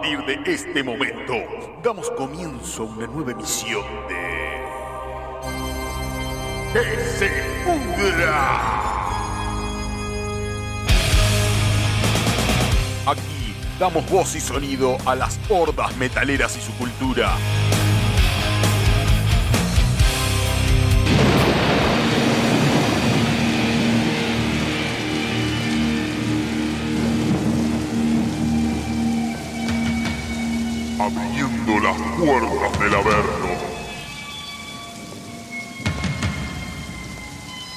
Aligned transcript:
Partir 0.00 0.24
de 0.24 0.54
este 0.54 0.82
momento, 0.82 1.34
damos 1.82 2.10
comienzo 2.12 2.84
a 2.84 2.86
una 2.86 3.06
nueva 3.06 3.32
emisión 3.32 3.84
de. 4.08 4.62
¡Que 6.72 7.00
se 7.18 7.28
pudra! 7.66 8.60
Aquí 13.06 13.54
damos 13.78 14.08
voz 14.08 14.34
y 14.36 14.40
sonido 14.40 14.96
a 15.04 15.14
las 15.14 15.38
hordas 15.50 15.94
metaleras 15.98 16.56
y 16.56 16.62
su 16.62 16.72
cultura. 16.78 17.34
Puertas 32.20 32.78
del 32.78 32.94
Averno. 32.94 33.48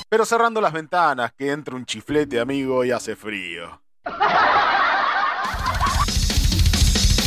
Pero 0.10 0.26
cerrando 0.26 0.62
las 0.62 0.74
ventanas, 0.74 1.32
que 1.34 1.52
entra 1.52 1.76
un 1.76 1.86
chiflete, 1.86 2.40
amigo, 2.40 2.84
y 2.86 2.92
hace 2.92 3.16
frío. 3.16 3.82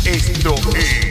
Esto 0.04 0.54
es. 0.76 1.05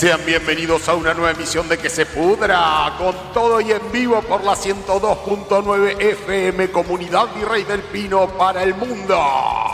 Sean 0.00 0.24
bienvenidos 0.24 0.88
a 0.88 0.94
una 0.94 1.12
nueva 1.12 1.32
emisión 1.32 1.68
de 1.68 1.76
Que 1.76 1.90
se 1.90 2.06
pudra, 2.06 2.94
con 2.96 3.14
todo 3.34 3.60
y 3.60 3.70
en 3.70 3.92
vivo 3.92 4.22
por 4.22 4.42
la 4.42 4.52
102.9 4.52 6.00
FM 6.00 6.70
Comunidad 6.70 7.34
Virrey 7.34 7.64
del 7.64 7.82
Pino 7.82 8.26
para 8.28 8.62
el 8.62 8.74
mundo. 8.74 9.69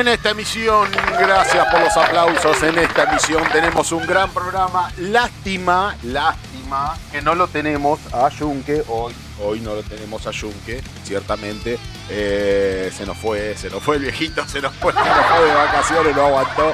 En 0.00 0.08
esta 0.08 0.30
emisión, 0.30 0.88
gracias 1.18 1.66
por 1.70 1.78
los 1.78 1.94
aplausos, 1.94 2.62
en 2.62 2.78
esta 2.78 3.02
emisión 3.02 3.42
tenemos 3.52 3.92
un 3.92 4.06
gran 4.06 4.30
programa. 4.30 4.90
Lástima, 4.96 5.94
lástima 6.04 6.96
que 7.12 7.20
no 7.20 7.34
lo 7.34 7.48
tenemos 7.48 8.00
a 8.10 8.30
Junque 8.30 8.82
hoy. 8.88 9.12
Hoy 9.44 9.60
no 9.60 9.74
lo 9.74 9.82
tenemos 9.82 10.26
a 10.26 10.30
Junque, 10.32 10.82
ciertamente. 11.04 11.78
Eh, 12.08 12.90
se 12.96 13.04
nos 13.04 13.18
fue, 13.18 13.54
se 13.58 13.68
nos 13.68 13.82
fue 13.82 13.96
el 13.96 14.02
viejito, 14.04 14.48
se 14.48 14.62
nos 14.62 14.74
fue, 14.76 14.94
se 14.94 14.98
nos 15.00 15.26
fue 15.26 15.44
de 15.44 15.54
vacaciones, 15.54 16.16
no 16.16 16.24
aguantó 16.24 16.72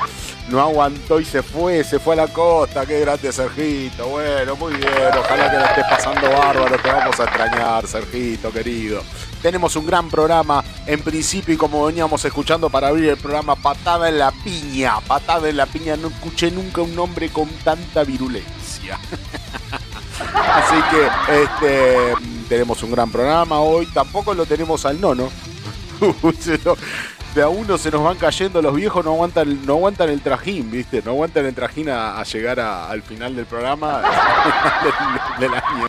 no 0.48 0.60
aguantó 0.60 1.18
y 1.18 1.24
se 1.24 1.42
fue, 1.42 1.82
se 1.82 1.98
fue 1.98 2.14
a 2.14 2.18
la 2.18 2.28
costa. 2.28 2.86
Qué 2.86 3.00
grande 3.00 3.32
Sergito. 3.32 4.06
Bueno, 4.08 4.56
muy 4.56 4.74
bien. 4.74 4.92
Ojalá 5.18 5.50
que 5.50 5.56
lo 5.56 5.64
estés 5.64 5.84
pasando 5.90 6.30
bárbaro. 6.30 6.78
Te 6.78 6.88
vamos 6.88 7.18
a 7.18 7.24
extrañar, 7.24 7.86
Sergito, 7.86 8.52
querido. 8.52 9.02
Tenemos 9.42 9.76
un 9.76 9.86
gran 9.86 10.08
programa 10.08 10.64
en 10.86 11.02
principio 11.02 11.54
y 11.54 11.56
como 11.56 11.84
veníamos 11.86 12.24
escuchando 12.24 12.70
para 12.70 12.88
abrir 12.88 13.10
el 13.10 13.16
programa, 13.16 13.54
patada 13.56 14.08
en 14.08 14.18
la 14.18 14.32
piña. 14.32 15.00
Patada 15.00 15.48
en 15.48 15.56
la 15.56 15.66
piña. 15.66 15.96
No 15.96 16.08
escuché 16.08 16.50
nunca 16.50 16.82
un 16.82 16.94
nombre 16.94 17.28
con 17.30 17.48
tanta 17.64 18.04
virulencia. 18.04 18.98
Así 20.54 20.76
que 20.90 21.42
este, 21.42 22.14
tenemos 22.48 22.82
un 22.82 22.90
gran 22.90 23.10
programa 23.10 23.60
hoy. 23.60 23.86
Tampoco 23.86 24.34
lo 24.34 24.46
tenemos 24.46 24.84
al 24.84 25.00
nono. 25.00 25.30
de 27.36 27.42
a 27.42 27.48
uno 27.50 27.76
se 27.76 27.90
nos 27.90 28.02
van 28.02 28.16
cayendo, 28.16 28.62
los 28.62 28.74
viejos 28.74 29.04
no 29.04 29.12
aguantan, 29.12 29.66
no 29.66 29.74
aguantan 29.74 30.08
el 30.08 30.22
trajín, 30.22 30.70
¿viste? 30.70 31.02
No 31.04 31.10
aguantan 31.10 31.44
el 31.44 31.54
trajín 31.54 31.90
a, 31.90 32.22
llegar 32.24 32.58
al 32.58 33.02
final 33.02 33.36
del 33.36 33.44
programa 33.44 34.02
del, 35.38 35.52
año. 35.52 35.88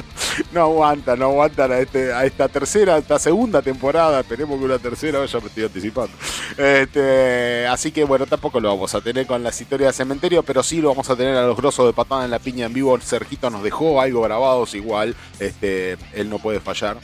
No 0.51 0.61
aguantan, 0.63 1.17
no 1.17 1.27
aguantan 1.27 1.71
a, 1.71 1.79
este, 1.79 2.11
a 2.11 2.25
esta 2.25 2.49
tercera, 2.49 2.95
a 2.95 2.97
esta 2.97 3.17
segunda 3.17 3.61
temporada. 3.61 4.19
Esperemos 4.19 4.59
que 4.59 4.65
una 4.65 4.77
tercera, 4.77 5.25
ya 5.25 5.39
me 5.39 5.47
estoy 5.47 5.63
anticipando. 5.63 6.11
Este, 6.57 7.65
así 7.65 7.93
que 7.93 8.03
bueno, 8.03 8.25
tampoco 8.25 8.59
lo 8.59 8.67
vamos 8.67 8.93
a 8.93 8.99
tener 8.99 9.25
con 9.25 9.41
las 9.41 9.59
historias 9.61 9.93
de 9.93 10.03
cementerio, 10.03 10.43
pero 10.43 10.61
sí 10.63 10.81
lo 10.81 10.89
vamos 10.89 11.09
a 11.09 11.15
tener 11.15 11.37
a 11.37 11.47
los 11.47 11.55
grosos 11.55 11.85
de 11.85 11.93
patada 11.93 12.25
en 12.25 12.31
la 12.31 12.39
piña 12.39 12.65
en 12.65 12.73
vivo. 12.73 12.99
Sergito 12.99 13.49
nos 13.49 13.63
dejó 13.63 14.01
algo 14.01 14.21
grabados 14.21 14.75
igual, 14.75 15.15
este, 15.39 15.97
él 16.11 16.29
no 16.29 16.39
puede 16.39 16.59
fallar. 16.59 16.97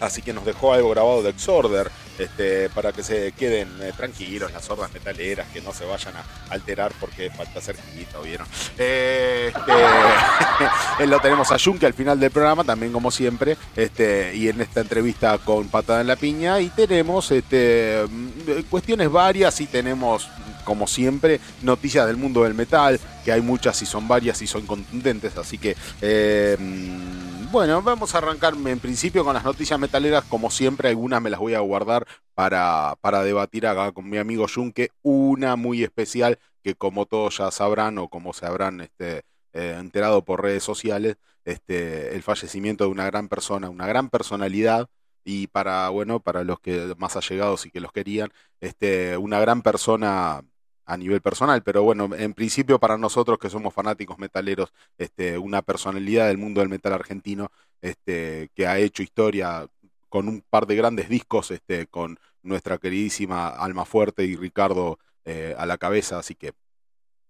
Así 0.00 0.20
que 0.20 0.32
nos 0.32 0.44
dejó 0.44 0.72
algo 0.72 0.90
grabado 0.90 1.22
de 1.22 1.30
Exorder 1.30 1.90
este, 2.18 2.68
para 2.70 2.92
que 2.92 3.02
se 3.02 3.32
queden 3.32 3.68
eh, 3.80 3.92
tranquilos 3.96 4.52
las 4.52 4.68
hordas 4.70 4.92
metaleras, 4.92 5.48
que 5.48 5.60
no 5.60 5.72
se 5.72 5.84
vayan 5.84 6.14
a 6.16 6.24
alterar 6.50 6.92
porque 7.00 7.30
falta 7.30 7.60
cerquita, 7.60 8.18
¿vieron? 8.20 8.46
este, 8.76 9.52
lo 11.06 11.20
tenemos 11.20 11.50
a 11.52 11.58
Junke 11.58 11.86
al 11.86 11.94
final 11.94 12.18
del 12.20 12.30
programa, 12.30 12.64
también 12.64 12.92
como 12.92 13.10
siempre, 13.10 13.56
este, 13.76 14.34
y 14.34 14.48
en 14.48 14.60
esta 14.60 14.80
entrevista 14.80 15.38
con 15.38 15.68
Patada 15.68 16.00
en 16.00 16.06
la 16.06 16.16
Piña, 16.16 16.60
y 16.60 16.68
tenemos 16.68 17.30
mm, 17.30 18.62
cuestiones 18.68 19.10
varias 19.10 19.60
y 19.60 19.66
tenemos 19.66 20.28
como 20.68 20.86
siempre, 20.86 21.40
noticias 21.62 22.06
del 22.06 22.18
mundo 22.18 22.42
del 22.42 22.52
metal, 22.52 23.00
que 23.24 23.32
hay 23.32 23.40
muchas 23.40 23.80
y 23.80 23.86
son 23.86 24.06
varias 24.06 24.42
y 24.42 24.46
son 24.46 24.66
contundentes, 24.66 25.34
así 25.38 25.56
que 25.56 25.74
eh, 26.02 26.58
mm, 26.58 27.27
bueno, 27.50 27.82
vamos 27.82 28.14
a 28.14 28.18
arrancarme 28.18 28.70
en 28.70 28.80
principio 28.80 29.24
con 29.24 29.34
las 29.34 29.44
noticias 29.44 29.78
metaleras. 29.78 30.24
Como 30.24 30.50
siempre, 30.50 30.88
algunas 30.88 31.22
me 31.22 31.30
las 31.30 31.40
voy 31.40 31.54
a 31.54 31.60
guardar 31.60 32.06
para, 32.34 32.96
para 33.00 33.22
debatir 33.22 33.66
acá 33.66 33.92
con 33.92 34.08
mi 34.08 34.18
amigo 34.18 34.46
Junque. 34.52 34.90
Una 35.02 35.56
muy 35.56 35.82
especial 35.82 36.38
que 36.62 36.74
como 36.74 37.06
todos 37.06 37.38
ya 37.38 37.50
sabrán 37.50 37.98
o 37.98 38.08
como 38.08 38.32
se 38.32 38.46
habrán 38.46 38.80
este, 38.80 39.24
eh, 39.52 39.76
enterado 39.78 40.24
por 40.24 40.42
redes 40.42 40.62
sociales, 40.62 41.16
este, 41.44 42.14
el 42.14 42.22
fallecimiento 42.22 42.84
de 42.84 42.90
una 42.90 43.06
gran 43.06 43.28
persona, 43.28 43.70
una 43.70 43.86
gran 43.86 44.10
personalidad 44.10 44.88
y 45.24 45.46
para, 45.48 45.88
bueno, 45.88 46.20
para 46.20 46.44
los 46.44 46.60
que 46.60 46.94
más 46.98 47.16
allegados 47.16 47.66
y 47.66 47.70
que 47.70 47.80
los 47.80 47.92
querían, 47.92 48.30
este, 48.60 49.16
una 49.16 49.40
gran 49.40 49.62
persona 49.62 50.42
a 50.88 50.96
nivel 50.96 51.20
personal, 51.20 51.62
pero 51.62 51.82
bueno, 51.82 52.08
en 52.16 52.32
principio 52.32 52.78
para 52.80 52.96
nosotros 52.96 53.38
que 53.38 53.50
somos 53.50 53.74
fanáticos 53.74 54.18
metaleros, 54.18 54.72
este, 54.96 55.36
una 55.36 55.60
personalidad 55.60 56.28
del 56.28 56.38
mundo 56.38 56.60
del 56.60 56.70
metal 56.70 56.94
argentino, 56.94 57.50
este, 57.82 58.50
que 58.54 58.66
ha 58.66 58.78
hecho 58.78 59.02
historia 59.02 59.68
con 60.08 60.28
un 60.28 60.42
par 60.48 60.66
de 60.66 60.76
grandes 60.76 61.10
discos, 61.10 61.50
este, 61.50 61.86
con 61.88 62.18
nuestra 62.42 62.78
queridísima 62.78 63.48
Alma 63.48 63.84
Fuerte 63.84 64.24
y 64.24 64.34
Ricardo 64.34 64.98
eh, 65.26 65.54
a 65.58 65.66
la 65.66 65.76
cabeza, 65.76 66.18
así 66.18 66.34
que, 66.34 66.54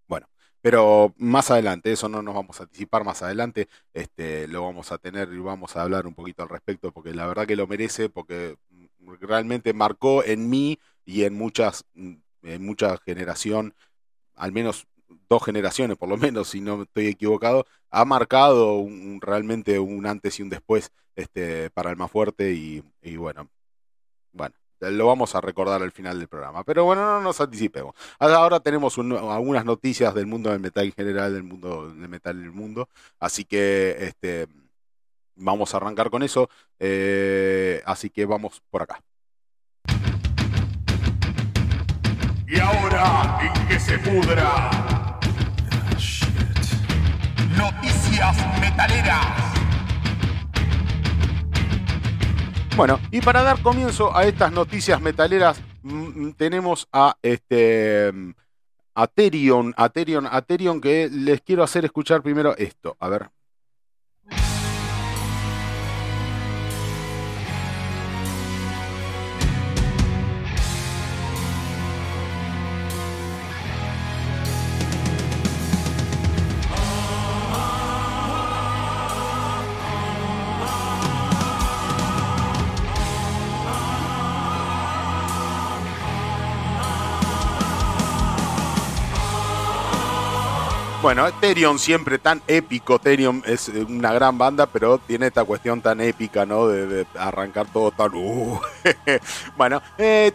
bueno, 0.07 0.29
pero 0.61 1.13
más 1.19 1.51
adelante, 1.51 1.91
eso 1.93 2.09
no 2.09 2.23
nos 2.23 2.37
vamos 2.37 2.61
a 2.61 2.63
anticipar, 2.65 3.03
más 3.05 3.23
adelante 3.23 3.69
este, 3.93 4.47
lo 4.47 4.63
vamos 4.63 4.93
a 4.93 4.99
tener 4.99 5.33
y 5.33 5.39
vamos 5.39 5.77
a 5.77 5.83
hablar 5.83 6.07
un 6.07 6.15
poquito 6.15 6.45
al 6.45 6.49
respecto, 6.49 6.93
porque 6.93 7.13
la 7.13 7.27
verdad 7.27 7.47
que 7.47 7.57
lo 7.57 7.67
merece, 7.67 8.09
porque 8.09 8.57
realmente 9.21 9.73
marcó 9.73 10.23
en 10.25 10.49
mí 10.49 10.79
y 11.05 11.25
en 11.25 11.35
muchas 11.35 11.85
mucha 12.43 12.97
generación, 12.99 13.75
al 14.35 14.53
menos 14.53 14.87
dos 15.29 15.45
generaciones 15.45 15.97
por 15.97 16.09
lo 16.09 16.17
menos, 16.17 16.49
si 16.49 16.61
no 16.61 16.83
estoy 16.83 17.07
equivocado, 17.07 17.67
ha 17.91 18.05
marcado 18.05 18.75
un, 18.75 19.21
realmente 19.21 19.79
un 19.79 20.07
antes 20.07 20.39
y 20.39 20.43
un 20.43 20.51
después 20.51 20.93
este, 21.17 21.71
para 21.71 21.91
el 21.91 21.97
más 21.97 22.11
fuerte 22.11 22.53
y, 22.53 22.83
bueno, 23.17 23.49
bueno, 24.33 24.55
lo 24.81 25.07
vamos 25.07 25.35
a 25.35 25.41
recordar 25.41 25.83
al 25.83 25.93
final 25.93 26.19
del 26.19 26.29
programa. 26.29 26.65
Pero 26.65 26.85
bueno, 26.85 27.05
no 27.05 27.21
nos 27.21 27.41
anticipemos. 27.41 27.95
Ahora 28.19 28.61
tenemos 28.61 28.97
algunas 28.99 29.65
noticias 29.65 30.15
del 30.15 30.27
mundo 30.27 30.51
del 30.51 30.61
metal 30.61 30.85
en 30.85 30.93
general, 30.93 31.35
del 31.35 31.43
mundo 31.43 31.93
del 31.93 32.09
metal 32.09 32.39
en 32.39 32.45
el 32.45 32.53
mundo. 32.53 32.89
Así 33.19 33.45
que, 33.45 33.97
este, 33.99 34.47
vamos 35.35 35.75
a 35.75 35.79
arrancar 35.79 36.11
con 36.11 36.23
eso. 36.23 36.49
Eh, 36.79 37.83
así 37.85 38.11
que 38.11 38.25
vamos 38.25 38.63
por 38.71 38.83
acá. 38.83 39.03
Y 42.51 42.59
ahora, 42.61 43.41
en 43.43 43.69
que 43.69 43.79
se 43.79 43.99
pudra. 43.99 45.21
Noticias 47.55 48.37
metaleras. 48.59 49.27
Bueno, 52.75 53.01
y 53.11 53.21
para 53.21 53.43
dar 53.43 53.61
comienzo 53.61 54.17
a 54.17 54.25
estas 54.25 54.51
noticias 54.51 54.99
metaleras, 55.03 55.61
tenemos 56.39 56.89
a 56.91 57.19
este 57.21 58.15
a 58.95 59.07
Terion, 59.09 59.75
a 59.77 59.91
que 60.81 61.11
les 61.13 61.43
quiero 61.43 61.63
hacer 61.63 61.85
escuchar 61.85 62.23
primero 62.23 62.57
esto. 62.57 62.97
A 62.99 63.11
ver. 63.11 63.31
Bueno, 91.01 91.31
Therion 91.41 91.79
siempre 91.79 92.19
tan 92.19 92.43
épico. 92.49 92.99
Therion 92.99 93.41
es 93.47 93.69
una 93.69 94.13
gran 94.13 94.37
banda, 94.37 94.67
pero 94.67 94.99
tiene 94.99 95.29
esta 95.29 95.45
cuestión 95.45 95.81
tan 95.81 96.01
épica, 96.01 96.45
¿no? 96.45 96.67
De, 96.67 97.07
arrancar 97.17 97.69
todo 97.73 97.93
tan. 97.93 98.13
Uh. 98.15 98.59
bueno, 99.57 99.81
eh, 99.97 100.33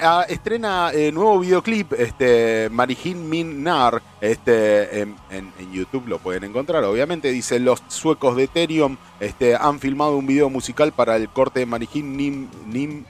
ah, 0.00 0.24
estrena 0.26 0.90
eh, 0.94 1.12
nuevo 1.12 1.38
videoclip, 1.40 1.92
este, 1.92 2.70
Marihin 2.72 3.28
Min 3.28 3.62
Nar. 3.62 4.00
Este, 4.18 5.02
en, 5.02 5.16
YouTube 5.70 6.08
lo 6.08 6.18
pueden 6.18 6.44
encontrar, 6.44 6.82
obviamente. 6.84 7.30
Dice: 7.30 7.60
Los 7.60 7.82
suecos 7.88 8.36
de 8.36 8.48
Therion 8.48 8.96
este, 9.20 9.54
han 9.54 9.80
filmado 9.80 10.16
un 10.16 10.26
video 10.26 10.48
musical 10.48 10.92
para 10.92 11.16
el 11.16 11.28
corte 11.28 11.60
de 11.60 11.66
Marihin 11.66 12.16
Nim, 12.16 12.48
Nim. 12.66 13.04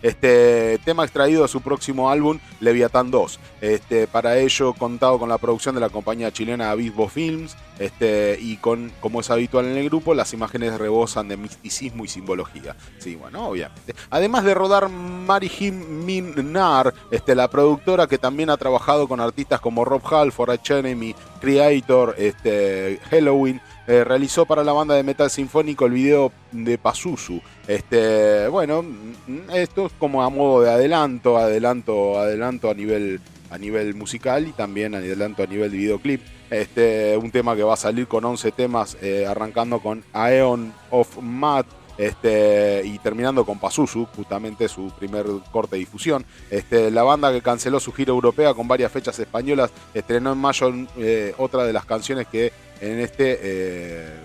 Este, 0.00 0.78
tema 0.84 1.04
extraído 1.04 1.42
de 1.42 1.48
su 1.48 1.60
próximo 1.60 2.10
álbum, 2.10 2.38
Leviathan 2.60 3.10
2. 3.10 3.40
Este, 3.60 4.06
para 4.06 4.38
ello, 4.38 4.72
contado 4.72 5.18
con 5.18 5.28
la 5.28 5.33
producción 5.38 5.74
de 5.74 5.80
la 5.80 5.88
compañía 5.88 6.32
chilena 6.32 6.70
Abisbo 6.70 7.08
Films, 7.08 7.56
este, 7.78 8.38
y 8.40 8.56
con, 8.56 8.92
como 9.00 9.20
es 9.20 9.30
habitual 9.30 9.66
en 9.66 9.76
el 9.76 9.84
grupo, 9.88 10.14
las 10.14 10.32
imágenes 10.32 10.78
rebosan 10.78 11.28
de 11.28 11.36
misticismo 11.36 12.04
y 12.04 12.08
simbología. 12.08 12.76
Sí, 12.98 13.16
bueno, 13.16 13.48
obviamente. 13.48 13.94
Además 14.10 14.44
de 14.44 14.54
rodar 14.54 14.88
Marihim 14.88 16.04
Minnar, 16.04 16.94
este, 17.10 17.34
la 17.34 17.48
productora 17.48 18.06
que 18.06 18.18
también 18.18 18.50
ha 18.50 18.56
trabajado 18.56 19.08
con 19.08 19.20
artistas 19.20 19.60
como 19.60 19.84
Rob 19.84 20.02
Halford, 20.06 20.60
Enemy, 20.68 21.14
Creator, 21.40 22.14
este, 22.18 23.00
Halloween, 23.10 23.60
eh, 23.86 24.02
realizó 24.02 24.46
para 24.46 24.64
la 24.64 24.72
banda 24.72 24.94
de 24.94 25.02
metal 25.02 25.30
sinfónico 25.30 25.84
el 25.84 25.92
video 25.92 26.32
de 26.52 26.78
Pazuzu. 26.78 27.40
Este, 27.66 28.48
bueno, 28.48 28.82
mm, 28.82 29.50
esto 29.52 29.86
es 29.86 29.92
como 29.98 30.22
a 30.22 30.30
modo 30.30 30.62
de 30.62 30.70
adelanto, 30.70 31.36
adelanto, 31.36 32.18
adelanto 32.18 32.70
a 32.70 32.74
nivel 32.74 33.20
a 33.54 33.58
nivel 33.58 33.94
musical 33.94 34.48
y 34.48 34.52
también 34.52 34.94
adelanto 34.94 35.44
a 35.44 35.46
nivel 35.46 35.70
de 35.70 35.78
videoclip. 35.78 36.20
Este, 36.50 37.16
un 37.16 37.30
tema 37.30 37.54
que 37.54 37.62
va 37.62 37.74
a 37.74 37.76
salir 37.76 38.08
con 38.08 38.24
11 38.24 38.50
temas, 38.52 38.98
eh, 39.00 39.26
arrancando 39.26 39.80
con 39.80 40.04
Aeon 40.12 40.72
of 40.90 41.18
Matt. 41.20 41.66
Este, 41.96 42.82
y 42.84 42.98
terminando 42.98 43.46
con 43.46 43.60
Pazuzu, 43.60 44.06
justamente 44.16 44.66
su 44.66 44.90
primer 44.98 45.26
corte 45.52 45.76
de 45.76 45.80
difusión. 45.80 46.26
Este, 46.50 46.90
la 46.90 47.04
banda 47.04 47.30
que 47.30 47.40
canceló 47.40 47.78
su 47.78 47.92
gira 47.92 48.10
europea 48.10 48.52
con 48.52 48.66
varias 48.66 48.90
fechas 48.90 49.16
españolas 49.20 49.70
estrenó 49.94 50.32
en 50.32 50.38
mayo 50.38 50.72
eh, 50.96 51.32
otra 51.38 51.62
de 51.64 51.72
las 51.72 51.84
canciones 51.84 52.26
que 52.26 52.52
en 52.80 52.98
este 52.98 53.38
eh, 53.40 54.16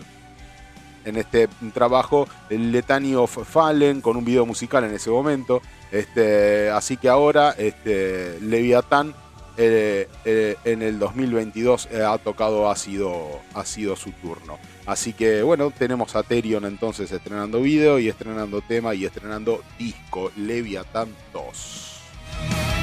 en 1.06 1.18
este 1.18 1.48
trabajo 1.72 2.28
Letany 2.50 3.14
of 3.14 3.38
Fallen 3.48 4.02
con 4.02 4.18
un 4.18 4.26
video 4.26 4.48
musical 4.48 4.84
en 4.84 4.96
ese 4.96 5.12
momento 5.12 5.62
este, 5.92 6.70
así 6.70 6.98
que 6.98 7.10
ahora 7.10 7.56
este, 7.58 8.40
Leviatán 8.42 9.14
eh, 9.58 10.08
eh, 10.24 10.56
en 10.64 10.82
el 10.82 11.00
2022 11.00 11.88
ha 11.88 12.18
tocado, 12.20 12.70
ha 12.70 12.76
sido, 12.76 13.42
ha 13.54 13.66
sido 13.66 13.96
su 13.96 14.12
turno. 14.12 14.58
Así 14.86 15.14
que 15.14 15.44
bueno, 15.44 15.72
tenemos 15.72 16.16
a 16.16 16.24
Terion 16.24 16.66
entonces 16.66 17.12
estrenando 17.12 17.62
video 17.62 18.00
y 18.00 18.08
estrenando 18.08 18.62
tema 18.62 18.96
y 18.96 19.06
estrenando 19.06 19.62
disco 19.78 20.32
Leviatán 20.36 21.10
2. 21.34 22.79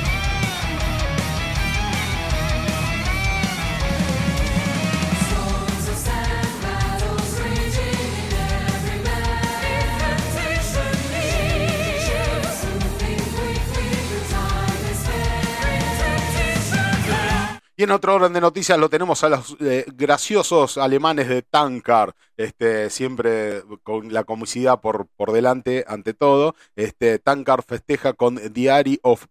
Y 17.79 17.83
en 17.83 17.91
otro 17.91 18.15
orden 18.15 18.33
de 18.33 18.41
noticias 18.41 18.79
lo 18.79 18.89
tenemos 18.89 19.23
a 19.23 19.29
los 19.29 19.55
eh, 19.61 19.85
graciosos 19.95 20.79
alemanes 20.79 21.29
de 21.29 21.43
Tankar, 21.43 22.15
este, 22.39 22.89
siempre 22.89 23.63
con 23.83 24.15
la 24.15 24.25
comicidad 24.25 24.81
por, 24.81 25.09
por 25.09 25.33
delante 25.33 25.85
ante 25.87 26.15
todo. 26.15 26.55
Este, 26.75 27.19
Tankar 27.19 27.63
festeja 27.63 28.15
con 28.15 28.41
Diary 28.55 28.99
of, 29.03 29.27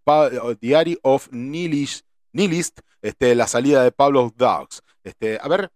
Diary 0.62 1.00
of 1.02 1.28
Nihilist, 1.32 2.06
este, 3.02 3.34
la 3.34 3.48
salida 3.48 3.84
de 3.84 3.92
Pablo 3.92 4.32
Dogs. 4.38 4.84
Este, 5.04 5.40
a 5.42 5.48
ver, 5.48 5.72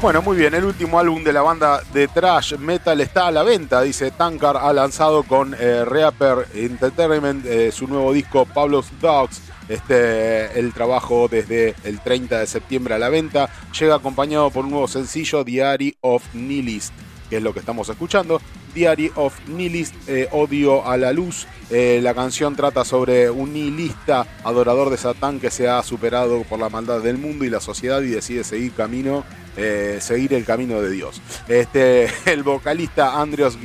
Bueno, 0.00 0.22
muy 0.22 0.38
bien, 0.38 0.54
el 0.54 0.64
último 0.64 0.98
álbum 0.98 1.22
de 1.22 1.30
la 1.30 1.42
banda 1.42 1.82
de 1.92 2.08
Trash 2.08 2.56
Metal 2.56 2.98
está 3.02 3.26
a 3.26 3.30
la 3.30 3.42
venta, 3.42 3.82
dice 3.82 4.10
Tankar, 4.10 4.56
ha 4.56 4.72
lanzado 4.72 5.24
con 5.24 5.54
eh, 5.60 5.84
Reaper 5.84 6.46
Entertainment 6.54 7.44
eh, 7.44 7.70
su 7.70 7.86
nuevo 7.86 8.10
disco 8.14 8.46
Pablo's 8.46 8.88
Dogs. 8.98 9.42
Este, 9.68 10.58
el 10.58 10.72
trabajo 10.72 11.28
desde 11.28 11.74
el 11.84 12.00
30 12.00 12.40
de 12.40 12.46
septiembre 12.46 12.94
a 12.94 12.98
la 12.98 13.10
venta 13.10 13.50
llega 13.78 13.96
acompañado 13.96 14.50
por 14.50 14.64
un 14.64 14.70
nuevo 14.70 14.88
sencillo, 14.88 15.44
Diary 15.44 15.94
of 16.00 16.24
Nihilist, 16.32 16.94
que 17.30 17.38
es 17.38 17.42
lo 17.42 17.54
que 17.54 17.60
estamos 17.60 17.88
escuchando. 17.88 18.42
Diary 18.74 19.10
of 19.14 19.34
Nihilist, 19.48 19.94
eh, 20.06 20.28
Odio 20.32 20.86
a 20.86 20.96
la 20.96 21.12
Luz. 21.12 21.46
la 21.70 22.14
canción 22.14 22.56
trata 22.56 22.84
sobre 22.84 23.30
un 23.30 23.52
nihilista 23.52 24.26
adorador 24.42 24.90
de 24.90 24.96
Satán 24.96 25.38
que 25.38 25.50
se 25.50 25.68
ha 25.68 25.82
superado 25.84 26.42
por 26.42 26.58
la 26.58 26.68
maldad 26.68 27.00
del 27.00 27.16
mundo 27.16 27.44
y 27.44 27.50
la 27.50 27.60
sociedad 27.60 28.02
y 28.02 28.08
decide 28.08 28.42
seguir 28.42 28.72
camino 28.72 29.24
eh, 29.56 29.98
seguir 30.00 30.32
el 30.34 30.44
camino 30.44 30.80
de 30.80 30.90
Dios. 30.90 31.20
Este, 31.48 32.08
el 32.26 32.42
vocalista 32.42 33.20
Andreas 33.20 33.58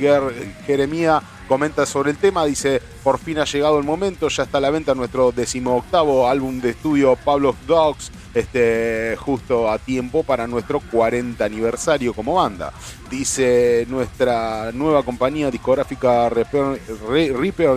Jeremía 0.66 1.22
comenta 1.48 1.86
sobre 1.86 2.10
el 2.10 2.16
tema, 2.16 2.44
dice, 2.44 2.82
por 3.04 3.18
fin 3.18 3.38
ha 3.38 3.44
llegado 3.44 3.78
el 3.78 3.84
momento, 3.84 4.28
ya 4.28 4.42
está 4.42 4.58
a 4.58 4.60
la 4.60 4.70
venta 4.70 4.94
nuestro 4.94 5.30
decimoctavo 5.30 6.28
álbum 6.28 6.60
de 6.60 6.70
estudio 6.70 7.16
Pablo 7.16 7.54
Dogs, 7.68 8.10
este, 8.36 9.16
justo 9.18 9.70
a 9.70 9.78
tiempo 9.78 10.22
para 10.22 10.46
nuestro 10.46 10.80
40 10.80 11.42
aniversario 11.42 12.12
como 12.12 12.34
banda. 12.34 12.70
Dice 13.10 13.86
nuestra 13.88 14.72
nueva 14.72 15.02
compañía 15.02 15.50
discográfica 15.50 16.28
Repair, 16.28 16.78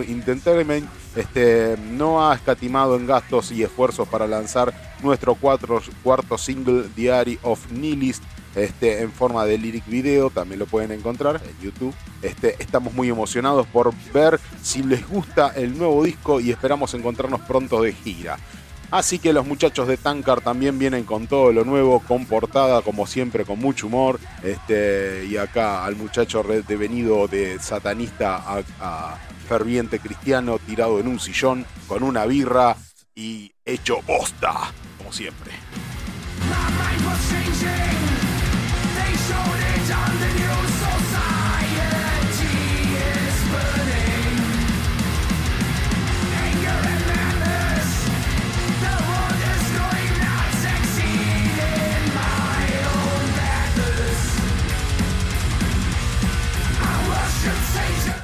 Entertainment 0.06 0.86
este, 1.16 1.76
no 1.92 2.28
ha 2.28 2.34
escatimado 2.34 2.96
en 2.96 3.06
gastos 3.06 3.50
y 3.52 3.62
esfuerzos 3.62 4.06
para 4.06 4.26
lanzar 4.26 4.74
nuestro 5.02 5.34
cuarto 5.34 6.36
single 6.36 6.84
Diary 6.94 7.38
of 7.42 7.72
Nihilist 7.72 8.22
este, 8.54 9.00
en 9.02 9.12
forma 9.12 9.44
de 9.44 9.58
lyric 9.58 9.86
video, 9.86 10.28
también 10.28 10.58
lo 10.58 10.66
pueden 10.66 10.90
encontrar 10.90 11.40
en 11.42 11.64
YouTube. 11.64 11.94
Estamos 12.22 12.92
muy 12.92 13.08
emocionados 13.08 13.66
por 13.68 13.94
ver 14.12 14.40
si 14.60 14.82
les 14.82 15.08
gusta 15.08 15.52
el 15.54 15.78
nuevo 15.78 16.02
disco 16.02 16.40
y 16.40 16.50
esperamos 16.50 16.92
encontrarnos 16.94 17.40
pronto 17.42 17.80
de 17.80 17.92
gira. 17.92 18.38
Así 18.90 19.18
que 19.18 19.32
los 19.32 19.46
muchachos 19.46 19.86
de 19.86 19.96
Tankar 19.96 20.40
también 20.40 20.78
vienen 20.78 21.04
con 21.04 21.26
todo 21.26 21.52
lo 21.52 21.64
nuevo, 21.64 22.00
con 22.00 22.26
portada 22.26 22.82
como 22.82 23.06
siempre, 23.06 23.44
con 23.44 23.58
mucho 23.58 23.86
humor. 23.86 24.18
Este, 24.42 25.26
y 25.28 25.36
acá 25.36 25.84
al 25.84 25.96
muchacho 25.96 26.42
devenido 26.66 27.28
de 27.28 27.58
satanista 27.60 28.42
a 28.80 29.18
ferviente 29.48 29.98
cristiano 29.98 30.60
tirado 30.64 31.00
en 31.00 31.08
un 31.08 31.18
sillón 31.18 31.66
con 31.88 32.04
una 32.04 32.24
birra 32.24 32.76
y 33.16 33.52
hecho 33.64 34.00
bosta, 34.06 34.72
como 34.96 35.12
siempre. 35.12 35.50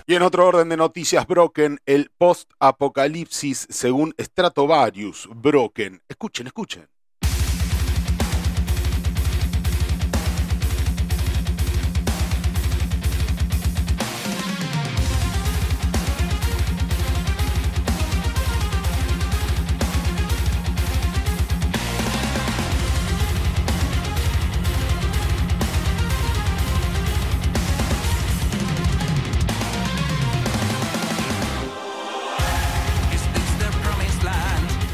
Y 0.08 0.14
en 0.14 0.22
otro 0.22 0.46
orden 0.46 0.68
de 0.68 0.76
noticias, 0.76 1.26
Broken, 1.26 1.80
el 1.84 2.12
post-apocalipsis 2.16 3.66
según 3.68 4.14
Stratovarius. 4.20 5.28
Broken. 5.34 6.00
Escuchen, 6.08 6.46
escuchen. 6.46 6.88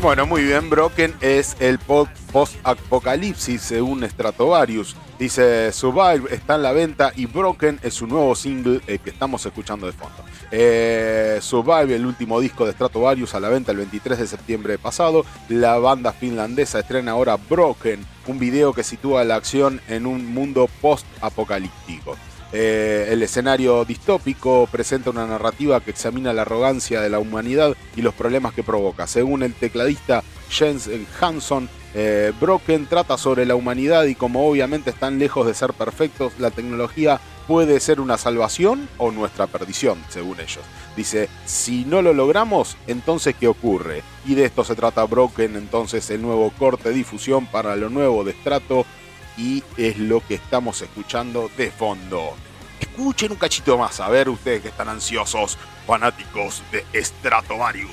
Bueno, 0.03 0.27
muy 0.27 0.43
bien, 0.43 0.69
Broken 0.69 1.15
es 1.21 1.57
el 1.61 1.79
post-apocalipsis 1.79 3.63
según 3.63 4.03
Stratovarius. 4.03 4.97
Dice 5.17 5.71
Survive 5.71 6.35
está 6.35 6.57
en 6.57 6.63
la 6.63 6.73
venta 6.73 7.13
y 7.15 7.27
Broken 7.27 7.79
es 7.85 7.95
su 7.95 8.09
nuevo 8.09 8.35
single 8.35 8.81
eh, 8.89 8.99
que 8.99 9.11
estamos 9.11 9.47
escuchando 9.47 9.87
de 9.87 9.93
fondo. 9.93 10.25
Eh, 10.51 11.39
Survive, 11.41 11.95
el 11.95 12.05
último 12.05 12.41
disco 12.41 12.67
de 12.67 12.73
Stratovarius, 12.73 13.37
a 13.37 13.41
la 13.41 13.49
venta 13.49 13.71
el 13.71 13.79
23 13.79 14.19
de 14.19 14.27
septiembre 14.27 14.77
pasado. 14.77 15.25
La 15.49 15.79
banda 15.79 16.13
finlandesa 16.13 16.81
estrena 16.81 17.13
ahora 17.13 17.37
Broken, 17.37 18.05
un 18.27 18.41
video 18.41 18.73
que 18.73 18.83
sitúa 18.83 19.23
la 19.23 19.37
acción 19.37 19.81
en 19.87 20.07
un 20.07 20.35
mundo 20.35 20.69
post-apocalíptico. 20.81 22.17
Eh, 22.53 23.09
el 23.11 23.23
escenario 23.23 23.85
distópico 23.85 24.69
presenta 24.71 25.11
una 25.11 25.27
narrativa 25.27 25.81
que 25.81 25.91
examina 25.91 26.33
la 26.33 26.43
arrogancia 26.43 27.01
de 27.01 27.09
la 27.09 27.19
humanidad 27.19 27.75
y 27.97 28.03
los 28.03 28.15
problemas 28.15 28.53
que 28.53 28.63
provoca. 28.63 29.07
Según 29.07 29.43
el 29.43 29.55
tecladista 29.55 30.23
Jens 30.51 30.91
Hanson, 31.21 31.69
eh, 31.95 32.33
Broken 32.41 32.87
trata 32.87 33.17
sobre 33.19 33.47
la 33.47 33.55
humanidad 33.55 34.05
y 34.05 34.15
como 34.15 34.49
obviamente 34.49 34.91
están 34.91 35.19
lejos 35.19 35.47
de 35.47 35.55
ser 35.55 35.73
perfectos, 35.73 36.33
la 36.39 36.51
tecnología 36.51 37.21
puede 37.47 37.81
ser 37.81 38.01
una 38.01 38.19
salvación 38.19 38.89
o 38.99 39.11
nuestra 39.11 39.47
perdición, 39.47 39.99
según 40.09 40.41
ellos. 40.41 40.61
Dice, 40.97 41.29
si 41.45 41.85
no 41.85 42.03
lo 42.03 42.13
logramos, 42.13 42.77
entonces 42.87 43.35
¿qué 43.39 43.49
ocurre? 43.49 44.03
Y 44.27 44.35
de 44.35 44.45
esto 44.45 44.65
se 44.65 44.75
trata 44.75 45.05
Broken, 45.05 45.57
entonces 45.57 46.09
el 46.11 46.23
nuevo 46.23 46.51
corte 46.59 46.91
difusión 46.91 47.47
para 47.47 47.77
lo 47.77 47.91
nuevo 47.91 48.25
de 48.25 48.33
Strato 48.33 48.87
y 49.43 49.65
es 49.77 49.99
lo 49.99 50.25
que 50.25 50.35
estamos 50.37 50.81
escuchando 50.83 51.51
de 51.57 51.73
fondo. 51.73 52.35
Escuchen 52.79 53.33
un 53.33 53.39
cachito 53.39 53.77
más, 53.77 53.99
a 53.99 54.09
ver 54.09 54.29
ustedes 54.29 54.63
que 54.63 54.69
están 54.69 54.89
ansiosos, 54.89 55.59
fanáticos 55.85 56.63
de 56.71 56.85
Stratovarius. 57.03 57.91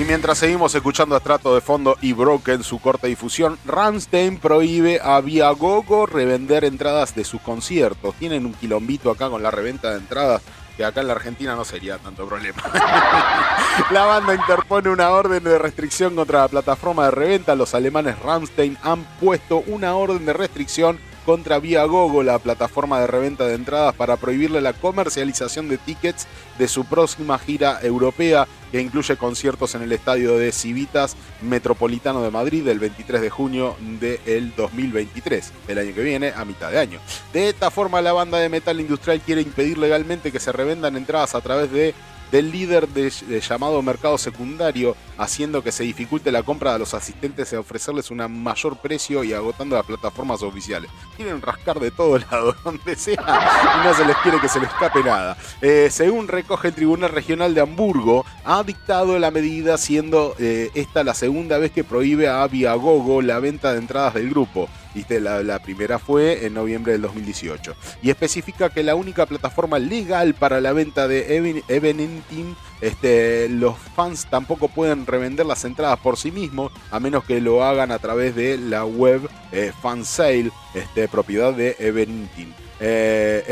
Y 0.00 0.04
mientras 0.06 0.38
seguimos 0.38 0.74
escuchando 0.74 1.14
a 1.14 1.20
de 1.20 1.60
Fondo 1.60 1.94
y 2.00 2.14
Broken 2.14 2.64
su 2.64 2.78
corta 2.78 3.06
difusión, 3.06 3.58
Ramstein 3.66 4.38
prohíbe 4.38 4.98
a 4.98 5.20
Viagogo 5.20 6.06
revender 6.06 6.64
entradas 6.64 7.14
de 7.14 7.22
sus 7.22 7.42
conciertos. 7.42 8.14
Tienen 8.14 8.46
un 8.46 8.54
quilombito 8.54 9.10
acá 9.10 9.28
con 9.28 9.42
la 9.42 9.50
reventa 9.50 9.90
de 9.90 9.98
entradas 9.98 10.40
que 10.78 10.86
acá 10.86 11.02
en 11.02 11.08
la 11.08 11.12
Argentina 11.12 11.54
no 11.54 11.66
sería 11.66 11.98
tanto 11.98 12.26
problema. 12.26 12.62
la 13.90 14.06
banda 14.06 14.34
interpone 14.34 14.88
una 14.88 15.10
orden 15.10 15.44
de 15.44 15.58
restricción 15.58 16.16
contra 16.16 16.40
la 16.40 16.48
plataforma 16.48 17.04
de 17.04 17.10
reventa. 17.10 17.54
Los 17.54 17.74
alemanes 17.74 18.18
Ramstein 18.20 18.78
han 18.82 19.04
puesto 19.20 19.62
una 19.66 19.94
orden 19.96 20.24
de 20.24 20.32
restricción 20.32 20.98
contra 21.24 21.58
Viagogo, 21.58 22.22
la 22.22 22.38
plataforma 22.38 23.00
de 23.00 23.06
reventa 23.06 23.46
de 23.46 23.54
entradas, 23.54 23.94
para 23.94 24.16
prohibirle 24.16 24.60
la 24.60 24.72
comercialización 24.72 25.68
de 25.68 25.78
tickets 25.78 26.26
de 26.58 26.68
su 26.68 26.84
próxima 26.84 27.38
gira 27.38 27.78
europea, 27.82 28.46
que 28.72 28.80
incluye 28.80 29.16
conciertos 29.16 29.74
en 29.74 29.82
el 29.82 29.92
estadio 29.92 30.36
de 30.36 30.52
Civitas 30.52 31.16
Metropolitano 31.42 32.22
de 32.22 32.30
Madrid 32.30 32.66
el 32.68 32.78
23 32.78 33.20
de 33.20 33.30
junio 33.30 33.76
del 33.98 34.54
2023, 34.54 35.52
el 35.68 35.78
año 35.78 35.94
que 35.94 36.02
viene, 36.02 36.32
a 36.36 36.44
mitad 36.44 36.70
de 36.70 36.78
año. 36.78 37.00
De 37.32 37.48
esta 37.48 37.70
forma, 37.70 38.00
la 38.00 38.12
banda 38.12 38.38
de 38.38 38.48
metal 38.48 38.80
industrial 38.80 39.20
quiere 39.20 39.42
impedir 39.42 39.78
legalmente 39.78 40.32
que 40.32 40.40
se 40.40 40.52
revendan 40.52 40.96
entradas 40.96 41.34
a 41.34 41.40
través 41.40 41.70
de 41.72 41.94
del 42.30 42.50
líder 42.50 42.88
de, 42.88 43.10
llamado 43.40 43.82
mercado 43.82 44.18
secundario, 44.18 44.96
haciendo 45.18 45.62
que 45.62 45.72
se 45.72 45.84
dificulte 45.84 46.32
la 46.32 46.42
compra 46.42 46.72
de 46.72 46.78
los 46.78 46.94
asistentes 46.94 47.52
y 47.52 47.56
ofrecerles 47.56 48.10
un 48.10 48.18
mayor 48.42 48.76
precio 48.78 49.24
y 49.24 49.32
agotando 49.32 49.76
las 49.76 49.86
plataformas 49.86 50.42
oficiales. 50.42 50.90
Quieren 51.16 51.42
rascar 51.42 51.80
de 51.80 51.90
todo 51.90 52.18
lado, 52.30 52.54
donde 52.64 52.96
sea, 52.96 53.14
y 53.14 53.86
no 53.86 53.94
se 53.94 54.04
les 54.04 54.16
quiere 54.18 54.40
que 54.40 54.48
se 54.48 54.60
les 54.60 54.68
escape 54.68 55.02
nada. 55.02 55.36
Eh, 55.60 55.88
según 55.90 56.28
recoge 56.28 56.68
el 56.68 56.74
Tribunal 56.74 57.10
Regional 57.10 57.54
de 57.54 57.60
Hamburgo, 57.60 58.24
ha 58.44 58.62
dictado 58.62 59.18
la 59.18 59.30
medida 59.30 59.76
siendo 59.78 60.34
eh, 60.38 60.70
esta 60.74 61.04
la 61.04 61.14
segunda 61.14 61.58
vez 61.58 61.72
que 61.72 61.84
prohíbe 61.84 62.28
a 62.28 62.46
Viagogo 62.46 63.22
la 63.22 63.40
venta 63.40 63.72
de 63.72 63.78
entradas 63.78 64.14
del 64.14 64.30
grupo. 64.30 64.68
La, 65.08 65.58
primera 65.60 65.98
fue 65.98 66.46
en 66.46 66.54
noviembre 66.54 66.92
del 66.92 67.02
2018. 67.02 67.74
Y 68.02 68.10
especifica 68.10 68.70
que 68.70 68.82
la 68.82 68.94
única 68.94 69.26
plataforma 69.26 69.78
legal 69.78 70.34
para 70.34 70.60
la 70.60 70.72
venta 70.72 71.06
de 71.06 71.36
Eventing, 71.68 72.56
este, 72.80 73.48
los 73.48 73.76
fans 73.94 74.26
tampoco 74.28 74.68
pueden 74.68 75.06
revender 75.06 75.46
las 75.46 75.64
entradas 75.64 75.98
por 76.00 76.16
sí 76.16 76.30
mismos, 76.30 76.72
a 76.90 77.00
menos 77.00 77.24
que 77.24 77.40
lo 77.40 77.64
hagan 77.64 77.92
a 77.92 77.98
través 77.98 78.34
de 78.34 78.58
la 78.58 78.84
web 78.84 79.28
eh, 79.52 79.72
Fansale, 79.80 80.50
este, 80.74 81.08
propiedad 81.08 81.52
de 81.52 81.76
Eventing. 81.78 82.54
Eh. 82.80 83.44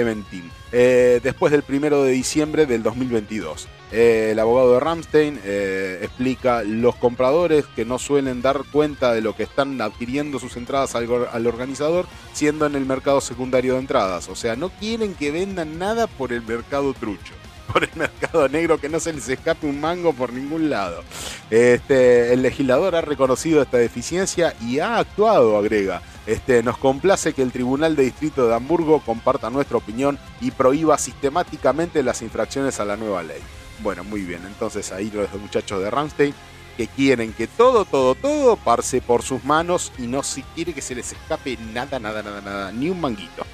Eh, 0.70 1.20
después 1.22 1.50
del 1.50 1.62
primero 1.62 2.02
de 2.02 2.12
diciembre 2.12 2.66
del 2.66 2.82
2022. 2.82 3.68
Eh, 3.90 4.30
el 4.32 4.38
abogado 4.38 4.74
de 4.74 4.80
Ramstein 4.80 5.40
eh, 5.42 6.00
explica 6.02 6.62
los 6.62 6.94
compradores 6.96 7.64
que 7.74 7.86
no 7.86 7.98
suelen 7.98 8.42
dar 8.42 8.64
cuenta 8.70 9.14
de 9.14 9.22
lo 9.22 9.34
que 9.34 9.44
están 9.44 9.80
adquiriendo 9.80 10.38
sus 10.38 10.56
entradas 10.58 10.94
al, 10.94 11.08
al, 11.32 11.46
organizador, 11.46 12.06
siendo 12.34 12.66
en 12.66 12.74
el 12.74 12.84
mercado 12.84 13.22
secundario 13.22 13.74
de 13.74 13.80
entradas. 13.80 14.28
O 14.28 14.36
sea, 14.36 14.56
no 14.56 14.68
quieren 14.68 15.14
que 15.14 15.30
vendan 15.30 15.78
nada 15.78 16.06
por 16.06 16.34
el 16.34 16.42
mercado 16.42 16.92
trucho. 16.92 17.32
Por 17.72 17.84
el 17.84 17.90
mercado 17.94 18.48
negro, 18.48 18.78
que 18.78 18.88
no 18.88 18.98
se 18.98 19.12
les 19.12 19.28
escape 19.28 19.66
un 19.66 19.80
mango 19.80 20.12
por 20.12 20.32
ningún 20.32 20.70
lado. 20.70 21.02
Este, 21.50 22.32
el 22.32 22.42
legislador 22.42 22.94
ha 22.96 23.00
reconocido 23.00 23.62
esta 23.62 23.76
deficiencia 23.76 24.54
y 24.60 24.78
ha 24.78 24.98
actuado, 24.98 25.56
agrega. 25.56 26.02
Este, 26.26 26.62
nos 26.62 26.78
complace 26.78 27.32
que 27.32 27.42
el 27.42 27.52
Tribunal 27.52 27.96
de 27.96 28.04
Distrito 28.04 28.48
de 28.48 28.54
Hamburgo 28.54 29.00
comparta 29.00 29.50
nuestra 29.50 29.78
opinión 29.78 30.18
y 30.40 30.50
prohíba 30.50 30.98
sistemáticamente 30.98 32.02
las 32.02 32.22
infracciones 32.22 32.80
a 32.80 32.84
la 32.84 32.96
nueva 32.96 33.22
ley. 33.22 33.40
Bueno, 33.80 34.04
muy 34.04 34.22
bien. 34.22 34.42
Entonces 34.46 34.92
ahí 34.92 35.10
los 35.10 35.32
muchachos 35.40 35.82
de 35.82 35.90
Ramstein 35.90 36.34
que 36.76 36.86
quieren 36.86 37.32
que 37.32 37.48
todo, 37.48 37.84
todo, 37.84 38.14
todo 38.14 38.56
pase 38.56 39.00
por 39.00 39.22
sus 39.22 39.42
manos 39.44 39.92
y 39.98 40.02
no 40.02 40.22
se 40.22 40.42
quiere 40.54 40.72
que 40.72 40.80
se 40.80 40.94
les 40.94 41.10
escape 41.12 41.58
nada, 41.74 41.98
nada, 41.98 42.22
nada, 42.22 42.40
nada, 42.40 42.72
ni 42.72 42.88
un 42.88 43.00
manguito. 43.00 43.44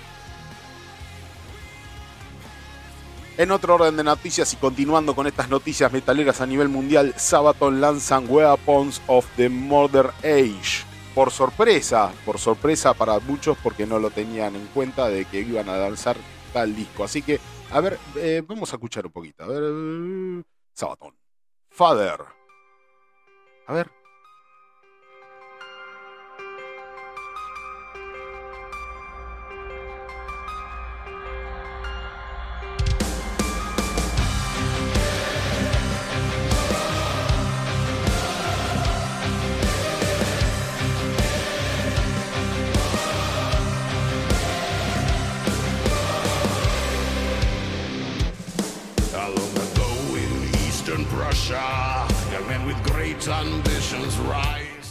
En 3.37 3.51
otro 3.51 3.75
orden 3.75 3.97
de 3.97 4.05
noticias 4.05 4.53
y 4.53 4.57
continuando 4.57 5.17
con 5.17 5.27
estas 5.27 5.49
noticias 5.49 5.93
metaleras 5.93 6.41
a 6.41 6.47
nivel 6.47 6.69
mundial, 6.69 7.15
Sabaton 7.17 7.81
lanzan 7.81 8.27
Weapons 8.29 9.03
of 9.09 9.27
the 9.37 9.49
Modern 9.49 10.11
Age. 10.23 10.85
Por 11.17 11.33
sorpresa, 11.33 12.13
por 12.25 12.39
sorpresa 12.39 12.95
para 12.95 13.19
muchos 13.19 13.57
porque 13.61 13.87
no 13.87 13.99
lo 13.99 14.11
tenían 14.11 14.55
en 14.55 14.67
cuenta 14.69 15.09
de 15.09 15.25
que 15.25 15.41
iban 15.41 15.69
a 15.69 15.77
lanzar 15.77 16.17
tal 16.53 16.77
disco. 16.77 17.03
Así 17.03 17.23
que 17.23 17.41
a 17.73 17.81
ver, 17.81 17.99
eh, 18.15 18.41
vamos 18.47 18.73
a 18.73 18.77
escuchar 18.77 19.05
un 19.05 19.11
poquito. 19.11 19.43
A 19.43 19.49
ver. 19.49 20.45
Sabatón. 20.73 21.17
Father. 21.71 22.21
A 23.67 23.73
ver. 23.73 23.91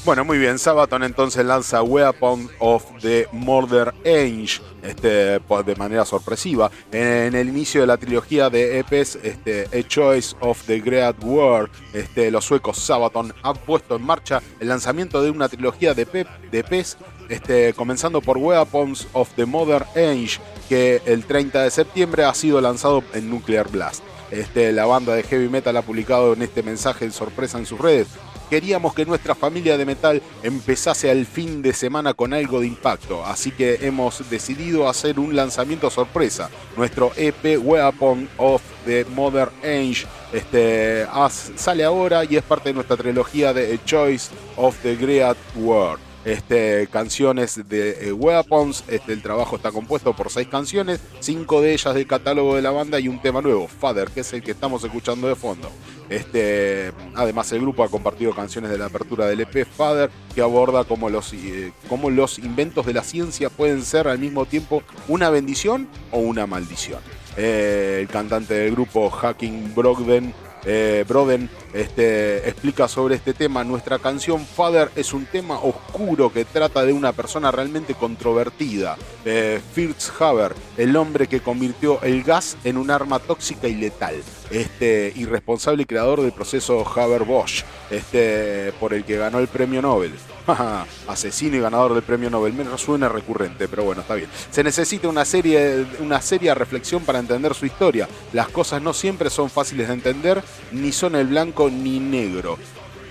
Bueno, 0.05 0.23
muy 0.23 0.37
bien. 0.37 0.59
Sabaton 0.59 1.01
entonces 1.03 1.43
lanza 1.45 1.81
Weapon 1.81 2.49
of 2.59 2.83
the 3.01 3.27
Murder 3.31 3.93
Age 4.01 4.61
este, 4.83 5.39
de 5.39 5.75
manera 5.77 6.05
sorpresiva. 6.05 6.69
En 6.91 7.33
el 7.33 7.47
inicio 7.49 7.81
de 7.81 7.87
la 7.87 7.97
trilogía 7.97 8.51
de 8.51 8.79
EPs, 8.79 9.15
este, 9.23 9.67
A 9.73 9.87
Choice 9.87 10.35
of 10.41 10.61
the 10.67 10.79
Great 10.79 11.15
War, 11.23 11.71
este, 11.93 12.29
los 12.29 12.45
suecos 12.45 12.77
Sabaton 12.77 13.33
han 13.41 13.55
puesto 13.55 13.95
en 13.95 14.03
marcha 14.05 14.41
el 14.59 14.67
lanzamiento 14.67 15.23
de 15.23 15.31
una 15.31 15.49
trilogía 15.49 15.95
de, 15.95 16.05
Pep, 16.05 16.27
de 16.51 16.59
EPs, 16.59 16.97
este, 17.29 17.73
comenzando 17.73 18.21
por 18.21 18.37
Weapons 18.37 19.07
of 19.13 19.29
the 19.35 19.45
Modern 19.45 19.85
Age, 19.95 20.39
que 20.69 21.01
el 21.05 21.25
30 21.25 21.63
de 21.63 21.71
septiembre 21.71 22.25
ha 22.25 22.33
sido 22.35 22.61
lanzado 22.61 23.03
en 23.13 23.29
Nuclear 23.29 23.69
Blast. 23.69 24.03
Este, 24.33 24.71
la 24.71 24.85
banda 24.85 25.13
de 25.13 25.21
heavy 25.21 25.47
metal 25.47 25.77
ha 25.77 25.83
publicado 25.83 26.33
en 26.33 26.41
este 26.41 26.63
mensaje 26.63 27.05
de 27.05 27.11
sorpresa 27.11 27.59
en 27.59 27.67
sus 27.67 27.79
redes 27.79 28.07
queríamos 28.53 28.93
que 28.93 29.03
nuestra 29.03 29.33
familia 29.33 29.79
de 29.79 29.85
metal 29.85 30.21
empezase 30.43 31.09
al 31.09 31.25
fin 31.25 31.63
de 31.63 31.73
semana 31.73 32.13
con 32.13 32.35
algo 32.35 32.59
de 32.59 32.67
impacto, 32.67 33.25
así 33.25 33.49
que 33.49 33.79
hemos 33.81 34.29
decidido 34.29 34.87
hacer 34.87 35.19
un 35.19 35.35
lanzamiento 35.35 35.89
sorpresa. 35.89 36.51
Nuestro 36.77 37.11
EP 37.15 37.57
Weapon 37.59 38.29
of 38.37 38.61
the 38.85 39.05
Modern 39.05 39.49
Age 39.63 40.05
este, 40.31 41.07
sale 41.55 41.83
ahora 41.83 42.25
y 42.25 42.35
es 42.35 42.43
parte 42.43 42.69
de 42.69 42.73
nuestra 42.73 42.95
trilogía 42.95 43.53
de 43.53 43.73
A 43.73 43.85
Choice 43.85 44.29
of 44.55 44.77
the 44.83 44.95
Great 44.97 45.37
World 45.55 46.12
este, 46.25 46.87
canciones 46.87 47.67
de 47.67 48.07
eh, 48.07 48.13
Weapons. 48.13 48.83
Este, 48.87 49.13
el 49.13 49.21
trabajo 49.21 49.55
está 49.55 49.71
compuesto 49.71 50.15
por 50.15 50.29
seis 50.29 50.47
canciones, 50.47 50.99
cinco 51.19 51.61
de 51.61 51.73
ellas 51.73 51.93
del 51.93 52.07
catálogo 52.07 52.55
de 52.55 52.61
la 52.61 52.71
banda 52.71 52.99
y 52.99 53.07
un 53.07 53.21
tema 53.21 53.41
nuevo, 53.41 53.67
Father, 53.67 54.09
que 54.09 54.21
es 54.21 54.33
el 54.33 54.43
que 54.43 54.51
estamos 54.51 54.83
escuchando 54.83 55.27
de 55.27 55.35
fondo. 55.35 55.69
Este, 56.09 56.91
además, 57.15 57.51
el 57.51 57.61
grupo 57.61 57.83
ha 57.83 57.89
compartido 57.89 58.33
canciones 58.33 58.69
de 58.69 58.77
la 58.77 58.85
apertura 58.85 59.25
del 59.25 59.41
EP 59.41 59.65
Father, 59.65 60.09
que 60.35 60.41
aborda 60.41 60.83
cómo 60.83 61.09
los, 61.09 61.33
eh, 61.33 61.71
los 62.11 62.39
inventos 62.39 62.85
de 62.85 62.93
la 62.93 63.03
ciencia 63.03 63.49
pueden 63.49 63.83
ser 63.83 64.07
al 64.07 64.19
mismo 64.19 64.45
tiempo 64.45 64.83
una 65.07 65.29
bendición 65.29 65.87
o 66.11 66.19
una 66.19 66.45
maldición. 66.45 66.99
Eh, 67.35 67.99
el 68.01 68.07
cantante 68.07 68.53
del 68.53 68.71
grupo, 68.71 69.09
Hacking 69.09 69.73
Brogden, 69.73 70.33
eh, 70.65 71.03
Broden 71.07 71.49
este, 71.73 72.47
explica 72.47 72.87
sobre 72.87 73.15
este 73.15 73.33
tema. 73.33 73.63
Nuestra 73.63 73.99
canción 73.99 74.45
Father 74.45 74.91
es 74.95 75.13
un 75.13 75.25
tema 75.25 75.59
oscuro 75.59 76.31
que 76.31 76.45
trata 76.45 76.85
de 76.85 76.93
una 76.93 77.11
persona 77.13 77.51
realmente 77.51 77.95
controvertida. 77.95 78.97
Eh, 79.25 79.61
Fritz 79.73 80.11
Haber, 80.19 80.53
el 80.77 80.95
hombre 80.95 81.27
que 81.27 81.41
convirtió 81.41 82.01
el 82.01 82.23
gas 82.23 82.57
en 82.63 82.77
un 82.77 82.91
arma 82.91 83.19
tóxica 83.19 83.67
y 83.67 83.75
letal. 83.75 84.15
Este 84.51 85.11
irresponsable 85.15 85.85
creador 85.85 86.21
del 86.21 86.31
proceso 86.31 86.87
Haber-Bosch, 86.87 87.63
este, 87.89 88.71
por 88.79 88.93
el 88.93 89.03
que 89.03 89.17
ganó 89.17 89.39
el 89.39 89.47
premio 89.47 89.81
Nobel. 89.81 90.13
Asesino 91.07 91.55
y 91.55 91.59
ganador 91.59 91.93
del 91.93 92.03
premio 92.03 92.29
Nobel. 92.29 92.53
Me 92.53 92.65
suena 92.77 93.09
recurrente, 93.09 93.67
pero 93.67 93.83
bueno, 93.83 94.01
está 94.01 94.15
bien. 94.15 94.29
Se 94.51 94.63
necesita 94.63 95.07
una, 95.07 95.25
serie, 95.25 95.85
una 95.99 96.21
seria 96.21 96.53
reflexión 96.53 97.03
para 97.03 97.19
entender 97.19 97.53
su 97.53 97.65
historia. 97.65 98.07
Las 98.33 98.49
cosas 98.49 98.81
no 98.81 98.93
siempre 98.93 99.29
son 99.29 99.49
fáciles 99.49 99.87
de 99.87 99.93
entender, 99.93 100.43
ni 100.71 100.91
son 100.91 101.15
el 101.15 101.27
blanco 101.27 101.62
ni 101.69 101.99
negro. 101.99 102.57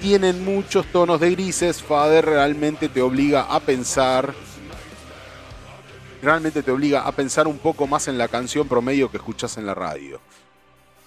Tienen 0.01 0.45
muchos 0.45 0.87
tonos 0.87 1.21
de 1.21 1.31
grises. 1.31 1.83
Fader 1.83 2.25
realmente 2.25 2.89
te 2.89 3.03
obliga 3.03 3.43
a 3.43 3.61
pensar. 3.61 4.35
Realmente 6.23 6.63
te 6.63 6.71
obliga 6.71 7.03
a 7.03 7.13
pensar 7.13 7.47
un 7.47 7.59
poco 7.59 7.87
más 7.87 8.09
en 8.09 8.19
la 8.19 8.29
canción 8.29 8.69
promedio 8.69 9.11
que 9.11 9.17
escuchas 9.17 9.57
en 9.59 9.67
la 9.67 9.75
radio 9.75 10.21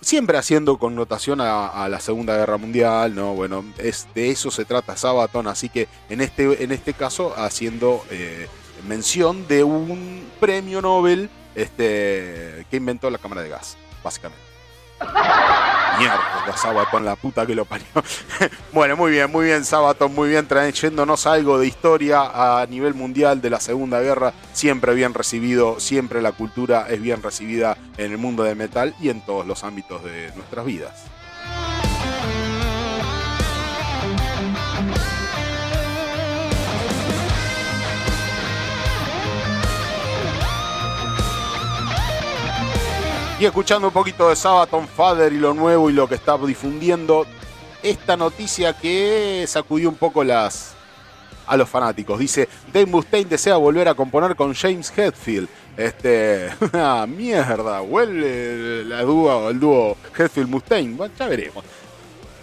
siempre 0.06 0.38
haciendo 0.38 0.78
connotación 0.78 1.42
a, 1.42 1.88
la 1.90 2.00
Segunda 2.00 2.38
Guerra 2.38 2.58
Mundial, 2.58 3.16
¿no? 3.16 3.34
Bueno, 3.34 3.66
es, 3.80 4.08
de 4.14 4.30
eso 4.30 4.52
se 4.52 4.64
trata 4.64 4.96
Sabaton, 4.96 5.48
así 5.48 5.68
que 5.68 5.88
en 6.10 6.22
este, 6.22 6.64
en 6.64 6.72
este 6.72 6.94
caso 6.94 7.34
haciendo 7.36 8.06
eh, 8.12 8.48
mención 8.88 9.48
de 9.48 9.64
un 9.64 10.30
premio 10.40 10.80
Nobel 10.80 11.30
este, 11.56 12.68
que 12.70 12.78
inventó 12.78 13.10
la 13.10 13.18
cámara 13.18 13.42
de 13.42 13.50
gas, 13.50 13.78
básicamente. 14.04 14.44
Mierda, 15.98 16.58
Sabaton, 16.58 17.06
la 17.06 17.16
puta 17.16 17.46
que 17.46 17.56
lo 17.56 17.66
parió. 17.66 17.88
bueno, 18.74 18.96
muy 18.96 19.12
bien, 19.12 19.32
muy 19.32 19.46
bien, 19.46 19.66
Sabaton, 19.66 20.14
muy 20.14 20.30
bien, 20.30 20.48
trayéndonos 20.48 21.28
algo 21.28 21.60
de 21.60 21.68
historia 21.68 22.62
a 22.62 22.66
nivel 22.68 22.94
mundial 22.94 23.42
de 23.42 23.50
la 23.50 23.60
Segunda 23.60 24.00
Guerra. 24.02 24.34
Siempre 24.54 24.94
bien 24.94 25.14
recibido, 25.14 25.80
siempre 25.80 26.22
la 26.22 26.32
cultura 26.32 26.88
es 26.90 27.02
bien 27.02 27.22
recibida 27.24 27.78
en 27.98 28.12
el 28.12 28.18
mundo 28.18 28.44
del 28.44 28.56
metal 28.56 28.96
y 29.00 29.10
en 29.10 29.22
todos 29.22 29.46
los 29.46 29.64
ámbitos 29.64 30.04
de 30.04 30.32
nuestras 30.36 30.66
vidas. 30.66 31.15
Escuchando 43.46 43.90
un 43.90 43.94
poquito 43.94 44.28
de 44.28 44.36
Sabaton 44.36 44.88
Father 44.88 45.32
y 45.32 45.38
lo 45.38 45.54
nuevo 45.54 45.92
y 45.92 45.94
lo 45.94 46.10
que 46.10 46.16
está 46.16 46.36
difundiendo, 46.36 47.28
esta 47.84 48.18
noticia 48.18 48.74
que 48.74 49.46
sacudió 49.48 49.88
un 49.88 49.96
poco 49.96 50.24
a 50.24 51.58
los 51.58 51.70
fanáticos. 51.70 52.18
Dice, 52.20 52.50
Dave 52.74 52.88
Mustaine 52.88 53.30
desea 53.30 53.56
volver 53.58 53.88
a 53.88 53.94
componer 53.94 54.36
con 54.36 54.56
James 54.56 54.92
Hetfield. 54.98 55.48
Este, 55.78 56.50
una 56.74 57.06
mierda, 57.06 57.84
huele 57.84 58.84
la 58.84 59.04
dúo, 59.04 59.52
el 59.52 59.60
dúo 59.60 59.96
Hetfield-Mustaine. 60.18 60.98
ya 61.18 61.28
veremos. 61.28 61.64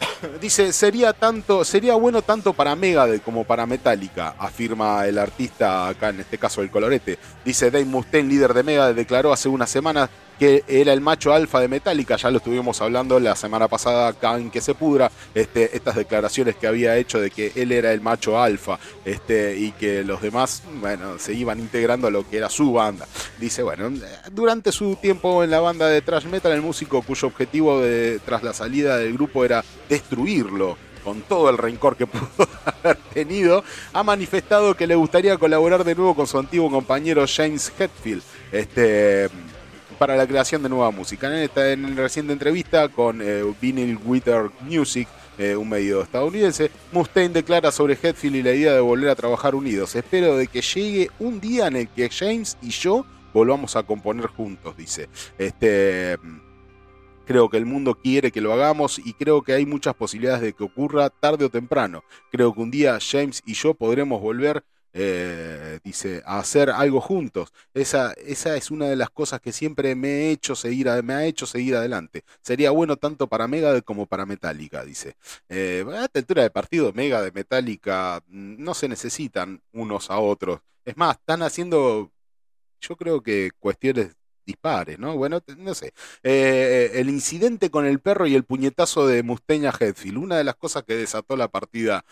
Dice, 0.41 0.73
sería, 0.73 1.13
tanto, 1.13 1.65
sería 1.65 1.95
bueno 1.95 2.23
tanto 2.23 2.53
para 2.53 2.77
Megadeth 2.77 3.25
como 3.25 3.43
para 3.43 3.67
Metallica, 3.67 4.37
afirma 4.39 5.05
el 5.07 5.19
artista 5.19 5.89
acá, 5.89 6.11
en 6.11 6.21
este 6.21 6.39
caso 6.39 6.63
el 6.63 6.71
colorete. 6.71 7.19
Dice, 7.45 7.73
Dave 7.73 7.85
Mustaine, 7.87 8.29
líder 8.29 8.55
de 8.55 8.63
Megadeth, 8.63 8.97
declaró 8.97 9.33
hace 9.33 9.49
unas 9.49 9.69
semanas 9.69 10.09
que 10.43 10.65
era 10.67 10.93
el 10.93 11.01
macho 11.01 11.33
alfa 11.33 11.61
de 11.61 11.69
Metallica, 11.69 12.17
ya 12.17 12.29
lo 12.29 12.39
estuvimos 12.39 12.83
hablando 12.83 13.21
la 13.21 13.37
semana 13.37 13.69
pasada 13.69 14.09
acá 14.09 14.37
en 14.37 14.51
Que 14.51 14.61
se 14.61 14.75
pudra, 14.75 15.09
este, 15.37 15.77
estas 15.77 15.95
declaraciones 15.95 16.57
que 16.57 16.67
había 16.67 16.97
hecho 16.97 17.21
de 17.21 17.31
que 17.31 17.53
él 17.55 17.71
era 17.71 17.93
el 17.93 18.01
macho 18.01 18.43
alfa 18.43 18.81
este, 19.05 19.57
y 19.57 19.71
que 19.71 20.03
los 20.03 20.21
demás, 20.21 20.65
bueno, 20.81 21.17
se 21.21 21.33
iban 21.33 21.61
integrando 21.61 22.09
a 22.09 22.11
lo 22.11 22.29
que 22.29 22.39
era 22.39 22.49
su 22.49 22.73
banda. 22.73 23.07
Dice, 23.39 23.63
bueno, 23.63 23.89
durante 24.33 24.73
su 24.73 24.97
tiempo 24.97 25.45
en 25.45 25.53
la 25.53 25.61
banda 25.61 25.87
de 25.87 26.03
thrash 26.03 26.27
metal, 26.27 26.51
el 26.51 26.63
músico 26.63 27.03
cuyo 27.03 27.29
objetivo 27.29 27.81
tras 28.25 28.43
la 28.43 28.53
salida 28.53 28.97
del 28.97 29.13
grupo 29.13 29.45
era 29.45 29.65
destruirlo, 29.89 30.77
con 31.05 31.21
todo 31.23 31.51
el 31.51 31.59
rencor 31.59 31.97
que 31.97 32.07
pudo 32.09 32.49
haber 32.65 32.97
tenido, 33.15 33.63
ha 33.93 34.03
manifestado 34.03 34.75
que 34.75 34.89
le 34.89 34.97
gustaría 34.97 35.39
colaborar 35.39 35.85
de 35.85 35.95
nuevo 35.95 36.17
con 36.17 36.27
su 36.27 36.37
antiguo 36.37 36.69
compañero 36.69 37.27
James 37.29 37.73
Hetfield. 37.79 38.25
Este, 38.51 39.31
para 40.03 40.17
la 40.17 40.27
creación 40.27 40.65
de 40.65 40.69
nueva 40.69 40.91
música. 40.91 41.29
En 41.29 41.45
esta 41.45 41.71
en 41.71 41.97
reciente 41.97 42.33
entrevista 42.33 42.89
con 42.89 43.23
eh, 43.23 43.45
Vinyl 43.61 43.97
Wither 44.05 44.51
Music, 44.63 45.07
eh, 45.39 45.55
un 45.55 45.69
medio 45.69 46.03
estadounidense, 46.03 46.73
Mustaine 46.91 47.33
declara 47.33 47.71
sobre 47.71 47.95
Hetfield 47.95 48.35
y 48.35 48.43
la 48.43 48.53
idea 48.53 48.73
de 48.73 48.81
volver 48.81 49.11
a 49.11 49.15
trabajar 49.15 49.55
unidos. 49.55 49.95
Espero 49.95 50.37
de 50.37 50.49
que 50.49 50.61
llegue 50.61 51.09
un 51.21 51.41
día 51.41 51.69
en 51.69 51.77
el 51.77 51.89
que 51.89 52.11
James 52.11 52.59
y 52.61 52.71
yo 52.71 53.07
volvamos 53.33 53.77
a 53.77 53.85
componer 53.85 54.27
juntos, 54.27 54.77
dice. 54.77 55.09
Este, 55.39 56.19
creo 57.25 57.49
que 57.49 57.59
el 57.59 57.67
mundo 57.67 57.95
quiere 57.95 58.33
que 58.33 58.41
lo 58.41 58.53
hagamos 58.53 58.99
y 58.99 59.13
creo 59.13 59.43
que 59.43 59.53
hay 59.53 59.67
muchas 59.67 59.95
posibilidades 59.95 60.43
de 60.43 60.53
que 60.53 60.65
ocurra 60.65 61.11
tarde 61.11 61.45
o 61.45 61.49
temprano. 61.49 62.03
Creo 62.33 62.53
que 62.53 62.61
un 62.61 62.73
día 62.73 62.99
James 63.01 63.41
y 63.47 63.55
yo 63.55 63.75
podremos 63.75 64.21
volver 64.21 64.65
eh, 64.93 65.81
dice, 65.85 66.23
hacer 66.27 66.71
algo 66.71 67.01
juntos. 67.01 67.53
Esa, 67.75 68.13
esa 68.13 68.57
es 68.57 68.71
una 68.71 68.87
de 68.87 68.97
las 68.97 69.11
cosas 69.11 69.41
que 69.41 69.53
siempre 69.53 69.95
me, 69.95 70.09
he 70.09 70.31
hecho 70.33 70.55
seguir, 70.55 70.89
me 71.03 71.15
ha 71.15 71.25
hecho 71.25 71.47
seguir 71.47 71.77
adelante. 71.77 72.25
Sería 72.43 72.71
bueno 72.71 72.97
tanto 72.97 73.29
para 73.29 73.49
Megadeth 73.49 73.85
como 73.85 74.07
para 74.07 74.27
Metallica, 74.27 74.85
dice. 74.85 75.17
Eh, 75.49 75.85
a 75.93 76.05
esta 76.05 76.19
altura 76.19 76.43
de 76.43 76.51
partido, 76.51 76.93
Mega 76.93 77.23
de 77.23 77.33
Metallica 77.33 78.23
mm, 78.29 78.63
no 78.63 78.75
se 78.75 78.89
necesitan 78.89 79.63
unos 79.73 80.11
a 80.11 80.19
otros. 80.19 80.61
Es 80.85 80.97
más, 80.97 81.17
están 81.17 81.43
haciendo, 81.43 82.11
yo 82.81 82.97
creo 82.97 83.23
que 83.23 83.51
cuestiones 83.59 84.17
dispares, 84.45 84.99
¿no? 84.99 85.17
Bueno, 85.17 85.43
no 85.59 85.75
sé. 85.75 85.93
Eh, 86.23 86.93
el 86.95 87.09
incidente 87.11 87.71
con 87.71 87.87
el 87.87 88.01
perro 88.01 88.27
y 88.27 88.35
el 88.35 88.45
puñetazo 88.45 89.07
de 89.07 89.23
Mustaine 89.23 89.69
a 89.69 89.75
Hetfield, 89.79 90.19
una 90.19 90.37
de 90.37 90.45
las 90.45 90.57
cosas 90.57 90.85
que 90.85 90.97
desató 90.97 91.37
la 91.37 91.49
partida 91.49 92.05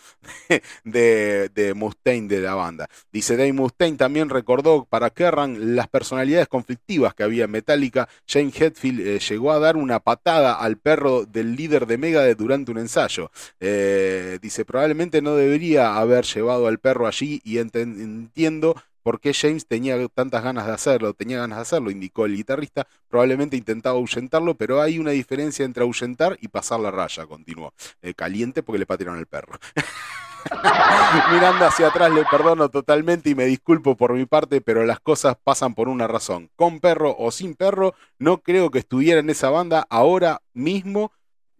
de, 0.83 1.49
de 1.53 1.73
Mustaine 1.73 2.27
de 2.27 2.41
la 2.41 2.55
banda. 2.55 2.87
Dice 3.11 3.37
Dave 3.37 3.53
Mustaine 3.53 3.97
también 3.97 4.29
recordó 4.29 4.85
para 4.85 5.09
Kerrang 5.09 5.57
las 5.75 5.87
personalidades 5.87 6.47
conflictivas 6.47 7.13
que 7.13 7.23
había 7.23 7.45
en 7.45 7.51
Metallica. 7.51 8.07
Jane 8.27 8.51
Hetfield 8.57 8.99
eh, 8.99 9.19
llegó 9.19 9.51
a 9.51 9.59
dar 9.59 9.77
una 9.77 9.99
patada 9.99 10.53
al 10.53 10.77
perro 10.77 11.25
del 11.25 11.55
líder 11.55 11.85
de 11.85 11.97
Megadeth 11.97 12.37
durante 12.37 12.71
un 12.71 12.77
ensayo. 12.77 13.31
Eh, 13.59 14.39
dice, 14.41 14.65
probablemente 14.65 15.21
no 15.21 15.35
debería 15.35 15.97
haber 15.97 16.25
llevado 16.25 16.67
al 16.67 16.79
perro 16.79 17.07
allí 17.07 17.41
y 17.43 17.57
entiendo 17.57 18.75
por 19.03 19.19
qué 19.19 19.33
James 19.33 19.65
tenía 19.67 19.97
tantas 20.09 20.43
ganas 20.43 20.65
de 20.65 20.73
hacerlo, 20.73 21.13
tenía 21.13 21.39
ganas 21.39 21.57
de 21.57 21.61
hacerlo, 21.61 21.91
indicó 21.91 22.25
el 22.25 22.35
guitarrista, 22.35 22.87
probablemente 23.09 23.57
intentaba 23.57 23.95
ahuyentarlo, 23.95 24.55
pero 24.55 24.81
hay 24.81 24.99
una 24.99 25.11
diferencia 25.11 25.65
entre 25.65 25.83
ahuyentar 25.83 26.37
y 26.41 26.47
pasar 26.47 26.79
la 26.79 26.91
raya, 26.91 27.25
continuó. 27.25 27.73
Eh, 28.01 28.13
caliente 28.13 28.63
porque 28.63 28.79
le 28.79 28.85
patearon 28.85 29.17
el 29.17 29.27
perro. 29.27 29.59
Mirando 31.31 31.65
hacia 31.65 31.87
atrás 31.87 32.11
le 32.11 32.25
perdono 32.25 32.69
totalmente 32.69 33.29
y 33.29 33.35
me 33.35 33.45
disculpo 33.45 33.95
por 33.95 34.13
mi 34.13 34.25
parte, 34.25 34.61
pero 34.61 34.85
las 34.85 34.99
cosas 34.99 35.37
pasan 35.43 35.75
por 35.75 35.87
una 35.87 36.07
razón. 36.07 36.49
Con 36.55 36.79
perro 36.79 37.15
o 37.17 37.31
sin 37.31 37.55
perro, 37.55 37.93
no 38.17 38.41
creo 38.41 38.71
que 38.71 38.79
estuviera 38.79 39.19
en 39.19 39.29
esa 39.29 39.49
banda 39.49 39.85
ahora 39.89 40.41
mismo. 40.53 41.11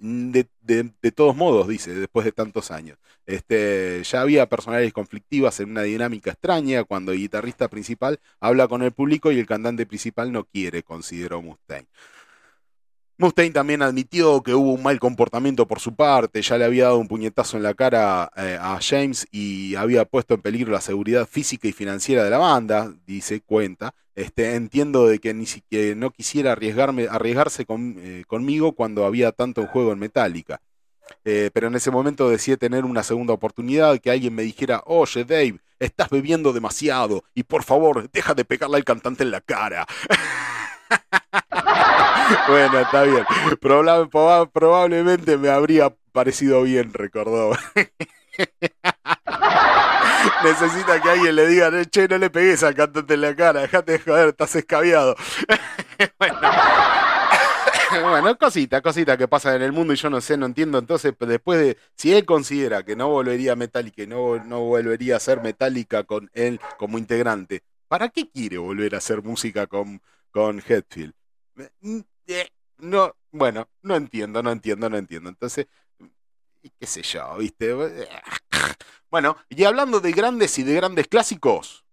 De, 0.03 1.11
todos 1.15 1.35
modos, 1.35 1.67
dice, 1.67 1.93
después 1.93 2.25
de 2.25 2.31
tantos 2.31 2.71
años. 2.71 2.97
Este, 3.27 4.01
ya 4.03 4.21
había 4.21 4.49
personalidades 4.49 4.93
conflictivas 4.93 5.59
en 5.59 5.69
una 5.69 5.83
dinámica 5.83 6.31
extraña 6.31 6.83
cuando 6.83 7.11
el 7.11 7.19
guitarrista 7.19 7.67
principal 7.67 8.19
habla 8.39 8.67
con 8.67 8.81
el 8.81 8.91
público 8.93 9.31
y 9.31 9.37
el 9.39 9.45
cantante 9.45 9.85
principal 9.85 10.31
no 10.31 10.45
quiere, 10.45 10.81
consideró 10.81 11.43
Mustaine. 11.43 11.87
Mustaine 13.21 13.53
también 13.53 13.83
admitió 13.83 14.41
que 14.41 14.55
hubo 14.55 14.71
un 14.71 14.81
mal 14.81 14.99
comportamiento 14.99 15.67
por 15.67 15.79
su 15.79 15.93
parte, 15.93 16.41
ya 16.41 16.57
le 16.57 16.65
había 16.65 16.85
dado 16.85 16.97
un 16.97 17.07
puñetazo 17.07 17.55
en 17.55 17.61
la 17.61 17.75
cara 17.75 18.31
eh, 18.35 18.57
a 18.59 18.79
James 18.81 19.27
y 19.31 19.75
había 19.75 20.05
puesto 20.05 20.33
en 20.33 20.41
peligro 20.41 20.71
la 20.71 20.81
seguridad 20.81 21.27
física 21.27 21.67
y 21.67 21.71
financiera 21.71 22.23
de 22.23 22.31
la 22.31 22.39
banda, 22.39 22.91
dice, 23.05 23.41
cuenta. 23.41 23.93
Este, 24.15 24.55
entiendo 24.55 25.05
de 25.05 25.19
que 25.19 25.35
ni 25.35 25.45
siquiera 25.45 25.93
no 25.93 26.09
quisiera 26.09 26.53
arriesgarme, 26.53 27.07
arriesgarse 27.11 27.67
eh, 27.69 28.23
conmigo 28.25 28.71
cuando 28.71 29.05
había 29.05 29.31
tanto 29.31 29.61
en 29.61 29.67
juego 29.67 29.91
en 29.91 29.99
Metallica. 29.99 30.59
Eh, 31.23 31.51
pero 31.53 31.67
en 31.67 31.75
ese 31.75 31.91
momento 31.91 32.27
decidí 32.27 32.57
tener 32.57 32.85
una 32.85 33.03
segunda 33.03 33.33
oportunidad, 33.33 33.99
que 33.99 34.09
alguien 34.09 34.33
me 34.33 34.41
dijera, 34.41 34.81
oye 34.87 35.25
Dave, 35.25 35.59
estás 35.77 36.09
bebiendo 36.09 36.53
demasiado 36.53 37.23
y 37.35 37.43
por 37.43 37.61
favor, 37.61 38.09
deja 38.11 38.33
de 38.33 38.45
pegarle 38.45 38.77
al 38.77 38.83
cantante 38.83 39.21
en 39.21 39.29
la 39.29 39.41
cara. 39.41 39.85
bueno, 42.47 42.79
está 42.79 43.03
bien. 43.03 43.25
probablemente 44.51 45.37
me 45.37 45.49
habría 45.49 45.93
parecido 46.11 46.63
bien, 46.63 46.93
recordó. 46.93 47.51
Necesita 50.43 51.01
que 51.01 51.09
alguien 51.09 51.35
le 51.35 51.47
diga, 51.47 51.71
che, 51.85 52.07
no 52.07 52.17
le 52.17 52.29
pegues 52.29 52.63
al 52.63 52.75
cantante 52.75 53.13
en 53.15 53.21
la 53.21 53.35
cara, 53.35 53.61
dejate 53.61 53.93
de 53.93 53.99
joder, 53.99 54.29
estás 54.29 54.55
escabiado. 54.55 55.15
bueno. 56.19 56.39
bueno, 58.01 58.37
cosita, 58.37 58.81
cosita 58.81 59.17
que 59.17 59.27
pasa 59.27 59.55
en 59.55 59.61
el 59.61 59.71
mundo 59.71 59.93
y 59.93 59.97
yo 59.97 60.09
no 60.09 60.21
sé, 60.21 60.37
no 60.37 60.45
entiendo. 60.45 60.77
Entonces, 60.77 61.13
después 61.19 61.59
de, 61.59 61.77
si 61.95 62.13
él 62.13 62.25
considera 62.25 62.83
que 62.83 62.95
no 62.95 63.09
volvería 63.09 63.53
a 63.53 63.55
Metallica 63.55 64.05
no, 64.05 64.43
no 64.43 64.61
volvería 64.61 65.17
a 65.17 65.19
ser 65.19 65.41
Metallica 65.41 66.03
con 66.03 66.29
él 66.33 66.59
como 66.77 66.97
integrante, 66.97 67.63
¿para 67.87 68.09
qué 68.09 68.29
quiere 68.29 68.57
volver 68.57 68.95
a 68.95 68.99
hacer 68.99 69.21
música 69.21 69.67
con, 69.67 70.01
con 70.31 70.59
Hetfield? 70.59 71.13
Eh, 72.27 72.47
no, 72.77 73.15
bueno, 73.31 73.69
no 73.81 73.95
entiendo, 73.95 74.41
no 74.43 74.51
entiendo, 74.51 74.89
no 74.89 74.97
entiendo. 74.97 75.29
Entonces, 75.29 75.67
qué 76.79 76.85
sé 76.85 77.01
yo, 77.03 77.37
¿viste? 77.37 77.73
Bueno, 79.09 79.37
y 79.49 79.63
hablando 79.65 79.99
de 79.99 80.11
grandes 80.13 80.57
y 80.57 80.63
de 80.63 80.73
grandes 80.73 81.07
clásicos, 81.07 81.85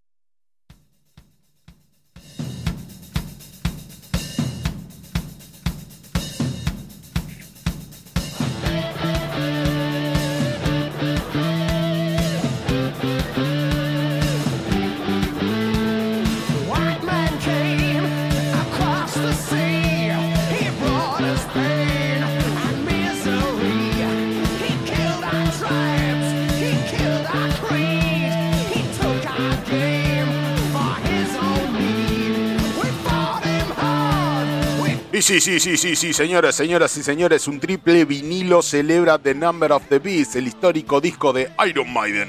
sí, 35.23 35.41
sí, 35.41 35.59
sí, 35.59 35.77
sí, 35.77 35.97
sí, 35.97 36.13
señoras, 36.13 36.55
señoras 36.55 36.97
y 36.97 37.03
señores, 37.03 37.49
un 37.49 37.59
triple 37.59 38.05
vinilo 38.05 38.63
celebra 38.63 39.19
The 39.19 39.35
Number 39.35 39.73
of 39.73 39.83
the 39.89 39.99
Beast, 39.99 40.37
el 40.37 40.47
histórico 40.47 41.01
disco 41.01 41.33
de 41.33 41.51
Iron 41.69 41.93
Maiden. 41.93 42.29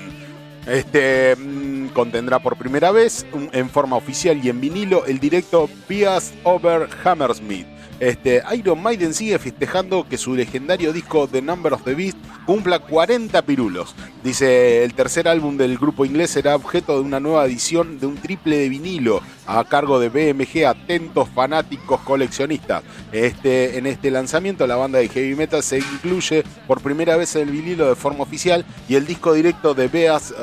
Este 0.65 1.35
mm, 1.35 1.89
contendrá 1.89 2.39
por 2.39 2.57
primera 2.57 2.91
vez 2.91 3.25
en 3.51 3.69
forma 3.69 3.95
oficial 3.95 4.39
y 4.43 4.49
en 4.49 4.61
vinilo 4.61 5.05
el 5.05 5.19
directo 5.19 5.69
Bias 5.87 6.33
Over 6.43 6.87
Hammersmith 7.03 7.78
este, 7.99 8.41
Iron 8.55 8.81
Maiden 8.81 9.13
sigue 9.13 9.37
festejando 9.39 10.07
que 10.07 10.17
su 10.17 10.35
legendario 10.35 10.93
disco 10.93 11.27
The 11.27 11.41
Number 11.41 11.73
of 11.73 11.83
the 11.83 11.95
Beast 11.95 12.17
cumpla 12.45 12.79
40 12.79 13.41
pirulos. 13.43 13.93
Dice, 14.23 14.83
el 14.83 14.93
tercer 14.93 15.27
álbum 15.27 15.57
del 15.57 15.77
grupo 15.77 16.05
inglés 16.05 16.31
será 16.31 16.55
objeto 16.55 16.95
de 16.95 17.01
una 17.01 17.19
nueva 17.19 17.45
edición 17.45 17.99
de 17.99 18.07
un 18.07 18.15
triple 18.15 18.57
de 18.57 18.69
vinilo 18.69 19.21
a 19.45 19.63
cargo 19.65 19.99
de 19.99 20.09
BMG, 20.09 20.65
atentos 20.65 21.29
fanáticos 21.29 21.99
coleccionistas. 22.01 22.83
Este, 23.11 23.77
en 23.77 23.85
este 23.85 24.11
lanzamiento 24.11 24.65
la 24.65 24.77
banda 24.77 24.99
de 24.99 25.09
heavy 25.09 25.35
metal 25.35 25.61
se 25.61 25.79
incluye 25.79 26.43
por 26.67 26.81
primera 26.81 27.17
vez 27.17 27.35
en 27.35 27.49
el 27.49 27.51
vinilo 27.51 27.87
de 27.87 27.95
forma 27.95 28.23
oficial 28.23 28.65
y 28.87 28.95
el 28.95 29.05
disco 29.05 29.33
directo 29.33 29.73
de 29.73 29.87
Beas, 29.87 30.33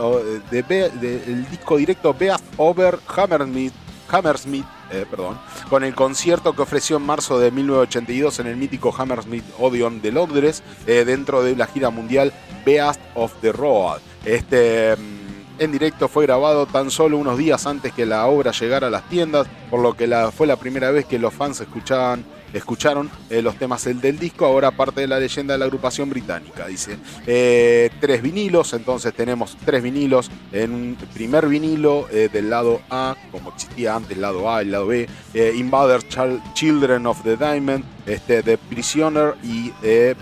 de, 0.51 1.23
el 1.27 1.49
disco 1.51 1.77
directo 1.77 2.15
Beas 2.15 2.43
Over 2.57 2.99
Hammersmith, 3.09 3.73
Hammersmith 4.09 4.67
eh, 4.91 5.05
perdón, 5.11 5.39
con 5.69 5.85
el 5.85 5.95
concierto 5.95 6.55
que 6.55 6.63
ofreció 6.63 6.97
en 6.97 7.05
marzo 7.05 7.39
de 7.39 7.51
1982 7.51 8.41
en 8.41 8.47
el 8.47 8.57
mítico 8.57 8.95
Hammersmith 8.97 9.45
Odeon 9.59 10.01
de 10.01 10.13
Londres, 10.13 10.63
eh, 10.87 11.05
dentro 11.05 11.43
de 11.43 11.57
la 11.57 11.67
gira 11.67 11.91
mundial 11.91 12.33
Beast 12.65 13.01
of 13.15 13.33
the 13.41 13.53
Road. 13.53 14.01
Este 14.25 14.97
mm, 14.97 15.61
en 15.63 15.73
directo 15.73 16.09
fue 16.09 16.27
grabado 16.27 16.67
tan 16.67 16.91
solo 16.91 17.19
unos 17.19 17.39
días 17.39 17.67
antes 17.67 17.93
que 17.93 18.07
la 18.07 18.27
obra 18.27 18.53
llegara 18.53 18.89
a 18.89 18.91
las 18.91 19.09
tiendas, 19.09 19.47
por 19.71 19.81
lo 19.81 19.95
que 19.95 20.07
fue 20.37 20.47
la 20.47 20.57
primera 20.57 20.91
vez 20.91 21.07
que 21.07 21.19
los 21.19 21.33
fans 21.33 21.61
escuchaban 21.61 22.25
escucharon 22.53 23.11
eh, 23.31 23.43
los 23.43 23.57
temas 23.57 23.85
del 23.85 24.19
disco, 24.19 24.47
ahora 24.47 24.71
parte 24.71 25.03
de 25.03 25.07
la 25.07 25.19
leyenda 25.19 25.55
de 25.55 25.59
la 25.59 25.65
agrupación 25.67 26.11
británica. 26.11 26.67
Dice, 26.67 26.99
eh, 27.27 27.91
tres 28.01 28.23
vinilos, 28.23 28.73
entonces 28.73 29.15
tenemos 29.15 29.57
tres 29.65 29.83
vinilos 29.83 30.31
en 30.53 30.73
un 30.73 30.97
primer 31.13 31.47
vinilo 31.49 32.09
eh, 32.11 32.29
del 32.33 32.51
lado 32.51 32.81
A, 32.91 33.17
como 33.31 33.51
existía 33.51 33.95
antes, 33.95 34.17
lado 34.17 34.51
A, 34.51 34.63
el 34.63 34.71
lado 34.71 34.87
B, 34.87 35.09
Invaders 35.35 36.07
Children 36.55 37.07
of 37.07 37.23
the 37.23 37.37
Diamond, 37.37 37.85
este, 38.07 38.43
The 38.43 38.57
Prisoner 38.57 39.35
y 39.43 39.73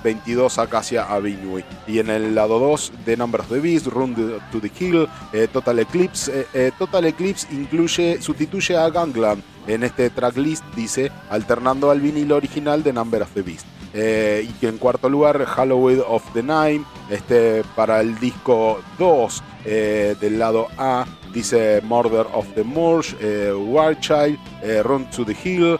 22 0.03 0.59
Acacia 0.59 1.05
Avenue. 1.05 1.63
Y 1.87 1.99
en 1.99 2.11
el 2.11 2.35
lado 2.35 2.59
2, 2.59 2.93
The 3.05 3.17
Number 3.17 3.41
of 3.43 3.49
the 3.49 3.61
Beast, 3.61 3.87
Run 3.87 4.15
to 4.51 4.61
the 4.61 4.71
Hill, 4.79 5.09
Total 5.53 5.79
Eclipse. 5.79 6.47
Total 6.79 7.05
Eclipse 7.05 7.47
incluye, 7.53 8.21
sustituye 8.21 8.77
a 8.77 8.89
Gangland 8.91 9.43
en 9.67 9.85
este 9.85 10.11
tracklist 10.11 10.65
dice 10.75 11.11
alternando 11.31 11.91
al 11.91 12.01
vinilo 12.01 12.37
original 12.37 12.83
de 12.83 12.93
Number 12.93 13.23
of 13.23 13.31
the 13.35 13.43
Beast. 13.43 13.67
Eh, 13.97 14.49
y 14.49 14.53
que 14.55 14.67
en 14.67 14.79
cuarto 14.79 15.09
lugar 15.09 15.45
Halloween 15.45 16.03
of 16.09 16.25
the 16.33 16.43
Nine, 16.43 16.85
este, 17.11 17.63
para 17.77 18.01
el 18.01 18.19
disco 18.19 18.81
2 18.99 19.43
eh, 19.65 20.17
del 20.21 20.41
lado 20.41 20.67
A 20.77 21.07
dice 21.33 21.81
Murder 21.85 22.27
of 22.33 22.47
the 22.55 22.65
Moors, 22.65 23.15
eh, 23.21 23.53
War 23.53 23.99
Child, 24.01 24.39
Run 24.83 25.09
to 25.11 25.25
the 25.25 25.35
Hill, 25.35 25.79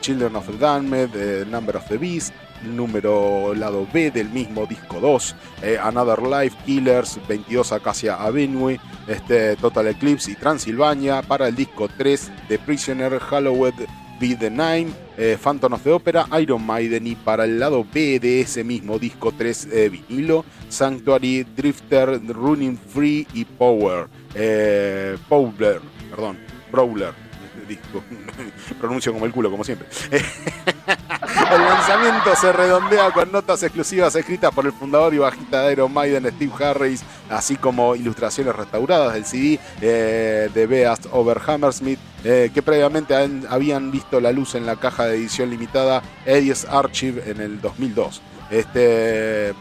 Children 0.00 0.36
of 0.36 0.46
the 0.46 0.58
Damned, 0.58 1.46
Number 1.48 1.76
of 1.76 1.88
the 1.88 1.96
Beast, 1.96 2.32
número 2.64 3.54
lado 3.54 3.86
B 3.92 4.10
del 4.10 4.28
mismo 4.30 4.66
disco 4.66 5.00
2, 5.00 5.36
eh, 5.62 5.78
Another 5.82 6.22
Life, 6.22 6.56
Killers, 6.64 7.18
22 7.28 7.72
Acacia 7.72 8.14
Avenue, 8.16 8.78
este, 9.06 9.56
Total 9.56 9.88
Eclipse 9.88 10.32
y 10.32 10.34
Transilvania, 10.34 11.22
para 11.22 11.48
el 11.48 11.54
disco 11.54 11.88
3 11.96 12.30
The 12.48 12.58
Prisoner, 12.58 13.18
Halloween 13.18 13.74
Be 14.18 14.34
the 14.34 14.50
Nine, 14.50 14.92
eh, 15.18 15.36
Phantom 15.40 15.74
of 15.74 15.82
the 15.82 15.90
Opera, 15.92 16.26
Iron 16.40 16.64
Maiden 16.64 17.06
y 17.06 17.14
para 17.14 17.44
el 17.44 17.58
lado 17.58 17.86
B 17.92 18.18
de 18.18 18.40
ese 18.40 18.64
mismo 18.64 18.98
disco 18.98 19.32
3 19.36 19.68
eh, 19.72 19.88
vinilo, 19.88 20.44
Sanctuary, 20.68 21.44
Drifter, 21.44 22.20
Running 22.26 22.78
Free 22.78 23.26
y 23.34 23.44
Power, 23.44 24.08
eh, 24.34 25.16
Powler, 25.28 25.80
perdón, 26.10 26.38
Brawler 26.70 27.26
disco. 27.68 28.02
Pronuncio 28.80 29.12
como 29.12 29.26
el 29.26 29.32
culo, 29.32 29.50
como 29.50 29.64
siempre. 29.64 29.88
el 31.52 31.60
lanzamiento 31.62 32.36
se 32.36 32.52
redondea 32.52 33.10
con 33.10 33.30
notas 33.32 33.62
exclusivas 33.62 34.14
escritas 34.14 34.52
por 34.54 34.66
el 34.66 34.72
fundador 34.72 35.14
y 35.14 35.18
bajista 35.18 35.62
de 35.62 35.88
Maiden, 35.88 36.30
Steve 36.34 36.52
Harris, 36.64 37.02
así 37.30 37.56
como 37.56 37.94
ilustraciones 37.96 38.54
restauradas 38.54 39.14
del 39.14 39.24
CD 39.24 39.58
eh, 39.80 40.50
de 40.52 40.66
Beast 40.66 41.06
Over 41.12 41.40
Hammersmith, 41.46 41.98
eh, 42.24 42.50
que 42.52 42.62
previamente 42.62 43.14
habían 43.48 43.90
visto 43.90 44.20
la 44.20 44.32
luz 44.32 44.54
en 44.54 44.66
la 44.66 44.76
caja 44.76 45.06
de 45.06 45.16
edición 45.16 45.50
limitada 45.50 46.02
Eddie's 46.24 46.64
Archive 46.64 47.30
en 47.30 47.40
el 47.40 47.60
2002. 47.60 48.22
Este 48.50 49.54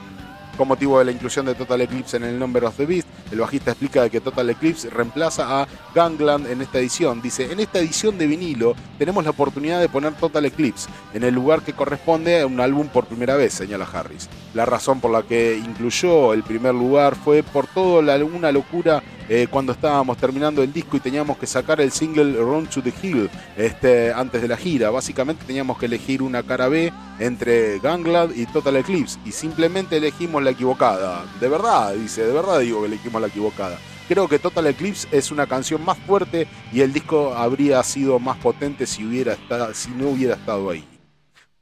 con 0.56 0.68
motivo 0.68 1.00
de 1.00 1.06
la 1.06 1.12
inclusión 1.12 1.46
de 1.46 1.56
Total 1.56 1.82
Eclipse 1.82 2.18
en 2.18 2.24
el 2.24 2.40
Number 2.40 2.66
of 2.66 2.78
the 2.78 2.86
Beast, 2.86 3.08
el 3.32 3.40
bajista 3.40 3.72
explica 3.72 4.10
que 4.10 4.22
Total 4.22 4.50
Eclipse 4.50 4.90
reemplaza 4.90 5.62
a 5.62 5.68
Gangland 5.94 6.48
en 6.48 6.62
esta 6.62 6.80
edición. 6.80 7.22
Dice, 7.22 7.52
en 7.52 7.60
esta 7.60 7.80
edición 7.80 8.18
de 8.18 8.28
vinilo 8.28 8.76
tenemos 8.98 9.24
la 9.24 9.32
oportunidad 9.32 9.80
de 9.80 9.90
poner 9.90 10.14
Total 10.14 10.46
Eclipse 10.46 10.90
en 11.14 11.24
el 11.24 11.34
lugar 11.34 11.62
que 11.62 11.74
corresponde 11.74 12.42
a 12.42 12.48
un 12.48 12.60
álbum 12.60 12.88
por 12.88 13.06
primera 13.06 13.36
vez, 13.36 13.54
señala 13.54 13.88
Harris. 13.92 14.30
La 14.56 14.66
razón 14.66 15.02
por 15.02 15.12
la 15.12 15.22
que 15.22 15.58
incluyó 15.58 16.34
el 16.34 16.42
primer 16.42 16.74
lugar 16.74 17.16
fue 17.16 17.44
por 17.44 17.68
toda 17.68 18.16
una 18.24 18.54
locura 18.54 19.04
eh, 19.28 19.48
cuando 19.52 19.74
estábamos 19.74 20.16
terminando 20.16 20.64
el 20.64 20.72
disco 20.72 20.96
y 20.96 21.02
teníamos 21.02 21.38
que 21.38 21.46
sacar 21.46 21.82
el 21.82 21.92
single 21.92 22.38
Run 22.38 22.66
to 22.68 22.82
the 22.82 22.94
Hill 23.04 23.30
este, 23.58 24.14
antes 24.14 24.42
de 24.42 24.48
la 24.48 24.56
gira. 24.56 24.92
Básicamente 24.92 25.44
teníamos 25.46 25.78
que 25.78 25.88
elegir 25.88 26.22
una 26.22 26.42
cara 26.42 26.70
B 26.70 26.94
entre 27.20 27.80
Ganglad 27.80 28.30
y 28.34 28.46
Total 28.46 28.78
Eclipse 28.78 29.20
y 29.26 29.34
simplemente 29.34 29.98
elegimos 29.98 30.42
la 30.42 30.52
equivocada. 30.52 31.26
De 31.42 31.50
verdad, 31.50 31.94
dice, 31.94 32.26
de 32.26 32.32
verdad 32.32 32.62
digo 32.62 32.80
que 32.80 32.88
elegimos 32.88 33.22
la 33.22 33.28
equivocada. 33.28 33.78
Creo 34.08 34.30
que 34.30 34.40
Total 34.40 34.68
Eclipse 34.68 35.06
es 35.12 35.32
una 35.32 35.48
canción 35.48 35.84
más 35.84 35.98
fuerte 35.98 36.48
y 36.72 36.80
el 36.80 36.94
disco 36.94 37.34
habría 37.34 37.84
sido 37.84 38.20
más 38.20 38.38
potente 38.38 38.86
si, 38.86 39.04
hubiera 39.04 39.34
estado, 39.34 39.74
si 39.74 39.90
no 39.90 40.08
hubiera 40.08 40.36
estado 40.36 40.70
ahí. 40.70 40.86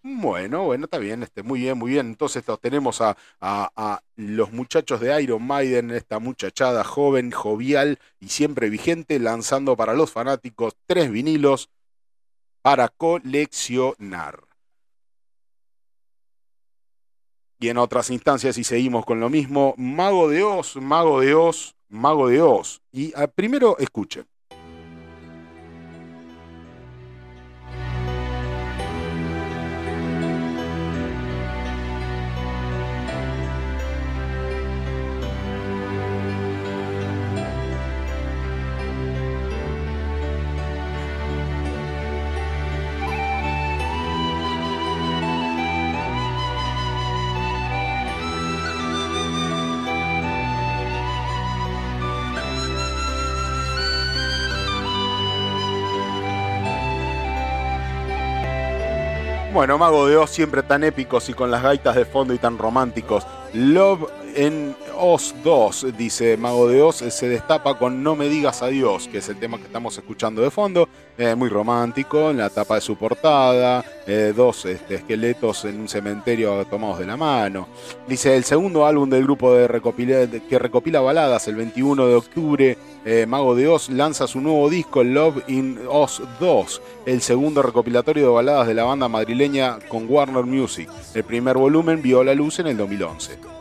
Bueno, 0.06 0.66
bueno, 0.66 0.86
está 0.86 0.98
bien, 0.98 1.24
este, 1.24 1.44
muy 1.44 1.62
bien, 1.62 1.78
muy 1.78 1.92
bien. 1.92 2.08
Entonces 2.08 2.44
tenemos 2.62 3.00
a, 3.02 3.16
los 4.18 4.52
muchachos 4.52 5.00
de 5.00 5.22
Iron 5.24 5.44
Maiden, 5.48 5.92
esta 5.92 6.20
muchachada 6.20 6.84
joven, 6.84 7.32
jovial 7.32 8.00
y 8.20 8.28
siempre 8.30 8.70
vigente, 8.70 9.18
lanzando 9.20 9.78
para 9.78 9.94
los 9.94 10.12
fanáticos 10.12 10.76
tres 10.86 11.10
vinilos 11.10 11.70
para 12.62 12.90
coleccionar. 12.90 14.44
Y 17.60 17.70
en 17.70 17.78
otras 17.78 18.10
instancias, 18.10 18.58
y 18.58 18.66
seguimos 18.66 19.06
con 19.06 19.22
lo 19.22 19.30
mismo, 19.30 19.74
Mago 19.78 20.28
de 20.30 20.44
Oz, 20.44 20.76
Mago 20.76 21.22
de 21.22 21.34
Oz, 21.34 21.76
Mago 21.88 22.28
de 22.28 22.42
Oz. 22.42 22.82
Y 22.92 23.14
ah, 23.16 23.28
primero 23.28 23.78
escuchen. 23.80 24.28
Bueno, 59.64 59.78
Mago 59.78 60.08
de 60.10 60.18
Oz 60.18 60.30
siempre 60.30 60.62
tan 60.62 60.84
épicos 60.84 61.30
y 61.30 61.34
con 61.34 61.50
las 61.50 61.64
gaitas 61.64 61.96
de 61.96 62.04
fondo 62.04 62.34
y 62.34 62.38
tan 62.38 62.58
románticos. 62.58 63.26
Love 63.54 64.10
en 64.36 64.76
Oz 64.98 65.34
2, 65.44 65.88
dice 65.98 66.38
Mago 66.38 66.68
de 66.68 66.82
Oz, 66.82 66.98
se 66.98 67.28
destapa 67.28 67.78
con 67.78 68.04
No 68.04 68.16
me 68.16 68.30
digas 68.30 68.62
adiós, 68.62 69.08
que 69.08 69.20
es 69.20 69.30
el 69.30 69.38
tema 69.38 69.58
que 69.58 69.66
estamos 69.66 69.98
escuchando 69.98 70.42
de 70.42 70.52
fondo. 70.52 70.88
Eh, 71.18 71.36
muy 71.36 71.48
romántico, 71.48 72.32
en 72.32 72.38
la 72.38 72.50
tapa 72.50 72.76
de 72.76 72.82
su 72.82 72.96
portada, 72.96 73.86
eh, 74.08 74.34
dos 74.36 74.66
este, 74.66 74.96
esqueletos 74.96 75.64
en 75.66 75.82
un 75.82 75.88
cementerio 75.88 76.66
tomados 76.66 77.00
de 77.00 77.06
la 77.06 77.16
mano. 77.16 77.68
Dice 78.08 78.36
el 78.36 78.44
segundo 78.44 78.86
álbum 78.88 79.10
del 79.10 79.24
grupo 79.24 79.54
de 79.54 80.42
que 80.50 80.58
recopila 80.58 81.02
baladas 81.02 81.48
el 81.48 81.56
21 81.56 82.08
de 82.08 82.16
octubre. 82.16 82.78
Eh, 83.06 83.26
Mago 83.28 83.54
de 83.54 83.68
Oz 83.68 83.90
lanza 83.90 84.28
su 84.28 84.42
nuevo 84.42 84.70
disco 84.70 85.04
Love 85.04 85.44
in 85.48 85.80
Oz 85.88 86.22
2, 86.40 86.82
el 87.06 87.22
segundo 87.22 87.62
recopilatorio 87.62 88.24
de 88.24 88.34
baladas 88.34 88.68
de 88.68 88.74
la 88.74 88.86
banda 88.86 89.08
madrileña 89.08 89.78
con 89.88 90.10
Warner 90.10 90.46
Music. 90.46 90.90
El 91.14 91.24
primer 91.24 91.58
volumen 91.58 92.02
vio 92.02 92.24
la 92.24 92.34
luz 92.34 92.58
en 92.60 92.68
el 92.68 92.78
2011. 92.78 93.53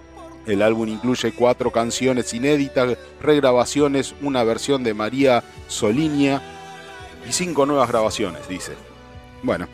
El 0.47 0.63
álbum 0.63 0.89
incluye 0.89 1.33
cuatro 1.33 1.71
canciones 1.71 2.33
inéditas, 2.35 2.97
regrabaciones, 3.21 4.15
una 4.23 4.43
versión 4.45 4.83
de 4.83 4.95
María 4.95 5.45
Solinia 5.69 6.43
y 7.29 7.33
cinco 7.33 7.67
nuevas 7.67 7.89
grabaciones, 7.89 8.49
dice. 8.49 8.73
Bueno, 9.43 9.69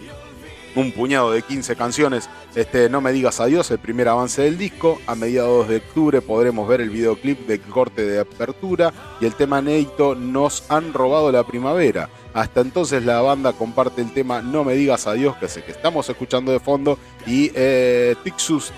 un 0.74 0.92
puñado 0.92 1.32
de 1.32 1.42
15 1.42 1.76
canciones. 1.76 2.28
Este, 2.54 2.88
no 2.88 3.00
me 3.00 3.12
digas 3.12 3.40
adiós, 3.40 3.70
el 3.70 3.78
primer 3.78 4.08
avance 4.08 4.42
del 4.42 4.58
disco. 4.58 5.00
A 5.06 5.14
mediados 5.14 5.68
de 5.68 5.76
octubre 5.76 6.20
podremos 6.20 6.68
ver 6.68 6.80
el 6.80 6.90
videoclip 6.90 7.46
de 7.46 7.60
corte 7.60 8.06
de 8.06 8.20
apertura 8.20 8.92
y 9.20 9.26
el 9.26 9.34
tema 9.34 9.60
Neito 9.60 10.14
Nos 10.14 10.70
han 10.70 10.92
robado 10.92 11.32
la 11.32 11.44
primavera. 11.44 12.08
Hasta 12.34 12.60
entonces 12.60 13.04
la 13.04 13.20
banda 13.20 13.52
comparte 13.52 14.02
el 14.02 14.12
tema 14.12 14.42
No 14.42 14.64
me 14.64 14.74
digas 14.74 15.06
adiós, 15.06 15.36
que 15.36 15.46
es 15.46 15.56
el 15.56 15.64
que 15.64 15.72
estamos 15.72 16.08
escuchando 16.08 16.52
de 16.52 16.60
fondo, 16.60 16.98
y 17.26 17.50
eh, 17.54 18.14
Tixus 18.22 18.72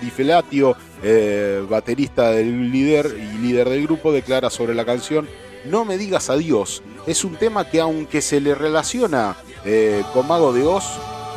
eh, 1.03 1.65
baterista 1.69 2.31
del 2.31 2.71
líder 2.71 3.17
y 3.17 3.37
líder 3.39 3.69
del 3.69 3.83
grupo, 3.83 4.11
declara 4.11 4.49
sobre 4.49 4.73
la 4.73 4.85
canción 4.85 5.27
No 5.65 5.85
me 5.85 5.97
digas 5.97 6.29
adiós. 6.29 6.81
Es 7.07 7.23
un 7.23 7.35
tema 7.35 7.69
que 7.69 7.81
aunque 7.81 8.21
se 8.21 8.39
le 8.39 8.55
relaciona 8.55 9.35
eh, 9.65 10.03
con 10.13 10.27
Mago 10.27 10.53
de 10.53 10.63
Oz, 10.63 10.85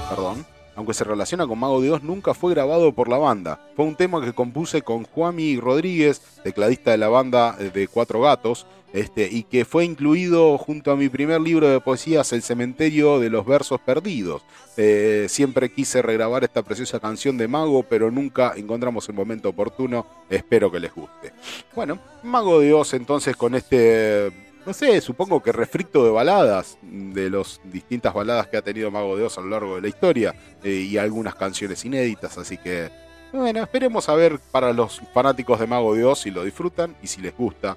perdón, 0.08 0.46
aunque 0.76 0.94
se 0.94 1.04
relaciona 1.04 1.46
con 1.46 1.58
Mago 1.58 1.80
de 1.80 1.90
Oz, 1.90 2.02
nunca 2.02 2.34
fue 2.34 2.52
grabado 2.54 2.92
por 2.92 3.08
la 3.08 3.18
banda. 3.18 3.60
Fue 3.76 3.84
un 3.84 3.96
tema 3.96 4.24
que 4.24 4.32
compuse 4.32 4.82
con 4.82 5.04
Juami 5.04 5.58
Rodríguez, 5.58 6.20
tecladista 6.42 6.90
de 6.90 6.98
la 6.98 7.08
banda 7.08 7.52
de 7.52 7.88
Cuatro 7.88 8.20
Gatos, 8.20 8.66
este, 8.94 9.28
y 9.30 9.42
que 9.42 9.64
fue 9.64 9.84
incluido 9.84 10.56
junto 10.56 10.92
a 10.92 10.96
mi 10.96 11.08
primer 11.08 11.40
libro 11.40 11.68
de 11.68 11.80
poesías, 11.80 12.32
El 12.32 12.42
Cementerio 12.42 13.18
de 13.18 13.28
los 13.28 13.44
Versos 13.44 13.80
Perdidos. 13.80 14.42
Eh, 14.76 15.26
siempre 15.28 15.72
quise 15.72 16.00
regrabar 16.00 16.44
esta 16.44 16.62
preciosa 16.62 17.00
canción 17.00 17.36
de 17.36 17.48
Mago, 17.48 17.82
pero 17.82 18.12
nunca 18.12 18.52
encontramos 18.56 19.08
el 19.08 19.16
momento 19.16 19.48
oportuno. 19.48 20.06
Espero 20.30 20.70
que 20.70 20.78
les 20.78 20.94
guste. 20.94 21.32
Bueno, 21.74 21.98
Mago 22.22 22.60
de 22.60 22.72
Oz 22.72 22.94
entonces 22.94 23.36
con 23.36 23.56
este 23.56 24.32
no 24.64 24.72
sé, 24.72 25.00
supongo 25.00 25.42
que 25.42 25.52
refrito 25.52 26.04
de 26.04 26.10
baladas, 26.10 26.78
de 26.80 27.28
las 27.28 27.60
distintas 27.64 28.14
baladas 28.14 28.46
que 28.46 28.56
ha 28.56 28.62
tenido 28.62 28.92
Mago 28.92 29.16
de 29.16 29.24
Oz 29.24 29.36
a 29.36 29.40
lo 29.40 29.48
largo 29.48 29.74
de 29.74 29.82
la 29.82 29.88
historia, 29.88 30.34
eh, 30.62 30.70
y 30.70 30.96
algunas 30.96 31.34
canciones 31.34 31.84
inéditas, 31.84 32.38
así 32.38 32.56
que, 32.56 32.90
bueno, 33.32 33.60
esperemos 33.60 34.08
a 34.08 34.14
ver 34.14 34.38
para 34.52 34.72
los 34.72 35.02
fanáticos 35.12 35.60
de 35.60 35.66
Mago 35.66 35.94
de 35.94 36.04
Oz 36.04 36.20
si 36.20 36.30
lo 36.30 36.44
disfrutan 36.44 36.96
y 37.02 37.08
si 37.08 37.20
les 37.20 37.36
gusta. 37.36 37.76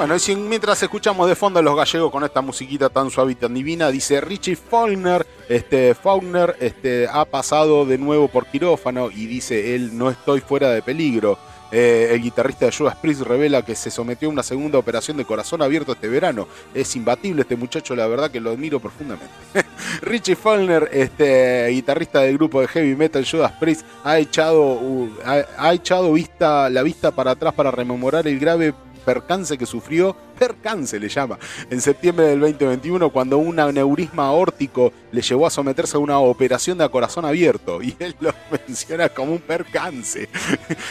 Bueno, 0.00 0.16
y 0.16 0.34
mientras 0.34 0.82
escuchamos 0.82 1.28
de 1.28 1.34
fondo 1.34 1.58
a 1.58 1.62
los 1.62 1.76
gallegos 1.76 2.10
con 2.10 2.24
esta 2.24 2.40
musiquita 2.40 2.88
tan 2.88 3.10
suave 3.10 3.32
y 3.32 3.34
tan 3.34 3.52
divina, 3.52 3.90
dice 3.90 4.18
Richie 4.22 4.56
Faulkner, 4.56 5.26
este, 5.46 5.94
Faulkner 5.94 6.56
este, 6.58 7.06
ha 7.06 7.26
pasado 7.26 7.84
de 7.84 7.98
nuevo 7.98 8.26
por 8.28 8.46
quirófano 8.46 9.10
y 9.10 9.26
dice 9.26 9.74
él, 9.74 9.98
no 9.98 10.08
estoy 10.08 10.40
fuera 10.40 10.70
de 10.70 10.80
peligro. 10.80 11.38
Eh, 11.70 12.12
el 12.12 12.22
guitarrista 12.22 12.64
de 12.64 12.72
Judas 12.72 12.96
Priest 12.96 13.20
revela 13.20 13.62
que 13.62 13.74
se 13.74 13.90
sometió 13.90 14.28
a 14.28 14.32
una 14.32 14.42
segunda 14.42 14.78
operación 14.78 15.18
de 15.18 15.26
corazón 15.26 15.60
abierto 15.60 15.92
este 15.92 16.08
verano. 16.08 16.48
Es 16.72 16.96
imbatible 16.96 17.42
este 17.42 17.56
muchacho, 17.56 17.94
la 17.94 18.06
verdad 18.06 18.30
que 18.30 18.40
lo 18.40 18.52
admiro 18.52 18.80
profundamente. 18.80 19.34
Richie 20.00 20.34
Faulkner, 20.34 20.88
este, 20.94 21.68
guitarrista 21.68 22.20
del 22.20 22.38
grupo 22.38 22.62
de 22.62 22.68
heavy 22.68 22.96
metal 22.96 23.26
Judas 23.30 23.52
Priest, 23.60 23.84
ha 24.02 24.18
echado, 24.18 24.80
ha 25.26 25.74
echado 25.74 26.14
vista, 26.14 26.70
la 26.70 26.82
vista 26.82 27.10
para 27.10 27.32
atrás 27.32 27.52
para 27.52 27.70
rememorar 27.70 28.26
el 28.26 28.38
grave 28.38 28.72
percance 29.00 29.56
que 29.58 29.66
sufrió, 29.66 30.16
percance 30.38 30.98
le 30.98 31.08
llama, 31.08 31.38
en 31.70 31.80
septiembre 31.80 32.26
del 32.26 32.40
2021 32.40 33.10
cuando 33.10 33.38
un 33.38 33.58
aneurisma 33.58 34.26
aórtico 34.26 34.92
le 35.12 35.20
llevó 35.20 35.46
a 35.46 35.50
someterse 35.50 35.96
a 35.96 36.00
una 36.00 36.18
operación 36.18 36.78
de 36.78 36.88
corazón 36.88 37.24
abierto 37.24 37.82
y 37.82 37.94
él 37.98 38.14
lo 38.20 38.32
menciona 38.66 39.08
como 39.08 39.32
un 39.32 39.40
percance. 39.40 40.28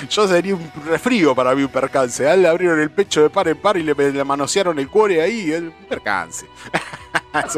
Yo 0.10 0.28
sería 0.28 0.56
un 0.56 0.72
refrío 0.86 1.36
para 1.36 1.56
mí 1.56 1.63
un 1.63 1.69
percance. 1.69 2.28
A 2.28 2.34
él 2.34 2.43
le 2.43 2.48
abrieron 2.48 2.80
el 2.80 2.91
pecho 2.91 3.22
de 3.22 3.30
par 3.30 3.48
en 3.48 3.58
par 3.58 3.78
y 3.78 3.84
le, 3.84 4.24
manosearon 4.24 4.78
el 4.80 4.89
cuore 4.89 5.22
ahí, 5.22 5.52
el 5.52 5.72
percance. 5.88 6.45
es 7.45 7.56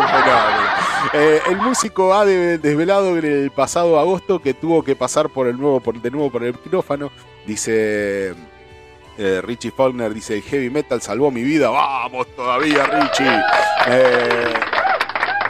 eh, 1.13 1.41
el 1.49 1.57
músico 1.57 2.13
ha 2.13 2.25
desvelado 2.25 3.17
en 3.17 3.25
el 3.25 3.51
pasado 3.51 3.99
agosto 3.99 4.39
que 4.39 4.53
tuvo 4.53 4.83
que 4.83 4.95
pasar 4.95 5.29
por 5.29 5.47
el 5.47 5.57
nuevo, 5.57 5.79
por, 5.79 6.01
de 6.01 6.11
nuevo 6.11 6.31
por 6.31 6.43
el 6.43 6.53
quirófano. 6.55 7.11
Dice 7.45 8.35
eh, 9.17 9.41
Richie 9.41 9.71
Faulkner 9.71 10.13
dice, 10.13 10.41
heavy 10.41 10.69
metal 10.69 11.01
salvó 11.01 11.31
mi 11.31 11.43
vida. 11.43 11.69
Vamos 11.69 12.27
todavía, 12.35 12.85
Richie. 12.85 13.41
Eh, 13.87 14.53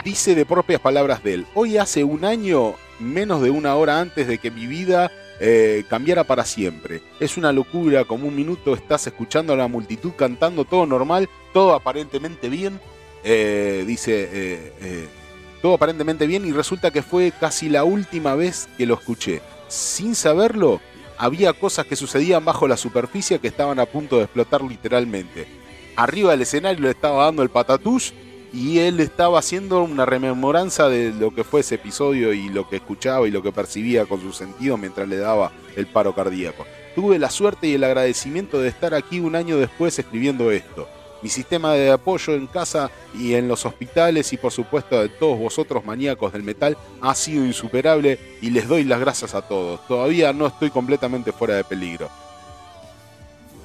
dice 0.04 0.36
de 0.36 0.46
propias 0.46 0.82
palabras 0.82 1.24
de 1.24 1.36
él, 1.36 1.46
hoy 1.54 1.78
hace 1.78 2.04
un 2.04 2.26
año, 2.26 2.76
menos 3.00 3.42
de 3.42 3.50
una 3.50 3.76
hora 3.76 4.00
antes 4.00 4.28
de 4.28 4.38
que 4.38 4.52
mi 4.52 4.68
vida 4.68 5.12
eh, 5.40 5.84
cambiara 5.90 6.24
para 6.24 6.46
siempre. 6.46 7.02
Es 7.20 7.38
una 7.38 7.52
locura, 7.52 8.06
como 8.06 8.28
un 8.28 8.36
minuto 8.36 8.74
estás 8.74 9.08
escuchando 9.08 9.54
a 9.54 9.58
la 9.58 9.68
multitud 9.68 10.12
cantando 10.16 10.66
todo 10.66 10.86
normal, 10.86 11.30
todo 11.54 11.74
aparentemente 11.74 12.50
bien, 12.50 12.80
dice, 13.24 14.72
todo 15.62 15.76
aparentemente 15.76 16.26
bien 16.26 16.46
y 16.46 16.52
resulta 16.52 16.92
que 16.92 17.04
fue 17.04 17.32
casi 17.40 17.70
la 17.70 17.84
última 17.84 18.36
vez 18.36 18.68
que 18.78 18.86
lo 18.86 18.96
escuché. 18.96 19.42
Sin 19.68 20.16
saberlo, 20.16 20.82
había 21.22 21.54
cosas 21.54 21.86
que 21.86 21.96
sucedían 21.96 22.44
bajo 22.44 22.68
la 22.68 22.76
superficie 22.76 23.38
que 23.38 23.48
estaban 23.48 23.80
a 23.80 23.86
punto 23.86 24.18
de 24.18 24.24
explotar 24.24 24.64
literalmente. 24.64 25.46
Arriba 25.96 26.32
del 26.32 26.42
escenario 26.42 26.82
le 26.82 26.90
estaba 26.90 27.26
dando 27.26 27.44
el 27.44 27.50
patatús 27.50 28.12
y 28.52 28.80
él 28.80 29.00
estaba 29.00 29.38
haciendo 29.38 29.84
una 29.84 30.08
rememoranza 30.08 30.90
de 30.90 31.14
lo 31.14 31.30
que 31.36 31.44
fue 31.44 31.60
ese 31.60 31.76
episodio 31.76 32.34
y 32.34 32.50
lo 32.50 32.68
que 32.68 32.78
escuchaba 32.78 33.28
y 33.28 33.32
lo 33.32 33.44
que 33.44 33.52
percibía 33.52 34.08
con 34.08 34.20
su 34.20 34.34
sentido 34.34 34.78
mientras 34.78 35.08
le 35.08 35.18
daba 35.18 35.52
el 35.76 35.86
paro 35.86 36.16
cardíaco. 36.16 36.66
Tuve 36.96 37.20
la 37.20 37.30
suerte 37.30 37.68
y 37.68 37.76
el 37.76 37.84
agradecimiento 37.84 38.60
de 38.60 38.70
estar 38.70 38.96
aquí 38.96 39.20
un 39.20 39.36
año 39.36 39.58
después 39.58 40.00
escribiendo 40.00 40.50
esto. 40.50 40.88
Mi 41.22 41.30
sistema 41.30 41.74
de 41.74 41.92
apoyo 41.92 42.34
en 42.34 42.48
casa 42.48 42.90
y 43.14 43.36
en 43.36 43.48
los 43.48 43.66
hospitales 43.66 44.34
y 44.34 44.38
por 44.38 44.52
supuesto 44.52 45.00
de 45.00 45.10
todos 45.10 45.38
vosotros 45.38 45.86
maníacos 45.86 46.34
del 46.34 46.44
metal 46.44 46.78
ha 47.02 47.14
sido 47.14 47.46
insuperable 47.46 48.20
y 48.42 48.50
les 48.50 48.68
doy 48.68 48.84
las 48.84 49.00
gracias 49.00 49.36
a 49.36 49.42
todos. 49.42 49.86
Todavía 49.88 50.34
no 50.34 50.48
estoy 50.48 50.70
completamente 50.70 51.32
fuera 51.32 51.56
de 51.56 51.64
peligro. 51.64 52.10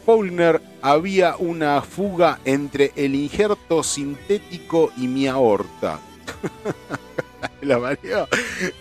Faulkner 0.05 0.61
había 0.83 1.37
una 1.37 1.83
fuga 1.83 2.39
entre 2.45 2.93
el 2.95 3.15
injerto 3.15 3.83
sintético 3.83 4.93
y 4.97 5.09
mi 5.09 5.27
aorta. 5.27 5.99
La 7.63 7.99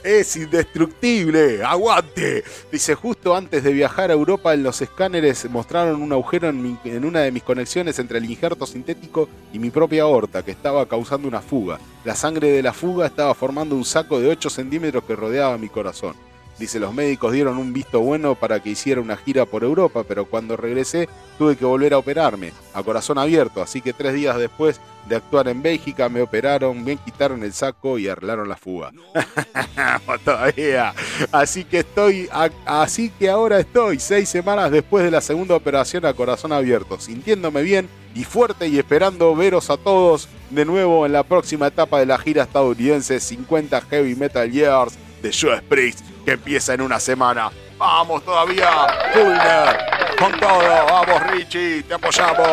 es 0.03 0.35
indestructible, 0.35 1.63
aguante. 1.63 2.43
Dice, 2.71 2.95
justo 2.95 3.35
antes 3.35 3.63
de 3.63 3.73
viajar 3.73 4.09
a 4.09 4.13
Europa 4.13 4.53
en 4.53 4.63
los 4.63 4.81
escáneres 4.81 5.49
mostraron 5.49 6.01
un 6.01 6.11
agujero 6.13 6.49
en, 6.49 6.77
en, 6.83 7.05
una 7.05 7.21
de 7.21 7.31
mis 7.31 7.43
conexiones 7.43 7.99
entre 7.99 8.19
el 8.19 8.29
injerto 8.29 8.65
sintético 8.65 9.27
y 9.53 9.59
mi 9.59 9.69
propia 9.69 10.03
aorta 10.03 10.43
que 10.43 10.51
estaba 10.51 10.87
causando 10.87 11.27
una 11.27 11.41
fuga. 11.41 11.79
La 12.03 12.15
sangre 12.15 12.49
de 12.49 12.63
la 12.63 12.73
fuga 12.73 13.07
estaba 13.07 13.33
formando 13.33 13.75
un 13.75 13.85
saco 13.85 14.19
de 14.19 14.29
8 14.29 14.49
centímetros 14.49 15.03
que 15.03 15.15
rodeaba 15.15 15.57
mi 15.57 15.69
corazón. 15.69 16.15
Dice, 16.57 16.79
los 16.79 16.93
médicos 16.93 17.33
dieron 17.33 17.57
un 17.57 17.73
visto 17.73 17.99
bueno 17.99 18.35
para 18.35 18.61
que 18.61 18.69
hiciera 18.69 19.01
una 19.01 19.17
gira 19.17 19.45
por 19.45 19.65
Europa, 19.65 20.05
pero 20.07 20.25
cuando 20.25 20.55
regresé 20.55 21.09
tuve 21.37 21.57
que 21.57 21.65
volver 21.65 21.93
a 21.93 21.97
operarme, 21.97 22.53
a 22.73 22.81
corazón 22.81 23.17
abierto, 23.17 23.61
así 23.61 23.81
que 23.81 23.91
tres 23.91 24.13
días 24.13 24.37
después 24.37 24.79
de 25.09 25.17
actuar 25.17 25.49
en 25.49 25.61
Bélgica 25.61 26.07
me 26.07 26.21
operaron, 26.21 26.81
me 26.81 26.95
quitaron 26.95 27.43
el 27.43 27.51
saco 27.51 27.99
y 27.99 28.07
arreglaron 28.07 28.47
la 28.47 28.55
fuga. 28.55 28.91
Todavía. 30.25 30.93
Así 31.31 31.65
que 31.65 31.79
estoy, 31.79 32.29
así 32.65 33.09
que 33.09 33.29
ahora 33.29 33.59
estoy 33.59 33.99
seis 33.99 34.29
semanas 34.29 34.71
después 34.71 35.03
de 35.03 35.11
la 35.11 35.19
segunda 35.19 35.55
operación 35.55 36.05
a 36.05 36.13
corazón 36.13 36.53
abierto, 36.53 36.99
sintiéndome 37.01 37.63
bien 37.63 37.89
y 38.15 38.23
fuerte 38.23 38.69
y 38.69 38.79
esperando 38.79 39.35
veros 39.35 39.69
a 39.69 39.75
todos 39.75 40.29
de 40.49 40.63
nuevo 40.63 41.05
en 41.05 41.11
la 41.11 41.23
próxima 41.23 41.67
etapa 41.67 41.99
de 41.99 42.05
la 42.05 42.17
gira 42.17 42.43
estadounidense 42.43 43.19
50 43.19 43.81
Heavy 43.81 44.15
Metal 44.15 44.49
Years 44.49 44.93
de 45.21 45.31
Joe 45.33 45.61
Priest 45.63 46.14
que 46.25 46.31
empieza 46.31 46.73
en 46.73 46.81
una 46.81 46.99
semana. 46.99 47.51
Vamos 47.77 48.23
todavía, 48.25 48.69
Fulner, 49.13 50.15
con 50.17 50.31
todo, 50.39 50.85
vamos 50.85 51.27
Richie, 51.27 51.83
te 51.83 51.93
apoyamos, 51.93 52.49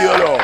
ídolo. 0.00 0.38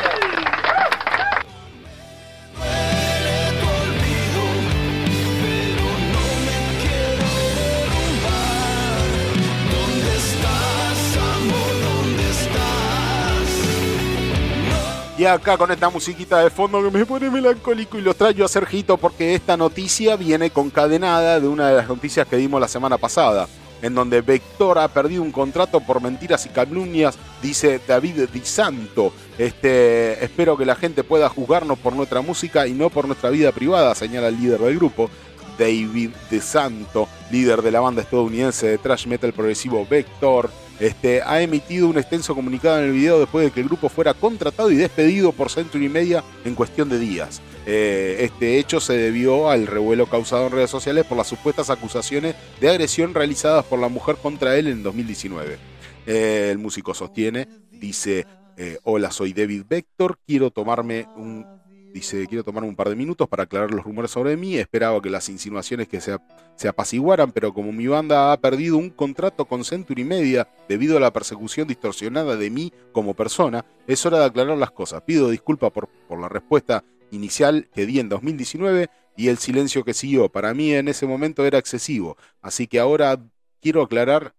Y 15.15 15.25
acá 15.25 15.59
con 15.59 15.71
esta 15.71 15.91
musiquita 15.91 16.39
de 16.39 16.49
fondo 16.49 16.81
que 16.81 16.89
me 16.89 17.05
pone 17.05 17.29
melancólico 17.29 17.99
y 17.99 18.01
los 18.01 18.15
traigo 18.15 18.45
a 18.45 18.47
Sergito 18.47 18.97
porque 18.97 19.35
esta 19.35 19.55
noticia 19.55 20.15
viene 20.15 20.49
concadenada 20.49 21.39
de 21.39 21.47
una 21.47 21.69
de 21.69 21.75
las 21.77 21.87
noticias 21.87 22.27
que 22.27 22.35
dimos 22.35 22.59
la 22.59 22.67
semana 22.67 22.97
pasada, 22.97 23.47
en 23.83 23.93
donde 23.93 24.21
Vector 24.21 24.79
ha 24.79 24.87
perdido 24.87 25.21
un 25.21 25.31
contrato 25.31 25.81
por 25.81 26.01
mentiras 26.01 26.47
y 26.47 26.49
calumnias, 26.49 27.15
dice 27.43 27.79
David 27.87 28.27
Di 28.33 28.41
Santo. 28.43 29.13
Este, 29.37 30.23
espero 30.23 30.57
que 30.57 30.65
la 30.65 30.75
gente 30.75 31.03
pueda 31.03 31.29
juzgarnos 31.29 31.77
por 31.77 31.93
nuestra 31.93 32.21
música 32.21 32.65
y 32.65 32.73
no 32.73 32.89
por 32.89 33.05
nuestra 33.05 33.29
vida 33.29 33.51
privada, 33.51 33.93
señala 33.93 34.29
el 34.29 34.41
líder 34.41 34.61
del 34.61 34.77
grupo. 34.77 35.11
David 35.59 36.09
De 36.31 36.41
Santo, 36.41 37.07
líder 37.29 37.61
de 37.61 37.69
la 37.69 37.79
banda 37.79 38.01
estadounidense 38.01 38.65
de 38.65 38.79
thrash 38.79 39.05
metal 39.05 39.33
progresivo 39.33 39.85
Vector, 39.87 40.49
este, 40.79 41.21
ha 41.21 41.41
emitido 41.41 41.87
un 41.87 41.97
extenso 41.97 42.35
comunicado 42.35 42.79
en 42.79 42.85
el 42.85 42.91
video 42.91 43.19
después 43.19 43.45
de 43.45 43.51
que 43.51 43.61
el 43.61 43.67
grupo 43.67 43.89
fuera 43.89 44.13
contratado 44.13 44.71
y 44.71 44.75
despedido 44.75 45.31
por 45.31 45.49
Century 45.49 45.89
Media 45.89 46.23
en 46.45 46.55
cuestión 46.55 46.89
de 46.89 46.99
días. 46.99 47.41
Eh, 47.65 48.17
este 48.19 48.59
hecho 48.59 48.79
se 48.79 48.93
debió 48.93 49.49
al 49.49 49.67
revuelo 49.67 50.07
causado 50.07 50.47
en 50.47 50.51
redes 50.51 50.69
sociales 50.69 51.05
por 51.05 51.17
las 51.17 51.27
supuestas 51.27 51.69
acusaciones 51.69 52.35
de 52.59 52.69
agresión 52.69 53.13
realizadas 53.13 53.65
por 53.65 53.79
la 53.79 53.87
mujer 53.87 54.17
contra 54.21 54.57
él 54.57 54.67
en 54.67 54.83
2019. 54.83 55.57
Eh, 56.05 56.49
el 56.51 56.57
músico 56.57 56.93
sostiene, 56.93 57.47
dice, 57.71 58.25
eh, 58.57 58.77
hola, 58.83 59.11
soy 59.11 59.33
David 59.33 59.63
Vector, 59.69 60.19
quiero 60.27 60.51
tomarme 60.51 61.07
un 61.15 61.45
Dice, 61.93 62.25
quiero 62.27 62.43
tomar 62.43 62.63
un 62.63 62.75
par 62.75 62.89
de 62.89 62.95
minutos 62.95 63.29
para 63.29 63.43
aclarar 63.43 63.69
los 63.69 63.83
rumores 63.83 64.09
sobre 64.09 64.35
mí. 64.35 64.57
Esperaba 64.57 64.99
que 64.99 65.11
las 65.11 65.29
insinuaciones 65.29 65.87
que 65.87 66.01
se, 66.01 66.17
se, 66.55 66.67
apaciguaran, 66.67 67.31
pero 67.31 67.53
como 67.53 67.71
mi 67.71 67.85
banda 67.85 68.33
ha 68.33 68.41
perdido 68.41 68.77
un 68.77 68.89
contrato 68.89 69.45
con 69.45 69.63
Century 69.63 70.03
Media 70.03 70.47
debido 70.67 70.97
a 70.97 70.99
la 70.99 71.13
persecución 71.13 71.67
distorsionada 71.67 72.35
de 72.35 72.49
mí 72.49 72.73
como 72.91 73.13
persona, 73.13 73.63
es 73.85 74.03
hora 74.07 74.17
de 74.17 74.25
aclarar 74.25 74.57
las 74.57 74.71
cosas. 74.71 75.03
Pido 75.03 75.29
disculpas 75.29 75.71
por, 75.71 75.87
por 76.07 76.19
la 76.19 76.29
respuesta 76.29 76.83
inicial 77.11 77.69
que 77.75 77.85
di 77.85 77.99
en 77.99 78.09
2019 78.09 78.89
y 79.15 79.27
el 79.27 79.37
silencio 79.37 79.83
que 79.83 79.93
siguió. 79.93 80.29
Para 80.29 80.55
mí 80.55 80.73
en 80.73 80.87
ese 80.87 81.05
momento 81.05 81.45
era 81.45 81.59
excesivo. 81.59 82.17
Así 82.41 82.65
que 82.65 82.79
ahora 82.79 83.19
quiero 83.61 83.83
aclarar, 83.83 84.33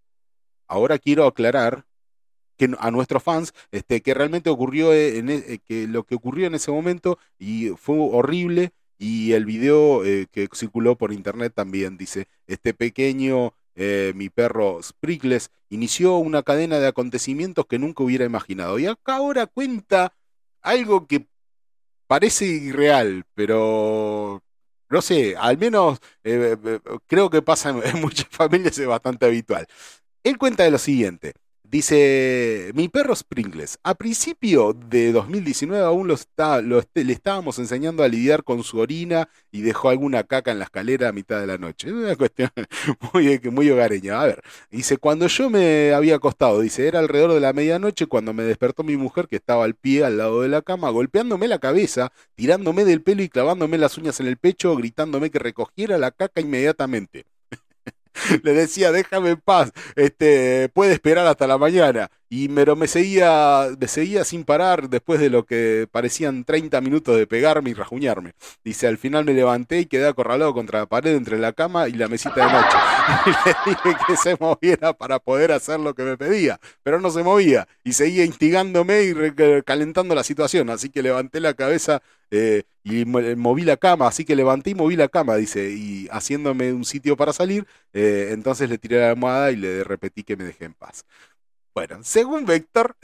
ahora 0.67 0.99
quiero 0.99 1.25
aclarar 1.25 1.87
que 2.57 2.71
a 2.79 2.91
nuestros 2.91 3.23
fans 3.23 3.55
este, 3.73 4.03
que 4.03 4.15
realmente 4.15 4.51
ocurrió 4.51 4.93
e, 4.93 5.19
en, 5.19 5.31
e, 5.31 5.61
que 5.65 5.87
lo 5.87 6.05
que 6.05 6.15
ocurrió 6.15 6.47
en 6.47 6.55
ese 6.55 6.71
momento 6.71 7.19
y 7.39 7.69
fue 7.71 7.97
horrible 7.99 8.73
y 8.99 9.33
el 9.33 9.45
video 9.45 10.05
eh, 10.05 10.27
que 10.31 10.49
circuló 10.55 10.97
por 10.97 11.13
internet 11.13 11.53
también 11.55 11.97
dice 11.97 12.29
este 12.47 12.75
pequeño 12.75 13.53
eh, 13.75 14.13
mi 14.15 14.31
perro 14.31 14.81
Sprickles 14.83 15.51
inició 15.69 16.17
una 16.19 16.43
cadena 16.43 16.79
de 16.79 16.87
acontecimientos 16.87 17.67
que 17.67 17.79
nunca 17.79 18.05
hubiera 18.05 18.25
imaginado 18.25 18.79
y 18.79 18.87
acá 18.87 19.17
ahora 19.17 19.47
cuenta 19.47 20.13
algo 20.63 21.07
que 21.07 21.27
parece 22.07 22.47
irreal 22.47 23.25
pero 23.35 24.43
no 24.95 25.03
sé, 25.03 25.35
al 25.37 25.59
menos 25.59 25.99
eh, 26.23 26.57
creo 27.07 27.31
que 27.31 27.43
pasa 27.43 27.71
en 27.85 28.01
muchas 28.01 28.29
familias 28.29 28.79
es 28.79 28.87
bastante 28.87 29.27
habitual. 29.27 29.67
Él 30.23 30.39
cuenta 30.39 30.65
de 30.65 30.71
lo 30.71 30.79
siguiente. 30.79 31.35
Dice, 31.67 32.71
mi 32.75 32.89
perro 32.89 33.17
Sprinkles, 33.17 33.79
a 33.83 33.95
principio 33.95 34.75
de 34.75 35.13
2019 35.13 35.83
aún 35.83 36.07
lo 36.07 36.15
está, 36.15 36.61
lo 36.61 36.83
le 36.93 37.13
estábamos 37.13 37.59
enseñando 37.59 38.03
a 38.05 38.09
lidiar 38.09 38.45
con 38.45 38.63
su 38.63 38.79
orina 38.79 39.29
y 39.51 39.63
dejó 39.63 39.89
alguna 39.89 40.25
caca 40.25 40.53
en 40.53 40.59
la 40.59 40.67
escalera 40.67 41.09
a 41.09 41.13
mitad 41.13 41.41
de 41.41 41.47
la 41.47 41.59
noche. 41.59 41.89
Es 41.89 41.95
una 41.95 42.17
cuestión 42.17 42.51
muy, 43.13 43.41
muy 43.51 43.71
hogareña. 43.71 44.21
A 44.21 44.27
ver, 44.27 44.43
dice, 44.71 44.99
cuando 44.99 45.27
yo 45.27 45.49
me 45.51 45.93
había 45.95 46.17
acostado, 46.17 46.61
dice, 46.61 46.87
era 46.87 46.99
alrededor 47.01 47.33
de 47.33 47.41
la 47.41 47.53
medianoche 47.55 48.07
cuando 48.07 48.35
me 48.35 48.45
despertó 48.45 48.85
mi 48.85 48.97
mujer 48.97 49.27
que 49.27 49.37
estaba 49.37 49.65
al 49.65 49.75
pie 49.75 50.05
al 50.05 50.19
lado 50.19 50.43
de 50.43 50.49
la 50.49 50.63
cama, 50.63 50.91
golpeándome 50.91 51.49
la 51.49 51.59
cabeza, 51.59 52.13
tirándome 52.37 52.85
del 52.85 53.03
pelo 53.03 53.23
y 53.23 53.29
clavándome 53.31 53.79
las 53.79 53.97
uñas 53.99 54.21
en 54.21 54.27
el 54.27 54.37
pecho, 54.37 54.77
gritándome 54.77 55.31
que 55.31 55.39
recogiera 55.39 55.99
la 55.99 56.11
caca 56.11 56.41
inmediatamente. 56.43 57.25
le 58.43 58.53
decía, 58.53 58.93
déjame 58.93 59.31
en 59.31 59.41
paz, 59.41 59.73
este, 59.97 60.69
puede 60.73 60.93
esperar 60.93 61.27
hasta 61.27 61.47
la 61.47 61.59
mañana. 61.59 62.11
Y 62.29 62.49
pero 62.49 62.75
me 62.77 62.89
seguía, 62.89 63.69
me 63.79 63.87
seguía 63.87 64.25
sin 64.25 64.45
parar 64.45 64.89
después 64.89 65.21
de 65.21 65.31
lo 65.31 65.45
que 65.45 65.87
parecían 65.91 66.45
30 66.45 66.81
minutos 66.81 67.17
de 67.17 67.27
pegarme 67.27 67.71
y 67.71 67.75
rajuñarme. 67.75 68.33
Dice, 68.65 68.87
al 68.87 68.99
final 68.99 69.25
me 69.25 69.35
levanté 69.35 69.81
y 69.81 69.87
quedé 69.87 70.09
acorralado 70.09 70.55
contra 70.55 70.81
la 70.81 70.87
pared 70.87 71.15
entre 71.15 71.39
la 71.39 71.53
cama 71.53 71.89
y 71.89 71.93
la 71.93 72.09
mesita 72.09 72.47
de 72.47 72.53
noche. 72.53 72.77
Y 73.67 73.71
le 73.71 73.75
dije 73.75 73.97
que 74.07 74.17
se 74.17 74.37
moviera 74.41 74.93
para 74.95 75.19
poder 75.19 75.53
hacer 75.53 75.79
lo 75.81 75.95
que 75.95 76.03
me 76.03 76.17
pedía, 76.17 76.59
pero 76.83 77.01
no 77.01 77.11
se 77.11 77.23
movía 77.23 77.69
y 77.83 77.93
seguía 77.93 78.25
instigándome 78.25 79.05
y 79.05 79.15
calentando 79.63 80.15
la 80.15 80.25
situación. 80.25 80.71
Así 80.71 80.89
que 80.91 81.03
levanté 81.03 81.41
la 81.41 81.55
cabeza 81.55 82.03
eh, 82.31 82.65
y 82.83 83.05
moví 83.05 83.63
la 83.63 83.77
cama, 83.77 84.09
así 84.09 84.25
que 84.25 84.37
levanté 84.37 84.71
y 84.71 84.75
moví 84.75 84.97
la 84.97 85.09
cama, 85.09 85.37
dice, 85.37 85.71
y 85.71 86.09
haciéndome 86.11 86.73
un 86.73 86.85
sitio 86.85 87.17
para 87.17 87.33
salir, 87.33 87.67
eh, 87.93 88.31
entonces 88.33 88.69
le 88.69 88.77
tiré 88.79 88.99
la 89.01 89.11
almohada 89.11 89.53
y 89.53 89.57
le 89.57 89.85
repetí 89.85 90.23
que 90.25 90.37
me 90.37 90.45
dejé 90.45 90.67
en 90.67 90.75
paz. 90.75 91.05
Bueno, 91.75 91.99
según 92.03 92.47
Vector, 92.47 92.97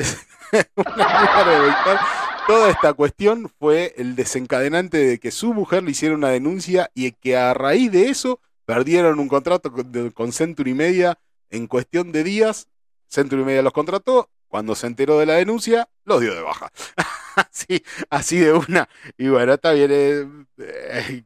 toda 2.47 2.71
esta 2.71 2.93
cuestión 2.95 3.51
fue 3.59 3.95
el 3.97 4.15
desencadenante 4.15 4.99
de 4.99 5.19
que 5.19 5.33
su 5.33 5.53
mujer 5.53 5.83
le 5.83 5.91
hiciera 5.91 6.15
una 6.15 6.29
denuncia 6.29 6.91
y 6.95 7.11
que 7.13 7.37
a 7.37 7.53
raíz 7.53 7.91
de 7.91 8.11
eso 8.11 8.41
perdieron 8.65 9.19
un 9.19 9.29
contrato 9.29 9.73
con 10.15 10.33
Century 10.33 10.75
Media 10.75 11.19
en 11.51 11.67
cuestión 11.67 12.13
de 12.13 12.23
días. 12.23 12.69
Century 13.09 13.43
Media 13.43 13.63
los 13.63 13.73
contrató, 13.73 14.31
cuando 14.47 14.75
se 14.77 14.87
enteró 14.87 15.19
de 15.19 15.27
la 15.27 15.35
denuncia, 15.35 15.89
los 16.05 16.21
dio 16.21 16.33
de 16.35 16.43
baja. 16.43 16.71
así, 17.37 17.83
así 18.09 18.39
de 18.39 18.53
una. 18.53 18.89
Y 19.19 19.29
bueno, 19.29 19.55
está 19.55 19.73
bien. 19.73 19.91
Eh, 19.93 20.29
eh, 20.59 21.25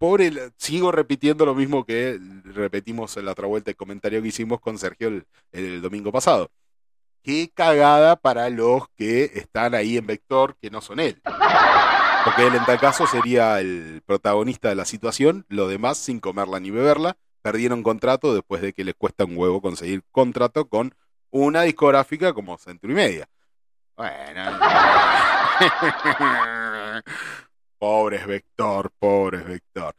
pobre, 0.00 0.32
sigo 0.56 0.90
repitiendo 0.92 1.44
lo 1.44 1.54
mismo 1.54 1.84
que 1.84 2.18
repetimos 2.44 3.16
en 3.18 3.26
la 3.26 3.32
otra 3.32 3.46
vuelta 3.46 3.70
el 3.70 3.76
comentario 3.76 4.22
que 4.22 4.28
hicimos 4.28 4.58
con 4.60 4.78
Sergio 4.78 5.22
el, 5.52 5.82
domingo 5.82 6.10
pasado. 6.10 6.50
Qué 7.22 7.50
cagada 7.54 8.16
para 8.16 8.48
los 8.48 8.88
que 8.96 9.24
están 9.34 9.74
ahí 9.74 9.96
en 9.96 10.06
Vector 10.06 10.56
que 10.60 10.70
no 10.70 10.80
son 10.80 11.00
él. 11.00 11.20
Porque 12.24 12.46
él 12.46 12.54
en 12.54 12.64
tal 12.64 12.78
caso 12.78 13.06
sería 13.06 13.60
el 13.60 14.02
protagonista 14.04 14.68
de 14.68 14.74
la 14.74 14.84
situación, 14.84 15.46
los 15.48 15.68
demás 15.68 15.98
sin 15.98 16.20
comerla 16.20 16.60
ni 16.60 16.70
beberla, 16.70 17.16
perdieron 17.42 17.82
contrato 17.82 18.34
después 18.34 18.62
de 18.62 18.72
que 18.72 18.84
les 18.84 18.94
cuesta 18.94 19.24
un 19.24 19.36
huevo 19.36 19.62
conseguir 19.62 20.02
contrato 20.10 20.68
con 20.68 20.94
una 21.30 21.62
discográfica 21.62 22.32
como 22.32 22.58
Centro 22.58 22.90
y 22.90 22.94
Media. 22.94 23.28
Bueno. 23.96 24.50
pobres 27.78 28.26
Vector, 28.26 28.90
pobres 28.98 29.44
Vector. 29.44 29.94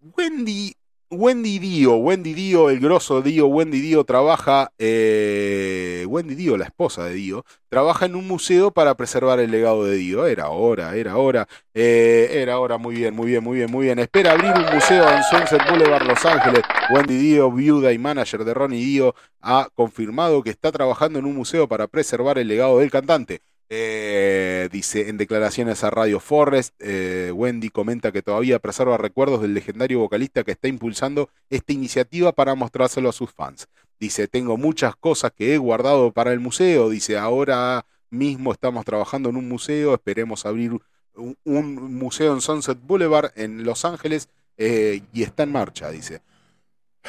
Wendy 0.00 0.74
Wendy 1.08 1.60
Dio, 1.60 1.94
Wendy 1.98 2.34
Dio, 2.34 2.68
el 2.68 2.80
grosso 2.80 3.22
Dio, 3.22 3.46
Wendy 3.46 3.80
Dio 3.80 4.02
trabaja, 4.02 4.72
eh, 4.76 6.04
Wendy 6.08 6.34
Dio, 6.34 6.56
la 6.56 6.64
esposa 6.64 7.04
de 7.04 7.14
Dio, 7.14 7.44
trabaja 7.68 8.06
en 8.06 8.16
un 8.16 8.26
museo 8.26 8.72
para 8.72 8.96
preservar 8.96 9.38
el 9.38 9.52
legado 9.52 9.84
de 9.84 9.96
Dio. 9.96 10.26
Era 10.26 10.48
hora, 10.48 10.96
era 10.96 11.16
hora, 11.16 11.46
eh, 11.74 12.30
era 12.32 12.58
hora, 12.58 12.76
muy 12.76 12.96
bien, 12.96 13.14
muy 13.14 13.28
bien, 13.28 13.44
muy 13.44 13.58
bien, 13.58 13.70
muy 13.70 13.84
bien. 13.84 14.00
Espera 14.00 14.32
abrir 14.32 14.50
un 14.50 14.74
museo 14.74 15.08
en 15.08 15.22
Sunset 15.22 15.62
Boulevard, 15.70 16.04
Los 16.08 16.24
Ángeles. 16.24 16.62
Wendy 16.92 17.16
Dio, 17.16 17.52
viuda 17.52 17.92
y 17.92 17.98
manager 17.98 18.44
de 18.44 18.52
Ronnie 18.52 18.84
Dio, 18.84 19.14
ha 19.40 19.68
confirmado 19.74 20.42
que 20.42 20.50
está 20.50 20.72
trabajando 20.72 21.20
en 21.20 21.26
un 21.26 21.36
museo 21.36 21.68
para 21.68 21.86
preservar 21.86 22.36
el 22.38 22.48
legado 22.48 22.80
del 22.80 22.90
cantante. 22.90 23.42
Eh, 23.68 24.68
dice 24.70 25.08
en 25.08 25.16
declaraciones 25.16 25.82
a 25.82 25.90
Radio 25.90 26.20
Forrest, 26.20 26.74
eh, 26.78 27.32
Wendy 27.34 27.70
comenta 27.70 28.12
que 28.12 28.22
todavía 28.22 28.60
preserva 28.60 28.96
recuerdos 28.96 29.42
del 29.42 29.54
legendario 29.54 29.98
vocalista 29.98 30.44
que 30.44 30.52
está 30.52 30.68
impulsando 30.68 31.30
esta 31.50 31.72
iniciativa 31.72 32.32
para 32.32 32.54
mostrárselo 32.54 33.08
a 33.08 33.12
sus 33.12 33.32
fans. 33.32 33.68
Dice, 33.98 34.28
tengo 34.28 34.56
muchas 34.56 34.94
cosas 34.94 35.32
que 35.32 35.54
he 35.54 35.58
guardado 35.58 36.12
para 36.12 36.32
el 36.32 36.38
museo. 36.38 36.90
Dice, 36.90 37.18
ahora 37.18 37.86
mismo 38.10 38.52
estamos 38.52 38.84
trabajando 38.84 39.30
en 39.30 39.36
un 39.36 39.48
museo, 39.48 39.94
esperemos 39.94 40.46
abrir 40.46 40.78
un, 41.14 41.94
museo 41.94 42.34
en 42.34 42.40
Sunset 42.40 42.78
Boulevard 42.80 43.32
en 43.36 43.64
Los 43.64 43.84
Ángeles 43.84 44.28
eh, 44.58 45.02
y 45.12 45.22
está 45.22 45.42
en 45.42 45.52
marcha, 45.52 45.90
dice. 45.90 46.20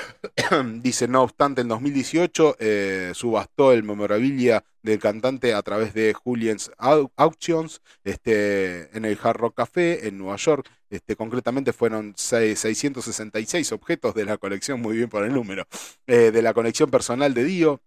Dice, 0.82 1.08
no 1.08 1.24
obstante, 1.24 1.62
en 1.62 1.68
2018 1.68 2.58
eh, 2.60 3.12
subastó 3.14 3.72
el 3.72 3.84
memorabilia 3.84 4.64
del 4.82 5.00
cantante 5.00 5.54
a 5.54 5.62
través 5.62 5.94
de 5.94 6.14
Julian's 6.14 6.72
Auctions 6.78 7.82
este, 8.04 8.96
en 8.96 9.06
el 9.06 9.18
Hard 9.22 9.38
Rock 9.38 9.56
Café 9.56 10.08
en 10.08 10.18
Nueva 10.18 10.38
York. 10.38 10.70
Este, 10.90 11.16
concretamente 11.16 11.74
fueron 11.74 12.14
666 12.16 13.72
objetos 13.74 14.16
de 14.16 14.26
la 14.26 14.38
colección, 14.38 14.82
muy 14.82 14.98
bien 14.98 15.10
por 15.10 15.24
el 15.24 15.34
número, 15.34 15.68
eh, 16.06 16.32
de 16.32 16.42
la 16.42 16.54
colección 16.54 16.90
personal 16.90 17.34
de 17.34 17.44
Dio, 17.44 17.82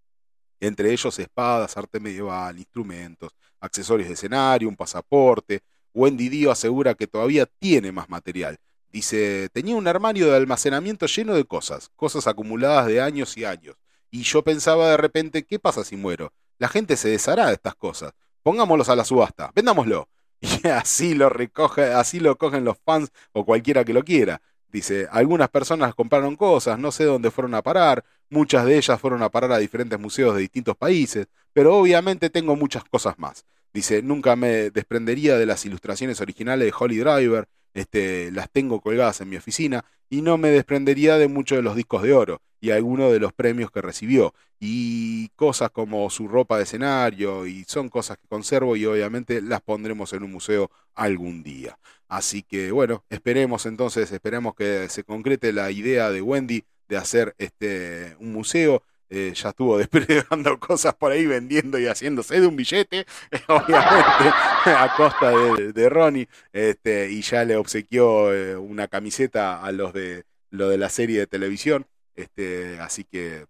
entre 0.60 0.92
ellos 0.92 1.18
espadas, 1.18 1.76
arte 1.76 2.00
medieval, 2.00 2.58
instrumentos, 2.58 3.32
accesorios 3.60 4.08
de 4.08 4.14
escenario, 4.14 4.68
un 4.68 4.76
pasaporte. 4.76 5.60
Wendy 5.94 6.28
Dio 6.28 6.50
asegura 6.50 6.94
que 6.94 7.06
todavía 7.06 7.46
tiene 7.46 7.92
más 7.92 8.08
material 8.10 8.58
Dice, 8.92 9.48
tenía 9.52 9.76
un 9.76 9.86
armario 9.86 10.28
de 10.28 10.36
almacenamiento 10.36 11.06
lleno 11.06 11.34
de 11.34 11.44
cosas, 11.44 11.90
cosas 11.94 12.26
acumuladas 12.26 12.86
de 12.86 13.00
años 13.00 13.36
y 13.36 13.44
años. 13.44 13.76
Y 14.10 14.22
yo 14.22 14.42
pensaba 14.42 14.90
de 14.90 14.96
repente, 14.96 15.44
¿qué 15.44 15.58
pasa 15.58 15.84
si 15.84 15.96
muero? 15.96 16.32
La 16.58 16.68
gente 16.68 16.96
se 16.96 17.08
deshará 17.10 17.46
de 17.46 17.54
estas 17.54 17.76
cosas. 17.76 18.12
Pongámoslos 18.42 18.88
a 18.88 18.96
la 18.96 19.04
subasta, 19.04 19.52
vendámoslo. 19.54 20.08
Y 20.42 20.68
así 20.68 21.14
lo 21.14 21.28
recoge, 21.28 21.92
así 21.92 22.18
lo 22.18 22.38
cogen 22.38 22.64
los 22.64 22.78
fans 22.78 23.10
o 23.32 23.44
cualquiera 23.44 23.84
que 23.84 23.92
lo 23.92 24.02
quiera. 24.02 24.40
Dice, 24.72 25.06
algunas 25.10 25.50
personas 25.50 25.94
compraron 25.94 26.36
cosas, 26.36 26.78
no 26.78 26.92
sé 26.92 27.04
dónde 27.04 27.30
fueron 27.30 27.54
a 27.54 27.62
parar, 27.62 28.04
muchas 28.30 28.64
de 28.64 28.76
ellas 28.78 29.00
fueron 29.00 29.22
a 29.22 29.28
parar 29.28 29.52
a 29.52 29.58
diferentes 29.58 29.98
museos 29.98 30.34
de 30.34 30.40
distintos 30.40 30.76
países, 30.76 31.26
pero 31.52 31.76
obviamente 31.76 32.30
tengo 32.30 32.56
muchas 32.56 32.84
cosas 32.84 33.18
más. 33.18 33.44
Dice, 33.72 34.02
nunca 34.02 34.36
me 34.36 34.70
desprendería 34.70 35.36
de 35.36 35.46
las 35.46 35.66
ilustraciones 35.66 36.20
originales 36.20 36.66
de 36.66 36.74
Holly 36.76 36.98
Driver, 36.98 37.48
este, 37.74 38.30
las 38.32 38.50
tengo 38.50 38.80
colgadas 38.80 39.20
en 39.20 39.28
mi 39.28 39.36
oficina 39.36 39.84
y 40.08 40.22
no 40.22 40.38
me 40.38 40.50
desprendería 40.50 41.18
de 41.18 41.28
muchos 41.28 41.58
de 41.58 41.62
los 41.62 41.76
discos 41.76 42.02
de 42.02 42.12
oro 42.12 42.42
y 42.60 42.70
algunos 42.70 43.12
de 43.12 43.20
los 43.20 43.32
premios 43.32 43.70
que 43.70 43.80
recibió 43.80 44.34
y 44.58 45.28
cosas 45.30 45.70
como 45.70 46.10
su 46.10 46.28
ropa 46.28 46.58
de 46.58 46.64
escenario 46.64 47.46
y 47.46 47.64
son 47.64 47.88
cosas 47.88 48.18
que 48.18 48.28
conservo 48.28 48.76
y 48.76 48.84
obviamente 48.84 49.40
las 49.40 49.62
pondremos 49.62 50.12
en 50.12 50.22
un 50.22 50.32
museo 50.32 50.70
algún 50.94 51.42
día. 51.42 51.78
Así 52.08 52.42
que 52.42 52.70
bueno, 52.70 53.04
esperemos 53.08 53.64
entonces, 53.66 54.12
esperemos 54.12 54.54
que 54.54 54.88
se 54.90 55.04
concrete 55.04 55.52
la 55.52 55.70
idea 55.70 56.10
de 56.10 56.20
Wendy 56.20 56.64
de 56.88 56.96
hacer 56.96 57.34
este 57.38 58.16
un 58.18 58.32
museo 58.32 58.82
eh, 59.10 59.32
ya 59.34 59.50
estuvo 59.50 59.76
desplegando 59.78 60.58
cosas 60.58 60.94
por 60.94 61.12
ahí 61.12 61.26
vendiendo 61.26 61.78
y 61.78 61.86
haciéndose 61.86 62.40
de 62.40 62.46
un 62.46 62.56
billete, 62.56 63.06
obviamente, 63.48 64.30
a 64.64 64.94
costa 64.96 65.30
de, 65.30 65.88
Ronnie, 65.88 66.28
este, 66.52 67.10
y 67.10 67.20
ya 67.22 67.44
le 67.44 67.56
obsequió 67.56 68.32
eh, 68.32 68.56
una 68.56 68.88
camiseta 68.88 69.62
a 69.62 69.72
los 69.72 69.92
de 69.92 70.24
lo 70.50 70.68
de 70.68 70.78
la 70.78 70.88
serie 70.88 71.18
de 71.20 71.26
televisión. 71.26 71.86
Este, 72.14 72.78
así 72.80 73.04
que, 73.04 73.46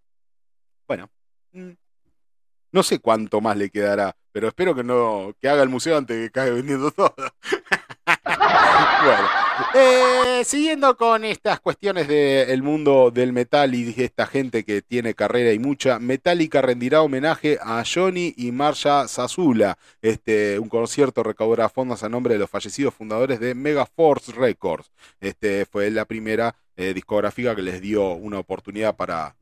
bueno, 0.86 1.10
mm, 1.52 1.70
no 2.72 2.82
sé 2.82 3.00
cuánto 3.00 3.40
más 3.40 3.56
le 3.56 3.70
quedará, 3.70 4.16
pero 4.32 4.48
espero 4.48 4.74
que 4.74 4.84
no, 4.84 5.34
que 5.40 5.48
haga 5.48 5.62
el 5.62 5.68
museo 5.68 5.96
antes 5.96 6.16
de 6.16 6.24
que 6.24 6.30
caiga 6.30 6.54
vendiendo 6.54 6.90
todo. 6.90 7.14
eh, 9.74 10.42
siguiendo 10.44 10.96
con 10.96 11.24
estas 11.24 11.60
cuestiones 11.60 12.08
del 12.08 12.62
mundo 12.62 13.10
del 13.10 13.32
metal 13.32 13.74
y 13.74 13.84
de 13.84 14.04
esta 14.04 14.26
gente 14.26 14.64
que 14.64 14.82
tiene 14.82 15.14
carrera 15.14 15.52
y 15.52 15.58
mucha, 15.58 15.98
Metallica 15.98 16.62
rendirá 16.62 17.02
homenaje 17.02 17.58
a 17.62 17.82
Johnny 17.84 18.34
y 18.36 18.52
Marsha 18.52 19.06
Zazula. 19.08 19.78
Este, 20.02 20.58
un 20.58 20.68
concierto 20.68 21.22
recaudará 21.22 21.68
fondos 21.68 22.02
a 22.02 22.08
nombre 22.08 22.34
de 22.34 22.40
los 22.40 22.50
fallecidos 22.50 22.94
fundadores 22.94 23.40
de 23.40 23.54
Megaforce 23.54 24.32
Records. 24.32 24.90
Este, 25.20 25.66
fue 25.66 25.90
la 25.90 26.04
primera 26.04 26.54
eh, 26.76 26.94
discográfica 26.94 27.54
que 27.54 27.62
les 27.62 27.80
dio 27.80 28.12
una 28.12 28.38
oportunidad 28.38 28.96
para 28.96 29.34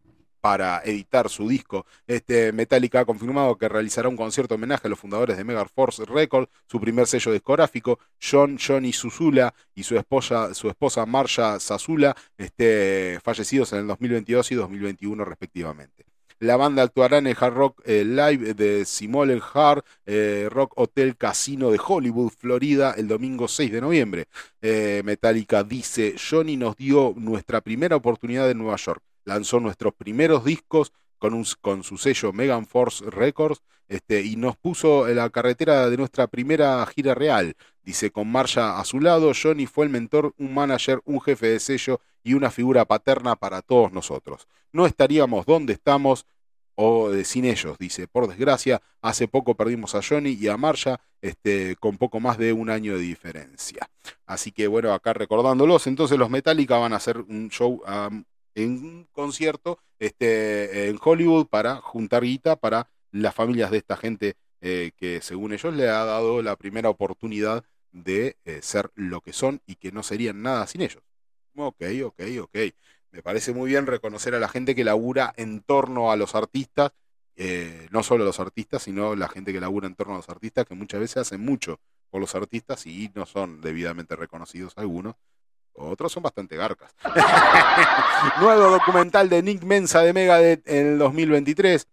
para 0.48 0.80
editar 0.82 1.28
su 1.28 1.46
disco. 1.46 1.84
Este, 2.06 2.52
Metallica 2.52 3.00
ha 3.00 3.04
confirmado 3.04 3.58
que 3.58 3.68
realizará 3.68 4.08
un 4.08 4.16
concierto 4.16 4.54
homenaje 4.54 4.86
a 4.86 4.88
los 4.88 4.98
fundadores 4.98 5.36
de 5.36 5.44
Megaforce 5.44 6.06
Records, 6.06 6.50
su 6.66 6.80
primer 6.80 7.06
sello 7.06 7.32
discográfico, 7.32 7.98
John 8.18 8.56
Johnny 8.58 8.94
Susula 8.94 9.52
y 9.74 9.82
su 9.82 9.98
esposa, 9.98 10.54
su 10.54 10.70
esposa 10.70 11.04
Marsha 11.04 11.60
Sazula, 11.60 12.16
este, 12.38 13.18
fallecidos 13.22 13.74
en 13.74 13.80
el 13.80 13.86
2022 13.88 14.52
y 14.52 14.54
2021 14.54 15.22
respectivamente. 15.26 16.06
La 16.40 16.56
banda 16.56 16.82
actuará 16.82 17.18
en 17.18 17.26
el 17.26 17.36
Hard 17.38 17.52
Rock 17.52 17.82
eh, 17.84 18.04
Live 18.06 18.54
de 18.54 18.86
Simole 18.86 19.42
Hard 19.52 19.84
eh, 20.06 20.48
Rock 20.50 20.72
Hotel 20.76 21.18
Casino 21.18 21.70
de 21.70 21.80
Hollywood, 21.86 22.30
Florida, 22.30 22.94
el 22.96 23.06
domingo 23.06 23.48
6 23.48 23.70
de 23.70 23.82
noviembre. 23.82 24.28
Eh, 24.62 25.02
Metallica 25.04 25.62
dice, 25.62 26.14
Johnny 26.16 26.56
nos 26.56 26.74
dio 26.74 27.12
nuestra 27.18 27.60
primera 27.60 27.96
oportunidad 27.96 28.50
en 28.50 28.56
Nueva 28.56 28.76
York 28.76 29.02
lanzó 29.28 29.60
nuestros 29.60 29.94
primeros 29.94 30.44
discos 30.44 30.92
con, 31.18 31.44
su 31.84 31.98
sello 31.98 32.32
Megan 32.32 32.66
Force 32.66 33.04
Records 33.10 33.62
este, 33.88 34.22
y 34.22 34.36
nos 34.36 34.56
puso 34.56 35.08
en 35.08 35.16
la 35.16 35.28
carretera 35.30 35.90
de 35.90 35.96
nuestra 35.96 36.26
primera 36.28 36.84
gira 36.86 37.14
real. 37.14 37.54
Dice, 37.82 38.10
con 38.10 38.30
Marsha 38.30 38.80
a 38.80 38.84
su 38.84 39.00
lado, 39.00 39.32
Johnny 39.40 39.66
fue 39.66 39.84
el 39.84 39.90
mentor, 39.90 40.34
un 40.38 40.54
manager, 40.54 41.00
un 41.04 41.20
jefe 41.20 41.48
de 41.48 41.60
sello 41.60 42.00
y 42.22 42.34
una 42.34 42.50
figura 42.50 42.84
paterna 42.84 43.36
para 43.36 43.62
todos 43.62 43.92
nosotros. 43.92 44.48
No 44.72 44.86
estaríamos 44.86 45.46
donde 45.46 45.74
estamos 45.74 46.26
o 46.74 47.10
sin 47.24 47.44
ellos, 47.44 47.76
dice. 47.76 48.06
Por 48.06 48.28
desgracia, 48.28 48.80
hace 49.02 49.26
poco 49.26 49.56
perdimos 49.56 49.94
a 49.94 50.00
Johnny 50.00 50.38
y 50.40 50.46
a 50.48 50.56
Marsha 50.56 51.00
este, 51.20 51.76
con 51.76 51.98
poco 51.98 52.20
más 52.20 52.38
de 52.38 52.52
un 52.52 52.70
año 52.70 52.94
de 52.94 53.00
diferencia. 53.00 53.90
Así 54.26 54.52
que 54.52 54.68
bueno, 54.68 54.92
acá 54.92 55.12
recordándolos, 55.12 55.86
entonces 55.88 56.16
los 56.18 56.30
Metallica 56.30 56.78
van 56.78 56.92
a 56.92 56.96
hacer 56.96 57.18
un 57.18 57.48
show 57.50 57.82
en 58.64 58.70
un 58.84 59.08
concierto 59.12 59.78
este, 59.98 60.88
en 60.88 60.98
Hollywood 61.02 61.46
para 61.46 61.76
juntar 61.76 62.22
guita 62.22 62.56
para 62.56 62.88
las 63.10 63.34
familias 63.34 63.70
de 63.70 63.78
esta 63.78 63.96
gente 63.96 64.36
eh, 64.60 64.92
que 64.96 65.20
según 65.20 65.52
ellos 65.52 65.74
le 65.74 65.88
ha 65.88 66.04
dado 66.04 66.42
la 66.42 66.56
primera 66.56 66.90
oportunidad 66.90 67.64
de 67.92 68.36
eh, 68.44 68.60
ser 68.62 68.90
lo 68.94 69.20
que 69.20 69.32
son 69.32 69.62
y 69.66 69.76
que 69.76 69.92
no 69.92 70.02
serían 70.02 70.42
nada 70.42 70.66
sin 70.66 70.82
ellos. 70.82 71.02
Ok, 71.54 71.82
ok, 72.04 72.20
ok. 72.40 72.58
Me 73.10 73.22
parece 73.22 73.52
muy 73.52 73.70
bien 73.70 73.86
reconocer 73.86 74.34
a 74.34 74.40
la 74.40 74.48
gente 74.48 74.74
que 74.74 74.84
labura 74.84 75.32
en 75.36 75.62
torno 75.62 76.10
a 76.10 76.16
los 76.16 76.34
artistas, 76.34 76.92
eh, 77.36 77.88
no 77.90 78.02
solo 78.02 78.24
los 78.24 78.40
artistas, 78.40 78.82
sino 78.82 79.16
la 79.16 79.28
gente 79.28 79.52
que 79.52 79.60
labura 79.60 79.86
en 79.86 79.94
torno 79.94 80.14
a 80.14 80.18
los 80.18 80.28
artistas, 80.28 80.66
que 80.66 80.74
muchas 80.74 81.00
veces 81.00 81.18
hacen 81.18 81.40
mucho 81.40 81.80
por 82.10 82.20
los 82.20 82.34
artistas 82.34 82.86
y 82.86 83.10
no 83.14 83.26
son 83.26 83.60
debidamente 83.60 84.16
reconocidos 84.16 84.72
algunos. 84.76 85.14
Otros 85.78 86.12
son 86.12 86.22
bastante 86.22 86.56
garcas. 86.56 86.94
Nuevo 88.40 88.70
documental 88.70 89.28
de 89.28 89.42
Nick 89.42 89.62
Mensa 89.62 90.02
de 90.02 90.12
Megadeth 90.12 90.68
en 90.68 90.86
el 90.88 90.98
2023. 90.98 91.86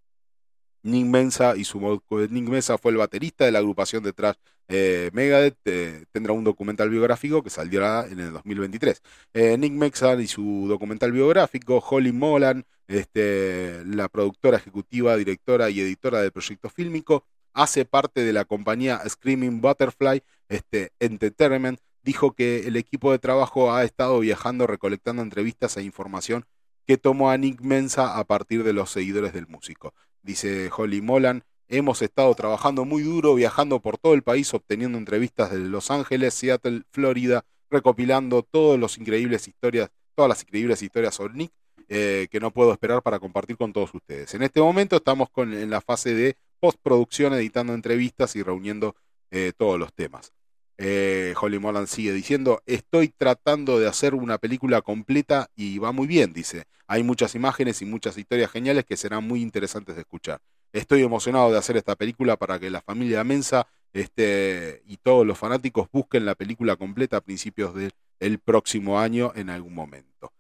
Nick 0.84 1.06
Mensa, 1.06 1.56
y 1.56 1.64
su, 1.64 2.02
Nick 2.30 2.50
Mensa 2.50 2.78
fue 2.78 2.92
el 2.92 2.98
baterista 2.98 3.46
de 3.46 3.52
la 3.52 3.60
agrupación 3.60 4.04
detrás 4.04 4.38
eh, 4.68 5.12
Megadeth, 5.14 5.58
eh, 5.66 6.06
tendrá 6.12 6.34
un 6.34 6.44
documental 6.44 6.90
biográfico 6.90 7.44
que 7.44 7.50
saldrá 7.50 8.06
en 8.08 8.20
el 8.20 8.34
2023. 8.34 9.02
Eh, 9.34 9.58
Nick 9.58 9.74
Mensa 9.74 10.16
y 10.16 10.28
su 10.28 10.66
documental 10.68 11.12
biográfico, 11.12 11.78
Holly 11.78 12.12
Molan, 12.12 12.66
este, 12.88 13.84
la 13.86 14.10
productora 14.10 14.58
ejecutiva, 14.58 15.16
directora 15.18 15.70
y 15.70 15.80
editora 15.82 16.22
del 16.22 16.32
proyecto 16.32 16.70
fílmico, 16.70 17.26
hace 17.54 17.86
parte 17.86 18.24
de 18.24 18.34
la 18.34 18.46
compañía 18.46 19.02
Screaming 19.08 19.62
Butterfly 19.62 20.24
este, 20.50 20.92
Entertainment, 21.00 21.80
dijo 22.06 22.34
que 22.34 22.68
el 22.68 22.78
equipo 22.78 23.12
de 23.12 23.20
trabajo 23.20 23.74
ha 23.74 23.84
estado 23.84 24.20
viajando 24.20 24.68
recolectando 24.68 25.24
entrevistas 25.24 25.76
e 25.76 25.84
información 25.84 26.46
que 26.86 26.98
tomó 26.98 27.32
a 27.32 27.38
Nick 27.38 27.62
Mensa 27.62 28.18
a 28.20 28.24
partir 28.26 28.64
de 28.64 28.74
los 28.74 28.92
seguidores 28.92 29.34
del 29.34 29.48
músico. 29.48 29.94
Dice 30.22 30.70
Holly 30.76 31.02
Molan, 31.02 31.44
hemos 31.68 32.04
estado 32.04 32.34
trabajando 32.36 32.86
muy 32.86 33.02
duro, 33.02 33.34
viajando 33.34 33.82
por 33.82 33.98
todo 33.98 34.14
el 34.14 34.22
país, 34.22 34.54
obteniendo 34.54 35.00
entrevistas 35.00 35.52
de 35.52 35.58
Los 35.58 35.90
Ángeles, 35.90 36.36
Seattle, 36.36 36.84
Florida, 36.92 37.44
recopilando 37.72 38.44
todas 38.44 38.80
las 38.80 39.00
increíbles 39.00 39.48
historias, 39.48 39.90
todas 40.14 40.30
las 40.30 40.44
increíbles 40.44 40.84
historias 40.84 41.16
sobre 41.16 41.34
Nick 41.34 41.52
eh, 41.90 42.28
que 42.30 42.40
no 42.40 42.52
puedo 42.52 42.72
esperar 42.72 43.02
para 43.02 43.20
compartir 43.20 43.58
con 43.58 43.74
todos 43.74 43.94
ustedes. 43.94 44.34
En 44.36 44.44
este 44.44 44.62
momento 44.62 44.96
estamos 44.96 45.30
en 45.38 45.70
la 45.72 45.82
fase 45.82 46.14
de 46.14 46.38
postproducción, 46.60 47.34
editando 47.34 47.74
entrevistas 47.74 48.36
y 48.36 48.44
reuniendo 48.44 48.96
eh, 49.32 49.54
todos 49.58 49.80
los 49.80 49.92
temas. 49.94 50.35
Eh, 50.78 51.34
Holly 51.40 51.60
Molan 51.60 51.88
sigue 51.88 52.12
diciendo, 52.12 52.62
estoy 52.66 53.10
tratando 53.10 53.80
de 53.80 53.88
hacer 53.88 54.14
una 54.14 54.38
película 54.38 54.82
completa 54.82 55.50
y 55.56 55.78
va 55.80 55.92
muy 55.92 56.08
bien, 56.08 56.34
dice. 56.34 56.66
Hay 56.88 57.04
muchas 57.04 57.34
imágenes 57.36 57.82
y 57.82 57.86
muchas 57.86 58.18
historias 58.18 58.52
geniales 58.52 58.86
que 58.86 58.98
serán 58.98 59.26
muy 59.28 59.42
interesantes 59.42 59.96
de 59.96 60.02
escuchar. 60.02 60.42
Estoy 60.74 61.04
emocionado 61.04 61.52
de 61.52 61.58
hacer 61.58 61.78
esta 61.78 61.96
película 61.96 62.36
para 62.36 62.60
que 62.60 62.70
la 62.70 62.82
familia 62.82 63.24
Mensa 63.24 63.68
este, 63.94 64.84
y 64.86 64.98
todos 64.98 65.26
los 65.26 65.38
fanáticos 65.38 65.88
busquen 65.92 66.26
la 66.26 66.36
película 66.36 66.76
completa 66.76 67.18
a 67.18 67.22
principios 67.22 67.74
del 68.20 68.40
próximo 68.40 69.00
año 69.00 69.32
en 69.36 69.50
algún 69.50 69.74
momento. 69.74 70.34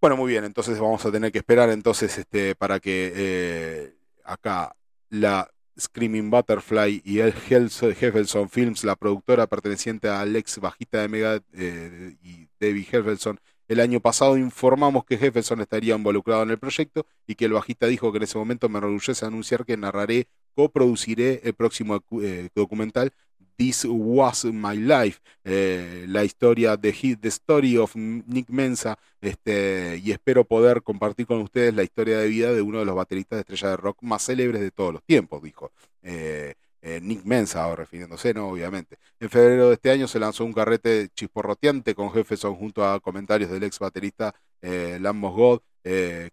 Bueno, 0.00 0.16
muy 0.16 0.30
bien, 0.30 0.44
entonces 0.44 0.78
vamos 0.78 1.04
a 1.04 1.10
tener 1.10 1.32
que 1.32 1.38
esperar 1.38 1.68
entonces 1.70 2.16
este, 2.16 2.54
para 2.54 2.80
que 2.80 3.12
eh, 3.14 3.94
acá 4.24 4.74
la 5.10 5.50
Screaming 5.80 6.30
Butterfly 6.30 7.02
y 7.04 7.20
el 7.20 7.34
Heffelson 7.48 8.48
Films, 8.48 8.84
la 8.84 8.96
productora 8.96 9.46
perteneciente 9.46 10.08
al 10.08 10.36
ex 10.36 10.58
bajista 10.58 11.00
de 11.00 11.08
Mega 11.08 11.40
eh, 11.54 12.16
y 12.22 12.48
David 12.60 12.86
Heffelson, 12.92 13.40
el 13.68 13.80
año 13.80 14.00
pasado 14.00 14.36
informamos 14.36 15.04
que 15.04 15.14
Heffelson 15.14 15.60
estaría 15.60 15.94
involucrado 15.94 16.42
en 16.42 16.50
el 16.50 16.58
proyecto 16.58 17.06
y 17.26 17.36
que 17.36 17.44
el 17.44 17.52
bajista 17.52 17.86
dijo 17.86 18.10
que 18.10 18.18
en 18.18 18.24
ese 18.24 18.36
momento 18.36 18.68
me 18.68 18.78
enorgullece 18.78 19.24
anunciar 19.24 19.64
que 19.64 19.76
narraré, 19.76 20.28
coproduciré 20.54 21.40
el 21.44 21.54
próximo 21.54 22.02
eh, 22.20 22.48
documental 22.54 23.12
This 23.60 23.84
Was 23.86 24.46
My 24.46 24.74
Life, 24.74 25.20
eh, 25.44 26.06
la 26.08 26.24
historia 26.24 26.78
de 26.78 27.18
The 27.20 27.28
Story 27.28 27.76
of 27.76 27.94
Nick 27.94 28.48
Mensa, 28.48 28.98
este, 29.20 30.00
y 30.02 30.12
espero 30.12 30.46
poder 30.46 30.82
compartir 30.82 31.26
con 31.26 31.42
ustedes 31.42 31.74
la 31.74 31.82
historia 31.82 32.18
de 32.20 32.26
vida 32.26 32.54
de 32.54 32.62
uno 32.62 32.78
de 32.78 32.86
los 32.86 32.94
bateristas 32.94 33.36
de 33.36 33.40
estrella 33.40 33.68
de 33.68 33.76
rock 33.76 33.98
más 34.00 34.24
célebres 34.24 34.62
de 34.62 34.70
todos 34.70 34.94
los 34.94 35.02
tiempos, 35.02 35.42
dijo. 35.42 35.72
Eh, 36.02 36.54
eh, 36.80 37.00
Nick 37.02 37.22
Mensa, 37.26 37.76
refiriéndose, 37.76 38.32
¿no? 38.32 38.48
Obviamente. 38.48 38.96
En 39.20 39.28
febrero 39.28 39.68
de 39.68 39.74
este 39.74 39.90
año 39.90 40.08
se 40.08 40.18
lanzó 40.18 40.46
un 40.46 40.54
carrete 40.54 41.10
chisporroteante 41.14 41.94
con 41.94 42.10
Jefferson 42.10 42.54
junto 42.54 42.82
a 42.82 42.98
comentarios 42.98 43.50
del 43.50 43.64
ex 43.64 43.78
baterista 43.78 44.34
Lambos 44.62 45.34
God, 45.34 45.60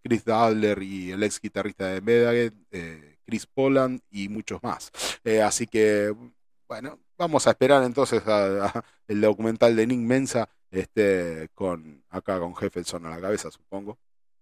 Chris 0.02 0.26
Adler 0.30 0.82
y 0.82 1.12
el 1.12 1.22
ex 1.24 1.42
guitarrista 1.42 1.88
de 1.88 2.00
Megadeth, 2.00 2.54
Chris 3.26 3.46
Poland 3.48 4.00
y 4.12 4.30
muchos 4.30 4.64
más. 4.64 4.92
así 5.44 5.68
que, 5.68 6.16
bueno, 6.70 6.98
vamos 7.18 7.48
a 7.48 7.52
esperar 7.52 7.84
entonces 7.84 8.22
el 9.08 9.22
documental 9.22 9.76
de 9.76 9.88
Nick 9.88 10.00
Mensa, 10.00 10.50
este, 10.72 11.50
con 11.54 12.04
acá 12.10 12.40
con 12.40 12.56
Jefferson 12.56 13.06
a 13.06 13.10
la 13.10 13.22
cabeza, 13.22 13.52
supongo. 13.52 13.98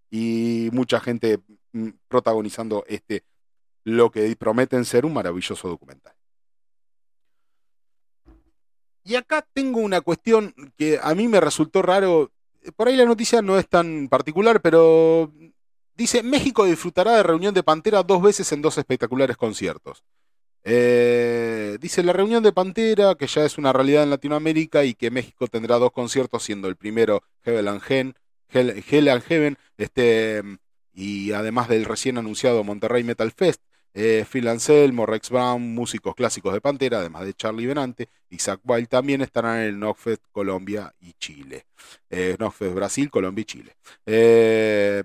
Y 0.09 0.69
mucha 0.71 0.99
gente 0.99 1.39
mm, 1.73 1.89
protagonizando 2.07 2.83
este, 2.87 3.23
lo 3.83 4.11
que 4.11 4.35
prometen 4.35 4.85
ser 4.85 5.05
un 5.05 5.13
maravilloso 5.13 5.67
documental. 5.67 6.13
Y 9.03 9.15
acá 9.15 9.47
tengo 9.53 9.79
una 9.79 10.01
cuestión 10.01 10.53
que 10.77 10.99
a 11.01 11.13
mí 11.13 11.27
me 11.27 11.39
resultó 11.39 11.83
raro. 11.83 12.31
Por 12.75 12.87
ahí 12.87 12.95
la 12.95 13.05
noticia 13.05 13.43
no 13.43 13.59
es 13.59 13.69
tan 13.69 14.07
particular, 14.09 14.61
pero 14.61 15.31
dice, 15.95 16.23
México 16.23 16.65
disfrutará 16.65 17.15
de 17.15 17.23
reunión 17.23 17.53
de 17.53 17.61
Pantera 17.61 18.01
dos 18.01 18.21
veces 18.23 18.51
en 18.51 18.63
dos 18.63 18.79
espectaculares 18.79 19.37
conciertos. 19.37 20.03
Eh, 20.67 21.77
dice 21.79 22.01
la 22.01 22.11
reunión 22.11 22.41
de 22.41 22.51
Pantera, 22.51 23.13
que 23.15 23.27
ya 23.27 23.45
es 23.45 23.59
una 23.59 23.71
realidad 23.71 24.01
en 24.03 24.09
Latinoamérica 24.09 24.83
y 24.83 24.95
que 24.95 25.11
México 25.11 25.47
tendrá 25.47 25.77
dos 25.77 25.91
conciertos, 25.91 26.43
siendo 26.43 26.67
el 26.67 26.75
primero 26.75 27.21
Hell 27.43 27.67
and 27.67 27.81
Heaven, 29.23 29.57
este, 29.77 30.41
y 30.93 31.31
además 31.33 31.69
del 31.69 31.85
recién 31.85 32.17
anunciado 32.17 32.63
Monterrey 32.63 33.03
Metal 33.03 33.31
Fest. 33.31 33.61
Eh, 33.97 34.25
Phil 34.29 34.47
Anselmo, 34.49 35.05
Rex 35.05 35.29
Brown, 35.29 35.73
músicos 35.73 36.15
clásicos 36.15 36.53
de 36.53 36.59
Pantera, 36.59 36.99
además 36.99 37.25
de 37.25 37.33
Charlie 37.33 37.65
Benante 37.65 38.09
y 38.29 38.39
Zach 38.39 38.59
Wild, 38.65 38.89
también 38.89 39.21
estarán 39.21 39.59
en 39.59 39.67
el 39.67 39.75
Knockfest 39.75 40.21
Colombia 40.33 40.93
y 40.99 41.13
Chile. 41.13 41.65
Eh, 42.09 42.35
Brasil, 42.73 43.09
Colombia 43.09 43.43
y 43.43 43.45
Chile. 43.45 43.75
Eh, 44.05 45.01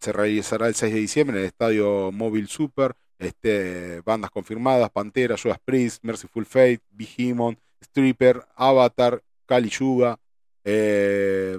se 0.00 0.12
realizará 0.12 0.66
el 0.66 0.74
6 0.74 0.92
de 0.92 1.00
diciembre 1.00 1.36
en 1.36 1.42
el 1.42 1.46
Estadio 1.46 2.10
Móvil 2.10 2.48
Super 2.48 2.96
este, 3.24 4.00
bandas 4.02 4.30
confirmadas, 4.30 4.90
Pantera, 4.90 5.36
Judas 5.40 5.58
Priest, 5.64 6.02
Merciful 6.02 6.46
Fate, 6.46 6.80
Behemoth, 6.90 7.58
Stripper, 7.80 8.46
Avatar, 8.56 9.22
Kali 9.46 9.68
Yuga. 9.68 10.18
Eh, 10.64 11.58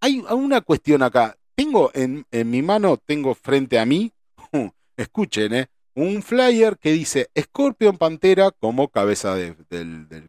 hay 0.00 0.20
una 0.30 0.60
cuestión 0.60 1.02
acá. 1.02 1.36
Tengo 1.54 1.90
en, 1.94 2.24
mi 2.30 2.62
mano, 2.62 2.96
tengo 2.98 3.34
frente 3.34 3.78
a 3.78 3.84
mí, 3.84 4.12
escuchen, 4.96 5.54
eh, 5.54 5.66
un 5.94 6.22
flyer 6.22 6.78
que 6.78 6.92
dice 6.92 7.28
Scorpion 7.36 7.98
Pantera 7.98 8.52
como 8.52 8.88
cabeza 8.88 9.34
del, 9.34 9.56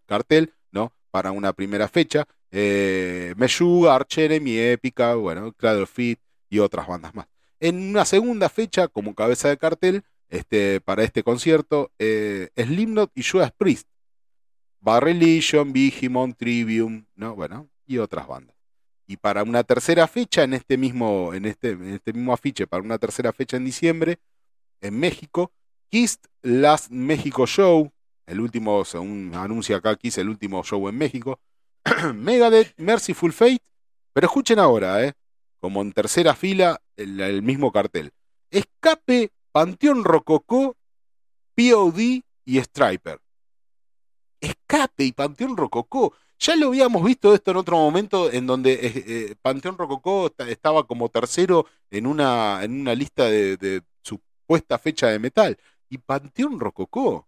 cartel, 0.07 0.53
¿no? 0.71 0.91
Para 1.11 1.31
una 1.31 1.53
primera 1.53 1.87
fecha. 1.87 2.25
Eh, 2.51 3.35
Meshuga, 3.37 3.93
Archer, 3.93 4.41
Mi 4.41 4.57
Épica, 4.57 5.13
bueno, 5.13 5.53
Cradle 5.53 5.85
Fit 5.85 6.19
y 6.49 6.57
otras 6.57 6.87
bandas 6.87 7.13
más. 7.13 7.27
En 7.59 7.89
una 7.89 8.05
segunda 8.05 8.49
fecha, 8.49 8.87
como 8.87 9.15
cabeza 9.15 9.49
de 9.49 9.57
cartel, 9.57 10.03
este, 10.29 10.79
para 10.81 11.03
este 11.03 11.23
concierto, 11.23 11.91
eh, 11.99 12.49
Slipknot 12.55 13.11
y 13.15 13.23
Judas 13.23 13.51
Priest. 13.51 13.87
Bar 14.79 15.03
Religion, 15.03 15.73
Vigimon, 15.73 16.33
Trivium, 16.33 17.05
¿no? 17.15 17.35
Bueno, 17.35 17.69
y 17.85 17.97
otras 17.97 18.27
bandas. 18.27 18.55
Y 19.07 19.17
para 19.17 19.43
una 19.43 19.63
tercera 19.63 20.07
fecha, 20.07 20.43
en 20.43 20.53
este 20.53 20.77
mismo, 20.77 21.33
en 21.33 21.45
este, 21.45 21.71
en 21.71 21.95
este 21.95 22.13
mismo 22.13 22.31
afiche, 22.31 22.67
para 22.67 22.83
una 22.83 22.97
tercera 22.97 23.33
fecha 23.33 23.57
en 23.57 23.65
diciembre, 23.65 24.19
en 24.81 24.97
México, 24.99 25.51
Kiss 25.89 26.19
Last 26.43 26.91
México 26.91 27.45
Show, 27.45 27.91
el 28.27 28.39
último, 28.39 28.85
según 28.85 29.31
anuncia 29.33 29.77
acá 29.77 29.95
Kiss, 29.95 30.19
el 30.19 30.29
último 30.29 30.63
show 30.63 30.87
en 30.87 30.97
México, 30.97 31.39
Megadeth, 32.13 32.73
Mercyful 32.77 33.33
Fate, 33.33 33.63
pero 34.13 34.27
escuchen 34.27 34.59
ahora, 34.59 35.03
¿eh? 35.03 35.13
Como 35.59 35.81
en 35.81 35.91
tercera 35.91 36.35
fila, 36.35 36.81
el, 36.95 37.41
mismo 37.43 37.71
cartel. 37.71 38.11
Escape, 38.49 39.31
Panteón 39.51 40.03
Rococó, 40.03 40.75
POD 41.55 41.99
y 42.45 42.59
Striper. 42.59 43.19
Escape 44.39 45.03
y 45.03 45.11
Panteón 45.11 45.57
Rococó. 45.57 46.13
Ya 46.39 46.55
lo 46.55 46.67
habíamos 46.67 47.03
visto 47.03 47.33
esto 47.33 47.51
en 47.51 47.57
otro 47.57 47.77
momento 47.77 48.31
en 48.31 48.47
donde 48.47 48.73
eh, 48.73 49.03
eh, 49.07 49.35
Panteón 49.41 49.77
Rococó 49.77 50.33
estaba 50.47 50.87
como 50.87 51.09
tercero 51.09 51.65
en 51.91 52.07
una, 52.07 52.63
en 52.63 52.79
una 52.79 52.95
lista 52.95 53.25
de, 53.25 53.57
de 53.57 53.81
supuesta 54.01 54.79
fecha 54.79 55.07
de 55.07 55.19
metal. 55.19 55.57
Y 55.89 55.97
Panteón 55.97 56.59
Rococó. 56.59 57.27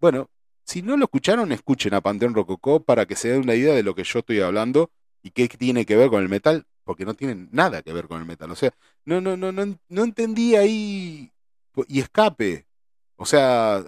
Bueno, 0.00 0.28
si 0.64 0.82
no 0.82 0.96
lo 0.96 1.04
escucharon, 1.04 1.52
escuchen 1.52 1.94
a 1.94 2.00
Panteón 2.00 2.34
Rococó 2.34 2.82
para 2.82 3.06
que 3.06 3.14
se 3.14 3.28
den 3.28 3.42
una 3.42 3.54
idea 3.54 3.74
de 3.74 3.84
lo 3.84 3.94
que 3.94 4.02
yo 4.02 4.18
estoy 4.18 4.40
hablando 4.40 4.90
y 5.22 5.30
qué 5.30 5.46
tiene 5.48 5.86
que 5.86 5.96
ver 5.96 6.10
con 6.10 6.22
el 6.22 6.28
metal 6.28 6.66
porque 6.84 7.04
no 7.04 7.14
tienen 7.14 7.48
nada 7.52 7.82
que 7.82 7.92
ver 7.92 8.08
con 8.08 8.20
el 8.20 8.26
metal. 8.26 8.50
O 8.50 8.56
sea, 8.56 8.72
no, 9.04 9.20
no, 9.20 9.36
no, 9.36 9.52
no, 9.52 9.78
no 9.88 10.04
entendí 10.04 10.56
ahí. 10.56 11.32
Y 11.88 12.00
escape. 12.00 12.66
O 13.16 13.24
sea, 13.24 13.84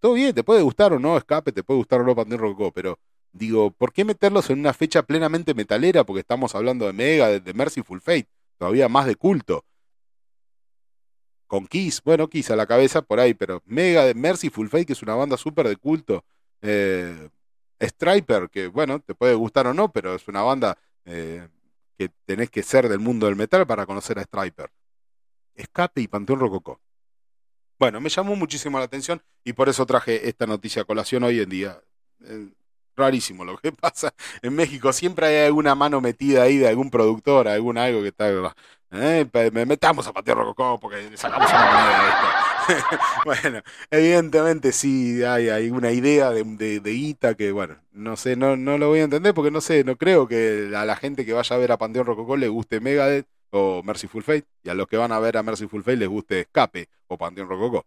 todo 0.00 0.14
bien, 0.14 0.34
te 0.34 0.42
puede 0.42 0.62
gustar 0.62 0.92
o 0.92 0.98
no 0.98 1.16
escape, 1.16 1.52
te 1.52 1.62
puede 1.62 1.78
gustar 1.78 2.00
o 2.00 2.04
no 2.04 2.16
Panteón 2.16 2.40
Rococó, 2.40 2.72
pero 2.72 2.98
digo, 3.32 3.70
¿por 3.70 3.92
qué 3.92 4.04
meterlos 4.04 4.50
en 4.50 4.58
una 4.58 4.72
fecha 4.72 5.04
plenamente 5.04 5.54
metalera? 5.54 6.04
Porque 6.04 6.20
estamos 6.20 6.54
hablando 6.54 6.86
de 6.86 6.92
Mega, 6.92 7.28
de, 7.28 7.54
Mercyful 7.54 8.00
Fate, 8.00 8.28
todavía 8.58 8.88
más 8.88 9.06
de 9.06 9.16
culto. 9.16 9.64
Con 11.46 11.66
Kiss, 11.66 12.02
bueno, 12.02 12.28
Kiss 12.28 12.50
a 12.50 12.56
la 12.56 12.66
cabeza 12.66 13.02
por 13.02 13.20
ahí, 13.20 13.34
pero 13.34 13.62
Mega 13.66 14.04
de 14.04 14.14
Mercyful 14.14 14.68
Fate, 14.68 14.86
que 14.86 14.94
es 14.94 15.02
una 15.02 15.14
banda 15.14 15.36
súper 15.36 15.68
de 15.68 15.76
culto. 15.76 16.24
Eh, 16.62 17.28
Striper, 17.80 18.48
que 18.50 18.68
bueno, 18.68 19.00
te 19.00 19.14
puede 19.14 19.34
gustar 19.34 19.66
o 19.66 19.74
no, 19.74 19.92
pero 19.92 20.14
es 20.14 20.26
una 20.28 20.42
banda 20.42 20.78
eh, 21.04 21.46
que 22.08 22.14
tenés 22.24 22.50
que 22.50 22.62
ser 22.62 22.88
del 22.88 22.98
mundo 22.98 23.26
del 23.26 23.36
metal 23.36 23.66
para 23.66 23.86
conocer 23.86 24.18
a 24.18 24.22
Striper. 24.22 24.70
Escape 25.54 26.00
y 26.00 26.08
Panteón 26.08 26.40
Rococó. 26.40 26.80
Bueno, 27.78 28.00
me 28.00 28.08
llamó 28.08 28.36
muchísimo 28.36 28.78
la 28.78 28.84
atención 28.84 29.22
y 29.44 29.52
por 29.52 29.68
eso 29.68 29.84
traje 29.86 30.28
esta 30.28 30.46
noticia 30.46 30.82
a 30.82 30.84
colación 30.84 31.24
hoy 31.24 31.40
en 31.40 31.48
día. 31.48 31.82
Eh, 32.24 32.48
rarísimo 32.96 33.44
lo 33.44 33.58
que 33.58 33.72
pasa 33.72 34.14
en 34.42 34.54
México. 34.54 34.92
Siempre 34.92 35.26
hay 35.26 35.46
alguna 35.46 35.74
mano 35.74 36.00
metida 36.00 36.42
ahí 36.42 36.58
de 36.58 36.68
algún 36.68 36.90
productor, 36.90 37.48
algún 37.48 37.78
algo 37.78 38.02
que 38.02 38.08
está. 38.08 38.54
Eh, 38.94 39.26
me 39.52 39.64
metamos 39.64 40.06
a 40.06 40.12
Panteón 40.12 40.38
Rococó 40.38 40.78
porque 40.78 41.16
sacamos 41.16 41.50
una 41.50 41.64
moneda 41.64 42.02
de 42.02 42.08
esto. 42.10 42.98
bueno, 43.24 43.62
evidentemente 43.90 44.72
sí 44.72 45.24
hay, 45.24 45.48
hay 45.48 45.70
una 45.70 45.92
idea 45.92 46.30
de, 46.30 46.80
de, 46.80 46.92
Ita 46.92 47.34
que, 47.34 47.52
bueno, 47.52 47.78
no 47.92 48.16
sé, 48.16 48.36
no, 48.36 48.56
no 48.56 48.76
lo 48.76 48.88
voy 48.88 49.00
a 49.00 49.04
entender 49.04 49.32
porque 49.32 49.50
no 49.50 49.62
sé, 49.62 49.82
no 49.84 49.96
creo 49.96 50.28
que 50.28 50.70
a 50.76 50.84
la 50.84 50.96
gente 50.96 51.24
que 51.24 51.32
vaya 51.32 51.56
a 51.56 51.58
ver 51.58 51.72
a 51.72 51.78
Panteón 51.78 52.04
Rococó 52.04 52.36
le 52.36 52.48
guste 52.48 52.80
Megadeth 52.80 53.26
o 53.50 53.82
Mercyful 53.82 54.22
Fate, 54.22 54.46
y 54.62 54.68
a 54.68 54.74
los 54.74 54.86
que 54.86 54.96
van 54.98 55.12
a 55.12 55.18
ver 55.18 55.36
a 55.38 55.42
Mercyful 55.42 55.82
Fate 55.82 55.96
les 55.96 56.08
guste 56.08 56.40
Escape 56.40 56.88
o 57.06 57.16
Panteón 57.16 57.48
Rococó. 57.48 57.86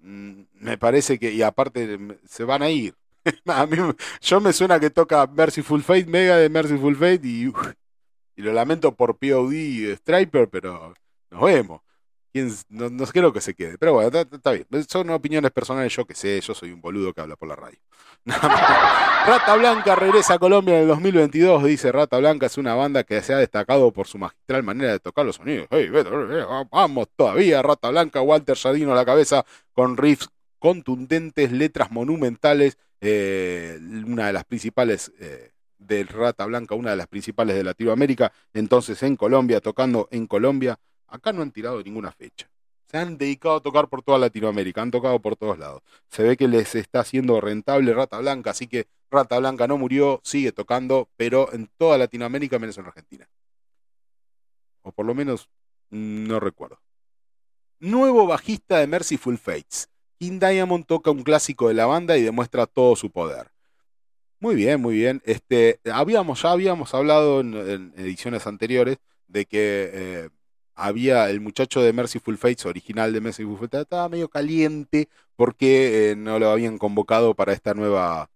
Mm, 0.00 0.42
me 0.54 0.78
parece 0.78 1.18
que, 1.18 1.32
y 1.32 1.42
aparte, 1.42 1.98
se 2.26 2.44
van 2.44 2.62
a 2.62 2.70
ir. 2.70 2.94
a 3.46 3.66
mí, 3.66 3.76
yo 4.22 4.40
me 4.40 4.52
suena 4.52 4.80
que 4.80 4.90
toca 4.90 5.26
Mercyful 5.26 5.82
Fate, 5.82 6.06
Mega 6.06 6.36
de 6.36 6.48
Mercyful 6.48 6.96
Fate, 6.96 7.20
y, 7.24 7.52
y 8.40 8.42
lo 8.42 8.52
lamento 8.52 8.94
por 8.94 9.18
POD 9.18 9.52
y 9.52 9.96
Striper, 9.96 10.48
pero 10.48 10.94
nos 11.30 11.42
vemos 11.42 11.82
no, 12.68 12.90
no, 12.90 13.06
creo 13.06 13.32
que 13.32 13.40
se 13.40 13.54
quede. 13.54 13.78
Pero 13.78 13.94
bueno, 13.94 14.18
está, 14.18 14.52
bien. 14.52 14.66
Son 14.88 15.10
opiniones 15.10 15.50
personales, 15.50 15.94
yo 15.94 16.06
que 16.06 16.14
sé, 16.14 16.40
yo 16.40 16.54
soy 16.54 16.72
un 16.72 16.80
boludo 16.80 17.12
que 17.12 17.20
habla 17.20 17.36
por 17.36 17.48
la 17.48 17.56
radio. 17.56 17.78
Rata 18.24 19.56
Blanca 19.56 19.96
regresa 19.96 20.34
a 20.34 20.38
Colombia 20.38 20.76
en 20.76 20.82
el 20.82 20.88
2022, 20.88 21.64
dice 21.64 21.90
Rata 21.90 22.18
Blanca, 22.18 22.46
es 22.46 22.58
una 22.58 22.74
banda 22.74 23.02
que 23.02 23.22
se 23.22 23.32
ha 23.32 23.38
destacado 23.38 23.90
por 23.92 24.06
su 24.06 24.18
magistral 24.18 24.62
manera 24.62 24.92
de 24.92 25.00
tocar 25.00 25.24
los 25.24 25.36
sonidos. 25.36 25.68
vamos 26.70 27.08
todavía, 27.16 27.62
Rata 27.62 27.90
Blanca, 27.90 28.20
Walter 28.20 28.56
Jardino 28.56 28.92
a 28.92 28.96
la 28.96 29.04
cabeza, 29.04 29.44
con 29.72 29.96
riffs 29.96 30.28
contundentes, 30.58 31.50
letras 31.50 31.90
monumentales, 31.90 32.76
eh, 33.00 33.78
una 34.06 34.26
de 34.26 34.32
las 34.32 34.44
principales... 34.44 35.12
Eh, 35.18 35.50
de 35.80 36.04
Rata 36.04 36.46
Blanca, 36.46 36.76
una 36.76 36.90
de 36.90 36.96
las 36.96 37.08
principales 37.08 37.56
de 37.56 37.64
Latinoamérica, 37.64 38.32
entonces 38.54 39.02
en 39.02 39.16
Colombia, 39.16 39.60
tocando 39.60 40.06
en 40.12 40.28
Colombia, 40.28 40.78
Acá 41.10 41.32
no 41.32 41.42
han 41.42 41.50
tirado 41.50 41.82
ninguna 41.82 42.12
fecha. 42.12 42.48
Se 42.86 42.96
han 42.96 43.18
dedicado 43.18 43.56
a 43.56 43.60
tocar 43.60 43.88
por 43.88 44.02
toda 44.02 44.18
Latinoamérica, 44.18 44.82
han 44.82 44.90
tocado 44.90 45.20
por 45.20 45.36
todos 45.36 45.58
lados. 45.58 45.82
Se 46.08 46.22
ve 46.22 46.36
que 46.36 46.48
les 46.48 46.74
está 46.74 47.00
haciendo 47.00 47.40
rentable 47.40 47.92
Rata 47.92 48.18
Blanca, 48.18 48.50
así 48.50 48.66
que 48.66 48.88
Rata 49.10 49.38
Blanca 49.38 49.66
no 49.66 49.76
murió, 49.76 50.20
sigue 50.24 50.52
tocando, 50.52 51.08
pero 51.16 51.52
en 51.52 51.68
toda 51.76 51.98
Latinoamérica 51.98 52.58
menos 52.58 52.78
en 52.78 52.86
Argentina. 52.86 53.28
O 54.82 54.92
por 54.92 55.04
lo 55.04 55.14
menos 55.14 55.48
mm, 55.90 56.26
no 56.26 56.40
recuerdo. 56.40 56.80
Nuevo 57.80 58.26
bajista 58.26 58.78
de 58.78 58.86
Mercyful 58.86 59.38
Fates. 59.38 59.88
King 60.18 60.38
Diamond 60.38 60.84
toca 60.84 61.10
un 61.10 61.22
clásico 61.22 61.68
de 61.68 61.74
la 61.74 61.86
banda 61.86 62.16
y 62.16 62.22
demuestra 62.22 62.66
todo 62.66 62.94
su 62.94 63.10
poder. 63.10 63.50
Muy 64.40 64.54
bien, 64.54 64.80
muy 64.80 64.94
bien. 64.94 65.20
Este, 65.26 65.80
habíamos, 65.92 66.42
ya 66.42 66.52
habíamos 66.52 66.94
hablado 66.94 67.40
en, 67.40 67.92
ediciones 67.96 68.46
anteriores 68.46 68.98
de 69.28 69.44
que 69.46 69.90
eh, 69.92 70.30
había 70.74 71.28
el 71.30 71.40
muchacho 71.40 71.82
de 71.82 71.92
Mercyful 71.92 72.38
Fates, 72.38 72.64
original 72.66 73.12
de 73.12 73.20
Mercyful 73.20 73.58
Fates, 73.58 73.82
estaba 73.82 74.08
medio 74.08 74.28
caliente 74.28 75.08
porque 75.36 76.12
eh, 76.12 76.16
no 76.16 76.38
lo 76.38 76.50
habían 76.50 76.78
convocado 76.78 77.34
para 77.34 77.52
esta 77.52 77.74
nueva 77.74 78.30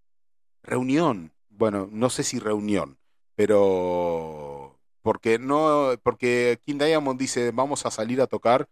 reunión. 0.62 1.32
Bueno, 1.48 1.88
no 1.90 2.11
sé 2.11 2.22
si 2.24 2.38
reunión, 2.38 2.98
pero 3.34 4.78
porque 5.02 5.38
no, 5.38 5.92
porque 6.02 6.59
King 6.64 6.78
Diamond 6.78 7.18
dice 7.18 7.50
vamos 7.52 7.86
a 7.86 7.90
salir 7.90 8.20
a 8.20 8.26
tocar 8.26 8.68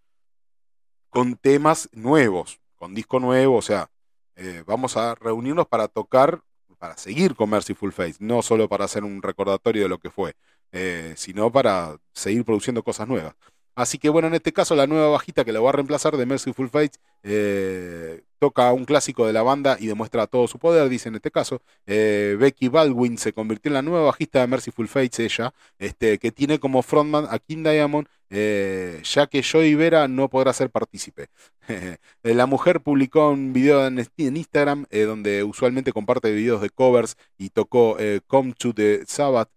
con 1.11 1.37
temas 1.37 1.89
nuevos, 1.93 2.61
con 2.77 2.95
disco 2.95 3.21
nuevo, 3.21 3.57
o 3.57 3.63
sea, 3.63 3.91
eh, 4.37 4.65
vamos 4.67 4.97
a 4.97 5.15
reunirnos 5.15 5.67
para 5.69 5.89
tocar, 5.89 6.43
para 6.83 6.97
seguir 6.97 7.37
con 7.37 7.49
Mercyful 7.49 7.93
Fates, 7.93 8.21
no 8.21 8.43
solo 8.43 8.69
para 8.69 8.87
hacer 8.87 9.05
un 9.05 9.23
recordatorio 9.23 9.85
de 9.85 9.89
lo 9.89 9.99
que 9.99 10.11
fue, 10.11 10.35
eh, 10.73 11.15
sino 11.17 11.53
para 11.53 11.97
seguir 12.13 12.45
produciendo 12.45 12.83
cosas 12.83 13.07
nuevas. 13.07 13.37
Así 13.77 13.99
que 13.99 14.09
bueno, 14.09 14.27
en 14.27 14.35
este 14.35 14.53
caso 14.53 14.75
la 14.75 14.89
nueva 14.89 15.09
bajita 15.11 15.45
que 15.45 15.53
la 15.53 15.61
va 15.61 15.69
a 15.69 15.75
reemplazar 15.75 16.17
de 16.17 16.27
Mercyful 16.27 16.71
Fates 16.71 16.99
eh, 17.23 18.25
toca 18.43 18.73
un 18.73 18.85
clásico 18.85 19.25
de 19.25 19.33
la 19.33 19.45
banda 19.45 19.77
y 19.79 19.87
demuestra 19.87 20.27
todo 20.27 20.49
su 20.49 20.59
poder, 20.59 20.89
dice 20.89 21.09
en 21.09 21.15
este 21.15 21.31
caso. 21.31 21.63
Eh, 21.87 22.37
Becky 22.41 22.67
Baldwin 22.67 23.17
se 23.17 23.33
convirtió 23.33 23.69
en 23.69 23.75
la 23.75 23.83
nueva 23.83 24.07
bajista 24.07 24.41
de 24.41 24.49
Mercyful 24.49 24.89
Fates, 24.89 25.21
ella, 25.21 25.55
este, 25.79 26.19
que 26.19 26.33
tiene 26.33 26.59
como 26.59 26.83
frontman 26.83 27.29
a 27.31 27.39
King 27.39 27.63
Diamond, 27.63 28.09
eh, 28.31 29.01
ya 29.05 29.29
que 29.29 29.45
Joey 29.45 29.77
Vera 29.77 30.09
no 30.09 30.29
podrá 30.29 30.53
ser 30.53 30.71
partícipe. 30.71 31.29
la 32.25 32.47
mujer 32.47 32.81
publicó 32.81 33.31
un 33.31 33.53
video 33.53 33.87
en, 33.87 34.05
Instagram 34.17 34.87
donde 34.91 35.45
usualmente 35.45 35.93
comparte 35.93 36.33
videos 36.33 36.61
de 36.63 36.71
covers 36.71 37.17
y 37.39 37.51
tocó 37.51 37.97
Come 38.27 38.55
to 38.59 38.75
the 38.75 39.05
Sabbath 39.07 39.51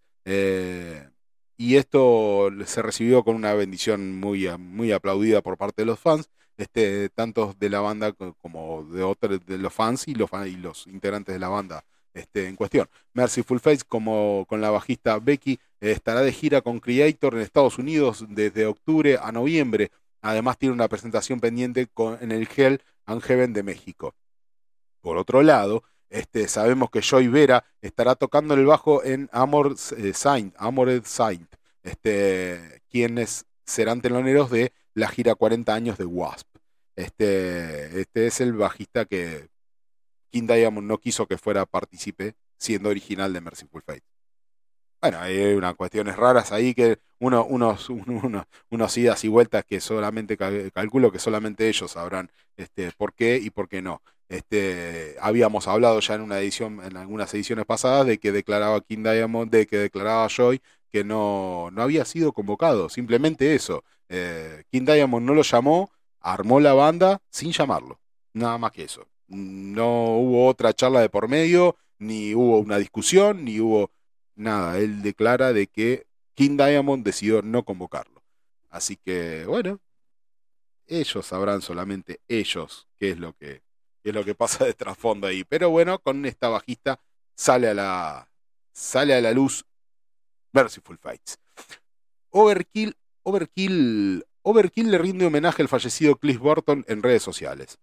y 1.58 1.78
esto 1.78 2.50
se 2.66 2.82
recibió 2.84 3.24
con 3.24 3.36
una 3.36 3.54
bendición 3.56 4.20
muy, 4.20 4.48
muy 4.60 4.92
aplaudida 4.92 5.42
por 5.42 5.58
parte 5.58 5.82
de 5.82 5.88
los 5.88 6.00
fans, 6.00 6.30
este, 6.58 7.10
tanto 7.10 7.56
de 7.60 7.70
la 7.70 7.82
banda 7.82 8.14
como 8.14 8.84
de 8.92 9.04
otros 9.04 9.46
de 9.46 9.58
los 9.58 9.74
fans 9.74 10.08
y 10.08 10.16
los, 10.16 10.88
integrantes 10.88 11.34
de 11.34 11.40
la 11.40 11.50
banda 11.50 11.84
este, 12.14 12.48
en 12.48 12.56
cuestión. 12.56 12.90
Mercyful 13.14 13.60
Face, 13.60 13.84
como 13.88 14.46
con 14.48 14.62
la 14.62 14.70
bajista 14.70 15.20
Becky, 15.20 15.60
estará 15.82 16.22
de 16.22 16.32
gira 16.32 16.62
con 16.62 16.80
Creator 16.80 17.36
en 17.36 17.42
Estados 17.42 17.78
Unidos 17.78 18.26
desde 18.30 18.66
octubre 18.66 19.18
a 19.22 19.32
noviembre. 19.32 19.92
Además 20.22 20.58
tiene 20.58 20.74
una 20.74 20.88
presentación 20.88 21.40
pendiente 21.40 21.88
en 22.22 22.32
el 22.32 22.48
Hell 22.56 22.82
and 23.06 23.54
de 23.54 23.64
México. 23.64 24.16
Por 25.02 25.18
otro 25.18 25.44
lado, 25.44 25.84
este, 26.10 26.48
sabemos 26.48 26.90
que 26.90 27.02
Joy 27.02 27.28
Vera 27.28 27.66
estará 27.82 28.16
tocando 28.16 28.54
el 28.54 28.66
bajo 28.66 29.04
en 29.04 29.30
Amor 29.32 29.76
eh, 29.98 30.14
Saint, 30.14 30.56
Amored 30.58 31.04
Saint, 31.06 31.54
este, 31.84 32.82
quienes 32.90 33.46
serán 33.66 34.02
teloneros 34.02 34.50
de 34.50 34.72
la 34.96 35.08
gira 35.10 35.36
40 35.36 35.74
años 35.74 35.98
de 35.98 36.06
Wasp. 36.06 36.48
Este, 36.96 38.00
este 38.00 38.28
es 38.28 38.42
el 38.42 38.54
bajista 38.54 39.06
que 39.06 39.50
King 40.32 40.48
Diamond 40.48 40.88
no 40.88 40.98
quiso 40.98 41.28
que 41.28 41.38
fuera 41.38 41.66
partícipe, 41.66 42.36
siendo 42.58 42.90
original 42.90 43.34
de 43.34 43.42
Merciful 43.42 43.84
Fate. 43.84 44.04
Bueno, 45.02 45.20
hay 45.20 45.54
unas 45.54 45.76
cuestiones 45.76 46.16
raras 46.16 46.52
ahí 46.52 46.74
que 46.74 46.98
uno, 47.20 47.46
unos, 47.46 47.90
unos, 47.90 48.46
unos 48.70 48.98
idas 48.98 49.24
y 49.24 49.28
vueltas 49.28 49.64
que 49.66 49.80
solamente 49.80 50.38
calculo 50.74 51.12
que 51.12 51.20
solamente 51.20 51.68
ellos 51.68 51.92
sabrán 51.92 52.32
este, 52.58 52.92
por 52.98 53.14
qué 53.14 53.38
y 53.38 53.50
por 53.52 53.70
qué 53.70 53.82
no. 53.82 54.02
Este, 54.30 55.16
habíamos 55.22 55.68
hablado 55.68 56.00
ya 56.00 56.16
en 56.16 56.22
una 56.22 56.40
edición, 56.40 56.82
en 56.84 56.98
algunas 56.98 57.32
ediciones 57.34 57.66
pasadas, 57.66 58.08
de 58.08 58.18
que 58.18 58.32
declaraba 58.32 58.82
King 58.82 59.04
Diamond, 59.04 59.52
de 59.52 59.68
que 59.68 59.78
declaraba 59.78 60.28
Joy 60.28 60.62
que 60.92 61.04
no, 61.04 61.70
no 61.72 61.82
había 61.84 62.06
sido 62.06 62.32
convocado, 62.32 62.90
simplemente 62.90 63.54
eso. 63.54 63.84
Eh, 64.10 64.64
King 64.72 64.86
Diamond 64.86 65.26
no 65.26 65.34
lo 65.34 65.42
llamó, 65.42 65.92
armó 66.20 66.60
la 66.60 66.74
banda 66.74 67.22
sin 67.30 67.52
llamarlo, 67.52 68.00
nada 68.34 68.58
más 68.58 68.72
que 68.72 68.84
eso. 68.84 69.08
No 69.28 70.18
hubo 70.18 70.48
otra 70.48 70.74
charla 70.74 71.02
de 71.02 71.10
por 71.10 71.28
medio, 71.28 71.76
ni 71.98 72.36
hubo 72.36 72.60
una 72.60 72.78
discusión, 72.78 73.44
ni 73.46 73.60
hubo 73.60 73.92
nada. 74.36 74.78
Él 74.78 75.02
declara 75.02 75.54
de 75.54 75.68
que 75.68 76.08
King 76.36 76.58
Diamond 76.58 77.04
decidió 77.04 77.42
no 77.42 77.64
convocarlo. 77.64 78.24
Así 78.70 78.98
que, 78.98 79.46
bueno, 79.46 79.80
ellos 80.88 81.26
sabrán 81.26 81.62
solamente 81.62 82.20
ellos 82.28 82.88
qué 82.98 83.12
es 83.12 83.20
lo 83.20 83.34
que 83.34 83.64
es 84.04 84.14
lo 84.14 84.24
que 84.24 84.36
pasa 84.36 84.66
de 84.66 84.74
trasfondo 84.74 85.28
ahí. 85.28 85.44
Pero 85.44 85.70
bueno, 85.72 86.00
con 86.00 86.26
esta 86.26 86.50
bajista 86.50 87.00
sale 87.36 87.70
a 87.70 87.74
la, 87.74 88.30
sale 88.72 89.16
a 89.16 89.22
la 89.22 89.32
luz 89.32 89.66
Merciful 90.52 90.98
Fights. 90.98 91.40
Overkill, 92.30 92.96
Overkill, 93.26 94.24
Overkill 94.44 94.92
le 94.92 94.98
rinde 94.98 95.26
homenaje 95.26 95.62
al 95.62 95.68
fallecido 95.68 96.16
Cliff 96.16 96.40
Burton 96.40 96.86
en 96.88 97.04
redes 97.04 97.24
sociales 97.24 97.80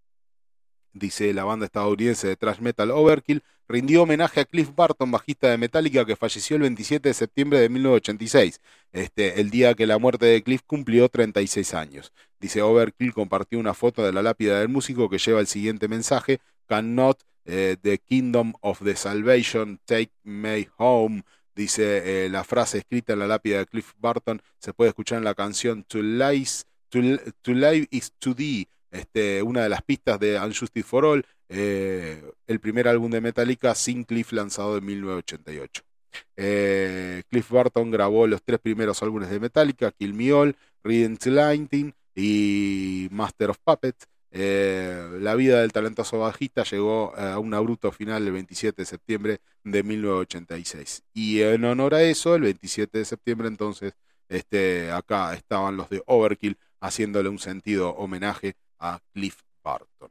dice 0.92 1.32
la 1.32 1.44
banda 1.44 1.66
estadounidense 1.66 2.28
de 2.28 2.36
thrash 2.36 2.60
metal 2.60 2.90
Overkill, 2.90 3.42
rindió 3.68 4.02
homenaje 4.02 4.40
a 4.40 4.44
Cliff 4.44 4.70
Barton, 4.74 5.10
bajista 5.10 5.48
de 5.48 5.58
Metallica, 5.58 6.04
que 6.04 6.16
falleció 6.16 6.56
el 6.56 6.62
27 6.62 7.08
de 7.08 7.14
septiembre 7.14 7.60
de 7.60 7.68
1986, 7.68 8.60
este, 8.92 9.40
el 9.40 9.50
día 9.50 9.74
que 9.74 9.86
la 9.86 9.98
muerte 9.98 10.26
de 10.26 10.42
Cliff 10.42 10.62
cumplió 10.66 11.08
36 11.08 11.74
años. 11.74 12.12
Dice 12.40 12.62
Overkill 12.62 13.14
compartió 13.14 13.58
una 13.58 13.74
foto 13.74 14.04
de 14.04 14.12
la 14.12 14.22
lápida 14.22 14.60
del 14.60 14.68
músico 14.68 15.08
que 15.08 15.18
lleva 15.18 15.40
el 15.40 15.46
siguiente 15.46 15.88
mensaje, 15.88 16.40
Cannot 16.66 17.22
eh, 17.44 17.76
the 17.80 17.98
Kingdom 17.98 18.52
of 18.60 18.82
the 18.82 18.94
Salvation 18.94 19.80
take 19.84 20.12
me 20.22 20.68
home. 20.76 21.22
Dice 21.54 22.24
eh, 22.24 22.28
la 22.28 22.44
frase 22.44 22.78
escrita 22.78 23.12
en 23.12 23.18
la 23.18 23.26
lápida 23.26 23.58
de 23.58 23.66
Cliff 23.66 23.92
Barton, 23.98 24.40
se 24.58 24.72
puede 24.72 24.88
escuchar 24.90 25.18
en 25.18 25.24
la 25.24 25.34
canción 25.34 25.84
To, 25.84 26.02
Lies, 26.02 26.66
to, 26.88 27.00
Live 27.00 27.88
is 27.90 28.12
to 28.18 28.34
Thee 28.34 28.68
este, 28.90 29.42
una 29.42 29.62
de 29.62 29.68
las 29.68 29.82
pistas 29.82 30.20
de 30.20 30.38
Unjustice 30.38 30.86
for 30.86 31.04
All, 31.04 31.26
eh, 31.48 32.22
el 32.46 32.60
primer 32.60 32.88
álbum 32.88 33.10
de 33.10 33.20
Metallica 33.20 33.74
sin 33.74 34.04
Cliff 34.04 34.32
lanzado 34.32 34.76
en 34.76 34.84
1988. 34.84 35.82
Eh, 36.36 37.22
Cliff 37.30 37.48
Burton 37.48 37.90
grabó 37.90 38.26
los 38.26 38.42
tres 38.42 38.60
primeros 38.60 39.02
álbumes 39.02 39.30
de 39.30 39.40
Metallica, 39.40 39.92
Kill 39.92 40.14
Me 40.14 40.32
All, 40.32 40.56
Rhythm 40.84 41.16
Lightning, 41.30 41.94
y 42.14 43.08
Master 43.10 43.50
of 43.50 43.58
Puppets. 43.64 44.06
Eh, 44.34 45.18
la 45.20 45.34
vida 45.34 45.60
del 45.60 45.72
talentoso 45.72 46.18
bajista 46.18 46.64
llegó 46.64 47.14
a 47.16 47.38
un 47.38 47.52
abrupto 47.52 47.92
final 47.92 48.26
el 48.26 48.32
27 48.32 48.82
de 48.82 48.86
septiembre 48.86 49.40
de 49.62 49.82
1986. 49.82 51.04
Y 51.12 51.42
en 51.42 51.64
honor 51.64 51.94
a 51.94 52.02
eso, 52.02 52.34
el 52.34 52.42
27 52.42 52.98
de 52.98 53.04
septiembre 53.04 53.48
entonces, 53.48 53.92
este, 54.28 54.90
acá 54.90 55.34
estaban 55.34 55.76
los 55.76 55.90
de 55.90 56.02
Overkill 56.06 56.56
haciéndole 56.80 57.28
un 57.28 57.38
sentido 57.38 57.90
homenaje 57.90 58.56
a 58.78 59.00
Cliff 59.12 59.36
Barton, 59.62 60.10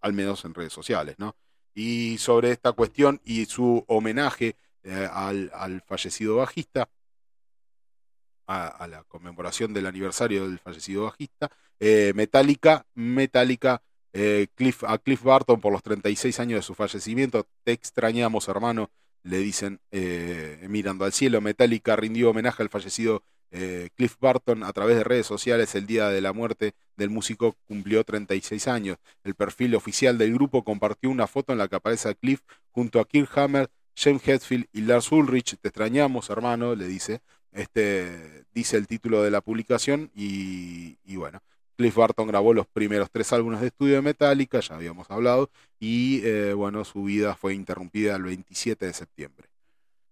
al 0.00 0.12
menos 0.12 0.44
en 0.44 0.54
redes 0.54 0.72
sociales, 0.72 1.14
¿no? 1.18 1.36
Y 1.74 2.18
sobre 2.18 2.50
esta 2.50 2.72
cuestión 2.72 3.20
y 3.24 3.46
su 3.46 3.84
homenaje 3.88 4.56
eh, 4.82 5.08
al, 5.10 5.82
fallecido 5.86 6.36
bajista, 6.36 6.88
a, 8.46 8.86
la 8.88 9.04
conmemoración 9.04 9.72
del 9.72 9.86
aniversario 9.86 10.46
del 10.46 10.58
fallecido 10.58 11.04
bajista, 11.04 11.50
eh, 11.80 12.12
Metallica, 12.14 12.86
Metallica, 12.94 13.82
eh, 14.12 14.48
Cliff, 14.54 14.84
a 14.84 14.98
Cliff 14.98 15.22
Barton 15.22 15.60
por 15.60 15.72
los 15.72 15.82
36 15.82 16.38
años 16.40 16.58
de 16.58 16.62
su 16.62 16.74
fallecimiento, 16.74 17.46
te 17.64 17.72
extrañamos 17.72 18.48
hermano, 18.48 18.90
le 19.22 19.38
dicen 19.38 19.80
mirando 20.68 21.06
al 21.06 21.12
cielo, 21.12 21.40
Metallica 21.40 21.96
rindió 21.96 22.30
homenaje 22.30 22.62
al 22.62 22.68
fallecido 22.68 23.22
eh, 23.56 23.90
Cliff 23.94 24.16
Barton 24.18 24.64
a 24.64 24.72
través 24.72 24.96
de 24.96 25.04
redes 25.04 25.26
sociales 25.26 25.76
el 25.76 25.86
día 25.86 26.08
de 26.08 26.20
la 26.20 26.32
muerte 26.32 26.74
del 26.96 27.08
músico 27.08 27.54
cumplió 27.68 28.02
36 28.02 28.66
años. 28.66 28.98
El 29.22 29.36
perfil 29.36 29.76
oficial 29.76 30.18
del 30.18 30.34
grupo 30.34 30.64
compartió 30.64 31.08
una 31.08 31.28
foto 31.28 31.52
en 31.52 31.58
la 31.58 31.68
que 31.68 31.76
aparece 31.76 32.16
Cliff 32.16 32.40
junto 32.72 32.98
a 32.98 33.06
Kirk 33.06 33.30
Hammer, 33.38 33.70
James 33.94 34.26
Hetfield 34.26 34.66
y 34.72 34.80
Lars 34.80 35.12
Ulrich. 35.12 35.56
Te 35.60 35.68
extrañamos, 35.68 36.30
hermano, 36.30 36.74
le 36.74 36.88
dice. 36.88 37.20
Este, 37.54 38.44
dice 38.52 38.76
el 38.76 38.86
título 38.88 39.22
de 39.22 39.30
la 39.30 39.40
publicación 39.40 40.10
y, 40.14 40.96
bueno. 41.16 41.40
Cliff 41.76 41.96
Barton 41.96 42.28
grabó 42.28 42.54
los 42.54 42.68
primeros 42.68 43.10
tres 43.10 43.32
álbumes 43.32 43.60
de 43.60 43.66
estudio 43.68 43.96
de 43.96 44.02
Metallica, 44.02 44.60
ya 44.60 44.76
habíamos 44.76 45.10
hablado, 45.10 45.50
y 45.80 46.20
eh, 46.22 46.52
bueno, 46.52 46.84
su 46.84 47.02
vida 47.02 47.34
fue 47.34 47.52
interrumpida 47.52 48.14
el 48.14 48.22
27 48.22 48.86
de 48.86 48.92
septiembre. 48.92 49.48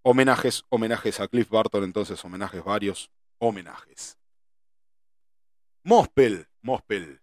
Homenajes, 0.03 0.64
homenajes 0.70 1.20
a 1.20 1.28
Cliff 1.28 1.49
Barton, 1.49 1.84
entonces 1.84 2.24
homenajes 2.24 2.64
varios, 2.64 3.12
homenajes. 3.38 4.18
Mospel, 5.84 6.49
Mospel. 6.62 7.20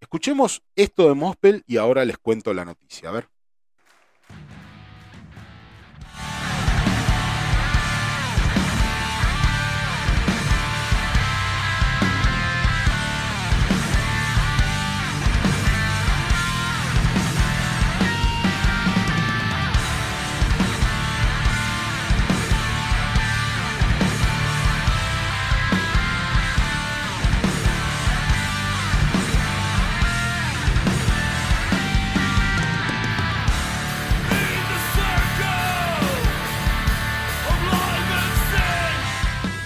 Escuchemos 0.00 0.62
esto 0.76 1.08
de 1.08 1.14
Mospel 1.14 1.64
y 1.66 1.76
ahora 1.76 2.04
les 2.04 2.18
cuento 2.18 2.54
la 2.54 2.64
noticia. 2.64 3.08
A 3.08 3.12
ver. 3.12 3.33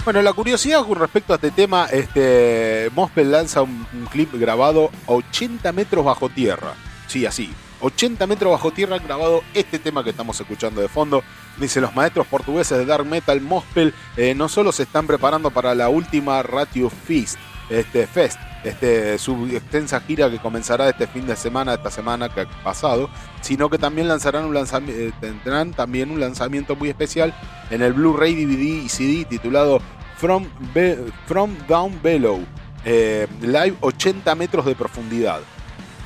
Bueno, 0.09 0.23
la 0.23 0.33
curiosidad 0.33 0.83
con 0.87 0.97
respecto 0.97 1.33
a 1.33 1.35
este 1.35 1.51
tema, 1.51 1.85
este, 1.85 2.89
Mospel 2.95 3.29
lanza 3.29 3.61
un, 3.61 3.85
clip 4.09 4.33
grabado 4.33 4.89
a 5.05 5.11
80 5.11 5.71
metros 5.71 6.03
bajo 6.03 6.29
tierra. 6.29 6.73
Sí, 7.05 7.27
así. 7.27 7.53
80 7.81 8.25
metros 8.25 8.51
bajo 8.51 8.71
tierra 8.71 8.97
grabado 8.97 9.43
este 9.53 9.77
tema 9.77 10.03
que 10.03 10.09
estamos 10.09 10.41
escuchando 10.41 10.81
de 10.81 10.87
fondo. 10.87 11.21
Dice 11.59 11.79
los 11.79 11.93
maestros 11.93 12.25
portugueses 12.25 12.79
de 12.79 12.87
Dark 12.87 13.05
Metal 13.05 13.39
Mospel 13.39 13.93
eh, 14.17 14.33
no 14.33 14.49
solo 14.49 14.71
se 14.71 14.81
están 14.81 15.05
preparando 15.05 15.51
para 15.51 15.75
la 15.75 15.89
última 15.89 16.41
Ratio 16.41 16.89
Feast, 16.89 17.37
este 17.69 18.07
Fest, 18.07 18.39
este, 18.63 19.19
su 19.19 19.45
extensa 19.45 20.01
gira 20.01 20.31
que 20.31 20.39
comenzará 20.39 20.89
este 20.89 21.05
fin 21.05 21.27
de 21.27 21.35
semana, 21.35 21.75
esta 21.75 21.91
semana 21.91 22.29
que 22.29 22.41
ha 22.41 22.63
pasado, 22.63 23.11
sino 23.41 23.69
que 23.69 23.77
también 23.77 24.07
lanzarán 24.07 24.45
un 24.45 24.55
lanzamiento, 24.55 24.99
eh, 24.99 25.13
tendrán 25.21 25.71
también 25.73 26.09
un 26.09 26.19
lanzamiento 26.19 26.75
muy 26.75 26.89
especial 26.89 27.31
en 27.69 27.83
el 27.83 27.93
Blu-ray 27.93 28.33
DVD 28.33 28.85
y 28.85 28.89
CD 28.89 29.25
titulado 29.25 29.79
From, 30.19 31.55
Down 31.65 31.97
Below, 32.03 32.45
eh, 32.83 33.25
live 33.39 33.77
80 33.79 34.35
metros 34.35 34.65
de 34.65 34.75
profundidad. 34.75 35.39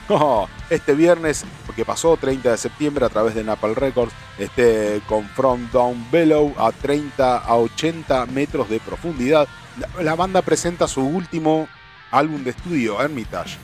Este 0.70 0.94
viernes, 0.94 1.46
que 1.76 1.86
pasó 1.86 2.18
30 2.18 2.52
de 2.52 2.58
septiembre 2.58 3.06
a 3.06 3.10
través 3.10 3.36
de 3.36 3.44
Napal 3.44 3.76
Records, 3.76 4.14
este, 4.38 5.02
con 5.08 5.28
From 5.30 5.70
Down 5.72 6.08
Below 6.12 6.54
a 6.58 6.72
30 6.72 7.38
a 7.38 7.56
80 7.56 8.26
metros 8.28 8.70
de 8.70 8.80
profundidad, 8.80 9.48
la, 10.00 10.16
banda 10.16 10.42
presenta 10.42 10.88
su 10.88 11.02
último 11.02 11.68
álbum 12.12 12.44
de 12.44 12.52
estudio, 12.52 13.02
Hermitage. 13.02 13.58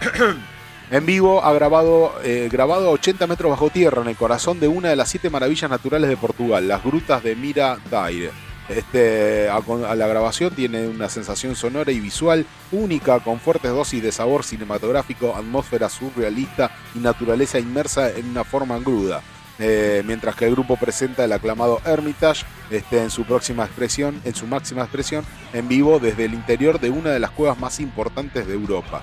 en 0.90 1.06
vivo 1.06 1.44
ha 1.44 1.52
grabado, 1.52 2.14
eh, 2.22 2.48
grabado 2.50 2.88
a 2.88 2.92
80 2.92 3.26
metros 3.26 3.50
bajo 3.50 3.70
tierra 3.70 4.02
en 4.02 4.08
el 4.08 4.16
corazón 4.16 4.60
de 4.60 4.68
una 4.68 4.88
de 4.88 4.96
las 4.96 5.08
siete 5.08 5.30
maravillas 5.30 5.70
naturales 5.70 6.08
de 6.08 6.16
Portugal, 6.16 6.66
las 6.68 6.82
grutas 6.84 7.22
de 7.22 7.34
Mira 7.36 7.78
Daire. 7.90 8.47
Este, 8.68 9.48
a, 9.48 9.60
la 9.94 10.06
grabación 10.06 10.54
tiene 10.54 10.86
una 10.86 11.08
sensación 11.08 11.56
sonora 11.56 11.90
y 11.90 12.00
visual 12.00 12.44
única, 12.70 13.20
con 13.20 13.40
fuertes 13.40 13.70
dosis 13.70 14.02
de 14.02 14.12
sabor 14.12 14.44
cinematográfico, 14.44 15.34
atmósfera 15.34 15.88
surrealista 15.88 16.70
y 16.94 16.98
naturaleza 16.98 17.58
inmersa 17.58 18.10
en 18.10 18.28
una 18.28 18.44
forma 18.44 18.76
engruda. 18.76 19.22
Eh, 19.60 20.02
mientras 20.06 20.36
que 20.36 20.44
el 20.44 20.52
grupo 20.52 20.76
presenta 20.76 21.24
el 21.24 21.32
aclamado 21.32 21.80
Hermitage 21.84 22.44
este, 22.70 23.02
en 23.02 23.10
su 23.10 23.24
próxima 23.24 23.64
expresión, 23.64 24.20
en 24.24 24.34
su 24.34 24.46
máxima 24.46 24.82
expresión, 24.82 25.24
en 25.52 25.66
vivo 25.66 25.98
desde 25.98 26.26
el 26.26 26.34
interior 26.34 26.78
de 26.78 26.90
una 26.90 27.10
de 27.10 27.18
las 27.18 27.30
cuevas 27.30 27.58
más 27.58 27.80
importantes 27.80 28.46
de 28.46 28.54
Europa. 28.54 29.02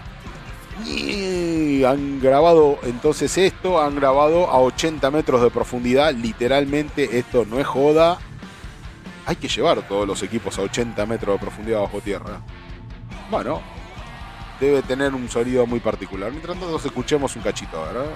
Han 0.78 2.20
grabado 2.22 2.80
entonces 2.84 3.38
esto, 3.38 3.82
han 3.82 3.95
grabado 3.95 4.49
a 4.49 4.59
80 4.59 5.09
metros 5.11 5.41
de 5.41 5.49
profundidad, 5.49 6.13
literalmente 6.13 7.18
esto 7.18 7.45
no 7.45 7.59
es 7.59 7.68
joda, 7.68 8.20
hay 9.26 9.36
que 9.36 9.47
llevar 9.47 9.82
todos 9.88 10.07
los 10.07 10.21
equipos 10.23 10.57
a 10.59 10.61
80 10.61 11.05
metros 11.05 11.36
de 11.36 11.39
profundidad 11.39 11.82
bajo 11.82 11.99
tierra. 12.01 12.41
Bueno, 13.30 13.61
debe 14.59 14.82
tener 14.84 15.13
un 15.13 15.28
sonido 15.30 15.65
muy 15.65 15.80
particular. 15.80 16.32
Mientras 16.32 16.57
tanto, 16.59 16.78
escuchemos 16.78 17.36
un 17.36 17.41
cachito, 17.41 17.82
¿verdad? 17.82 18.11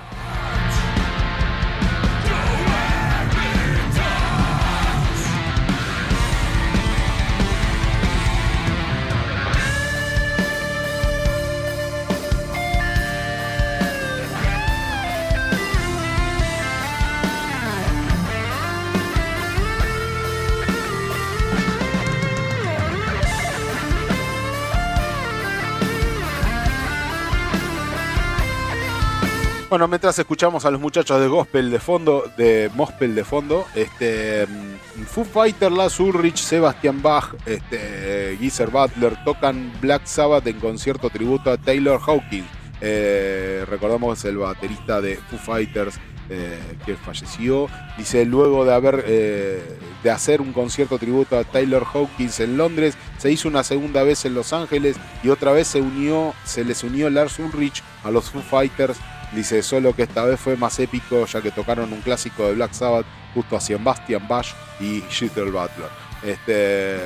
Bueno, 29.70 29.88
mientras 29.88 30.18
escuchamos 30.18 30.66
a 30.66 30.72
los 30.72 30.82
muchachos 30.82 31.22
de 31.22 31.28
Gospel 31.28 31.70
de 31.70 31.78
fondo, 31.78 32.24
de 32.38 32.72
Mospel 32.74 33.14
de 33.14 33.24
fondo, 33.24 33.68
este, 33.76 34.48
mm, 34.48 35.04
Foo 35.04 35.24
Fighter, 35.24 35.72
Lars 35.72 36.00
Ulrich, 36.00 36.38
Sebastian 36.38 37.04
Bach, 37.04 37.36
este, 37.46 38.36
Geezer 38.40 38.72
Butler 38.72 39.24
tocan 39.24 39.72
Black 39.80 40.08
Sabbath 40.08 40.48
en 40.48 40.60
concierto 40.60 41.12
tributo 41.12 41.52
a 41.52 41.58
Taylor 41.58 42.02
Hawkins. 42.04 42.48
Eh, 42.82 43.64
recordamos 43.70 44.26
el 44.26 44.38
baterista 44.38 45.02
de 45.02 45.18
Foo 45.18 45.38
Fighters 45.38 46.00
eh, 46.30 46.58
que 46.84 46.96
falleció. 46.96 47.68
Dice, 47.96 48.26
luego 48.26 48.66
de, 48.66 48.74
haber, 48.74 49.04
eh, 49.06 49.78
de 50.02 50.10
hacer 50.10 50.42
un 50.42 50.52
concierto 50.52 50.98
tributo 50.98 51.38
a 51.38 51.44
Taylor 51.44 51.86
Hawkins 51.94 52.40
en 52.40 52.58
Londres, 52.58 52.98
se 53.20 53.32
hizo 53.32 53.48
una 53.48 53.64
segunda 53.64 54.02
vez 54.02 54.26
en 54.26 54.34
Los 54.34 54.52
Ángeles 54.52 54.98
y 55.22 55.30
otra 55.30 55.52
vez 55.52 55.68
se 55.68 55.80
unió, 55.80 56.34
se 56.44 56.66
les 56.66 56.84
unió 56.84 57.08
Lars 57.12 57.38
Ulrich 57.38 57.84
a 58.04 58.10
los 58.10 58.32
Foo 58.32 58.42
Fighters 58.42 58.98
Dice, 59.34 59.62
solo 59.62 59.96
que 59.96 60.04
esta 60.04 60.26
vez 60.26 60.40
fue 60.40 60.58
más 60.58 60.80
épico 60.80 61.26
ya 61.26 61.42
que 61.42 61.52
tocaron 61.52 61.94
un 61.94 62.02
clásico 62.02 62.48
de 62.48 62.56
Black 62.56 62.74
Sabbath 62.74 63.06
justo 63.34 63.56
a 63.56 63.62
Sebastian 63.62 64.28
Bash 64.28 64.54
y 64.80 65.04
Sheetal 65.10 65.52
Butler. 65.52 65.90
Este, 66.24 67.06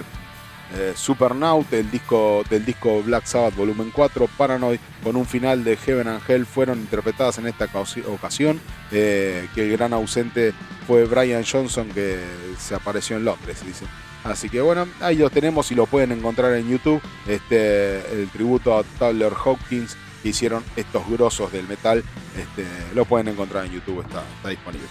eh, 0.75 0.93
Supernaut, 0.95 1.71
el 1.73 1.91
disco 1.91 2.43
del 2.49 2.65
disco 2.65 3.03
Black 3.03 3.25
Sabbath 3.25 3.55
Volumen 3.55 3.91
4, 3.91 4.27
Paranoid, 4.37 4.79
con 5.03 5.15
un 5.15 5.25
final 5.25 5.63
de 5.63 5.77
Heaven 5.77 6.07
and 6.07 6.21
Hell, 6.27 6.45
fueron 6.45 6.79
interpretadas 6.79 7.37
en 7.37 7.47
esta 7.47 7.67
ocasión, 8.07 8.59
eh, 8.91 9.47
que 9.53 9.63
el 9.63 9.71
gran 9.77 9.93
ausente 9.93 10.53
fue 10.87 11.05
Brian 11.05 11.43
Johnson, 11.43 11.89
que 11.89 12.19
se 12.57 12.73
apareció 12.73 13.17
en 13.17 13.25
Londres, 13.25 13.63
dice. 13.65 13.85
Así 14.23 14.49
que 14.49 14.61
bueno, 14.61 14.87
ahí 15.01 15.17
lo 15.17 15.29
tenemos 15.29 15.71
y 15.71 15.75
lo 15.75 15.85
pueden 15.85 16.13
encontrar 16.13 16.53
en 16.53 16.69
YouTube. 16.69 17.01
Este, 17.27 17.97
el 18.13 18.29
tributo 18.29 18.77
a 18.77 18.83
Tyler 18.97 19.33
Hawkins 19.33 19.97
que 20.23 20.29
hicieron 20.29 20.63
estos 20.77 21.07
grosos 21.09 21.51
del 21.51 21.67
metal. 21.67 22.03
Este, 22.37 22.65
lo 22.95 23.03
pueden 23.05 23.27
encontrar 23.27 23.65
en 23.65 23.73
YouTube, 23.73 24.01
está, 24.01 24.23
está 24.37 24.49
disponible. 24.49 24.87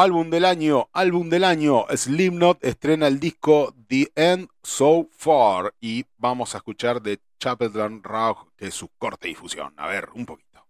Álbum 0.00 0.30
del 0.30 0.46
año, 0.46 0.88
álbum 0.94 1.28
del 1.28 1.44
año. 1.44 1.84
Slipknot 1.94 2.64
estrena 2.64 3.06
el 3.06 3.20
disco 3.20 3.74
The 3.86 4.10
End 4.14 4.48
So 4.62 5.08
Far 5.10 5.74
y 5.78 6.06
vamos 6.16 6.54
a 6.54 6.56
escuchar 6.56 7.02
de 7.02 7.20
Chapel 7.38 8.00
Rock, 8.02 8.48
que 8.56 8.68
es 8.68 8.74
su 8.74 8.88
corte 8.96 9.28
difusión. 9.28 9.74
A 9.76 9.88
ver, 9.88 10.08
un 10.14 10.24
poquito. 10.24 10.64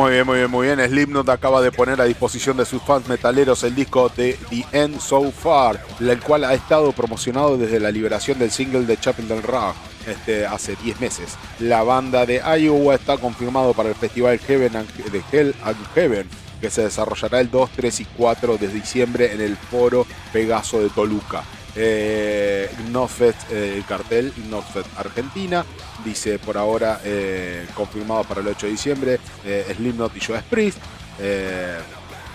Muy 0.00 0.12
bien, 0.12 0.26
muy 0.26 0.38
bien, 0.38 0.50
muy 0.50 0.66
bien. 0.66 0.80
Slipknot 0.80 1.28
acaba 1.28 1.60
de 1.60 1.70
poner 1.70 2.00
a 2.00 2.04
disposición 2.04 2.56
de 2.56 2.64
sus 2.64 2.80
fans 2.80 3.06
metaleros 3.06 3.62
el 3.64 3.74
disco 3.74 4.10
de 4.16 4.38
The 4.48 4.64
End 4.72 4.98
So 4.98 5.30
Far, 5.30 5.78
el 6.00 6.20
cual 6.20 6.44
ha 6.44 6.54
estado 6.54 6.92
promocionado 6.92 7.58
desde 7.58 7.78
la 7.78 7.90
liberación 7.90 8.38
del 8.38 8.50
single 8.50 8.86
de 8.86 8.96
Chapel 8.98 9.28
del 9.28 9.42
Rock 9.42 9.74
este, 10.06 10.46
hace 10.46 10.74
10 10.76 11.00
meses. 11.02 11.36
La 11.58 11.82
banda 11.82 12.24
de 12.24 12.40
Iowa 12.40 12.94
está 12.94 13.18
confirmado 13.18 13.74
para 13.74 13.90
el 13.90 13.94
festival 13.94 14.38
Heaven 14.38 14.72
de 14.72 15.22
Hell 15.30 15.54
and 15.62 15.76
Heaven, 15.94 16.26
que 16.62 16.70
se 16.70 16.84
desarrollará 16.84 17.38
el 17.38 17.50
2, 17.50 17.70
3 17.76 18.00
y 18.00 18.04
4 18.06 18.56
de 18.56 18.68
diciembre 18.68 19.34
en 19.34 19.42
el 19.42 19.58
foro 19.58 20.06
Pegaso 20.32 20.80
de 20.80 20.88
Toluca. 20.88 21.44
Eh, 21.76 22.68
eh 22.70 23.74
el 23.76 23.84
cartel 23.84 24.32
Gnofest 24.36 24.98
Argentina, 24.98 25.64
dice 26.04 26.38
por 26.38 26.58
ahora 26.58 27.00
eh, 27.04 27.66
confirmado 27.74 28.24
para 28.24 28.40
el 28.40 28.48
8 28.48 28.66
de 28.66 28.72
diciembre, 28.72 29.20
eh, 29.44 29.72
Slipknot 29.76 30.16
y 30.16 30.20
Joe 30.20 30.42
Priest. 30.42 30.78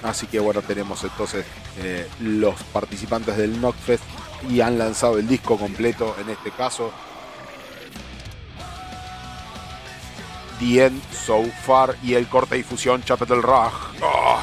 Así 0.03 0.27
que 0.27 0.39
bueno, 0.39 0.61
tenemos 0.61 1.03
entonces 1.03 1.45
los 2.21 2.61
participantes 2.65 3.35
del 3.37 3.57
Knockfest 3.59 4.03
y 4.49 4.61
han 4.61 4.77
lanzado 4.77 5.17
el 5.17 5.27
disco 5.27 5.57
completo 5.57 6.15
en 6.21 6.29
este 6.29 6.51
caso 6.51 6.93
The 10.59 10.85
End 10.85 11.01
So 11.11 11.43
Far 11.65 11.95
y 12.03 12.13
el 12.13 12.27
corte 12.27 12.55
difusión 12.55 13.03
Chapel 13.03 13.41
Raj. 13.41 13.73
Oh. 14.01 14.39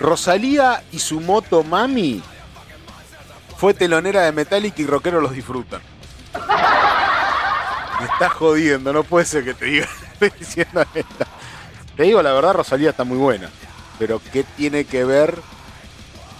Rosalía 0.00 0.82
y 0.92 0.98
su 0.98 1.20
moto 1.20 1.62
Mami 1.62 2.22
fue 3.58 3.74
telonera 3.74 4.22
de 4.22 4.32
Metallica 4.32 4.80
y 4.80 4.86
rockeros 4.86 5.22
los 5.22 5.32
disfrutan. 5.32 5.82
Me 8.00 8.06
estás 8.06 8.32
jodiendo, 8.32 8.94
no 8.94 9.04
puede 9.04 9.26
ser 9.26 9.44
que 9.44 9.52
te 9.52 9.66
diga, 9.66 9.88
diciendo 10.38 10.86
esto. 10.94 11.26
Te 11.94 12.04
digo 12.04 12.22
la 12.22 12.32
verdad, 12.32 12.54
Rosalía 12.54 12.90
está 12.90 13.04
muy 13.04 13.18
buena. 13.18 13.50
Pero 13.98 14.22
¿qué 14.32 14.42
tiene 14.42 14.86
que 14.86 15.04
ver 15.04 15.38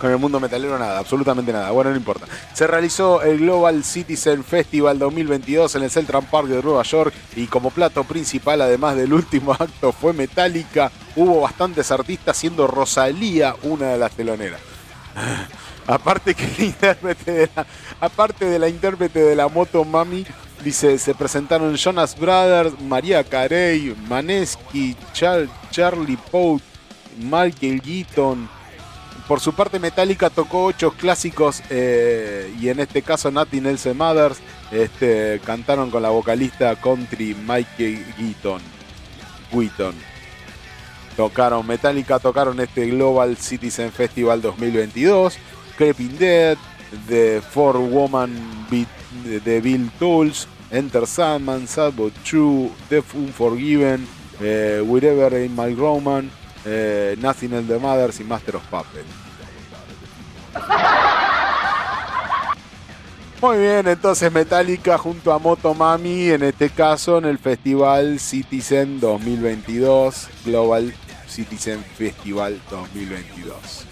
con 0.01 0.11
el 0.11 0.19
mundo 0.19 0.41
metalero 0.41 0.79
nada, 0.79 0.99
absolutamente 0.99 1.53
nada. 1.53 1.71
Bueno, 1.71 1.91
no 1.91 1.97
importa. 1.97 2.27
Se 2.55 2.67
realizó 2.67 3.23
el 3.23 3.39
Global 3.39 3.85
Citizen 3.85 4.43
Festival 4.43 4.99
2022 4.99 5.75
en 5.75 5.83
el 5.83 5.91
Central 5.91 6.27
Park 6.31 6.49
de 6.49 6.63
Nueva 6.63 6.83
York 6.83 7.13
y 7.37 7.47
como 7.47 7.71
plato 7.71 8.05
principal, 8.05 8.63
además 8.63 8.97
del 8.97 9.13
último 9.13 9.53
acto, 9.59 9.93
fue 9.93 10.15
Metallica. 10.15 10.91
Hubo 11.17 11.43
bastantes 11.43 11.91
artistas, 11.91 12.37
siendo 12.37 12.67
Rosalía 12.67 13.55
una 13.63 13.89
de 13.89 13.99
las 13.99 14.13
teloneras. 14.13 14.61
aparte 15.87 16.35
que 16.35 16.65
intérprete 16.65 17.51
aparte 18.01 18.45
de 18.45 18.59
la 18.59 18.69
intérprete 18.69 19.21
de 19.21 19.35
la 19.35 19.49
moto 19.49 19.85
Mami, 19.85 20.25
dice, 20.65 20.99
se 20.99 21.15
presentaron 21.15 21.77
Jonas 21.77 22.19
Brothers, 22.19 22.81
María 22.81 23.23
Carey, 23.23 23.95
Manesky, 24.09 24.97
Charlie 25.13 26.19
Pout, 26.31 26.63
Michael 27.19 27.83
Keaton, 27.83 28.49
por 29.31 29.39
su 29.39 29.53
parte, 29.53 29.79
Metallica 29.79 30.29
tocó 30.29 30.65
ocho 30.65 30.91
clásicos 30.91 31.63
eh, 31.71 32.53
y 32.61 32.69
en 32.69 32.81
este 32.81 33.01
caso 33.01 33.31
Nati 33.31 33.61
Nelson 33.61 33.97
Mothers 33.97 34.39
este, 34.73 35.41
cantaron 35.45 35.89
con 35.93 36.03
la 36.03 36.09
vocalista 36.09 36.75
country 36.75 37.37
Mike 37.47 38.07
Wheaton. 38.19 38.61
Wheaton. 39.53 39.95
Tocaron 41.17 41.65
Metallica, 41.65 42.19
tocaron 42.19 42.59
este 42.59 42.89
Global 42.89 43.37
Citizen 43.37 43.93
Festival 43.93 44.43
2022, 44.43 45.39
Creeping 45.79 46.19
Dead, 46.19 46.59
The 47.07 47.41
Four 47.41 47.77
Woman 47.77 48.67
Beat 48.69 48.89
de 49.45 49.61
Bill 49.61 49.93
Tools, 50.01 50.49
Enter 50.73 51.07
Sandman, 51.07 51.69
Sad 51.69 51.93
But 51.93 52.15
True, 52.25 52.69
The 52.89 53.01
Unforgiven, 53.15 54.09
eh, 54.41 54.83
Wherever 54.85 55.41
in 55.41 55.55
My 55.55 55.73
Roman, 55.73 56.33
eh, 56.65 57.17
Nothing 57.19 57.67
the 57.67 57.79
Mothers 57.79 58.21
y 58.21 58.25
Master 58.25 58.57
of 58.57 58.65
Puppets. 58.65 59.20
Muy 63.41 63.57
bien, 63.57 63.89
entonces 63.89 64.31
Metallica 64.31 64.99
junto 64.99 65.33
a 65.33 65.39
Motomami, 65.39 66.29
en 66.29 66.43
este 66.43 66.69
caso 66.69 67.17
en 67.17 67.25
el 67.25 67.39
Festival 67.39 68.21
Citizen 68.21 69.01
2022, 69.01 70.29
Global 70.45 70.95
Citizen 71.27 71.83
Festival 71.83 72.61
2022. 72.71 73.87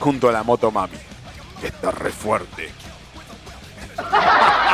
Junto 0.00 0.28
a 0.28 0.32
la 0.32 0.42
Motomami, 0.42 0.98
que 1.60 1.68
está 1.68 1.92
re 1.92 2.10
fuerte. 2.10 2.70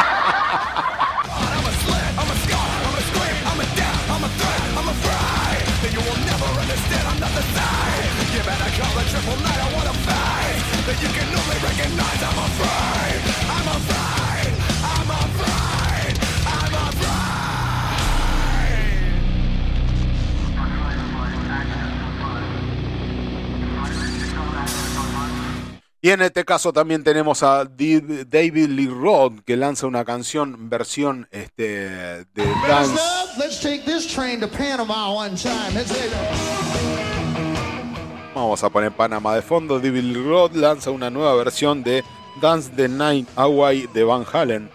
Y 26.00 26.10
en 26.10 26.22
este 26.22 26.44
caso 26.44 26.72
también 26.72 27.04
tenemos 27.04 27.42
a 27.42 27.64
David 27.66 28.68
Lee 28.68 28.86
Roth 28.86 29.40
que 29.44 29.56
lanza 29.56 29.86
una 29.86 30.06
canción 30.06 30.70
versión 30.70 31.28
este, 31.30 31.64
de 32.32 32.44
dance. 32.66 32.94
Let's 33.36 33.60
take 33.60 33.84
this 33.84 34.06
train 34.06 34.40
to 34.40 34.48
Panama 34.48 35.12
one 35.12 35.36
time. 35.36 35.74
Vamos 38.38 38.62
a 38.62 38.70
poner 38.70 38.92
Panamá 38.92 39.34
de 39.34 39.42
fondo. 39.42 39.80
David 39.80 40.04
Lee 40.04 40.22
Roth 40.22 40.54
lanza 40.54 40.92
una 40.92 41.10
nueva 41.10 41.34
versión 41.34 41.82
de 41.82 42.04
Dance 42.40 42.70
the 42.76 42.88
Night 42.88 43.28
Away 43.34 43.88
de 43.92 44.04
Van 44.04 44.24
Halen. 44.32 44.70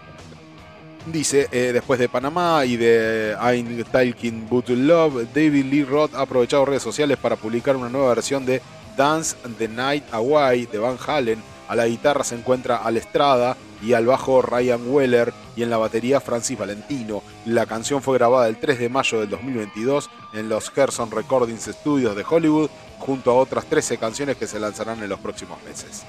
Dice, 1.06 1.48
eh, 1.50 1.70
después 1.72 1.98
de 1.98 2.10
Panamá 2.10 2.66
y 2.66 2.76
de 2.76 3.34
I'm 3.40 3.82
Talking 3.84 4.46
But 4.50 4.68
Love, 4.68 5.28
David 5.34 5.64
Lee 5.64 5.84
Roth 5.84 6.14
ha 6.14 6.20
aprovechado 6.20 6.66
redes 6.66 6.82
sociales 6.82 7.16
para 7.16 7.36
publicar 7.36 7.74
una 7.74 7.88
nueva 7.88 8.08
versión 8.08 8.44
de 8.44 8.60
Dance 8.98 9.34
the 9.56 9.66
Night 9.66 10.04
Away 10.12 10.66
de 10.66 10.78
Van 10.78 10.98
Halen. 11.06 11.42
A 11.66 11.74
la 11.74 11.86
guitarra 11.86 12.22
se 12.22 12.34
encuentra 12.34 12.76
Al 12.76 12.98
Estrada 12.98 13.56
y 13.82 13.94
al 13.94 14.04
bajo 14.04 14.42
Ryan 14.42 14.82
Weller 14.86 15.32
y 15.56 15.62
en 15.62 15.70
la 15.70 15.78
batería 15.78 16.20
Francis 16.20 16.58
Valentino. 16.58 17.22
La 17.46 17.64
canción 17.64 18.02
fue 18.02 18.18
grabada 18.18 18.46
el 18.48 18.58
3 18.58 18.78
de 18.78 18.88
mayo 18.90 19.20
del 19.20 19.30
2022 19.30 20.10
en 20.34 20.50
los 20.50 20.70
Gerson 20.70 21.10
Recordings 21.10 21.64
Studios 21.64 22.14
de 22.14 22.24
Hollywood 22.28 22.68
junto 23.04 23.30
a 23.30 23.34
otras 23.34 23.66
13 23.66 23.98
canciones 23.98 24.36
que 24.36 24.46
se 24.46 24.58
lanzarán 24.58 25.02
en 25.02 25.08
los 25.08 25.20
próximos 25.20 25.62
meses. 25.62 26.02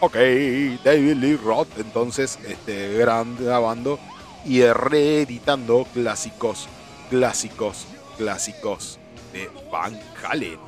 Ok, 0.00 0.14
David 0.84 1.16
Lee 1.16 1.36
Roth 1.36 1.78
entonces 1.78 2.38
este, 2.46 2.92
grabando 2.98 3.98
y 4.44 4.62
reeditando 4.62 5.86
clásicos, 5.92 6.68
clásicos, 7.10 7.86
clásicos 8.16 8.98
de 9.32 9.50
Van 9.72 9.98
Halen. 10.22 10.58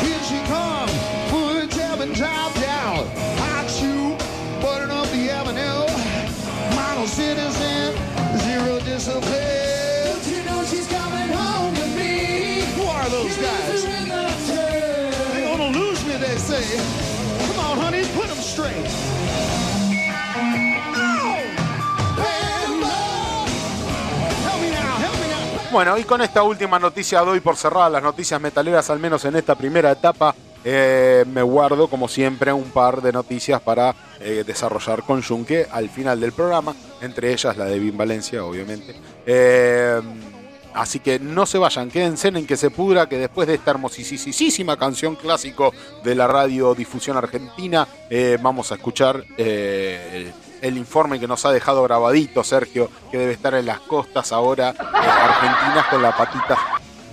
Here 0.00 0.18
she 0.24 0.40
comes, 0.48 0.92
full 1.30 1.68
jab 1.68 2.00
and 2.00 2.14
drop 2.14 2.54
down. 2.54 3.06
Hot 3.38 3.68
shoe, 3.68 4.16
button 4.60 4.90
up 4.90 5.06
the 5.12 5.30
avenue. 5.30 5.86
Model 6.74 7.06
citizen, 7.06 7.94
zero 8.38 8.80
discipline. 8.80 10.06
Don't 10.06 10.26
you 10.26 10.42
know 10.44 10.64
she's 10.64 10.88
coming 10.88 11.28
home 11.28 11.74
to 11.74 11.86
me? 11.88 12.64
Who 12.76 12.84
are 12.84 13.08
those 13.10 13.36
guys? 13.36 14.01
They 16.32 16.38
say. 16.38 16.78
Come 17.46 17.58
on, 17.58 17.78
honey, 17.78 18.04
put 18.14 18.28
them 18.28 18.38
straight. 18.38 18.86
Bueno, 25.70 25.96
y 25.96 26.04
con 26.04 26.20
esta 26.20 26.42
última 26.42 26.78
noticia 26.78 27.20
doy 27.20 27.40
por 27.40 27.56
cerrada 27.56 27.88
las 27.88 28.02
noticias 28.02 28.38
metaleras, 28.40 28.90
al 28.90 28.98
menos 28.98 29.24
en 29.24 29.36
esta 29.36 29.54
primera 29.54 29.90
etapa. 29.90 30.34
Eh, 30.64 31.24
me 31.32 31.42
guardo, 31.42 31.88
como 31.88 32.06
siempre, 32.06 32.52
un 32.52 32.70
par 32.70 33.02
de 33.02 33.10
noticias 33.10 33.60
para 33.60 33.94
eh, 34.20 34.44
desarrollar 34.46 35.02
con 35.02 35.20
Junque 35.22 35.66
al 35.72 35.88
final 35.88 36.20
del 36.20 36.32
programa, 36.32 36.74
entre 37.00 37.32
ellas 37.32 37.56
la 37.56 37.64
de 37.64 37.78
Vin 37.78 37.96
Valencia, 37.96 38.44
obviamente. 38.44 38.94
Eh, 39.26 40.00
así 40.74 41.00
que 41.00 41.18
no 41.18 41.46
se 41.46 41.58
vayan, 41.58 41.90
quédense 41.90 42.28
en 42.28 42.46
que 42.46 42.56
se 42.56 42.70
pudra, 42.70 43.08
que 43.08 43.18
después 43.18 43.48
de 43.48 43.54
esta 43.54 43.72
hermosísima 43.72 44.76
canción 44.76 45.16
clásico 45.16 45.72
de 46.04 46.14
la 46.14 46.26
radiodifusión 46.26 47.16
argentina, 47.16 47.86
vamos 48.40 48.72
a 48.72 48.76
escuchar 48.76 49.24
el 50.62 50.78
informe 50.78 51.20
que 51.20 51.26
nos 51.26 51.44
ha 51.44 51.52
dejado 51.52 51.82
grabadito 51.82 52.42
Sergio, 52.44 52.88
que 53.10 53.18
debe 53.18 53.32
estar 53.32 53.52
en 53.54 53.66
las 53.66 53.80
costas 53.80 54.32
ahora 54.32 54.70
eh, 54.70 54.76
argentinas 54.80 55.86
con 55.88 56.00
la 56.00 56.16
patita 56.16 56.56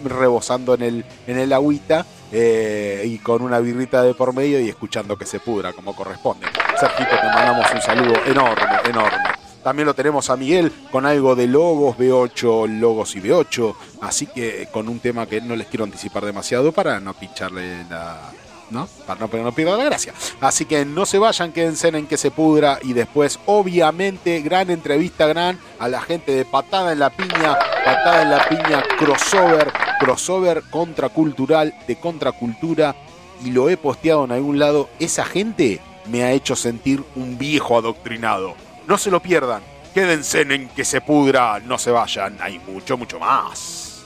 rebosando 0.06 0.76
en 0.76 0.84
el, 0.84 1.06
en 1.28 1.38
el 1.38 1.52
agüita 1.52 2.06
eh, 2.32 3.04
y 3.06 3.18
con 3.18 3.42
una 3.42 3.60
birrita 3.60 4.04
de 4.04 4.14
por 4.14 4.34
medio 4.34 4.62
y 4.62 4.70
escuchando 4.70 5.18
que 5.18 5.26
se 5.26 5.40
pudra 5.40 5.74
como 5.74 5.96
corresponde. 5.96 6.46
Sergio, 6.80 7.08
te 7.08 7.16
mandamos 7.16 7.66
un 7.74 7.82
saludo 7.82 8.14
enorme, 8.26 8.80
enorme. 8.86 9.49
También 9.64 9.86
lo 9.86 9.94
tenemos 9.94 10.30
a 10.30 10.38
Miguel 10.38 10.72
con 10.92 11.06
algo 11.06 11.36
de 11.36 11.48
logos 11.48 11.98
B8, 11.98 12.80
logos 12.80 13.16
y 13.16 13.22
B8, 13.22 13.76
así 14.02 14.28
que 14.28 14.68
con 14.72 14.88
un 14.88 15.00
tema 15.00 15.26
que 15.26 15.42
no 15.42 15.56
les 15.56 15.68
quiero 15.68 15.84
anticipar 15.84 16.26
demasiado 16.26 16.72
para 16.72 17.00
no 17.00 17.14
pincharle 17.14 17.84
la, 17.90 18.32
¿no? 18.72 18.88
Para 19.06 19.20
no, 19.20 19.44
no 19.44 19.52
pierda 19.52 19.78
la 19.78 19.86
gracia. 19.86 20.14
Así 20.42 20.66
que 20.66 20.86
no 20.86 21.06
se 21.06 21.20
vayan, 21.20 21.52
quédense 21.52 21.90
en 21.90 22.08
que 22.08 22.18
se 22.18 22.32
pudra 22.32 22.80
y 22.82 22.94
después, 22.94 23.40
obviamente, 23.46 24.42
gran 24.42 24.70
entrevista, 24.70 25.28
gran 25.28 25.60
a 25.80 25.88
la 25.88 26.02
gente 26.02 26.34
de 26.34 26.46
Patada 26.46 26.92
en 26.92 27.00
la 27.00 27.10
Piña, 27.10 27.58
Patada 27.86 28.22
en 28.24 28.30
la 28.32 28.48
Piña, 28.48 28.84
crossover, 28.98 29.72
crossover 30.00 30.64
contracultural, 30.70 31.74
de 31.88 32.00
contracultura, 32.00 32.96
y 33.44 33.52
lo 33.52 33.70
he 33.70 33.78
posteado 33.78 34.26
en 34.26 34.32
algún 34.32 34.60
lado. 34.60 34.90
Esa 35.00 35.26
gente 35.26 35.80
me 36.10 36.24
ha 36.24 36.32
hecho 36.32 36.56
sentir 36.56 37.04
un 37.16 37.38
viejo 37.38 37.78
adoctrinado. 37.78 38.56
No 38.90 38.98
se 38.98 39.12
lo 39.12 39.20
pierdan, 39.20 39.62
quédense 39.94 40.42
en 40.42 40.68
que 40.70 40.84
se 40.84 41.00
pudra, 41.00 41.60
no 41.60 41.78
se 41.78 41.92
vayan, 41.92 42.40
hay 42.42 42.58
mucho, 42.58 42.98
mucho 42.98 43.20
más. 43.20 44.04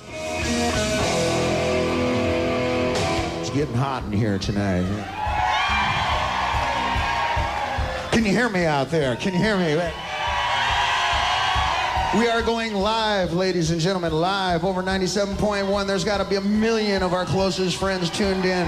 getting 3.54 3.76
hot 3.76 4.04
in 4.04 4.12
here 4.12 4.38
tonight. 4.38 4.84
Can 8.12 8.26
you 8.26 8.32
hear 8.32 8.50
me 8.50 8.66
out 8.66 8.90
there? 8.90 9.16
Can 9.16 9.34
you 9.34 9.40
hear 9.40 9.56
me? 9.56 9.76
We 12.20 12.28
are 12.28 12.42
going 12.42 12.74
live, 12.74 13.32
ladies 13.32 13.72
and 13.72 13.80
gentlemen, 13.80 14.12
live 14.12 14.66
over 14.66 14.84
97.1. 14.84 15.88
There's 15.88 16.04
got 16.04 16.18
to 16.18 16.26
be 16.26 16.36
a 16.36 16.42
million 16.42 17.04
of 17.04 17.14
our 17.14 17.26
closest 17.26 17.78
friends 17.78 18.10
tuned 18.10 18.44
in 18.44 18.66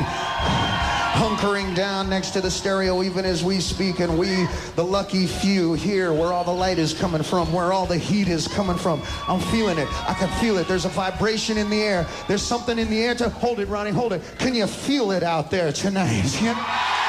hunkering 1.15 1.73
down 1.75 2.09
next 2.09 2.31
to 2.31 2.41
the 2.41 2.51
stereo 2.51 3.01
even 3.01 3.23
as 3.23 3.43
we 3.43 3.59
speak 3.61 3.99
and 4.01 4.17
we 4.17 4.45
the 4.75 4.83
lucky 4.83 5.25
few 5.25 5.73
here 5.73 6.11
where 6.11 6.33
all 6.33 6.43
the 6.43 6.51
light 6.51 6.77
is 6.77 6.93
coming 6.93 7.23
from 7.23 7.51
where 7.53 7.71
all 7.71 7.85
the 7.85 7.97
heat 7.97 8.27
is 8.27 8.47
coming 8.49 8.77
from. 8.77 9.01
I'm 9.27 9.39
feeling 9.39 9.77
it. 9.77 9.87
I 10.09 10.13
can 10.13 10.29
feel 10.41 10.57
it. 10.57 10.67
There's 10.67 10.85
a 10.85 10.89
vibration 10.89 11.57
in 11.57 11.69
the 11.69 11.81
air. 11.81 12.05
There's 12.27 12.43
something 12.43 12.77
in 12.77 12.89
the 12.89 13.01
air 13.01 13.15
to 13.15 13.29
hold 13.29 13.59
it 13.59 13.67
ronnie 13.69 13.91
hold 13.91 14.11
it. 14.11 14.21
Can 14.39 14.53
you 14.53 14.67
feel 14.67 15.11
it 15.11 15.23
out 15.23 15.49
there 15.49 15.71
tonight 15.71 17.01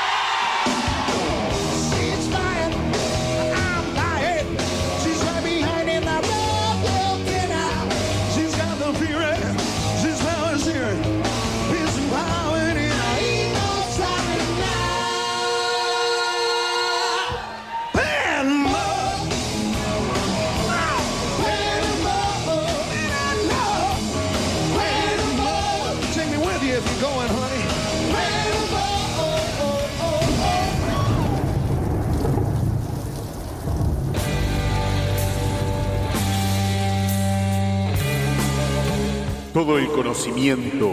todo 39.56 39.78
el 39.78 39.86
conocimiento. 39.86 40.92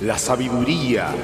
La 0.00 0.18
sabiduría. 0.18 1.14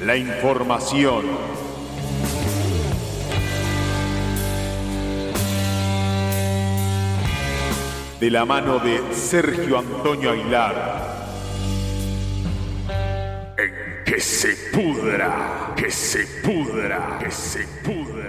La 0.00 0.16
información. 0.16 1.26
De 8.18 8.30
la 8.30 8.46
mano 8.46 8.78
de 8.78 9.02
Sergio 9.12 9.78
Antonio 9.78 10.30
Aguilar 10.30 11.05
que 14.06 14.20
se 14.20 14.54
pudra, 14.72 15.74
que 15.76 15.90
se 15.90 16.24
pudra, 16.44 17.18
que 17.20 17.30
se 17.30 17.66
pudra. 17.84 18.25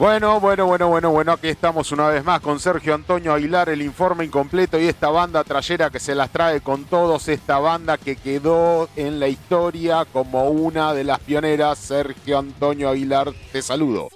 Bueno, 0.00 0.40
bueno, 0.40 0.64
bueno, 0.64 0.88
bueno, 0.88 1.10
bueno, 1.10 1.32
aquí 1.32 1.48
estamos 1.48 1.92
una 1.92 2.08
vez 2.08 2.24
más 2.24 2.40
con 2.40 2.58
Sergio 2.58 2.94
Antonio 2.94 3.34
Aguilar, 3.34 3.68
el 3.68 3.82
informe 3.82 4.24
incompleto 4.24 4.80
y 4.80 4.88
esta 4.88 5.10
banda 5.10 5.44
trayera 5.44 5.90
que 5.90 6.00
se 6.00 6.14
las 6.14 6.30
trae 6.30 6.62
con 6.62 6.84
todos, 6.86 7.28
esta 7.28 7.58
banda 7.58 7.98
que 7.98 8.16
quedó 8.16 8.88
en 8.96 9.20
la 9.20 9.28
historia 9.28 10.06
como 10.10 10.48
una 10.48 10.94
de 10.94 11.04
las 11.04 11.18
pioneras. 11.18 11.76
Sergio 11.76 12.38
Antonio 12.38 12.88
Aguilar, 12.88 13.30
te 13.52 13.60
saludo. 13.60 14.08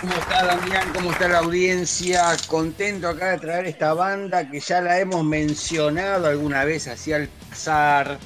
¿Cómo 0.00 0.14
está 0.14 0.42
Damián? 0.46 0.90
¿Cómo 0.94 1.12
está 1.12 1.28
la 1.28 1.40
audiencia? 1.40 2.34
Contento 2.48 3.08
acá 3.08 3.32
de 3.32 3.38
traer 3.40 3.66
esta 3.66 3.92
banda 3.92 4.50
que 4.50 4.58
ya 4.58 4.80
la 4.80 4.98
hemos 4.98 5.22
mencionado 5.22 6.28
alguna 6.28 6.64
vez 6.64 6.88
así 6.88 7.12
al 7.12 7.28
pasar 7.50 8.18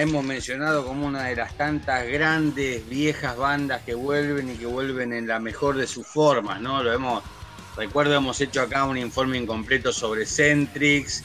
hemos 0.00 0.24
mencionado 0.24 0.84
como 0.86 1.06
una 1.06 1.24
de 1.24 1.36
las 1.36 1.56
tantas 1.56 2.06
grandes 2.06 2.88
viejas 2.88 3.36
bandas 3.36 3.82
que 3.82 3.94
vuelven 3.94 4.50
y 4.50 4.56
que 4.56 4.66
vuelven 4.66 5.12
en 5.12 5.26
la 5.26 5.38
mejor 5.38 5.76
de 5.76 5.86
sus 5.86 6.06
formas, 6.06 6.60
¿no? 6.60 6.82
Lo 6.82 6.92
hemos, 6.92 7.22
recuerdo, 7.76 8.14
hemos 8.14 8.40
hecho 8.40 8.62
acá 8.62 8.84
un 8.84 8.98
informe 8.98 9.38
incompleto 9.38 9.92
sobre 9.92 10.26
Centrix, 10.26 11.24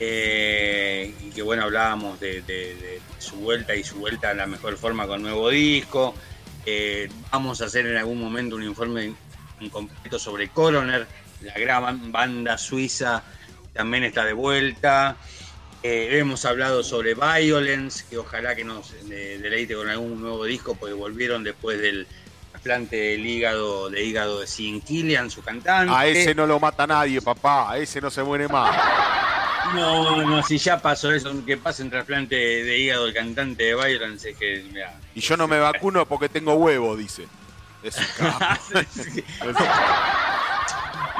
eh, 0.00 1.14
y 1.20 1.30
que 1.30 1.42
bueno, 1.42 1.64
hablábamos 1.64 2.20
de, 2.20 3.00
su 3.18 3.36
vuelta 3.36 3.74
y 3.74 3.82
su 3.82 3.96
vuelta 3.96 4.30
a 4.30 4.34
la 4.34 4.46
mejor 4.46 4.76
forma 4.76 5.06
con 5.06 5.22
nuevo 5.22 5.48
disco. 5.48 6.14
Eh, 6.66 7.08
vamos 7.32 7.60
a 7.62 7.66
hacer 7.66 7.86
en 7.86 7.96
algún 7.96 8.20
momento 8.20 8.56
un 8.56 8.62
informe 8.62 9.14
incompleto 9.60 10.18
sobre 10.18 10.48
Coroner, 10.48 11.06
la 11.42 11.54
gran 11.54 12.12
banda 12.12 12.58
suiza 12.58 13.22
también 13.72 14.02
está 14.02 14.24
de 14.24 14.32
vuelta. 14.32 15.16
Eh, 15.82 16.18
hemos 16.18 16.44
hablado 16.44 16.82
sobre 16.82 17.14
Violence, 17.14 18.04
que 18.10 18.18
ojalá 18.18 18.56
que 18.56 18.64
nos 18.64 18.92
deleite 19.08 19.74
con 19.74 19.88
algún 19.88 20.20
nuevo 20.20 20.44
disco, 20.44 20.74
porque 20.74 20.94
volvieron 20.94 21.44
después 21.44 21.80
del 21.80 22.06
trasplante 22.50 22.96
del 22.96 23.24
hígado, 23.24 23.88
de 23.88 24.02
hígado 24.04 24.40
de 24.40 24.48
Sin 24.48 24.80
Killian, 24.80 25.30
su 25.30 25.42
cantante. 25.42 25.94
A 25.94 26.06
ese 26.06 26.34
no 26.34 26.46
lo 26.46 26.58
mata 26.58 26.86
nadie, 26.86 27.22
papá, 27.22 27.70
a 27.70 27.78
ese 27.78 28.00
no 28.00 28.10
se 28.10 28.24
muere 28.24 28.48
más. 28.48 28.76
No, 29.74 30.22
no, 30.22 30.42
si 30.42 30.58
ya 30.58 30.80
pasó 30.80 31.12
eso, 31.12 31.32
que 31.44 31.56
pase 31.56 31.82
un 31.82 31.90
trasplante 31.90 32.34
de 32.34 32.78
hígado 32.78 33.06
el 33.06 33.14
cantante 33.14 33.64
de 33.64 33.74
Violence, 33.74 34.30
es 34.30 34.36
que. 34.36 34.64
y 35.14 35.20
yo 35.20 35.36
no 35.36 35.46
me 35.46 35.58
vacuno 35.58 36.06
porque 36.06 36.28
tengo 36.28 36.54
huevo, 36.54 36.96
dice. 36.96 37.28
Es 37.82 37.96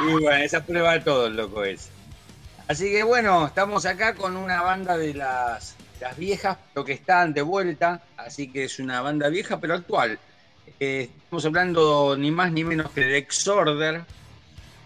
y 0.00 0.12
bueno, 0.12 0.32
esa 0.32 0.64
prueba 0.64 0.94
de 0.94 1.00
todo, 1.00 1.30
loco 1.30 1.62
es. 1.62 1.90
Así 2.68 2.90
que 2.90 3.02
bueno, 3.02 3.46
estamos 3.46 3.86
acá 3.86 4.14
con 4.14 4.36
una 4.36 4.60
banda 4.60 4.98
de 4.98 5.14
las, 5.14 5.74
las 6.02 6.16
viejas, 6.18 6.58
pero 6.74 6.84
que 6.84 6.92
están 6.92 7.32
de 7.32 7.40
vuelta. 7.40 8.02
Así 8.18 8.48
que 8.48 8.64
es 8.64 8.78
una 8.78 9.00
banda 9.00 9.30
vieja, 9.30 9.58
pero 9.58 9.72
actual. 9.72 10.18
Eh, 10.78 11.08
estamos 11.16 11.46
hablando 11.46 12.14
ni 12.18 12.30
más 12.30 12.52
ni 12.52 12.64
menos 12.64 12.90
que 12.90 13.00
de 13.00 13.16
Exorder, 13.16 14.02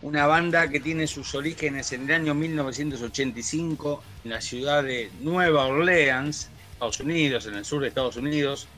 una 0.00 0.28
banda 0.28 0.68
que 0.68 0.78
tiene 0.78 1.08
sus 1.08 1.34
orígenes 1.34 1.90
en 1.90 2.04
el 2.04 2.12
año 2.12 2.34
1985 2.34 4.02
en 4.24 4.30
la 4.30 4.40
ciudad 4.40 4.84
de 4.84 5.10
Nueva 5.20 5.66
Orleans, 5.66 6.50
Estados 6.74 7.00
Unidos, 7.00 7.46
en 7.46 7.54
el 7.54 7.64
sur 7.64 7.82
de 7.82 7.88
Estados 7.88 8.16
Unidos. 8.16 8.68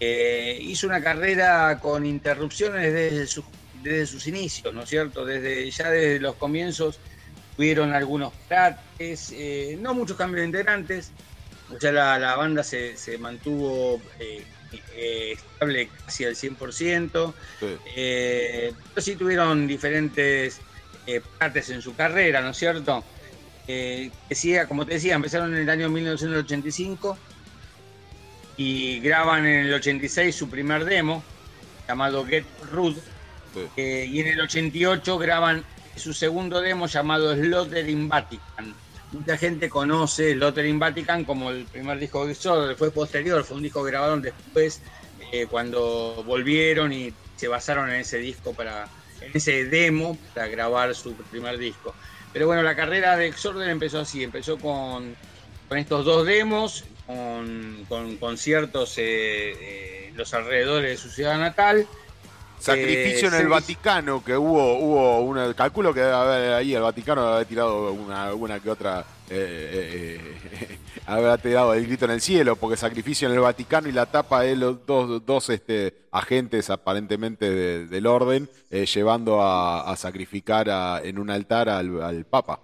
Eh, 0.00 0.58
hizo 0.62 0.86
una 0.86 1.02
carrera 1.02 1.78
con 1.78 2.06
interrupciones 2.06 2.90
desde, 2.90 3.42
desde 3.82 4.06
sus 4.06 4.26
inicios, 4.26 4.72
¿no 4.72 4.84
es 4.84 4.88
cierto? 4.88 5.26
Desde, 5.26 5.70
ya 5.70 5.90
desde 5.90 6.20
los 6.20 6.36
comienzos 6.36 6.98
Tuvieron 7.60 7.92
algunos 7.92 8.32
trates, 8.48 9.34
eh, 9.36 9.76
no 9.78 9.92
muchos 9.92 10.16
cambios 10.16 10.40
de 10.40 10.46
integrantes, 10.46 11.12
o 11.70 11.78
sea, 11.78 11.92
la, 11.92 12.34
banda 12.34 12.62
se, 12.62 12.96
mantuvo 13.18 14.00
eh, 14.18 14.42
eh, 14.94 15.32
estable 15.32 15.90
casi 16.06 16.24
al 16.24 16.36
100%, 16.36 17.34
pero 17.60 18.74
sí 18.96 19.14
tuvieron 19.14 19.66
diferentes 19.66 20.58
partes 21.38 21.68
en 21.68 21.82
su 21.82 21.94
carrera, 21.94 22.40
¿no 22.40 22.48
es 22.52 22.56
cierto? 22.56 23.04
decía, 23.66 24.66
como 24.66 24.86
te 24.86 24.94
decía, 24.94 25.14
empezaron 25.14 25.54
en 25.54 25.60
el 25.60 25.68
año 25.68 25.90
1985 25.90 27.18
y 28.56 29.00
graban 29.00 29.44
en 29.44 29.66
el 29.66 29.74
86 29.74 30.34
su 30.34 30.48
primer 30.48 30.86
demo, 30.86 31.22
llamado 31.86 32.24
Get 32.24 32.46
Rude, 32.72 33.02
y 33.76 34.18
en 34.18 34.28
el 34.28 34.40
88 34.40 35.18
graban 35.18 35.62
su 35.96 36.12
segundo 36.12 36.60
demo 36.60 36.86
llamado 36.86 37.34
Slaughter 37.34 37.88
in 37.88 38.08
Vatican. 38.08 38.74
Mucha 39.12 39.36
gente 39.36 39.68
conoce 39.68 40.34
Slaughter 40.34 40.66
in 40.66 40.78
Vatican 40.78 41.24
como 41.24 41.50
el 41.50 41.64
primer 41.64 41.98
disco 41.98 42.26
de 42.26 42.32
Exodus, 42.32 42.76
fue 42.76 42.90
posterior, 42.90 43.42
fue 43.44 43.56
un 43.56 43.62
disco 43.62 43.84
que 43.84 43.90
grabaron 43.90 44.22
después 44.22 44.80
eh, 45.32 45.46
cuando 45.50 46.22
volvieron 46.26 46.92
y 46.92 47.12
se 47.36 47.48
basaron 47.48 47.90
en 47.90 47.96
ese 47.96 48.18
disco 48.18 48.52
para, 48.52 48.88
en 49.20 49.30
ese 49.34 49.64
demo 49.64 50.16
para 50.34 50.48
grabar 50.48 50.94
su 50.94 51.14
primer 51.14 51.58
disco. 51.58 51.94
Pero 52.32 52.46
bueno, 52.46 52.62
la 52.62 52.76
carrera 52.76 53.16
de 53.16 53.26
Exorder 53.26 53.68
empezó 53.68 54.00
así, 54.00 54.22
empezó 54.22 54.58
con, 54.58 55.16
con 55.68 55.78
estos 55.78 56.04
dos 56.04 56.26
demos, 56.26 56.84
con, 57.88 58.16
conciertos 58.18 58.94
eh, 58.98 60.08
en 60.08 60.16
los 60.16 60.32
alrededores 60.34 60.90
de 60.90 60.96
su 60.96 61.10
ciudad 61.14 61.38
natal, 61.38 61.86
Sacrificio 62.60 63.28
en 63.28 63.34
el 63.34 63.48
Vaticano, 63.48 64.22
que 64.22 64.36
hubo, 64.36 64.78
hubo 64.78 65.20
una, 65.22 65.52
calculo 65.54 65.94
que 65.94 66.02
ahí 66.02 66.74
el 66.74 66.82
Vaticano 66.82 67.26
había 67.26 67.48
tirado 67.48 67.92
una, 67.92 68.60
que 68.60 68.70
otra, 68.70 69.00
eh, 69.30 70.18
eh, 70.20 70.78
eh 71.08 71.38
tirado 71.42 71.72
el 71.72 71.86
grito 71.86 72.04
en 72.04 72.10
el 72.10 72.20
cielo, 72.20 72.56
porque 72.56 72.76
sacrificio 72.76 73.28
en 73.28 73.34
el 73.34 73.40
Vaticano 73.40 73.88
y 73.88 73.92
la 73.92 74.04
tapa 74.04 74.42
de 74.42 74.56
los 74.56 74.84
dos, 74.84 75.24
dos 75.24 75.48
este, 75.48 76.02
agentes 76.12 76.68
aparentemente 76.68 77.86
del 77.86 78.06
orden, 78.06 78.50
eh, 78.70 78.84
llevando 78.84 79.40
a, 79.42 79.96
sacrificar 79.96 80.68
en 81.02 81.18
un 81.18 81.30
altar 81.30 81.70
al, 81.70 82.26
Papa. 82.26 82.60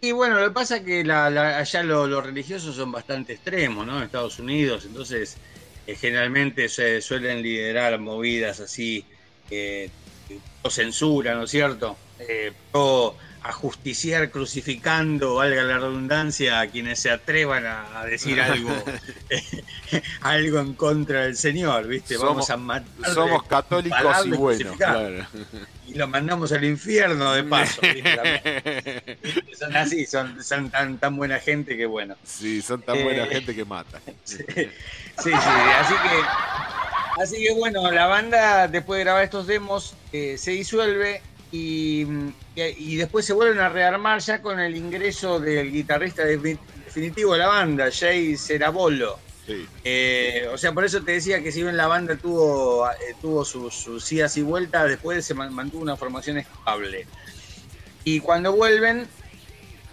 Y 0.00 0.12
bueno, 0.12 0.38
lo 0.38 0.46
que 0.46 0.52
pasa 0.52 0.76
es 0.76 0.82
que 0.84 1.00
allá 1.10 1.82
los 1.82 2.24
religiosos 2.24 2.76
son 2.76 2.92
bastante 2.92 3.32
extremos, 3.32 3.84
¿no? 3.84 3.98
En 3.98 4.04
Estados 4.04 4.38
Unidos, 4.38 4.84
entonces 4.84 5.38
generalmente 5.86 6.68
se 6.68 7.00
suelen 7.00 7.42
liderar 7.42 7.98
movidas 8.00 8.60
así, 8.60 9.08
eh, 9.50 9.92
censura, 10.70 11.34
¿no 11.34 11.44
es 11.44 11.50
cierto? 11.50 12.04
Eh, 12.18 12.52
ajusticiar 13.42 14.30
crucificando, 14.30 15.36
valga 15.36 15.62
la 15.62 15.78
redundancia, 15.78 16.60
a 16.60 16.66
quienes 16.68 17.00
se 17.00 17.10
atrevan 17.10 17.64
a, 17.66 18.04
decir 18.04 18.40
algo, 18.40 18.70
algo 20.20 20.60
en 20.60 20.74
contra 20.74 21.22
del 21.22 21.36
Señor, 21.36 21.86
¿viste? 21.86 22.16
Vamos 22.16 22.46
somos, 22.46 22.82
a 23.02 23.14
Somos 23.14 23.42
católicos 23.44 24.26
y 24.26 24.30
buenos, 24.30 24.76
Y 25.86 25.94
lo 25.94 26.06
mandamos 26.06 26.52
al 26.52 26.64
infierno 26.64 27.32
de 27.32 27.44
paso, 27.44 27.80
Son 29.58 29.76
así, 29.76 30.06
son, 30.06 30.70
tan, 30.70 30.98
tan 30.98 31.16
buena 31.16 31.38
gente 31.38 31.76
que 31.76 31.86
bueno. 31.86 32.16
Sí, 32.24 32.62
son 32.62 32.82
tan 32.82 33.02
buena 33.02 33.24
eh, 33.24 33.28
gente 33.28 33.54
que 33.54 33.64
mata. 33.64 34.00
sí, 34.24 34.44
sí, 35.18 35.30
así 35.32 35.94
que... 35.94 36.22
Así 37.20 37.36
que 37.44 37.52
bueno, 37.52 37.90
la 37.90 38.06
banda 38.06 38.68
después 38.68 38.96
de 38.96 39.04
grabar 39.04 39.22
estos 39.22 39.46
demos 39.46 39.94
eh, 40.12 40.38
se 40.38 40.52
disuelve 40.52 41.20
y, 41.52 42.96
después 42.96 43.26
se 43.26 43.34
vuelven 43.34 43.60
a 43.60 43.68
rearmar 43.68 44.20
ya 44.20 44.40
con 44.40 44.58
el 44.58 44.74
ingreso 44.74 45.38
del 45.38 45.70
guitarrista 45.70 46.24
definitivo 46.24 47.34
de 47.34 47.38
la 47.38 47.48
banda, 47.48 47.90
Jay 47.92 48.36
Cerabolo. 48.36 49.18
Eh, 49.84 50.48
o 50.52 50.56
sea, 50.56 50.72
por 50.72 50.84
eso 50.84 51.02
te 51.02 51.12
decía 51.12 51.42
que 51.42 51.52
si 51.52 51.62
bien 51.62 51.76
la 51.76 51.88
banda 51.88 52.16
tuvo, 52.16 52.88
eh, 52.88 53.14
tuvo 53.20 53.44
sus, 53.44 53.74
sus, 53.74 54.10
idas 54.12 54.36
y 54.38 54.42
vueltas, 54.42 54.88
después 54.88 55.24
se 55.26 55.34
mantuvo 55.34 55.82
una 55.82 55.96
formación 55.96 56.38
estable. 56.38 57.06
Y 58.04 58.20
cuando 58.20 58.52
vuelven, 58.52 59.06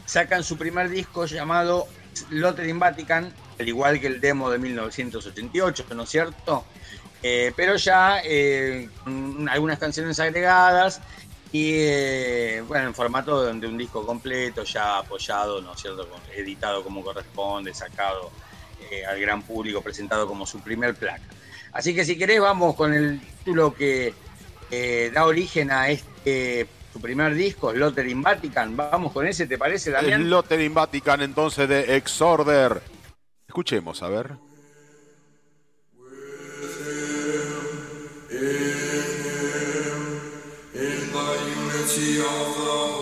sacan 0.05 0.43
su 0.43 0.57
primer 0.57 0.89
disco 0.89 1.25
llamado 1.25 1.87
Lottery 2.29 2.69
in 2.69 2.79
Vatican, 2.79 3.33
al 3.59 3.67
igual 3.67 3.99
que 3.99 4.07
el 4.07 4.21
demo 4.21 4.49
de 4.49 4.59
1988, 4.59 5.85
¿no 5.93 6.03
es 6.03 6.09
cierto? 6.09 6.63
Eh, 7.21 7.51
pero 7.57 7.75
ya 7.75 8.21
con 9.03 9.49
algunas 9.49 9.77
canciones 9.77 10.21
agregadas 10.21 11.01
y 11.51 11.71
eh, 11.73 12.63
bueno, 12.67 12.87
en 12.87 12.95
formato 12.95 13.43
de, 13.43 13.67
un 13.67 13.77
disco 13.77 14.05
completo, 14.05 14.63
ya 14.63 14.99
apoyado, 14.99 15.61
¿no 15.61 15.73
es 15.73 15.81
cierto? 15.81 16.07
Editado 16.35 16.83
como 16.83 17.03
corresponde, 17.03 17.73
sacado 17.73 18.31
eh, 18.91 19.05
al 19.05 19.19
gran 19.19 19.41
público, 19.41 19.81
presentado 19.81 20.27
como 20.27 20.45
su 20.45 20.59
primer 20.59 20.95
placa. 20.95 21.23
Así 21.71 21.95
que 21.95 22.05
si 22.05 22.17
querés, 22.17 22.39
vamos 22.39 22.75
con 22.75 22.93
el 22.93 23.19
título 23.19 23.73
que 23.73 24.13
eh, 24.69 25.11
da 25.13 25.25
origen 25.25 25.71
a 25.71 25.89
este 25.89 26.67
su 26.91 26.99
primer 26.99 27.35
disco, 27.35 27.71
Lotter 27.71 28.07
in 28.07 28.21
Vatican. 28.21 28.75
Vamos 28.75 29.11
con 29.11 29.27
ese, 29.27 29.45
¿te 29.45 29.57
parece, 29.57 29.91
Damián? 29.91 30.29
Lotter 30.29 30.59
in 30.59 30.73
Vatican, 30.73 31.21
entonces, 31.21 31.69
de 31.69 31.95
Exorder. 31.95 32.81
Escuchemos, 33.47 34.01
a 34.01 34.09
ver. 34.09 34.48
Unity 41.97 42.19
of 42.19 42.55
the 42.55 42.98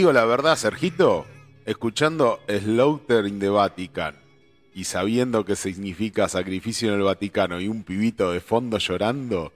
digo 0.00 0.14
la 0.14 0.24
verdad, 0.24 0.56
Sergito, 0.56 1.26
escuchando 1.66 2.40
Slaughter 2.48 3.26
in 3.26 3.38
the 3.38 3.50
Vatican 3.50 4.16
y 4.74 4.84
sabiendo 4.84 5.44
que 5.44 5.56
significa 5.56 6.26
sacrificio 6.26 6.88
en 6.88 6.94
el 6.94 7.02
Vaticano 7.02 7.60
y 7.60 7.68
un 7.68 7.84
pibito 7.84 8.32
de 8.32 8.40
fondo 8.40 8.78
llorando, 8.78 9.52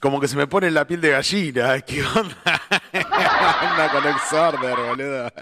como 0.00 0.20
que 0.20 0.26
se 0.26 0.36
me 0.36 0.48
pone 0.48 0.72
la 0.72 0.84
piel 0.84 1.00
de 1.00 1.10
gallina. 1.10 1.80
¿Qué 1.82 2.02
onda? 2.02 2.42
onda 2.92 3.92
con 3.92 4.08
Exorder, 4.08 4.76
boludo. 4.84 5.32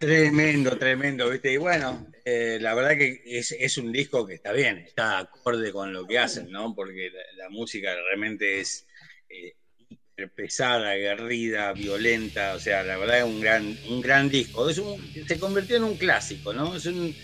Tremendo, 0.00 0.76
tremendo, 0.76 1.30
¿viste? 1.30 1.52
Y 1.52 1.56
bueno, 1.56 2.08
eh, 2.24 2.58
la 2.60 2.74
verdad 2.74 2.98
que 2.98 3.22
es, 3.24 3.78
un 3.78 3.92
disco 3.92 4.26
que 4.26 4.34
está 4.34 4.50
bien, 4.50 4.78
está 4.78 5.18
acorde 5.20 5.70
con 5.70 5.92
lo 5.92 6.08
que 6.08 6.18
hacen, 6.18 6.50
¿no? 6.50 6.74
Porque 6.74 7.12
la, 7.36 7.48
música 7.50 7.94
realmente 7.94 8.58
es 8.58 8.84
eh, 9.28 9.54
pesada, 10.34 10.90
aguerrida, 10.90 11.72
violenta, 11.72 12.54
o 12.54 12.60
sea, 12.60 12.82
la 12.82 12.96
verdad 12.96 13.18
es 13.18 13.24
un 13.24 13.40
gran, 13.40 13.76
un 13.88 14.00
gran 14.00 14.28
disco. 14.28 14.68
Es 14.68 14.80
se 15.26 15.38
convirtió 15.38 15.76
en 15.76 15.84
un 15.84 15.96
clásico, 15.96 16.52
¿no? 16.52 16.76
Es 16.76 16.86
un, 16.86 17.14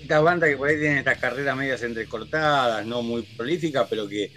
esta 0.00 0.20
banda 0.20 0.48
que 0.48 0.56
por 0.56 0.68
ahí 0.68 0.78
tiene 0.78 0.98
estas 0.98 1.18
carreras 1.18 1.56
medias 1.56 1.82
entrecortadas, 1.82 2.84
no 2.84 3.02
muy 3.02 3.22
prolíficas, 3.22 3.86
pero 3.88 4.08
que 4.08 4.30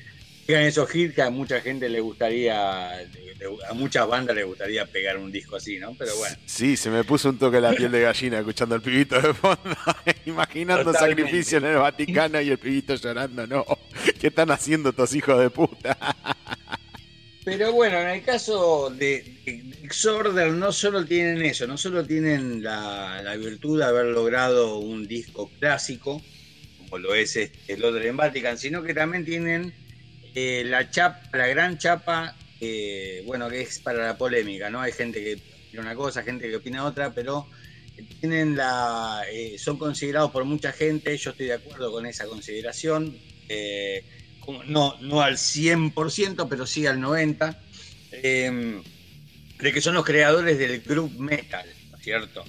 llegan 0.48 0.64
esos 0.64 0.94
hits 0.94 1.16
que 1.16 1.22
a 1.24 1.30
mucha 1.30 1.60
gente 1.62 1.90
le 1.90 2.00
gustaría, 2.00 3.00
a 3.00 3.74
muchas 3.74 4.08
bandas 4.08 4.36
le 4.36 4.44
gustaría 4.44 4.86
pegar 4.86 5.18
un 5.18 5.32
disco 5.32 5.56
así, 5.56 5.80
¿no? 5.80 5.96
Pero 5.98 6.16
bueno. 6.18 6.36
Sí, 6.46 6.78
se 6.78 6.92
me 6.92 7.04
puso 7.04 7.30
un 7.30 7.40
toque 7.40 7.60
la 7.60 7.74
piel 7.74 7.92
de 7.92 8.02
gallina 8.02 8.40
escuchando 8.40 8.76
al 8.76 8.82
pibito 8.82 9.20
de 9.20 9.34
fondo, 9.34 9.76
imaginando 10.26 10.94
sacrificio 10.94 11.58
en 11.58 11.66
el 11.66 11.78
Vaticano 11.78 12.40
y 12.40 12.52
el 12.52 12.60
pibito 12.60 12.94
llorando, 12.96 13.48
no, 13.48 13.66
¿qué 14.20 14.28
están 14.28 14.52
haciendo 14.52 14.90
estos 14.90 15.16
hijos 15.16 15.40
de 15.40 15.50
puta? 15.50 15.98
Pero 17.46 17.72
bueno, 17.74 18.02
en 18.02 18.08
el 18.08 18.24
caso 18.24 18.90
de, 18.90 19.38
Exorder 19.84 20.52
no 20.52 20.72
solo 20.72 21.06
tienen 21.06 21.44
eso, 21.46 21.68
no 21.68 21.78
solo 21.78 22.04
tienen 22.04 22.64
la, 22.64 23.36
virtud 23.38 23.78
de 23.78 23.86
haber 23.86 24.08
logrado 24.08 24.80
un 24.80 25.06
disco 25.06 25.52
clásico, 25.60 26.20
como 26.80 26.98
lo 26.98 27.14
es 27.14 27.36
este, 27.36 27.74
el 27.74 27.86
otro 27.86 28.02
en 28.02 28.18
Vatican, 28.18 28.58
sino 28.58 28.82
que 28.82 28.96
también 28.96 29.24
tienen 29.24 29.72
eh, 30.34 30.64
la 30.66 30.90
chapa, 30.90 31.22
la 31.38 31.46
gran 31.46 31.78
chapa, 31.78 32.36
eh, 32.60 33.22
bueno, 33.28 33.48
que 33.48 33.62
es 33.62 33.78
para 33.78 34.08
la 34.08 34.18
polémica, 34.18 34.72
¿no? 34.72 34.82
Hay 34.82 34.92
gente 34.92 35.24
que 35.24 35.34
opina 35.36 35.82
una 35.84 35.96
cosa, 35.96 36.24
gente 36.24 36.50
que 36.50 36.56
opina 36.56 36.84
otra, 36.84 37.14
pero 37.14 37.48
tienen 38.22 38.58
la, 38.58 39.24
eh, 39.32 39.58
son 39.60 39.78
considerados 39.78 40.32
por 40.32 40.46
mucha 40.46 40.72
gente, 40.72 41.16
yo 41.16 41.30
estoy 41.30 41.46
de 41.46 41.54
acuerdo 41.54 41.92
con 41.92 42.08
esa 42.08 42.26
consideración 42.26 43.16
no, 44.68 44.96
no 45.02 45.22
al 45.22 45.38
100%, 45.38 46.48
pero 46.50 46.66
sí 46.66 46.86
al 46.86 47.00
90%, 47.00 47.58
em, 48.12 48.84
de 49.60 49.72
que 49.74 49.82
son 49.82 49.96
los 49.96 50.06
creadores 50.06 50.58
del 50.58 50.82
group 50.82 51.18
metal, 51.18 51.66
¿cierto? 52.02 52.44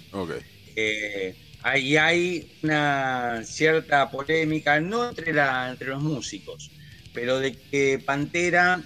Eh, 0.74 1.35
ahí 1.62 1.97
hay 1.97 2.52
una 2.62 3.43
cierta 3.44 4.10
polémica, 4.10 4.81
no 4.81 5.09
entre, 5.09 5.32
la, 5.32 5.70
entre 5.70 5.89
los 5.89 6.02
músicos, 6.02 6.70
pero 7.12 7.39
de 7.39 7.52
que 7.52 7.98
Pantera 8.05 8.82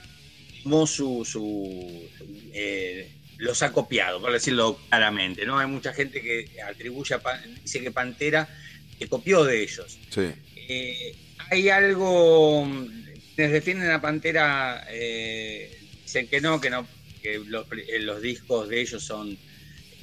su, 0.87 2.09
eh, 2.53 3.11
los 3.39 3.63
ha 3.63 3.73
copiado, 3.73 4.21
por 4.21 4.33
decirlo 4.33 4.79
claramente, 4.89 5.45
¿no? 5.47 5.59
Hay 5.59 5.67
mucha 5.67 5.93
gente 5.93 6.21
que 6.21 6.49
atribuye, 6.63 7.17
dice 7.63 7.81
que 7.81 7.91
Pantera 7.91 8.49
que 8.99 9.09
copió 9.09 9.45
de 9.45 9.63
ellos. 9.63 9.99
Sí. 10.11 10.29
Eh, 10.69 11.17
hay 11.51 11.69
algo, 11.71 12.69
quienes 13.41 13.55
defienden 13.55 13.91
a 13.91 14.03
Pantera 14.03 14.87
eh, 14.91 15.75
dicen 16.03 16.29
que 16.29 16.43
no, 16.43 16.61
que 16.61 16.69
no, 16.69 16.87
que 17.23 17.37
eh, 17.37 17.99
los, 18.01 18.21
discos 18.21 18.69
de 18.69 18.83
ellos 18.83 19.03
son 19.03 19.39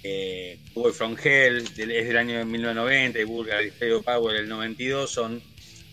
eh, 0.02 0.58
Boy 0.74 0.92
From 0.92 1.16
Hell, 1.24 1.58
es 1.58 1.78
del 1.78 2.18
año 2.18 2.44
1990, 2.44 3.20
y 3.20 3.24
Bulgar 3.26 3.64
y 3.64 3.70
Power 4.04 4.38
del 4.38 4.50
92, 4.50 5.12
son 5.12 5.44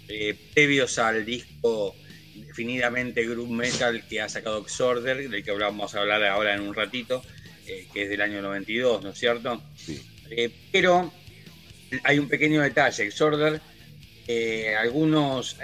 eh, 0.08 0.34
previos 0.54 0.98
al 0.98 1.26
disco 1.26 1.94
definidamente 2.34 3.26
group 3.26 3.50
metal 3.50 4.02
que 4.08 4.22
ha 4.22 4.28
sacado 4.30 4.62
Exorder, 4.62 5.28
del 5.28 5.44
que 5.44 5.52
vamos 5.52 5.94
a 5.94 6.00
hablar 6.00 6.24
ahora 6.24 6.54
en 6.54 6.62
un 6.62 6.74
ratito, 6.74 7.22
que 7.66 8.04
es 8.04 8.08
del 8.08 8.22
año 8.22 8.40
92, 8.40 9.02
¿no 9.02 9.10
es 9.10 9.18
cierto? 9.18 9.62
Sí. 9.76 10.02
pero 10.72 11.12
hay 12.04 12.18
un 12.18 12.26
pequeño 12.26 12.62
detalle, 12.62 13.04
Exorder 13.04 13.60
algunos 14.78 15.58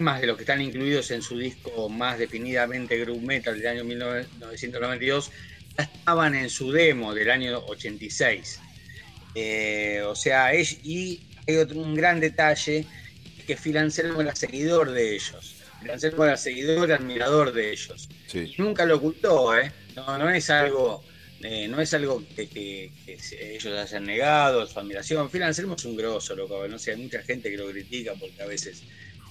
más 0.00 0.20
de 0.20 0.26
los 0.26 0.36
que 0.36 0.42
están 0.42 0.60
incluidos 0.60 1.10
en 1.10 1.22
su 1.22 1.38
disco 1.38 1.88
más 1.88 2.18
definidamente 2.18 2.98
group 2.98 3.22
metal 3.22 3.58
del 3.58 3.66
año 3.66 3.84
1992 3.84 5.30
estaban 5.76 6.34
en 6.34 6.50
su 6.50 6.72
demo 6.72 7.14
del 7.14 7.30
año 7.30 7.58
86. 7.66 8.60
Eh, 9.34 10.02
o 10.04 10.16
sea, 10.16 10.54
y 10.54 11.20
hay 11.46 11.56
otro, 11.56 11.78
un 11.78 11.94
gran 11.94 12.20
detalle 12.20 12.86
que 13.46 13.56
Phil 13.56 13.78
Anselmo 13.78 14.20
era 14.20 14.34
seguidor 14.34 14.90
de 14.90 15.14
ellos. 15.14 15.56
Phil 15.80 15.90
Anselmo 15.90 16.24
era 16.24 16.36
seguidor, 16.36 16.92
admirador 16.92 17.52
de 17.52 17.72
ellos. 17.72 18.08
nunca 18.58 18.84
lo 18.84 18.96
ocultó, 18.96 19.56
¿eh? 19.56 19.72
No, 19.96 20.18
no 20.18 20.30
es 20.30 20.50
algo 20.50 21.04
eh, 21.42 21.68
no 21.68 21.80
es 21.80 21.94
algo 21.94 22.22
que, 22.36 22.92
ellos 23.06 23.78
hayan 23.78 24.04
negado, 24.04 24.66
su 24.66 24.78
admiración. 24.78 25.30
Phil 25.30 25.42
Anselmo 25.42 25.74
es 25.74 25.84
un 25.86 25.96
grosso, 25.96 26.36
loco. 26.36 26.68
No 26.68 26.78
sé, 26.78 26.92
hay 26.92 26.98
mucha 26.98 27.22
gente 27.22 27.50
que 27.50 27.56
lo 27.56 27.70
critica 27.70 28.12
porque 28.18 28.42
a 28.42 28.46
veces 28.46 28.82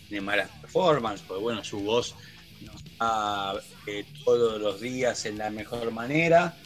tiene 0.10 0.26
malas 0.26 0.50
performances, 0.62 1.26
porque 1.28 1.44
bueno, 1.44 1.64
su 1.64 1.80
voz 1.80 2.16
no 2.62 2.74
está 2.74 3.54
eh, 3.88 4.06
todos 4.26 4.60
los 4.60 4.82
días 4.82 5.26
en 5.26 5.38
la 5.38 5.50
mejor 5.50 5.92
manera, 5.92 6.58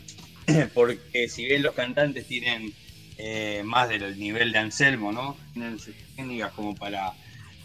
porque 0.73 1.27
si 1.29 1.45
bien 1.45 1.61
los 1.61 1.75
cantantes 1.75 2.25
tienen 2.25 2.73
eh, 3.17 3.61
más 3.63 3.89
del 3.89 4.17
nivel 4.17 4.51
de 4.51 4.57
Anselmo, 4.57 5.11
¿no? 5.11 5.37
Tienen 5.53 5.77
técnicas 6.15 6.51
como 6.53 6.73
para 6.73 7.13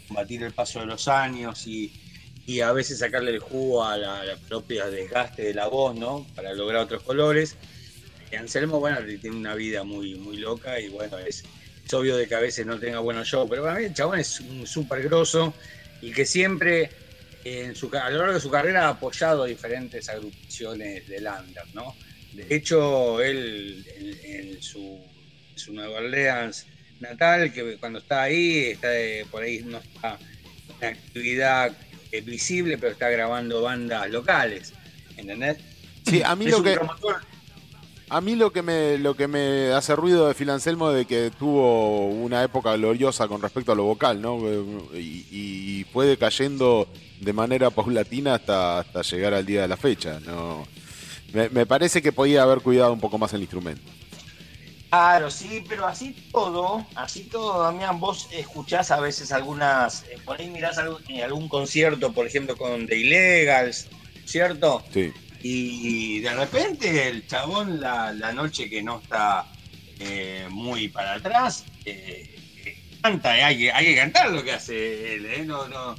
combatir 0.07 0.43
el 0.43 0.53
paso 0.53 0.81
de 0.81 0.85
los 0.85 1.07
años 1.07 1.65
y, 1.65 1.91
a 2.63 2.71
veces 2.71 2.97
sacarle 2.97 3.29
el 3.29 3.39
jugo 3.39 3.85
a 3.85 3.95
la, 3.95 4.25
la 4.25 4.35
propia 4.35 4.87
desgaste 4.87 5.43
de 5.43 5.53
la 5.53 5.67
voz, 5.67 5.95
¿no? 5.95 6.25
Para 6.35 6.51
lograr 6.55 6.81
otros 6.81 7.03
colores. 7.03 7.55
Anselmo, 8.37 8.79
bueno, 8.79 8.97
tiene 9.21 9.37
una 9.37 9.55
vida 9.55 9.83
muy, 9.83 10.15
muy 10.15 10.37
loca 10.37 10.79
y 10.79 10.89
bueno, 10.89 11.17
es, 11.19 11.43
obvio 11.93 12.17
de 12.17 12.27
que 12.27 12.35
a 12.35 12.39
veces 12.39 12.65
no 12.65 12.79
tenga 12.79 12.99
buenos 12.99 13.27
shows, 13.27 13.49
pero 13.49 13.63
para 13.63 13.79
mí 13.79 13.85
el 13.85 13.93
chabón 13.93 14.19
es 14.19 14.39
un 14.39 14.65
súper 14.67 15.03
grosso 15.03 15.53
y 16.01 16.11
que 16.11 16.25
siempre 16.25 16.89
en 17.43 17.75
su, 17.75 17.89
a 17.95 18.09
lo 18.09 18.19
largo 18.19 18.33
de 18.33 18.39
su 18.39 18.49
carrera 18.49 18.87
ha 18.87 18.89
apoyado 18.89 19.43
a 19.43 19.47
diferentes 19.47 20.09
agrupaciones 20.09 21.07
de 21.07 21.21
Lander, 21.21 21.63
¿no? 21.73 21.95
De 22.33 22.55
hecho, 22.55 23.21
él 23.21 23.85
en, 24.23 24.61
su, 24.61 24.99
Nueva 25.71 25.97
Orleans 25.97 26.65
natal, 26.99 27.51
que 27.51 27.77
cuando 27.77 27.99
está 27.99 28.23
ahí, 28.23 28.71
está 28.71 28.89
por 29.29 29.43
ahí 29.43 29.61
no 29.63 29.77
está 29.77 30.17
en 30.81 30.87
actividad 30.87 31.75
visible, 32.23 32.77
pero 32.77 32.93
está 32.93 33.09
grabando 33.09 33.61
bandas 33.61 34.09
locales, 34.09 34.73
¿entendés? 35.17 35.57
Sí, 36.05 36.21
a 36.23 36.35
mí 36.35 36.47
lo 36.47 36.63
que... 36.63 36.77
A 38.11 38.21
mí 38.21 38.35
lo 38.35 38.51
que 38.51 38.63
me 38.63 38.97
lo 38.97 39.15
que 39.15 39.27
me 39.27 39.71
hace 39.71 39.95
ruido 39.95 40.27
de 40.27 40.33
Phil 40.33 40.49
Anselmo 40.49 40.89
de 40.89 41.05
que 41.05 41.31
tuvo 41.37 42.07
una 42.07 42.43
época 42.43 42.75
gloriosa 42.75 43.27
con 43.27 43.39
respecto 43.39 43.71
a 43.71 43.75
lo 43.75 43.83
vocal, 43.83 44.19
¿no? 44.19 44.39
Y, 44.95 45.85
fue 45.93 46.05
decayendo 46.05 46.87
de 47.19 47.33
manera 47.33 47.71
paulatina 47.71 48.35
hasta, 48.35 48.79
hasta 48.79 49.01
llegar 49.01 49.33
al 49.33 49.45
día 49.45 49.63
de 49.63 49.67
la 49.67 49.77
fecha, 49.77 50.19
¿no? 50.19 50.67
Me, 51.33 51.65
parece 51.65 52.01
que 52.01 52.11
podía 52.11 52.43
haber 52.43 52.59
cuidado 52.61 52.93
un 52.93 52.99
poco 52.99 53.17
más 53.17 53.33
el 53.33 53.41
instrumento. 53.41 53.81
Claro, 54.89 55.31
sí, 55.31 55.63
pero 55.67 55.85
así 55.85 56.15
todo, 56.31 56.85
así 56.95 57.23
todo, 57.23 57.63
Damián, 57.63 57.99
vos 57.99 58.27
escuchás 58.31 58.91
a 58.91 58.99
veces 58.99 59.31
algunas, 59.31 60.03
eh, 60.03 60.17
por 60.25 60.39
ahí 60.39 60.49
mirás 60.49 60.77
algún, 60.77 61.01
algún 61.23 61.47
concierto, 61.47 62.11
por 62.11 62.25
ejemplo, 62.27 62.55
con 62.55 62.85
The 62.85 62.97
Illegals, 62.97 63.87
¿cierto? 64.25 64.83
Sí 64.91 65.11
y 65.41 66.19
de 66.19 66.33
repente 66.33 67.07
el 67.07 67.25
chabón, 67.27 67.79
la, 67.79 68.13
noche 68.33 68.69
que 68.69 68.83
no 68.83 68.99
está 68.99 69.45
eh, 69.99 70.47
muy 70.49 70.89
para 70.89 71.15
atrás, 71.15 71.65
eh, 71.85 72.35
canta, 73.01 73.31
hay 73.31 73.57
que, 73.57 73.71
hay 73.71 73.85
que 73.85 73.95
cantar 73.95 74.31
lo 74.31 74.43
que 74.43 74.51
hace 74.51 75.15
él, 75.15 75.25
¿eh? 75.25 75.45
no, 75.45 75.67
no, 75.67 75.95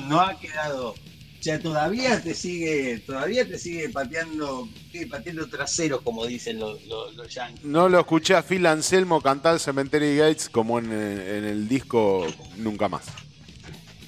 no, 0.00 0.20
ha 0.20 0.38
quedado. 0.38 0.90
O 0.90 1.44
sea, 1.44 1.58
todavía 1.58 2.22
te 2.22 2.34
sigue, 2.34 2.98
todavía 3.00 3.44
te 3.44 3.58
sigue 3.58 3.88
pateando, 3.88 4.68
pateando 5.10 5.48
traseros, 5.48 6.00
como 6.02 6.24
dicen 6.24 6.60
los, 6.60 6.80
los, 6.86 7.34
yankees. 7.34 7.64
No 7.64 7.88
lo 7.88 7.98
escuché 7.98 8.36
a 8.36 8.44
Phil 8.44 8.64
Anselmo 8.64 9.20
cantar 9.20 9.58
Cemetery 9.58 10.16
Gates 10.16 10.48
como 10.48 10.78
en, 10.78 10.92
en 10.92 11.44
el 11.44 11.68
disco 11.68 12.28
Nunca 12.58 12.88
Más. 12.88 13.06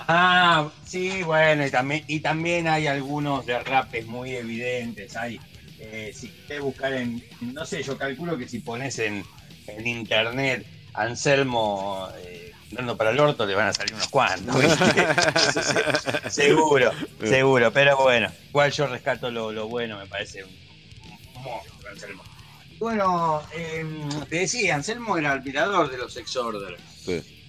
Ah, 0.06 0.70
sí, 0.84 1.22
bueno, 1.22 1.66
y 1.66 1.70
también, 1.70 2.04
y 2.06 2.20
también 2.20 2.68
hay 2.68 2.86
algunos 2.86 3.46
derrapes 3.46 4.06
muy 4.06 4.36
evidentes. 4.36 5.16
Hay, 5.16 5.40
eh, 5.78 6.12
si 6.14 6.28
quieres 6.28 6.62
buscar 6.62 6.92
en, 6.92 7.22
no 7.40 7.64
sé, 7.64 7.82
yo 7.82 7.96
calculo 7.96 8.36
que 8.36 8.48
si 8.48 8.60
pones 8.60 8.98
en, 8.98 9.24
internet 9.84 10.66
Anselmo 10.92 12.08
eh, 12.18 12.52
dando 12.70 12.96
para 12.96 13.10
el 13.10 13.20
orto, 13.20 13.46
le 13.46 13.54
van 13.54 13.68
a 13.68 13.72
salir 13.72 13.94
unos 13.94 14.08
cuantos. 14.08 14.54
seguro, 16.28 16.92
seguro, 17.22 17.72
pero 17.72 17.96
bueno, 17.96 18.30
igual 18.48 18.70
yo 18.72 18.86
rescato 18.86 19.30
lo, 19.30 19.68
bueno, 19.68 19.98
me 19.98 20.06
parece 20.06 20.44
un, 20.44 20.50
monstruo 21.42 21.90
Anselmo. 21.90 22.22
Bueno, 22.78 23.42
em, 23.52 24.08
te 24.28 24.40
decía, 24.40 24.74
Anselmo 24.74 25.16
era 25.16 25.32
admirador 25.32 25.90
de 25.90 25.96
los 25.96 26.16
Exorders. 26.16 26.80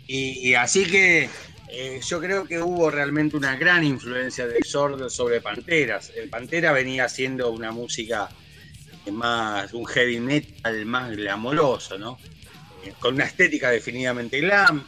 Y, 0.07 0.53
así 0.53 0.85
que 0.85 1.29
eh, 1.67 1.99
yo 2.05 2.19
creo 2.19 2.45
que 2.45 2.61
hubo 2.61 2.91
realmente 2.91 3.35
una 3.35 3.55
gran 3.55 3.83
influencia 3.83 4.47
de 4.47 4.57
Exorder 4.57 5.09
sobre 5.09 5.41
Panteras. 5.41 6.11
El 6.15 6.29
Pantera 6.29 6.71
venía 6.71 7.05
haciendo 7.05 7.51
una 7.51 7.71
música 7.71 8.29
más, 9.11 9.73
un 9.73 9.85
heavy 9.85 10.19
metal 10.19 10.85
más 10.85 11.15
glamoroso, 11.15 11.97
¿no? 11.97 12.19
Eh, 12.83 12.93
con 12.99 13.15
una 13.15 13.25
estética 13.25 13.71
definidamente 13.71 14.39
glam. 14.39 14.85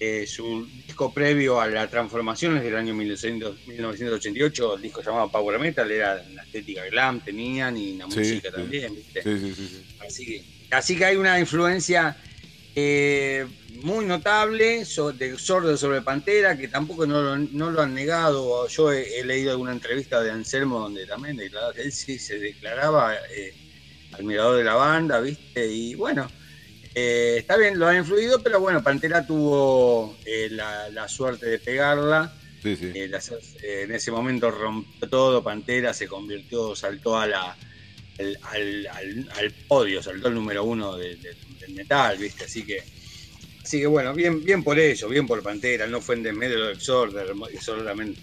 Eh, 0.00 0.26
su 0.26 0.66
disco 0.66 1.14
previo 1.14 1.60
a 1.60 1.68
las 1.68 1.88
transformaciones 1.88 2.64
del 2.64 2.74
año 2.74 2.92
1988, 2.92 4.76
el 4.76 4.82
disco 4.82 5.00
llamado 5.00 5.30
Power 5.30 5.60
Metal, 5.60 5.88
era 5.88 6.20
una 6.28 6.42
estética 6.42 6.84
glam, 6.86 7.20
tenían 7.20 7.76
y 7.76 7.92
una 7.92 8.08
música 8.08 8.50
también, 8.50 8.96
¿viste? 8.96 9.22
Sí, 9.22 9.54
sí, 9.54 9.84
así, 10.04 10.26
que, 10.26 10.44
así 10.74 10.96
que 10.96 11.04
hay 11.04 11.14
una 11.14 11.38
influencia 11.38 12.16
eh, 12.74 13.46
muy 13.82 14.04
notable 14.04 14.84
de 15.18 15.38
Sordo 15.38 15.76
sobre 15.76 16.02
Pantera, 16.02 16.56
que 16.56 16.68
tampoco 16.68 17.06
no 17.06 17.36
lo, 17.36 17.82
han 17.82 17.94
negado. 17.94 18.66
Yo 18.68 18.92
he, 18.92 19.24
leído 19.24 19.50
alguna 19.52 19.72
entrevista 19.72 20.22
de 20.22 20.30
Anselmo 20.30 20.80
donde 20.80 21.06
también 21.06 21.36
declaraba, 21.36 21.74
él 21.76 21.92
sí 21.92 22.18
se 22.18 22.38
declaraba 22.38 23.14
eh, 23.34 23.54
admirador 24.12 24.58
de 24.58 24.64
la 24.64 24.74
banda, 24.74 25.20
¿viste? 25.20 25.66
Y 25.66 25.94
bueno, 25.94 26.28
eh, 26.94 27.36
está 27.38 27.56
bien, 27.56 27.78
lo 27.78 27.86
ha 27.86 27.96
influido, 27.96 28.42
pero 28.42 28.60
bueno, 28.60 28.82
Pantera 28.82 29.26
tuvo 29.26 30.16
eh, 30.24 30.48
la, 30.50 31.08
suerte 31.08 31.46
de 31.46 31.58
pegarla. 31.58 32.32
en 32.62 33.92
ese 33.92 34.10
momento 34.10 34.50
rompió 34.50 35.08
todo, 35.08 35.42
Pantera 35.42 35.92
se 35.94 36.06
convirtió, 36.06 36.76
saltó 36.76 37.18
a 37.18 37.26
la, 37.26 37.56
al, 38.52 39.54
podio, 39.66 40.02
saltó 40.02 40.28
el 40.28 40.34
número 40.34 40.64
uno 40.64 40.96
del 41.62 41.74
metal, 41.74 42.18
¿viste? 42.18 42.44
Así 42.44 42.64
que 42.64 42.82
Así 43.62 43.78
que 43.78 43.86
bueno, 43.86 44.12
bien, 44.12 44.44
bien 44.44 44.62
por 44.64 44.78
eso, 44.78 45.08
bien 45.08 45.26
por 45.26 45.42
Pantera, 45.42 45.86
no 45.86 46.00
fue 46.00 46.16
en 46.16 46.24
desmedro 46.24 46.66
de 46.66 46.72
Exorder, 46.72 47.32
solamente 47.60 48.20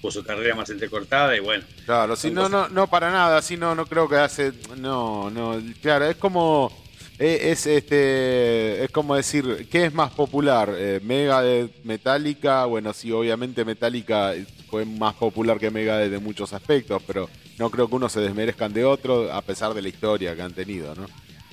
por 0.00 0.12
su 0.12 0.22
carrera 0.22 0.54
más 0.54 0.70
entrecortada 0.70 1.34
y 1.36 1.40
bueno. 1.40 1.64
Claro, 1.86 2.14
si 2.14 2.30
no, 2.30 2.48
no, 2.48 2.68
no 2.68 2.86
para 2.86 3.10
nada, 3.10 3.40
si 3.42 3.56
no, 3.56 3.74
no 3.74 3.86
creo 3.86 4.08
que 4.08 4.16
hace, 4.16 4.52
no, 4.76 5.30
no, 5.30 5.60
claro, 5.80 6.04
es 6.04 6.16
como, 6.16 6.70
e, 7.18 7.50
es, 7.50 7.66
este, 7.66 8.84
es 8.84 8.90
como 8.90 9.16
decir, 9.16 9.66
¿qué 9.70 9.86
es 9.86 9.94
más 9.94 10.12
popular? 10.12 10.72
Eh, 10.76 11.00
Mega 11.02 11.42
de 11.42 11.70
Metallica, 11.82 12.66
bueno, 12.66 12.92
sí, 12.92 13.10
obviamente 13.10 13.64
Metallica 13.64 14.34
fue 14.70 14.84
más 14.84 15.14
popular 15.14 15.58
que 15.58 15.70
Mega 15.70 15.98
de 15.98 16.18
muchos 16.18 16.52
aspectos, 16.52 17.02
pero 17.06 17.28
no 17.58 17.70
creo 17.70 17.88
que 17.88 17.94
uno 17.96 18.08
se 18.08 18.20
desmerezcan 18.20 18.72
de 18.72 18.84
otro 18.84 19.32
a 19.32 19.40
pesar 19.40 19.74
de 19.74 19.82
la 19.82 19.88
historia 19.88 20.36
que 20.36 20.42
han 20.42 20.52
tenido, 20.52 20.94
¿no? 20.94 21.06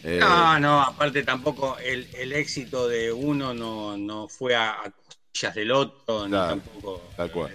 Eh, 0.03 0.17
no, 0.19 0.59
no, 0.59 0.81
aparte 0.81 1.23
tampoco 1.23 1.77
el, 1.77 2.07
el 2.15 2.33
éxito 2.33 2.87
de 2.87 3.11
uno 3.11 3.53
no, 3.53 3.97
no 3.97 4.27
fue 4.27 4.55
a, 4.55 4.77
costillas 5.31 5.55
del 5.55 5.71
otro, 5.71 6.27
ni 6.27 6.33
tampoco. 6.33 7.01
Tal 7.15 7.31
cual. 7.31 7.51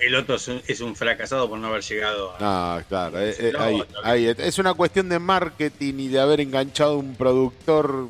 El, 0.00 0.14
otro 0.14 0.36
es 0.36 0.80
un, 0.80 0.96
fracasado 0.96 1.48
por 1.48 1.58
no 1.58 1.68
haber 1.68 1.82
llegado 1.82 2.32
a. 2.32 2.36
Ah, 2.40 2.84
claro. 2.88 3.20
Eh, 3.20 3.34
eh, 3.38 4.34
es 4.38 4.58
una 4.58 4.74
cuestión 4.74 5.08
de 5.08 5.18
marketing 5.18 5.94
y 5.98 6.08
de 6.08 6.20
haber 6.20 6.40
enganchado 6.40 6.98
un 6.98 7.14
productor 7.14 8.08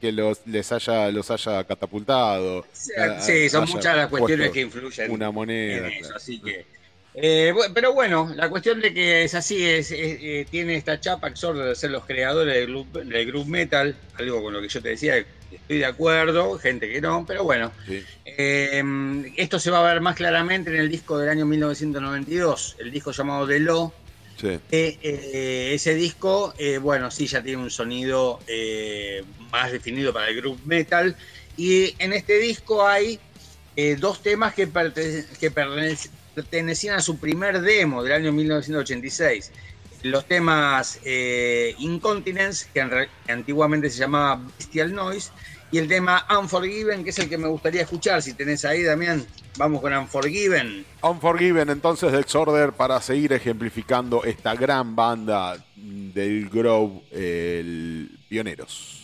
que 0.00 0.12
los 0.12 0.46
les 0.46 0.72
haya 0.72 1.10
los 1.10 1.30
haya 1.30 1.64
catapultado. 1.64 2.64
Sí, 2.72 3.48
son 3.48 3.68
muchas 3.68 3.96
las 3.96 4.08
cuestiones 4.08 4.50
que 4.50 4.60
influyen 4.62 5.10
una 5.10 5.30
moneda, 5.30 5.88
en 5.88 5.92
eso, 5.94 6.14
así 6.16 6.40
que 6.40 6.75
eh, 7.18 7.54
pero 7.72 7.94
bueno, 7.94 8.30
la 8.36 8.50
cuestión 8.50 8.78
de 8.82 8.92
que 8.92 9.24
es 9.24 9.34
así, 9.34 9.64
es, 9.64 9.90
eh, 9.90 10.46
tiene 10.50 10.76
esta 10.76 11.00
chapa 11.00 11.32
que 11.32 11.52
de 11.52 11.74
ser 11.74 11.90
los 11.90 12.04
creadores 12.04 12.54
del, 12.54 12.84
del 13.08 13.26
group 13.26 13.46
metal, 13.46 13.96
algo 14.18 14.42
con 14.42 14.52
lo 14.52 14.60
que 14.60 14.68
yo 14.68 14.82
te 14.82 14.90
decía, 14.90 15.16
estoy 15.50 15.78
de 15.78 15.86
acuerdo, 15.86 16.58
gente 16.58 16.92
que 16.92 17.00
no, 17.00 17.24
pero 17.26 17.42
bueno. 17.42 17.72
Eh, 18.26 18.82
esto 19.36 19.58
se 19.58 19.70
va 19.70 19.80
a 19.80 19.94
ver 19.94 20.02
más 20.02 20.14
claramente 20.14 20.68
en 20.68 20.76
el 20.76 20.90
disco 20.90 21.16
del 21.16 21.30
año 21.30 21.46
1992, 21.46 22.76
el 22.80 22.90
disco 22.90 23.12
llamado 23.12 23.46
The 23.46 23.60
Law. 23.60 23.94
ese 24.70 25.94
disco, 25.94 26.52
bueno, 26.82 27.10
sí, 27.10 27.26
ya 27.26 27.42
tiene 27.42 27.62
un 27.62 27.70
sonido 27.70 28.40
más 29.50 29.72
definido 29.72 30.12
para 30.12 30.28
el 30.28 30.36
group 30.36 30.60
metal. 30.66 31.16
Y 31.56 31.94
en 31.98 32.12
este 32.12 32.38
disco 32.38 32.86
hay 32.86 33.18
dos 33.98 34.22
temas 34.22 34.52
que, 34.52 34.68
que 35.40 35.50
pertenecen 35.50 36.15
pertenecían 36.36 36.96
a 36.96 37.00
su 37.00 37.16
primer 37.18 37.62
demo 37.62 38.02
del 38.02 38.12
año 38.12 38.30
1986. 38.30 39.52
Los 40.02 40.26
temas 40.26 41.00
eh, 41.02 41.74
Incontinence, 41.78 42.66
que, 42.74 43.08
antiguamente 43.26 43.88
se 43.88 43.98
llamaba 43.98 44.42
Bestial 44.58 44.94
Noise, 44.94 45.30
y 45.72 45.78
el 45.78 45.88
tema 45.88 46.26
Unforgiven, 46.38 47.02
que 47.02 47.10
es 47.10 47.18
el 47.18 47.30
que 47.30 47.38
me 47.38 47.48
gustaría 47.48 47.82
escuchar. 47.82 48.22
Si 48.22 48.34
tenés 48.34 48.66
ahí, 48.66 48.82
Damián, 48.82 49.26
vamos 49.56 49.80
con 49.80 49.94
Unforgiven. 49.94 50.84
Unforgiven, 51.02 51.70
entonces, 51.70 52.12
de 52.12 52.20
Exorder, 52.20 52.74
para 52.74 53.00
seguir 53.00 53.32
ejemplificando 53.32 54.22
esta 54.22 54.54
gran 54.54 54.94
banda 54.94 55.56
del 55.74 56.50
Grove, 56.50 57.00
el 57.10 58.10
Pioneros. 58.28 58.95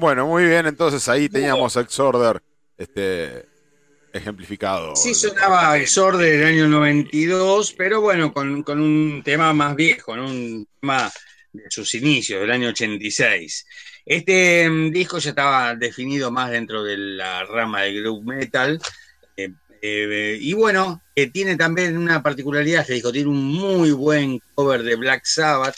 Bueno, 0.00 0.26
muy 0.26 0.44
bien. 0.44 0.66
Entonces 0.66 1.06
ahí 1.10 1.28
teníamos 1.28 1.76
Exorder 1.76 2.42
este, 2.78 3.44
ejemplificado. 4.14 4.96
Sí, 4.96 5.14
sonaba 5.14 5.76
Exorder 5.76 6.38
del 6.38 6.46
año 6.46 6.68
92, 6.68 7.74
pero 7.76 8.00
bueno, 8.00 8.32
con, 8.32 8.62
con 8.62 8.80
un 8.80 9.20
tema 9.22 9.52
más 9.52 9.76
viejo, 9.76 10.16
¿no? 10.16 10.24
un 10.24 10.66
tema 10.80 11.12
de 11.52 11.64
sus 11.68 11.94
inicios, 11.94 12.40
del 12.40 12.50
año 12.50 12.68
86. 12.70 13.66
Este 14.06 14.70
mm, 14.70 14.90
disco 14.90 15.18
ya 15.18 15.30
estaba 15.30 15.74
definido 15.74 16.30
más 16.30 16.50
dentro 16.50 16.82
de 16.82 16.96
la 16.96 17.44
rama 17.44 17.82
del 17.82 18.02
group 18.02 18.24
metal. 18.24 18.80
eh, 19.36 19.52
eh, 19.82 20.38
y 20.40 20.54
bueno, 20.54 21.02
eh, 21.14 21.30
tiene 21.30 21.56
también 21.56 21.98
una 21.98 22.22
particularidad 22.22 22.80
este 22.82 22.94
disco, 22.94 23.12
tiene 23.12 23.28
un 23.28 23.44
muy 23.44 23.90
buen 23.92 24.40
cover 24.54 24.82
de 24.82 24.96
Black 24.96 25.26
Sabbath, 25.26 25.76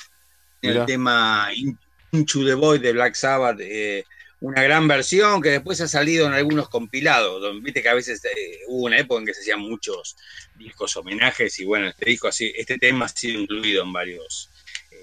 el 0.60 0.84
tema 0.86 1.48
In- 1.56 1.76
Into 2.12 2.44
the 2.44 2.54
Void 2.54 2.82
de 2.82 2.92
Black 2.92 3.14
Sabbath, 3.14 3.58
eh, 3.60 4.04
una 4.40 4.62
gran 4.62 4.86
versión 4.86 5.40
que 5.40 5.48
después 5.48 5.80
ha 5.80 5.88
salido 5.88 6.26
en 6.26 6.34
algunos 6.34 6.68
compilados, 6.68 7.40
donde 7.40 7.62
viste 7.64 7.82
que 7.82 7.88
a 7.88 7.94
veces 7.94 8.22
eh, 8.24 8.58
hubo 8.68 8.84
una 8.84 8.98
época 8.98 9.20
en 9.20 9.26
que 9.26 9.32
se 9.32 9.40
hacían 9.40 9.60
muchos 9.60 10.16
discos 10.56 10.94
homenajes 10.96 11.58
y 11.58 11.64
bueno, 11.64 11.88
este 11.88 12.10
disco 12.10 12.28
así, 12.28 12.52
este 12.54 12.76
tema 12.76 13.06
ha 13.06 13.08
sido 13.08 13.40
incluido 13.40 13.82
en 13.82 13.94
varios 13.94 14.50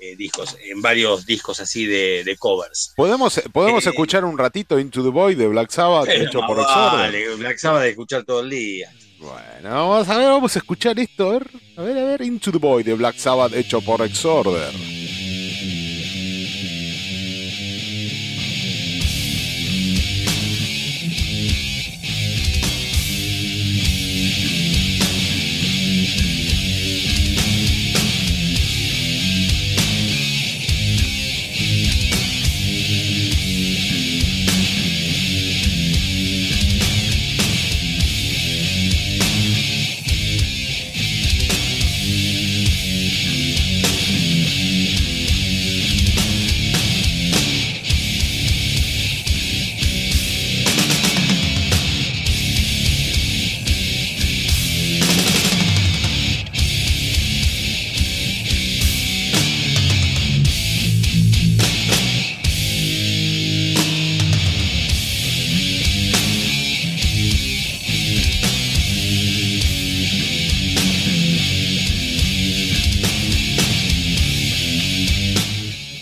eh, 0.02 0.16
discos, 0.18 0.56
en 0.62 0.84
varios 0.84 1.26
discos 1.26 1.60
así 1.60 1.88
de, 1.88 2.24
de 2.24 2.38
covers. 2.38 2.94
¿Podemos, 2.96 3.42
podemos 3.52 3.86
Eh, 3.88 3.90
escuchar 3.90 4.24
un 4.24 4.38
ratito 4.38 4.78
Into 4.78 5.02
the 5.02 5.10
Void 5.10 5.38
de 5.38 5.48
Black 5.48 5.72
Sabbath 5.72 6.10
hecho 6.10 6.42
por 6.42 6.58
vale, 6.58 7.36
Black 7.36 7.58
Sabbath 7.58 7.82
de 7.84 7.90
escuchar 7.90 8.24
todo 8.24 8.42
el 8.42 8.52
día. 8.52 8.94
Bueno, 9.18 9.70
vamos 9.70 10.08
a 10.08 10.18
ver, 10.18 10.28
vamos 10.28 10.56
a 10.56 10.60
escuchar 10.60 11.00
esto. 11.00 11.30
A 11.30 11.34
ver, 11.34 11.48
a 11.76 11.82
ver, 11.82 11.98
a 11.98 12.04
ver. 12.06 12.22
Into 12.22 12.52
the 12.52 12.58
Void 12.58 12.86
de 12.86 12.94
Black 12.94 13.18
Sabbath 13.18 13.54
hecho 13.54 13.82
por 13.82 14.02
Exorder. 14.02 14.74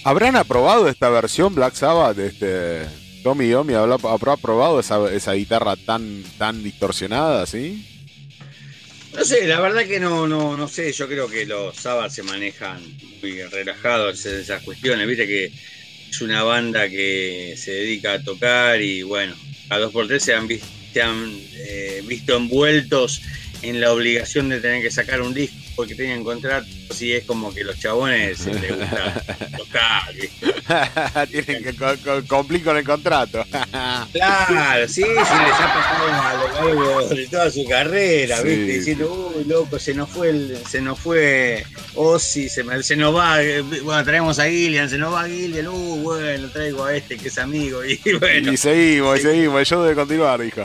¿Habrán 0.07 0.37
aprobado 0.37 0.87
esta 0.87 1.09
versión 1.09 1.53
Black 1.53 1.73
Sabbath? 1.73 2.17
Este, 2.17 2.85
Tommy 3.23 3.49
Yomi 3.49 3.73
habrá, 3.73 3.95
aprobado 4.31 4.79
esa, 4.79 5.13
esa 5.13 5.33
guitarra 5.33 5.75
tan, 5.75 6.23
tan 6.37 6.63
distorsionada, 6.63 7.45
¿sí? 7.45 7.85
No 9.13 9.25
sé, 9.25 9.45
la 9.47 9.59
verdad 9.59 9.85
que 9.85 9.99
no, 9.99 10.25
no, 10.25 10.55
no 10.55 10.69
sé, 10.69 10.93
yo 10.93 11.09
creo 11.09 11.27
que 11.27 11.45
los 11.45 11.75
Sabbath 11.75 12.11
se 12.11 12.23
manejan 12.23 12.79
muy 13.21 13.41
relajados 13.41 14.25
en 14.27 14.35
esas 14.35 14.63
cuestiones, 14.63 15.05
viste 15.09 15.27
que 15.27 15.51
es 16.09 16.21
una 16.21 16.41
banda 16.41 16.87
que 16.87 17.55
se 17.57 17.71
dedica 17.71 18.13
a 18.13 18.23
tocar 18.23 18.81
y 18.81 19.01
bueno, 19.03 19.35
a 19.67 19.77
dos 19.77 19.91
por 19.91 20.07
tres 20.07 20.23
se 20.23 20.33
han, 20.33 20.47
se 20.93 21.01
han 21.01 21.37
eh, 21.53 22.01
visto 22.05 22.37
envueltos 22.37 23.21
en 23.61 23.81
la 23.81 23.91
obligación 23.91 24.49
de 24.49 24.59
tener 24.59 24.81
que 24.81 24.91
sacar 24.91 25.21
un 25.21 25.33
disco 25.33 25.55
porque 25.75 25.93
tienen 25.93 26.23
contrato, 26.23 26.65
así 26.89 27.13
es 27.13 27.23
como 27.25 27.53
que 27.53 27.63
los 27.63 27.77
chabones 27.79 28.45
les 28.47 28.75
gusta 28.77 29.23
tocar, 29.57 30.13
¿viste? 30.15 30.53
Tienen 31.43 31.63
que 31.63 31.75
co- 31.75 31.95
co- 32.03 32.23
cumplir 32.27 32.63
con 32.63 32.77
el 32.77 32.83
contrato. 32.83 33.43
Claro, 34.13 34.87
sí, 34.87 35.03
sí, 35.03 35.07
les 35.07 35.27
ha 35.59 35.73
pasado 35.73 36.07
a 36.07 36.33
lo 36.33 36.75
largo 36.75 37.09
de 37.09 37.27
toda 37.27 37.51
su 37.51 37.65
carrera, 37.65 38.37
Sí, 38.41 38.47
¿viste? 38.47 38.73
Diciendo, 38.73 39.33
uy, 39.35 39.43
loco, 39.45 39.77
se 39.79 39.93
nos 39.93 40.09
fue 40.09 40.29
el, 40.29 40.57
se 40.69 40.81
nos 40.81 40.99
fue 40.99 41.63
Ozzy, 41.95 42.49
se, 42.49 42.63
me- 42.63 42.81
se 42.83 42.95
nos 42.95 43.15
va, 43.15 43.37
bueno, 43.83 44.03
traemos 44.03 44.39
a 44.39 44.45
Gillian, 44.49 44.89
se 44.89 44.97
nos 44.97 45.13
va 45.13 45.27
Gillian, 45.27 45.67
uh, 45.67 45.95
bueno, 46.01 46.49
traigo 46.49 46.85
a 46.85 46.95
este 46.95 47.17
que 47.17 47.27
es 47.27 47.37
amigo, 47.37 47.83
y 47.85 47.99
bueno, 48.19 48.51
y 48.53 48.57
seguimos, 48.57 49.19
y 49.19 49.21
seguimos. 49.21 49.59
El 49.59 49.65
show 49.65 49.83
debe 49.83 49.95
continuar, 49.95 50.41
dijo. 50.41 50.63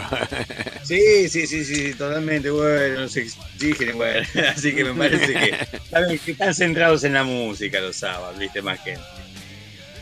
sí, 0.85 1.29
sí, 1.29 1.47
sí, 1.47 1.65
sí, 1.65 1.95
totalmente, 1.95 2.51
bueno, 2.51 2.82
nos 2.91 3.17
exigen, 3.17 3.97
bueno, 3.97 4.27
así 4.55 4.75
que 4.75 4.85
me 4.85 4.95
parece 4.95 5.33
que, 5.33 5.67
saben 5.91 6.19
que 6.19 6.31
están 6.33 6.55
centrados 6.55 7.05
en 7.05 7.15
la 7.15 7.25
música 7.25 7.81
los 7.81 7.97
sábados, 7.97 8.39
¿viste? 8.39 8.63
Más 8.63 8.81
que 8.81 8.93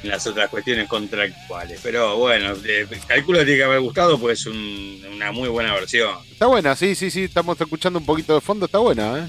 en 0.03 0.09
las 0.09 0.27
otras 0.27 0.49
cuestiones 0.49 0.89
contractuales, 0.89 1.79
pero 1.83 2.17
bueno, 2.17 2.55
eh, 2.65 2.87
calculo 3.07 3.41
que 3.41 3.45
tiene 3.45 3.59
que 3.59 3.65
haber 3.65 3.81
gustado, 3.81 4.19
pues 4.19 4.41
es 4.41 4.47
un- 4.47 5.05
una 5.13 5.31
muy 5.33 5.49
buena 5.49 5.75
versión. 5.75 6.17
Está 6.31 6.47
buena, 6.47 6.75
sí, 6.75 6.95
sí, 6.95 7.11
sí. 7.11 7.25
Estamos 7.25 7.61
escuchando 7.61 7.99
un 7.99 8.07
poquito 8.07 8.35
de 8.35 8.41
fondo. 8.41 8.65
Está 8.65 8.79
buena, 8.79 9.19
¿eh? 9.19 9.29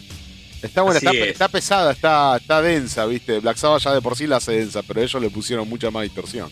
Está 0.62 0.82
buena, 0.84 0.98
Así 1.00 1.08
está, 1.08 1.18
es. 1.26 1.32
está 1.32 1.48
pesada, 1.50 1.92
está, 1.92 2.38
está 2.38 2.62
densa, 2.62 3.06
¿viste? 3.06 3.40
Black 3.40 3.58
Sabbath 3.58 3.82
ya 3.84 3.94
de 3.94 4.02
por 4.02 4.16
sí 4.16 4.28
la 4.28 4.38
hace 4.38 4.54
densa, 4.54 4.82
pero 4.84 5.02
ellos 5.02 5.22
le 5.22 5.30
pusieron 5.30 5.68
mucha 5.68 5.92
más 5.92 6.04
distorsión. 6.04 6.50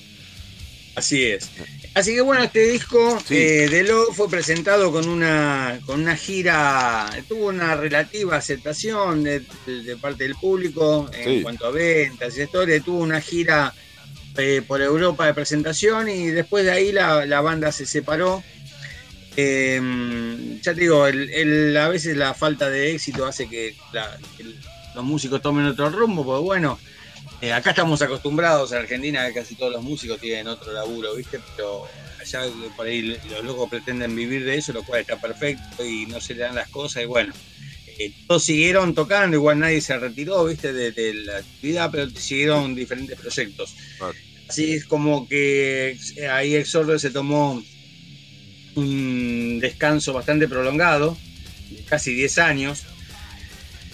Así 1.00 1.26
es. 1.26 1.50
Así 1.96 2.14
que 2.14 2.22
bueno, 2.22 2.44
este 2.44 2.68
disco 2.68 3.20
Sí. 3.28 3.36
eh, 3.36 3.68
de 3.70 3.84
Lo 3.84 4.14
fue 4.14 4.30
presentado 4.30 4.92
con 4.92 5.08
una, 5.10 5.80
con 5.86 6.02
una 6.02 6.16
gira, 6.16 7.10
tuvo 7.28 7.48
una 7.48 7.76
relativa 7.76 8.36
aceptación 8.38 9.24
de, 9.24 9.40
de- 9.66 9.84
de 9.84 9.98
parte 9.98 10.24
del 10.26 10.36
público 10.36 11.10
en 11.14 11.24
Sí. 11.38 11.42
cuanto 11.42 11.66
a 11.66 11.72
ventas 11.72 12.38
y 12.38 12.42
historia, 12.44 12.80
tuvo 12.80 13.00
una 13.00 13.20
gira 13.22 13.74
eh, 14.38 14.62
por 14.66 14.82
Europa 14.82 15.26
de 15.26 15.34
presentación 15.34 16.08
y 16.10 16.28
después 16.28 16.64
de 16.64 16.72
ahí 16.72 16.92
la, 16.92 17.26
la 17.26 17.42
banda 17.42 17.72
se 17.72 17.86
separó. 17.86 18.44
Eh, 19.36 19.82
ya 20.62 20.74
te 20.74 20.82
digo, 20.82 21.08
el- 21.08 21.30
el- 21.32 21.76
a 21.78 21.90
veces 21.90 22.16
la 22.16 22.34
falta 22.34 22.70
de 22.70 22.94
éxito 22.94 23.26
hace 23.26 23.48
que, 23.50 23.76
la- 23.94 24.18
que 24.38 24.46
los 24.96 25.04
músicos 25.04 25.42
tomen 25.42 25.66
otro 25.66 25.90
rumbo, 25.90 26.24
porque 26.26 26.44
bueno, 26.44 26.80
eh, 27.42 27.54
acá 27.54 27.70
estamos 27.72 28.02
acostumbrados 28.02 28.72
en 28.72 28.80
Argentina 28.80 29.28
que 29.28 29.34
casi 29.34 29.56
todos 29.56 29.72
los 29.72 29.84
músicos 29.84 30.20
tienen 30.20 30.48
otro 30.48 30.72
laburo, 30.74 31.16
¿viste? 31.16 31.40
Pero 31.56 31.86
allá 32.20 32.42
por 32.76 32.86
ahí 32.88 33.02
los 33.30 33.44
locos 33.44 33.70
pretenden 33.70 34.16
vivir 34.16 34.44
de 34.46 34.56
eso, 34.58 34.74
lo 34.74 34.84
cual 34.84 35.02
está 35.02 35.20
perfecto 35.20 35.86
y 35.86 36.06
no 36.06 36.20
se 36.20 36.34
le 36.36 36.42
dan 36.42 36.56
las 36.56 36.70
cosas 36.70 37.04
y 37.04 37.06
bueno. 37.06 37.34
eh, 37.98 38.14
todos 38.28 38.44
siguieron 38.44 38.94
tocando, 38.96 39.36
igual 39.38 39.60
nadie 39.60 39.82
se 39.82 39.98
retiró, 39.98 40.46
viste, 40.46 40.74
de, 40.74 40.92
de 40.92 41.14
la 41.16 41.38
actividad, 41.38 41.92
pero 41.92 42.10
siguieron 42.12 42.76
diferentes 42.76 43.18
proyectos. 43.20 43.76
Claro. 43.98 44.14
Así 44.48 44.74
es 44.74 44.86
como 44.86 45.28
que 45.28 45.98
eh, 46.18 46.28
ahí 46.28 46.56
Exorder 46.56 47.00
se 47.00 47.12
tomó 47.12 47.62
un 48.76 49.60
descanso 49.60 50.14
bastante 50.14 50.48
prolongado, 50.48 51.18
casi 51.88 52.14
10 52.14 52.38
años, 52.40 52.84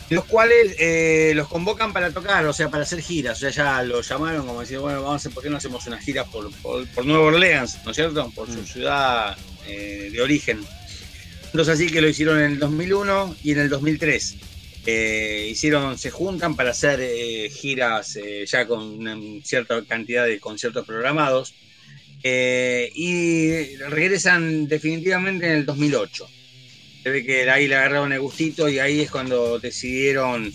los 0.09 0.25
cuales 0.25 0.75
eh, 0.79 1.33
los 1.35 1.47
convocan 1.47 1.91
para 1.93 2.11
tocar, 2.11 2.45
o 2.45 2.53
sea, 2.53 2.69
para 2.69 2.83
hacer 2.83 3.01
giras. 3.01 3.37
O 3.37 3.41
sea, 3.41 3.49
ya 3.49 3.83
lo 3.83 4.01
llamaron 4.01 4.45
como 4.45 4.61
decir, 4.61 4.79
bueno, 4.79 5.01
vamos 5.01 5.13
a 5.13 5.15
hacer, 5.17 5.31
¿por 5.31 5.43
qué 5.43 5.49
no 5.49 5.57
hacemos 5.57 5.85
una 5.87 5.99
gira 5.99 6.25
por, 6.25 6.51
por, 6.61 6.87
por 6.89 7.05
Nueva 7.05 7.25
Orleans, 7.25 7.77
¿no 7.83 7.91
es 7.91 7.95
cierto? 7.97 8.31
Por 8.35 8.47
su 8.51 8.59
Mm. 8.61 8.65
ciudad 8.65 9.37
eh, 9.67 10.09
de 10.11 10.21
origen. 10.21 10.59
Entonces 11.45 11.73
así 11.73 11.87
que 11.87 12.01
lo 12.01 12.09
hicieron 12.09 12.39
en 12.39 12.51
el 12.53 12.59
2001 12.59 13.35
y 13.43 13.51
en 13.53 13.59
el 13.59 13.69
2003. 13.69 14.35
Eh, 14.87 15.47
hicieron, 15.49 15.97
se 15.97 16.11
juntan 16.11 16.55
para 16.55 16.69
hacer 16.71 16.99
eh, 17.01 17.49
giras 17.49 18.15
eh, 18.17 18.45
ya 18.45 18.67
con 18.67 18.83
una 18.83 19.17
cierta 19.43 19.81
cantidad 19.85 20.25
de 20.25 20.39
conciertos 20.39 20.85
programados. 20.85 21.53
Eh, 22.27 22.91
y 22.95 23.75
regresan 23.77 24.67
definitivamente 24.67 25.45
en 25.47 25.53
el 25.53 25.65
2008. 25.65 26.27
Se 27.05 27.11
ve 27.11 27.23
que 27.23 27.47
ahí 27.51 27.67
le 27.67 27.75
agarraron 27.75 28.11
el 28.13 28.19
gustito 28.19 28.67
y 28.67 28.79
ahí 28.79 29.01
es 29.01 29.11
cuando 29.11 29.59
decidieron 29.59 30.51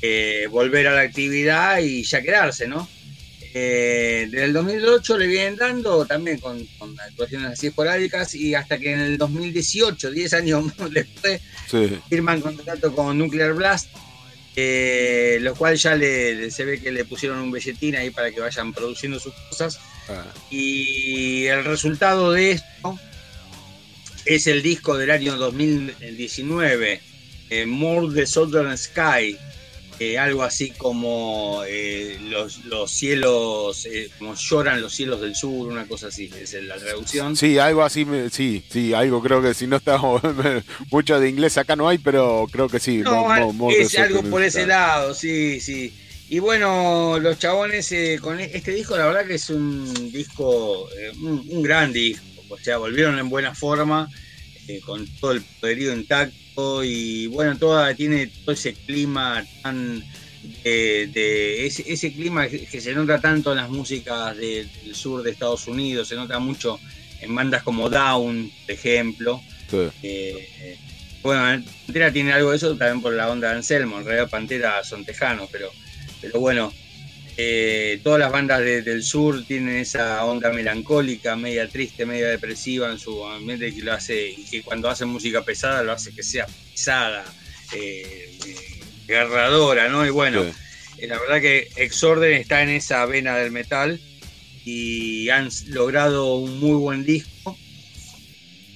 eh, 0.00 0.46
volver 0.48 0.86
a 0.86 0.94
la 0.94 1.00
actividad 1.00 1.80
y 1.80 2.04
ya 2.04 2.22
quedarse, 2.22 2.68
¿no? 2.68 2.88
Eh, 3.52 4.28
desde 4.30 4.44
el 4.44 4.52
2008 4.52 5.18
le 5.18 5.26
vienen 5.26 5.56
dando 5.56 6.06
también 6.06 6.38
con, 6.38 6.64
con 6.78 6.94
actuaciones 7.00 7.50
así 7.50 7.66
esporádicas 7.66 8.32
y 8.36 8.54
hasta 8.54 8.78
que 8.78 8.92
en 8.92 9.00
el 9.00 9.18
2018, 9.18 10.12
10 10.12 10.34
años 10.34 10.64
después, 10.92 11.40
Sí. 11.68 11.98
firman 12.08 12.42
contrato 12.42 12.94
con 12.94 13.18
Nuclear 13.18 13.54
Blast 13.54 13.88
eh, 14.54 15.38
lo 15.40 15.56
cual 15.56 15.74
ya 15.74 15.96
le, 15.96 16.48
se 16.52 16.64
ve 16.64 16.80
que 16.80 16.92
le 16.92 17.04
pusieron 17.06 17.40
un 17.40 17.50
billetín 17.50 17.96
ahí 17.96 18.10
para 18.10 18.30
que 18.30 18.38
vayan 18.40 18.72
produciendo 18.72 19.18
sus 19.18 19.34
cosas. 19.50 19.80
Ah. 20.08 20.24
Y 20.48 21.46
el 21.46 21.64
resultado 21.64 22.30
de 22.30 22.52
esto 22.52 22.98
es 24.28 24.46
el 24.46 24.62
disco 24.62 24.96
del 24.96 25.10
año 25.10 25.36
2019, 25.36 27.00
eh, 27.50 27.66
More 27.66 28.14
the 28.14 28.26
Southern 28.26 28.76
Sky, 28.76 29.36
eh, 30.00 30.16
algo 30.16 30.44
así 30.44 30.70
como 30.70 31.62
eh, 31.66 32.18
los, 32.22 32.64
los, 32.66 32.88
cielos, 32.88 33.84
eh, 33.86 34.08
como 34.16 34.36
lloran 34.36 34.80
los 34.80 34.94
cielos 34.94 35.20
del 35.20 35.34
sur, 35.34 35.66
una 35.66 35.88
cosa 35.88 36.06
así, 36.06 36.30
es 36.40 36.52
la 36.62 36.76
traducción. 36.76 37.34
Sí, 37.34 37.58
algo 37.58 37.82
así, 37.82 38.06
sí, 38.30 38.62
sí, 38.70 38.94
algo 38.94 39.20
creo 39.20 39.42
que 39.42 39.54
si 39.54 39.66
no 39.66 39.76
estamos 39.76 40.22
mucho 40.92 41.18
de 41.18 41.28
inglés 41.28 41.58
acá 41.58 41.74
no 41.74 41.88
hay, 41.88 41.98
pero 41.98 42.46
creo 42.52 42.68
que 42.68 42.78
sí. 42.78 42.98
No, 42.98 43.26
es 43.70 43.98
algo 43.98 44.22
por 44.22 44.44
ese 44.44 44.68
lado, 44.68 45.14
sí, 45.14 45.60
sí. 45.60 45.92
Y 46.28 46.38
bueno, 46.38 47.18
los 47.18 47.40
chabones 47.40 47.92
con 48.20 48.38
e, 48.38 48.52
este 48.54 48.70
disco, 48.70 48.96
la 48.96 49.06
verdad 49.06 49.26
que 49.26 49.34
es 49.34 49.50
un 49.50 50.12
disco, 50.12 50.88
un, 51.20 51.60
gran 51.60 51.92
disco, 51.92 52.22
o 52.48 52.58
sea, 52.58 52.78
volvieron 52.78 53.18
en 53.18 53.28
buena 53.28 53.54
forma, 53.54 54.08
con 54.84 55.06
todo 55.20 55.32
el 55.32 55.42
poderío 55.42 55.94
intacto 55.94 56.84
y 56.84 57.26
bueno, 57.28 57.56
toda, 57.56 57.94
tiene 57.94 58.26
todo 58.26 58.52
ese 58.52 58.74
clima 58.74 59.44
tan 59.62 60.04
de, 60.64 61.66
ese, 61.66 62.12
clima 62.12 62.48
que 62.48 62.80
se 62.80 62.94
nota 62.94 63.20
tanto 63.20 63.52
en 63.52 63.58
las 63.58 63.70
músicas 63.70 64.36
del 64.36 64.68
sur 64.92 65.22
de 65.22 65.30
Estados 65.30 65.66
Unidos, 65.66 66.08
se 66.08 66.16
nota 66.16 66.38
mucho 66.38 66.78
en 67.20 67.34
bandas 67.34 67.62
como 67.62 67.88
Down, 67.88 68.50
por 68.66 68.70
ejemplo. 68.70 69.42
Eh, 70.02 70.78
bueno, 71.22 71.62
Pantera 71.86 72.12
tiene 72.12 72.32
algo 72.32 72.50
de 72.50 72.56
eso 72.56 72.76
también 72.76 73.02
por 73.02 73.12
la 73.12 73.30
onda 73.30 73.50
de 73.50 73.56
Anselmo, 73.56 73.98
en 73.98 74.04
realidad 74.04 74.30
Pantera 74.30 74.84
son 74.84 75.04
tejanos, 75.04 75.48
pero, 75.50 75.70
pero 76.20 76.40
bueno, 76.40 76.72
eh, 77.40 78.00
todas 78.02 78.18
las 78.18 78.32
bandas 78.32 78.64
del 78.64 79.00
sur 79.04 79.44
tienen 79.46 79.76
esa 79.76 80.24
onda 80.24 80.52
melancólica, 80.52 81.36
media 81.36 81.68
triste, 81.68 82.04
media 82.04 82.26
depresiva 82.26 82.90
en 82.90 82.98
su 82.98 83.24
ambiente 83.24 83.72
que 83.72 83.80
lo 83.82 83.92
hace, 83.92 84.30
y 84.30 84.44
que 84.44 84.62
cuando 84.62 84.90
hacen 84.90 85.06
música 85.06 85.44
pesada 85.44 85.84
lo 85.84 85.92
hace 85.92 86.12
que 86.12 86.24
sea 86.24 86.48
pesada, 86.72 87.24
eh, 87.76 88.36
agarradora, 89.08 89.88
¿no? 89.88 90.04
Y 90.04 90.10
bueno, 90.10 90.42
eh, 90.98 91.06
la 91.06 91.16
verdad 91.20 91.40
que 91.40 91.68
Exorden 91.76 92.32
está 92.32 92.64
en 92.64 92.70
esa 92.70 93.06
vena 93.06 93.36
del 93.36 93.52
metal 93.52 94.00
y 94.64 95.28
han 95.28 95.48
logrado 95.68 96.38
un 96.38 96.58
muy 96.58 96.76
buen 96.76 97.04
disco. 97.04 97.56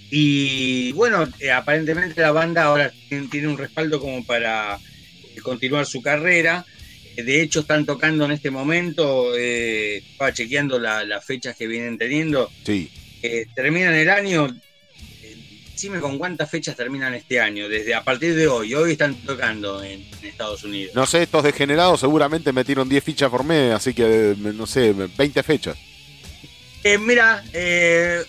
Y 0.08 0.92
bueno, 0.92 1.28
aparentemente 1.52 2.20
la 2.20 2.30
banda 2.30 2.62
ahora 2.62 2.92
tiene 3.08 3.48
un 3.48 3.58
respaldo 3.58 3.98
como 3.98 4.24
para 4.24 4.78
continuar 5.42 5.84
su 5.84 6.00
carrera 6.00 6.64
de 7.16 7.42
hecho 7.42 7.60
están 7.60 7.84
tocando 7.84 8.24
en 8.24 8.32
este 8.32 8.50
momento, 8.50 9.36
eh, 9.36 9.98
estaba 9.98 10.32
chequeando 10.32 10.78
las 10.78 11.24
fechas 11.24 11.56
que 11.56 11.66
vienen 11.66 11.98
teniendo. 11.98 12.50
Sí. 12.64 12.90
Eh, 13.22 13.46
terminan 13.54 13.94
el 13.94 14.10
año, 14.10 14.48
eh, 15.22 15.36
dime 15.80 16.00
con 16.00 16.18
cuántas 16.18 16.50
fechas 16.50 16.76
terminan 16.76 17.14
este 17.14 17.40
año, 17.40 17.68
desde 17.68 17.94
a 17.94 18.02
partir 18.02 18.34
de 18.34 18.48
hoy. 18.48 18.74
Hoy 18.74 18.92
están 18.92 19.14
tocando 19.16 19.82
en, 19.82 20.04
Estados 20.22 20.64
Unidos. 20.64 20.94
No 20.94 21.06
sé, 21.06 21.22
estos 21.22 21.44
degenerados 21.44 22.00
seguramente 22.00 22.52
metieron 22.52 22.88
10 22.88 23.04
fichas 23.04 23.30
por 23.30 23.44
mes, 23.44 23.74
así 23.74 23.92
que 23.92 24.34
no 24.38 24.66
sé, 24.66 24.92
20 24.92 25.42
fechas. 25.42 25.76
Eh, 26.84 26.98
mira, 26.98 27.44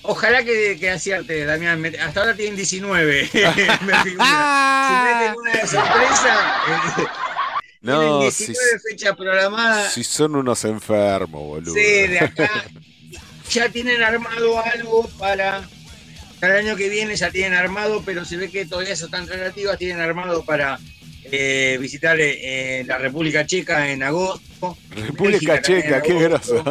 ojalá 0.03 0.43
que, 0.43 0.77
que, 0.79 0.89
acierte, 0.91 1.43
Damián. 1.45 1.83
Hasta 1.99 2.19
ahora 2.19 2.35
tienen 2.35 2.55
19. 2.55 3.29
me 3.33 3.33
si 3.33 4.15
meten 4.15 5.35
una 5.35 5.51
de 5.53 5.67
sorpresa, 5.67 6.61
no, 7.83 8.21
19 8.21 8.31
si, 8.31 8.89
fechas 8.89 9.15
programadas. 9.15 9.93
Si 9.93 10.03
son 10.03 10.35
unos 10.35 10.63
enfermos, 10.63 11.41
boludo. 11.41 11.73
Sí, 11.73 12.07
de 12.07 12.19
acá. 12.19 12.49
ya 13.49 13.69
tienen 13.69 14.01
armado 14.01 14.63
algo 14.63 15.07
para. 15.19 15.67
Para 16.39 16.59
el 16.59 16.67
año 16.67 16.75
que 16.75 16.89
viene 16.89 17.15
ya 17.15 17.31
tienen 17.31 17.53
armado, 17.53 18.03
pero 18.05 18.25
se 18.25 18.35
ve 18.35 18.49
que 18.49 18.65
todavía 18.65 18.93
eso 18.93 19.07
tan 19.07 19.27
relativas. 19.27 19.77
Tienen 19.77 20.01
armado 20.01 20.43
para 20.43 20.77
eh, 21.25 21.77
visitar 21.79 22.17
eh, 22.19 22.83
la 22.85 22.97
República 22.97 23.45
Checa 23.45 23.89
en 23.91 24.03
agosto. 24.03 24.77
República 24.89 25.61
Checa, 25.61 26.01
qué 26.01 26.13
groso. 26.15 26.63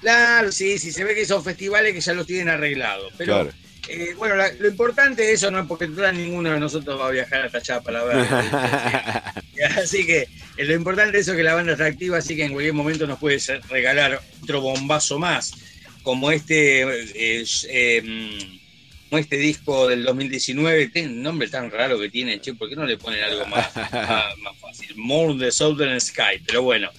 Claro, 0.00 0.52
sí, 0.52 0.78
sí, 0.78 0.90
se 0.90 1.04
ve 1.04 1.14
que 1.14 1.24
son 1.24 1.44
festivales 1.44 1.94
que 1.94 2.00
ya 2.00 2.12
los 2.12 2.26
tienen 2.26 2.48
arreglados. 2.48 3.12
Pero 3.16 3.34
claro. 3.34 3.52
Eh, 3.88 4.14
bueno, 4.16 4.36
lo 4.36 4.68
importante 4.68 5.22
de 5.22 5.32
eso 5.32 5.50
no 5.50 5.60
es 5.60 5.66
porque 5.66 5.88
ninguno 5.88 6.50
de 6.50 6.60
nosotros 6.60 7.00
va 7.00 7.08
a 7.08 7.10
viajar 7.10 7.46
hasta 7.46 7.58
allá 7.58 7.80
para 7.80 8.04
ver. 8.04 8.26
así 9.82 10.06
que 10.06 10.28
eh, 10.56 10.64
lo 10.64 10.74
importante 10.74 11.12
de 11.12 11.20
eso 11.20 11.32
es 11.32 11.36
que 11.36 11.42
la 11.42 11.54
banda 11.54 11.72
está 11.72 11.86
activa, 11.86 12.18
así 12.18 12.36
que 12.36 12.44
en 12.44 12.52
cualquier 12.52 12.74
momento 12.74 13.06
nos 13.06 13.18
puede 13.18 13.38
regalar 13.68 14.20
otro 14.42 14.60
bombazo 14.60 15.18
más, 15.18 15.54
como 16.02 16.30
este, 16.30 16.82
eh, 16.82 17.44
em, 17.68 18.60
como 19.08 19.18
este 19.18 19.36
disco 19.36 19.88
del 19.88 20.04
2019. 20.04 20.88
Tiene 20.88 21.08
un 21.08 21.22
nombre 21.22 21.48
tan 21.48 21.70
raro 21.70 21.98
que 21.98 22.08
tiene, 22.08 22.40
che, 22.40 22.54
¿por 22.54 22.68
qué 22.68 22.76
no 22.76 22.86
le 22.86 22.96
ponen 22.96 23.22
algo 23.22 23.46
más, 23.46 23.74
más, 23.76 24.58
fácil? 24.60 24.96
More 24.96 25.38
the 25.38 25.52
Southern 25.52 26.00
Sky, 26.00 26.40
pero 26.46 26.62
bueno. 26.62 26.90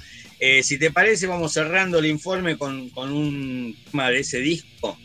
si 0.62 0.78
te 0.78 0.92
parece, 0.92 1.26
vamos 1.26 1.54
cerrando 1.54 2.00
el 2.00 2.06
informe 2.06 2.58
con, 2.58 2.90
con 2.90 3.12
un 3.12 3.76
tema 3.90 4.10
de 4.10 4.20
ese 4.20 4.40
disco 4.40 4.98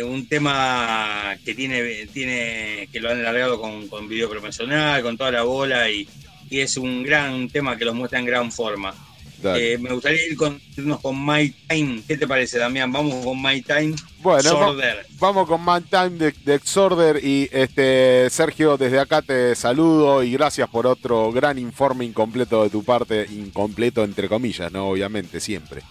un 0.00 0.28
tema 0.28 1.36
que 1.44 1.54
tiene, 1.54 2.06
tiene 2.06 2.88
que 2.92 3.00
lo 3.00 3.10
han 3.10 3.18
alargado 3.18 3.60
con, 3.60 3.88
con 3.88 4.08
video 4.08 4.30
promocional, 4.30 5.02
con 5.02 5.18
toda 5.18 5.32
la 5.32 5.42
bola 5.42 5.90
y, 5.90 6.06
es 6.50 6.76
un 6.76 7.02
gran 7.02 7.48
tema 7.48 7.76
que 7.76 7.84
los 7.84 7.94
muestra 7.94 8.18
en 8.18 8.26
gran 8.26 8.50
forma. 8.52 8.94
Eh, 9.42 9.78
me 9.80 9.92
gustaría 9.92 10.26
ir 10.26 10.36
con, 10.36 10.60
irnos 10.76 11.00
con 11.00 11.24
My 11.24 11.54
Time. 11.68 12.02
¿Qué 12.06 12.16
te 12.16 12.26
parece, 12.26 12.58
Damián? 12.58 12.90
Vamos 12.90 13.24
con 13.24 13.40
My 13.40 13.62
Time. 13.62 13.94
Bueno, 14.20 14.74
vamos 15.20 15.46
con 15.46 15.64
My 15.64 15.80
Time 15.80 16.10
de, 16.10 16.34
de, 16.44 16.54
Exorder. 16.54 17.24
Y 17.24 17.48
este 17.52 18.28
Sergio, 18.30 18.76
desde 18.76 18.98
acá 18.98 19.22
te 19.22 19.54
saludo 19.54 20.24
y 20.24 20.32
gracias 20.32 20.68
por 20.68 20.86
otro 20.86 21.30
gran 21.30 21.58
informe 21.58 22.04
incompleto 22.04 22.64
de 22.64 22.70
tu 22.70 22.82
parte. 22.82 23.26
Incompleto, 23.30 24.02
entre 24.02 24.28
comillas, 24.28 24.72
¿no? 24.72 24.88
Obviamente, 24.88 25.40
siempre. 25.40 25.82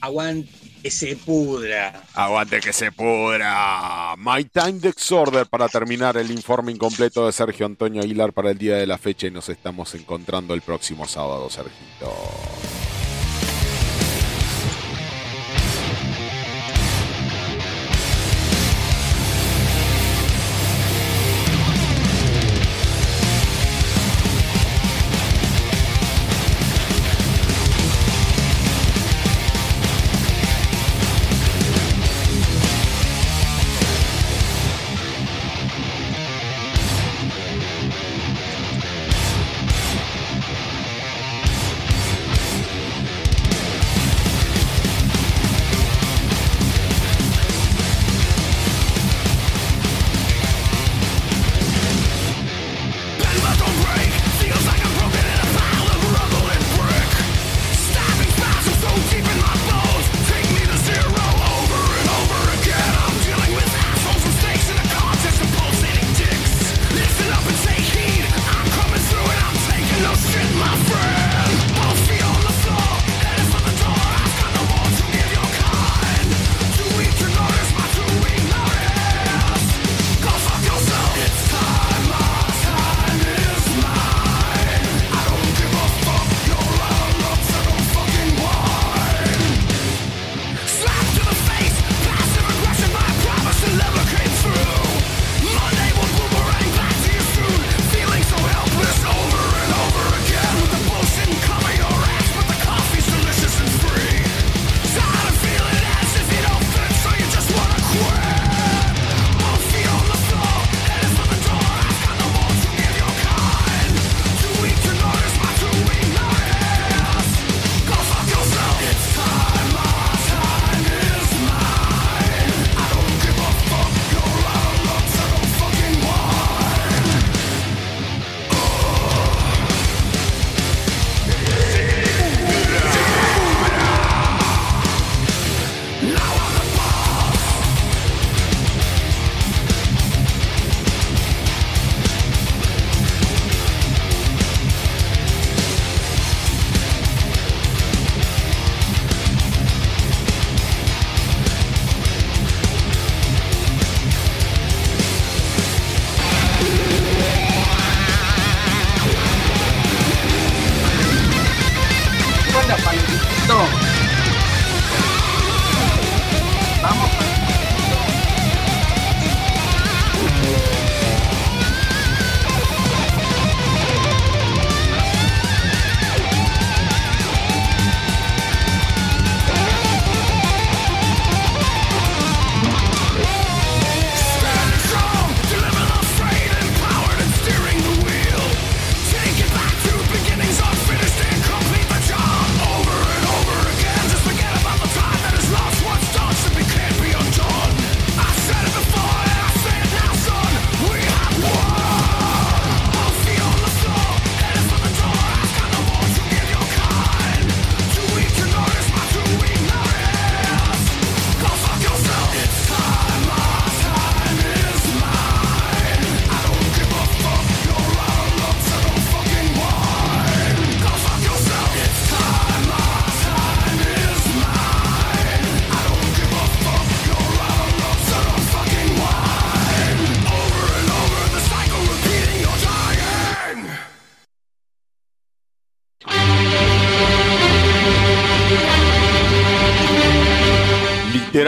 Aguante 0.00 0.59
que 0.82 0.90
se 0.90 1.16
pudra. 1.16 2.02
Aguante 2.14 2.60
que 2.60 2.72
se 2.72 2.92
pudra. 2.92 4.14
My 4.16 4.44
Time 4.44 4.80
Exorder 4.82 5.46
para 5.46 5.68
terminar 5.68 6.16
el 6.16 6.30
informe 6.30 6.72
incompleto 6.72 7.26
de 7.26 7.32
Sergio 7.32 7.66
Antonio 7.66 8.02
Aguilar 8.02 8.32
para 8.32 8.50
el 8.50 8.58
día 8.58 8.76
de 8.76 8.86
la 8.86 8.98
fecha 8.98 9.26
y 9.26 9.30
nos 9.30 9.48
estamos 9.48 9.94
encontrando 9.94 10.54
el 10.54 10.62
próximo 10.62 11.06
sábado, 11.06 11.48
Sergito. 11.50 12.79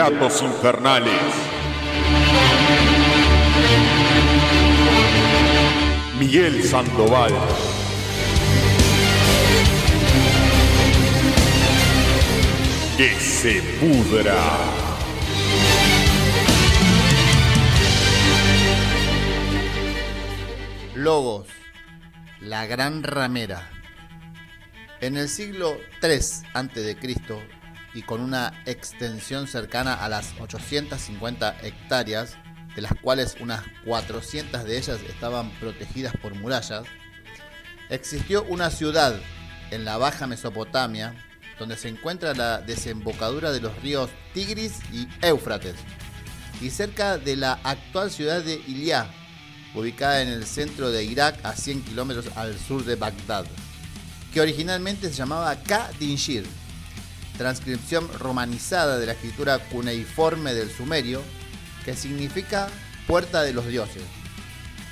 Literatos 0.02 0.42
Infernales. 0.42 1.12
Miguel 6.18 6.64
Sandoval. 6.64 7.32
Que 12.96 13.10
se 13.20 13.62
pudra. 13.78 14.34
Logos, 20.96 21.46
la 22.40 22.66
gran 22.66 23.04
ramera. 23.04 23.70
En 25.00 25.16
el 25.16 25.28
siglo 25.28 25.76
III 26.02 26.18
a.C. 26.54 26.96
y 27.94 28.02
con 28.02 28.20
una 28.20 28.62
extensión 28.66 29.46
cercana 29.46 29.94
a 29.94 30.08
las 30.08 30.34
850 30.40 31.58
hectáreas, 31.62 32.36
de 32.74 32.82
las 32.82 32.94
cuales 33.00 33.36
unas 33.40 33.62
400 33.84 34.64
de 34.64 34.78
ellas 34.78 35.00
estaban 35.08 35.50
protegidas 35.60 36.14
por 36.16 36.34
murallas, 36.34 36.84
existió 37.90 38.44
una 38.44 38.70
ciudad 38.70 39.14
en 39.70 39.84
la 39.84 39.98
Baja 39.98 40.26
Mesopotamia 40.26 41.14
donde 41.58 41.76
se 41.76 41.88
encuentra 41.88 42.34
la 42.34 42.60
desembocadura 42.60 43.52
de 43.52 43.60
los 43.60 43.80
ríos 43.82 44.10
Tigris 44.34 44.80
y 44.92 45.06
Éufrates, 45.24 45.76
y 46.60 46.70
cerca 46.70 47.18
de 47.18 47.36
la 47.36 47.52
actual 47.62 48.10
ciudad 48.10 48.42
de 48.42 48.54
Iliá, 48.66 49.06
ubicada 49.74 50.22
en 50.22 50.28
el 50.28 50.44
centro 50.44 50.90
de 50.90 51.04
Irak 51.04 51.38
a 51.44 51.54
100 51.54 51.82
kilómetros 51.82 52.26
al 52.36 52.58
sur 52.58 52.84
de 52.84 52.96
Bagdad, 52.96 53.44
que 54.32 54.40
originalmente 54.40 55.08
se 55.08 55.14
llamaba 55.14 55.54
Ka-Dinshir, 55.62 56.46
transcripción 57.36 58.08
romanizada 58.18 58.98
de 58.98 59.06
la 59.06 59.12
escritura 59.12 59.58
cuneiforme 59.58 60.54
del 60.54 60.70
sumerio, 60.70 61.22
que 61.84 61.96
significa 61.96 62.68
puerta 63.06 63.42
de 63.42 63.52
los 63.52 63.66
dioses, 63.66 64.02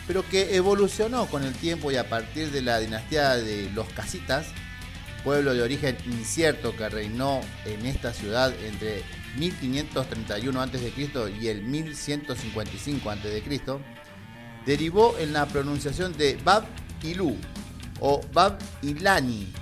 pero 0.06 0.28
que 0.28 0.56
evolucionó 0.56 1.26
con 1.26 1.44
el 1.44 1.54
tiempo 1.54 1.90
y 1.92 1.96
a 1.96 2.08
partir 2.08 2.50
de 2.50 2.62
la 2.62 2.78
dinastía 2.78 3.36
de 3.36 3.70
los 3.70 3.88
casitas, 3.90 4.46
pueblo 5.22 5.54
de 5.54 5.62
origen 5.62 5.96
incierto 6.06 6.74
que 6.76 6.88
reinó 6.88 7.40
en 7.64 7.86
esta 7.86 8.12
ciudad 8.12 8.52
entre 8.64 9.02
1531 9.36 10.60
a.C. 10.60 10.92
y 11.40 11.48
el 11.48 11.62
1155 11.62 13.10
a.C., 13.10 13.42
derivó 14.66 15.16
en 15.18 15.32
la 15.32 15.46
pronunciación 15.46 16.16
de 16.16 16.38
Bab 16.42 16.64
Ilu 17.02 17.36
o 18.00 18.20
Bab 18.32 18.58
Ilani, 18.82 19.52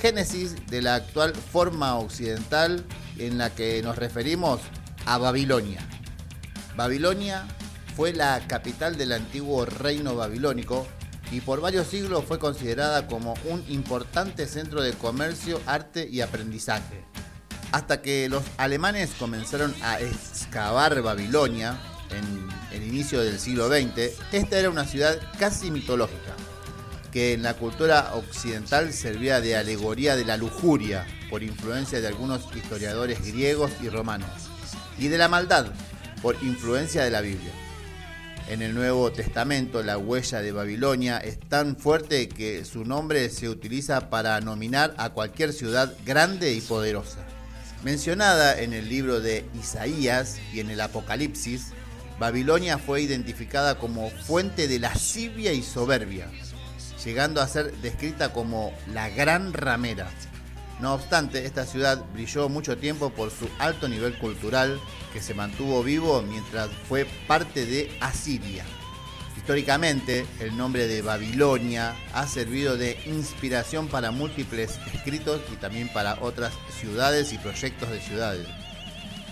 génesis 0.00 0.54
de 0.66 0.82
la 0.82 0.94
actual 0.96 1.34
forma 1.34 1.96
occidental 1.96 2.84
en 3.18 3.38
la 3.38 3.50
que 3.50 3.82
nos 3.82 3.96
referimos 3.96 4.60
a 5.06 5.18
Babilonia. 5.18 5.80
Babilonia 6.76 7.46
fue 7.96 8.12
la 8.12 8.40
capital 8.46 8.96
del 8.96 9.12
antiguo 9.12 9.64
reino 9.64 10.14
babilónico 10.14 10.86
y 11.32 11.40
por 11.40 11.60
varios 11.60 11.88
siglos 11.88 12.24
fue 12.24 12.38
considerada 12.38 13.06
como 13.06 13.34
un 13.44 13.64
importante 13.68 14.46
centro 14.46 14.82
de 14.82 14.92
comercio, 14.92 15.60
arte 15.66 16.08
y 16.10 16.20
aprendizaje. 16.20 17.04
Hasta 17.72 18.00
que 18.00 18.28
los 18.28 18.44
alemanes 18.56 19.10
comenzaron 19.18 19.74
a 19.82 20.00
excavar 20.00 21.02
Babilonia 21.02 21.78
en 22.10 22.48
el 22.72 22.86
inicio 22.86 23.20
del 23.20 23.38
siglo 23.38 23.68
XX, 23.68 24.16
esta 24.32 24.58
era 24.58 24.70
una 24.70 24.86
ciudad 24.86 25.18
casi 25.38 25.70
mitológica, 25.70 26.34
en 27.18 27.42
la 27.42 27.54
cultura 27.54 28.14
occidental 28.14 28.92
servía 28.92 29.40
de 29.40 29.56
alegoría 29.56 30.14
de 30.14 30.24
la 30.24 30.36
lujuria 30.36 31.06
por 31.30 31.42
influencia 31.42 32.00
de 32.00 32.06
algunos 32.06 32.54
historiadores 32.54 33.26
griegos 33.26 33.72
y 33.82 33.88
romanos, 33.88 34.30
y 34.98 35.08
de 35.08 35.18
la 35.18 35.28
maldad 35.28 35.66
por 36.22 36.36
influencia 36.42 37.02
de 37.02 37.10
la 37.10 37.20
Biblia. 37.20 37.52
En 38.48 38.62
el 38.62 38.74
Nuevo 38.74 39.10
Testamento 39.12 39.82
la 39.82 39.98
huella 39.98 40.40
de 40.40 40.52
Babilonia 40.52 41.18
es 41.18 41.38
tan 41.38 41.76
fuerte 41.76 42.28
que 42.28 42.64
su 42.64 42.84
nombre 42.84 43.28
se 43.30 43.48
utiliza 43.48 44.10
para 44.10 44.40
nominar 44.40 44.94
a 44.96 45.10
cualquier 45.10 45.52
ciudad 45.52 45.94
grande 46.06 46.52
y 46.52 46.60
poderosa. 46.60 47.18
Mencionada 47.84 48.60
en 48.60 48.72
el 48.72 48.88
libro 48.88 49.20
de 49.20 49.44
Isaías 49.58 50.38
y 50.52 50.60
en 50.60 50.70
el 50.70 50.80
Apocalipsis, 50.80 51.72
Babilonia 52.18 52.78
fue 52.78 53.02
identificada 53.02 53.78
como 53.78 54.10
fuente 54.10 54.66
de 54.66 54.78
lascivia 54.78 55.52
y 55.52 55.62
soberbia, 55.62 56.28
llegando 57.04 57.40
a 57.40 57.48
ser 57.48 57.72
descrita 57.78 58.32
como 58.32 58.72
la 58.92 59.08
gran 59.08 59.52
ramera. 59.52 60.10
No 60.80 60.94
obstante, 60.94 61.44
esta 61.44 61.66
ciudad 61.66 62.04
brilló 62.12 62.48
mucho 62.48 62.78
tiempo 62.78 63.10
por 63.10 63.30
su 63.30 63.48
alto 63.58 63.88
nivel 63.88 64.16
cultural 64.18 64.80
que 65.12 65.20
se 65.20 65.34
mantuvo 65.34 65.82
vivo 65.82 66.22
mientras 66.22 66.70
fue 66.88 67.04
parte 67.26 67.66
de 67.66 67.90
Asiria. 68.00 68.64
Históricamente, 69.36 70.26
el 70.40 70.56
nombre 70.56 70.86
de 70.86 71.02
Babilonia 71.02 71.96
ha 72.12 72.26
servido 72.26 72.76
de 72.76 72.98
inspiración 73.06 73.88
para 73.88 74.10
múltiples 74.10 74.78
escritos 74.92 75.40
y 75.52 75.56
también 75.56 75.88
para 75.88 76.18
otras 76.20 76.52
ciudades 76.80 77.32
y 77.32 77.38
proyectos 77.38 77.90
de 77.90 78.00
ciudades. 78.00 78.46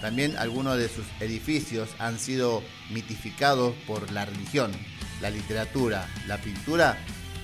También 0.01 0.37
algunos 0.37 0.79
de 0.79 0.89
sus 0.89 1.05
edificios 1.21 1.91
han 1.99 2.19
sido 2.19 2.63
mitificados 2.91 3.75
por 3.87 4.11
la 4.11 4.25
religión, 4.25 4.73
la 5.21 5.31
literatura, 5.31 6.09
la 6.27 6.39
pintura 6.39 6.99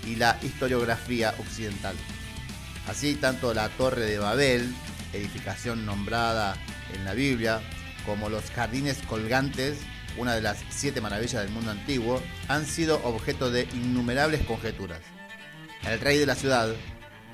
y 0.06 0.16
la 0.16 0.38
historiografía 0.42 1.34
occidental. 1.38 1.96
Así 2.88 3.14
tanto 3.14 3.54
la 3.54 3.68
Torre 3.70 4.02
de 4.02 4.18
Babel, 4.18 4.74
edificación 5.12 5.86
nombrada 5.86 6.56
en 6.94 7.04
la 7.04 7.14
Biblia, 7.14 7.60
como 8.04 8.28
los 8.28 8.50
jardines 8.50 8.98
colgantes, 9.08 9.78
una 10.18 10.34
de 10.34 10.42
las 10.42 10.58
siete 10.70 11.00
maravillas 11.00 11.42
del 11.42 11.52
mundo 11.52 11.70
antiguo, 11.70 12.20
han 12.48 12.66
sido 12.66 13.00
objeto 13.04 13.50
de 13.50 13.68
innumerables 13.72 14.44
conjeturas. 14.44 15.00
El 15.84 16.00
rey 16.00 16.18
de 16.18 16.26
la 16.26 16.34
ciudad, 16.34 16.68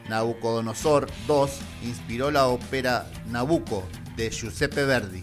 Nabucodonosor 0.08 1.10
II, 1.28 1.88
inspiró 1.88 2.30
la 2.30 2.46
ópera 2.46 3.10
Nabucco 3.30 3.88
de 4.16 4.30
Giuseppe 4.30 4.84
Verdi. 4.84 5.22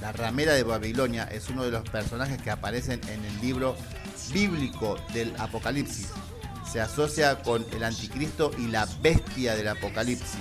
La 0.00 0.12
ramera 0.12 0.52
de 0.54 0.64
Babilonia 0.64 1.24
es 1.24 1.48
uno 1.48 1.64
de 1.64 1.70
los 1.70 1.88
personajes 1.88 2.40
que 2.42 2.50
aparecen 2.50 3.00
en 3.08 3.24
el 3.24 3.40
libro 3.40 3.76
bíblico 4.32 4.98
del 5.12 5.32
Apocalipsis. 5.38 6.08
Se 6.72 6.80
asocia 6.80 7.42
con 7.42 7.66
el 7.72 7.84
anticristo 7.84 8.50
y 8.56 8.68
la 8.68 8.88
bestia 9.02 9.54
del 9.54 9.68
Apocalipsis 9.68 10.40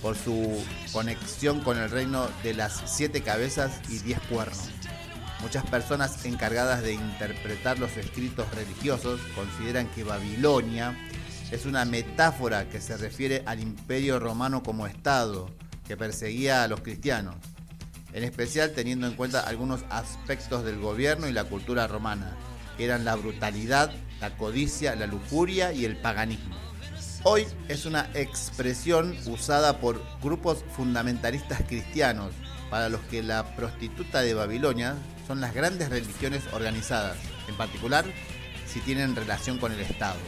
por 0.00 0.16
su 0.16 0.64
conexión 0.94 1.60
con 1.60 1.76
el 1.76 1.90
reino 1.90 2.26
de 2.42 2.54
las 2.54 2.82
siete 2.86 3.20
cabezas 3.20 3.82
y 3.90 3.98
diez 3.98 4.18
cuernos. 4.30 4.70
Muchas 5.42 5.66
personas 5.66 6.24
encargadas 6.24 6.82
de 6.82 6.94
interpretar 6.94 7.78
los 7.78 7.94
escritos 7.98 8.46
religiosos 8.54 9.20
consideran 9.34 9.88
que 9.88 10.04
Babilonia 10.04 10.96
es 11.50 11.66
una 11.66 11.84
metáfora 11.84 12.70
que 12.70 12.80
se 12.80 12.96
refiere 12.96 13.42
al 13.44 13.60
imperio 13.60 14.18
romano 14.18 14.62
como 14.62 14.86
Estado, 14.86 15.50
que 15.86 15.98
perseguía 15.98 16.64
a 16.64 16.68
los 16.68 16.80
cristianos, 16.80 17.36
en 18.14 18.24
especial 18.24 18.72
teniendo 18.72 19.06
en 19.06 19.16
cuenta 19.16 19.40
algunos 19.40 19.84
aspectos 19.90 20.64
del 20.64 20.78
gobierno 20.78 21.28
y 21.28 21.32
la 21.32 21.44
cultura 21.44 21.86
romana, 21.86 22.38
que 22.78 22.86
eran 22.86 23.04
la 23.04 23.16
brutalidad, 23.16 23.92
la 24.22 24.30
codicia, 24.30 24.94
la 24.94 25.08
lujuria 25.08 25.72
y 25.72 25.84
el 25.84 25.96
paganismo. 25.96 26.56
Hoy 27.24 27.44
es 27.68 27.86
una 27.86 28.08
expresión 28.14 29.16
usada 29.26 29.80
por 29.80 30.00
grupos 30.22 30.64
fundamentalistas 30.76 31.60
cristianos, 31.66 32.32
para 32.70 32.88
los 32.88 33.00
que 33.02 33.22
la 33.22 33.56
prostituta 33.56 34.22
de 34.22 34.32
Babilonia 34.32 34.94
son 35.26 35.40
las 35.40 35.52
grandes 35.52 35.90
religiones 35.90 36.44
organizadas, 36.52 37.16
en 37.48 37.56
particular 37.56 38.04
si 38.66 38.78
tienen 38.80 39.16
relación 39.16 39.58
con 39.58 39.72
el 39.72 39.80
Estado. 39.80 40.20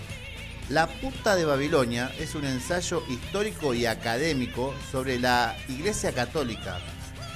La 0.69 0.89
puta 0.89 1.37
de 1.37 1.45
Babilonia 1.45 2.11
es 2.19 2.35
un 2.35 2.45
ensayo 2.45 3.03
histórico 3.09 3.75
y 3.75 3.87
académico 3.87 4.75
sobre 4.91 5.21
la 5.21 5.57
Iglesia 5.69 6.13
Católica 6.13 6.81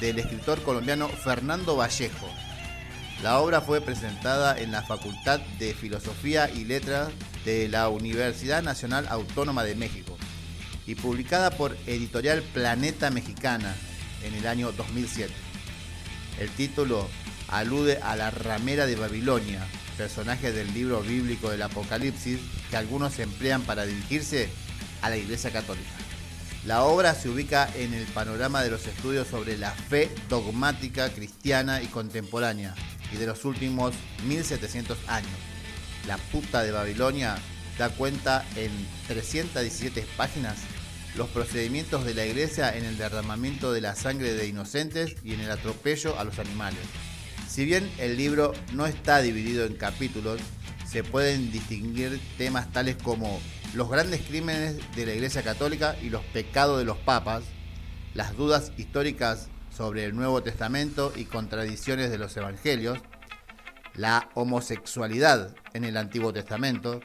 del 0.00 0.18
escritor 0.18 0.60
colombiano 0.62 1.08
Fernando 1.08 1.76
Vallejo. 1.76 2.28
La 3.22 3.40
obra 3.40 3.60
fue 3.60 3.80
presentada 3.80 4.56
en 4.56 4.70
la 4.70 4.82
Facultad 4.82 5.40
de 5.58 5.74
Filosofía 5.74 6.48
y 6.50 6.64
Letras 6.64 7.08
de 7.44 7.68
la 7.68 7.88
Universidad 7.88 8.62
Nacional 8.62 9.08
Autónoma 9.08 9.64
de 9.64 9.74
México 9.74 10.16
y 10.86 10.94
publicada 10.94 11.50
por 11.50 11.76
Editorial 11.88 12.42
Planeta 12.42 13.10
Mexicana 13.10 13.74
en 14.22 14.34
el 14.34 14.46
año 14.46 14.70
2007. 14.70 15.32
El 16.38 16.48
título 16.50 17.08
alude 17.48 17.98
a 18.04 18.14
la 18.14 18.30
ramera 18.30 18.86
de 18.86 18.94
Babilonia, 18.94 19.66
personaje 19.96 20.52
del 20.52 20.72
libro 20.72 21.00
bíblico 21.00 21.50
del 21.50 21.62
Apocalipsis 21.62 22.38
que 22.70 22.76
algunos 22.76 23.18
emplean 23.18 23.62
para 23.62 23.84
dirigirse 23.84 24.48
a 25.02 25.10
la 25.10 25.16
Iglesia 25.16 25.50
Católica. 25.50 25.90
La 26.64 26.84
obra 26.84 27.14
se 27.14 27.28
ubica 27.28 27.68
en 27.74 27.94
el 27.94 28.06
panorama 28.06 28.62
de 28.62 28.70
los 28.70 28.86
estudios 28.86 29.26
sobre 29.26 29.58
la 29.58 29.72
fe 29.72 30.08
dogmática 30.28 31.08
cristiana 31.08 31.82
y 31.82 31.86
contemporánea 31.86 32.76
y 33.12 33.16
de 33.16 33.26
los 33.26 33.44
últimos 33.44 33.94
1700 34.26 34.98
años. 35.08 35.30
La 36.06 36.16
puta 36.16 36.62
de 36.62 36.70
Babilonia 36.70 37.36
da 37.78 37.90
cuenta 37.90 38.44
en 38.56 38.70
317 39.06 40.06
páginas 40.16 40.58
los 41.16 41.28
procedimientos 41.28 42.04
de 42.04 42.14
la 42.14 42.26
iglesia 42.26 42.76
en 42.76 42.84
el 42.84 42.98
derramamiento 42.98 43.72
de 43.72 43.80
la 43.80 43.94
sangre 43.94 44.34
de 44.34 44.46
inocentes 44.46 45.16
y 45.24 45.34
en 45.34 45.40
el 45.40 45.50
atropello 45.50 46.18
a 46.18 46.24
los 46.24 46.38
animales. 46.38 46.80
Si 47.48 47.64
bien 47.64 47.90
el 47.98 48.16
libro 48.16 48.52
no 48.72 48.86
está 48.86 49.20
dividido 49.20 49.64
en 49.64 49.74
capítulos, 49.74 50.40
se 50.86 51.02
pueden 51.02 51.50
distinguir 51.50 52.20
temas 52.36 52.70
tales 52.72 52.96
como 53.02 53.40
los 53.74 53.90
grandes 53.90 54.22
crímenes 54.22 54.76
de 54.94 55.06
la 55.06 55.14
Iglesia 55.14 55.42
Católica 55.42 55.96
y 56.02 56.10
los 56.10 56.22
pecados 56.24 56.78
de 56.78 56.84
los 56.84 56.98
papas, 56.98 57.42
las 58.14 58.36
dudas 58.36 58.72
históricas 58.76 59.48
sobre 59.78 60.04
el 60.04 60.16
Nuevo 60.16 60.42
Testamento 60.42 61.12
y 61.14 61.26
contradicciones 61.26 62.10
de 62.10 62.18
los 62.18 62.36
Evangelios, 62.36 62.98
la 63.94 64.28
homosexualidad 64.34 65.54
en 65.72 65.84
el 65.84 65.96
Antiguo 65.96 66.32
Testamento, 66.32 66.98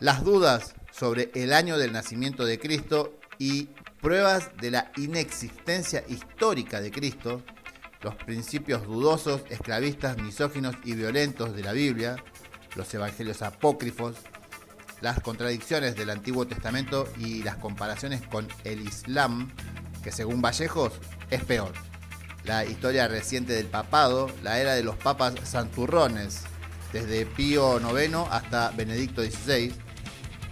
las 0.00 0.22
dudas 0.22 0.74
sobre 0.92 1.30
el 1.34 1.54
año 1.54 1.78
del 1.78 1.94
nacimiento 1.94 2.44
de 2.44 2.58
Cristo 2.58 3.18
y 3.38 3.70
pruebas 4.02 4.50
de 4.60 4.70
la 4.70 4.92
inexistencia 4.98 6.04
histórica 6.08 6.82
de 6.82 6.90
Cristo, 6.90 7.42
los 8.02 8.16
principios 8.16 8.84
dudosos, 8.84 9.40
esclavistas, 9.48 10.18
misóginos 10.18 10.76
y 10.84 10.92
violentos 10.92 11.56
de 11.56 11.62
la 11.62 11.72
Biblia, 11.72 12.16
los 12.76 12.92
evangelios 12.92 13.40
apócrifos, 13.40 14.16
las 15.00 15.20
contradicciones 15.20 15.96
del 15.96 16.10
Antiguo 16.10 16.46
Testamento 16.46 17.08
y 17.16 17.42
las 17.44 17.56
comparaciones 17.56 18.20
con 18.26 18.46
el 18.64 18.82
Islam, 18.82 19.50
que 20.02 20.12
según 20.12 20.42
Vallejos 20.42 20.92
es 21.30 21.42
peor. 21.44 21.89
La 22.44 22.64
historia 22.64 23.06
reciente 23.08 23.52
del 23.52 23.66
papado, 23.66 24.30
la 24.42 24.58
era 24.58 24.74
de 24.74 24.82
los 24.82 24.96
papas 24.96 25.34
santurrones, 25.44 26.42
desde 26.92 27.26
Pío 27.26 27.78
IX 27.78 28.14
hasta 28.30 28.70
Benedicto 28.70 29.22
XVI, 29.22 29.72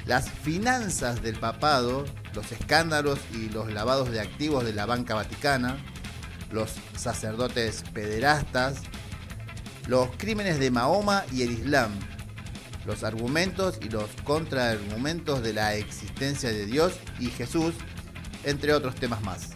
las 0.07 0.31
finanzas 0.31 1.23
del 1.23 1.39
papado, 1.39 2.05
los 2.35 2.53
escándalos 2.53 3.19
y 3.33 3.49
los 3.51 3.73
lavados 3.73 4.11
de 4.11 4.21
activos 4.21 4.65
de 4.65 4.73
la 4.73 4.87
banca 4.87 5.15
vaticana, 5.15 5.77
los 6.51 6.71
sacerdotes 6.97 7.85
pederastas, 7.93 8.79
los 9.87 10.09
crímenes 10.17 10.61
de 10.61 10.71
Mahoma 10.71 11.25
y 11.33 11.43
el 11.43 11.53
Islam, 11.53 11.91
los 12.87 13.05
argumentos 13.05 13.79
y 13.83 13.89
los 13.91 14.09
contraargumentos 14.25 15.43
de 15.43 15.53
la 15.53 15.75
existencia 15.75 16.51
de 16.51 16.67
Dios 16.67 16.95
y 17.19 17.27
Jesús, 17.27 17.75
entre 18.45 18.73
otros 18.73 18.95
temas 18.95 19.23
más. 19.23 19.51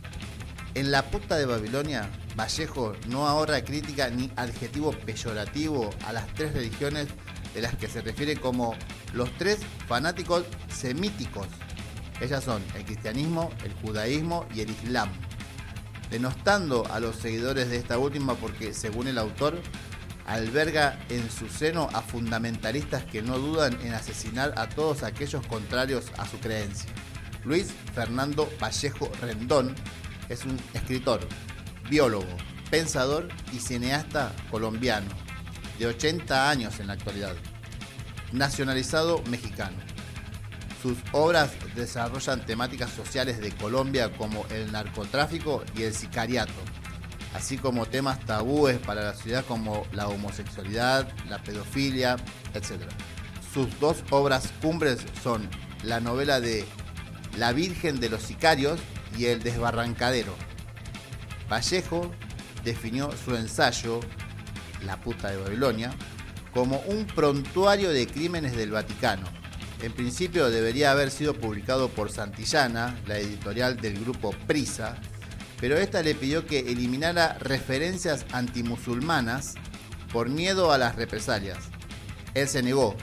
En 0.75 0.91
la 0.91 1.11
puta 1.11 1.37
de 1.37 1.47
Babilonia, 1.47 2.11
Vallejo 2.37 2.95
no 3.09 3.27
ahorra 3.27 3.63
crítica 3.63 4.09
ni 4.09 4.31
adjetivo 4.37 4.93
peyorativo 4.93 5.91
a 6.07 6.13
las 6.13 6.27
tres 6.35 6.55
religiones 6.55 7.09
de 7.55 7.61
las 7.61 7.77
que 7.77 7.89
se 7.89 8.01
refiere 8.01 8.37
como 8.37 8.75
los 9.13 9.31
tres 9.37 9.61
fanáticos 9.87 10.45
semíticos. 10.75 11.47
Ellas 12.21 12.45
son 12.45 12.63
el 12.75 12.85
cristianismo, 12.85 13.51
el 13.65 13.73
judaísmo 13.75 14.47
y 14.55 14.61
el 14.61 14.71
islam. 14.71 15.11
Denostando 16.11 16.87
a 16.91 17.01
los 17.01 17.17
seguidores 17.17 17.69
de 17.69 17.77
esta 17.77 17.99
última 17.99 18.35
porque, 18.35 18.75
según 18.75 19.09
el 19.09 19.19
autor, 19.19 19.61
alberga 20.27 20.99
en 21.09 21.31
su 21.31 21.49
seno 21.49 21.89
a 21.93 22.01
fundamentalistas 22.01 23.05
que 23.05 23.23
no 23.23 23.39
dudan 23.39 23.79
en 23.83 23.93
asesinar 23.93 24.55
a 24.57 24.69
todos 24.69 25.03
aquellos 25.03 25.45
contrarios 25.47 26.07
a 26.17 26.27
su 26.27 26.39
creencia. 26.39 26.91
Luis 27.45 27.73
Fernando 27.95 28.49
Vallejo 28.61 29.11
Rendón 29.21 29.75
es 30.29 30.45
un 30.45 30.57
escritor, 30.75 31.21
biólogo, 31.93 32.25
pensador 32.71 33.29
y 33.53 33.59
cineasta 33.59 34.33
colombiano, 34.51 35.11
de 35.79 35.89
80 35.89 36.49
años 36.49 36.81
en 36.81 36.87
la 36.87 36.95
actualidad, 36.95 37.35
nacionalizado 38.33 39.23
mexicano. 39.29 39.77
Sus 40.81 40.97
obras 41.13 41.51
desarrollan 41.77 42.47
temáticas 42.47 42.91
sociales 42.93 43.43
de 43.43 43.51
Colombia 43.51 44.11
como 44.17 44.47
el 44.47 44.73
narcotráfico 44.73 45.65
y 45.77 45.83
el 45.83 45.93
sicariato, 45.93 46.55
así 47.35 47.59
como 47.59 47.85
temas 47.85 48.21
tabúes 48.21 48.79
para 48.79 49.03
la 49.03 49.15
ciudad 49.15 49.45
como 49.45 49.87
la 49.93 50.09
homosexualidad, 50.09 51.13
la 51.29 51.43
pedofilia, 51.43 52.17
etc. 52.55 52.81
Sus 53.53 53.69
dos 53.81 54.03
obras 54.09 54.49
cumbres 54.63 55.01
son 55.23 55.47
la 55.83 56.01
novela 56.01 56.41
de 56.41 56.65
La 57.37 57.53
Virgen 57.53 58.01
de 58.01 58.09
los 58.09 58.23
Sicarios 58.23 58.81
y 59.19 59.27
El 59.27 59.43
Desbarrancadero. 59.43 60.35
Vallejo 61.53 62.11
definió 62.65 63.11
su 63.13 63.37
ensayo, 63.37 64.01
La 64.87 64.99
puta 64.99 65.31
de 65.31 65.37
Babilonia, 65.37 65.93
como 66.55 66.79
un 66.87 67.07
prontuario 67.07 67.91
de 67.91 68.07
crímenes 68.07 68.57
del 68.57 68.71
Vaticano. 68.71 69.27
En 69.83 69.93
principio 69.93 70.49
debería 70.49 70.93
haber 70.93 71.11
sido 71.11 71.35
publicado 71.35 71.91
por 71.91 72.11
Santillana, 72.11 72.99
la 73.07 73.19
editorial 73.19 73.77
del 73.77 74.01
grupo 74.01 74.31
Prisa, 74.47 74.97
pero 75.61 75.77
esta 75.77 76.03
le 76.03 76.15
pidió 76.15 76.47
que 76.47 76.61
eliminara 76.61 77.37
referencias 77.39 78.25
antimusulmanas 78.33 79.55
por 80.11 80.31
miedo 80.31 80.73
a 80.73 80.79
las 80.79 80.97
represalias. 80.97 81.59
Él 82.33 82.49
se 82.49 82.63
negó 82.63 82.97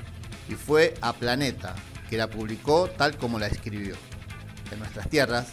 y 0.50 0.56
fue 0.56 0.96
a 1.02 1.14
Planeta, 1.14 1.76
que 2.10 2.18
la 2.18 2.32
publicó 2.32 2.90
tal 2.90 3.16
como 3.18 3.38
la 3.38 3.46
escribió. 3.46 3.96
En 4.72 4.80
nuestras 4.80 5.08
tierras, 5.08 5.50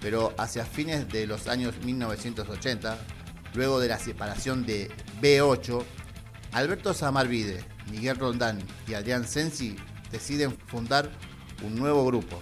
pero 0.00 0.34
hacia 0.38 0.64
fines 0.64 1.08
de 1.08 1.26
los 1.26 1.48
años 1.48 1.74
1980, 1.84 2.98
luego 3.54 3.80
de 3.80 3.88
la 3.88 3.98
separación 3.98 4.64
de 4.64 4.90
B8, 5.20 5.84
Alberto 6.52 6.94
Samarvide, 6.94 7.64
Miguel 7.90 8.16
Rondán 8.16 8.58
y 8.88 8.94
Adrián 8.94 9.26
Sensi 9.26 9.76
deciden 10.10 10.56
fundar 10.66 11.10
un 11.62 11.76
nuevo 11.76 12.04
grupo, 12.06 12.40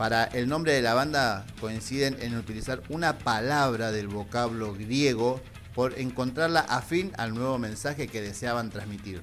para 0.00 0.24
el 0.24 0.48
nombre 0.48 0.72
de 0.72 0.80
la 0.80 0.94
banda 0.94 1.44
coinciden 1.60 2.16
en 2.20 2.36
utilizar 2.36 2.82
una 2.88 3.18
palabra 3.18 3.92
del 3.92 4.08
vocablo 4.08 4.72
griego 4.72 5.42
por 5.74 5.98
encontrarla 5.98 6.60
afín 6.60 7.12
al 7.18 7.34
nuevo 7.34 7.58
mensaje 7.58 8.08
que 8.08 8.22
deseaban 8.22 8.70
transmitir. 8.70 9.22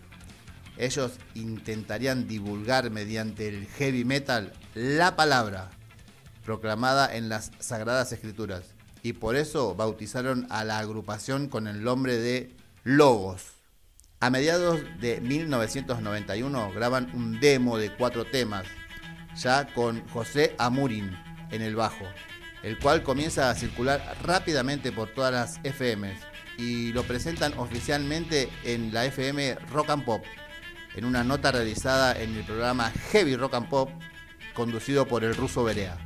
Ellos 0.78 1.14
intentarían 1.34 2.28
divulgar 2.28 2.92
mediante 2.92 3.48
el 3.48 3.66
heavy 3.66 4.06
metal 4.06 4.54
la 4.76 5.16
palabra 5.16 5.72
proclamada 6.48 7.14
en 7.14 7.28
las 7.28 7.52
Sagradas 7.60 8.14
Escrituras 8.14 8.74
y 9.04 9.12
por 9.12 9.36
eso 9.36 9.76
bautizaron 9.76 10.48
a 10.50 10.64
la 10.64 10.80
agrupación 10.80 11.50
con 11.50 11.68
el 11.68 11.84
nombre 11.84 12.16
de 12.16 12.56
Logos. 12.86 13.44
A 14.22 14.30
mediados 14.30 14.80
de 15.02 15.20
1991 15.20 16.72
graban 16.72 17.12
un 17.14 17.42
demo 17.42 17.78
de 17.78 17.94
cuatro 17.94 18.24
temas 18.24 18.66
ya 19.36 19.68
con 19.74 20.08
José 20.08 20.56
Amurin 20.58 21.12
en 21.52 21.62
el 21.62 21.76
bajo, 21.76 22.06
el 22.64 22.80
cual 22.80 23.04
comienza 23.04 23.50
a 23.50 23.56
circular 23.56 24.02
rápidamente 24.24 24.94
por 24.94 25.10
todas 25.10 25.34
las 25.34 25.60
FMs 25.66 26.18
y 26.58 26.94
lo 26.94 27.04
presentan 27.04 27.58
oficialmente 27.58 28.50
en 28.64 28.94
la 28.94 29.06
FM 29.06 29.56
Rock 29.74 29.90
and 29.90 30.06
Pop, 30.06 30.24
en 30.96 31.04
una 31.04 31.26
nota 31.26 31.52
realizada 31.52 32.18
en 32.18 32.38
el 32.38 32.46
programa 32.46 32.90
Heavy 33.12 33.36
Rock 33.36 33.56
and 33.56 33.68
Pop, 33.68 33.90
conducido 34.54 35.06
por 35.10 35.26
el 35.26 35.36
ruso 35.36 35.66
Berea. 35.66 35.98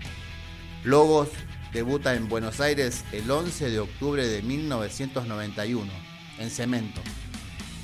Logos 0.84 1.30
debuta 1.74 2.16
en 2.16 2.28
Buenos 2.28 2.60
Aires 2.60 3.04
el 3.12 3.30
11 3.30 3.70
de 3.70 3.80
octubre 3.80 4.28
de 4.28 4.42
1991, 4.42 5.92
en 6.40 6.50
Cemento, 6.50 7.02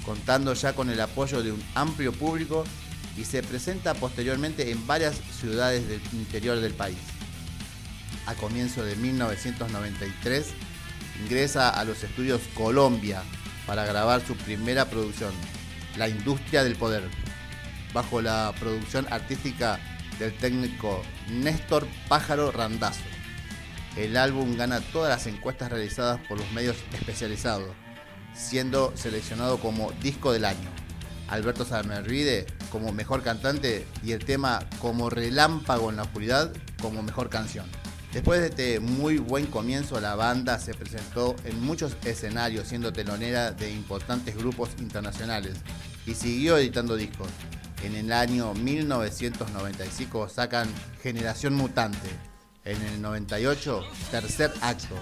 contando 0.03 0.55
ya 0.55 0.73
con 0.73 0.89
el 0.89 0.99
apoyo 0.99 1.43
de 1.43 1.51
un 1.51 1.63
amplio 1.75 2.11
público 2.11 2.63
y 3.15 3.23
se 3.23 3.43
presenta 3.43 3.93
posteriormente 3.93 4.71
en 4.71 4.87
varias 4.87 5.15
ciudades 5.39 5.87
del 5.87 6.01
interior 6.11 6.59
del 6.59 6.73
país. 6.73 6.97
A 8.25 8.33
comienzo 8.33 8.83
de 8.83 8.95
1993 8.95 10.47
ingresa 11.21 11.69
a 11.69 11.83
los 11.83 12.03
estudios 12.03 12.41
Colombia 12.55 13.21
para 13.67 13.85
grabar 13.85 14.25
su 14.25 14.35
primera 14.35 14.85
producción, 14.85 15.33
La 15.97 16.09
Industria 16.09 16.63
del 16.63 16.75
Poder, 16.75 17.03
bajo 17.93 18.23
la 18.23 18.55
producción 18.59 19.05
artística 19.11 19.79
del 20.17 20.35
técnico 20.37 21.03
Néstor 21.29 21.87
Pájaro 22.07 22.51
Randazo. 22.51 23.01
El 23.95 24.15
álbum 24.15 24.55
gana 24.55 24.79
todas 24.79 25.09
las 25.09 25.27
encuestas 25.27 25.71
realizadas 25.71 26.19
por 26.27 26.37
los 26.37 26.51
medios 26.51 26.77
especializados, 26.93 27.69
siendo 28.33 28.93
seleccionado 28.95 29.59
como 29.59 29.91
disco 30.03 30.31
del 30.31 30.45
año. 30.45 30.69
Alberto 31.27 31.65
Samervide 31.65 32.45
como 32.71 32.93
mejor 32.93 33.21
cantante 33.23 33.85
y 34.03 34.11
el 34.11 34.23
tema 34.23 34.65
Como 34.79 35.09
relámpago 35.09 35.89
en 35.89 35.97
la 35.97 36.03
oscuridad 36.03 36.53
como 36.81 37.03
mejor 37.03 37.29
canción. 37.29 37.65
Después 38.13 38.39
de 38.39 38.47
este 38.47 38.79
muy 38.79 39.17
buen 39.17 39.47
comienzo, 39.47 39.99
la 39.99 40.15
banda 40.15 40.59
se 40.59 40.73
presentó 40.73 41.35
en 41.43 41.61
muchos 41.61 41.97
escenarios 42.05 42.67
siendo 42.67 42.93
telonera 42.93 43.51
de 43.51 43.69
importantes 43.71 44.37
grupos 44.37 44.69
internacionales 44.79 45.57
y 46.05 46.13
siguió 46.13 46.57
editando 46.57 46.95
discos. 46.95 47.27
En 47.83 47.95
el 47.95 48.11
año 48.11 48.53
1995 48.53 50.29
sacan 50.29 50.67
Generación 51.01 51.53
Mutante. 51.53 52.09
En 52.65 52.81
el 52.81 53.01
98, 53.01 53.83
Tercer 54.11 54.51
Acto. 54.61 54.95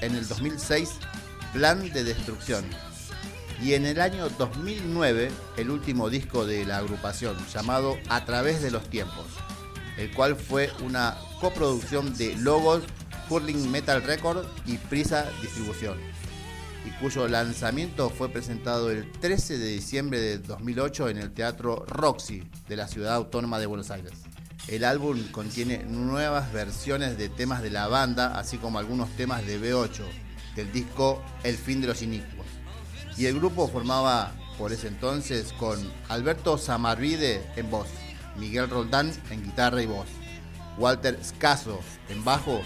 En 0.00 0.14
el 0.14 0.28
2006, 0.28 0.98
Plan 1.52 1.90
de 1.92 2.04
Destrucción 2.04 2.64
y 3.62 3.74
en 3.74 3.86
el 3.86 4.00
año 4.00 4.28
2009 4.28 5.30
el 5.56 5.70
último 5.70 6.10
disco 6.10 6.44
de 6.44 6.64
la 6.64 6.78
agrupación 6.78 7.36
llamado 7.52 7.96
A 8.08 8.24
través 8.24 8.62
de 8.62 8.70
los 8.70 8.88
tiempos. 8.88 9.26
el 9.96 10.12
cual 10.12 10.36
fue 10.36 10.70
una 10.84 11.16
coproducción 11.40 12.14
de 12.18 12.36
Logos, 12.36 12.82
Hurling 13.30 13.70
Metal 13.70 14.02
Record 14.02 14.44
y 14.66 14.76
Prisa 14.76 15.26
Distribución, 15.40 15.98
y 16.86 16.90
cuyo 17.00 17.26
lanzamiento 17.26 18.10
fue 18.10 18.28
presentado 18.28 18.90
el 18.90 19.10
13 19.10 19.58
de 19.58 19.66
diciembre 19.66 20.20
de 20.20 20.38
2008 20.38 21.08
en 21.08 21.18
el 21.18 21.32
Teatro 21.32 21.84
Roxy 21.86 22.48
de 22.68 22.76
la 22.76 22.86
Ciudad 22.86 23.14
Autónoma 23.14 23.58
de 23.58 23.66
Buenos 23.66 23.90
Aires. 23.90 24.12
El 24.68 24.84
álbum 24.84 25.20
contiene 25.32 25.84
nuevas 25.84 26.52
versiones 26.52 27.18
de 27.18 27.28
temas 27.28 27.62
de 27.62 27.70
la 27.70 27.88
banda, 27.88 28.38
así 28.38 28.58
como 28.58 28.78
algunos 28.78 29.10
temas 29.16 29.44
de 29.46 29.60
B8, 29.60 30.04
del 30.54 30.72
disco 30.72 31.22
El 31.42 31.56
fin 31.56 31.80
de 31.80 31.88
los 31.88 32.02
inicuos. 32.02 32.46
Y 33.16 33.26
el 33.26 33.34
grupo 33.36 33.68
formaba 33.68 34.32
por 34.56 34.72
ese 34.72 34.88
entonces 34.88 35.52
con 35.54 35.78
Alberto 36.08 36.56
Samarvide 36.56 37.44
en 37.56 37.68
voz, 37.68 37.88
Miguel 38.38 38.70
Roldán 38.70 39.12
en 39.30 39.42
guitarra 39.42 39.82
y 39.82 39.86
voz, 39.86 40.06
Walter 40.78 41.18
Scaso 41.22 41.80
en 42.08 42.24
bajo 42.24 42.60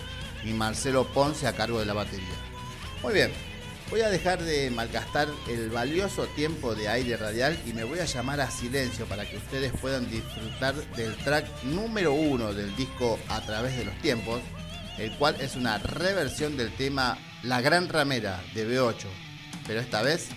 y 0.45 0.53
Marcelo 0.53 1.07
Ponce 1.13 1.47
a 1.47 1.55
cargo 1.55 1.79
de 1.79 1.87
la 1.87 1.95
batería. 1.95 2.29
Muy 3.03 3.15
bien, 3.15 3.31
voy 3.91 4.03
a 4.03 4.09
dejar 4.09 4.41
de 4.43 4.71
malgastar 4.71 5.29
el 5.49 5.69
valioso 5.69 6.27
tiempo 6.29 6.77
de 6.77 6.89
aire 6.89 7.17
radial 7.17 7.59
y 7.67 7.73
me 7.73 7.83
voy 7.83 7.99
a 7.99 8.05
llamar 8.05 8.41
a 8.41 8.51
silencio 8.51 9.05
para 9.07 9.29
que 9.29 9.37
ustedes 9.37 9.73
puedan 9.81 10.09
disfrutar 10.09 10.75
del 10.97 11.17
track 11.17 11.65
número 11.65 12.13
uno 12.13 12.55
del 12.55 12.75
disco 12.77 13.19
A 13.29 13.41
través 13.41 13.77
de 13.77 13.85
los 13.85 13.95
tiempos, 13.99 14.41
el 14.97 15.11
cual 15.17 15.37
es 15.41 15.57
una 15.57 15.79
reversión 15.79 16.57
del 16.57 16.73
tema 16.77 17.19
La 17.43 17.61
Gran 17.61 17.89
Ramera 17.89 18.41
de 18.55 18.69
B8, 18.69 19.07
pero 19.67 19.81
esta 19.81 20.03
vez 20.03 20.29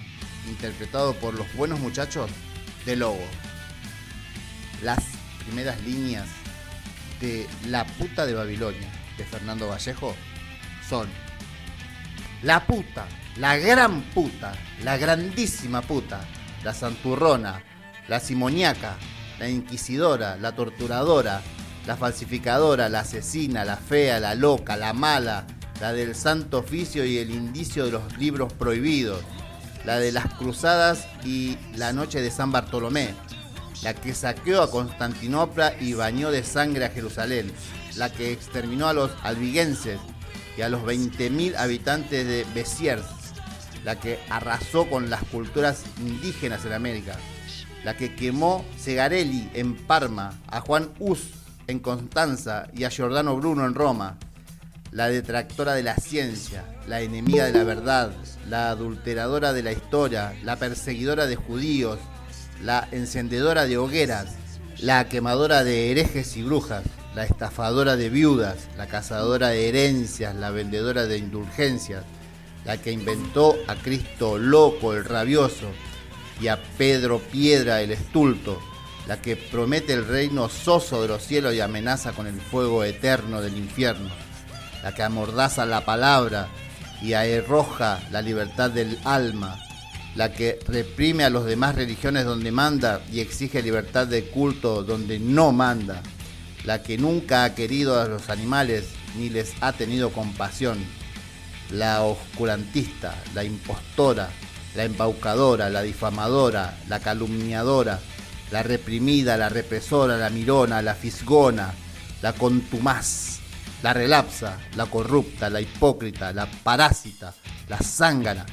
interpretado 0.48 1.14
por 1.14 1.36
los 1.36 1.52
buenos 1.56 1.80
muchachos 1.80 2.32
de 2.86 2.96
Lobo. 2.96 3.26
Las 4.82 5.00
primeras 5.46 5.80
líneas 5.84 6.28
de 7.22 7.48
La 7.68 7.86
puta 7.86 8.26
de 8.26 8.34
Babilonia 8.34 8.90
de 9.16 9.26
Fernando 9.26 9.68
Vallejo 9.68 10.16
son 10.90 11.08
La 12.42 12.66
puta, 12.66 13.08
la 13.38 13.58
gran 13.58 14.02
puta, 14.14 14.54
la 14.84 14.98
grandísima 14.98 15.82
puta, 15.82 16.22
la 16.64 16.74
santurrona, 16.74 17.64
la 18.08 18.20
simoniaca, 18.20 18.96
la 19.40 19.50
inquisidora, 19.50 20.38
la 20.38 20.52
torturadora, 20.52 21.42
la 21.88 21.98
falsificadora, 21.98 22.90
la 22.90 23.00
asesina, 23.00 23.66
la 23.66 23.78
fea, 23.78 24.20
la 24.20 24.36
loca, 24.36 24.78
la 24.78 24.94
mala, 24.94 25.46
la 25.82 25.94
del 25.94 26.16
santo 26.16 26.60
oficio 26.60 27.04
y 27.06 27.18
el 27.18 27.32
indicio 27.32 27.86
de 27.86 27.92
los 27.92 28.18
libros 28.18 28.54
prohibidos, 28.54 29.22
la 29.84 30.00
de 30.00 30.12
las 30.12 30.34
cruzadas 30.36 31.08
y 31.26 31.58
la 31.76 31.92
noche 31.92 32.22
de 32.22 32.32
San 32.32 32.52
Bartolomé, 32.52 33.16
la 33.82 33.94
que 33.94 34.14
saqueó 34.14 34.62
a 34.62 34.72
Constantinopla 34.72 35.74
y 35.82 35.94
bañó 35.94 36.32
de 36.32 36.44
sangre 36.44 36.86
a 36.86 36.90
Jerusalén, 36.90 37.52
la 37.96 38.12
que 38.12 38.32
exterminó 38.32 38.88
a 38.88 38.94
los 38.94 39.12
albigenses 39.24 40.00
y 40.56 40.62
a 40.62 40.70
los 40.70 40.84
20.000 40.84 41.58
habitantes 41.58 42.26
de 42.26 42.46
Besiers, 42.54 43.23
la 43.84 44.00
que 44.00 44.20
arrasó 44.30 44.90
con 44.90 45.10
las 45.10 45.24
culturas 45.24 45.84
indígenas 46.00 46.66
en 46.66 46.74
América, 46.74 47.18
la 47.84 47.98
que 47.98 48.16
quemó 48.16 48.66
Segarelli 48.78 49.50
en 49.54 49.76
Parma, 49.76 50.40
a 50.48 50.62
Juan 50.62 50.90
Hus 51.00 51.20
en 51.68 51.80
Constanza 51.80 52.68
y 52.74 52.84
a 52.84 52.90
Giordano 52.90 53.36
Bruno 53.36 53.66
en 53.66 53.74
Roma, 53.74 54.18
la 54.92 55.10
detractora 55.10 55.74
de 55.74 55.84
la 55.84 55.96
ciencia, 55.96 56.64
la 56.88 57.02
enemiga 57.02 57.46
de 57.46 57.54
la 57.54 57.64
verdad, 57.64 58.12
la 58.48 58.70
adulteradora 58.70 59.52
de 59.52 59.64
la 59.64 59.72
historia, 59.72 60.34
la 60.44 60.58
perseguidora 60.58 61.26
de 61.26 61.36
judíos, 61.36 62.00
la 62.62 62.88
encendedora 62.92 63.66
de 63.66 63.78
hogueras, 63.78 64.36
la 64.80 65.10
quemadora 65.10 65.64
de 65.64 65.92
herejes 65.92 66.38
y 66.38 66.44
brujas, 66.44 66.84
la 67.16 67.24
estafadora 67.24 67.96
de 67.96 68.10
viudas, 68.10 68.68
la 68.78 68.88
cazadora 68.88 69.50
de 69.50 69.70
herencias, 69.70 70.36
la 70.36 70.52
vendedora 70.52 71.06
de 71.06 71.18
indulgencias, 71.18 72.04
la 72.66 72.82
que 72.82 72.92
inventó 72.92 73.56
a 73.68 73.76
Cristo 73.76 74.38
loco, 74.38 74.94
el 74.94 75.06
rabioso, 75.06 75.68
y 76.42 76.48
a 76.48 76.62
Pedro 76.78 77.20
Piedra, 77.20 77.82
el 77.82 77.92
estulto, 77.92 78.60
la 79.08 79.22
que 79.22 79.36
promete 79.36 79.94
el 79.94 80.08
reino 80.08 80.50
soso 80.50 81.02
de 81.02 81.08
los 81.08 81.24
cielos 81.24 81.54
y 81.54 81.62
amenaza 81.62 82.14
con 82.14 82.28
el 82.28 82.40
fuego 82.40 82.84
eterno 82.84 83.42
del 83.42 83.58
infierno 83.58 84.10
la 84.84 84.94
que 84.94 85.02
amordaza 85.02 85.66
la 85.66 85.86
palabra 85.86 86.50
y 87.02 87.14
arroja 87.14 88.00
la 88.12 88.22
libertad 88.22 88.70
del 88.70 89.00
alma, 89.06 89.58
la 90.16 90.34
que 90.34 90.60
reprime 90.68 91.24
a 91.24 91.30
los 91.30 91.46
demás 91.46 91.76
religiones 91.76 92.26
donde 92.26 92.52
manda 92.52 93.02
y 93.12 93.22
exige 93.22 93.64
libertad 93.64 94.08
de 94.08 94.26
culto 94.26 94.84
donde 94.84 95.20
no 95.20 95.52
manda, 95.52 96.04
la 96.66 96.84
que 96.84 96.98
nunca 96.98 97.46
ha 97.46 97.56
querido 97.56 98.00
a 98.00 98.08
los 98.08 98.30
animales 98.30 98.90
ni 99.18 99.30
les 99.30 99.54
ha 99.62 99.72
tenido 99.74 100.12
compasión, 100.12 100.78
la 101.72 102.04
oscurantista, 102.04 103.16
la 103.34 103.44
impostora, 103.44 104.30
la 104.76 104.84
embaucadora, 104.84 105.70
la 105.70 105.82
difamadora, 105.82 106.78
la 106.88 107.00
calumniadora, 107.00 108.00
la 108.52 108.64
reprimida, 108.64 109.38
la 109.38 109.50
represora, 109.50 110.18
la 110.18 110.30
mirona, 110.30 110.82
la 110.82 110.96
fisgona, 110.96 111.74
la 112.22 112.34
contumaz, 112.34 113.40
la 113.82 113.94
relapsa, 113.94 114.58
la 114.76 114.86
corrupta, 114.86 115.50
la 115.50 115.60
hipócrita, 115.60 116.32
la 116.32 116.46
parásita, 116.46 117.34
la 117.68 117.78
zángana, 117.78 118.46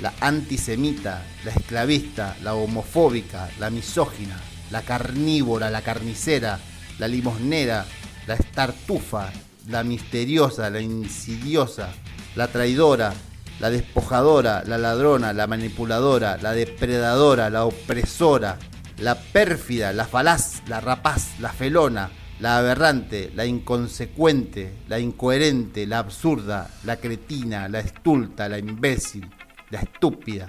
la 0.00 0.14
antisemita, 0.20 1.22
la 1.44 1.50
esclavista, 1.50 2.36
la 2.42 2.54
homofóbica, 2.54 3.50
la 3.58 3.70
misógina, 3.70 4.36
la 4.70 4.82
carnívora, 4.82 5.70
la 5.70 5.82
carnicera, 5.82 6.58
la 6.98 7.08
limosnera, 7.08 7.84
la 8.26 8.34
estartufa, 8.34 9.30
la 9.68 9.82
misteriosa, 9.82 10.70
la 10.70 10.80
insidiosa, 10.80 11.92
la 12.36 12.48
traidora, 12.48 13.12
la 13.60 13.70
despojadora, 13.70 14.62
la 14.64 14.78
ladrona, 14.78 15.32
la 15.32 15.46
manipuladora, 15.46 16.38
la 16.40 16.52
depredadora, 16.52 17.50
la 17.50 17.64
opresora, 17.64 18.58
la 18.98 19.14
pérfida, 19.14 19.92
la 19.92 20.06
falaz, 20.06 20.62
la 20.68 20.80
rapaz, 20.80 21.38
la 21.40 21.50
felona, 21.50 22.10
la 22.40 22.58
aberrante, 22.58 23.32
la 23.34 23.44
inconsecuente, 23.44 24.78
la 24.88 24.98
incoherente, 24.98 25.86
la 25.86 25.98
absurda, 25.98 26.68
la 26.84 26.96
cretina, 26.96 27.68
la 27.68 27.80
estulta, 27.80 28.48
la 28.48 28.58
imbécil, 28.58 29.28
la 29.70 29.80
estúpida, 29.80 30.46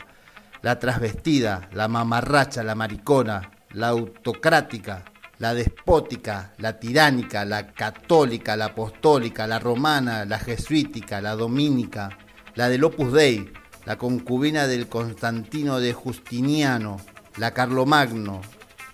la 0.62 0.78
trasvestida, 0.78 1.70
la 1.74 1.88
mamarracha, 1.88 2.64
la 2.64 2.76
maricona, 2.76 3.50
la 3.72 3.88
autocrática, 3.90 5.04
la 5.40 5.54
despótica, 5.54 6.54
la 6.58 6.80
tiránica, 6.80 7.46
la 7.46 7.68
católica, 7.68 8.58
la 8.58 8.66
apostólica, 8.66 9.48
la 9.48 9.58
romana, 9.58 10.26
la 10.26 10.38
jesuítica, 10.38 11.22
la 11.22 11.36
domínica, 11.36 12.10
la 12.56 12.68
del 12.68 12.84
Opus 12.84 13.14
Dei, 13.14 13.50
la 13.86 13.98
concubina 13.98 14.68
del 14.68 14.88
Constantino 14.88 15.80
de 15.80 15.94
Justiniano, 15.94 17.00
la 17.38 17.54
Carlomagno, 17.54 18.42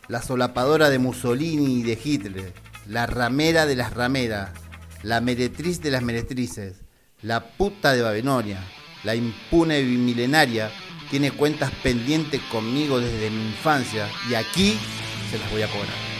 la 0.07 0.21
solapadora 0.21 0.91
de 0.91 0.99
Mussolini 0.99 1.79
y 1.79 1.83
de 1.83 1.99
Hitler, 2.01 2.53
la 2.87 3.07
ramera 3.07 3.65
de 3.65 3.75
las 3.75 3.93
rameras, 3.93 4.51
la 5.01 5.21
meretriz 5.21 5.81
de 5.81 5.89
las 5.89 6.03
meretrices, 6.03 6.83
la 7.23 7.43
puta 7.43 7.93
de 7.93 8.03
Babilonia, 8.03 8.59
la 9.03 9.15
impune 9.15 9.81
bimilenaria, 9.81 10.69
tiene 11.09 11.31
cuentas 11.31 11.71
pendientes 11.81 12.39
conmigo 12.51 12.99
desde 12.99 13.31
mi 13.31 13.47
infancia 13.47 14.07
y 14.29 14.35
aquí 14.35 14.77
se 15.31 15.39
las 15.39 15.51
voy 15.51 15.63
a 15.63 15.67
cobrar. 15.67 16.14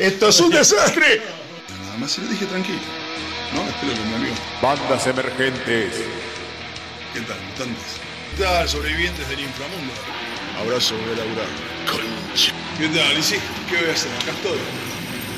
¡Esto 0.00 0.28
es 0.30 0.40
un 0.40 0.48
desastre! 0.48 1.20
Nada 1.84 1.98
más 1.98 2.12
se 2.12 2.22
lo 2.22 2.28
dije 2.28 2.46
tranquilo. 2.46 2.78
No, 3.54 3.68
espero 3.68 3.92
que 3.92 4.08
mi 4.08 4.14
amigo. 4.14 4.34
Bandas 4.62 5.06
emergentes. 5.06 5.92
¿Qué 7.12 7.20
tal, 7.20 7.36
mutantes? 7.42 8.00
¿Qué 8.34 8.42
tal, 8.42 8.66
sobrevivientes 8.66 9.28
del 9.28 9.40
inframundo? 9.40 9.92
Abrazo, 10.58 10.94
voy 10.94 11.12
a 11.12 11.16
laburar. 11.16 11.46
Concha. 11.84 12.50
¿Qué 12.78 12.88
tal, 12.88 13.18
y 13.18 13.22
sí? 13.22 13.36
¿Qué 13.68 13.76
voy 13.76 13.90
a 13.90 13.92
hacer? 13.92 14.10
Acá 14.22 14.30
estoy. 14.30 14.58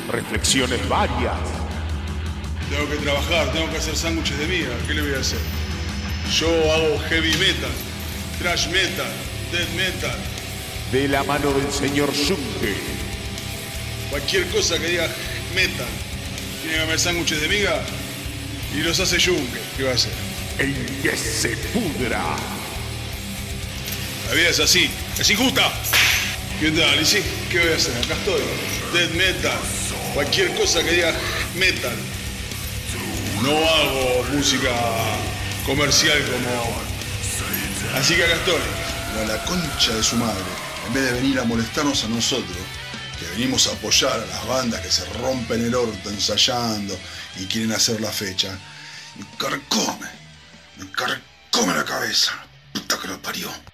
Reflexiones 0.09 0.87
varias. 0.87 1.35
Tengo 2.69 2.89
que 2.89 2.97
trabajar, 2.99 3.51
tengo 3.51 3.69
que 3.69 3.77
hacer 3.79 3.97
sándwiches 3.97 4.39
de 4.39 4.47
miga. 4.47 4.71
¿Qué 4.87 4.93
le 4.93 5.01
voy 5.01 5.13
a 5.15 5.19
hacer? 5.19 5.39
Yo 6.39 6.47
hago 6.71 6.99
heavy 7.09 7.33
metal, 7.33 7.71
thrash 8.39 8.67
metal, 8.67 9.11
death 9.51 9.69
metal. 9.75 10.17
De 10.93 11.09
la 11.09 11.25
mano 11.25 11.51
del 11.51 11.69
señor 11.69 12.13
Junke. 12.15 13.02
Cualquier 14.13 14.47
cosa 14.49 14.77
que 14.77 14.89
diga 14.89 15.07
metal. 15.55 15.87
Tiene 16.61 16.77
que 16.77 16.81
comer 16.83 16.99
sándwiches 16.99 17.41
de 17.41 17.47
miga 17.47 17.81
y 18.77 18.81
los 18.83 18.99
hace 18.99 19.19
Junke. 19.19 19.59
¿Qué 19.75 19.85
va 19.85 19.89
a 19.89 19.95
hacer? 19.95 20.11
El 20.59 20.75
que 21.01 21.17
se 21.17 21.57
pudra. 21.73 22.21
La 24.27 24.35
vida 24.35 24.49
es 24.49 24.59
así, 24.59 24.87
es 25.17 25.27
injusta. 25.31 25.63
¿Qué 26.59 26.69
tal? 26.69 27.01
¿Y 27.01 27.05
sí? 27.05 27.23
¿Qué 27.49 27.59
voy 27.59 27.73
a 27.73 27.75
hacer? 27.75 27.97
Acá 28.05 28.13
estoy. 28.13 28.41
Death 28.93 29.13
metal. 29.15 29.57
Cualquier 30.13 30.53
cosa 30.53 30.83
que 30.83 30.91
diga 30.91 31.11
metal. 31.55 31.95
No 33.41 33.49
hago 33.49 34.25
música 34.31 34.69
comercial 35.65 36.19
como. 36.31 37.97
Así 37.97 38.13
que 38.13 38.25
acá 38.25 38.35
estoy. 38.35 38.61
A 39.23 39.25
la 39.25 39.43
concha 39.45 39.95
de 39.95 40.03
su 40.03 40.17
madre. 40.17 40.43
En 40.85 40.93
vez 40.93 41.03
de 41.03 41.13
venir 41.13 41.39
a 41.39 41.45
molestarnos 41.45 42.03
a 42.03 42.09
nosotros, 42.09 42.57
que 43.23 43.31
venimos 43.31 43.67
a 43.67 43.71
apoyar 43.73 44.19
a 44.19 44.25
las 44.25 44.47
bandas 44.47 44.81
que 44.81 44.91
se 44.91 45.05
rompen 45.13 45.63
el 45.63 45.75
orto 45.75 46.09
ensayando 46.09 46.97
y 47.39 47.45
quieren 47.45 47.71
hacer 47.71 48.01
la 48.01 48.11
fecha, 48.11 48.57
me 49.15 49.25
carcome. 49.37 50.07
Me 50.77 50.91
carcome 50.91 51.73
la 51.73 51.85
cabeza. 51.85 52.31
Puta 52.73 52.99
que 52.99 53.07
lo 53.07 53.21
parió. 53.21 53.72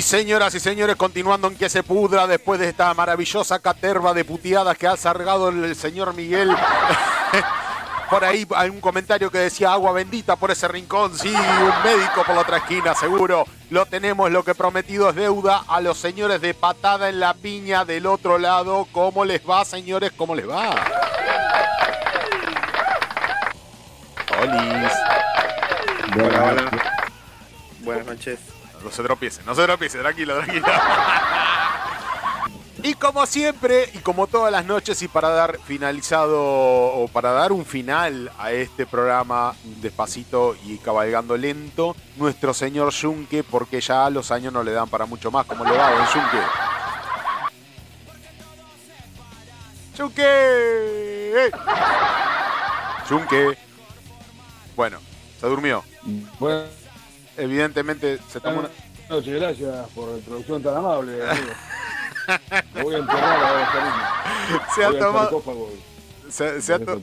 Y 0.00 0.02
señoras 0.02 0.54
y 0.54 0.60
señores, 0.60 0.96
continuando 0.96 1.48
en 1.48 1.56
que 1.58 1.68
se 1.68 1.82
pudra 1.82 2.26
después 2.26 2.58
de 2.58 2.70
esta 2.70 2.94
maravillosa 2.94 3.58
caterva 3.58 4.14
de 4.14 4.24
puteadas 4.24 4.78
que 4.78 4.86
ha 4.86 4.96
sargado 4.96 5.50
el 5.50 5.76
señor 5.76 6.14
Miguel. 6.14 6.56
Por 8.08 8.24
ahí 8.24 8.46
hay 8.56 8.70
un 8.70 8.80
comentario 8.80 9.30
que 9.30 9.36
decía 9.36 9.74
agua 9.74 9.92
bendita 9.92 10.36
por 10.36 10.50
ese 10.50 10.66
rincón. 10.68 11.18
Sí, 11.18 11.28
un 11.28 11.82
médico 11.84 12.24
por 12.24 12.34
la 12.34 12.40
otra 12.40 12.56
esquina, 12.56 12.94
seguro. 12.94 13.44
Lo 13.68 13.84
tenemos, 13.84 14.30
lo 14.30 14.42
que 14.42 14.54
prometido 14.54 15.10
es 15.10 15.16
deuda 15.16 15.64
a 15.68 15.82
los 15.82 15.98
señores 15.98 16.40
de 16.40 16.54
patada 16.54 17.10
en 17.10 17.20
la 17.20 17.34
piña 17.34 17.84
del 17.84 18.06
otro 18.06 18.38
lado. 18.38 18.88
¿Cómo 18.92 19.26
les 19.26 19.42
va, 19.48 19.66
señores? 19.66 20.12
¿Cómo 20.16 20.34
les 20.34 20.48
va? 20.48 20.70
Olis. 24.40 24.92
Hola, 26.16 26.44
hola. 26.44 26.70
Buenas 27.80 28.06
noches. 28.06 28.59
No 28.82 28.90
se 28.90 29.02
tropiecen, 29.02 29.44
no 29.46 29.54
se 29.54 29.64
tropiecen, 29.64 30.00
tranquilo, 30.00 30.36
tranquilo. 30.36 30.66
Y 32.82 32.94
como 32.94 33.26
siempre, 33.26 33.90
y 33.92 33.98
como 33.98 34.26
todas 34.26 34.50
las 34.50 34.64
noches, 34.64 35.02
y 35.02 35.08
para 35.08 35.28
dar 35.28 35.58
finalizado, 35.58 36.40
o 36.40 37.08
para 37.08 37.32
dar 37.32 37.52
un 37.52 37.66
final 37.66 38.32
a 38.38 38.52
este 38.52 38.86
programa 38.86 39.54
despacito 39.82 40.56
y 40.64 40.78
cabalgando 40.78 41.36
lento, 41.36 41.94
nuestro 42.16 42.54
señor 42.54 42.94
Junque, 42.98 43.44
porque 43.44 43.80
ya 43.82 44.08
los 44.08 44.30
años 44.30 44.52
no 44.52 44.62
le 44.62 44.72
dan 44.72 44.88
para 44.88 45.04
mucho 45.04 45.30
más. 45.30 45.44
¿Cómo 45.46 45.64
le 45.64 45.76
va, 45.76 45.90
don 45.90 46.06
Junque? 46.06 46.38
¡Junque! 49.98 51.50
¡Junque! 53.08 53.58
Bueno, 54.74 54.98
se 55.38 55.46
durmió. 55.46 55.84
Bueno, 56.38 56.64
Evidentemente 57.40 58.18
se 58.28 58.40
tomó 58.40 58.60
una... 58.60 58.70
noches, 59.08 59.40
gracias 59.40 59.88
por 59.94 60.08
la 60.10 60.16
introducción 60.18 60.62
tan 60.62 60.76
amable, 60.76 61.12
amigo. 61.28 61.46
Me 62.74 62.82
voy 62.82 62.94
a 62.94 62.98
enterrar 62.98 63.44
ahora. 63.44 64.64
Se 64.74 64.84
ha 64.84 64.98
tomado... 64.98 65.42
Se, 66.28 66.62
se 66.62 66.74
ha 66.74 66.78
to- 66.78 67.00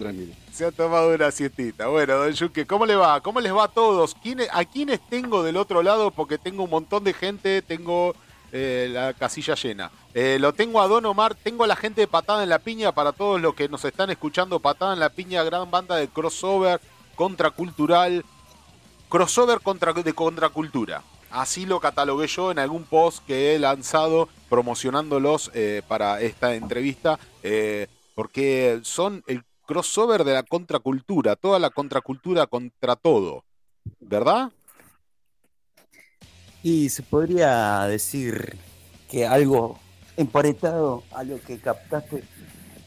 se 0.53 0.71
tomado 0.71 1.13
una 1.13 1.31
siestita. 1.31 1.87
Bueno, 1.87 2.15
don 2.17 2.31
Yuque, 2.31 2.65
¿cómo 2.65 2.85
le 2.85 2.95
va? 2.95 3.19
¿Cómo 3.21 3.41
les 3.41 3.53
va 3.53 3.65
a 3.65 3.67
todos? 3.67 4.15
¿Quiénes- 4.15 4.47
¿A 4.53 4.63
quiénes 4.63 5.01
tengo 5.09 5.43
del 5.43 5.57
otro 5.57 5.83
lado? 5.83 6.11
Porque 6.11 6.37
tengo 6.37 6.63
un 6.63 6.69
montón 6.69 7.03
de 7.03 7.13
gente, 7.13 7.61
tengo 7.61 8.15
eh, 8.53 8.87
la 8.89 9.13
casilla 9.13 9.55
llena. 9.55 9.91
Eh, 10.13 10.37
lo 10.39 10.53
tengo 10.53 10.81
a 10.81 10.87
Don 10.87 11.05
Omar, 11.05 11.35
tengo 11.35 11.65
a 11.65 11.67
la 11.67 11.75
gente 11.75 11.99
de 12.01 12.07
Patada 12.07 12.41
en 12.43 12.49
la 12.49 12.59
Piña 12.59 12.93
para 12.93 13.11
todos 13.11 13.41
los 13.41 13.53
que 13.53 13.67
nos 13.67 13.83
están 13.83 14.09
escuchando. 14.09 14.61
Patada 14.61 14.93
en 14.93 14.99
la 15.01 15.09
Piña, 15.09 15.43
gran 15.43 15.69
banda 15.69 15.97
de 15.97 16.07
crossover, 16.07 16.79
contracultural, 17.15 18.23
crossover 19.09 19.61
contra, 19.61 19.93
de 19.93 20.13
contracultura. 20.13 21.03
Así 21.29 21.65
lo 21.65 21.79
catalogué 21.79 22.27
yo 22.27 22.51
en 22.51 22.59
algún 22.59 22.83
post 22.83 23.25
que 23.25 23.53
he 23.53 23.59
lanzado 23.59 24.29
promocionándolos 24.49 25.51
eh, 25.53 25.81
para 25.87 26.21
esta 26.21 26.55
entrevista, 26.55 27.19
eh, 27.43 27.87
porque 28.15 28.79
son 28.83 29.23
el 29.27 29.43
crossover 29.65 30.23
de 30.23 30.33
la 30.33 30.43
contracultura, 30.43 31.35
toda 31.35 31.59
la 31.59 31.69
contracultura 31.69 32.47
contra 32.47 32.95
todo, 32.95 33.43
¿verdad? 33.99 34.51
Y 36.63 36.89
se 36.89 37.03
podría 37.03 37.81
decir 37.83 38.57
que 39.09 39.27
algo 39.27 39.79
emparentado 40.15 41.03
a 41.11 41.23
lo 41.23 41.39
que 41.41 41.59
captaste 41.59 42.23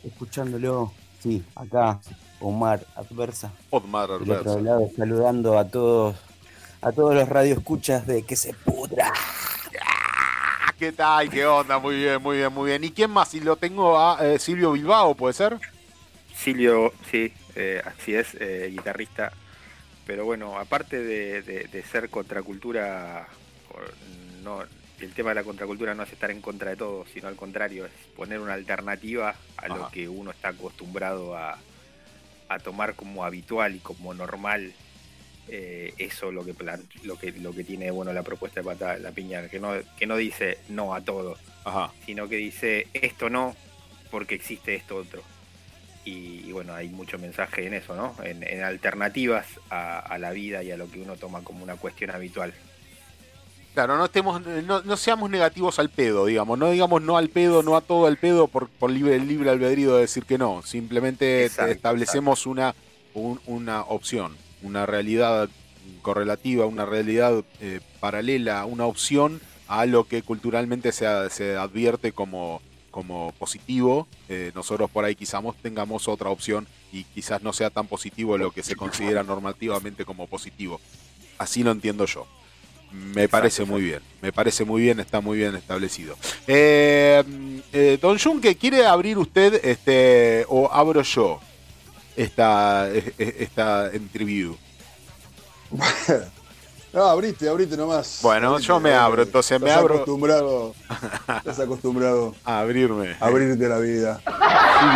escuchándolo, 0.03 0.93
sí, 1.23 1.45
acá, 1.55 2.01
Omar 2.41 2.85
Adversa. 2.97 3.53
Omar 3.71 4.09
Del 4.19 4.31
otro 4.33 4.61
lado, 4.61 4.91
saludando 4.97 5.59
a 5.59 5.69
todos, 5.69 6.17
a 6.83 6.93
todos 6.93 7.15
los 7.15 7.29
radioescuchas 7.29 8.07
de 8.07 8.23
que 8.25 8.37
se 8.37 8.53
pudra. 8.55 9.13
¿Qué 10.79 10.93
tal? 10.93 11.29
¿Qué 11.29 11.45
onda? 11.47 11.79
Muy 11.79 11.97
bien, 11.97 12.23
muy 12.23 12.39
bien, 12.39 12.53
muy 12.53 12.71
bien. 12.71 12.83
¿Y 12.85 12.91
quién 12.91 13.11
más? 13.11 13.29
Si 13.29 13.41
lo 13.41 13.57
tengo 13.57 13.99
a 14.01 14.19
eh, 14.27 14.39
Silvio 14.39 14.73
Bilbao, 14.73 15.15
¿puede 15.15 15.35
ser? 15.35 15.59
Silvio, 16.35 16.93
sí, 17.11 17.33
eh, 17.55 17.83
así 17.85 18.15
es, 18.15 18.29
eh, 18.41 18.69
guitarrista. 18.71 19.31
Pero 20.07 20.25
bueno, 20.25 20.59
aparte 20.59 20.99
de, 21.03 21.43
de- 21.43 21.65
de 21.65 21.83
ser 21.85 22.09
contracultura, 22.09 23.29
no, 24.43 24.63
el 25.01 25.13
tema 25.13 25.29
de 25.31 25.35
la 25.35 25.45
contracultura 25.45 25.95
no 25.95 26.03
es 26.03 26.13
estar 26.13 26.31
en 26.31 26.41
contra 26.41 26.71
de 26.71 26.77
todo, 26.77 27.05
sino 27.13 27.29
al 27.29 27.37
contrario, 27.37 27.85
es 27.85 27.93
poner 28.17 28.41
una 28.41 28.55
alternativa 28.55 29.35
a 29.59 29.69
lo 29.69 29.91
que 29.91 30.09
uno 30.09 30.31
está 30.31 30.49
acostumbrado 30.49 31.37
a, 31.37 31.59
a 32.51 32.59
tomar 32.59 32.95
como 32.95 33.25
habitual 33.25 33.77
y 33.77 33.79
como 33.79 34.13
normal. 34.13 34.73
Eh, 35.49 35.95
eso 35.99 36.31
lo 36.31 36.45
que, 36.45 36.55
plan- 36.55 36.85
lo 37.03 37.19
que 37.19 37.33
lo 37.33 37.53
que 37.53 37.65
tiene 37.65 37.91
bueno 37.91 38.13
la 38.13 38.23
propuesta 38.23 38.61
de 38.61 38.67
patada 38.67 38.97
en 38.97 39.03
la 39.03 39.11
piña, 39.11 39.49
que 39.49 39.59
no, 39.59 39.73
que 39.97 40.07
no 40.07 40.17
dice 40.17 40.59
no 40.69 40.95
a 40.95 41.01
todo, 41.01 41.37
Ajá. 41.65 41.93
sino 42.07 42.29
que 42.29 42.37
dice 42.37 42.87
esto 42.93 43.31
no 43.31 43.57
porque 44.11 44.35
existe 44.37 44.75
esto 44.77 44.97
otro. 44.97 45.23
Y, 46.05 46.45
y 46.47 46.53
bueno, 46.53 46.75
hay 46.75 46.89
mucho 46.89 47.19
mensaje 47.19 47.67
en 47.67 47.75
eso, 47.75 47.95
¿no? 47.95 48.15
En, 48.25 48.43
en 48.43 48.63
alternativas 48.63 49.47
a, 49.71 49.99
a 49.99 50.19
la 50.19 50.31
vida 50.31 50.63
y 50.63 50.71
a 50.71 50.77
lo 50.77 50.91
que 50.91 51.01
uno 51.01 51.17
toma 51.17 51.43
como 51.43 51.63
una 51.65 51.77
cuestión 51.77 52.11
habitual. 52.11 52.53
Claro, 53.75 53.97
no 53.97 54.05
estemos, 54.07 54.43
no, 54.43 54.83
no 54.83 54.97
seamos 54.97 55.31
negativos 55.31 55.79
al 55.79 55.91
pedo, 55.91 56.27
digamos. 56.27 56.59
No 56.59 56.71
digamos 56.71 57.03
no 57.03 57.17
al 57.17 57.29
pedo, 57.29 57.63
no 57.63 57.77
a 57.77 57.81
todo 57.81 58.07
al 58.07 58.17
pedo 58.17 58.49
por, 58.49 58.69
por 58.69 58.91
libre, 58.91 59.15
el 59.17 59.29
libre 59.29 59.51
albedrío 59.51 59.95
de 59.95 60.03
decir 60.03 60.25
que 60.25 60.39
no. 60.39 60.63
Simplemente 60.63 61.45
Exacto, 61.47 61.71
establecemos 61.73 62.47
una, 62.47 62.75
un- 63.15 63.41
una 63.47 63.83
opción, 63.83 64.37
una 64.63 64.87
realidad 64.87 65.49
correlativa, 66.03 66.67
una 66.67 66.85
realidad 66.85 67.45
eh, 67.61 67.81
paralela, 68.01 68.65
una 68.65 68.87
opción 68.87 69.41
a 69.69 69.87
lo 69.87 70.05
que 70.05 70.23
culturalmente 70.23 70.91
se, 70.91 71.07
se 71.31 71.57
advierte 71.57 72.11
como, 72.13 72.61
como 72.91 73.33
positivo. 73.39 74.09
Eh, 74.29 74.51
nosotros 74.55 74.91
por 74.91 75.05
ahí 75.05 75.15
quizás 75.15 75.43
tengamos 75.63 76.09
otra 76.09 76.31
opción 76.31 76.67
y 76.93 77.05
quizás 77.05 77.43
no 77.43 77.53
sea 77.53 77.71
tan 77.71 77.87
positivo 77.87 78.37
lo 78.37 78.51
que 78.51 78.65
se 78.65 78.75
considera 78.75 79.23
normativamente 79.23 80.05
como 80.05 80.27
positivo. 80.27 80.81
Así 81.39 81.63
lo 81.63 81.71
entiendo 81.71 82.05
yo. 82.07 82.27
Me 82.93 83.29
parece 83.29 83.65
muy 83.65 83.83
bien, 83.83 84.01
me 84.21 84.33
parece 84.33 84.65
muy 84.65 84.83
bien, 84.83 84.99
está 85.01 85.21
muy 85.21 85.39
bien 85.39 85.55
establecido. 85.55 86.17
Eh, 86.47 87.23
eh, 87.73 87.99
don 88.03 88.19
Junque, 88.19 88.57
¿quiere 88.57 88.85
abrir 88.87 89.17
usted 89.19 89.65
este 89.65 90.45
o 90.49 90.69
abro 90.73 91.03
yo 91.03 91.39
esta, 92.17 92.89
e- 92.91 93.15
e- 93.19 93.37
esta 93.41 93.91
interview? 93.95 94.57
No, 96.93 97.05
abriste, 97.05 97.49
abriste 97.49 97.77
nomás. 97.77 98.19
Bueno, 98.21 98.59
yo 98.59 98.81
me 98.81 98.91
eh, 98.91 98.95
abro, 98.95 99.23
entonces 99.23 99.61
me 99.61 99.71
abro. 99.71 99.95
Acostumbrado, 99.95 100.75
estás 101.37 101.61
acostumbrado 101.61 102.35
A 102.45 102.59
abrirme. 102.59 103.17
a 103.21 103.27
abrirte 103.27 103.69
la 103.69 103.79
vida. 103.79 104.21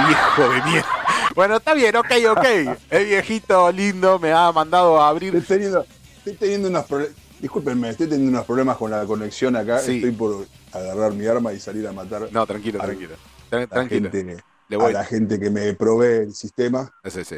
Viejo 0.08 0.52
de 0.52 0.62
mierda. 0.62 0.88
Bueno, 1.36 1.56
está 1.58 1.72
bien, 1.72 1.94
ok, 1.94 2.10
ok. 2.30 2.44
El 2.90 3.04
viejito 3.06 3.70
lindo 3.70 4.18
me 4.18 4.32
ha 4.32 4.50
mandado 4.50 5.00
a 5.00 5.08
abrir. 5.08 5.36
Estoy 5.36 5.56
teniendo, 5.58 5.86
estoy 6.18 6.32
teniendo 6.34 6.66
unos 6.68 6.84
problemas. 6.84 7.16
Discúlpenme, 7.48 7.90
estoy 7.90 8.06
teniendo 8.06 8.30
unos 8.30 8.46
problemas 8.46 8.78
con 8.78 8.90
la 8.90 9.04
conexión 9.04 9.54
acá. 9.54 9.78
Sí. 9.78 9.96
Estoy 9.96 10.12
por 10.12 10.46
agarrar 10.72 11.12
mi 11.12 11.26
arma 11.26 11.52
y 11.52 11.60
salir 11.60 11.86
a 11.86 11.92
matar 11.92 12.26
No, 12.32 12.46
tranquilo, 12.46 12.80
a 12.80 12.86
tranquilo. 12.86 13.16
Tran- 13.50 13.68
Tranquilo. 13.68 14.10
gente, 14.10 14.42
Le 14.70 14.76
a 14.82 14.90
la 14.90 15.04
gente 15.04 15.38
que 15.38 15.50
me 15.50 15.74
provee 15.74 16.22
el 16.22 16.34
sistema. 16.34 16.90
Sí, 17.04 17.22
sí. 17.22 17.36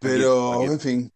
Pero, 0.00 0.48
Tranquilo, 0.50 0.72
en 0.72 0.80
fin. 0.80 1.12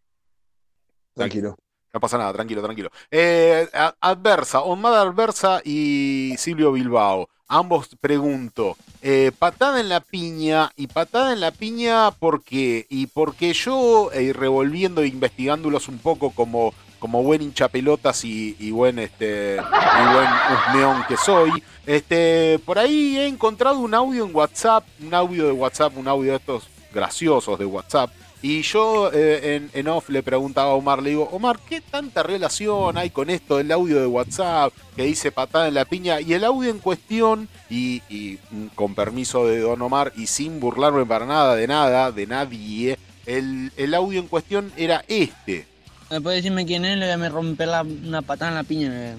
Tranquilo. 1.14 1.56
No 1.92 1.98
pasa 1.98 2.16
nada, 2.16 2.32
tranquilo, 2.32 2.62
tranquilo. 2.62 2.90
Eh, 3.10 3.68
Adversa, 4.02 4.60
Omar 4.60 4.94
Adversa 4.94 5.60
y 5.64 6.36
Silvio 6.38 6.70
Bilbao. 6.70 7.28
Ambos 7.48 7.88
pregunto, 8.00 8.76
eh, 9.02 9.32
patada 9.36 9.80
en 9.80 9.88
la 9.88 9.98
piña 9.98 10.70
y 10.76 10.86
patada 10.86 11.32
en 11.32 11.40
la 11.40 11.50
piña, 11.50 12.12
¿por 12.12 12.44
qué? 12.44 12.86
Y 12.88 13.08
porque 13.08 13.52
yo, 13.52 14.12
eh, 14.12 14.32
revolviendo 14.32 15.02
e 15.02 15.08
investigándolos 15.08 15.88
un 15.88 15.98
poco 15.98 16.30
como, 16.30 16.72
como 16.98 17.22
buen 17.22 17.42
hinchapelotas 17.42 18.24
y, 18.24 18.56
y 18.58 18.70
buen 18.70 18.98
este 18.98 19.56
buen 19.56 20.28
husmeón 20.52 21.04
que 21.08 21.16
soy, 21.16 21.62
este, 21.86 22.58
por 22.64 22.78
ahí 22.78 23.18
he 23.18 23.26
encontrado 23.26 23.78
un 23.78 23.94
audio 23.94 24.24
en 24.24 24.34
WhatsApp, 24.34 24.84
un 25.00 25.14
audio 25.14 25.46
de 25.46 25.52
WhatsApp, 25.52 25.96
un 25.96 26.08
audio 26.08 26.32
de 26.32 26.36
estos 26.38 26.68
graciosos 26.92 27.58
de 27.58 27.64
WhatsApp, 27.64 28.10
y 28.40 28.62
yo 28.62 29.10
eh, 29.12 29.68
en, 29.72 29.88
off 29.88 30.08
le 30.10 30.22
preguntaba 30.22 30.70
a 30.70 30.74
Omar, 30.74 31.02
le 31.02 31.10
digo, 31.10 31.28
Omar, 31.32 31.58
¿qué 31.68 31.80
tanta 31.80 32.22
relación 32.22 32.96
hay 32.96 33.10
con 33.10 33.30
esto 33.30 33.56
del 33.56 33.72
audio 33.72 34.00
de 34.00 34.06
WhatsApp 34.06 34.72
que 34.94 35.02
dice 35.02 35.32
patada 35.32 35.66
en 35.66 35.74
la 35.74 35.84
piña? 35.84 36.20
Y 36.20 36.34
el 36.34 36.44
audio 36.44 36.70
en 36.70 36.78
cuestión, 36.78 37.48
y, 37.68 38.02
y, 38.08 38.38
con 38.76 38.94
permiso 38.94 39.44
de 39.46 39.58
Don 39.58 39.82
Omar 39.82 40.12
y 40.16 40.28
sin 40.28 40.60
burlarme 40.60 41.04
para 41.04 41.26
nada 41.26 41.56
de 41.56 41.66
nada, 41.66 42.12
de 42.12 42.26
nadie, 42.28 42.96
el, 43.26 43.72
el 43.76 43.94
audio 43.94 44.20
en 44.20 44.28
cuestión 44.28 44.72
era 44.76 45.04
este. 45.08 45.66
¿Me 46.10 46.20
puede 46.20 46.36
decirme 46.36 46.64
quién 46.66 46.84
es? 46.84 46.96
Le 46.96 47.04
voy 47.06 47.12
a 47.14 47.18
me 47.18 47.28
romper 47.28 47.68
la- 47.68 47.82
una 47.82 48.22
patada 48.22 48.50
en 48.50 48.54
la 48.56 48.62
piña. 48.64 49.14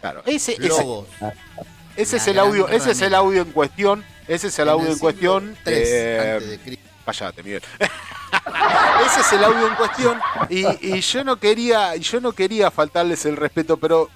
Claro, 0.00 0.22
ese, 0.26 0.52
ese, 0.52 0.68
Logos. 0.68 1.06
ese 1.96 2.16
es 2.16 2.26
el 2.26 2.38
audio, 2.38 2.68
ese 2.68 2.90
es 2.92 3.00
el 3.02 3.14
audio 3.14 3.42
en 3.42 3.52
cuestión, 3.52 4.04
ese 4.26 4.48
es 4.48 4.58
el 4.58 4.68
En 4.68 4.72
audio 4.72 4.86
el 4.86 4.92
en 4.94 4.98
cuestión. 4.98 5.56
eh. 5.66 6.58
Cállate, 7.04 7.42
Miguel. 7.42 7.62
Ese 9.06 9.20
es 9.20 9.32
el 9.32 9.44
audio 9.44 9.66
en 9.68 9.74
cuestión 9.74 10.18
y, 10.48 10.64
y 10.96 11.00
yo 11.00 11.22
no 11.24 11.36
quería, 11.36 11.96
yo 11.96 12.20
no 12.20 12.32
quería 12.32 12.70
faltarles 12.70 13.26
el 13.26 13.36
respeto, 13.36 13.76
pero 13.76 14.08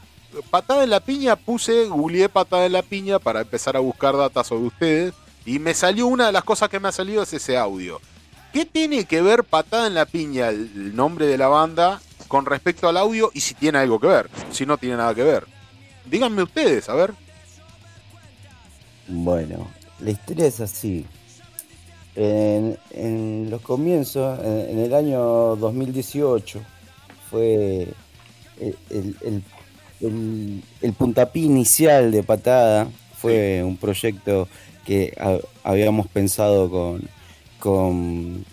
patada 0.50 0.84
en 0.84 0.90
la 0.90 1.00
piña 1.00 1.36
puse, 1.36 1.84
googleé 1.86 2.28
patada 2.30 2.64
en 2.64 2.72
la 2.72 2.82
piña 2.82 3.18
para 3.18 3.40
empezar 3.42 3.76
a 3.76 3.80
buscar 3.80 4.16
datos 4.16 4.46
sobre 4.46 4.62
ustedes 4.68 5.14
y 5.44 5.58
me 5.58 5.74
salió 5.74 6.06
una 6.06 6.26
de 6.26 6.32
las 6.32 6.44
cosas 6.44 6.68
que 6.70 6.80
me 6.80 6.88
ha 6.88 6.92
salido 6.92 7.22
es 7.24 7.32
ese 7.34 7.58
audio. 7.58 8.00
¿Qué 8.56 8.64
tiene 8.64 9.04
que 9.04 9.20
ver 9.20 9.44
patada 9.44 9.86
en 9.86 9.92
la 9.92 10.06
piña, 10.06 10.48
el, 10.48 10.96
nombre 10.96 11.26
de 11.26 11.36
la 11.36 11.46
banda, 11.46 12.00
con 12.26 12.46
respecto 12.46 12.88
al 12.88 12.96
audio 12.96 13.30
y 13.34 13.40
si 13.40 13.52
tiene 13.52 13.76
algo 13.76 14.00
que 14.00 14.06
ver? 14.06 14.30
Si 14.50 14.64
no 14.64 14.78
tiene 14.78 14.96
nada 14.96 15.14
que 15.14 15.22
ver. 15.24 15.44
Díganme 16.06 16.42
ustedes, 16.42 16.88
a 16.88 16.94
ver. 16.94 17.12
Bueno, 19.08 19.68
la 20.00 20.08
historia 20.10 20.46
es 20.46 20.60
así. 20.60 21.04
En, 22.14 22.78
en 22.92 23.48
los 23.50 23.60
comienzos, 23.60 24.42
en, 24.42 24.70
en 24.70 24.78
el 24.78 24.94
año 24.94 25.20
2018, 25.56 26.62
fue 27.30 27.88
el, 28.58 28.76
el- 28.88 29.16
el- 29.20 29.42
el- 30.00 30.62
el 30.80 30.92
puntapié 30.94 31.42
inicial 31.44 32.10
de 32.10 32.22
Patada. 32.22 32.88
Fue 33.18 33.62
un 33.62 33.76
proyecto 33.76 34.48
que 34.86 35.14
ha- 35.20 35.40
habíamos 35.62 36.06
pensado 36.06 36.70
con, 36.70 37.06
con, 37.66 38.44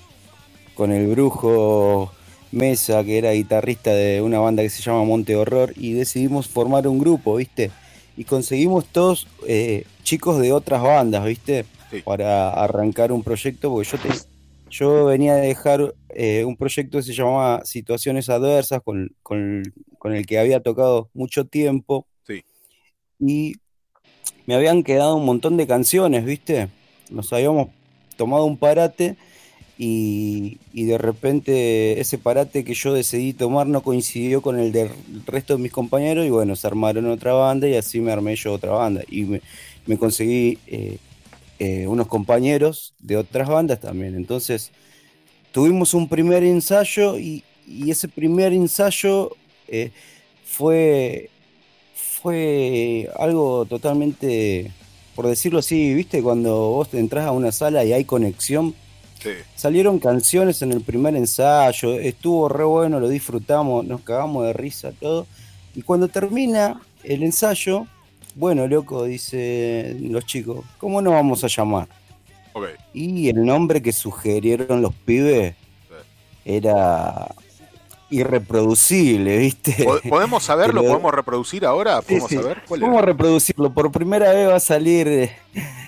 con 0.73 0.91
el 0.91 1.05
brujo 1.05 2.11
Mesa, 2.51 3.03
que 3.03 3.19
era 3.19 3.31
guitarrista 3.31 3.91
de 3.93 4.23
una 4.23 4.39
banda 4.39 4.63
que 4.63 4.71
se 4.71 4.81
llama 4.81 5.03
Monte 5.03 5.35
Horror, 5.35 5.71
y 5.77 5.93
decidimos 5.93 6.47
formar 6.47 6.87
un 6.87 6.97
grupo, 6.97 7.35
¿viste? 7.35 7.69
Y 8.17 8.23
conseguimos 8.23 8.85
todos 8.87 9.27
eh, 9.47 9.85
chicos 10.01 10.39
de 10.41 10.51
otras 10.51 10.81
bandas, 10.81 11.25
¿viste? 11.25 11.65
Sí. 11.91 12.01
Para 12.01 12.49
arrancar 12.49 13.11
un 13.11 13.21
proyecto, 13.21 13.69
porque 13.71 13.89
yo, 13.91 13.97
te- 13.99 14.25
yo 14.71 15.05
venía 15.05 15.35
de 15.35 15.47
dejar 15.47 15.93
eh, 16.09 16.43
un 16.43 16.55
proyecto 16.57 16.97
que 16.97 17.03
se 17.03 17.13
llamaba 17.13 17.63
Situaciones 17.65 18.29
Adversas, 18.29 18.81
con, 18.83 19.11
con- 19.21 19.61
con 19.99 20.15
el 20.15 20.25
que 20.25 20.39
había 20.39 20.59
tocado 20.59 21.09
mucho 21.13 21.45
tiempo. 21.45 22.07
Sí. 22.25 22.43
Y 23.19 23.53
me 24.47 24.55
habían 24.55 24.81
quedado 24.81 25.15
un 25.17 25.25
montón 25.25 25.55
de 25.55 25.67
canciones, 25.67 26.25
¿viste? 26.25 26.69
Nos 27.11 27.31
habíamos 27.31 27.67
tomado 28.23 28.45
un 28.45 28.57
parate 28.57 29.17
y, 29.77 30.57
de 30.73 30.97
repente 30.97 31.99
ese 31.99 32.17
parate 32.17 32.63
que 32.63 32.73
yo 32.73 32.93
decidí 32.93 33.33
tomar 33.33 33.67
no 33.67 33.81
coincidió 33.81 34.41
con 34.41 34.57
el 34.57 34.71
del 34.71 34.89
resto 35.25 35.57
de 35.57 35.63
mis 35.63 35.73
compañeros 35.73 36.25
y 36.25 36.29
bueno, 36.29 36.55
se 36.55 36.67
armaron 36.67 37.07
otra 37.07 37.33
banda 37.33 37.67
y 37.67 37.75
así 37.75 37.99
me 37.99 38.13
armé 38.13 38.35
yo 38.37 38.53
otra 38.53 38.71
banda 38.71 39.01
y 39.09 39.23
me, 39.23 39.41
me 39.85 39.97
conseguí 39.97 40.57
eh, 40.67 40.97
eh, 41.59 41.85
unos 41.87 42.07
compañeros 42.07 42.93
de 42.99 43.17
otras 43.17 43.49
bandas 43.49 43.81
también. 43.81 44.15
Entonces 44.15 44.71
tuvimos 45.51 45.93
un 45.93 46.07
primer 46.07 46.43
ensayo 46.43 47.19
y, 47.19 47.43
y 47.67 47.91
ese 47.91 48.07
primer 48.07 48.53
ensayo 48.53 49.35
eh, 49.67 49.91
fue, 50.45 51.29
fue 51.93 53.09
algo 53.19 53.65
totalmente, 53.65 54.71
por 55.15 55.27
decirlo 55.27 55.59
así, 55.59 55.93
¿viste? 55.93 56.21
Cuando 56.21 56.69
vos 56.69 56.93
entras 56.93 57.25
a 57.25 57.31
una 57.31 57.51
sala 57.51 57.83
y 57.83 57.93
hay 57.93 58.05
conexión, 58.05 58.73
Sí. 59.23 59.29
Salieron 59.55 59.99
canciones 59.99 60.61
en 60.63 60.73
el 60.73 60.81
primer 60.81 61.15
ensayo, 61.15 61.97
estuvo 61.97 62.49
re 62.49 62.65
bueno, 62.65 62.99
lo 62.99 63.07
disfrutamos, 63.07 63.85
nos 63.85 64.01
cagamos 64.01 64.45
de 64.45 64.51
risa, 64.51 64.91
todo. 64.99 65.27
Y 65.73 65.81
cuando 65.81 66.09
termina 66.09 66.81
el 67.05 67.23
ensayo, 67.23 67.87
bueno, 68.35 68.67
loco, 68.67 69.05
dice 69.05 69.95
los 70.01 70.25
chicos, 70.25 70.65
¿cómo 70.77 71.01
nos 71.01 71.13
vamos 71.13 71.41
a 71.45 71.47
llamar? 71.47 71.87
Ok. 72.51 72.65
Y 72.93 73.29
el 73.29 73.45
nombre 73.45 73.81
que 73.81 73.93
sugirieron 73.93 74.81
los 74.81 74.93
pibes 74.93 75.55
era 76.43 77.33
irreproducible, 78.13 79.37
¿viste? 79.37 79.83
¿Po- 79.83 79.99
¿Podemos 80.09 80.43
saberlo? 80.49 80.81
¿Podemos 80.83 81.13
reproducir 81.13 81.65
ahora? 81.65 82.01
¿Podemos 82.01 82.29
sí. 82.29 82.35
saber? 82.35 82.61
¿Cuál 82.67 82.83
era? 82.83 83.01
Reproducirlo. 83.01 83.73
Por 83.73 83.91
primera 83.91 84.31
vez 84.31 84.49
va 84.49 84.55
a 84.55 84.59
salir 84.59 85.07
eh, 85.07 85.35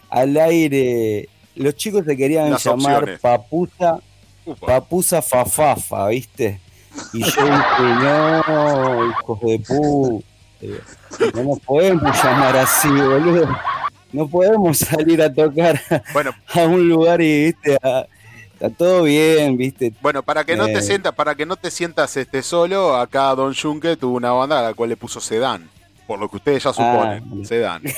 al 0.10 0.36
aire. 0.38 1.30
Los 1.56 1.76
chicos 1.76 2.04
se 2.06 2.18
querían 2.18 2.52
Las 2.52 2.64
llamar 2.64 2.98
opciones. 3.04 3.20
Papusa, 3.22 4.00
Upa. 4.46 4.68
Papusa 4.68 5.22
Fafafa, 5.22 6.08
¿viste? 6.10 6.60
Y 7.14 7.20
yo 7.24 7.44
dije, 7.46 7.84
no, 8.02 9.10
hijos 9.10 9.40
de 9.42 9.60
pu. 9.60 10.24
eh, 10.62 10.80
No 11.36 11.44
nos 11.44 11.60
podemos 11.60 12.24
llamar 12.24 12.56
así, 12.58 12.88
boludo. 12.90 13.48
No 14.12 14.28
podemos 14.30 14.78
salir 14.78 15.22
a 15.22 15.34
tocar 15.34 15.82
Bueno, 16.14 16.32
a 16.54 16.62
un 16.62 16.88
lugar 16.88 17.22
y, 17.22 17.46
¿viste? 17.46 17.78
a- 17.82 18.06
está 18.56 18.70
todo 18.70 19.04
bien, 19.04 19.56
¿viste? 19.58 19.94
Bueno, 20.02 20.24
para 20.24 20.44
que 20.44 20.56
no 20.56 20.66
te 20.66 20.80
Eh. 20.80 20.82
sientas, 20.82 21.14
para 21.14 21.36
que 21.36 21.46
no 21.46 21.56
te 21.56 21.70
sientas 21.70 22.18
este 22.18 22.42
solo, 22.42 22.96
acá 22.96 23.36
Don 23.36 23.54
Junque 23.54 23.96
tuvo 23.98 24.16
una 24.18 24.32
banda 24.32 24.60
a 24.60 24.64
la 24.64 24.74
cual 24.74 24.90
le 24.90 24.98
puso 24.98 25.20
Sedán, 25.22 25.70
por 26.08 26.18
lo 26.20 26.28
que 26.30 26.38
ustedes 26.38 26.64
ya 26.64 26.74
suponen, 26.74 27.24
bueno. 27.30 27.46
Sedán. 27.46 27.84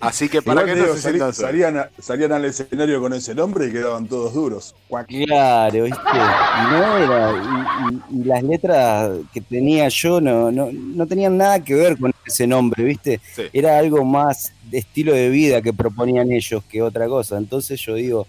Así 0.00 0.28
que 0.28 0.42
para 0.42 0.64
que 0.66 0.74
no 0.74 0.82
digo, 0.82 0.96
se 0.96 1.00
salí- 1.12 1.32
salían, 1.32 1.78
a- 1.78 1.88
salían 1.98 2.30
al 2.32 2.44
escenario 2.44 3.00
con 3.00 3.14
ese 3.14 3.34
nombre 3.34 3.68
y 3.68 3.72
quedaban 3.72 4.06
todos 4.06 4.34
duros. 4.34 4.74
Claro, 5.08 5.84
¿viste? 5.84 5.98
Y 6.12 6.70
no 6.72 6.96
era, 6.98 7.32
y, 7.32 8.16
y- 8.16 8.20
y 8.20 8.24
las 8.24 8.42
letras 8.42 9.12
que 9.32 9.40
tenía 9.40 9.88
yo 9.88 10.20
no, 10.20 10.52
no, 10.52 10.68
no 10.70 11.06
tenían 11.06 11.38
nada 11.38 11.58
que 11.64 11.74
ver 11.74 11.96
con 11.96 12.12
ese 12.26 12.46
nombre, 12.46 12.84
¿viste? 12.84 13.18
Sí. 13.34 13.44
Era 13.54 13.78
algo 13.78 14.04
más 14.04 14.52
de 14.70 14.78
estilo 14.78 15.14
de 15.14 15.30
vida 15.30 15.62
que 15.62 15.72
proponían 15.72 16.30
ellos 16.32 16.62
que 16.68 16.82
otra 16.82 17.06
cosa. 17.08 17.38
Entonces 17.38 17.80
yo 17.80 17.94
digo, 17.94 18.26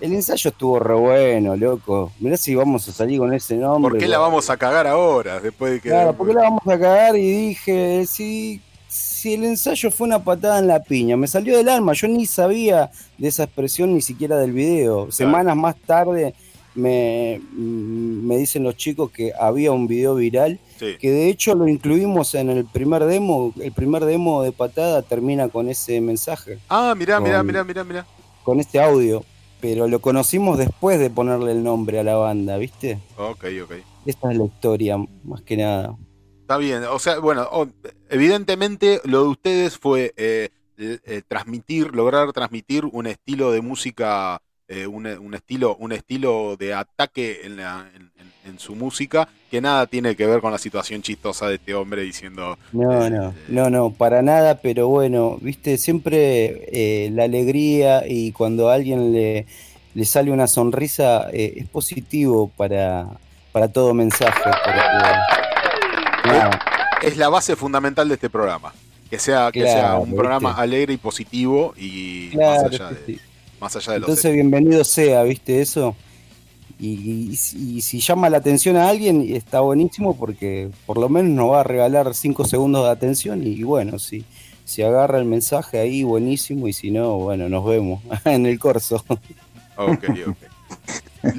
el 0.00 0.12
ensayo 0.12 0.50
estuvo 0.50 0.78
re 0.78 0.94
bueno, 0.94 1.56
loco. 1.56 2.12
Mirá 2.20 2.36
si 2.36 2.54
vamos 2.54 2.88
a 2.88 2.92
salir 2.92 3.18
con 3.18 3.32
ese 3.34 3.56
nombre. 3.56 3.90
¿Por 3.92 3.98
qué 3.98 4.08
la 4.08 4.18
vamos 4.18 4.48
a 4.50 4.56
cagar 4.56 4.86
ahora? 4.86 5.40
Después 5.40 5.72
de 5.72 5.80
que. 5.80 5.88
Claro, 5.88 6.12
¿por 6.14 6.26
qué 6.28 6.34
la 6.34 6.42
vamos 6.42 6.62
a 6.66 6.78
cagar? 6.78 7.16
Y 7.16 7.48
dije, 7.48 8.04
si, 8.06 8.60
si 8.88 9.34
el 9.34 9.44
ensayo 9.44 9.90
fue 9.90 10.06
una 10.06 10.22
patada 10.22 10.58
en 10.58 10.66
la 10.68 10.82
piña, 10.82 11.16
me 11.16 11.26
salió 11.26 11.56
del 11.56 11.68
alma, 11.68 11.92
yo 11.94 12.06
ni 12.08 12.26
sabía 12.26 12.90
de 13.16 13.28
esa 13.28 13.44
expresión 13.44 13.92
ni 13.94 14.02
siquiera 14.02 14.36
del 14.38 14.52
video. 14.52 15.10
Semanas 15.10 15.56
más 15.56 15.76
tarde 15.76 16.34
me, 16.74 17.40
me 17.56 18.36
dicen 18.36 18.62
los 18.62 18.76
chicos 18.76 19.10
que 19.10 19.32
había 19.38 19.72
un 19.72 19.88
video 19.88 20.14
viral, 20.14 20.60
Sí. 20.78 20.96
que 21.00 21.10
de 21.10 21.28
hecho 21.28 21.56
lo 21.56 21.66
incluimos 21.66 22.36
en 22.36 22.50
el 22.50 22.64
primer 22.64 23.04
demo, 23.04 23.52
el 23.60 23.72
primer 23.72 24.04
demo 24.04 24.44
de 24.44 24.52
patada 24.52 25.02
termina 25.02 25.48
con 25.48 25.68
ese 25.68 26.00
mensaje, 26.00 26.58
Ah, 26.68 26.94
mirá, 26.96 27.18
mirá, 27.18 27.38
Con- 27.38 27.46
mirá, 27.48 27.64
mirá, 27.64 27.82
mirá. 27.84 28.06
con 28.44 28.60
este 28.60 28.80
audio. 28.80 29.24
Pero 29.60 29.88
lo 29.88 30.00
conocimos 30.00 30.58
después 30.58 30.98
de 30.98 31.10
ponerle 31.10 31.52
el 31.52 31.64
nombre 31.64 31.98
a 31.98 32.04
la 32.04 32.16
banda, 32.16 32.56
¿viste? 32.58 33.00
Ok, 33.16 33.44
ok. 33.64 33.72
Esta 34.06 34.32
es 34.32 34.38
la 34.38 34.44
historia, 34.44 34.96
más 35.24 35.42
que 35.42 35.56
nada. 35.56 35.96
Está 36.40 36.56
bien, 36.56 36.84
o 36.84 36.98
sea, 36.98 37.18
bueno, 37.18 37.46
evidentemente 38.08 39.02
lo 39.04 39.22
de 39.24 39.28
ustedes 39.28 39.76
fue 39.76 40.14
eh, 40.16 40.48
eh, 40.78 41.22
transmitir, 41.26 41.94
lograr 41.94 42.32
transmitir 42.32 42.86
un 42.86 43.06
estilo 43.06 43.50
de 43.50 43.60
música, 43.60 44.40
eh, 44.68 44.86
un, 44.86 45.06
un 45.06 45.34
estilo, 45.34 45.76
un 45.76 45.92
estilo 45.92 46.56
de 46.56 46.74
ataque 46.74 47.40
en, 47.44 47.56
la- 47.56 47.88
en- 47.96 48.08
su 48.58 48.74
música 48.74 49.28
que 49.50 49.60
nada 49.60 49.86
tiene 49.86 50.16
que 50.16 50.26
ver 50.26 50.40
con 50.40 50.50
la 50.50 50.58
situación 50.58 51.02
chistosa 51.02 51.48
de 51.48 51.56
este 51.56 51.74
hombre 51.74 52.00
diciendo, 52.02 52.58
No, 52.72 53.08
no, 53.10 53.34
no, 53.48 53.68
no, 53.70 53.90
para 53.90 54.22
nada, 54.22 54.56
pero 54.62 54.88
bueno, 54.88 55.36
viste, 55.42 55.76
siempre 55.76 56.64
eh, 56.72 57.10
la 57.12 57.24
alegría 57.24 58.04
y 58.08 58.32
cuando 58.32 58.70
a 58.70 58.74
alguien 58.74 59.12
le, 59.12 59.46
le 59.94 60.04
sale 60.06 60.32
una 60.32 60.46
sonrisa 60.46 61.28
eh, 61.30 61.54
es 61.58 61.68
positivo 61.68 62.50
para, 62.56 63.06
para 63.52 63.68
todo 63.68 63.92
mensaje. 63.92 64.40
nada, 66.24 66.60
es 67.02 67.16
la 67.16 67.28
base 67.28 67.54
fundamental 67.54 68.08
de 68.08 68.14
este 68.14 68.30
programa, 68.30 68.72
que 69.10 69.18
sea, 69.18 69.52
que 69.52 69.66
sea 69.66 69.96
un 69.96 70.06
¿viste? 70.06 70.16
programa 70.16 70.54
alegre 70.54 70.94
y 70.94 70.96
positivo 70.96 71.74
y 71.76 72.30
Claro, 72.30 72.62
más 72.62 72.72
allá 72.72 72.90
de, 72.90 73.06
sí. 73.06 73.20
Más 73.60 73.74
allá 73.76 73.92
de 73.94 74.00
los 74.00 74.08
Entonces, 74.08 74.32
bienvenido 74.32 74.84
sea, 74.84 75.22
viste 75.22 75.60
eso. 75.60 75.94
Y, 76.80 77.30
y 77.32 77.36
si- 77.36 77.76
y 77.78 77.80
si 77.80 78.00
llama 78.00 78.30
la 78.30 78.38
atención 78.38 78.76
a 78.76 78.88
alguien, 78.88 79.20
está 79.34 79.60
buenísimo 79.60 80.16
porque 80.16 80.70
por 80.86 80.98
lo 80.98 81.08
menos 81.08 81.32
nos 81.32 81.50
va 81.52 81.60
a 81.60 81.64
regalar 81.64 82.14
cinco 82.14 82.44
segundos 82.44 82.84
de 82.84 82.90
atención 82.90 83.44
y, 83.44 83.62
bueno, 83.64 83.98
si, 83.98 84.24
si 84.64 84.82
agarra 84.82 85.18
el 85.18 85.24
mensaje 85.24 85.78
ahí, 85.80 86.04
buenísimo, 86.04 86.68
y 86.68 86.72
si 86.72 86.90
no, 86.92 87.16
bueno, 87.18 87.48
nos 87.48 87.64
vemos 87.64 88.00
en 88.24 88.46
el 88.46 88.58
corso. 88.60 89.04
Ok, 89.76 90.04
ok. 90.28 90.36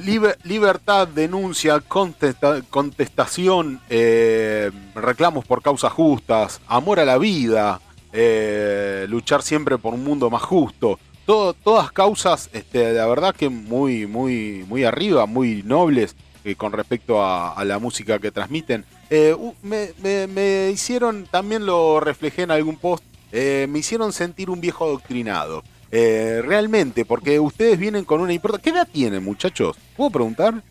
Liber- 0.04 0.36
libertad, 0.44 1.08
denuncia, 1.08 1.80
contesta- 1.80 2.62
contestación, 2.68 3.80
eh, 3.88 4.70
reclamos 4.94 5.46
por 5.46 5.62
causas 5.62 5.92
justas, 5.92 6.60
amor 6.66 7.00
a 7.00 7.04
la 7.06 7.16
vida, 7.16 7.80
eh, 8.12 9.06
luchar 9.08 9.42
siempre 9.42 9.78
por 9.78 9.94
un 9.94 10.04
mundo 10.04 10.28
más 10.28 10.42
justo. 10.42 10.98
Todas 11.30 11.92
causas, 11.92 12.50
este, 12.52 12.92
la 12.92 13.06
verdad 13.06 13.32
que 13.32 13.48
muy, 13.48 14.08
muy, 14.08 14.64
muy 14.68 14.82
arriba, 14.82 15.26
muy 15.26 15.62
nobles 15.62 16.16
eh, 16.44 16.56
con 16.56 16.72
respecto 16.72 17.24
a, 17.24 17.62
la 17.64 17.78
música 17.78 18.18
que 18.18 18.32
transmiten. 18.32 18.84
Eh, 19.10 19.36
me, 19.62 20.70
hicieron, 20.72 21.28
también 21.30 21.66
lo 21.66 22.00
reflejé 22.00 22.42
en 22.42 22.50
algún 22.50 22.76
post, 22.78 23.04
eh, 23.30 23.68
me 23.70 23.78
hicieron 23.78 24.12
sentir 24.12 24.50
un 24.50 24.60
viejo 24.60 24.84
adoctrinado. 24.84 25.62
Realmente, 25.92 27.04
porque 27.04 27.38
ustedes 27.38 27.78
vienen 27.78 28.04
con 28.04 28.20
una 28.20 28.32
importancia. 28.32 28.72
¿Qué 28.72 28.76
edad 28.76 28.88
tienen, 28.92 29.22
muchachos? 29.22 29.76
¿Puedo 29.96 30.10
preguntar? 30.10 30.62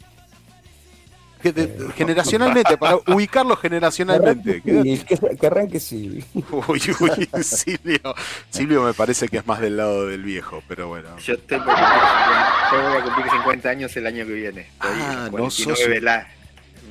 Que 1.42 1.54
de- 1.54 1.92
generacionalmente, 1.96 2.78
para 2.78 2.98
ubicarlo 3.08 3.56
generacionalmente. 3.56 4.62
¿qué 4.62 4.72
edad 4.72 4.84
Y 4.84 4.98
que, 5.00 5.18
que 5.40 5.48
arranque 5.48 5.80
sí. 5.80 6.24
Uy, 6.34 6.82
uy, 7.00 7.30
Silvio. 7.44 8.16
Silvio 8.50 8.84
me 8.84 8.94
parece 8.94 9.28
que 9.30 9.38
es 9.38 9.48
más 9.48 9.60
del 9.62 9.78
lado 9.78 10.08
del 10.08 10.24
viejo, 10.24 10.62
pero 10.68 10.88
bueno. 10.90 11.10
Yo 11.20 11.36
50, 11.36 11.66
yo 12.72 12.82
voy 12.90 12.98
a 12.98 13.04
cumplir 13.04 13.32
50 13.32 13.70
años 13.70 13.96
el 13.98 14.08
año 14.08 14.26
que 14.26 14.34
viene. 14.34 14.62
Estoy 14.62 14.90
Ah, 14.92 15.22
no 15.26 15.32
49 15.32 15.76
sos 15.78 15.88
un- 15.88 16.04
la- 16.06 16.28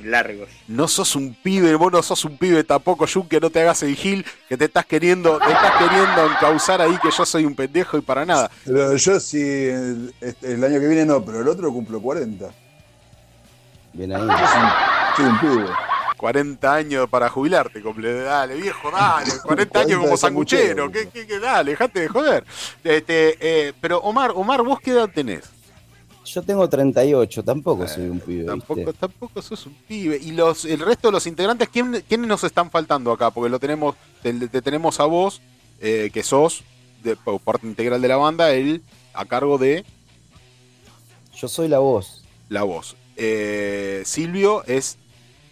largos. 0.03 0.47
No 0.67 0.87
sos 0.87 1.15
un 1.15 1.33
pibe, 1.35 1.75
vos 1.75 1.91
no 1.91 2.01
sos 2.01 2.23
un 2.25 2.37
pibe 2.37 2.63
tampoco, 2.63 3.05
Jun, 3.05 3.27
que 3.27 3.39
no 3.39 3.49
te 3.49 3.61
hagas 3.61 3.83
el 3.83 3.95
gil, 3.95 4.25
que 4.47 4.55
te 4.57 4.65
estás 4.65 4.85
queriendo, 4.85 5.37
te 5.39 5.51
estás 5.51 5.73
queriendo 5.77 6.25
encauzar 6.31 6.81
ahí 6.81 6.97
que 7.03 7.09
yo 7.15 7.25
soy 7.25 7.43
un 7.45 7.53
pendejo 7.53 7.97
y 7.97 8.01
para 8.01 8.25
nada. 8.25 8.49
Pero 8.65 8.95
yo 8.95 9.19
sí, 9.19 9.41
el, 9.41 10.13
este- 10.21 10.53
el 10.53 10.63
año 10.63 10.79
que 10.79 10.87
viene 10.87 11.05
no, 11.05 11.23
pero 11.23 11.41
el 11.41 11.47
otro 11.49 11.71
cumplo 11.73 12.01
40. 12.01 12.49
Bien 13.93 14.13
ahí. 14.13 14.27
Soy 15.15 15.25
un 15.25 15.39
pibe. 15.39 15.65
40 16.17 16.73
años 16.73 17.09
para 17.09 17.29
jubilarte, 17.29 17.81
comple- 17.81 18.23
dale, 18.23 18.55
viejo, 18.55 18.91
dale, 18.91 19.31
40 19.41 19.79
años 19.79 19.89
40 19.89 19.95
como 19.95 20.07
de 20.09 20.17
sanguchero. 20.17 20.91
¿qué, 20.91 21.07
qué, 21.07 21.25
qué, 21.25 21.39
dale, 21.39 21.71
dejate 21.71 22.01
de 22.01 22.07
joder. 22.09 22.43
Este, 22.83 23.37
eh, 23.39 23.73
pero 23.79 23.99
Omar, 23.99 24.31
Omar, 24.35 24.61
¿vos 24.63 24.79
qué 24.81 24.91
edad 24.91 25.09
tenés? 25.13 25.45
Yo 26.25 26.41
tengo 26.43 26.67
38, 26.67 27.41
tampoco 27.43 27.87
soy 27.87 28.09
un 28.09 28.19
pibe. 28.19 28.43
Tampoco, 28.43 28.75
¿viste? 28.75 28.93
tampoco 28.93 29.41
sos 29.41 29.65
un 29.65 29.73
pibe. 29.87 30.17
Y 30.21 30.31
los, 30.33 30.65
el 30.65 30.81
resto 30.81 31.07
de 31.07 31.13
los 31.13 31.25
integrantes, 31.25 31.69
¿quién, 31.69 32.03
¿quiénes 32.07 32.27
nos 32.27 32.43
están 32.43 32.69
faltando 32.69 33.13
acá? 33.13 33.31
Porque 33.31 33.49
lo 33.49 33.57
tenemos, 33.57 33.95
te, 34.21 34.33
te 34.33 34.61
tenemos 34.61 34.99
a 34.99 35.05
vos, 35.05 35.41
eh, 35.79 36.11
que 36.13 36.21
sos 36.21 36.63
de, 37.01 37.15
parte 37.43 37.65
integral 37.65 38.01
de 38.01 38.07
la 38.09 38.17
banda, 38.17 38.51
él 38.51 38.83
a 39.13 39.23
cargo 39.25 39.57
de 39.57 39.85
Yo 41.33 41.47
soy 41.47 41.69
la 41.69 41.79
voz. 41.79 42.25
la 42.49 42.63
voz. 42.63 42.95
Eh, 43.19 44.01
Silvio 44.05 44.63
es 44.65 44.97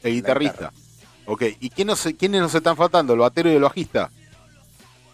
el 0.04 0.14
guitarrista. 0.14 0.72
Ok, 1.26 1.44
¿y 1.60 1.70
quién 1.70 1.88
nos- 1.90 2.08
quiénes 2.18 2.42
nos 2.42 2.56
están 2.56 2.78
faltando? 2.78 3.14
¿El 3.14 3.20
batero 3.20 3.52
y 3.52 3.56
el 3.56 3.62
bajista? 3.62 4.10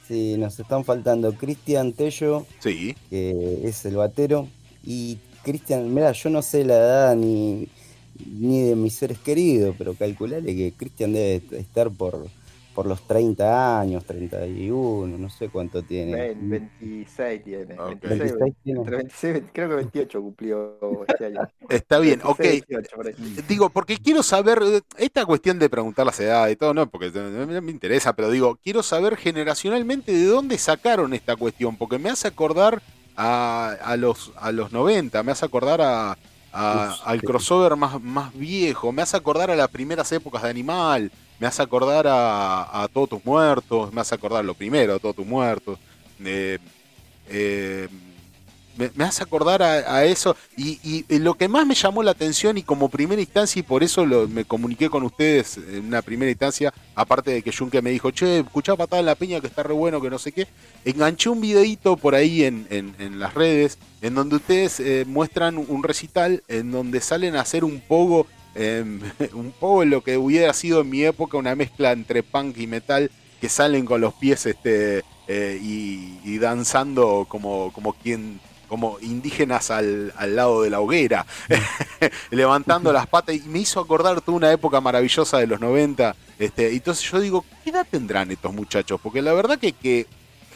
Sí, 0.08 0.36
nos 0.38 0.60
están 0.60 0.84
faltando 0.86 1.34
Cristian 1.34 1.94
Tello, 1.94 2.46
Sí. 2.60 2.96
que 3.10 3.62
es 3.64 3.84
el 3.86 3.96
batero. 3.96 4.48
Y 4.86 5.18
Cristian, 5.44 5.92
mira, 5.94 6.12
yo 6.12 6.30
no 6.30 6.42
sé 6.42 6.64
la 6.66 6.76
edad 6.76 7.16
ni, 7.16 7.68
ni 8.28 8.62
de 8.64 8.76
mis 8.76 8.94
seres 8.96 9.18
queridos, 9.18 9.76
pero 9.78 9.94
calculale 9.96 10.56
que 10.56 10.74
Cristian 10.78 11.14
debe 11.14 11.42
estar 11.58 11.90
por, 11.90 12.28
por 12.74 12.86
los 12.88 13.06
30 13.08 13.80
años, 13.80 14.06
31, 14.06 15.18
no 15.18 15.30
sé 15.30 15.50
cuánto 15.50 15.84
tiene. 15.84 16.26
Ven, 16.26 16.50
26 16.50 17.44
tiene. 17.44 17.80
Ok. 17.80 18.06
26, 18.08 18.34
26 18.34 18.56
tiene. 18.64 18.80
entre 18.80 18.98
26, 18.98 19.44
creo 19.54 19.70
que 19.70 19.76
28 19.76 20.22
cumplió 20.22 21.06
este 21.06 21.26
año. 21.26 21.48
Está 21.70 22.00
bien, 22.00 22.22
ok. 22.24 22.46
26, 22.46 22.66
28 22.68 22.96
por 22.96 23.08
ahí. 23.08 23.16
Digo, 23.48 23.70
porque 23.70 23.98
quiero 23.98 24.22
saber, 24.24 24.60
eh, 24.64 24.82
esta 24.98 25.26
cuestión 25.26 25.58
de 25.60 25.70
preguntar 25.70 26.06
las 26.06 26.20
edades 26.20 26.54
y 26.54 26.56
todo, 26.58 26.74
no, 26.74 26.90
porque 26.90 27.10
no 27.12 27.48
me 27.48 27.62
me 27.62 27.72
interesa, 27.72 28.14
pero 28.14 28.30
digo, 28.30 28.58
quiero 28.64 28.84
saber 28.84 29.16
generacionalmente 29.18 30.12
de 30.12 30.26
dónde 30.26 30.58
sacaron 30.58 31.14
esta 31.14 31.36
cuestión, 31.36 31.78
porque 31.78 32.00
me 32.00 32.10
hace 32.10 32.28
acordar 32.28 32.82
a, 33.16 33.76
a 33.82 33.98
los, 33.98 34.32
a 34.36 34.52
los 34.52 34.72
90, 34.72 35.24
me 35.24 35.32
hace 35.32 35.46
acordar 35.46 35.82
a, 35.82 36.18
a- 36.52 36.94
Uf, 36.94 37.02
al 37.04 37.22
sí. 37.22 37.24
crossover 37.24 37.76
más, 37.78 38.02
más 38.02 38.34
viejo, 38.34 38.92
me 38.92 39.02
hace 39.02 39.18
acordar 39.18 39.50
a 39.52 39.56
las 39.56 39.70
primeras 39.70 40.12
épocas 40.12 40.44
de 40.44 40.50
Animal, 40.50 41.12
me 41.44 41.48
hace 41.48 41.62
acordar 41.62 42.06
a, 42.08 42.88
Todos 42.94 43.10
tus 43.10 43.26
muertos, 43.26 43.92
me 43.92 44.00
hace 44.00 44.16
acordar 44.16 44.46
lo 44.46 44.54
primero, 44.54 44.96
a 44.96 45.00
Todos 45.00 45.18
tus 45.18 45.26
muertos. 45.26 45.78
eh, 46.24 46.58
eh, 47.28 47.90
me, 48.78 49.04
hace 49.04 49.24
acordar 49.24 49.62
a, 49.62 50.06
eso 50.06 50.38
y, 50.56 50.80
y 50.82 51.20
lo 51.20 51.34
que 51.34 51.50
más 51.50 51.68
me 51.68 51.76
llamó 51.76 52.02
la 52.02 52.12
atención 52.12 52.58
y 52.58 52.64
como 52.64 52.88
primera 52.88 53.22
instancia 53.22 53.60
y 53.60 53.64
por 53.64 53.84
eso 53.84 54.06
me 54.06 54.46
comuniqué 54.46 54.90
con 54.90 55.04
ustedes 55.04 55.58
en 55.58 55.86
una 55.88 56.02
primera 56.02 56.32
instancia, 56.32 56.74
aparte 56.96 57.32
de 57.32 57.42
que 57.42 57.52
Junke 57.52 57.82
me 57.82 57.92
dijo, 57.92 58.10
che, 58.12 58.40
escuchá 58.40 58.78
patada 58.78 59.02
en 59.02 59.06
la 59.06 59.16
piña 59.16 59.42
que 59.42 59.48
está 59.48 59.64
re 59.64 59.74
bueno, 59.74 60.00
que 60.00 60.10
no 60.10 60.20
sé 60.20 60.32
qué, 60.32 60.48
enganché 60.86 61.30
un 61.30 61.42
videito 61.42 61.98
por 61.98 62.16
ahí 62.16 62.46
en, 62.46 62.96
las 63.20 63.34
redes 63.34 63.78
en 64.02 64.16
donde 64.16 64.38
ustedes 64.38 64.80
eh, 64.80 65.04
muestran 65.06 65.58
un 65.58 65.84
recital 65.84 66.42
en 66.48 66.72
donde 66.72 67.02
salen 67.02 67.36
a 67.36 67.42
hacer 67.42 67.66
un 67.66 67.82
poco, 67.82 68.28
em, 68.56 69.02
un 69.34 69.52
poco 69.52 69.86
lo 69.86 70.02
que 70.02 70.18
hubiera 70.18 70.54
sido 70.54 70.82
en 70.82 70.90
mi 70.90 71.04
época 71.04 71.38
una 71.38 71.56
mezcla 71.56 71.92
entre 71.92 72.24
punk 72.24 72.58
y 72.58 72.68
metal 72.68 73.12
que 73.40 73.50
salen 73.50 73.86
con 73.86 74.02
los 74.02 74.14
pies 74.14 74.46
este 74.46 75.04
eh, 75.28 75.60
y, 75.62 76.20
y 76.24 76.38
danzando 76.38 77.26
como, 77.30 77.72
como 77.74 77.94
quien 77.94 78.40
como 78.74 78.98
indígenas 79.02 79.70
al, 79.70 80.12
al 80.18 80.36
lado 80.36 80.64
de 80.64 80.72
la 80.72 80.80
hoguera, 80.80 81.28
levantando 82.32 82.92
las 82.92 83.06
patas, 83.06 83.36
y 83.36 83.42
me 83.42 83.60
hizo 83.60 83.80
acordar 83.80 84.20
toda 84.22 84.36
una 84.36 84.52
época 84.52 84.82
maravillosa 84.82 85.38
de 85.38 85.46
los 85.46 85.60
90. 85.60 86.16
Este, 86.40 86.74
entonces 86.74 87.08
yo 87.12 87.20
digo, 87.20 87.46
¿qué 87.64 87.70
edad 87.70 87.86
tendrán 87.88 88.32
estos 88.32 88.52
muchachos? 88.52 89.00
Porque 89.00 89.22
la 89.22 89.34
verdad 89.34 89.60
que, 89.60 89.74
que 89.74 90.08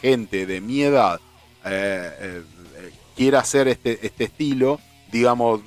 gente 0.02 0.46
de 0.46 0.60
mi 0.60 0.82
edad 0.82 1.20
eh, 1.64 2.10
eh, 2.20 2.42
eh, 2.76 2.90
quiera 3.16 3.38
hacer 3.38 3.68
este, 3.68 4.04
este 4.04 4.24
estilo, 4.24 4.80
digamos, 5.12 5.60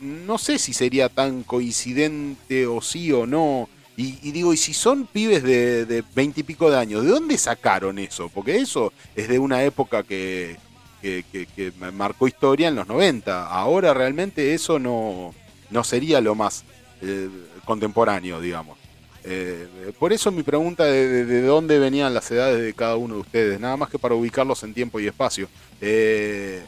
no 0.00 0.38
sé 0.38 0.58
si 0.58 0.72
sería 0.72 1.08
tan 1.08 1.42
coincidente 1.42 2.66
o 2.66 2.80
sí 2.80 3.12
o 3.12 3.26
no. 3.26 3.68
Y, 3.96 4.32
digo, 4.32 4.52
y 4.52 4.56
si 4.56 4.74
son 4.74 5.06
pibes 5.06 5.44
de 5.44 6.02
veintipico 6.16 6.68
de, 6.68 6.78
años, 6.78 7.04
¿de 7.04 7.10
dónde 7.10 7.38
sacaron 7.38 8.00
eso? 8.00 8.28
Porque 8.28 8.56
eso 8.56 8.92
es 9.14 9.28
de 9.28 9.38
una 9.38 9.62
época 9.62 10.02
que, 10.02 10.56
que, 11.04 11.46
que, 11.54 11.72
marcó 11.92 12.26
historia 12.26 12.68
en 12.68 12.76
los 12.76 12.86
90. 12.88 13.46
Ahora 13.46 13.92
realmente 13.92 14.54
eso 14.54 14.78
no, 14.78 15.34
no 15.70 15.84
sería 15.84 16.20
lo 16.20 16.34
más 16.34 16.64
eh, 17.02 17.28
contemporáneo, 17.64 18.40
digamos. 18.40 18.78
Eh, 19.24 19.92
por 19.98 20.12
eso 20.12 20.30
mi 20.30 20.42
pregunta 20.42 20.84
de, 20.84 21.24
de, 21.24 21.42
dónde 21.42 21.78
venían 21.78 22.12
las 22.12 22.30
edades 22.30 22.62
de 22.62 22.74
cada 22.74 22.96
uno 22.96 23.14
de 23.14 23.20
ustedes, 23.20 23.60
nada 23.60 23.76
más 23.76 23.88
que 23.88 23.98
para 23.98 24.14
ubicarlos 24.14 24.62
en 24.62 24.74
tiempo 24.74 25.00
y 25.00 25.06
espacio. 25.06 25.48
Eh, 25.80 26.62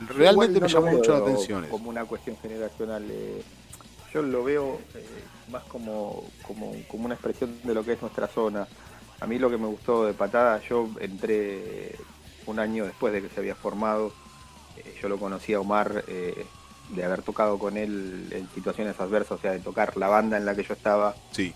realmente 0.00 0.60
me 0.60 0.68
llamó 0.68 0.88
mucho 0.88 1.12
la 1.12 1.18
atención. 1.18 1.66
Como 1.68 1.90
una 1.90 2.04
cuestión 2.04 2.36
generacional. 2.40 3.04
Eh, 3.10 3.42
yo 4.12 4.22
lo 4.22 4.44
veo 4.44 4.80
eh, 4.94 5.04
más 5.50 5.64
como, 5.64 6.24
como, 6.46 6.72
una 7.04 7.14
expresión 7.14 7.58
de 7.62 7.74
lo 7.74 7.84
que 7.84 7.92
es 7.92 8.00
nuestra 8.02 8.28
zona. 8.28 8.66
A 9.20 9.26
mí 9.26 9.38
lo 9.38 9.50
que 9.50 9.58
me 9.58 9.66
gustó 9.66 10.04
de 10.06 10.12
Patada, 10.12 10.60
yo 10.68 10.88
entré 11.00 11.96
un 12.46 12.58
año 12.58 12.84
después 12.84 13.12
de 13.12 13.22
que 13.22 13.28
se 13.28 13.40
había 13.40 13.54
formado. 13.54 14.12
Eh, 14.76 14.94
yo 15.00 15.08
lo 15.08 15.18
conocí 15.18 15.54
a 15.54 15.60
Omar 15.60 16.04
de 16.04 17.04
haber 17.04 17.22
tocado 17.22 17.58
con 17.58 17.76
él 17.76 18.28
en 18.30 18.48
situaciones 18.54 18.98
adversas, 19.00 19.32
o 19.32 19.38
sea, 19.38 19.52
de 19.52 19.58
tocar 19.58 19.96
la 19.96 20.08
banda 20.08 20.36
en 20.36 20.46
la 20.46 20.54
que 20.54 20.62
yo 20.62 20.74
estaba 20.74 21.16
sí. 21.32 21.52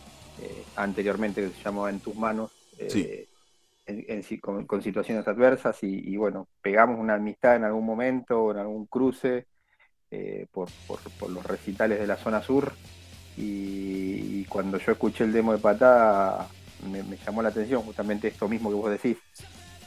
anteriormente, 0.74 1.40
que 1.40 1.56
se 1.56 1.62
llamaba 1.62 1.90
En 1.90 2.00
tus 2.00 2.16
manos. 2.16 2.50
Sí 2.88 3.26
con, 4.40 4.82
situaciones 4.82 5.26
adversas 5.26 5.78
y, 5.82 6.16
bueno, 6.16 6.48
pegamos 6.62 6.98
una 6.98 7.14
amistad 7.14 7.56
en 7.56 7.64
algún 7.64 7.84
momento 7.84 8.44
o 8.44 8.52
en 8.52 8.58
algún 8.58 8.86
cruce 8.86 9.46
eh, 10.10 10.46
por, 10.50 10.68
los 11.30 11.44
recitales 11.44 12.00
de 12.00 12.06
la 12.06 12.16
zona 12.16 12.42
sur 12.42 12.72
y, 13.36 14.44
cuando 14.46 14.78
yo 14.78 14.92
escuché 14.92 15.24
el 15.24 15.32
demo 15.32 15.52
de 15.52 15.58
Patada 15.58 16.48
me, 16.90 17.02
llamó 17.24 17.42
la 17.42 17.50
atención 17.50 17.82
justamente 17.82 18.28
esto 18.28 18.48
mismo 18.48 18.70
que 18.70 18.74
vos 18.74 18.90
decís. 18.90 19.18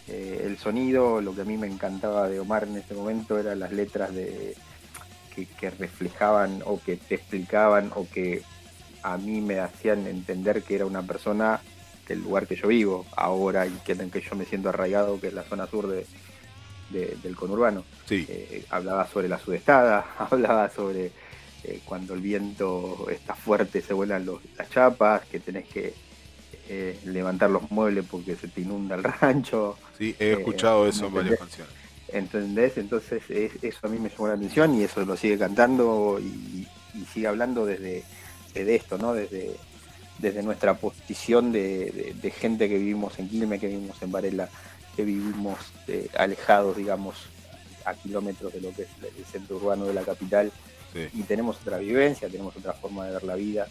Eh, 0.07 0.43
el 0.45 0.57
sonido, 0.57 1.21
lo 1.21 1.33
que 1.33 1.41
a 1.41 1.45
mí 1.45 1.57
me 1.57 1.67
encantaba 1.67 2.27
de 2.27 2.39
Omar 2.39 2.65
en 2.65 2.77
ese 2.77 2.93
momento 2.93 3.39
eran 3.39 3.59
las 3.59 3.71
letras 3.71 4.13
de, 4.13 4.55
que, 5.33 5.45
que 5.45 5.69
reflejaban 5.69 6.61
o 6.65 6.79
que 6.79 6.97
te 6.97 7.15
explicaban 7.15 7.91
o 7.95 8.07
que 8.09 8.43
a 9.01 9.17
mí 9.17 9.41
me 9.41 9.59
hacían 9.59 10.07
entender 10.07 10.63
que 10.63 10.75
era 10.75 10.85
una 10.85 11.03
persona 11.03 11.61
del 12.07 12.21
lugar 12.21 12.47
que 12.47 12.55
yo 12.55 12.67
vivo 12.67 13.05
ahora 13.15 13.65
y 13.65 13.71
que, 13.85 13.93
en 13.93 14.09
que 14.09 14.21
yo 14.21 14.35
me 14.35 14.45
siento 14.45 14.69
arraigado, 14.69 15.19
que 15.19 15.27
es 15.27 15.33
la 15.33 15.43
zona 15.43 15.67
sur 15.67 15.87
de, 15.87 16.05
del 16.93 17.35
conurbano. 17.35 17.83
Eh, 18.09 18.65
hablaba 18.69 19.07
sobre 19.07 19.27
la 19.27 19.39
sudestada, 19.39 20.05
hablaba 20.19 20.69
sobre 20.69 21.11
eh, 21.63 21.79
cuando 21.85 22.13
el 22.13 22.21
viento 22.21 23.07
está 23.09 23.35
fuerte 23.35 23.81
se 23.81 23.93
vuelan 23.93 24.25
los, 24.25 24.41
las 24.57 24.69
chapas, 24.69 25.25
que 25.25 25.39
tenés 25.39 25.67
que 25.67 25.93
eh, 26.69 26.99
levantar 27.05 27.49
los 27.49 27.69
muebles 27.71 28.05
porque 28.09 28.35
se 28.35 28.47
te 28.47 28.61
inunda 28.61 28.95
el 28.95 29.03
rancho. 29.21 29.77
Sí, 29.97 30.15
he 30.19 30.33
escuchado 30.33 30.87
eso 30.87 31.07
en 31.07 31.13
varias 31.13 31.39
canciones. 31.39 31.73
¿Entendés? 32.09 32.77
Entonces 32.77 33.23
eso 33.29 33.79
a 33.81 33.87
mí 33.87 33.97
me 33.97 34.09
llamó 34.09 34.27
la 34.27 34.33
atención 34.35 34.75
y 34.75 34.83
eso 34.83 35.03
lo 35.03 35.17
sigue 35.17 35.37
cantando 35.37 36.19
y, 36.19 36.67
sigue 37.11 37.25
hablando 37.25 37.65
desde, 37.65 38.03
desde 38.53 38.75
esto, 38.75 38.99
¿no? 38.99 39.15
Desde, 39.15 39.55
desde 40.19 40.43
nuestra 40.43 40.75
posición 40.75 41.51
de, 41.51 42.33
gente 42.35 42.69
que 42.69 42.77
vivimos 42.77 43.17
en 43.19 43.29
Quilmes, 43.29 43.59
que 43.59 43.67
vivimos 43.67 44.01
en 44.01 44.11
Varela, 44.11 44.49
que 44.95 45.03
vivimos 45.03 45.57
eh, 45.87 46.07
alejados, 46.15 46.77
digamos, 46.77 47.15
a 47.85 47.93
kilómetros 47.95 48.53
de 48.53 48.61
lo 48.61 48.71
que 48.73 48.83
es 48.83 48.89
el 49.17 49.25
centro 49.25 49.57
urbano 49.57 49.85
de 49.85 49.93
la 49.93 50.03
capital, 50.03 50.51
y 50.95 51.23
tenemos 51.23 51.57
otra 51.59 51.79
vivencia, 51.79 52.29
tenemos 52.29 52.55
otra 52.55 52.73
forma 52.73 53.07
de 53.07 53.13
ver 53.13 53.23
la 53.23 53.33
vida, 53.33 53.67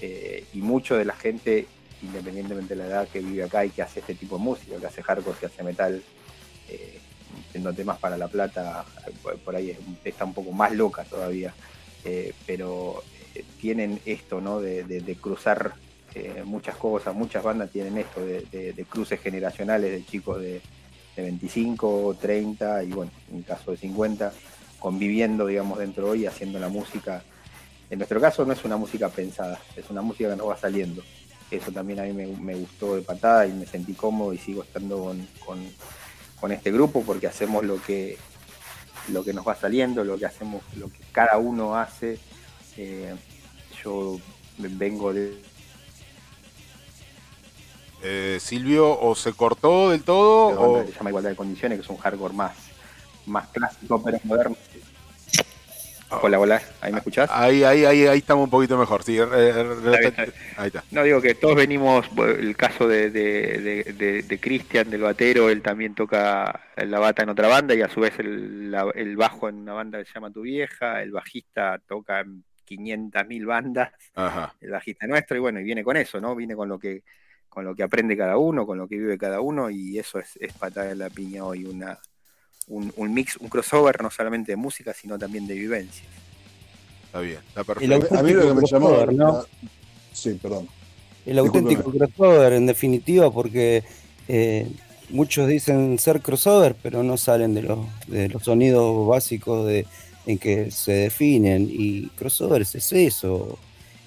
eh, 0.00 0.44
y 0.52 0.58
mucho 0.58 0.96
de 0.96 1.04
la 1.04 1.14
gente, 1.14 1.68
independientemente 2.02 2.74
de 2.74 2.82
la 2.82 2.86
edad 2.88 3.08
que 3.08 3.20
vive 3.20 3.44
acá 3.44 3.64
y 3.64 3.70
que 3.70 3.80
hace 3.80 4.00
este 4.00 4.16
tipo 4.16 4.38
de 4.38 4.42
música, 4.42 4.76
que 4.76 4.86
hace 4.86 5.02
hardcore, 5.02 5.38
que 5.38 5.46
hace 5.46 5.62
metal, 5.62 6.02
eh, 6.68 6.98
siendo 7.52 7.72
temas 7.72 7.98
para 7.98 8.16
La 8.16 8.26
Plata, 8.26 8.84
por 9.44 9.54
ahí 9.54 9.76
está 10.04 10.24
un 10.24 10.34
poco 10.34 10.50
más 10.50 10.72
loca 10.72 11.04
todavía, 11.04 11.54
pero 12.44 13.04
tienen 13.60 14.00
esto, 14.04 14.40
¿no? 14.40 14.60
De, 14.60 15.16
cruzar 15.20 15.74
eh, 16.14 16.42
muchas 16.44 16.76
cosas, 16.76 17.14
muchas 17.14 17.42
bandas 17.42 17.70
tienen 17.70 17.98
esto, 17.98 18.24
de, 18.24 18.86
cruces 18.88 19.20
generacionales 19.20 19.90
de 19.90 20.04
chicos 20.04 20.40
de, 20.40 20.60
25, 21.16 22.16
30 22.20 22.84
y 22.84 22.92
bueno, 22.92 23.10
en 23.30 23.38
el 23.38 23.44
caso 23.44 23.72
de 23.72 23.76
50, 23.76 24.32
conviviendo, 24.78 25.46
digamos, 25.46 25.78
dentro 25.78 26.10
hoy, 26.10 26.26
haciendo 26.26 26.58
la 26.58 26.68
música. 26.68 27.22
En 27.90 27.98
nuestro 27.98 28.20
caso 28.20 28.44
no 28.44 28.52
es 28.52 28.64
una 28.64 28.76
música 28.76 29.08
pensada, 29.08 29.60
es 29.76 29.90
una 29.90 30.02
música 30.02 30.30
que 30.30 30.36
nos 30.36 30.48
va 30.48 30.56
saliendo. 30.56 31.02
Eso 31.50 31.72
también 31.72 32.00
a 32.00 32.02
mí 32.04 32.12
me, 32.12 32.54
gustó 32.54 32.96
de 32.96 33.02
patada 33.02 33.46
y 33.46 33.52
me 33.52 33.66
sentí 33.66 33.94
cómodo 33.94 34.34
y 34.34 34.38
sigo 34.38 34.62
estando 34.62 35.14
con, 35.44 36.52
este 36.52 36.70
grupo 36.70 37.02
porque 37.02 37.26
hacemos 37.26 37.64
lo 37.64 37.82
que, 37.82 38.18
lo 39.10 39.24
que 39.24 39.32
nos 39.32 39.48
va 39.48 39.54
saliendo, 39.54 40.04
lo 40.04 40.18
que 40.18 40.26
hacemos, 40.26 40.62
lo 40.76 40.88
que 40.88 41.00
cada 41.10 41.38
uno 41.38 41.76
hace 41.76 42.18
eh, 42.78 43.14
yo 43.82 44.18
vengo 44.56 45.12
de... 45.12 45.36
Eh, 48.00 48.38
Silvio, 48.40 48.98
o 49.00 49.16
se 49.16 49.32
cortó 49.32 49.90
del 49.90 50.04
todo, 50.04 50.60
o... 50.60 50.84
Se 50.86 50.92
llama 50.92 51.10
Igualdad 51.10 51.30
de 51.30 51.36
Condiciones, 51.36 51.78
que 51.78 51.84
es 51.84 51.90
un 51.90 51.96
hardcore 51.96 52.32
más, 52.32 52.56
más 53.26 53.48
clásico, 53.48 54.00
pero 54.02 54.18
moderno. 54.22 54.56
Ah. 56.10 56.20
Hola, 56.22 56.40
hola, 56.40 56.62
¿ahí 56.80 56.92
me 56.92 56.98
escuchás? 56.98 57.28
Ahí, 57.30 57.64
ahí, 57.64 57.84
ahí, 57.84 58.06
ahí 58.06 58.18
estamos 58.18 58.44
un 58.44 58.50
poquito 58.50 58.78
mejor, 58.78 59.02
sí. 59.02 59.18
Ahí 59.18 60.68
está. 60.68 60.82
No, 60.90 61.02
digo 61.02 61.20
que 61.20 61.34
todos 61.34 61.56
venimos, 61.56 62.06
el 62.16 62.56
caso 62.56 62.88
de, 62.88 63.10
de, 63.10 64.22
de, 64.26 64.40
Cristian, 64.40 64.88
del 64.88 65.02
batero, 65.02 65.50
él 65.50 65.60
también 65.60 65.94
toca 65.94 66.60
la 66.76 66.98
bata 66.98 67.24
en 67.24 67.28
otra 67.28 67.48
banda 67.48 67.74
y 67.74 67.82
a 67.82 67.90
su 67.90 68.00
vez 68.00 68.18
el, 68.20 68.74
el 68.94 69.16
bajo 69.16 69.48
en 69.48 69.56
una 69.56 69.74
banda 69.74 69.98
que 69.98 70.06
se 70.06 70.14
llama 70.14 70.30
Tu 70.30 70.42
Vieja, 70.42 71.02
el 71.02 71.10
bajista 71.10 71.78
toca 71.86 72.20
en 72.20 72.42
500.000 72.68 73.46
bandas, 73.46 73.92
el 74.60 74.70
bajista 74.70 75.06
nuestro, 75.08 75.36
y 75.36 75.40
bueno, 75.40 75.60
y 75.60 75.64
viene 75.64 75.82
con 75.82 75.96
eso, 75.96 76.20
¿no? 76.20 76.34
Viene 76.34 76.54
con 76.54 76.68
lo 76.68 76.78
que 76.78 77.02
con 77.48 77.64
lo 77.64 77.74
que 77.74 77.82
aprende 77.82 78.16
cada 78.16 78.36
uno, 78.36 78.66
con 78.66 78.78
lo 78.78 78.86
que 78.86 78.98
vive 78.98 79.16
cada 79.16 79.40
uno, 79.40 79.70
y 79.70 79.98
eso 79.98 80.18
es, 80.18 80.36
es 80.36 80.52
patada 80.52 80.92
en 80.92 80.98
la 80.98 81.08
piña 81.10 81.44
hoy, 81.44 81.64
una, 81.64 81.98
un, 82.68 83.14
mix, 83.14 83.36
un 83.38 83.48
crossover 83.48 84.02
no 84.02 84.10
solamente 84.10 84.52
de 84.52 84.56
música, 84.56 84.92
sino 84.92 85.18
también 85.18 85.46
de 85.46 85.54
vivencia. 85.54 86.04
Está 87.06 87.20
bien, 87.20 87.40
está 87.48 87.64
perfecto. 87.64 88.16
a 88.18 88.22
mí 88.22 88.32
lo 88.32 88.48
que 88.48 88.54
me 88.54 88.66
llamó... 88.66 89.06
¿no? 89.06 89.44
Sí, 90.12 90.38
perdón. 90.40 90.68
El 91.24 91.38
auténtico 91.38 91.90
crossover, 91.90 92.52
en 92.52 92.66
definitiva, 92.66 93.30
porque 93.30 93.82
eh, 94.28 94.70
muchos 95.10 95.48
dicen 95.48 95.98
ser 95.98 96.20
crossover, 96.20 96.74
pero 96.82 97.02
no 97.02 97.16
salen 97.16 97.54
de 97.54 97.62
los, 97.62 97.78
de 98.06 98.28
los 98.28 98.44
sonidos 98.44 99.06
básicos 99.06 99.66
de, 99.66 99.86
en 100.28 100.36
que 100.36 100.70
se 100.70 100.92
definen 100.92 101.68
y 101.72 102.08
crossovers 102.08 102.74
es 102.74 102.92
eso, 102.92 103.58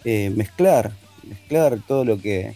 eh, 0.05 0.29
mezclar, 0.29 0.91
mezclar 1.27 1.79
todo 1.87 2.05
lo 2.05 2.21
que, 2.21 2.53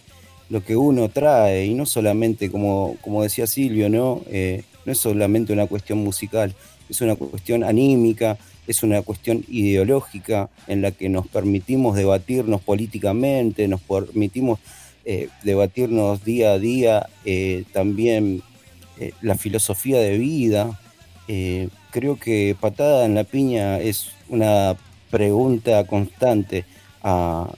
lo 0.48 0.64
que 0.64 0.76
uno 0.76 1.08
trae 1.08 1.66
y 1.66 1.74
no 1.74 1.84
solamente, 1.84 2.48
como, 2.48 2.96
como 3.02 3.24
decía 3.24 3.48
Silvio, 3.48 3.88
¿no? 3.88 4.22
Eh, 4.30 4.62
no 4.84 4.92
es 4.92 4.98
solamente 4.98 5.52
una 5.52 5.66
cuestión 5.66 5.98
musical, 5.98 6.54
es 6.88 7.00
una 7.00 7.16
cuestión 7.16 7.64
anímica, 7.64 8.38
es 8.68 8.84
una 8.84 9.02
cuestión 9.02 9.44
ideológica 9.48 10.48
en 10.68 10.80
la 10.80 10.92
que 10.92 11.08
nos 11.08 11.26
permitimos 11.26 11.96
debatirnos 11.96 12.60
políticamente, 12.60 13.66
nos 13.66 13.80
permitimos 13.80 14.60
eh, 15.04 15.28
debatirnos 15.42 16.24
día 16.24 16.52
a 16.52 16.58
día 16.60 17.08
también 17.72 18.42
la 19.20 19.34
filosofía 19.34 19.98
de 19.98 20.18
vida, 20.18 20.78
eh, 21.28 21.68
creo 21.96 22.18
que 22.18 22.54
patada 22.60 23.06
en 23.06 23.14
la 23.14 23.24
piña 23.24 23.78
es 23.78 24.10
una 24.28 24.76
pregunta 25.10 25.82
constante 25.86 26.66
a, 27.02 27.48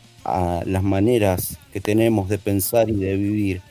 las 0.64 0.82
maneras 0.82 1.58
que 1.72 1.80
tenemos 1.80 2.28
de 2.28 2.38
pensar 2.38 2.90
y 2.90 2.94
de 2.94 3.16
vivir. 3.16 3.62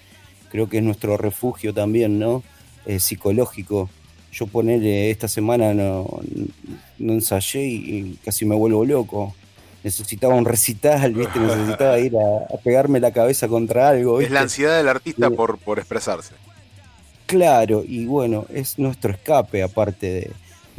Creo 0.50 0.68
que 0.68 0.80
es 0.80 0.84
nuestro 0.84 1.16
refugio 1.16 1.72
también, 1.72 2.18
¿no? 2.18 2.44
Eh, 2.86 3.00
psicológico. 3.00 3.90
Yo 4.32 4.48
ponerle 4.48 5.12
esta 5.12 5.28
semana 5.28 5.76
no, 5.76 6.20
no 6.98 7.14
ensayé 7.14 7.64
y, 7.64 8.20
casi 8.26 8.44
me 8.44 8.56
vuelvo 8.56 8.84
loco. 8.84 9.36
Necesitaba 9.84 10.34
un 10.34 10.46
recital, 10.46 11.14
¿viste? 11.14 11.40
Necesitaba 11.40 12.00
ir 12.00 12.14
a, 12.18 12.58
pegarme 12.58 13.00
la 13.00 13.12
cabeza 13.12 13.48
contra 13.48 13.90
algo. 13.90 14.20
Es 14.20 14.32
la 14.32 14.42
ansiedad 14.42 14.78
del 14.78 14.90
artista 14.90 15.30
por, 15.30 15.60
por 15.60 15.78
expresarse. 15.78 16.34
Claro, 17.28 17.84
y 17.88 18.06
bueno, 18.08 18.48
es 18.52 18.80
nuestro 18.80 19.12
escape 19.12 19.62
aparte 19.62 20.08
de, 20.08 20.32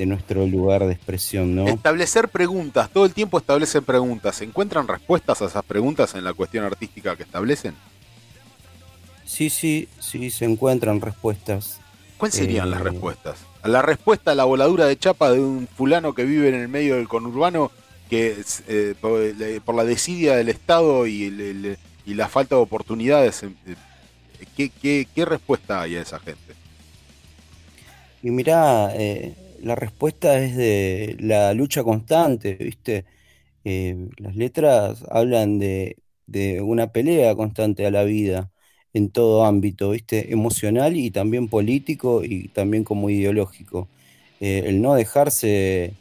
nuestro 0.06 0.46
lugar 0.46 0.86
de 0.86 0.92
expresión, 0.92 1.54
¿no? 1.54 1.66
Establecer 1.66 2.28
preguntas, 2.28 2.90
todo 2.90 3.06
el 3.06 3.12
tiempo 3.12 3.38
establecen 3.38 3.84
preguntas. 3.84 4.36
¿Se 4.36 4.44
encuentran 4.44 4.86
respuestas 4.86 5.42
a 5.42 5.46
esas 5.46 5.64
preguntas 5.64 6.14
en 6.14 6.24
la 6.24 6.34
cuestión 6.34 6.64
artística 6.64 7.16
que 7.16 7.24
establecen? 7.24 7.74
Sí, 9.24 9.50
sí, 9.50 9.88
sí, 10.00 10.30
se 10.30 10.44
encuentran 10.44 11.00
respuestas. 11.00 11.80
¿Cuáles 12.16 12.36
serían 12.36 12.70
las 12.70 12.80
respuestas? 12.80 13.38
La 13.64 13.82
respuesta 13.82 14.32
a 14.32 14.34
la 14.34 14.44
voladura 14.44 14.86
de 14.86 14.98
chapa 14.98 15.30
de 15.30 15.40
un 15.40 15.68
fulano 15.68 16.14
que 16.14 16.24
vive 16.24 16.48
en 16.48 16.54
el 16.54 16.68
medio 16.68 16.96
del 16.96 17.08
conurbano 17.08 17.70
que 18.08 18.42
eh, 18.68 18.94
por, 19.00 19.74
la 19.74 19.84
desidia 19.84 20.36
del 20.36 20.48
Estado 20.48 21.06
y, 21.06 21.76
la 22.06 22.28
falta 22.28 22.56
de 22.56 22.62
oportunidades, 22.62 23.42
eh, 23.42 23.50
¿qué, 24.56 25.06
qué, 25.14 25.24
respuesta 25.24 25.82
hay 25.82 25.96
a 25.96 26.02
esa 26.02 26.18
gente? 26.18 26.54
Y 28.22 28.30
mirá, 28.30 28.90
eh, 28.94 29.34
la 29.62 29.74
respuesta 29.74 30.38
es 30.38 30.56
de 30.56 31.16
la 31.20 31.54
lucha 31.54 31.82
constante, 31.84 32.54
¿viste? 32.54 33.04
las 34.18 34.34
letras 34.34 35.04
hablan 35.10 35.58
de, 35.58 35.98
de, 36.26 36.62
una 36.62 36.90
pelea 36.90 37.34
constante 37.34 37.84
a 37.84 37.90
la 37.90 38.04
vida 38.04 38.50
en 38.94 39.10
todo 39.10 39.44
ámbito, 39.44 39.90
¿viste? 39.90 40.32
Emocional 40.32 40.96
y 40.96 41.10
también 41.10 41.48
político 41.48 42.24
y 42.24 42.48
también 42.48 42.84
como 42.84 43.10
ideológico. 43.10 43.88
el 44.40 44.80
no 44.80 44.94
dejarse 44.94 45.92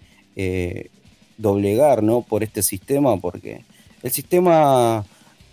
doblegar 1.37 2.03
¿no? 2.03 2.21
por 2.21 2.43
este 2.43 2.63
sistema, 2.63 3.17
porque 3.17 3.61
el 4.03 4.11
sistema 4.11 5.05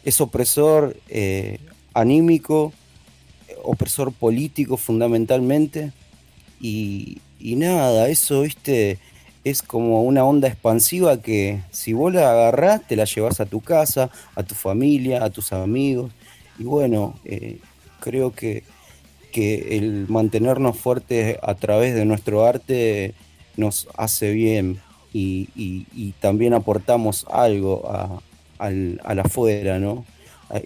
es 0.04 0.20
opresor 0.20 0.96
eh, 1.08 1.58
anímico, 1.92 2.72
opresor 3.62 4.12
político 4.12 4.76
fundamentalmente, 4.76 5.92
y, 6.60 7.18
nada, 7.44 8.08
eso, 8.08 8.40
viste, 8.40 8.98
es 9.44 9.62
como 9.62 10.02
una 10.02 10.24
onda 10.24 10.48
expansiva 10.48 11.20
que 11.20 11.60
si 11.70 11.92
vos 11.92 12.12
la 12.12 12.30
agarrás, 12.30 12.86
te 12.86 12.96
la 12.96 13.04
llevas 13.04 13.40
a 13.40 13.46
tu 13.46 13.60
casa, 13.60 14.10
a 14.34 14.42
tu 14.42 14.54
familia, 14.54 15.22
a 15.22 15.30
tus 15.30 15.52
amigos, 15.52 16.10
y 16.58 16.64
bueno, 16.64 17.14
eh, 17.26 17.58
creo 18.00 18.32
que, 18.32 18.64
que 19.30 19.76
el 19.76 20.06
mantenernos 20.08 20.78
fuertes 20.78 21.36
a 21.42 21.54
través 21.54 21.94
de 21.94 22.06
nuestro 22.06 22.46
arte 22.46 23.14
nos 23.56 23.88
hace 23.96 24.32
bien 24.32 24.80
y, 25.12 26.14
también 26.20 26.54
aportamos 26.54 27.26
algo 27.30 27.88
a, 27.88 28.20
al, 28.58 29.00
afuera, 29.22 29.78
¿no? 29.78 30.04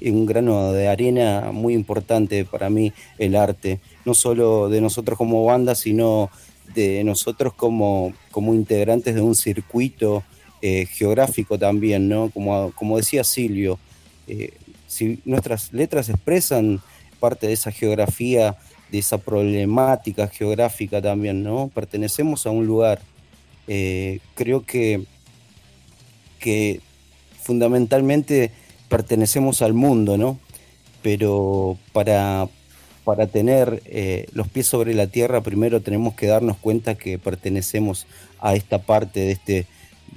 Un 0.02 0.26
grano 0.26 0.73
de 0.73 0.89
arena 0.89 1.50
muy 1.52 1.74
importante 1.74 2.44
para 2.44 2.70
mí 2.70 2.92
el 3.18 3.36
arte, 3.36 3.81
no 4.05 4.15
solo 4.15 4.68
de 4.68 4.81
nosotros 4.81 5.18
como 5.18 5.44
banda, 5.44 5.74
sino 5.74 6.31
nosotros 7.05 7.55
como, 7.55 8.12
como 8.31 8.55
integrantes 8.55 9.15
de 9.15 9.20
un 9.20 9.34
circuito 9.34 10.23
eh, 10.62 10.86
geográfico 10.86 11.58
también, 11.58 12.08
¿no? 12.08 12.31
Como, 12.31 12.73
como 12.73 12.97
decía 12.97 13.24
Silvio, 13.24 13.78
eh, 14.26 14.52
si 14.86 15.20
nuestras 15.24 15.73
letras 15.73 16.08
expresan 16.08 16.81
parte 17.20 17.47
de 17.47 17.52
esa 17.52 17.70
geografía, 17.70 18.57
de 18.90 18.98
esa 18.98 19.18
problemática 19.18 20.28
geográfica 20.28 21.00
también, 21.02 21.42
¿no? 21.42 21.70
Pertenecemos 21.74 22.47
a 22.47 22.50
un 22.50 22.66
lugar 22.66 23.00
eh, 23.70 24.20
creo 24.34 24.65
que, 24.65 25.05
que 26.40 26.81
fundamentalmente 27.42 28.50
pertenecemos 28.89 29.60
al 29.60 29.74
mundo, 29.74 30.16
¿no? 30.16 30.39
Pero 31.02 31.76
para, 31.92 32.48
para 33.08 33.26
tener 33.26 33.82
eh, 33.86 34.26
los 34.34 34.48
pies 34.48 34.66
sobre 34.66 34.92
la 34.92 35.06
tierra, 35.06 35.40
primero 35.40 35.80
tenemos 35.80 36.12
que 36.12 36.26
darnos 36.26 36.58
cuenta 36.58 36.94
que 36.94 37.18
pertenecemos 37.18 38.06
a 38.38 38.54
esta 38.54 38.82
parte 38.82 39.20
de 39.20 39.30
este, 39.30 39.66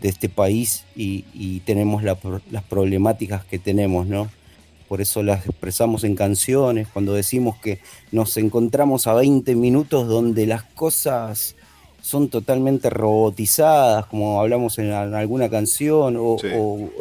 de 0.02 0.10
este 0.10 0.28
país 0.28 0.84
y, 0.94 1.62
tenemos 1.62 2.04
las 2.04 2.64
problemáticas 2.68 3.46
que 3.46 3.60
tenemos, 3.60 4.08
¿no? 4.08 4.30
Por 4.90 5.00
eso 5.00 5.24
las 5.24 5.46
expresamos 5.46 6.04
en 6.04 6.16
canciones, 6.16 6.90
cuando 6.90 7.14
decimos 7.14 7.56
que 7.60 7.80
nos 8.12 8.36
encontramos 8.36 9.08
a 9.08 9.14
20 9.14 9.56
minutos 9.56 10.10
donde 10.10 10.46
las 10.46 10.64
cosas 10.64 11.56
son 12.02 12.28
totalmente 12.28 12.90
robotizadas, 12.90 14.06
como 14.08 14.42
hablamos 14.42 14.78
en, 14.80 14.92
alguna 14.92 15.50
canción, 15.50 16.18
o, 16.20 16.36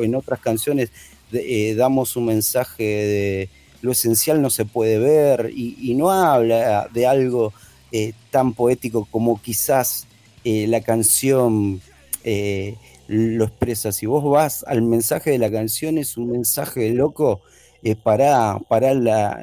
en 0.00 0.14
otras 0.14 0.38
canciones 0.38 0.92
eh, 1.32 1.74
damos 1.74 2.14
un 2.14 2.26
mensaje 2.26 2.84
de 2.84 3.59
lo 3.82 3.92
esencial 3.92 4.42
no 4.42 4.50
se 4.50 4.64
puede 4.64 4.98
ver 4.98 5.50
y, 5.54 5.94
no 5.94 6.10
habla 6.10 6.88
de 6.92 7.06
algo 7.06 7.52
eh, 7.92 8.12
tan 8.30 8.54
poético 8.54 9.06
como 9.10 9.40
quizás 9.40 10.06
eh, 10.44 10.66
la 10.66 10.80
canción 10.80 11.80
lo 13.08 13.44
expresa. 13.44 13.92
Si 13.92 14.06
vos 14.06 14.24
vas 14.24 14.64
al 14.66 14.82
mensaje 14.82 15.30
de 15.30 15.38
la 15.38 15.50
canción, 15.50 15.98
es 15.98 16.16
un 16.16 16.30
mensaje 16.30 16.90
loco 16.90 17.40
eh, 17.82 17.96
pará, 17.96 18.58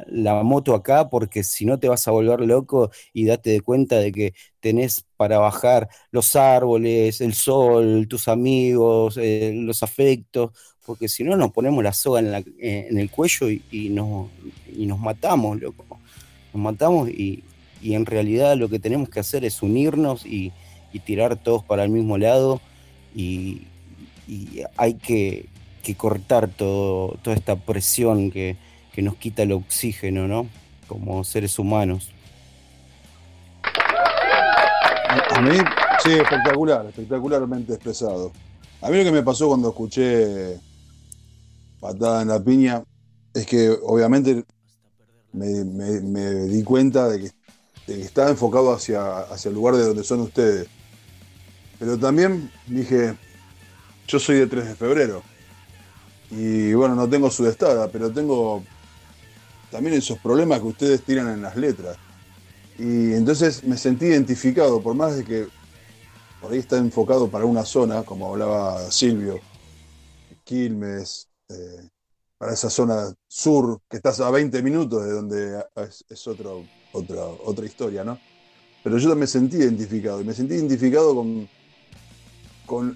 la, 0.08 0.44
moto 0.44 0.76
acá 0.76 1.10
porque 1.10 1.44
si 1.44 1.66
no 1.66 1.80
te 1.80 1.90
vas 1.90 2.08
a 2.08 2.12
volver 2.12 2.42
loco 2.42 2.92
y 3.14 3.26
date 3.26 3.50
de 3.50 3.62
cuenta 3.62 3.98
de 3.98 4.12
que 4.12 4.34
tenés 4.60 5.06
para 5.18 5.40
bajar 5.40 5.90
los 6.12 6.36
árboles, 6.36 7.22
el 7.22 7.34
sol, 7.34 8.08
tus 8.08 8.28
amigos, 8.28 9.18
eh, 9.18 9.54
los 9.56 9.82
afectos, 9.82 10.52
porque 10.88 11.10
si 11.10 11.26
no 11.26 11.36
nos 11.36 11.52
ponemos 11.52 11.84
la 11.84 11.92
soga 11.92 12.22
en, 12.22 12.34
eh, 12.60 12.88
el 12.90 13.12
cuello 13.12 13.50
y, 13.50 13.90
nos, 13.90 14.30
matamos, 14.98 15.60
loco. 15.62 15.86
Nos 16.54 16.64
matamos 16.64 17.10
y, 17.10 17.44
en 17.84 18.06
realidad 18.06 18.56
lo 18.56 18.70
que 18.70 18.80
tenemos 18.80 19.10
que 19.10 19.20
hacer 19.20 19.44
es 19.46 19.62
unirnos 19.62 20.26
y, 20.26 20.54
tirar 21.06 21.36
todos 21.36 21.64
para 21.64 21.84
el 21.84 21.92
mismo 21.92 22.18
lado 22.18 22.60
y 23.16 23.68
hay 24.78 24.96
que, 24.96 25.46
que 25.84 25.94
cortar 25.94 26.48
todo, 26.48 27.20
toda 27.22 27.36
esta 27.36 27.56
presión 27.56 28.32
que, 28.32 28.58
nos 28.98 29.16
quita 29.16 29.44
el 29.44 29.52
oxígeno, 29.52 30.28
¿no? 30.28 30.48
Como 30.88 31.24
seres 31.24 31.60
humanos. 31.60 32.10
A 35.36 35.40
mí, 35.40 35.56
sí, 36.04 36.14
espectacular, 36.14 36.88
espectacularmente 36.88 37.74
expresado. 37.74 38.32
A 38.82 38.90
mí 38.90 38.98
lo 38.98 39.04
que 39.04 39.12
me 39.12 39.22
pasó 39.22 39.50
cuando 39.50 39.70
escuché 39.70 40.60
Patada 41.80 42.22
en 42.22 42.30
la 42.30 42.44
Piña 42.44 42.84
es 43.34 43.46
que 43.46 43.70
obviamente 43.70 44.44
me, 45.34 45.64
di 46.46 46.64
cuenta 46.64 47.08
de 47.10 47.22
que, 47.22 47.32
estaba 47.88 48.30
enfocado 48.30 48.74
hacia, 48.74 49.20
hacia 49.20 49.50
el 49.50 49.56
lugar 49.56 49.76
de 49.76 49.86
donde 49.86 50.04
son 50.04 50.22
ustedes. 50.22 50.68
Pero 51.80 51.98
también 51.98 52.52
dije, 52.66 53.16
yo 54.08 54.20
soy 54.20 54.38
de 54.38 54.48
3 54.48 54.66
de 54.66 54.76
febrero. 54.76 55.24
Y 56.32 56.74
bueno, 56.74 56.96
no 56.96 57.08
tengo 57.08 57.30
su 57.30 57.38
sudestada, 57.38 57.88
pero 57.90 58.12
tengo 58.12 58.64
también 59.72 59.96
esos 59.96 60.18
problemas 60.20 60.60
que 60.60 60.68
ustedes 60.68 61.04
tiran 61.04 61.30
en 61.30 61.42
las 61.42 61.56
letras. 61.56 61.98
Y 62.78 63.14
entonces 63.14 63.64
me 63.64 63.78
sentí 63.78 64.06
identificado, 64.06 64.82
por 64.82 64.96
más 64.96 65.18
de 65.18 65.24
que 65.24 65.48
por 66.42 66.52
ahí 66.52 66.60
está 66.60 66.78
enfocado 66.78 67.30
para 67.30 67.46
una 67.46 67.66
zona, 67.66 68.04
como 68.04 68.30
hablaba 68.30 68.92
Silvio, 68.92 69.40
Quilmes, 70.44 71.27
para 72.38 72.53
esa 72.53 72.69
zona 72.69 73.14
sur, 73.27 73.82
que 73.90 73.98
estás 73.98 74.19
a 74.19 74.30
20 74.30 74.61
minutos 74.61 75.03
de 75.03 75.11
donde 75.11 75.66
es, 76.09 76.27
otro, 76.27 76.64
otra, 76.93 77.24
otra 77.45 77.66
historia, 77.66 78.03
¿no? 78.03 78.19
Pero 78.84 78.98
yo 79.00 79.16
me 79.16 79.27
sentí 79.27 79.58
identificado, 79.58 80.22
y 80.22 80.24
me 80.24 80.34
sentí 80.34 80.53
identificado 80.53 81.16
con, 81.16 81.50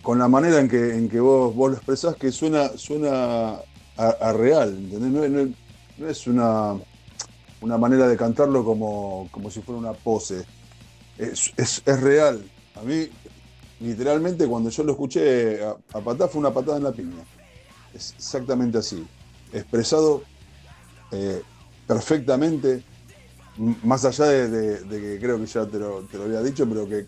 con, 0.01 0.19
la 0.19 0.27
manera 0.27 0.59
en 0.59 0.69
que, 0.69 0.95
en 0.95 1.09
que 1.09 1.19
vos, 1.19 1.55
vos 1.55 1.71
lo 1.71 1.77
expresás, 1.77 2.15
que 2.15 2.31
suena, 2.31 2.69
suena 2.77 3.59
a, 3.97 4.33
real, 4.33 4.69
¿entendés? 4.69 5.53
No, 5.97 6.07
es 6.07 6.27
una, 6.27 6.79
una 7.61 7.77
manera 7.77 8.07
de 8.07 8.17
cantarlo 8.17 8.63
como, 8.63 9.27
como 9.31 9.49
si 9.49 9.61
fuera 9.61 9.79
una 9.79 9.93
pose. 9.93 10.45
Es, 11.17 11.83
real. 11.85 12.43
A 12.75 12.81
mí, 12.81 13.07
literalmente, 13.79 14.47
cuando 14.47 14.69
yo 14.69 14.83
lo 14.83 14.93
escuché 14.93 15.63
a, 15.63 15.75
a 15.93 16.27
fue 16.27 16.39
una 16.39 16.53
patada 16.53 16.77
en 16.77 16.83
la 16.83 16.91
piña. 16.91 17.23
Exactamente 17.93 18.77
así. 18.77 19.05
Expresado 19.51 20.23
eh, 21.11 21.41
perfectamente, 21.87 22.83
más 23.83 24.05
allá 24.05 24.25
de, 24.25 24.79
que 24.89 25.19
creo 25.19 25.37
que 25.39 25.45
ya 25.45 25.65
te 25.65 25.77
lo, 25.77 26.01
te 26.03 26.17
lo 26.17 26.23
había 26.23 26.41
dicho, 26.41 26.67
pero 26.67 26.87
que 26.87 27.05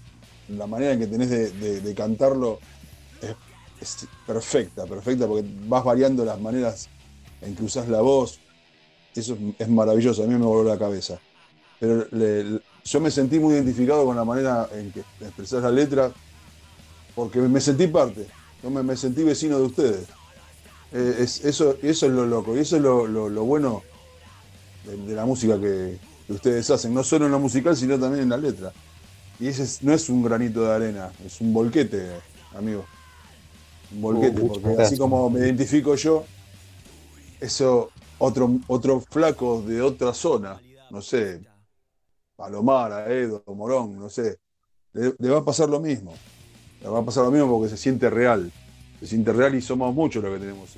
la 0.50 0.68
manera 0.68 0.94
en 0.94 1.00
que 1.00 1.08
tenés 1.08 1.30
de, 1.30 1.95
cantarlo 1.95 2.60
es, 3.80 4.08
perfecta, 4.26 4.86
perfecta, 4.86 5.28
porque 5.28 5.48
vas 5.66 5.84
variando 5.84 6.24
las 6.24 6.40
maneras 6.40 6.90
en 7.42 7.56
que 7.56 7.64
usás 7.64 7.88
la 7.88 8.02
voz. 8.02 8.40
Eso 9.16 9.38
es, 9.58 9.70
maravilloso, 9.70 10.24
a 10.24 10.28
mí 10.28 10.34
me 10.34 10.45
voló 10.45 10.64
la 10.64 10.78
cabeza. 10.78 11.20
Pero 11.80 12.08
yo 12.84 13.00
me 13.00 13.12
sentí 13.12 13.40
muy 13.40 13.53
identificado 13.53 14.06
con 14.06 14.16
la 14.16 14.24
manera 14.24 14.70
en 14.74 14.92
que 14.92 15.02
expresás 15.22 15.64
la 15.64 15.72
letra, 15.72 16.12
porque 17.16 17.40
me 17.40 17.62
sentí 17.62 17.88
parte, 17.88 18.28
yo 18.62 18.70
me, 18.70 18.95
sentí 18.98 19.24
vecino 19.24 19.60
de 19.60 19.66
ustedes. 19.66 20.08
Eh, 20.93 21.15
eso, 21.19 21.75
eso 21.81 22.05
es 22.05 22.11
lo 22.11 22.25
loco, 22.25 22.55
y 22.55 22.59
eso 22.59 22.75
es 22.75 22.81
lo, 22.81 23.45
bueno 23.45 23.81
de, 24.83 25.15
la 25.15 25.25
música 25.25 25.59
que, 25.59 25.97
que 26.27 26.33
ustedes 26.33 26.69
hacen, 26.69 26.93
no 26.93 27.03
solo 27.03 27.25
en 27.25 27.31
lo 27.31 27.39
musical, 27.39 27.75
sino 27.75 27.99
también 27.99 28.23
en 28.23 28.30
la 28.30 28.38
letra. 28.38 28.72
Y 29.39 29.47
ese 29.47 29.83
no 29.83 29.91
es 29.91 30.07
un 30.09 30.23
granito 30.23 30.63
de 30.63 30.72
arena, 30.72 31.11
es 31.25 31.41
un 31.41 31.51
volquete, 31.51 32.11
amigo. 32.55 32.85
Un 33.91 34.01
volquete, 34.01 34.41
uh, 34.41 34.47
porque 34.47 34.81
así 34.81 34.95
como 34.95 35.31
me 35.31 35.39
identifico 35.39 35.95
yo, 35.95 36.25
eso 37.41 37.89
otro, 38.19 38.59
otro 38.67 39.01
flaco 39.01 39.63
de 39.63 39.81
otra 39.81 40.13
zona, 40.13 40.61
no 40.91 41.01
sé, 41.01 41.41
Palomar, 42.35 43.11
Edo, 43.11 43.43
Morón, 43.47 43.97
no 43.97 44.09
sé, 44.09 44.38
le, 44.93 45.13
le 45.17 45.30
va 45.30 45.39
a 45.39 45.45
pasar 45.45 45.69
lo 45.69 45.80
mismo. 45.80 46.13
Le 46.81 46.89
va 46.89 46.99
a 46.99 47.03
pasar 47.03 47.23
lo 47.23 47.31
mismo 47.31 47.49
porque 47.49 47.69
se 47.69 47.77
siente 47.77 48.09
real. 48.09 48.51
Se 49.03 49.09
siente 49.09 49.33
real 49.33 49.53
y 49.53 49.61
somos 49.61 49.93
muchos 49.93 50.23
los 50.23 50.33
que 50.33 50.40
tenemos 50.40 50.69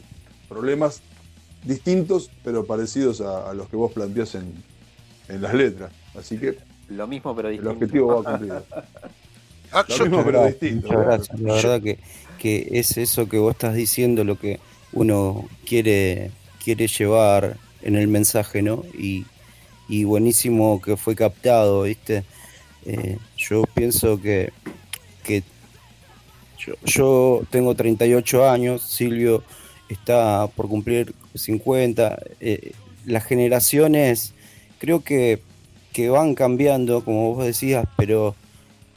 problemas 0.49 1.01
distintos, 1.63 2.31
pero 2.43 2.65
parecidos 2.65 3.21
a, 3.21 3.51
a 3.51 3.53
los 3.53 3.69
que 3.69 3.75
vos 3.75 3.91
planteás 3.93 4.33
en, 4.33 4.51
en 5.29 5.41
las 5.43 5.53
letras. 5.53 5.91
Así 6.17 6.37
que 6.39 6.57
Lo 6.87 7.05
mismo, 7.07 7.35
pero 7.35 7.49
el 7.49 7.61
distinto. 7.61 7.71
objetivo 7.71 8.07
va 8.23 8.23
cumplido. 8.23 8.65
Ah, 9.71 9.85
Lo 9.87 10.05
mismo, 10.05 10.23
pero 10.23 10.45
distinto. 10.45 10.87
Muchas 10.87 11.05
gracias. 11.05 11.39
La 11.41 11.53
verdad 11.55 11.81
que, 11.81 11.99
que 12.39 12.67
es 12.71 12.97
eso 12.97 13.27
que 13.27 13.37
vos 13.37 13.51
estás 13.53 13.75
diciendo 13.75 14.23
lo 14.23 14.39
que 14.39 14.59
uno 14.93 15.47
quiere, 15.65 16.31
quiere 16.63 16.87
llevar 16.87 17.57
en 17.81 17.95
el 17.95 18.07
mensaje, 18.07 18.61
¿no? 18.61 18.83
Y, 18.97 19.25
y 19.89 20.03
buenísimo 20.05 20.81
que 20.81 20.97
fue 20.97 21.15
captado, 21.15 21.83
¿viste? 21.83 22.23
Eh, 22.85 23.17
yo 23.37 23.63
pienso 23.73 24.19
que, 24.21 24.53
que 25.23 25.43
yo, 26.85 27.43
tengo 27.49 27.75
38 27.75 28.49
años, 28.49 28.81
Silvio 28.81 29.43
está 29.89 30.47
por 30.47 30.67
cumplir 30.67 31.13
50. 31.33 32.17
eh, 32.39 32.71
las 33.05 33.23
generaciones 33.23 34.33
creo 34.79 35.03
que, 35.03 35.39
que 35.93 36.09
van 36.09 36.35
cambiando, 36.35 37.03
como 37.03 37.35
vos 37.35 37.45
decías, 37.45 37.85
pero 37.97 38.35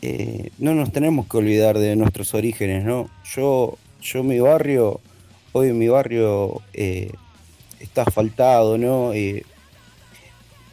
eh, 0.01 0.51
no 0.59 0.75
nos 0.75 0.93
tenemos 0.93 1.27
que 1.27 1.37
olvidar 1.37 1.79
de 1.79 1.95
nuestros 1.97 2.35
orígenes, 2.35 2.85
¿no? 2.85 3.11
Yo, 3.35 3.77
yo 4.01 4.23
mi 4.23 4.41
barrio, 4.41 5.01
hoy 5.53 5.73
mi 5.73 5.89
barrio 5.89 6.63
eh, 6.73 7.13
está 7.81 8.03
asfaltado, 8.03 8.79
¿no? 8.79 9.13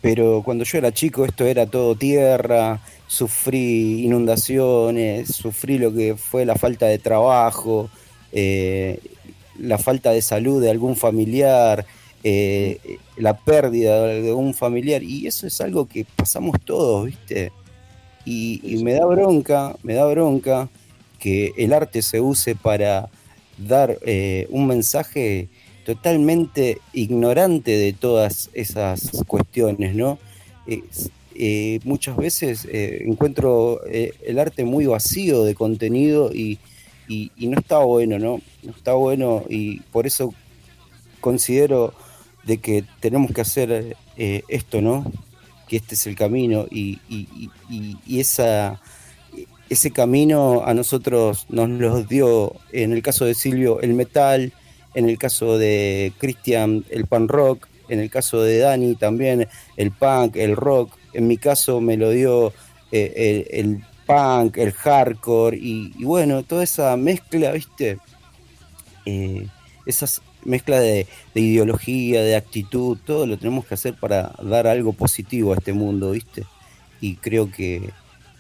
Pero 0.01 0.43
cuando 0.45 0.63
yo 0.63 0.77
era 0.77 0.91
chico 0.93 1.25
esto 1.25 1.45
era 1.45 1.65
todo 1.65 1.95
tierra, 1.95 2.79
sufrí 3.15 4.03
inundaciones, 4.03 5.33
sufrí 5.33 5.77
lo 5.77 5.93
que 5.93 6.17
fue 6.17 6.45
la 6.45 6.55
falta 6.55 6.85
de 6.87 6.99
trabajo, 6.99 7.89
eh, 8.33 8.99
la 9.57 9.77
falta 9.77 10.11
de 10.11 10.21
salud 10.21 10.61
de 10.61 10.69
algún 10.69 10.97
familiar, 10.97 11.85
eh, 12.23 12.97
la 13.15 13.37
pérdida 13.37 14.05
de 14.05 14.33
un 14.33 14.53
familiar, 14.53 15.01
y 15.01 15.27
eso 15.27 15.47
es 15.47 15.61
algo 15.61 15.87
que 15.87 16.05
pasamos 16.15 16.57
todos, 16.65 17.05
¿viste? 17.05 17.53
Y, 18.25 18.59
y 18.63 18.83
me 18.83 18.93
da 18.93 19.05
bronca, 19.05 19.75
me 19.81 19.93
da 19.93 20.05
bronca 20.07 20.67
que 21.17 21.53
el 21.57 21.71
arte 21.71 22.01
se 22.01 22.19
use 22.19 22.55
para 22.55 23.09
dar 23.57 23.97
eh, 24.05 24.47
un 24.49 24.67
mensaje 24.67 25.47
totalmente 25.85 26.79
ignorante 26.91 27.77
de 27.77 27.93
todas 27.93 28.49
esas 28.53 29.23
cuestiones, 29.25 29.95
¿no? 29.95 30.17
Eh, 31.37 31.79
muchas 31.83 32.15
veces 32.15 32.65
eh, 32.71 33.03
encuentro 33.05 33.81
eh, 33.87 34.13
el 34.25 34.39
arte 34.39 34.63
muy 34.63 34.85
vacío 34.85 35.43
de 35.43 35.53
contenido 35.53 36.31
y, 36.33 36.59
y- 37.09 37.31
no 37.47 37.59
está 37.59 37.79
bueno, 37.79 38.17
¿no? 38.19 38.41
No 38.63 38.71
está 38.71 38.93
bueno 38.93 39.43
y 39.49 39.81
por 39.91 40.07
eso 40.07 40.33
considero 41.19 41.93
de 42.45 42.57
que 42.59 42.83
tenemos 42.99 43.31
que 43.31 43.41
hacer 43.41 43.97
esto, 44.15 44.81
¿no? 44.81 45.11
Que 45.67 45.77
este 45.77 45.95
es 45.95 46.07
el 46.07 46.15
camino 46.15 46.67
y- 46.71 46.99
y 47.09 48.19
esa, 48.19 48.79
ese 49.69 49.91
camino 49.91 50.63
a 50.65 50.73
nosotros 50.73 51.45
nos 51.49 51.69
lo 51.69 52.03
dio, 52.03 52.53
en 52.71 52.93
el 52.93 53.01
caso 53.01 53.25
de 53.25 53.33
Silvio, 53.33 53.81
el 53.81 53.93
metal, 53.93 54.53
en 54.93 55.09
el 55.09 55.17
caso 55.17 55.57
de 55.57 56.13
Cristian, 56.17 56.85
el 56.89 57.05
pan 57.07 57.27
rock, 57.27 57.67
en 57.89 57.99
el 57.99 58.09
caso 58.09 58.41
de 58.41 58.59
Dani 58.59 58.95
también 58.95 59.47
el 59.77 59.91
punk, 59.91 60.35
el 60.37 60.55
rock, 60.55 60.91
en 61.15 61.27
mi 61.27 61.37
caso 61.37 61.81
me 61.81 61.97
lo 61.97 62.09
dio 62.11 62.53
eh, 62.91 63.45
el, 63.51 63.59
el 63.67 63.83
punk, 64.05 64.57
el 64.57 64.71
hardcore 64.71 65.57
y, 65.57 65.93
y 65.97 66.03
bueno, 66.03 66.43
toda 66.43 66.63
esa 66.63 66.95
mezcla, 66.97 67.51
¿viste? 67.51 67.97
Eh, 69.05 69.47
esas 69.85 70.21
mezclas 70.43 70.81
de, 70.81 71.07
de 71.33 71.41
ideología, 71.41 72.21
de 72.23 72.35
actitud, 72.35 72.97
todo 73.05 73.25
lo 73.27 73.37
tenemos 73.37 73.65
que 73.65 73.73
hacer 73.75 73.95
para 73.95 74.33
dar 74.41 74.67
algo 74.67 74.93
positivo 74.93 75.53
a 75.53 75.55
este 75.57 75.73
mundo, 75.73 76.11
¿viste? 76.11 76.43
Y 77.01 77.15
creo 77.15 77.51
que, 77.51 77.89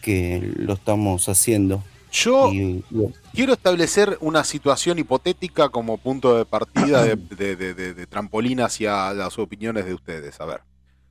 que 0.01 0.51
lo 0.55 0.73
estamos 0.73 1.27
haciendo. 1.29 1.83
Yo 2.11 2.51
Y, 2.53 2.83
quiero 3.33 3.53
establecer 3.53 4.17
una 4.21 4.43
situación 4.43 4.97
hipotética 4.99 5.69
como 5.69 5.97
punto 5.97 6.37
de 6.37 6.45
partida 6.45 7.03
de- 7.03 7.15
de 7.15 8.07
trampolín 8.07 8.61
hacia 8.61 9.13
las 9.13 9.37
opiniones 9.37 9.85
de 9.85 9.93
ustedes. 9.93 10.39
A 10.39 10.45
ver, 10.45 10.61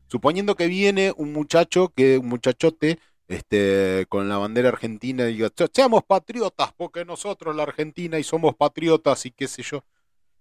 suponiendo 0.08 0.54
que 0.56 0.66
viene 0.68 1.12
un 1.16 1.32
muchacho, 1.32 1.92
que 1.94 2.18
un 2.18 2.28
muchachote, 2.28 2.98
este, 3.28 4.06
con 4.08 4.28
la 4.28 4.36
bandera 4.38 4.68
argentina 4.68 5.28
y 5.28 5.34
diga, 5.34 5.50
"Se- 5.56 5.68
seamos 5.72 6.02
patriotas, 6.04 6.72
porque 6.76 7.04
nosotros 7.04 7.56
la 7.56 7.62
Argentina 7.64 8.18
y 8.18 8.24
somos 8.24 8.54
patriotas 8.54 9.24
y 9.26 9.30
qué 9.30 9.48
sé 9.48 9.62
yo. 9.62 9.82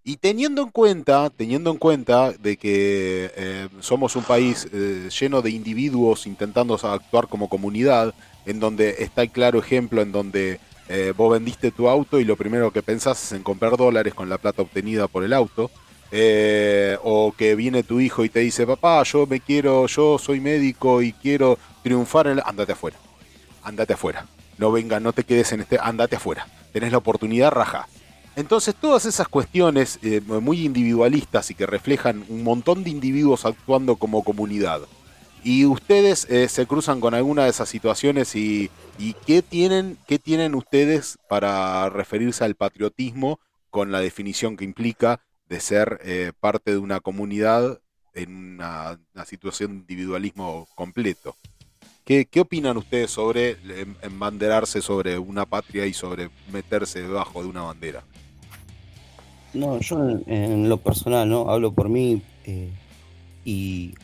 Y 0.06 0.16
teniendo 0.18 0.62
en 0.62 0.70
cuenta, 0.70 1.30
teniendo 1.30 1.70
en 1.70 1.78
cuenta 1.78 2.32
de 2.32 2.58
que 2.58 3.30
eh, 3.36 3.68
somos 3.80 4.16
un 4.16 4.24
país 4.24 4.68
eh, 4.72 5.08
lleno 5.18 5.40
de 5.40 5.50
individuos 5.50 6.26
intentando 6.26 6.74
actuar 6.74 7.26
como 7.28 7.48
comunidad, 7.48 8.14
en 8.44 8.60
donde 8.60 8.96
está 8.98 9.22
el 9.22 9.30
claro 9.30 9.58
ejemplo 9.58 10.02
en 10.02 10.12
donde 10.12 10.60
eh, 10.90 11.14
vos 11.16 11.32
vendiste 11.32 11.70
tu 11.70 11.88
auto 11.88 12.20
y 12.20 12.24
lo 12.24 12.36
primero 12.36 12.70
que 12.70 12.82
pensás 12.82 13.22
es 13.24 13.32
en 13.32 13.42
comprar 13.42 13.78
dólares 13.78 14.12
con 14.12 14.28
la 14.28 14.36
plata 14.36 14.60
obtenida 14.60 15.08
por 15.08 15.24
el 15.24 15.32
auto, 15.32 15.70
eh, 16.10 16.96
o 17.02 17.32
que 17.36 17.54
viene 17.54 17.82
tu 17.82 18.00
hijo 18.00 18.24
y 18.24 18.28
te 18.28 18.40
dice, 18.40 18.66
papá, 18.66 19.02
yo 19.02 19.26
me 19.26 19.40
quiero, 19.40 19.86
yo 19.86 20.18
soy 20.18 20.40
médico 20.40 21.02
y 21.02 21.12
quiero 21.12 21.58
triunfar 21.82 22.26
en... 22.26 22.38
el-". 22.38 22.42
Andate 22.44 22.72
afuera, 22.72 22.96
andate 23.62 23.92
afuera, 23.94 24.26
no 24.58 24.72
venga, 24.72 25.00
no 25.00 25.12
te 25.12 25.24
quedes 25.24 25.52
en 25.52 25.60
este, 25.60 25.78
andate 25.80 26.16
afuera, 26.16 26.46
tenés 26.72 26.92
la 26.92 26.98
oportunidad, 26.98 27.50
raja. 27.50 27.88
Entonces 28.36 28.74
todas 28.74 29.04
esas 29.06 29.28
cuestiones 29.28 29.98
eh, 30.02 30.20
muy 30.20 30.64
individualistas 30.64 31.50
y 31.50 31.54
que 31.54 31.66
reflejan 31.66 32.24
un 32.28 32.42
montón 32.42 32.82
de 32.82 32.90
individuos 32.90 33.44
actuando 33.44 33.96
como 33.96 34.24
comunidad, 34.24 34.82
y 35.44 35.66
ustedes 35.66 36.26
eh, 36.30 36.48
se 36.48 36.66
cruzan 36.66 37.00
con 37.00 37.12
alguna 37.12 37.44
de 37.44 37.50
esas 37.50 37.68
situaciones 37.68 38.34
y, 38.34 38.70
y 38.98 39.14
¿qué, 39.26 39.42
tienen, 39.42 39.98
qué 40.08 40.18
tienen 40.18 40.54
ustedes 40.54 41.18
para 41.28 41.90
referirse 41.90 42.44
al 42.44 42.54
patriotismo 42.54 43.38
con 43.70 43.92
la 43.92 44.00
definición 44.00 44.56
que 44.56 44.64
implica 44.64 45.20
de 45.54 45.60
ser 45.60 46.00
eh, 46.04 46.32
parte 46.40 46.72
de 46.72 46.78
una 46.78 46.98
comunidad 46.98 47.78
en 48.12 48.54
una, 48.54 48.98
situación 49.24 49.70
de 49.70 49.76
individualismo 49.76 50.66
completo? 50.74 51.36
¿Qué, 52.04 52.26
qué 52.26 52.40
opinan 52.40 52.76
ustedes 52.76 53.12
sobre 53.12 53.52
em- 53.52 53.94
embanderarse 54.02 54.82
sobre 54.82 55.16
una 55.16 55.46
patria 55.46 55.86
y 55.86 55.92
sobre 55.92 56.28
meterse 56.52 57.02
debajo 57.02 57.40
de 57.40 57.48
una 57.48 57.62
bandera? 57.62 58.02
No, 59.52 59.78
yo 59.78 59.96
en, 60.08 60.24
en 60.26 60.68
lo 60.68 60.78
personal, 60.78 61.28
¿no? 61.28 61.48
Hablo 61.48 61.72
por 61.72 61.88
mí 61.88 62.20
eh, 62.46 62.70
y 63.44 63.94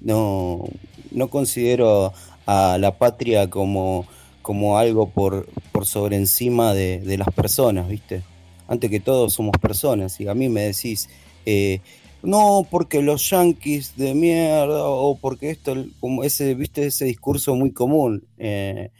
no, 0.00 0.62
no 1.10 1.26
considero 1.26 2.12
a 2.46 2.78
la 2.78 2.98
patria 2.98 3.50
como, 3.50 4.06
como 4.42 4.78
algo 4.78 5.10
por, 5.10 5.48
por 5.72 5.86
sobre 5.86 6.16
encima 6.16 6.72
de, 6.72 7.00
de 7.00 7.18
las 7.18 7.32
personas, 7.34 7.88
¿viste? 7.88 8.22
Antes 8.70 8.88
que 8.88 9.00
todo 9.00 9.28
somos 9.28 9.52
personas 9.60 10.18
y 10.20 10.28
a 10.28 10.34
mí 10.34 10.48
me 10.48 10.62
decís, 10.62 11.10
eh, 11.44 11.80
no, 12.22 12.66
porque 12.70 13.02
los 13.02 13.28
yanquis 13.30 13.96
de 13.96 14.14
mierda 14.14 14.84
o 14.84 15.16
porque 15.16 15.50
esto, 15.50 15.74
como 16.00 16.22
ese, 16.22 16.54
¿viste? 16.54 16.86
Ese 16.86 17.06
discurso 17.06 17.54
muy 17.54 17.72
común 17.72 18.24
eh, 18.38 18.90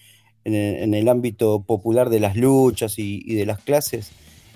en, 0.45 0.95
el, 0.95 1.09
ámbito 1.09 1.61
popular 1.61 2.09
de 2.09 2.21
las 2.21 2.37
luchas 2.37 2.99
y, 2.99 3.23
y 3.27 3.35
de 3.35 3.47
las 3.47 3.61
clases. 3.61 4.11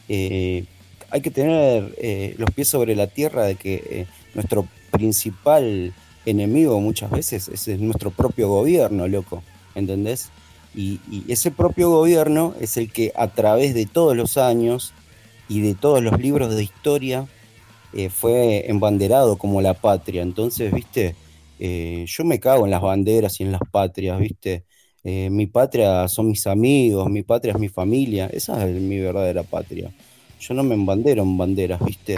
eh, 0.08 0.64
hay 1.10 1.20
que 1.20 1.30
tener 1.30 1.94
eh, 1.98 2.34
los 2.38 2.50
pies 2.50 2.66
sobre 2.66 2.96
la 2.96 3.06
tierra 3.06 3.44
de 3.44 3.54
que 3.54 4.08
nuestro 4.34 4.66
principal 4.90 5.94
enemigo 6.26 6.80
muchas 6.80 7.08
veces 7.10 7.46
es, 7.48 7.68
es 7.68 7.78
nuestro 7.78 8.10
propio 8.10 8.48
gobierno, 8.48 9.06
loco, 9.06 9.44
¿entendés? 9.76 10.30
Y, 10.74 11.00
y 11.08 11.24
ese 11.28 11.52
propio 11.52 11.90
gobierno 11.90 12.54
es 12.58 12.76
el 12.78 12.90
que 12.90 13.12
a 13.14 13.28
través 13.28 13.74
de 13.74 13.86
todos 13.86 14.16
los 14.16 14.38
años 14.38 14.92
y 15.48 15.60
de 15.60 15.74
todos 15.74 16.02
los 16.02 16.18
libros 16.20 16.54
de 16.54 16.62
historia 16.62 17.26
eh, 17.92 18.08
fue 18.10 18.68
embanderado 18.70 19.36
como 19.36 19.60
la 19.60 19.74
patria. 19.74 20.22
Entonces, 20.22 20.72
viste, 20.72 21.14
Eh, 21.60 22.04
yo 22.08 22.24
me 22.24 22.40
cago 22.40 22.64
en 22.64 22.72
las 22.72 22.82
banderas 22.82 23.38
y 23.40 23.44
en 23.44 23.52
las 23.52 23.60
patrias, 23.70 24.18
viste. 24.18 24.64
Eh, 25.04 25.28
mi 25.30 25.46
patria 25.46 26.08
son 26.08 26.26
mis 26.28 26.46
amigos, 26.46 27.08
mi 27.08 27.22
patria 27.22 27.52
es 27.54 27.60
mi 27.60 27.68
familia, 27.68 28.26
esa 28.32 28.66
es 28.66 28.74
mi 28.82 28.98
verdadera 28.98 29.44
patria. 29.44 29.90
Yo 30.40 30.54
no 30.54 30.64
me 30.64 30.74
embandero 30.74 31.22
en 31.22 31.38
banderas, 31.38 31.80
viste. 31.84 32.16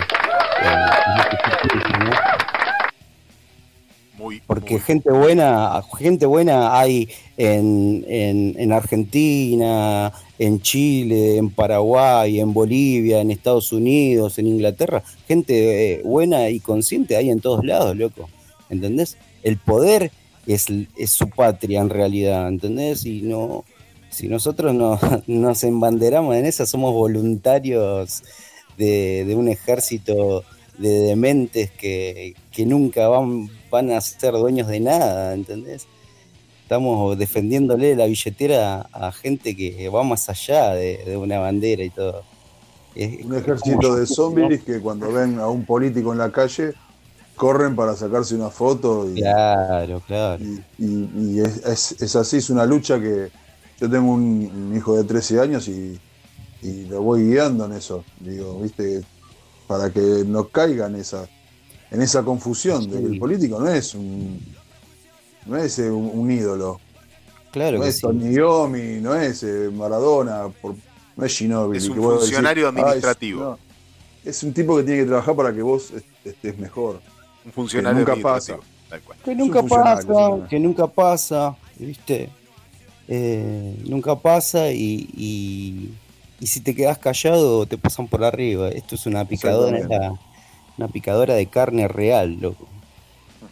Porque 4.47 4.79
gente 4.79 5.11
buena, 5.11 5.83
gente 5.99 6.27
buena 6.27 6.79
hay 6.79 7.09
en, 7.37 8.05
en, 8.09 8.55
en 8.59 8.73
Argentina, 8.73 10.13
en 10.39 10.61
Chile, 10.61 11.39
en 11.39 11.51
Paraguay, 11.51 12.41
en 12.41 12.53
Bolivia, 12.53 13.21
en 13.21 13.31
Estados 13.31 13.73
Unidos, 13.73 14.39
en 14.39 14.47
Inglaterra. 14.47 15.03
Gente 15.27 15.95
eh, 15.95 16.03
buena 16.03 16.49
y 16.51 16.61
consciente 16.61 17.17
hay 17.17 17.31
en 17.31 17.41
todos 17.41 17.65
lados, 17.65 17.97
loco. 17.97 18.29
¿Entendés? 18.69 19.17
El 19.43 19.59
poder 19.59 20.11
es, 20.47 20.67
es 20.97 21.11
su 21.11 21.29
patria 21.31 21.81
en 21.81 21.91
realidad, 21.91 22.49
¿entendés? 22.49 23.05
Y 23.07 23.23
no, 23.23 23.65
si 24.11 24.29
nosotros 24.29 24.75
no, 24.75 24.99
nos 25.27 25.65
embanderamos 25.65 26.37
en 26.37 26.47
esa, 26.47 26.67
somos 26.67 26.93
voluntarios 26.93 28.23
de, 28.77 29.25
de 29.25 29.35
un 29.35 29.49
ejército 29.49 30.45
de 30.79 30.91
dementes 30.91 31.71
que, 31.71 32.35
que 32.53 32.67
nunca 32.67 33.09
van, 33.09 33.49
van 33.71 33.91
a 33.93 34.01
ser 34.01 34.33
dueños 34.33 34.69
de 34.69 34.81
nada, 34.81 35.35
¿entendés? 35.35 35.87
Estamos 36.63 37.17
defendiéndole 37.17 37.95
la 37.95 38.07
billetera 38.07 38.89
a 38.93 39.13
gente 39.13 39.55
que 39.57 39.89
va 39.89 40.03
más 40.03 40.29
allá 40.29 40.71
de, 40.75 40.99
de 41.05 41.17
una 41.17 41.39
bandera 41.39 41.83
y 41.85 41.91
todo. 41.91 42.23
Es- 42.95 43.25
Un 43.25 43.37
ejército 43.37 43.95
de 43.95 44.07
zombies 44.07 44.65
que 44.65 44.81
cuando 44.81 45.13
ven 45.13 45.39
a 45.39 45.49
un 45.49 45.65
político 45.65 46.13
en 46.13 46.19
la 46.19 46.33
calle 46.33 46.73
corren 47.37 47.77
para 47.77 47.95
sacarse 47.95 48.35
una 48.35 48.51
foto 48.51 49.09
y, 49.11 49.21
Claro, 49.21 50.01
claro. 50.07 50.43
y- 50.43 50.61
y- 50.79 51.11
y 51.15 51.41
es, 51.41 51.59
es- 51.67 52.03
es 52.03 52.17
así, 52.17 52.39
es 52.39 52.51
una 52.51 52.65
lucha 52.67 52.99
que 52.99 53.29
yo 53.81 53.91
tengo 53.91 54.11
un, 54.13 54.51
un 54.71 54.77
hijo 54.77 54.97
de 54.97 55.05
13 55.05 55.39
años 55.39 55.69
y, 55.69 56.01
y 56.63 56.85
lo 56.87 57.03
voy 57.03 57.29
guiando 57.29 57.67
en 57.67 57.73
eso, 57.75 58.03
digo, 58.21 58.59
viste, 58.61 59.03
para 59.69 59.91
que 59.91 60.01
no 60.27 60.49
caiga 60.49 60.87
en 60.87 60.97
esa, 60.97 61.29
en 61.91 62.03
esa 62.03 62.23
confusión 62.23 62.91
de 62.91 63.01
que 63.01 63.07
el 63.07 63.19
político 63.19 63.59
no 63.61 63.69
es 63.69 63.95
un, 63.95 64.41
no 65.47 65.57
es 65.57 65.79
eh, 65.79 65.91
un, 65.91 66.11
un 66.13 66.31
ídolo, 66.31 66.81
Claro 67.53 67.79
no 67.79 67.85
que 67.85 67.89
es 67.91 67.97
sí. 67.99 68.07
Iommi, 68.35 69.01
no 69.01 69.15
es 69.15 69.43
eh, 69.43 69.71
Maradona, 69.73 70.49
por- 70.61 70.75
no 71.17 71.25
es 71.25 71.37
Ginóbili. 71.39 71.79
Es 71.79 71.89
un 71.89 71.95
que 71.95 72.01
vos 72.01 72.13
decís, 72.15 72.27
funcionario 72.27 72.67
"Ah, 72.67 72.71
es- 72.71 72.77
administrativo". 72.79 73.41
no. 73.43 73.59
es 74.25 74.43
un 74.43 74.53
tipo 74.53 74.77
que 74.77 74.83
tiene 74.83 75.01
que 75.03 75.07
trabajar 75.07 75.35
para 75.37 75.55
que 75.55 75.63
vos 75.63 75.91
est- 75.93 76.05
estés 76.27 76.59
mejor. 76.59 77.01
Un 77.47 77.53
funcionario 77.53 78.01
nunca 78.01 78.13
administrativo, 78.13 78.59
pasa. 78.59 78.71
tal 78.91 79.01
cual. 79.03 79.19
Que 79.25 79.35
nunca 79.35 79.63
pasa, 79.63 80.37
sí. 80.37 80.43
que 80.51 80.59
nunca 80.61 80.87
pasa, 80.89 81.57
¿viste? 81.79 82.29
Eh, 83.09 83.77
nunca 83.87 84.17
pasa 84.17 84.71
y, 84.73 85.09
y, 85.17 85.91
y 86.41 86.47
si 86.49 86.61
te 86.61 86.75
quedas 86.75 86.99
callado 86.99 87.65
te 87.65 87.79
pasan 87.79 88.09
por 88.09 88.23
arriba. 88.25 88.69
Esto 88.69 88.97
es 88.97 89.07
una 89.07 89.25
picadora. 89.25 89.79
Una 90.79 90.89
picadora 90.89 91.35
de 91.35 91.47
carne 91.49 91.89
real, 91.89 92.39
loco. 92.41 92.69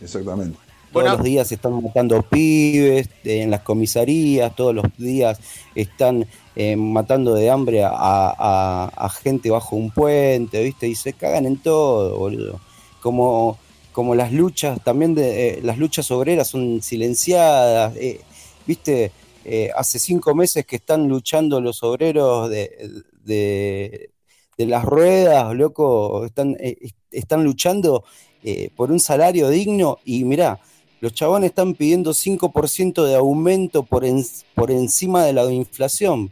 Exactamente. 0.01 0.59
Todos 0.93 1.05
Bueno. 1.05 1.11
los 1.11 1.23
días 1.23 1.51
están 1.51 1.83
matando 1.83 2.23
pibes 2.23 3.09
eh, 3.25 3.43
en 3.43 3.51
las 3.51 3.63
comisarías, 3.63 4.55
todos 4.55 4.75
los 4.75 4.85
días 4.97 5.41
están 5.75 6.27
eh, 6.55 6.77
matando 6.77 7.35
de 7.35 7.51
hambre 7.51 7.83
a, 7.85 7.91
a- 7.93 8.93
a 8.95 9.09
gente 9.11 9.51
bajo 9.51 9.75
un 9.77 9.91
puente, 9.91 10.63
¿viste? 10.63 10.87
Y 10.89 10.95
se 10.95 11.13
cagan 11.15 11.47
en 11.47 11.61
todo, 11.63 12.17
boludo. 12.19 12.61
Como, 13.01 13.59
como 13.93 14.15
las 14.15 14.33
luchas, 14.33 14.83
también 14.85 15.15
de, 15.17 15.59
eh, 15.59 15.61
las 15.63 15.79
luchas 15.79 16.11
obreras 16.13 16.49
son 16.49 16.81
silenciadas, 16.83 17.97
eh, 17.97 18.21
¿viste? 18.67 19.13
Eh, 19.45 19.71
hace 19.77 19.99
cinco 19.99 20.35
meses 20.35 20.65
que 20.67 20.77
están 20.77 21.09
luchando 21.09 21.61
los 21.61 21.83
obreros 21.83 22.49
de, 22.51 23.03
de, 23.25 24.11
de 24.57 24.67
las 24.67 24.85
ruedas, 24.85 25.55
loco, 25.55 26.25
están, 26.25 26.57
eh, 26.61 26.77
est- 26.81 26.97
están 27.19 27.45
luchando 27.45 28.05
eh, 28.43 28.71
por 28.77 28.93
un 28.93 29.01
salario 29.01 29.49
digno 29.49 29.99
y 30.05 30.25
mirá, 30.25 30.61
los 31.01 31.13
chabones 31.15 31.51
están 31.51 31.75
pidiendo 31.75 32.13
5% 32.15 33.05
de 33.05 33.15
aumento 33.17 33.83
por, 33.83 34.05
en- 34.05 34.25
por 34.55 34.71
encima 34.71 35.25
de 35.25 35.33
la 35.33 35.51
inflación. 35.53 36.31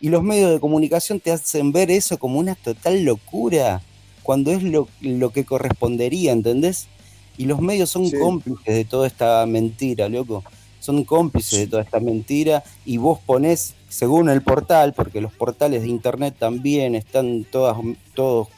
Y 0.00 0.08
los 0.08 0.22
medios 0.22 0.50
de 0.50 0.60
comunicación 0.60 1.20
te 1.20 1.30
hacen 1.30 1.72
ver 1.72 1.90
eso 1.90 2.18
como 2.18 2.38
una 2.38 2.54
total 2.54 3.02
locura, 3.04 3.82
cuando 4.22 4.50
es 4.52 4.62
lo, 4.62 4.88
lo 5.00 5.30
que 5.30 5.44
correspondería, 5.44 6.32
¿entendés? 6.32 6.86
Y 7.36 7.46
los 7.46 7.60
medios 7.60 7.90
son 7.90 8.06
Sí. 8.06 8.16
cómplices 8.18 8.74
de 8.74 8.84
toda 8.84 9.06
esta 9.06 9.44
mentira, 9.46 10.08
loco. 10.08 10.42
Son 10.80 11.04
cómplices 11.04 11.58
de 11.58 11.66
toda 11.66 11.82
esta 11.82 12.00
mentira 12.00 12.64
y 12.86 12.96
vos 12.96 13.18
ponés, 13.26 13.74
según 13.88 14.30
el 14.30 14.40
portal, 14.42 14.94
porque 14.94 15.20
los 15.20 15.32
portales 15.32 15.82
de 15.82 15.88
internet 15.88 16.34
también 16.38 16.94
están 16.94 17.44
todas, 17.44 17.76
todos 18.14 18.48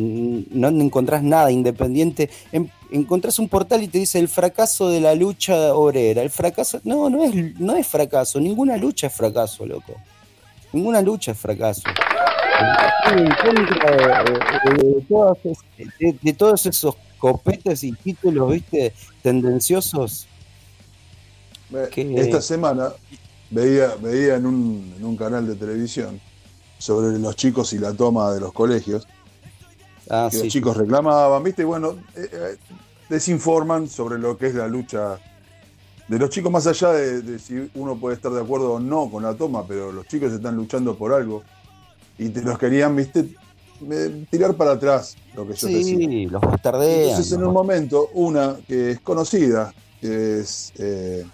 no 0.00 0.68
encontrás 0.68 1.22
nada 1.22 1.50
independiente. 1.52 2.28
En- 2.52 2.70
encontrás 2.90 3.38
un 3.38 3.48
portal 3.48 3.82
y 3.82 3.88
te 3.88 3.98
dice 3.98 4.18
el 4.18 4.28
fracaso 4.28 4.88
de 4.88 5.00
la 5.00 5.14
lucha 5.14 5.74
obrera. 5.74 6.22
El 6.22 6.30
fracaso, 6.30 6.80
no, 6.84 7.08
no 7.10 7.24
es, 7.24 7.58
no 7.60 7.74
es 7.76 7.86
fracaso, 7.86 8.40
ninguna 8.40 8.76
lucha 8.76 9.06
es 9.06 9.12
fracaso, 9.14 9.64
loco. 9.66 9.94
Ninguna 10.72 11.00
lucha 11.00 11.32
es 11.32 11.38
fracaso. 11.38 11.82
Estoy 13.06 13.22
en 13.22 13.34
contra 13.34 13.90
de, 13.96 14.74
de- 14.76 14.94
de 14.94 15.00
todas 15.08 15.38
es- 15.44 15.58
de- 15.98 16.16
de 16.20 16.32
todos 16.32 16.66
esos 16.66 16.96
copetes 17.18 17.82
y 17.84 17.92
títulos, 17.92 18.50
viste, 18.52 18.92
tendenciosos. 19.22 20.26
Que- 21.90 22.14
Esta 22.20 22.40
semana 22.40 22.92
veía, 23.50 23.94
veía 24.00 24.36
en, 24.36 24.46
un, 24.46 24.94
en 24.96 25.04
un 25.04 25.16
canal 25.16 25.46
de 25.46 25.54
televisión 25.56 26.20
sobre 26.78 27.18
los 27.18 27.34
chicos 27.36 27.72
y 27.72 27.78
la 27.78 27.92
toma 27.92 28.32
de 28.32 28.40
los 28.40 28.52
colegios, 28.52 29.06
Ah, 30.10 30.28
que 30.30 30.36
sí. 30.36 30.44
los 30.44 30.52
chicos 30.52 30.76
reclamaban, 30.76 31.42
¿viste? 31.42 31.62
Y 31.62 31.64
bueno, 31.64 31.96
eh, 32.16 32.28
eh, 32.32 32.56
desinforman 33.08 33.88
sobre 33.88 34.18
lo 34.18 34.36
que 34.36 34.48
es 34.48 34.54
la 34.54 34.68
lucha 34.68 35.18
de 36.08 36.18
los 36.18 36.30
chicos, 36.30 36.52
más 36.52 36.66
allá 36.66 36.92
de, 36.92 37.22
de 37.22 37.38
si 37.38 37.70
uno 37.74 37.96
puede 37.96 38.16
estar 38.16 38.30
de 38.30 38.40
acuerdo 38.40 38.74
o 38.74 38.80
no 38.80 39.10
con 39.10 39.22
la 39.22 39.34
toma, 39.34 39.66
pero 39.66 39.90
los 39.90 40.06
chicos 40.06 40.32
están 40.32 40.56
luchando 40.56 40.96
por 40.96 41.12
algo 41.12 41.42
y 42.18 42.28
te 42.28 42.42
los 42.42 42.58
querían, 42.58 42.94
¿viste? 42.94 43.34
Eh, 43.90 44.26
tirar 44.30 44.54
para 44.54 44.72
atrás 44.72 45.16
lo 45.34 45.46
que 45.46 45.54
yo 45.54 45.66
decía. 45.66 45.96
Sí, 45.96 46.26
los 46.26 46.40
bastardean. 46.40 47.10
Entonces, 47.10 47.32
en 47.32 47.44
un 47.44 47.52
momento, 47.52 48.10
una 48.14 48.56
que 48.66 48.92
es 48.92 49.00
conocida, 49.00 49.74
que 50.00 50.40
es 50.40 50.72
eh, 50.78 51.26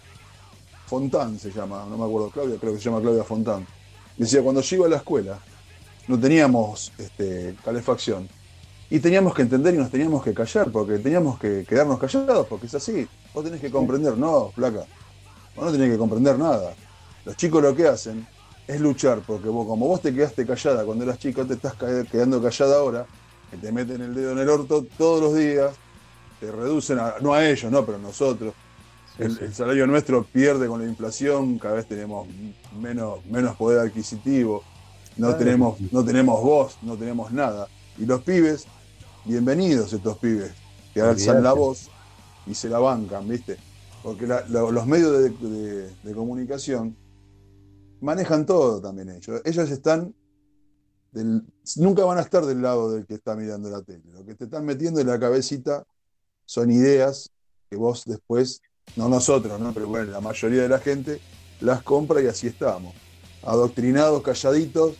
Fontán, 0.86 1.39
se 1.39 1.50
llama, 1.50 1.86
no 1.89 1.99
me 1.99 2.05
acuerdo, 2.05 2.31
Claudia, 2.31 2.57
creo 2.58 2.73
que 2.73 2.78
se 2.78 2.84
llama 2.84 3.00
Claudia 3.00 3.24
Fontán. 3.24 3.66
Decía, 4.16 4.42
cuando 4.42 4.60
yo 4.62 4.76
iba 4.76 4.86
a 4.86 4.90
la 4.90 4.97
escuela, 4.97 5.39
no 6.08 6.18
teníamos 6.18 6.92
este, 6.99 7.55
calefacción. 7.65 8.28
Y 8.91 8.99
teníamos 8.99 9.35
que 9.35 9.43
entender 9.43 9.75
y 9.75 9.78
nos 9.78 9.91
teníamos 9.91 10.23
que 10.23 10.35
callar, 10.35 10.70
porque 10.73 10.99
teníamos 10.99 11.39
que 11.39 11.65
quedarnos 11.69 11.99
callados, 11.99 12.47
porque 12.49 12.67
es 12.67 12.75
así. 12.75 13.07
Vos 13.33 13.44
tenés 13.44 13.60
que 13.60 13.70
comprender, 13.70 14.17
no, 14.19 14.51
flaca. 14.51 14.85
Vos 15.55 15.67
no 15.67 15.73
tenés 15.73 15.91
que 15.93 15.99
comprender 15.99 16.39
nada. 16.39 16.75
Los 17.25 17.36
chicos 17.36 17.62
lo 17.62 17.75
que 17.75 17.86
hacen 17.86 18.27
es 18.67 18.81
luchar, 18.81 19.20
porque 19.27 19.49
vos, 19.49 19.67
como 19.67 19.86
vos 19.86 20.01
te 20.02 20.12
quedaste 20.12 20.44
callada 20.47 20.85
cuando 20.85 21.05
eras 21.05 21.19
chico, 21.19 21.44
te 21.47 21.55
estás 21.55 21.75
quedando 22.10 22.43
callada 22.43 22.78
ahora, 22.78 23.07
que 23.51 23.57
te 23.59 23.70
meten 23.73 24.01
el 24.01 24.15
dedo 24.15 24.33
en 24.33 24.39
el 24.39 24.49
orto 24.49 24.85
todos 24.99 25.20
los 25.20 25.35
días, 25.36 25.73
te 26.41 26.51
reducen, 26.51 26.99
a- 26.99 27.15
no 27.20 27.35
a 27.35 27.47
ellos, 27.49 27.70
no, 27.70 27.85
pero 27.85 27.99
a 27.99 28.01
nosotros. 28.01 28.55
El, 29.19 29.39
el 29.39 29.55
salario 29.55 29.86
nuestro 29.86 30.25
pierde 30.25 30.67
con 30.67 30.81
la 30.81 30.89
inflación, 30.89 31.59
cada 31.59 31.75
vez 31.75 31.86
tenemos 31.86 32.27
menos, 32.81 33.25
menos 33.27 33.57
poder 33.57 33.81
adquisitivo, 33.81 34.65
no 35.17 35.27
Claro. 35.28 35.39
tenemos, 35.39 35.81
no 35.93 36.05
tenemos 36.05 36.43
voz, 36.43 36.77
no 36.83 36.97
tenemos 36.97 37.31
nada. 37.33 37.69
Y 37.99 38.07
los 38.07 38.23
pibes, 38.23 38.67
bienvenidos 39.24 39.92
estos 39.92 40.18
pibes, 40.18 40.52
que 40.94 41.00
alzan 41.00 41.42
la 41.42 41.52
voz 41.52 41.90
y 42.47 42.55
se 42.55 42.68
la 42.68 42.78
bancan, 42.78 43.28
¿viste? 43.28 43.57
Porque 44.02 44.26
la- 44.26 44.42
los 44.49 44.86
medios 44.86 45.12
de, 45.12 45.31
de- 45.31 45.94
de 46.02 46.15
comunicación 46.15 46.97
manejan 48.00 48.47
todo 48.47 48.81
también 48.81 49.10
ellos. 49.10 49.40
Ellos 49.44 49.70
están 49.70 50.15
del- 51.12 51.42
nunca 51.76 52.05
van 52.05 52.18
a 52.18 52.23
estar 52.23 52.44
del 52.47 52.62
lado 52.62 52.92
del 52.92 53.07
que 53.07 53.15
está 53.15 53.36
mirando 53.36 53.68
la 53.68 53.82
tele. 53.82 54.02
Lo 54.12 54.24
que 54.24 54.34
te 54.34 54.44
están 54.44 54.65
metiendo 54.65 55.00
en 55.00 55.07
la 55.07 55.18
cabecita 55.18 55.84
son 56.47 56.70
ideas 56.70 57.31
que 57.68 57.76
vos 57.76 58.05
después, 58.07 58.60
no 58.97 59.08
nosotros, 59.08 59.60
¿no? 59.60 59.73
pero 59.73 59.86
bueno, 59.89 60.10
la 60.10 60.20
mayoría 60.20 60.62
de 60.62 60.68
la 60.68 60.78
gente 60.78 61.20
las 61.60 61.82
compra 61.82 62.20
y 62.23 62.26
así 62.26 62.47
estamos. 62.49 62.94
Adoctrinados, 63.42 64.23
calladitos, 64.23 64.97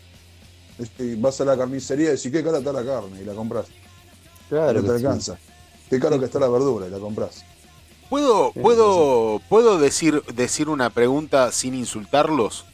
este, 0.79 1.17
vas 1.17 1.41
a 1.41 1.45
la 1.45 1.57
carnicería 1.57 2.09
y 2.09 2.17
decís, 2.17 2.31
qué 2.31 2.43
cara 2.45 2.59
está 2.59 2.73
la 2.73 2.85
carne 2.85 3.21
y 3.21 3.25
la 3.25 3.35
compras. 3.35 3.67
Claro 4.51 4.83
no 4.83 4.89
te 4.89 4.95
alcanza. 4.97 5.39
Qué 5.89 5.99
caro 5.99 6.19
que 6.19 6.27
está 6.27 6.39
la 6.39 6.49
verdura 6.49 6.87
y 6.87 6.91
la 6.91 6.99
compras. 6.99 7.45
¿Puedo, 8.11 8.53
puedo, 8.53 9.41
¿puedo 9.49 9.79
decir, 9.79 10.23
decir 10.35 10.69
una 10.69 10.91
pregunta 10.91 11.53
sin 11.53 11.75
insultarlos? 11.75 12.67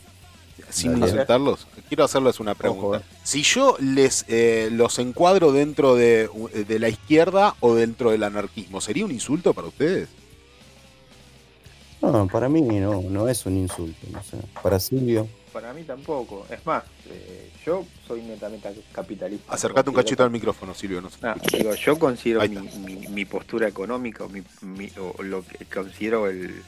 Sin 0.70 0.98
Dale. 0.98 1.12
insultarlos. 1.12 1.66
Quiero 1.88 2.04
hacerles 2.04 2.40
una 2.40 2.54
pregunta. 2.54 2.86
Ojo, 2.86 2.96
eh. 2.96 3.02
Si 3.22 3.42
yo 3.42 3.76
les 3.78 4.24
eh, 4.28 4.70
los 4.72 4.98
encuadro 4.98 5.52
dentro 5.52 5.94
de, 5.94 6.28
de 6.66 6.78
la 6.78 6.88
izquierda 6.88 7.54
o 7.60 7.74
dentro 7.74 8.10
del 8.10 8.22
anarquismo, 8.24 8.80
¿sería 8.80 9.04
un 9.04 9.12
insulto 9.12 9.54
para 9.54 9.68
ustedes? 9.68 10.08
No, 12.02 12.26
para 12.28 12.48
mí 12.48 12.62
no, 12.62 13.02
no 13.02 13.28
es 13.28 13.46
un 13.46 13.56
insulto. 13.56 14.06
No 14.10 14.22
sé. 14.22 14.38
Para 14.62 14.80
Silvio. 14.80 15.28
Para 15.56 15.72
mí 15.72 15.84
tampoco. 15.84 16.46
Es 16.50 16.66
más, 16.66 16.84
eh, 17.08 17.50
yo 17.64 17.86
soy 18.06 18.20
netamente 18.20 18.68
capitalista. 18.92 19.54
Acercate 19.54 19.88
un 19.88 19.96
cachito 19.96 20.22
al 20.22 20.30
micrófono, 20.30 20.74
Silvio. 20.74 21.00
No 21.00 21.08
Ah, 21.22 21.34
digo, 21.50 21.74
yo 21.74 21.98
considero 21.98 22.46
mi, 22.46 22.56
está. 22.66 22.78
mi- 22.80 23.06
mi 23.08 23.24
postura 23.24 23.66
económica, 23.66 24.24
o 24.24 24.28
mi, 24.28 24.42
mi- 24.60 24.92
o 24.98 25.22
lo 25.22 25.42
que 25.46 25.64
considero 25.64 26.28
el, 26.28 26.62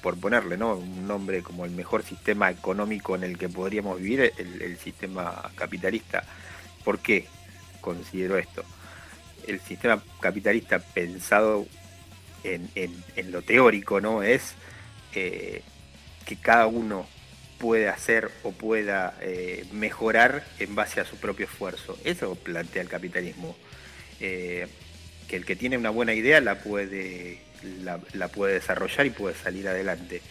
por 0.00 0.16
ponerle, 0.18 0.56
¿no? 0.56 0.76
Un 0.76 1.06
nombre 1.06 1.42
como 1.42 1.66
el 1.66 1.72
mejor 1.72 2.04
sistema 2.04 2.50
económico 2.50 3.14
en 3.16 3.24
el 3.24 3.36
que 3.36 3.50
podríamos 3.50 3.98
vivir, 4.00 4.32
el, 4.38 4.62
el 4.62 4.78
sistema 4.78 5.50
capitalista. 5.54 6.24
¿Por 6.86 7.00
qué 7.00 7.26
considero 7.82 8.38
esto? 8.38 8.64
El 9.46 9.60
sistema 9.60 10.02
capitalista 10.20 10.78
pensado 10.78 11.66
en, 12.44 12.70
lo 13.30 13.42
teórico, 13.42 14.00
¿no? 14.00 14.22
Es 14.22 14.54
eh, 15.14 15.60
que 16.24 16.36
cada 16.36 16.66
uno 16.66 17.06
puede 17.62 17.88
hacer 17.88 18.28
o 18.42 18.50
pueda 18.50 19.16
eh, 19.20 19.64
mejorar 19.70 20.44
en 20.58 20.74
base 20.74 21.00
a 21.00 21.04
su 21.04 21.16
propio 21.16 21.46
esfuerzo. 21.46 21.96
Eso 22.02 22.34
plantea 22.34 22.82
el 22.82 22.88
capitalismo. 22.88 23.56
que 24.18 24.68
el 25.30 25.44
que 25.44 25.54
tiene 25.54 25.78
una 25.78 25.90
buena 25.90 26.12
idea 26.12 26.40
la 26.40 26.58
puede, 26.58 27.38
la, 27.84 28.28
puede 28.28 28.54
desarrollar 28.54 29.06
y 29.06 29.10
puede 29.10 29.36
salir 29.36 29.68
adelante. 29.68 30.22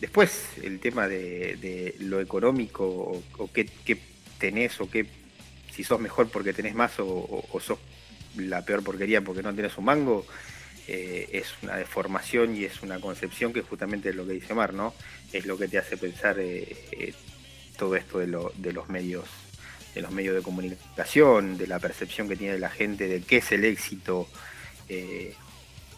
Después, 0.00 0.50
el 0.62 0.78
tema 0.78 1.08
de, 1.08 1.96
lo 1.98 2.20
económico 2.20 2.84
o, 3.38 3.50
qué, 3.52 3.68
tenés 4.38 4.80
o 4.80 4.88
qué, 4.88 5.06
si 5.72 5.82
sos 5.82 6.00
mejor 6.00 6.28
porque 6.28 6.52
tenés 6.52 6.74
más 6.74 7.00
o, 7.00 7.44
o 7.50 7.60
sos 7.60 7.78
la 8.36 8.64
peor 8.64 8.84
porquería 8.84 9.20
porque 9.20 9.42
no 9.42 9.52
tenés 9.52 9.76
un 9.78 9.84
mango, 9.84 10.24
eh, 10.88 11.28
es 11.32 11.46
una 11.62 11.76
deformación 11.76 12.56
y 12.56 12.64
es 12.64 12.82
una 12.82 12.98
concepción 12.98 13.52
que 13.52 13.62
justamente 13.62 14.08
es 14.08 14.16
lo 14.16 14.26
que 14.26 14.32
dice 14.32 14.52
Mar, 14.52 14.74
¿no? 14.74 14.94
Es 15.32 15.46
lo 15.46 15.56
que 15.56 15.68
te 15.68 15.78
hace 15.78 15.96
pensar 15.96 16.40
eh, 16.40 16.76
eh, 16.92 17.14
todo 17.76 17.94
esto 17.94 18.18
de, 18.18 18.26
los 18.26 18.88
medios 18.88 19.24
de 19.94 20.02
los 20.02 20.10
medios 20.10 20.34
de 20.34 20.42
comunicación, 20.42 21.56
de 21.56 21.68
la 21.68 21.78
percepción 21.78 22.28
que 22.28 22.34
tiene 22.34 22.58
la 22.58 22.70
gente 22.70 23.06
de 23.06 23.22
qué 23.22 23.36
es 23.36 23.52
el 23.52 23.64
éxito 23.64 24.28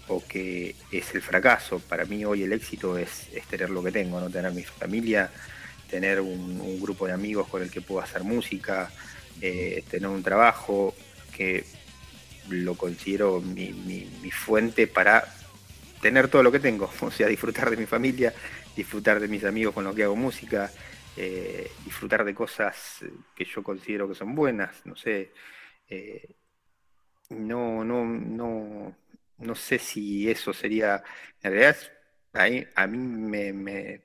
o 0.08 0.22
qué 0.26 0.74
es 0.92 1.14
el 1.14 1.22
fracaso. 1.22 1.78
Para 1.78 2.04
mí 2.04 2.24
hoy 2.24 2.42
el 2.42 2.52
éxito 2.52 2.98
es, 2.98 3.28
tener 3.48 3.70
lo 3.70 3.82
que 3.82 3.90
tengo, 3.90 4.20
tener 4.28 4.52
mi 4.52 4.64
familia, 4.64 5.30
tener 5.88 6.20
un, 6.20 6.80
grupo 6.80 7.06
de 7.06 7.12
amigos 7.12 7.48
con 7.48 7.62
el 7.62 7.70
que 7.70 7.80
puedo 7.80 8.00
hacer 8.00 8.22
música, 8.22 8.90
tener 9.40 10.08
un 10.08 10.22
trabajo 10.22 10.94
que 11.36 11.64
lo 12.50 12.74
considero 12.74 13.40
mi, 13.40 14.30
fuente 14.30 14.86
para 14.86 15.24
tener 16.00 16.28
todo 16.28 16.42
lo 16.42 16.52
que 16.52 16.60
tengo, 16.60 16.90
o 17.00 17.10
sea, 17.10 17.26
disfrutar 17.28 17.70
de 17.70 17.76
mi 17.76 17.86
familia, 17.86 18.32
disfrutar 18.76 19.20
de 19.20 19.28
mis 19.28 19.44
amigos 19.44 19.74
con 19.74 19.84
los 19.84 19.94
que 19.94 20.04
hago 20.04 20.16
música, 20.16 20.70
eh, 21.16 21.70
disfrutar 21.84 22.24
de 22.24 22.34
cosas 22.34 23.04
que 23.34 23.44
yo 23.44 23.62
considero 23.62 24.08
que 24.08 24.14
son 24.14 24.34
buenas, 24.34 24.84
no 24.84 24.96
sé, 24.96 25.32
eh, 25.88 26.34
no, 27.30 27.84
no, 27.84 28.04
no, 28.04 28.96
no 29.38 29.54
sé 29.54 29.78
si 29.78 30.30
eso 30.30 30.52
sería, 30.52 31.02
en 31.42 31.52
realidad 31.52 31.76
a 32.74 32.86
mí 32.86 32.98
me, 32.98 33.52
me, 33.52 34.00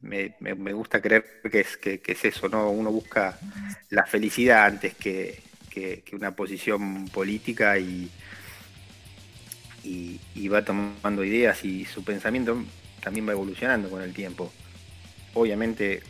me, 0.00 0.72
gusta 0.72 1.00
creer 1.00 1.40
que 1.50 1.60
es, 1.60 1.76
que, 1.76 2.00
que 2.00 2.12
es 2.12 2.24
eso, 2.24 2.48
¿no? 2.48 2.70
Uno 2.70 2.92
busca 2.92 3.36
la 3.90 4.06
felicidad 4.06 4.66
antes 4.66 4.94
que, 4.94 5.42
que, 5.74 6.02
una 6.12 6.30
posición 6.30 7.08
política 7.08 7.78
y, 7.78 8.08
y, 9.82 10.48
va 10.48 10.64
tomando 10.64 11.24
ideas 11.24 11.64
y 11.64 11.84
su 11.84 12.04
pensamiento 12.04 12.56
también 13.02 13.28
va 13.28 13.32
evolucionando 13.32 13.90
con 13.90 14.02
el 14.02 14.14
tiempo. 14.14 14.52
Obviamente, 15.34 16.02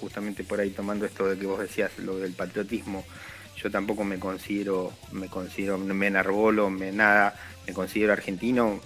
justamente 0.00 0.42
por 0.42 0.60
ahí 0.60 0.70
tomando 0.70 1.04
esto 1.04 1.28
de 1.28 1.38
que 1.38 1.46
vos 1.46 1.60
decías, 1.60 1.98
lo 1.98 2.16
del 2.16 2.32
patriotismo, 2.32 3.04
yo 3.56 3.70
tampoco 3.70 4.04
me 4.04 4.18
considero, 4.18 4.92
me 5.12 5.28
considero, 5.28 5.76
me 5.76 6.06
enarbolo, 6.06 6.70
me 6.70 6.92
nada, 6.92 7.34
me 7.66 7.74
considero 7.74 8.14
argentino, 8.14 8.80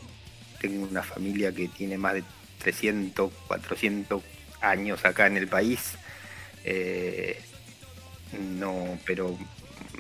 tengo 0.61 0.85
una 0.87 1.03
familia 1.03 1.55
que 1.55 1.69
tiene 1.69 1.97
más 1.97 2.15
de 2.15 2.25
300, 2.59 3.33
400 3.47 4.23
años 4.61 5.05
acá 5.05 5.27
en 5.29 5.37
el 5.37 5.47
país, 5.47 5.93
eh, 6.65 7.41
no, 8.59 8.99
pero 9.07 9.39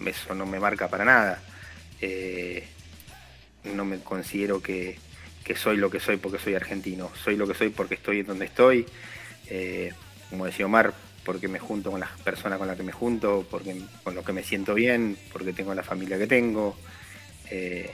eso 0.06 0.34
no 0.34 0.46
me 0.46 0.60
marca 0.60 0.88
para 0.88 1.04
nada. 1.04 1.42
Eh, 2.00 2.66
no 3.64 3.84
me 3.84 3.98
considero 4.00 4.60
que, 4.60 4.98
soy 5.56 5.76
lo 5.76 5.90
que 5.90 6.00
soy 6.00 6.16
porque 6.16 6.38
soy 6.38 6.54
argentino. 6.54 7.10
Soy 7.22 7.36
lo 7.36 7.46
que 7.46 7.54
soy 7.54 7.70
porque 7.70 7.94
estoy 7.94 8.20
en 8.20 8.26
donde 8.26 8.46
estoy. 8.46 8.86
Eh, 9.48 9.92
como 10.30 10.46
decía 10.46 10.66
Omar, 10.66 10.92
porque 11.24 11.48
me 11.48 11.58
junto 11.58 11.90
con 11.90 12.00
las 12.00 12.10
personas 12.20 12.58
con 12.58 12.68
las 12.68 12.76
que 12.76 12.82
me 12.82 12.92
junto, 12.92 13.46
porque 13.50 13.80
con 14.02 14.14
lo 14.14 14.24
que 14.24 14.32
me 14.32 14.42
siento 14.42 14.74
bien, 14.74 15.16
porque 15.32 15.52
tengo 15.52 15.74
la 15.74 15.82
familia 15.82 16.18
que 16.18 16.26
tengo, 16.26 16.76
eh, 17.50 17.90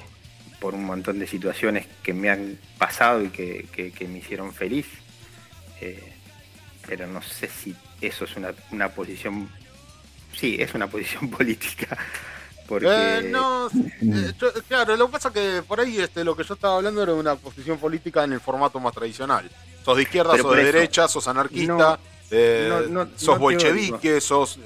por 0.58 0.74
un 0.74 0.84
montón 0.84 1.18
de 1.18 1.26
situaciones 1.26 1.86
que 2.02 2.12
me 2.12 2.30
han 2.30 2.58
pasado 2.78 3.22
y 3.22 3.28
que, 3.28 4.08
me 4.08 4.18
hicieron 4.18 4.52
feliz. 4.52 4.86
pero 6.86 7.06
no 7.06 7.22
sé 7.22 7.48
si 7.48 7.74
eso 8.00 8.24
es 8.24 8.36
una, 8.36 8.52
una 8.72 8.88
posición 8.88 9.48
sí, 10.34 10.56
es 10.58 10.74
una 10.74 10.86
posición 10.86 11.28
política. 11.30 11.96
Porque... 12.66 12.86
Eh, 12.86 13.22
no, 13.22 13.68
eh, 13.68 14.32
claro, 14.68 14.96
lo 14.96 15.06
que 15.06 15.12
pasa 15.12 15.28
es 15.28 15.34
que 15.34 15.62
por 15.66 15.80
ahí 15.80 15.98
este, 15.98 16.22
lo 16.22 16.36
que 16.36 16.44
yo 16.44 16.54
estaba 16.54 16.76
hablando 16.76 17.02
era 17.02 17.14
una 17.14 17.34
posición 17.34 17.78
política 17.78 18.22
en 18.22 18.32
el 18.32 18.40
formato 18.40 18.78
más 18.78 18.94
tradicional. 18.94 19.50
Sos 19.84 19.96
de 19.96 20.02
izquierda, 20.04 20.36
sos 20.38 20.54
de 20.54 20.64
derecha, 20.64 21.08
sos 21.08 21.26
anarquista, 21.26 21.98
eh, 22.30 22.88
sos 23.16 23.38
bolchevique, 23.40 24.20
sos... 24.20 24.60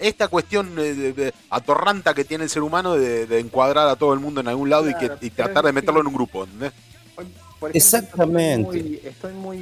Esta 0.00 0.26
cuestión 0.26 0.74
atorranta 1.50 2.12
que 2.12 2.24
tiene 2.24 2.44
el 2.44 2.50
ser 2.50 2.62
humano 2.62 2.94
de, 2.94 3.38
encuadrar 3.38 3.88
a 3.88 3.94
todo 3.94 4.12
el 4.12 4.18
mundo 4.18 4.40
en 4.40 4.48
algún 4.48 4.68
lado 4.68 4.90
y, 4.90 4.94
que, 4.94 5.30
tratar 5.30 5.64
de 5.64 5.72
meterlo 5.72 6.00
en 6.00 6.08
un 6.08 6.14
grupo. 6.14 6.48
Exactamente. 7.72 9.00
Estoy 9.04 9.34
muy, 9.34 9.58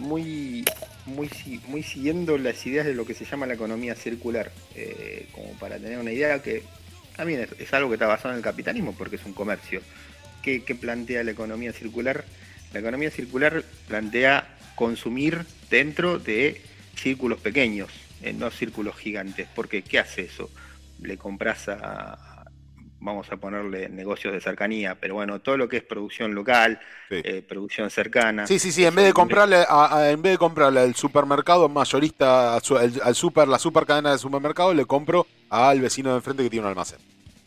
muy 0.00 0.64
muy, 0.64 0.64
muy 1.06 1.82
siguiendo 1.82 2.38
las 2.38 2.64
ideas 2.66 2.86
de 2.86 2.94
lo 2.94 3.04
que 3.04 3.14
se 3.14 3.24
llama 3.24 3.46
la 3.46 3.54
economía 3.54 3.94
circular, 3.94 4.50
eh, 4.74 5.28
como 5.32 5.52
para 5.58 5.78
tener 5.78 5.98
una 5.98 6.12
idea 6.12 6.42
que 6.42 6.62
también 7.16 7.46
es, 7.58 7.74
algo 7.74 7.90
que 7.90 7.94
está 7.94 8.06
basado 8.06 8.30
en 8.30 8.38
el 8.38 8.42
capitalismo, 8.44 8.94
porque 8.96 9.16
es 9.16 9.24
un 9.24 9.34
comercio. 9.34 9.80
¿Qué, 10.42 10.60
plantea 10.78 11.24
la 11.24 11.30
economía 11.30 11.72
circular? 11.72 12.24
La 12.72 12.80
economía 12.80 13.10
circular 13.10 13.62
plantea 13.88 14.48
consumir 14.74 15.44
dentro 15.70 16.18
de 16.18 16.60
círculos 16.96 17.40
pequeños, 17.40 17.90
eh, 18.22 18.32
no 18.32 18.50
círculos 18.50 18.96
gigantes, 18.96 19.48
porque 19.54 19.82
¿qué 19.82 19.98
hace 19.98 20.22
eso? 20.22 20.50
Le 21.00 21.16
compras 21.16 21.68
a, 21.68 22.33
vamos 23.04 23.30
a 23.30 23.36
ponerle 23.36 23.88
negocios 23.90 24.32
de 24.32 24.40
cercanía, 24.40 24.96
pero 24.98 25.14
bueno, 25.14 25.40
todo 25.40 25.56
lo 25.56 25.68
que 25.68 25.76
es 25.76 25.82
producción 25.82 26.34
local, 26.34 26.80
eh, 27.10 27.42
producción 27.46 27.90
cercana. 27.90 28.46
Sí, 28.46 28.58
sí, 28.58 28.72
sí, 28.72 28.84
en 28.84 28.94
vez 28.94 29.04
de 29.04 29.12
comprarle, 29.12 29.64
en 30.10 30.22
vez 30.22 30.32
de 30.32 30.38
comprarle 30.38 30.80
al 30.80 30.94
supermercado 30.94 31.68
mayorista, 31.68 32.56
al, 32.56 33.14
super, 33.14 33.46
la 33.46 33.58
super 33.58 33.84
cadena 33.84 34.12
de 34.12 34.18
supermercado, 34.18 34.72
le 34.72 34.86
compro 34.86 35.26
al 35.50 35.80
vecino 35.80 36.10
de 36.10 36.16
enfrente 36.16 36.42
que 36.42 36.50
tiene 36.50 36.64
un 36.64 36.70
almacén. 36.70 36.98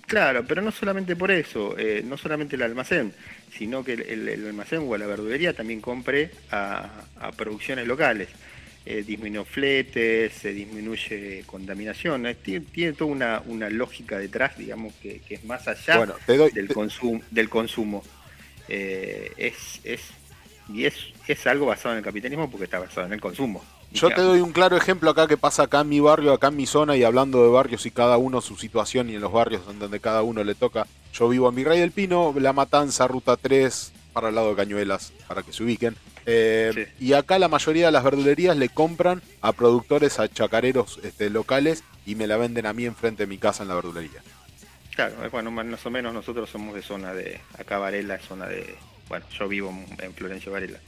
Claro, 0.05 0.45
pero 0.47 0.61
no 0.61 0.71
solamente 0.71 1.15
por 1.15 1.31
eso, 1.31 1.75
eh, 1.77 2.01
no 2.05 2.17
solamente 2.17 2.55
el 2.55 2.61
almacén, 2.61 3.13
sino 3.51 3.83
que 3.83 3.93
el, 3.93 4.45
almacén 4.47 4.85
o 4.87 4.95
la 4.95 5.07
verdulería 5.07 5.53
también 5.53 5.81
compre 5.81 6.31
a 6.51 6.87
producciones 7.35 7.87
locales 7.87 8.29
eh, 8.89 9.03
disminuye 9.05 9.43
fletes, 9.43 10.31
se 10.31 10.53
disminuye 10.53 11.43
contaminación. 11.45 12.25
Tiene, 12.41 12.93
toda 12.93 13.43
una, 13.45 13.69
lógica 13.69 14.17
detrás, 14.17 14.57
digamos, 14.57 14.93
que, 15.01 15.21
es 15.29 15.43
más 15.43 15.67
allá 15.67 16.07
del, 16.25 16.69
consumo, 16.69 17.21
del 17.29 17.49
consumo. 17.49 18.01
Eh, 18.69 19.33
es, 19.35 19.81
es, 19.83 20.01
y 20.69 20.85
es, 20.85 20.95
es 21.27 21.47
algo 21.47 21.65
basado 21.65 21.95
en 21.95 21.97
el 21.97 22.03
capitalismo 22.03 22.49
porque 22.49 22.63
está 22.63 22.79
basado 22.79 23.07
en 23.07 23.13
el 23.13 23.19
consumo. 23.19 23.61
Yo 23.91 24.09
te 24.09 24.21
doy 24.21 24.39
un 24.39 24.53
claro 24.53 24.77
ejemplo 24.77 25.09
acá 25.09 25.27
que 25.27 25.37
pasa 25.37 25.63
acá 25.63 25.81
en 25.81 25.89
mi 25.89 25.99
barrio, 25.99 26.31
acá 26.31 26.47
en 26.47 26.55
mi 26.55 26.65
zona, 26.65 26.95
y 26.95 27.03
hablando 27.03 27.43
de 27.43 27.49
barrios 27.49 27.85
y 27.85 27.91
cada 27.91 28.17
uno 28.17 28.39
su 28.39 28.55
situación 28.55 29.09
y 29.09 29.15
en 29.15 29.21
los 29.21 29.33
barrios 29.33 29.65
donde 29.65 29.99
cada 29.99 30.23
uno 30.23 30.45
le 30.45 30.55
toca. 30.55 30.87
Yo 31.13 31.27
vivo 31.27 31.49
en 31.49 31.55
Virrey 31.55 31.79
del 31.81 31.91
Pino, 31.91 32.33
La 32.39 32.53
Matanza, 32.53 33.05
Ruta 33.07 33.35
3, 33.35 33.91
para 34.13 34.29
el 34.29 34.35
lado 34.35 34.51
de 34.51 34.55
Cañuelas, 34.55 35.11
para 35.27 35.43
que 35.43 35.51
se 35.51 35.63
ubiquen. 35.63 35.95
Eh, 36.29 36.89
y 36.99 37.13
acá 37.13 37.39
la 37.39 37.47
mayoría 37.47 37.85
de 37.85 37.91
las 37.93 38.03
verdulerías 38.03 38.57
le 38.57 38.67
compran 38.67 39.21
a 39.41 39.53
productores, 39.53 40.19
a 40.19 40.27
chacareros 40.27 40.99
este, 41.01 41.29
locales 41.29 41.85
y 42.05 42.15
me 42.15 42.27
la 42.27 42.35
venden 42.35 42.65
a 42.65 42.73
mí 42.73 42.85
enfrente 42.85 43.23
de 43.23 43.27
mi 43.27 43.37
casa 43.37 43.63
en 43.63 43.69
la 43.69 43.75
verdulería. 43.75 44.21
Claro, 44.93 45.15
bueno, 45.31 45.51
más 45.51 45.85
o 45.85 45.89
menos 45.89 46.13
nosotros 46.13 46.49
somos 46.49 46.75
de 46.75 46.81
zona 46.81 47.13
de, 47.13 47.39
acá 47.57 47.77
Varela 47.77 48.15
es 48.15 48.23
zona 48.23 48.45
de, 48.45 48.75
bueno, 49.07 49.25
yo 49.29 49.47
vivo 49.47 49.73
en 49.99 50.13
Florencio 50.13 50.51
Varela, 50.51 50.79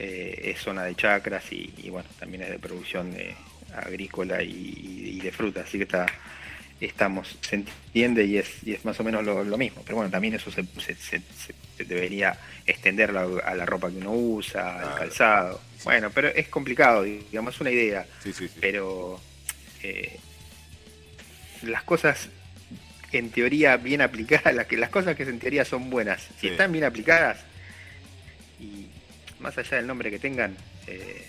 eh, 0.00 0.52
es 0.52 0.60
zona 0.60 0.82
de 0.82 0.96
chacras 0.96 1.44
y, 1.52 1.88
bueno, 1.88 2.08
también 2.18 2.42
es 2.42 2.50
de 2.50 2.58
producción 2.58 3.12
de, 3.12 3.36
agrícola 3.72 4.42
y, 4.42 5.20
de 5.20 5.30
fruta, 5.30 5.60
así 5.60 5.78
que 5.78 5.84
está, 5.84 6.06
estamos, 6.80 7.38
se 7.40 7.56
entiende 7.56 8.24
y 8.24 8.38
es, 8.38 8.64
y 8.64 8.72
es 8.72 8.84
más 8.84 8.98
o 8.98 9.04
menos 9.04 9.22
lo, 9.22 9.58
mismo, 9.58 9.82
pero 9.84 9.96
bueno, 9.96 10.10
también 10.10 10.34
eso 10.34 10.50
se, 10.50 10.64
se 10.64 11.18
debería 11.84 12.38
extender 12.66 13.10
a 13.10 13.54
la 13.54 13.66
ropa 13.66 13.90
que 13.90 13.98
uno 13.98 14.12
usa, 14.12 14.80
al 14.80 14.98
calzado. 14.98 15.60
Bueno, 15.84 16.10
pero 16.10 16.28
es 16.28 16.48
complicado, 16.48 17.02
digamos, 17.02 17.54
es 17.54 17.60
una 17.60 17.70
idea. 17.70 18.06
Pero 18.60 19.20
eh, 19.82 20.18
las 21.62 21.82
cosas 21.84 22.28
en 23.12 23.30
teoría 23.30 23.76
bien 23.76 24.00
aplicadas, 24.00 24.54
las, 24.54 24.66
que, 24.66 24.76
las 24.76 24.90
cosas 24.90 25.16
que 25.16 25.22
en 25.24 25.38
teoría 25.38 25.64
son 25.64 25.90
buenas, 25.90 26.28
si 26.40 26.48
están 26.48 26.72
bien 26.72 26.84
aplicadas, 26.84 27.38
y 28.58 28.86
más 29.40 29.56
allá 29.58 29.76
del 29.76 29.86
nombre 29.86 30.10
que 30.10 30.18
tengan, 30.18 30.56
eh, 30.86 31.28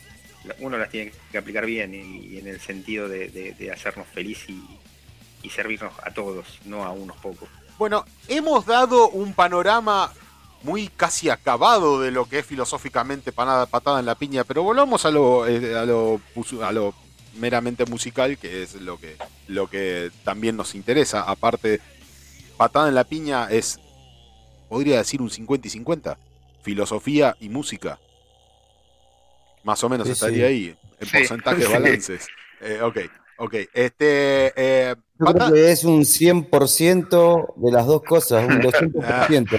uno 0.60 0.78
las 0.78 0.90
tiene 0.90 1.12
que 1.32 1.38
aplicar 1.38 1.66
bien 1.66 1.94
y, 1.94 2.38
en 2.38 2.48
el 2.48 2.60
sentido 2.60 3.10
de, 3.10 3.72
hacernos 3.74 4.08
feliz 4.08 4.46
y, 4.48 4.64
y 5.44 5.50
servirnos 5.50 5.94
a 6.04 6.12
todos, 6.12 6.60
no 6.66 6.84
a 6.84 6.92
unos 6.92 7.18
pocos. 7.18 7.50
Bueno, 7.78 8.06
hemos 8.28 8.66
dado 8.66 9.10
un 9.10 9.34
panorama 9.34 10.12
muy 10.64 10.88
casi 10.90 11.30
acabado 11.30 12.02
de 12.02 12.12
lo 12.12 12.26
que 12.28 12.40
es 12.40 12.46
filosóficamente 12.46 13.32
panada, 13.32 13.66
patada 13.68 14.00
en 14.00 14.06
la 14.06 14.16
piña, 14.16 14.44
pero 14.44 14.64
volvamos 14.64 15.06
a 15.06 15.12
lo, 15.12 15.48
eh, 15.48 15.76
a 15.78 15.86
lo, 15.86 16.22
a 16.64 16.72
lo 16.72 16.94
meramente 17.36 17.86
musical, 17.86 18.38
que 18.38 18.64
es 18.64 18.76
lo 18.76 19.00
que, 19.00 19.16
lo 19.48 19.70
que 19.70 20.12
también 20.24 20.58
nos 20.58 20.76
interesa. 20.76 21.22
Aparte, 21.22 21.82
patada 22.58 22.90
en 22.90 22.96
la 22.96 23.04
piña 23.04 23.48
es, 23.50 23.80
podría 24.70 24.98
decir, 24.98 25.22
un 25.22 25.30
50 25.30 25.68
y 25.68 25.72
50, 25.72 26.18
filosofía 26.64 27.36
y 27.40 27.50
música. 27.50 28.00
Más 29.64 29.84
o 29.84 29.90
menos 29.90 30.08
Sí, 30.08 30.14
estaría 30.14 30.48
sí. 30.48 30.54
ahí, 30.54 30.78
en 31.00 31.08
Sí, 31.08 31.12
porcentajes, 31.12 31.68
sí. 31.72 31.74
balances. 31.74 32.28
Eh, 32.62 32.82
ok, 32.82 32.98
ok. 33.38 33.54
Este, 33.74 34.54
eh, 34.56 34.96
Yo 35.20 35.26
pata- 35.26 35.46
creo 35.50 35.54
que 35.54 35.72
es 35.72 35.84
un 35.84 36.02
100% 36.06 37.54
de 37.56 37.72
las 37.72 37.86
dos 37.88 38.04
cosas, 38.04 38.46
un 38.48 38.62
200%. 38.62 38.94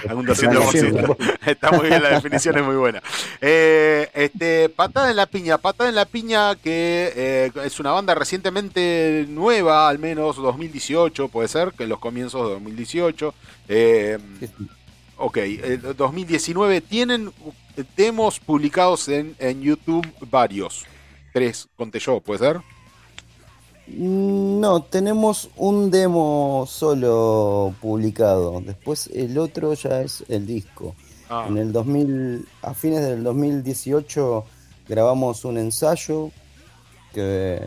Ah, 0.09 0.15
un 0.15 0.25
200%. 0.25 1.37
Está 1.45 1.71
muy 1.71 1.87
bien, 1.87 2.01
la 2.01 2.09
definición 2.11 2.57
es 2.57 2.63
muy 2.63 2.75
buena. 2.75 3.01
Eh, 3.41 4.09
este, 4.13 4.69
Patada 4.69 5.09
en 5.09 5.17
la 5.17 5.25
Piña, 5.25 5.57
Patada 5.57 5.89
en 5.89 5.95
la 5.95 6.05
Piña, 6.05 6.55
que 6.55 7.11
eh, 7.15 7.51
es 7.65 7.79
una 7.79 7.91
banda 7.91 8.15
recientemente 8.15 9.25
nueva, 9.27 9.89
al 9.89 9.99
menos 9.99 10.37
2018, 10.37 11.27
puede 11.27 11.47
ser, 11.47 11.73
que 11.73 11.83
en 11.83 11.89
los 11.89 11.99
comienzos 11.99 12.43
de 12.47 12.53
2018. 12.53 13.33
Eh, 13.67 14.17
ok, 15.17 15.37
eh, 15.37 15.79
2019 15.97 16.81
tienen 16.81 17.31
demos 17.97 18.39
publicados 18.39 19.07
en, 19.09 19.35
en 19.39 19.61
YouTube 19.61 20.07
varios. 20.29 20.85
Tres, 21.33 21.67
conté 21.75 21.99
yo, 21.99 22.19
¿puede 22.21 22.39
ser? 22.39 22.61
No, 23.97 24.83
tenemos 24.83 25.49
un 25.57 25.89
demo 25.91 26.65
solo 26.69 27.73
publicado. 27.81 28.61
Después 28.61 29.07
el 29.13 29.37
otro 29.37 29.73
ya 29.73 30.01
es 30.01 30.23
el 30.29 30.45
disco. 30.45 30.95
Ah. 31.29 31.45
En 31.47 31.57
el 31.57 31.71
2000, 31.71 32.45
a 32.61 32.73
fines 32.73 33.01
del 33.01 33.23
2018 33.23 34.45
grabamos 34.87 35.45
un 35.45 35.57
ensayo 35.57 36.31
que 37.13 37.59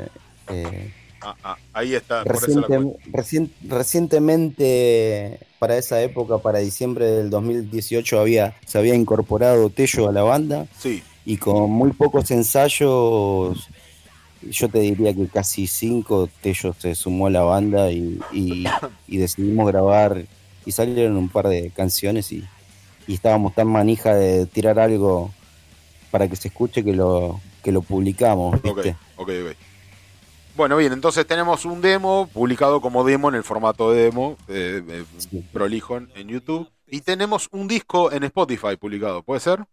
eh, 0.48 0.92
Ah, 1.24 1.36
ah, 1.44 1.56
ahí 1.72 1.94
está, 1.94 2.24
por 2.24 2.34
eso 2.34 2.48
la 2.60 2.66
reciente- 2.66 2.98
recien- 3.12 3.50
recientemente, 3.68 5.38
para 5.60 5.76
esa 5.78 6.02
época, 6.02 6.38
para 6.38 6.58
diciembre 6.58 7.06
del 7.06 7.30
2018, 7.30 8.18
había, 8.18 8.56
se 8.66 8.78
había 8.78 8.96
incorporado 8.96 9.70
Tello 9.70 10.08
a 10.08 10.12
la 10.12 10.22
banda. 10.24 10.66
Sí. 10.78 11.00
Y 11.24 11.36
con 11.36 11.70
muy 11.70 11.92
pocos 11.92 12.28
ensayos, 12.32 13.68
yo 14.50 14.68
te 14.68 14.80
diría 14.80 15.14
que 15.14 15.26
casi 15.28 15.66
cinco, 15.66 16.28
Tello 16.40 16.74
se 16.78 16.94
sumó 16.94 17.26
a 17.26 17.30
la 17.30 17.42
banda 17.42 17.90
y, 17.90 18.18
y- 18.32 18.64
y 19.06 19.16
decidimos 19.18 19.66
grabar. 19.68 20.24
Y 20.64 20.72
salieron 20.72 21.16
un 21.16 21.28
par 21.28 21.48
de 21.48 21.70
canciones 21.70 22.30
y, 22.32 22.44
y 23.08 23.14
estábamos 23.14 23.54
tan 23.54 23.66
manija 23.68 24.14
de 24.14 24.46
tirar 24.46 24.78
algo 24.78 25.30
para 26.12 26.28
que 26.28 26.36
se 26.36 26.48
escuche 26.48 26.84
que 26.84 26.92
lo, 26.92 27.40
que 27.64 27.72
lo 27.72 27.82
publicamos. 27.82 28.54
Ok, 28.64 28.76
¿viste? 28.76 28.96
ok, 29.16 29.28
ok. 29.28 29.56
Bueno, 30.54 30.76
bien, 30.76 30.92
entonces 30.92 31.26
tenemos 31.26 31.64
un 31.64 31.80
demo 31.80 32.28
publicado 32.32 32.80
como 32.80 33.04
demo 33.04 33.28
en 33.30 33.36
el 33.36 33.42
formato 33.42 33.90
de 33.90 34.04
demo, 34.04 34.36
eh, 34.48 34.82
eh, 34.86 35.04
prolijo 35.52 35.96
en 35.96 36.28
YouTube, 36.28 36.68
y 36.86 37.00
tenemos 37.00 37.48
un 37.52 37.66
disco 37.68 38.12
en 38.12 38.22
Spotify 38.24 38.76
publicado, 38.78 39.22
¿puede 39.22 39.40
ser? 39.40 39.64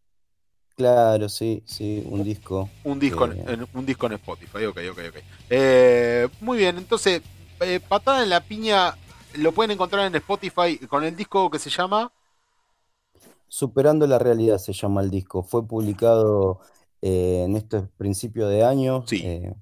Claro, 0.80 1.28
sí, 1.28 1.62
sí, 1.66 2.02
un 2.10 2.24
disco. 2.24 2.70
Un 2.86 2.98
disco, 2.98 3.26
Eh, 3.26 3.44
en, 3.48 3.68
un 3.74 3.86
disco 3.86 4.06
en 4.06 4.14
Spotify, 4.14 4.64
ok, 4.64 4.78
ok, 4.92 5.00
ok. 5.10 5.24
Eh, 5.50 6.30
muy 6.40 6.58
bien, 6.58 6.78
entonces, 6.78 7.22
eh, 7.60 7.82
Patada 7.86 8.24
en 8.24 8.30
la 8.30 8.40
Piña 8.40 8.96
lo 9.36 9.52
pueden 9.52 9.72
encontrar 9.72 10.08
en 10.08 10.16
Spotify 10.16 10.78
con 10.88 11.04
el 11.04 11.18
disco 11.18 11.50
que 11.50 11.60
se 11.60 11.70
llama... 11.70 12.10
Superando 13.50 14.08
la 14.08 14.20
realidad 14.20 14.58
se 14.58 14.72
llama 14.72 15.02
el 15.02 15.10
disco. 15.10 15.44
Fue 15.44 15.68
publicado 15.68 16.62
eh, 17.02 17.44
en 17.46 17.58
estos 17.58 17.90
principios 17.98 18.50
de 18.50 18.64
año, 18.64 19.04
eh, 19.12 19.54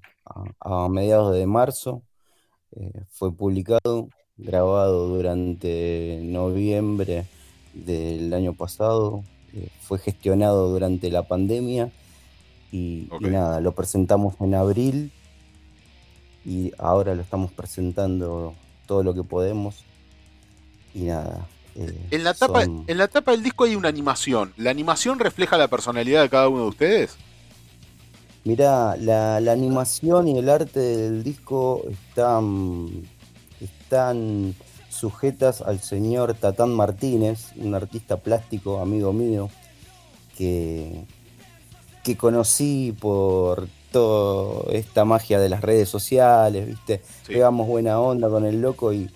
a, 0.60 0.84
a 0.84 0.88
mediados 0.88 1.34
de 1.34 1.46
marzo. 1.46 2.02
Fue 3.10 3.32
publicado, 3.32 4.08
grabado 4.36 5.08
durante 5.08 6.20
noviembre 6.22 7.26
del 7.74 8.32
año 8.32 8.52
pasado. 8.52 9.24
Eh, 9.54 9.68
fue 9.80 9.98
gestionado 9.98 10.68
durante 10.70 11.10
la 11.10 11.22
pandemia 11.22 11.90
y, 12.72 13.08
y 13.20 13.24
nada, 13.24 13.60
lo 13.60 13.72
presentamos 13.72 14.34
en 14.40 14.54
abril 14.54 15.10
y 16.44 16.72
ahora 16.78 17.14
lo 17.14 17.22
estamos 17.22 17.52
presentando 17.52 18.54
todo 18.86 19.02
lo 19.02 19.14
que 19.14 19.22
podemos. 19.22 19.84
Y 20.94 21.00
nada. 21.04 21.46
eh, 21.76 21.94
En 22.10 22.24
la, 22.24 22.34
tapa, 22.34 22.64
son- 22.64 22.84
en 22.86 22.98
la 22.98 23.08
tapa 23.08 23.32
del 23.32 23.42
disco 23.42 23.64
hay 23.64 23.74
una 23.76 23.88
animación. 23.88 24.52
¿La 24.56 24.70
animación 24.70 25.18
refleja 25.18 25.56
la 25.58 25.68
personalidad 25.68 26.22
de 26.22 26.28
cada 26.30 26.48
uno 26.48 26.62
de 26.62 26.68
ustedes? 26.68 27.16
Mirá, 28.44 28.96
la, 28.96 29.40
la 29.40 29.52
animación 29.52 30.28
y 30.28 30.38
el 30.38 30.48
arte 30.48 30.80
del 30.80 31.22
disco 31.22 31.82
están, 31.90 32.88
están 33.60 34.54
sujetas 34.98 35.62
al 35.62 35.80
señor 35.80 36.34
Tatán 36.34 36.74
Martínez, 36.74 37.52
un 37.56 37.74
artista 37.74 38.16
plástico, 38.16 38.80
amigo 38.80 39.12
mío, 39.12 39.48
que, 40.36 41.04
que 42.04 42.16
conocí 42.16 42.96
por 42.98 43.68
toda 43.92 44.72
esta 44.72 45.04
magia 45.04 45.38
de 45.38 45.48
las 45.48 45.62
redes 45.62 45.88
sociales, 45.88 46.66
¿viste? 46.66 47.00
Pegamos 47.26 47.66
buena 47.66 48.00
onda 48.00 48.28
con 48.28 48.44
el 48.44 48.60
loco 48.60 48.92
y 48.92 49.10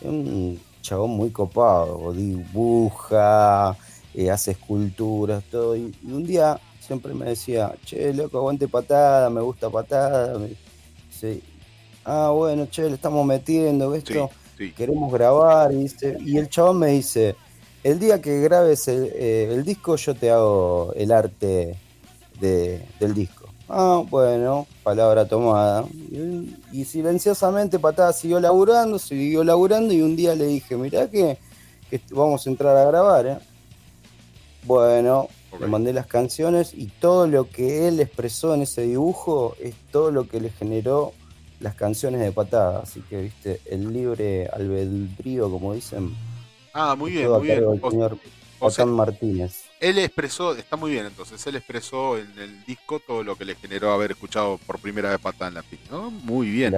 es 0.00 0.06
un 0.06 0.60
chabón 0.82 1.10
muy 1.10 1.30
copado, 1.30 2.12
dibuja, 2.12 3.76
eh, 4.14 4.30
hace 4.30 4.52
esculturas, 4.52 5.44
todo. 5.44 5.76
Y, 5.76 5.94
y 6.02 6.12
un 6.12 6.26
día 6.26 6.60
siempre 6.90 7.14
me 7.14 7.26
decía, 7.26 7.72
che, 7.84 8.12
loco, 8.12 8.38
aguante 8.38 8.66
patada, 8.66 9.30
me 9.30 9.40
gusta 9.40 9.70
patada. 9.70 10.38
Me 10.38 10.56
dice, 11.08 11.40
ah, 12.04 12.32
bueno, 12.34 12.66
che, 12.66 12.88
le 12.88 12.96
estamos 12.96 13.24
metiendo 13.24 13.94
esto, 13.94 14.28
queremos 14.68 15.12
grabar. 15.12 15.72
Y, 15.72 15.76
dice- 15.84 16.16
y 16.20 16.36
el 16.38 16.48
chabón 16.48 16.78
me 16.80 16.88
dice, 16.88 17.36
el 17.82 17.98
día 17.98 18.20
que 18.20 18.40
grabes 18.40 18.86
el, 18.88 19.10
eh, 19.14 19.48
el 19.54 19.64
disco, 19.64 19.96
yo 19.96 20.14
te 20.14 20.30
hago 20.30 20.92
el 20.94 21.10
arte 21.12 21.76
de- 22.40 22.86
del 22.98 23.14
disco. 23.14 23.48
Ah, 23.68 24.02
bueno, 24.10 24.66
palabra 24.82 25.26
tomada. 25.26 25.84
Y, 25.92 26.56
y 26.72 26.84
silenciosamente 26.84 27.78
Patada 27.78 28.12
siguió 28.12 28.40
laburando, 28.40 28.98
siguió 28.98 29.44
laburando 29.44 29.94
y 29.94 30.02
un 30.02 30.16
día 30.16 30.34
le 30.34 30.46
dije, 30.46 30.76
mirá 30.76 31.08
que, 31.08 31.38
que 31.88 32.00
vamos 32.10 32.46
a 32.46 32.50
entrar 32.50 32.76
a 32.76 32.84
grabar, 32.84 33.26
¿eh? 33.26 33.38
Bueno, 34.64 35.28
le 35.58 35.66
mandé 35.66 35.92
las 35.92 36.06
canciones 36.06 36.74
y 36.74 36.86
todo 36.86 37.26
lo 37.26 37.48
que 37.48 37.88
él 37.88 37.98
expresó 38.00 38.54
en 38.54 38.62
ese 38.62 38.82
dibujo 38.82 39.54
es 39.60 39.74
todo 39.90 40.10
lo 40.10 40.28
que 40.28 40.40
le 40.40 40.50
generó 40.50 41.12
las 41.60 41.74
canciones 41.74 42.20
de 42.20 42.32
Patada. 42.32 42.80
Así 42.80 43.00
que, 43.08 43.22
viste, 43.22 43.60
el 43.66 43.92
libre 43.92 44.48
albedrío, 44.48 45.50
como 45.50 45.74
dicen, 45.74 46.14
Ah, 46.72 46.94
muy 46.96 47.12
bien, 47.12 47.30
muy 47.30 47.46
bien. 47.46 47.64
O- 47.80 47.90
señor 47.90 48.18
o 48.58 48.70
sea, 48.70 48.86
Martínez. 48.86 49.64
Él 49.80 49.98
expresó, 49.98 50.54
está 50.54 50.76
muy 50.76 50.92
bien 50.92 51.06
entonces, 51.06 51.44
él 51.46 51.56
expresó 51.56 52.18
en 52.18 52.30
el 52.38 52.64
disco 52.66 53.00
todo 53.00 53.24
lo 53.24 53.34
que 53.36 53.46
le 53.46 53.54
generó 53.54 53.92
haber 53.92 54.10
escuchado 54.10 54.58
por 54.66 54.78
primera 54.78 55.08
vez 55.10 55.18
Patada 55.18 55.48
en 55.48 55.54
la 55.54 55.62
Piña, 55.62 55.82
¿no? 55.90 56.10
Muy 56.10 56.50
bien. 56.50 56.74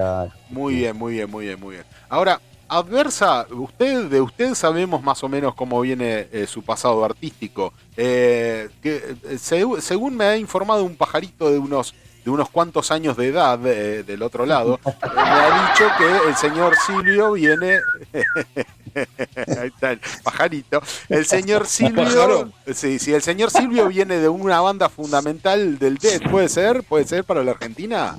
Muy 0.50 0.76
bien, 0.76 0.96
muy 0.96 1.14
bien, 1.14 1.28
muy 1.30 1.46
bien, 1.46 1.58
muy 1.60 1.74
bien. 1.74 1.84
Ahora, 2.08 2.40
Adversa, 2.68 3.46
usted, 3.50 4.04
de 4.04 4.20
usted 4.20 4.54
sabemos 4.54 5.02
más 5.02 5.22
o 5.24 5.28
menos 5.28 5.54
cómo 5.54 5.80
viene 5.80 6.28
eh, 6.32 6.46
su 6.48 6.62
pasado 6.62 7.04
artístico. 7.04 7.74
Eh, 7.96 8.70
que, 8.80 9.16
eh, 9.24 9.38
según 9.38 10.16
me 10.16 10.24
ha 10.24 10.36
informado 10.38 10.84
un 10.84 10.96
pajarito 10.96 11.50
de 11.50 11.58
unos 11.58 11.94
de 12.24 12.30
unos 12.30 12.50
cuantos 12.50 12.90
años 12.90 13.16
de 13.16 13.28
edad 13.28 13.58
eh, 13.66 14.02
del 14.04 14.22
otro 14.22 14.46
lado, 14.46 14.78
eh, 14.84 14.92
me 15.14 15.20
ha 15.20 15.68
dicho 15.70 15.84
que 15.98 16.28
el 16.28 16.36
señor 16.36 16.74
Silvio 16.86 17.32
viene. 17.32 17.78
Ahí 19.58 19.68
está 19.68 19.92
el 19.92 20.00
pajarito. 20.22 20.82
El 21.08 21.26
señor 21.26 21.66
Silvio. 21.66 22.52
Sí, 22.74 22.98
sí, 22.98 23.12
el 23.12 23.22
señor 23.22 23.50
Silvio 23.50 23.88
viene 23.88 24.18
de 24.18 24.28
una 24.28 24.60
banda 24.60 24.88
fundamental 24.88 25.78
del 25.78 25.98
Death. 25.98 26.30
¿Puede 26.30 26.48
ser? 26.48 26.82
¿Puede 26.82 27.06
ser 27.06 27.24
para 27.24 27.42
la 27.42 27.52
Argentina? 27.52 28.16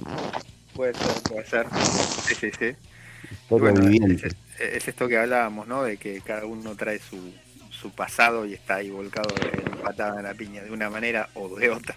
Puede 0.74 0.94
ser, 0.96 1.24
puede 1.24 1.46
ser. 1.46 1.68
Sí, 2.26 2.36
sí, 2.36 2.52
sí. 2.58 2.76
Bueno, 3.50 3.88
es, 3.88 4.36
es 4.60 4.88
esto 4.88 5.08
que 5.08 5.18
hablábamos, 5.18 5.68
¿no? 5.68 5.84
De 5.84 5.98
que 5.98 6.22
cada 6.22 6.46
uno 6.46 6.76
trae 6.76 7.00
su, 7.00 7.32
su 7.84 7.92
pasado 7.92 8.46
y 8.46 8.54
está 8.54 8.76
ahí 8.76 8.90
volcado 8.90 9.30
en 9.42 9.78
patada 9.80 10.18
en 10.18 10.24
la 10.24 10.34
piña 10.34 10.64
de 10.64 10.72
una 10.72 10.90
manera 10.90 11.30
o 11.36 11.50
de 11.56 11.70
otra. 11.70 11.96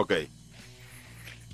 Ok. 0.00 0.12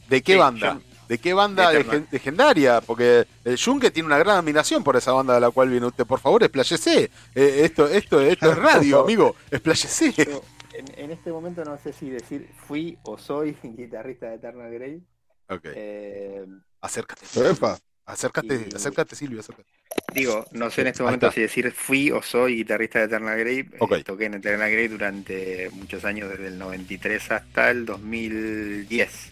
¿De 0.08 0.23
qué 0.23 0.33
Sí, 0.34 0.39
banda? 0.39 0.75
yo- 0.75 0.97
¿De 1.08 1.18
qué 1.18 1.34
banda 1.34 1.70
de 1.70 2.05
legendaria? 2.10 2.81
Porque 2.81 3.26
el 3.44 3.57
Junque 3.62 3.92
tiene 3.92 4.08
una 4.08 4.18
gran 4.18 4.39
admiración 4.39 4.83
por 4.83 4.97
esa 4.97 5.12
banda 5.12 5.34
de 5.34 5.41
la 5.41 5.50
cual 5.50 5.68
viene 5.68 5.86
usted. 5.86 6.05
Por 6.05 6.18
favor, 6.18 6.42
expláyese. 6.42 7.10
Eh, 7.34 7.60
esto, 7.62 7.86
esto, 7.86 8.20
esto 8.20 8.50
es 8.50 8.58
radio, 8.58 9.02
amigo. 9.05 9.36
Expláyese. 9.50 10.12
Yo, 10.12 10.42
en, 10.75 10.86
en 10.99 11.10
este 11.12 11.31
momento 11.31 11.65
no 11.65 11.78
sé 11.78 11.92
si 11.92 12.10
decir 12.10 12.50
fui 12.66 12.99
o 13.05 13.16
soy 13.18 13.57
guitarrista 13.62 14.26
de 14.26 14.34
Eternal 14.34 14.73
Grey. 14.73 15.00
Ok. 15.49 15.60
Eh, 15.66 16.44
Acércate. 16.81 17.25
Epa. 17.50 17.78
Acércate, 18.07 18.68
Y- 18.70 18.75
acércate, 18.75 19.17
Silvio, 19.17 19.41
acércate. 19.41 19.68
Digo, 20.15 20.47
no 20.52 20.70
sé 20.70 20.83
en 20.83 20.86
este 20.89 21.02
momento 21.02 21.31
si 21.33 21.41
decir 21.41 21.73
fui 21.73 22.10
o 22.10 22.23
soy 22.23 22.57
guitarrista 22.57 23.01
de 23.01 23.07
Eternal 23.07 23.36
Grave. 23.39 23.59
Eh, 23.60 23.76
Ok. 23.81 24.02
toqué 24.05 24.26
en 24.26 24.35
Eternal 24.35 24.70
Grave 24.70 24.89
durante 24.89 25.70
muchos 25.70 26.05
años, 26.05 26.31
desde 26.31 26.47
el 26.49 26.59
93 26.59 27.31
hasta 27.33 27.70
el 27.70 27.85
2010, 27.85 29.31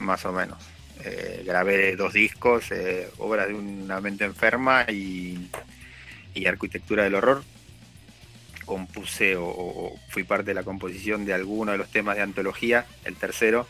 más 0.00 0.24
o 0.24 0.32
menos. 0.32 0.58
Eh, 1.04 1.42
grabé 1.46 1.96
dos 1.96 2.12
discos, 2.12 2.70
eh, 2.72 3.08
obras 3.18 3.48
de 3.48 3.54
una 3.54 4.00
mente 4.00 4.24
enferma 4.24 4.84
y, 4.90 5.48
y 6.34 6.46
arquitectura 6.46 7.04
del 7.04 7.14
horror. 7.14 7.44
Compuse 8.64 9.36
o, 9.36 9.44
o 9.46 10.00
fui 10.08 10.24
parte 10.24 10.46
de 10.50 10.54
la 10.54 10.62
composición 10.64 11.24
de 11.26 11.34
alguno 11.34 11.72
de 11.72 11.78
los 11.78 11.90
temas 11.90 12.16
de 12.16 12.22
antología, 12.22 12.86
el 13.04 13.14
tercero. 13.16 13.66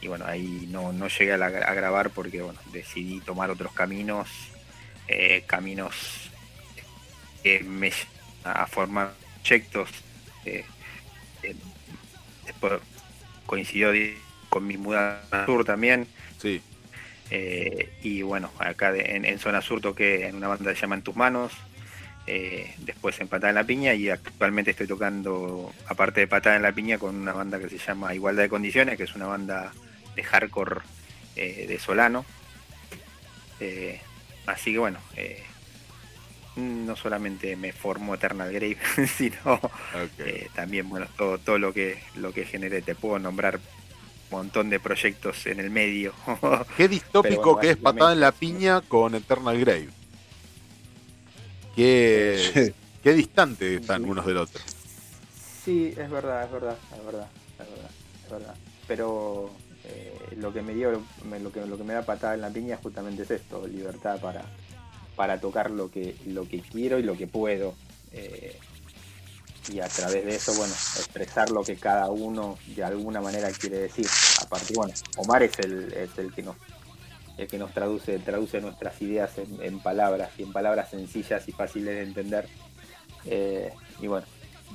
Y 0.00 0.08
bueno, 0.08 0.24
ahí 0.26 0.68
no, 0.70 0.92
no 0.92 1.08
llegué 1.08 1.32
a, 1.32 1.36
la- 1.36 1.46
a 1.46 1.74
grabar 1.74 2.10
porque 2.10 2.40
bueno, 2.42 2.58
decidí 2.72 3.20
tomar 3.20 3.50
otros 3.50 3.72
caminos 3.72 4.28
eh, 5.08 5.42
caminos 5.46 6.30
que 7.42 7.60
me 7.60 7.90
a 8.44 8.66
formar 8.66 9.12
proyectos. 9.42 9.88
eh, 10.44 10.64
eh, 11.42 11.54
después 12.46 12.74
coincidió 13.46 13.90
di- 13.92 14.16
con 14.48 14.66
mi 14.66 14.76
mudanza 14.76 15.46
sur 15.46 15.64
también. 15.64 16.06
Sí. 16.40 16.60
Eh, 17.30 17.92
y 18.02 18.22
bueno, 18.22 18.50
acá 18.58 18.92
de- 18.92 19.16
en, 19.16 19.24
en 19.24 19.38
Zona 19.38 19.60
Sur 19.62 19.80
toqué 19.80 20.26
en 20.28 20.36
una 20.36 20.48
banda 20.48 20.70
que 20.70 20.76
se 20.76 20.82
llama 20.82 20.94
En 20.96 21.02
Tus 21.02 21.16
Manos. 21.16 21.52
después 22.78 23.18
en 23.20 23.28
Patada 23.28 23.48
en 23.50 23.54
la 23.54 23.64
Piña 23.64 23.94
y 23.94 24.10
actualmente 24.10 24.70
estoy 24.72 24.86
tocando, 24.86 25.72
aparte 25.86 26.20
de 26.20 26.26
Patada 26.26 26.56
en 26.56 26.62
la 26.62 26.72
Piña, 26.72 26.98
con 26.98 27.14
una 27.16 27.32
banda 27.32 27.58
que 27.58 27.68
se 27.70 27.78
llama 27.78 28.14
Igualdad 28.14 28.42
de 28.42 28.48
Condiciones, 28.50 28.96
que 28.98 29.04
es 29.04 29.14
una 29.14 29.26
banda 29.26 29.72
de 30.18 30.24
hardcore 30.24 30.80
eh, 31.36 31.66
de 31.68 31.78
Solano. 31.78 32.24
Eh, 33.60 34.00
así 34.46 34.72
que 34.72 34.78
bueno, 34.78 34.98
eh, 35.14 35.44
no 36.56 36.96
solamente 36.96 37.54
me 37.54 37.72
formó 37.72 38.16
Eternal 38.16 38.52
Grave, 38.52 38.78
sino 39.16 39.60
eh, 40.18 40.48
también 40.54 40.88
bueno 40.88 41.06
todo, 41.16 41.38
todo 41.38 41.58
lo 41.58 41.72
que 41.72 42.02
lo 42.16 42.32
que 42.32 42.44
generé. 42.44 42.82
Te 42.82 42.96
puedo 42.96 43.20
nombrar 43.20 43.56
un 43.56 44.38
montón 44.38 44.70
de 44.70 44.80
proyectos 44.80 45.46
en 45.46 45.60
el 45.60 45.70
medio. 45.70 46.12
Qué 46.76 46.88
distópico 46.88 47.22
Pero 47.22 47.42
bueno, 47.42 47.60
que 47.60 47.70
es 47.70 47.76
patada 47.76 48.12
en 48.12 48.20
la 48.20 48.32
piña 48.32 48.80
con 48.80 49.14
Eternal 49.14 49.58
Grave. 49.60 49.88
Qué, 51.76 52.74
qué 53.04 53.12
distante 53.12 53.76
están 53.76 54.04
unos 54.04 54.26
del 54.26 54.38
otro. 54.38 54.60
Sí, 55.64 55.94
es 55.96 56.10
verdad, 56.10 56.44
es 56.44 56.50
verdad, 56.50 56.76
es 56.92 57.04
verdad, 57.04 57.28
es 57.52 57.70
verdad, 57.70 57.90
es 58.24 58.30
verdad. 58.32 58.54
Pero 58.88 59.52
eh, 59.88 60.36
lo 60.36 60.52
que 60.52 60.62
me 60.62 60.74
dio, 60.74 60.92
lo 60.92 61.52
que, 61.52 61.66
lo 61.66 61.76
que 61.76 61.84
me 61.84 61.94
da 61.94 62.02
patada 62.02 62.34
en 62.34 62.42
la 62.42 62.50
piña 62.50 62.78
justamente 62.82 63.22
es 63.22 63.30
esto, 63.30 63.66
libertad 63.66 64.20
para, 64.20 64.44
para 65.16 65.40
tocar 65.40 65.70
lo 65.70 65.90
que, 65.90 66.16
lo 66.26 66.48
que 66.48 66.60
quiero 66.60 66.98
y 66.98 67.02
lo 67.02 67.16
que 67.16 67.26
puedo. 67.26 67.74
eh, 68.12 68.58
y 69.70 69.80
a 69.80 69.88
través 69.88 70.24
de 70.24 70.34
eso, 70.34 70.54
bueno, 70.54 70.72
expresar 70.72 71.50
lo 71.50 71.62
que 71.62 71.76
cada 71.76 72.08
uno 72.08 72.58
de 72.74 72.84
alguna 72.84 73.20
manera 73.20 73.50
quiere 73.50 73.80
decir. 73.80 74.06
Aparte, 74.40 74.72
bueno, 74.74 74.94
Omar 75.16 75.42
es 75.42 75.58
el, 75.58 75.92
es 75.92 76.16
el 76.18 76.32
que 76.32 76.42
nos 76.42 76.56
el 77.36 77.46
que 77.46 77.58
nos 77.58 77.72
traduce, 77.72 78.18
traduce 78.18 78.60
nuestras 78.60 79.00
ideas 79.00 79.38
en, 79.38 79.62
en 79.62 79.78
palabras 79.78 80.30
y 80.38 80.42
en 80.42 80.52
palabras 80.52 80.90
sencillas 80.90 81.46
y 81.48 81.52
fáciles 81.52 81.94
de 81.94 82.02
entender. 82.02 82.48
Eh, 83.26 83.72
y 84.00 84.08
bueno, 84.08 84.26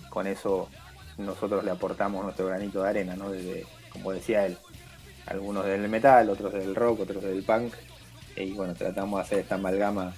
con 0.09 0.27
eso 0.27 0.69
nosotros 1.17 1.63
le 1.65 1.71
aportamos 1.71 2.23
nuestro 2.23 2.47
granito 2.47 2.81
de 2.83 2.89
arena, 2.89 3.15
¿no? 3.17 3.31
Desde, 3.31 3.65
como 3.91 4.13
decía 4.13 4.45
él, 4.45 4.57
algunos 5.27 5.65
del 5.65 5.87
metal, 5.89 6.29
otros 6.29 6.53
del 6.53 6.75
rock, 6.75 7.01
otros 7.01 7.23
del 7.23 7.43
punk. 7.43 7.73
Y 8.35 8.51
bueno, 8.53 8.73
tratamos 8.73 9.19
de 9.19 9.23
hacer 9.25 9.39
esta 9.39 9.55
amalgama, 9.55 10.13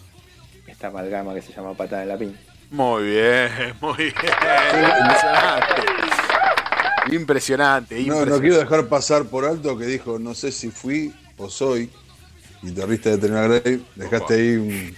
esta 0.68 0.88
amalgama 0.88 1.34
que 1.34 1.42
se 1.42 1.54
llama 1.54 1.74
patada 1.74 2.04
en 2.04 2.10
la 2.10 2.18
piña. 2.18 2.40
Muy 2.72 3.04
bien, 3.04 3.50
muy 3.82 3.96
bien. 3.98 4.14
Impresionante. 5.00 5.82
Impresionante, 7.12 7.96
No, 7.96 8.02
impresionante. 8.02 8.32
no 8.32 8.40
quiero 8.42 8.58
dejar 8.58 8.88
pasar 8.88 9.26
por 9.26 9.46
alto 9.46 9.78
que 9.78 9.86
dijo, 9.86 10.18
no 10.18 10.34
sé 10.34 10.52
si 10.52 10.72
fui 10.72 11.14
o 11.38 11.50
soy 11.50 11.90
guitarrista 12.64 13.10
de 13.10 13.16
Eternal 13.16 13.48
Grave. 13.50 13.80
Dejaste 13.96 14.34
ahí 14.34 14.56
un. 14.56 14.96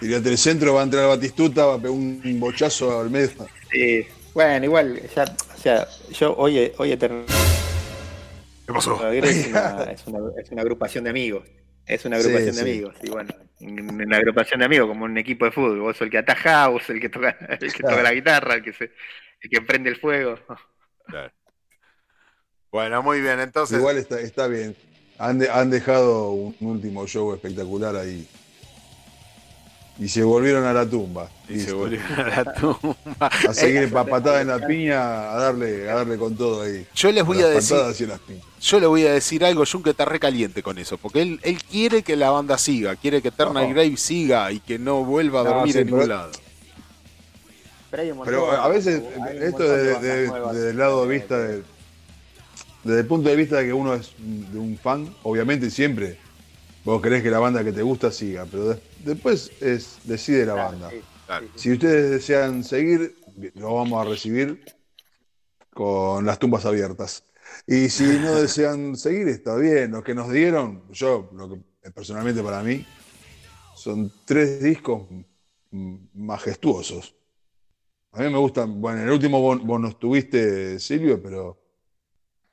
Tiraste 0.00 0.28
el 0.30 0.38
centro, 0.38 0.74
va 0.74 0.80
a 0.80 0.84
entrar 0.84 1.06
Batistuta, 1.06 1.66
va 1.66 1.74
a 1.74 1.76
pegar 1.76 1.90
un 1.90 2.40
bochazo 2.40 3.00
al 3.00 3.10
medio. 3.10 3.30
Sí, 3.70 4.06
bueno, 4.34 4.64
igual, 4.64 5.00
ya, 5.14 5.24
o 5.24 5.60
sea, 5.60 5.86
yo 6.10 6.34
hoy, 6.36 6.72
hoy 6.78 6.92
¿Qué 8.70 8.74
pasó? 8.74 9.10
Es 9.12 9.46
una, 9.48 9.82
es, 9.92 10.06
una, 10.06 10.20
es 10.40 10.50
una 10.50 10.62
agrupación 10.62 11.04
de 11.04 11.10
amigos. 11.10 11.48
Es 11.86 12.04
una 12.04 12.20
Sí, 12.20 12.26
agrupación 12.26 12.54
de 12.56 12.62
sí. 12.62 12.70
amigos. 12.70 12.94
Y 13.02 13.10
bueno, 13.10 13.30
en 13.60 13.90
una 14.04 14.16
agrupación 14.16 14.60
de 14.60 14.66
amigos, 14.66 14.88
como 14.88 15.04
un 15.06 15.18
equipo 15.18 15.44
de 15.44 15.50
fútbol. 15.50 15.80
Vos 15.80 15.96
sos 15.96 16.06
el 16.06 16.10
que 16.10 16.18
ataja, 16.18 16.68
vos 16.68 16.82
sos 16.82 16.90
el 16.90 17.00
que 17.00 17.08
toca, 17.08 17.30
el 17.60 17.72
que 17.72 17.82
toca 17.82 18.02
la 18.02 18.12
guitarra, 18.12 18.54
el 18.54 18.62
que 18.62 18.72
se, 18.72 18.84
el 19.40 19.50
que 19.50 19.60
prende 19.62 19.90
el 19.90 19.96
fuego. 19.96 20.38
Bueno, 22.70 23.02
muy 23.02 23.20
bien, 23.20 23.40
entonces. 23.40 23.78
Igual 23.78 23.96
está, 23.96 24.20
está 24.20 24.46
bien. 24.46 24.76
Han, 25.18 25.38
de- 25.38 25.50
han 25.50 25.70
dejado 25.70 26.30
un 26.30 26.54
último 26.60 27.06
show 27.06 27.34
espectacular 27.34 27.96
ahí. 27.96 28.26
Y 30.00 30.08
se 30.08 30.22
volvieron 30.22 30.64
a 30.64 30.72
la 30.72 30.88
tumba. 30.88 31.28
Y 31.46 31.60
se 31.60 31.72
volvieron 31.74 32.10
a 32.18 32.42
la 32.42 32.54
tumba. 32.54 32.96
A 33.20 33.52
seguir 33.52 33.82
Eh, 33.82 33.88
pa- 33.88 34.04
patada 34.06 34.40
en 34.40 34.48
la 34.48 34.66
piña, 34.66 34.98
a 35.32 35.36
darle, 35.38 35.90
a 35.90 35.94
darle 35.96 36.16
con 36.16 36.34
todo 36.34 36.62
ahí. 36.62 36.86
Yo 36.94 37.12
les 37.12 37.22
voy 37.22 37.36
Las 37.36 37.46
a 37.46 37.48
decir- 37.50 37.76
patadas 37.76 38.00
y 38.00 38.06
las 38.06 38.18
piñas. 38.20 38.44
Yo 38.62 38.80
le 38.80 38.86
voy 38.86 39.06
a 39.06 39.12
decir 39.12 39.44
algo, 39.44 39.62
Jun, 39.70 39.82
que 39.82 39.90
está 39.90 40.06
recaliente 40.06 40.62
con 40.62 40.78
eso, 40.78 40.96
porque 40.96 41.20
él, 41.22 41.38
él 41.42 41.62
quiere 41.62 42.02
que 42.02 42.16
la 42.16 42.30
banda 42.30 42.56
siga, 42.56 42.96
quiere 42.96 43.20
que 43.20 43.28
Eternal 43.28 43.64
No. 43.68 43.74
Grave 43.74 43.96
siga 43.98 44.50
y 44.52 44.60
que 44.60 44.78
no 44.78 45.04
vuelva 45.04 45.42
a 45.42 45.44
No, 45.44 45.50
dormir 45.50 45.72
sí, 45.74 45.78
en 45.80 45.86
ningún 45.86 46.08
lado. 46.08 46.30
pero 47.90 48.52
a 48.52 48.68
veces, 48.68 49.02
esto 49.40 49.62
de 49.64 49.76
desde, 49.76 49.92
bandas 49.92 50.02
desde- 50.02 50.26
nuevas. 50.28 50.54
desde 50.54 50.70
el 50.70 50.76
lado 50.78 51.06
de 51.06 51.14
vista, 51.18 51.38
de- 51.38 51.62
desde 52.84 53.00
el 53.00 53.06
punto 53.06 53.28
de 53.28 53.36
vista 53.36 53.56
de 53.58 53.66
que 53.66 53.72
uno 53.72 53.94
es 53.94 54.12
de 54.18 54.58
un 54.58 54.78
fan, 54.78 55.14
obviamente 55.24 55.70
siempre 55.70 56.18
vos 56.84 57.00
querés 57.02 57.22
que 57.22 57.30
la 57.30 57.38
banda 57.38 57.62
que 57.64 57.72
te 57.72 57.82
gusta 57.82 58.10
siga, 58.10 58.46
pero 58.50 58.70
de- 58.70 58.80
después 59.04 59.52
es 59.60 59.98
decide 60.04 60.46
la 60.46 60.54
banda. 60.54 60.90
Si 61.54 61.72
ustedes 61.72 62.10
desean 62.10 62.64
seguir, 62.64 63.16
lo 63.54 63.74
vamos 63.74 64.04
a 64.04 64.08
recibir 64.10 64.64
con 65.72 66.26
las 66.26 66.38
tumbas 66.38 66.64
abiertas. 66.66 67.24
Y 67.66 67.88
si 67.88 68.04
no 68.04 68.34
desean 68.40 68.96
seguir, 68.96 69.28
está 69.28 69.56
bien. 69.56 69.92
Los 69.92 70.02
que 70.04 70.14
nos 70.14 70.30
dieron, 70.30 70.82
yo, 70.90 71.30
lo 71.34 71.48
que 71.50 71.90
personalmente 71.92 72.42
para 72.42 72.62
mí, 72.62 72.84
son 73.76 74.12
tres 74.24 74.62
discos 74.62 75.06
majestuosos. 76.14 77.14
A 78.12 78.22
mí 78.22 78.30
me 78.30 78.38
gustan, 78.38 78.80
bueno, 78.80 78.98
en 79.00 79.06
el 79.06 79.12
último 79.12 79.40
vos, 79.40 79.64
vos 79.64 79.80
no 79.80 79.88
estuviste, 79.88 80.78
Silvio, 80.80 81.22
pero 81.22 81.58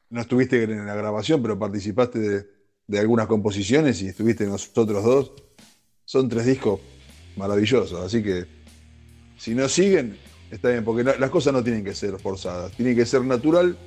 no 0.09 0.21
estuviste 0.21 0.63
en 0.63 0.85
la 0.85 0.95
grabación, 0.95 1.41
pero 1.41 1.57
participaste 1.57 2.19
de, 2.19 2.45
de 2.87 2.99
algunas 2.99 3.27
composiciones 3.27 4.01
y 4.01 4.07
estuviste 4.07 4.45
en 4.45 4.51
los 4.51 4.69
otros 4.75 5.03
dos. 5.03 5.31
Son 6.05 6.29
tres 6.29 6.45
discos 6.45 6.79
maravillosos, 7.35 7.99
así 8.01 8.23
que 8.23 8.45
si 9.37 9.53
no 9.53 9.67
siguen, 9.67 10.17
está 10.49 10.69
bien, 10.69 10.83
porque 10.83 11.03
la- 11.03 11.17
las 11.17 11.29
cosas 11.29 11.53
no 11.53 11.63
tienen 11.63 11.83
que 11.83 11.93
ser 11.93 12.17
forzadas, 12.17 12.71
tienen 12.71 12.95
que 12.95 13.05
ser 13.05 13.23
natural, 13.23 13.77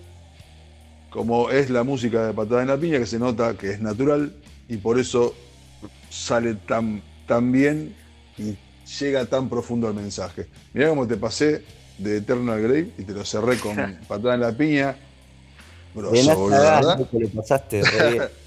como 1.11 1.51
es 1.51 1.71
la 1.71 1.83
música 1.83 2.27
de 2.27 2.33
Patada 2.35 2.63
en 2.63 2.69
la 2.69 2.77
Piña, 2.79 2.99
que 2.99 3.07
se 3.07 3.19
nota 3.19 3.57
que 3.57 3.73
es 3.73 3.81
natural 3.81 4.33
y 4.69 4.77
por 4.77 4.99
eso 4.99 5.35
sale 6.11 6.55
tan, 6.55 7.03
tan 7.27 7.51
bien 7.51 7.95
y 8.39 8.55
llega 9.01 9.25
tan 9.27 9.49
profundo 9.49 9.89
el 9.89 9.95
mensaje. 9.95 10.47
Mirá 10.73 10.91
cómo 10.91 11.07
te 11.09 11.17
pasé 11.17 11.63
de 11.99 12.19
Eternal 12.19 12.61
Grave 12.61 12.91
y 12.99 13.03
te 13.03 13.13
lo 13.13 13.25
cerré 13.25 13.57
con 13.59 13.97
Patada 14.09 14.35
en 14.35 14.41
la 14.41 14.53
Piña. 14.57 14.97
Grosso, 15.95 16.39
boludo, 16.39 16.61
¿verdad? 16.61 17.09
que 17.11 17.19
le 17.19 17.29
pasaste, 17.29 17.83
re 17.83 18.11
bien. 18.11 18.23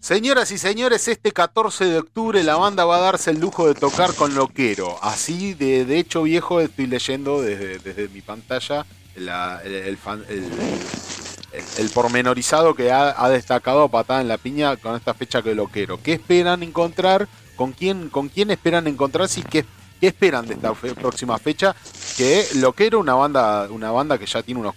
Señoras 0.00 0.50
y 0.52 0.58
señores, 0.58 1.08
este 1.08 1.32
14 1.32 1.84
de 1.86 1.98
octubre 1.98 2.42
la 2.44 2.56
banda 2.56 2.84
va 2.84 2.98
a 2.98 3.00
darse 3.00 3.30
el 3.30 3.40
lujo 3.40 3.66
de 3.66 3.74
tocar 3.74 4.14
con 4.14 4.34
Loquero. 4.36 4.98
Así, 5.02 5.54
de, 5.54 5.84
de 5.84 5.98
hecho, 5.98 6.22
viejo, 6.22 6.60
estoy 6.60 6.86
leyendo 6.86 7.42
desde, 7.42 7.78
desde 7.80 8.08
mi 8.08 8.20
pantalla 8.20 8.86
la- 9.16 9.60
el, 9.64 9.74
el 9.74 9.96
fan- 9.96 10.24
el- 10.28 11.90
pormenorizado 11.90 12.74
que 12.74 12.92
ha, 12.92 13.14
ha 13.24 13.28
destacado 13.30 13.82
a 13.82 13.88
patada 13.90 14.20
en 14.20 14.28
la 14.28 14.36
piña 14.36 14.76
con 14.76 14.94
esta 14.94 15.14
fecha 15.14 15.42
que 15.42 15.54
Loquero. 15.54 15.98
¿Qué 16.02 16.12
esperan 16.14 16.62
encontrar? 16.62 17.26
¿Con 17.56 17.72
quién, 17.72 18.10
con 18.10 18.28
quién 18.28 18.50
esperan 18.50 18.86
encontrarse 18.86 19.40
y 19.40 19.42
qué, 19.42 19.64
qué 19.98 20.08
esperan 20.08 20.46
de 20.46 20.54
esta 20.54 20.74
fe- 20.74 20.94
próxima 20.94 21.38
fecha? 21.38 21.74
Que 22.16 22.46
Loquero, 22.56 23.00
una 23.00 23.14
banda, 23.14 23.66
una 23.70 23.90
banda 23.90 24.18
que 24.18 24.26
ya 24.26 24.42
tiene 24.42 24.60
unos, 24.60 24.74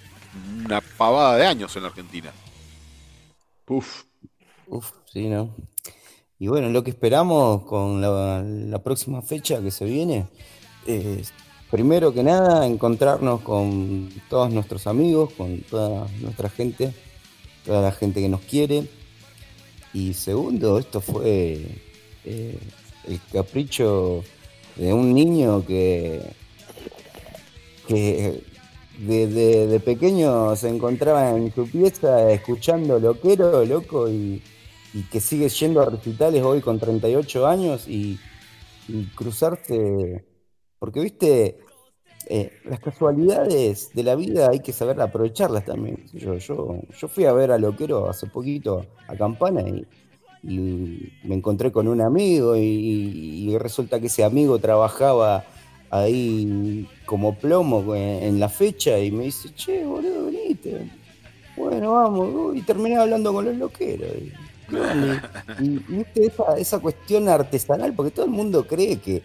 una 0.69 0.81
pavada 0.81 1.35
de 1.35 1.47
años 1.47 1.75
en 1.75 1.81
la 1.81 1.89
Argentina. 1.89 2.31
Uf. 3.67 4.03
Uf, 4.67 4.91
sí, 5.11 5.27
¿no? 5.27 5.55
Y 6.37 6.47
bueno, 6.47 6.69
lo 6.69 6.83
que 6.83 6.91
esperamos 6.91 7.63
con 7.63 7.99
la, 7.99 8.43
la 8.43 8.79
próxima 8.83 9.23
fecha 9.23 9.61
que 9.63 9.71
se 9.71 9.85
viene 9.85 10.27
es, 10.85 11.33
primero 11.71 12.13
que 12.13 12.21
nada, 12.21 12.67
encontrarnos 12.67 13.41
con 13.41 14.09
todos 14.29 14.51
nuestros 14.51 14.85
amigos, 14.85 15.33
con 15.33 15.61
toda 15.61 16.07
nuestra 16.21 16.49
gente, 16.49 16.93
toda 17.65 17.81
la 17.81 17.91
gente 17.91 18.21
que 18.21 18.29
nos 18.29 18.41
quiere, 18.41 18.87
Y 19.91 20.13
segundo, 20.13 20.77
esto 20.77 21.01
fue 21.01 21.65
eh, 22.25 22.59
el 23.07 23.19
capricho 23.33 24.23
de 24.75 24.93
un 24.93 25.15
niño 25.15 25.65
que, 25.65 26.21
que 27.87 28.43
de, 29.07 29.27
de- 29.27 29.67
de 29.67 29.79
pequeño 29.79 30.55
se 30.55 30.69
encontraba 30.69 31.31
en 31.31 31.53
su 31.53 31.69
pieza 31.69 32.31
escuchando 32.31 32.99
loquero, 32.99 33.65
loco, 33.65 34.09
y, 34.09 34.41
que 35.11 35.19
sigue 35.21 35.49
yendo 35.49 35.81
a 35.81 35.85
recitales 35.85 36.43
hoy 36.43 36.61
con 36.61 36.79
38 36.79 37.45
años 37.47 37.87
y, 37.87 38.19
y 38.87 39.05
cruzarse. 39.15 40.25
Porque, 40.79 41.01
viste, 41.01 41.59
eh, 42.27 42.51
las 42.65 42.79
casualidades 42.79 43.91
de 43.93 44.03
la 44.03 44.15
vida 44.15 44.49
hay 44.51 44.61
que 44.61 44.73
saber 44.73 44.99
aprovecharlas 45.01 45.65
también. 45.65 46.05
Yo, 46.13 46.35
yo, 46.37 46.81
yo 46.99 47.07
fui 47.07 47.25
a 47.25 47.33
ver 47.33 47.51
a 47.51 47.57
Loquero 47.59 48.09
hace 48.09 48.27
poquito 48.27 48.85
a 49.07 49.15
Campana 49.17 49.61
y, 49.69 49.85
me 50.43 51.35
encontré 51.35 51.71
con 51.71 51.87
un 51.87 52.01
amigo 52.01 52.55
y 52.55 53.57
resulta 53.59 53.99
que 53.99 54.07
ese 54.07 54.23
amigo 54.23 54.59
trabajaba 54.59 55.45
ahí 55.89 56.87
como 57.05 57.35
plomo 57.35 57.95
en, 57.95 58.23
en 58.23 58.39
la 58.39 58.49
fecha 58.49 58.99
y 58.99 59.11
me 59.11 59.25
dice, 59.25 59.49
che, 59.55 59.83
boludo, 59.83 60.25
venite. 60.27 60.89
Bueno, 61.57 61.93
vamos, 61.93 62.55
y 62.55 62.61
terminé 62.61 62.97
hablando 62.97 63.33
con 63.33 63.45
los 63.45 63.55
loqueros. 63.57 64.07
Y, 65.59 65.65
y- 65.65 66.05
esa, 66.15 66.57
esa 66.57 66.79
cuestión 66.79 67.27
artesanal, 67.27 67.93
porque 67.93 68.11
todo 68.11 68.25
el 68.25 68.31
mundo 68.31 68.65
cree 68.67 68.97
que, 68.99 69.21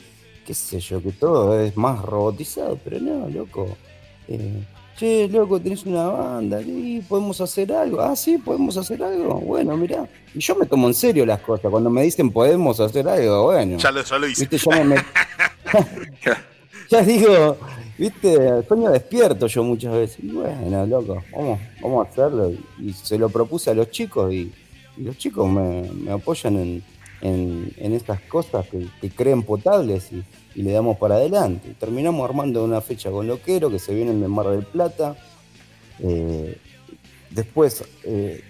qué 0.47 0.55
sé 0.55 0.81
yo, 0.81 1.03
que 1.03 1.13
todo 1.13 1.61
es 1.61 1.77
más 1.77 2.01
robotizado, 2.03 2.79
pero 2.83 2.99
no, 2.99 3.29
loco. 3.29 3.69
Eh, 4.27 4.63
che, 4.97 5.29
loco, 5.29 5.61
tenés 5.61 5.85
una 5.85 6.07
banda, 6.09 6.61
¿y 6.63 7.03
podemos 7.07 7.41
hacer 7.43 7.73
algo? 7.73 8.01
Ah, 8.01 8.17
sí, 8.17 8.39
podemos 8.39 8.77
hacer 8.79 9.03
algo. 9.03 9.35
Bueno, 9.41 9.77
mirá. 9.77 10.09
Y 10.35 10.39
yo 10.41 10.57
me 10.57 10.65
tomo 10.67 10.89
en 10.89 10.95
serio 10.95 11.27
las 11.27 11.41
cosas. 11.41 11.71
Cuando 11.71 11.91
me 11.91 12.03
dicen 12.03 12.31
podemos 12.33 12.81
hacer 12.81 13.07
algo, 13.07 13.45
bueno. 13.45 13.77
Ya 13.77 13.91
lo, 13.91 14.03
ya 14.03 14.19
lo 14.19 14.27
hice. 14.27 14.47
Viste, 14.49 14.59
ya 14.71 14.83
me 14.83 14.97
met- 14.97 15.05
ya 16.91 17.03
digo, 17.03 17.57
viste, 17.99 18.63
sueño 18.67 18.91
despierto 18.91 19.47
yo 19.47 19.63
muchas 19.65 19.93
veces. 19.93 20.19
Y 20.23 20.31
bueno, 20.31 20.87
loco, 20.87 21.23
vamos, 21.33 21.61
vamos 21.83 22.07
a 22.07 22.11
hacerlo. 22.11 22.53
Y, 22.81 22.93
se 22.93 23.19
lo 23.19 23.29
propuse 23.29 23.71
a 23.71 23.75
los 23.75 23.91
chicos 23.91 24.33
y, 24.33 24.53
los 24.97 25.19
chicos 25.19 25.49
me, 25.51 26.11
apoyan 26.11 26.57
en, 26.57 26.83
en, 27.21 27.93
estas 27.95 28.21
cosas 28.21 28.67
que, 28.69 29.11
creen 29.11 29.43
potables 29.43 30.11
y, 30.13 30.23
le 30.63 30.71
damos 30.71 30.99
para 30.99 31.17
adelante. 31.17 31.75
Terminamos 31.79 32.29
armando 32.29 32.63
una 32.63 32.81
fecha 32.81 33.11
con 33.11 33.27
Loquero 33.27 33.71
que 33.71 33.81
se 33.81 33.93
vienen 33.93 34.21
de 34.21 34.29
Mar 34.29 34.47
del 34.49 34.65
Plata. 34.65 35.17
Eh, 35.99 36.57
después, 37.31 37.83
eh, 38.05 38.41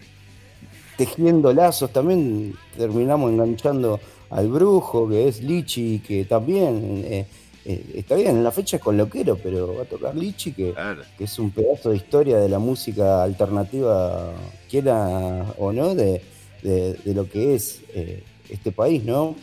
tejiendo 0.99 1.53
lazos, 1.53 1.91
también 1.93 2.55
terminamos 2.77 3.31
enganchando 3.31 4.01
al 4.29 4.49
brujo, 4.49 5.09
que 5.09 5.29
es 5.29 5.43
Lichi, 5.43 6.01
que 6.01 6.25
también 6.25 7.03
eh, 7.07 7.27
eh, 7.65 7.85
está 7.97 8.15
bien, 8.17 8.37
en 8.37 8.45
la 8.45 8.51
fecha 8.53 8.77
es 8.77 8.83
con 8.83 8.97
loquero, 8.97 9.37
pero 9.43 9.75
va 9.75 9.83
a 9.83 9.87
tocar 9.87 10.15
Lichi, 10.15 10.53
que, 10.53 10.75
que 11.17 11.25
es 11.25 11.39
un 11.39 11.51
pedazo 11.51 11.91
de 11.91 11.97
historia 11.97 12.39
de 12.39 12.49
la 12.49 12.59
música 12.59 13.23
alternativa, 13.23 14.33
quiera 14.71 15.47
o 15.59 15.73
no, 15.73 15.95
de, 15.95 16.21
de- 16.63 16.95
de 16.95 17.15
lo 17.15 17.29
que 17.29 17.55
es 17.55 17.81
eh, 17.95 18.23
este 18.49 18.71
país, 18.73 19.03
¿no? 19.05 19.35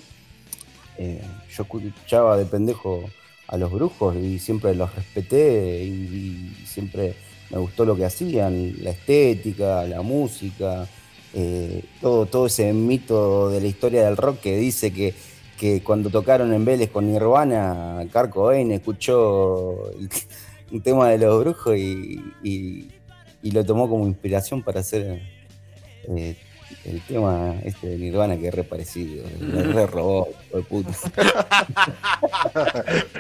Eh, 0.98 1.22
yo 1.56 1.64
escuchaba 1.64 2.38
de 2.38 2.46
pendejo 2.46 3.04
a 3.48 3.58
los 3.58 3.72
brujos 3.72 4.16
y 4.16 4.40
siempre 4.40 4.76
los 4.76 4.94
respeté 4.96 5.84
y, 5.84 6.54
y 6.62 6.66
siempre 6.66 7.16
me 7.50 7.58
gustó 7.58 7.86
lo 7.86 7.96
que 7.96 8.06
hacían, 8.06 8.76
la 8.84 8.92
estética, 8.92 9.84
la 9.86 10.02
música, 10.02 10.88
eh, 11.34 11.84
todo, 12.02 12.26
todo 12.28 12.46
ese 12.46 12.72
mito 12.74 13.50
de 13.50 13.62
la 13.62 13.68
historia 13.68 14.06
del 14.06 14.16
rock 14.18 14.40
que 14.42 14.58
dice 14.58 14.92
que, 14.94 15.14
que 15.62 15.84
cuando 15.84 16.10
tocaron 16.10 16.52
en 16.56 16.66
Vélez 16.66 16.90
con 16.90 17.06
Nirvana, 17.06 18.04
Kurt 18.12 18.32
Cobain 18.32 18.72
escuchó 18.72 19.92
el- 19.92 20.10
un 20.72 20.82
tema 20.82 21.08
de 21.10 21.20
los 21.20 21.40
brujos 21.44 21.78
y, 21.78 22.20
y- 22.42 22.88
y 23.44 23.52
lo 23.52 23.64
tomó 23.64 23.88
como 23.88 24.08
inspiración 24.08 24.64
para 24.64 24.80
hacer 24.80 25.22
eh, 26.08 26.36
el 26.86 27.02
tema 27.02 27.54
este 27.64 27.90
de 27.90 27.98
Nirvana 28.00 28.38
que 28.38 28.48
es 28.48 28.56
re 28.56 28.64
parecido, 28.64 29.24
le 29.40 29.62
re 29.64 29.86
robó, 29.86 30.30
hijo 30.48 30.58
de 30.58 30.64
puta. 30.64 30.90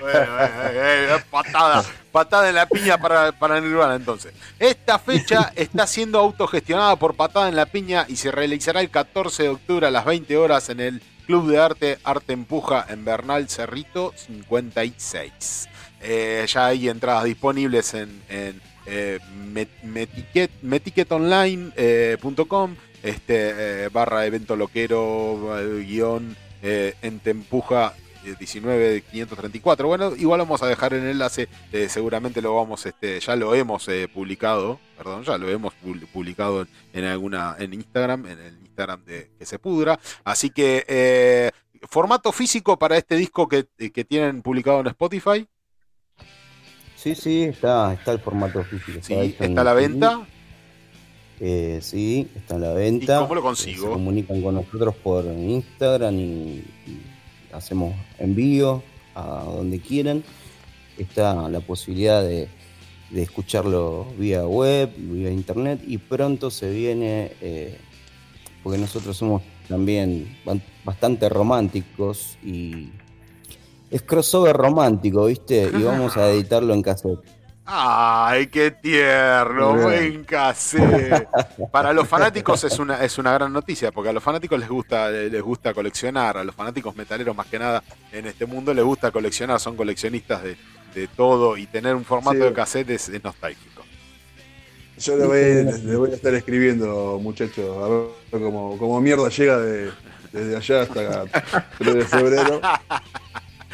Bueno, 0.01 0.31
bueno, 0.31 0.47
eh, 0.71 1.07
eh, 1.15 1.23
patada, 1.29 1.83
patada 2.11 2.49
en 2.49 2.55
la 2.55 2.65
piña 2.65 2.97
para, 2.97 3.31
para 3.31 3.59
Nirvana 3.61 3.95
entonces. 3.95 4.33
Esta 4.59 4.97
fecha 4.99 5.51
está 5.55 5.85
siendo 5.85 6.17
autogestionada 6.19 6.95
por 6.95 7.13
Patada 7.15 7.49
en 7.49 7.55
la 7.55 7.65
Piña 7.67 8.05
y 8.07 8.15
se 8.15 8.31
realizará 8.31 8.81
el 8.81 8.89
14 8.89 9.43
de 9.43 9.49
octubre 9.49 9.85
a 9.87 9.91
las 9.91 10.05
20 10.05 10.35
horas 10.37 10.69
en 10.69 10.79
el 10.79 11.01
Club 11.31 11.47
de 11.49 11.59
Arte 11.59 11.97
Arte 12.03 12.33
Empuja 12.33 12.85
en 12.89 13.05
Bernal 13.05 13.47
Cerrito 13.47 14.11
56. 14.17 15.69
Eh, 16.01 16.45
ya 16.45 16.65
hay 16.67 16.89
entradas 16.89 17.23
disponibles 17.23 17.93
en, 17.93 18.21
en 18.27 18.59
eh, 18.85 19.19
met- 19.53 19.69
metiquet- 19.81 20.51
metiquetonline.com 20.61 22.75
este, 23.01 23.85
eh, 23.85 23.89
barra 23.93 24.25
evento 24.25 24.57
loquero 24.57 25.57
eh, 25.57 25.85
guion 25.85 26.35
eh, 26.61 26.95
ente 27.01 27.29
empuja 27.29 27.93
eh, 28.25 28.35
19534. 28.37 29.87
Bueno, 29.87 30.13
igual 30.17 30.41
vamos 30.41 30.61
a 30.63 30.67
dejar 30.67 30.93
el 30.93 31.05
enlace, 31.07 31.47
eh, 31.71 31.87
seguramente 31.87 32.41
lo 32.41 32.57
vamos, 32.57 32.85
este, 32.85 33.17
ya 33.21 33.37
lo 33.37 33.55
hemos 33.55 33.87
eh, 33.87 34.09
publicado, 34.13 34.81
perdón, 34.97 35.23
ya 35.23 35.37
lo 35.37 35.49
hemos 35.49 35.73
pu- 35.81 36.05
publicado 36.07 36.67
en 36.91 37.05
alguna, 37.05 37.55
en 37.57 37.73
Instagram, 37.73 38.25
en 38.25 38.37
el 38.39 38.60
Instagram 38.71 39.03
de 39.05 39.31
que 39.37 39.45
se 39.45 39.59
pudra. 39.59 39.99
Así 40.23 40.49
que 40.49 40.85
eh, 40.87 41.51
formato 41.89 42.31
físico 42.31 42.77
para 42.79 42.97
este 42.97 43.15
disco 43.15 43.47
que, 43.47 43.67
que 43.91 44.03
tienen 44.05 44.41
publicado 44.41 44.79
en 44.79 44.87
Spotify. 44.87 45.45
Sí, 46.95 47.15
sí, 47.15 47.43
está, 47.43 47.93
está 47.93 48.11
el 48.11 48.19
formato 48.19 48.63
físico. 48.63 48.99
Sí, 49.01 49.13
hecho 49.13 49.43
en 49.43 49.51
¿está 49.51 49.61
a 49.61 49.63
la 49.63 49.73
venta? 49.73 50.27
Eh, 51.39 51.79
sí, 51.81 52.29
está 52.35 52.55
a 52.55 52.59
la 52.59 52.73
venta. 52.73 53.17
¿Y 53.17 53.19
cómo 53.21 53.35
lo 53.35 53.41
Eh, 53.41 53.43
consigo? 53.43 53.87
Se 53.87 53.93
comunican 53.93 54.41
con 54.41 54.55
nosotros 54.55 54.95
por 54.95 55.25
Instagram 55.25 56.15
y, 56.15 56.63
y 56.85 57.01
hacemos 57.51 57.95
envío 58.19 58.83
a 59.15 59.43
donde 59.45 59.79
quieran. 59.79 60.23
Está 60.97 61.49
la 61.49 61.59
posibilidad 61.61 62.21
de, 62.21 62.47
de 63.09 63.21
escucharlo 63.23 64.05
vía 64.19 64.45
web, 64.45 64.91
vía 64.95 65.31
internet 65.31 65.81
y 65.87 65.97
pronto 65.97 66.51
se 66.51 66.69
viene, 66.69 67.31
eh, 67.41 67.79
porque 68.63 68.77
nosotros 68.77 69.15
somos 69.17 69.41
también 69.67 70.37
bastante 70.83 71.29
románticos 71.29 72.37
y 72.43 72.89
es 73.89 74.01
crossover 74.03 74.55
romántico, 74.55 75.25
¿viste? 75.25 75.69
Y 75.73 75.83
vamos 75.83 76.17
a 76.17 76.29
editarlo 76.29 76.73
en 76.73 76.81
cassette. 76.81 77.19
Ay, 77.73 78.47
qué 78.47 78.71
tierno, 78.71 79.75
buen 79.75 80.23
cassette. 80.25 81.27
Para 81.71 81.93
los 81.93 82.07
fanáticos 82.07 82.63
es 82.65 82.79
una, 82.79 83.01
es 83.03 83.17
una 83.17 83.31
gran 83.33 83.53
noticia, 83.53 83.91
porque 83.91 84.09
a 84.09 84.13
los 84.13 84.23
fanáticos 84.23 84.59
les 84.59 84.67
gusta, 84.67 85.09
les 85.09 85.41
gusta 85.41 85.73
coleccionar, 85.73 86.37
a 86.37 86.43
los 86.43 86.53
fanáticos 86.55 86.95
metaleros 86.95 87.35
más 87.35 87.47
que 87.47 87.59
nada 87.59 87.81
en 88.11 88.25
este 88.25 88.45
mundo 88.45 88.73
les 88.73 88.83
gusta 88.83 89.11
coleccionar, 89.11 89.59
son 89.59 89.77
coleccionistas 89.77 90.43
de, 90.43 90.57
de 90.93 91.07
todo 91.07 91.55
y 91.55 91.65
tener 91.67 91.95
un 91.95 92.03
formato 92.03 92.39
Sí. 92.39 92.43
de 92.43 92.53
cassette 92.53 92.89
es, 92.89 93.07
es 93.09 93.23
nostálgico. 93.23 93.70
Yo 95.01 95.17
le 95.17 95.25
voy, 95.25 95.81
le 95.83 95.95
voy 95.95 96.11
a 96.11 96.15
estar 96.15 96.33
escribiendo, 96.35 97.19
muchachos, 97.21 97.77
a 97.77 97.87
ver 97.87 98.07
cómo, 98.43 98.77
cómo 98.77 99.01
mierda 99.01 99.29
llega 99.29 99.57
de- 99.57 99.89
desde 100.31 100.55
allá 100.57 100.81
hasta 100.83 101.25
3 101.79 101.95
de 101.95 102.05
febrero. 102.05 102.61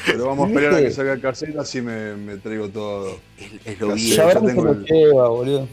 Pero 0.05 0.25
vamos 0.27 0.47
a 0.47 0.49
esperar 0.51 0.73
a 0.75 0.77
que 0.79 0.91
salga 0.91 1.19
caseta, 1.19 1.61
así 1.61 1.81
me, 1.81 2.15
me 2.15 2.37
traigo 2.37 2.69
todo. 2.69 3.19
Es 3.65 3.79
lo 3.79 3.95
Ya 3.95 4.25
verán 4.25 4.45
que 4.47 4.53
lo 4.61 4.73
lleva, 4.73 5.27
boludo. 5.27 5.67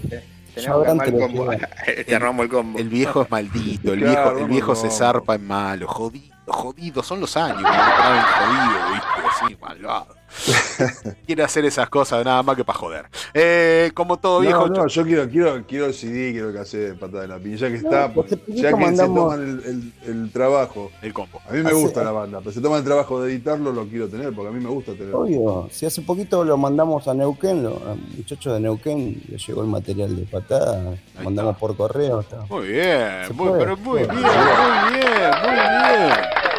Ya 0.57 0.77
verán 0.77 0.99
que 1.01 1.11
lo 1.13 1.29
lleva. 1.29 1.57
Te 2.07 2.15
armamos 2.17 2.45
el 2.45 2.51
combo. 2.51 2.79
El 2.79 2.89
viejo 2.89 3.23
es 3.23 3.31
maldito, 3.31 3.93
el 3.93 4.01
Claro, 4.01 4.31
viejo, 4.33 4.39
el 4.45 4.51
viejo 4.51 4.75
se 4.75 4.91
zarpa 4.91 5.37
en 5.37 5.47
malo, 5.47 5.87
jodido, 5.87 6.35
jodido, 6.47 7.03
son 7.03 7.21
los 7.21 7.37
años, 7.37 7.63
jodido, 7.63 8.93
viste, 8.93 9.24
malvado. 9.61 10.15
Quiere 11.27 11.45
hacer 11.45 11.65
esas 11.65 11.89
cosas 11.89 12.25
nada 12.25 12.43
más 12.43 12.57
que 12.57 12.65
para 12.65 12.77
joder. 12.79 13.05
Eh, 13.33 13.93
como 13.95 14.17
todo 14.19 14.41
viejo, 14.41 14.67
No, 14.67 14.75
no, 14.83 14.87
yo 14.89 15.05
quiero, 15.05 15.29
quiero, 15.29 15.65
quiero 15.65 15.87
el 15.87 15.95
CD, 15.95 16.33
quiero 16.33 16.49
el 16.49 16.55
cassette, 16.57 16.99
patada 16.99 17.23
en 17.25 17.31
la 17.31 17.39
piña, 17.39 17.57
ya 17.57 17.69
que 17.69 17.77
está, 17.77 18.13
pues 18.13 18.31
ya 18.49 18.73
que 18.77 18.97
se 18.97 19.05
toman 19.07 19.41
el, 19.41 19.93
el- 20.05 20.11
el 20.11 20.33
trabajo. 20.33 20.91
El 21.03 21.13
combo. 21.13 21.41
A 21.49 21.53
mí 21.53 21.61
me 21.63 21.71
Hace- 21.71 21.75
gusta 21.81 22.03
la 22.03 22.11
banda, 22.11 22.39
pero 22.41 22.51
se 22.53 22.61
toman 22.61 22.81
el 22.81 22.85
trabajo 22.85 23.23
de 23.23 23.31
editarlo, 23.33 23.73
lo 23.73 23.87
quiero 23.87 24.09
tener, 24.09 24.33
porque 24.35 24.49
a 24.49 24.53
mí 24.53 24.61
me 24.63 24.71
gusta 24.71 24.93
tenerlo. 24.93 25.21
Obvio, 25.21 25.69
si 25.71 25.87
hace 25.87 26.03
poquito 26.03 26.43
lo 26.45 26.57
mandamos 26.57 27.07
a 27.07 27.15
Neuquén, 27.15 27.63
lo- 27.63 27.77
a 27.77 27.95
muchachos 28.17 28.55
de 28.55 28.61
Neuquén, 28.61 29.23
les 29.29 29.47
llegó 29.47 29.63
el 29.63 29.69
material 29.69 30.17
de 30.17 30.23
patada, 30.25 30.95
lo 31.17 31.23
mandamos 31.25 31.57
por 31.59 31.77
correo. 31.77 32.21
está. 32.21 32.39
Muy 32.51 32.67
bien, 32.69 33.09
muy, 33.35 33.51
pero 33.57 33.77
muy 33.77 34.01
bien, 34.01 34.15
muy 34.15 34.23
bien, 34.23 35.31
muy 35.45 35.53
bien. 35.55 36.54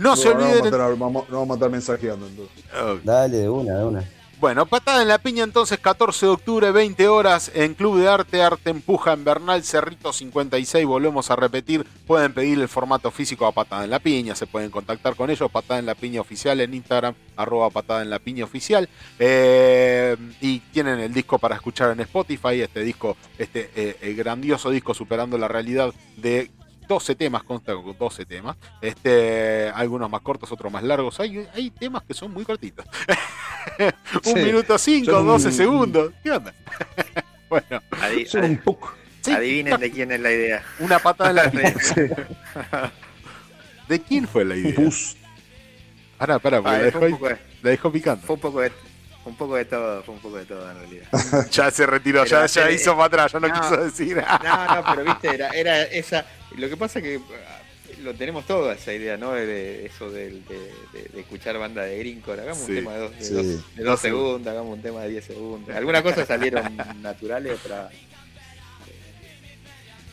No 0.00 0.16
se 0.16 0.30
olviden. 0.30 0.48
Vamos 0.48 0.60
a 0.60 0.70
matar, 0.70 0.98
vamos, 0.98 1.28
no 1.28 1.40
vamos 1.40 1.54
a 1.54 1.58
matar 1.58 1.70
mensajeando 1.70 2.26
entonces. 2.26 2.64
Dale, 3.04 3.36
de 3.36 3.48
una, 3.50 3.76
de 3.76 3.84
una. 3.84 4.04
Bueno, 4.40 4.64
patada 4.64 5.02
en 5.02 5.08
la 5.08 5.18
piña 5.18 5.44
entonces, 5.44 5.78
14 5.78 6.24
de 6.24 6.32
octubre, 6.32 6.70
20 6.70 7.08
horas, 7.08 7.50
en 7.54 7.74
Club 7.74 7.98
de 7.98 8.08
Arte, 8.08 8.40
Arte 8.40 8.70
Empuja 8.70 9.12
en 9.12 9.22
Bernal, 9.22 9.62
Cerrito 9.62 10.14
56, 10.14 10.86
volvemos 10.86 11.30
a 11.30 11.36
repetir, 11.36 11.84
pueden 12.06 12.32
pedir 12.32 12.58
el 12.58 12.68
formato 12.68 13.10
físico 13.10 13.44
a 13.44 13.52
Patada 13.52 13.84
en 13.84 13.90
la 13.90 13.98
Piña, 13.98 14.34
se 14.34 14.46
pueden 14.46 14.70
contactar 14.70 15.14
con 15.14 15.28
ellos, 15.28 15.50
Patada 15.50 15.78
en 15.78 15.84
la 15.84 15.94
Piña 15.94 16.22
Oficial 16.22 16.58
en 16.62 16.72
Instagram, 16.72 17.14
arroba 17.36 17.68
Patada 17.68 18.00
en 18.00 18.08
la 18.08 18.18
Piña 18.18 18.44
Oficial, 18.44 18.88
eh, 19.18 20.16
y 20.40 20.60
tienen 20.72 21.00
el 21.00 21.12
disco 21.12 21.38
para 21.38 21.56
escuchar 21.56 21.90
en 21.90 22.00
Spotify, 22.00 22.62
este 22.62 22.80
disco, 22.80 23.18
este 23.36 23.70
eh, 23.76 23.98
el 24.00 24.16
grandioso 24.16 24.70
disco 24.70 24.94
Superando 24.94 25.36
la 25.36 25.48
Realidad 25.48 25.92
de 26.16 26.50
12 26.90 27.14
temas, 27.14 27.44
consta 27.44 27.72
con 27.74 27.96
12 27.96 28.26
temas. 28.26 28.56
Este, 28.82 29.70
algunos 29.72 30.10
más 30.10 30.20
cortos, 30.22 30.50
otros 30.50 30.72
más 30.72 30.82
largos. 30.82 31.20
Hay, 31.20 31.46
hay 31.54 31.70
temas 31.70 32.02
que 32.02 32.14
son 32.14 32.32
muy 32.32 32.44
cortitos. 32.44 32.84
un 33.78 34.22
Sí. 34.24 34.34
minuto 34.34 34.76
5, 34.76 35.08
Son- 35.08 35.24
12 35.24 35.52
segundos. 35.52 36.12
¿Qué 36.22 36.32
onda? 36.32 36.52
bueno, 37.48 37.80
Adi- 37.92 38.26
son 38.26 38.42
un 38.44 38.56
poco. 38.58 38.92
Sí, 39.20 39.30
Adivinen 39.30 39.78
de 39.78 39.90
quién 39.92 40.10
es 40.10 40.18
la 40.20 40.32
idea. 40.32 40.64
Una 40.80 40.98
patada 40.98 41.44
en 41.44 41.62
la. 41.62 42.90
¿De 43.88 44.00
quién 44.02 44.26
fue 44.26 44.44
la 44.44 44.56
idea? 44.56 44.74
Pará, 46.18 46.38
pará, 46.40 46.60
porque 46.60 46.74
Ah, 46.76 46.78
la, 46.78 46.84
dejó, 46.86 46.98
fue 46.98 47.06
un 47.08 47.14
ahí- 47.14 47.18
poco 47.20 47.28
de- 47.28 47.38
la 47.62 47.70
dejó 47.70 47.92
picando. 47.92 48.26
Fue 48.26 48.34
un 48.34 48.40
poco 48.40 48.60
de, 48.62 48.72
un 49.26 49.36
poco 49.36 49.54
de 49.56 49.64
todo, 49.64 50.02
fue 50.02 50.14
un 50.14 50.20
poco 50.20 50.36
de 50.38 50.44
todo 50.44 50.68
en 50.70 50.76
realidad. 50.78 51.06
ya 51.52 51.70
se 51.70 51.86
retiró, 51.86 52.24
Pero 52.24 52.46
ya, 52.46 52.46
ya 52.46 52.70
hizo 52.72 52.92
para 52.94 53.04
atrás, 53.06 53.32
ya 53.32 53.38
no, 53.40 53.46
no. 53.48 53.54
quiso 53.60 53.76
decir. 53.76 54.16
No, 54.16 54.74
no, 54.74 54.84
pero 54.90 55.04
viste, 55.04 55.28
era, 55.34 55.48
era 55.50 55.82
esa. 55.84 56.26
Lo 56.56 56.68
que 56.68 56.76
pasa 56.76 57.00
que 57.00 57.16
ah, 57.16 57.62
lo 58.02 58.14
tenemos 58.14 58.46
todo 58.46 58.70
esa 58.72 58.92
idea, 58.92 59.16
¿no? 59.16 59.32
De, 59.32 59.46
de 59.46 59.86
eso 59.86 60.10
de, 60.10 60.30
de- 60.30 61.08
de 61.12 61.20
escuchar 61.20 61.58
banda 61.58 61.82
de 61.84 61.98
Greencore. 61.98 62.42
Hagamos 62.42 62.58
Sí, 62.64 62.72
un 62.72 62.76
tema 62.78 62.94
de 62.94 63.00
dos, 63.00 63.16
de 63.18 63.24
sí. 63.24 63.34
dos- 63.34 63.46
de 63.46 63.52
Dos 63.54 63.84
dos 63.84 64.00
segundos, 64.00 64.46
hagamos 64.52 64.76
un 64.76 64.82
tema 64.82 65.02
de 65.02 65.08
10 65.10 65.24
segundos. 65.24 65.74
Algunas 65.76 66.02
cosas 66.02 66.26
salieron 66.26 66.76
naturales, 67.02 67.52
otras. 67.64 67.92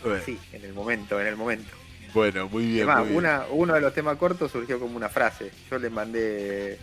Bueno. 0.04 0.22
Sí, 0.26 0.38
en 0.54 0.64
el 0.64 0.74
momento, 0.74 1.20
en 1.20 1.28
el 1.28 1.36
momento. 1.36 1.72
Bueno, 2.14 2.48
muy 2.50 2.66
bien. 2.66 2.78
Además, 2.90 3.00
muy 3.00 3.08
bien. 3.10 3.18
una, 3.18 3.46
uno 3.52 3.74
de 3.74 3.82
los 3.82 3.94
temas 3.94 4.18
cortos 4.18 4.52
surgió 4.52 4.80
como 4.80 4.96
una 4.96 5.10
frase. 5.10 5.52
Yo 5.70 5.78
le 5.80 5.90
mandé, 5.90 6.78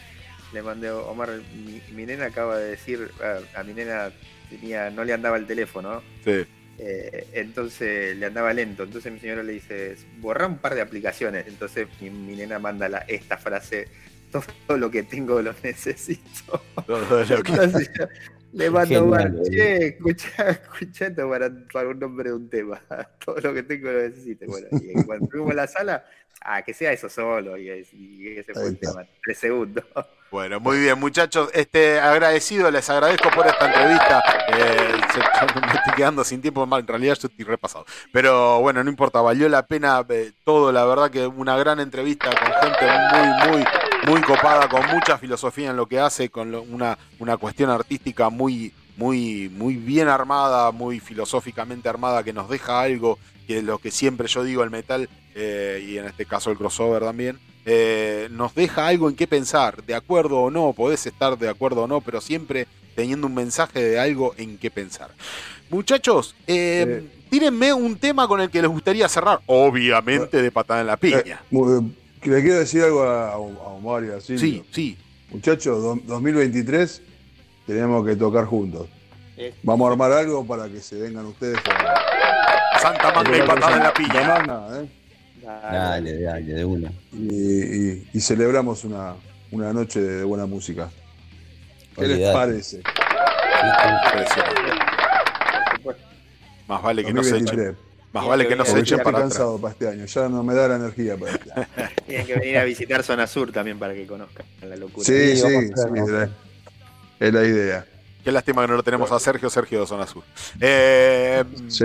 le 0.52 0.62
mandé 0.62 0.88
a 0.88 0.96
Omar, 0.96 1.30
mi, 1.54 1.80
mi 1.92 2.06
nena 2.06 2.26
acaba 2.26 2.58
de 2.58 2.70
decir, 2.70 3.10
a, 3.54 3.60
a 3.60 3.64
mi 3.64 3.72
nena 3.72 4.10
tenía, 4.50 4.90
no 4.90 5.04
le 5.04 5.12
andaba 5.12 5.36
el 5.36 5.46
teléfono, 5.46 6.02
Sí. 6.24 6.44
Eh, 6.78 7.26
entonces 7.32 8.16
le 8.16 8.26
andaba 8.26 8.52
lento. 8.52 8.82
Entonces 8.84 9.12
mi 9.12 9.20
señora 9.20 9.42
le 9.42 9.52
dice, 9.54 9.96
borra 10.18 10.46
un 10.46 10.58
par 10.58 10.74
de 10.74 10.80
aplicaciones. 10.82 11.46
Entonces 11.46 11.88
mi, 12.00 12.10
mi 12.10 12.36
nena 12.36 12.58
manda 12.58 12.88
la, 12.88 12.98
esta 13.08 13.38
frase, 13.38 13.88
todo 14.30 14.76
lo 14.78 14.90
que 14.90 15.02
tengo 15.04 15.40
lo 15.42 15.54
necesito. 15.62 16.62
Todo 16.86 17.24
lo 17.24 17.42
que- 17.42 17.52
Entonces, 17.52 17.90
le 18.52 18.70
mando 18.70 19.06
Genial, 19.10 19.32
boludo. 19.32 19.50
che, 19.50 19.86
escucha, 19.88 20.50
escucha 20.50 21.06
esto 21.06 21.28
para, 21.28 21.50
para 21.72 21.88
un 21.88 21.98
nombre 21.98 22.30
de 22.30 22.36
un 22.36 22.48
tema. 22.48 22.80
Todo 23.24 23.36
lo 23.40 23.54
que 23.54 23.62
tengo 23.64 23.90
lo 23.90 24.02
necesito. 24.02 24.46
Bueno, 24.46 24.68
y 24.72 25.02
cuando 25.04 25.28
fuimos 25.28 25.50
a 25.52 25.54
la 25.54 25.66
sala, 25.66 26.04
ah, 26.40 26.62
que 26.62 26.74
sea 26.74 26.92
eso 26.92 27.08
solo. 27.08 27.56
Y, 27.56 27.68
y 27.92 28.28
ese 28.38 28.52
fue 28.54 28.68
el 28.68 28.78
tema, 28.78 29.06
tres 29.22 29.38
segundos. 29.38 29.84
Bueno, 30.34 30.58
muy 30.58 30.80
bien, 30.80 30.98
muchachos. 30.98 31.48
Este, 31.54 32.00
agradecido, 32.00 32.68
les 32.68 32.90
agradezco 32.90 33.30
por 33.30 33.46
esta 33.46 33.66
entrevista. 33.66 34.20
Eh, 34.48 34.94
me 35.64 35.72
estoy 35.74 35.94
quedando 35.94 36.24
sin 36.24 36.42
tiempo, 36.42 36.64
en 36.76 36.86
realidad 36.88 37.14
yo 37.14 37.28
estoy 37.28 37.44
repasado. 37.44 37.86
Pero 38.12 38.58
bueno, 38.60 38.82
no 38.82 38.90
importa, 38.90 39.20
valió 39.20 39.48
la 39.48 39.64
pena 39.64 40.04
eh, 40.08 40.32
todo. 40.42 40.72
La 40.72 40.84
verdad 40.86 41.08
que 41.12 41.24
una 41.24 41.56
gran 41.56 41.78
entrevista 41.78 42.30
con 42.30 42.52
gente 42.52 42.84
muy, 43.12 43.48
muy, 43.48 43.64
muy 44.08 44.22
copada, 44.22 44.68
con 44.68 44.84
mucha 44.88 45.18
filosofía 45.18 45.70
en 45.70 45.76
lo 45.76 45.86
que 45.86 46.00
hace, 46.00 46.28
con 46.30 46.50
lo- 46.50 46.62
una, 46.62 46.98
una 47.20 47.36
cuestión 47.36 47.70
artística 47.70 48.28
muy, 48.28 48.72
muy, 48.96 49.48
muy 49.50 49.76
bien 49.76 50.08
armada, 50.08 50.72
muy 50.72 50.98
filosóficamente 50.98 51.88
armada, 51.88 52.24
que 52.24 52.32
nos 52.32 52.48
deja 52.48 52.80
algo 52.80 53.20
que 53.46 53.58
es 53.58 53.64
lo 53.64 53.78
que 53.78 53.90
siempre 53.90 54.26
yo 54.26 54.42
digo, 54.42 54.64
el 54.64 54.70
metal, 54.70 55.08
eh, 55.34 55.84
y 55.86 55.98
en 55.98 56.06
este 56.06 56.26
caso 56.26 56.50
el 56.50 56.56
crossover 56.58 57.02
también, 57.02 57.38
eh, 57.66 58.28
nos 58.30 58.54
deja 58.54 58.86
algo 58.86 59.08
en 59.08 59.16
qué 59.16 59.26
pensar, 59.26 59.82
de 59.84 59.94
acuerdo 59.94 60.38
o 60.40 60.50
no, 60.50 60.72
podés 60.72 61.06
estar 61.06 61.38
de 61.38 61.48
acuerdo 61.48 61.84
o 61.84 61.86
no, 61.86 62.00
pero 62.00 62.20
siempre 62.20 62.66
teniendo 62.94 63.26
un 63.26 63.34
mensaje 63.34 63.82
de 63.82 63.98
algo 63.98 64.34
en 64.36 64.58
qué 64.58 64.70
pensar. 64.70 65.10
Muchachos, 65.70 66.34
eh, 66.46 67.04
tírenme 67.30 67.72
un 67.72 67.96
tema 67.96 68.28
con 68.28 68.40
el 68.40 68.50
que 68.50 68.60
les 68.62 68.70
gustaría 68.70 69.08
cerrar, 69.08 69.40
obviamente 69.46 70.40
de 70.42 70.50
patada 70.52 70.82
en 70.82 70.86
la 70.88 70.96
piña. 70.96 71.40
Eh, 71.50 71.80
que 72.20 72.30
le 72.30 72.42
quiero 72.42 72.58
decir 72.58 72.82
algo 72.82 73.02
a, 73.02 73.32
a 73.32 73.36
Omar 73.38 74.04
y 74.04 74.10
a 74.10 74.20
Silvio. 74.20 74.38
Sí, 74.38 74.64
sí. 74.70 74.98
Muchachos, 75.30 75.82
do- 75.82 75.98
2023 76.04 77.02
tenemos 77.66 78.06
que 78.06 78.14
tocar 78.16 78.44
juntos. 78.44 78.86
Vamos 79.64 79.88
a 79.88 79.92
armar 79.92 80.12
algo 80.12 80.46
para 80.46 80.68
que 80.68 80.80
se 80.80 80.96
vengan 80.96 81.26
ustedes 81.26 81.58
a. 81.66 82.78
Santa 82.80 83.12
Magna 83.12 83.38
y 83.38 83.42
patada 83.42 83.76
en 83.76 83.82
la 83.82 83.94
piña. 83.94 84.28
Magna, 84.28 84.66
¿eh? 84.80 84.88
Dale, 85.44 86.20
dale, 86.22 86.42
de 86.54 86.64
una. 86.64 86.90
y, 87.12 87.34
y- 87.34 88.08
y 88.12 88.20
celebramos 88.20 88.84
una, 88.84 89.14
una 89.50 89.72
noche 89.72 90.00
de 90.00 90.24
buena 90.24 90.46
música. 90.46 90.90
¿Qué 91.96 92.02
les 92.02 92.10
Olvidate. 92.12 92.34
parece? 92.34 92.76
Impresionante. 94.04 94.84
Más 96.66 96.82
vale 96.82 97.04
que 97.04 97.12
no 97.12 97.22
se 97.22 97.30
2023. 97.32 97.68
echen. 97.74 97.84
Más 98.12 98.26
vale 98.26 98.46
que 98.48 98.56
no 98.56 98.64
se 98.64 98.78
echen 98.78 98.98
ya 98.98 99.04
para 99.04 99.18
cansado 99.18 99.60
para 99.60 99.72
este 99.72 99.88
año, 99.88 100.04
ya 100.06 100.28
no 100.28 100.42
me 100.44 100.54
da 100.54 100.68
la 100.68 100.76
energía 100.76 101.16
para 101.16 101.32
este 101.32 101.52
año. 101.52 101.66
Tienen 102.06 102.26
que 102.26 102.34
venir 102.36 102.58
a 102.58 102.64
visitar 102.64 103.02
Zona 103.02 103.26
Sur 103.26 103.52
también 103.52 103.78
para 103.78 103.92
que 103.94 104.06
conozcan 104.06 104.46
la 104.62 104.76
locura. 104.76 105.04
Sí, 105.04 105.36
sí, 105.36 105.42
la- 105.76 106.28
es 107.20 107.32
la 107.32 107.44
idea. 107.44 107.84
Qué 108.22 108.32
lástima 108.32 108.62
que 108.62 108.68
no 108.68 108.76
lo 108.76 108.82
tenemos 108.82 109.10
a 109.12 109.18
Sergio, 109.20 109.50
Sergio 109.50 109.80
de 109.80 109.86
Zona 109.86 110.06
Sur. 110.06 110.22
Eh, 110.60 111.44
Sí. 111.68 111.84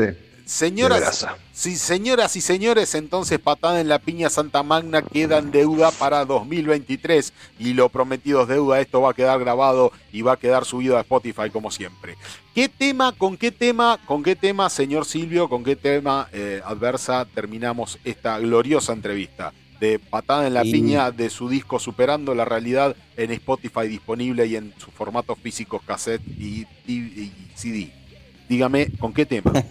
Señoras, 0.49 1.27
sí, 1.53 1.75
señoras 1.75 2.35
y 2.35 2.41
señores, 2.41 2.95
entonces 2.95 3.37
patada 3.37 3.79
en 3.81 3.87
la 3.87 3.99
piña 3.99 4.31
Santa 4.31 4.63
Magna 4.63 5.03
queda 5.03 5.37
en 5.37 5.51
deuda 5.51 5.91
para 5.91 6.25
2023 6.25 7.33
y 7.59 7.73
lo 7.75 7.89
prometido 7.89 8.41
es 8.41 8.47
deuda, 8.47 8.79
esto 8.81 8.99
va 8.99 9.11
a 9.11 9.13
quedar 9.13 9.39
grabado 9.39 9.91
y 10.11 10.23
va 10.23 10.33
a 10.33 10.37
quedar 10.37 10.65
subido 10.65 10.97
a 10.97 11.01
Spotify 11.01 11.51
como 11.53 11.69
siempre. 11.69 12.15
¿Qué 12.55 12.67
tema, 12.67 13.11
con 13.11 13.37
qué 13.37 13.51
tema, 13.51 13.99
con 14.07 14.23
qué 14.23 14.35
tema, 14.35 14.71
señor 14.71 15.05
Silvio, 15.05 15.49
con 15.49 15.63
qué 15.63 15.75
tema 15.75 16.27
eh, 16.33 16.61
adversa 16.65 17.27
terminamos 17.31 17.99
esta 18.03 18.39
gloriosa 18.39 18.93
entrevista? 18.93 19.53
De 19.79 19.99
patada 19.99 20.47
en 20.47 20.55
la 20.55 20.65
Y- 20.65 20.71
piña 20.71 21.11
de 21.11 21.29
su 21.29 21.47
disco 21.47 21.77
Superando 21.79 22.33
la 22.33 22.43
Realidad 22.43 22.95
en 23.17 23.29
Spotify 23.33 23.87
disponible 23.87 24.47
y 24.47 24.55
en 24.55 24.73
sus 24.79 24.91
formatos 24.95 25.37
físicos 25.37 25.83
cassette 25.85 26.23
y, 26.27 26.65
y- 26.87 26.93
y 26.97 27.31
CD. 27.53 27.93
Dígame, 28.49 28.87
¿con 28.99 29.13
qué 29.13 29.27
tema? 29.27 29.53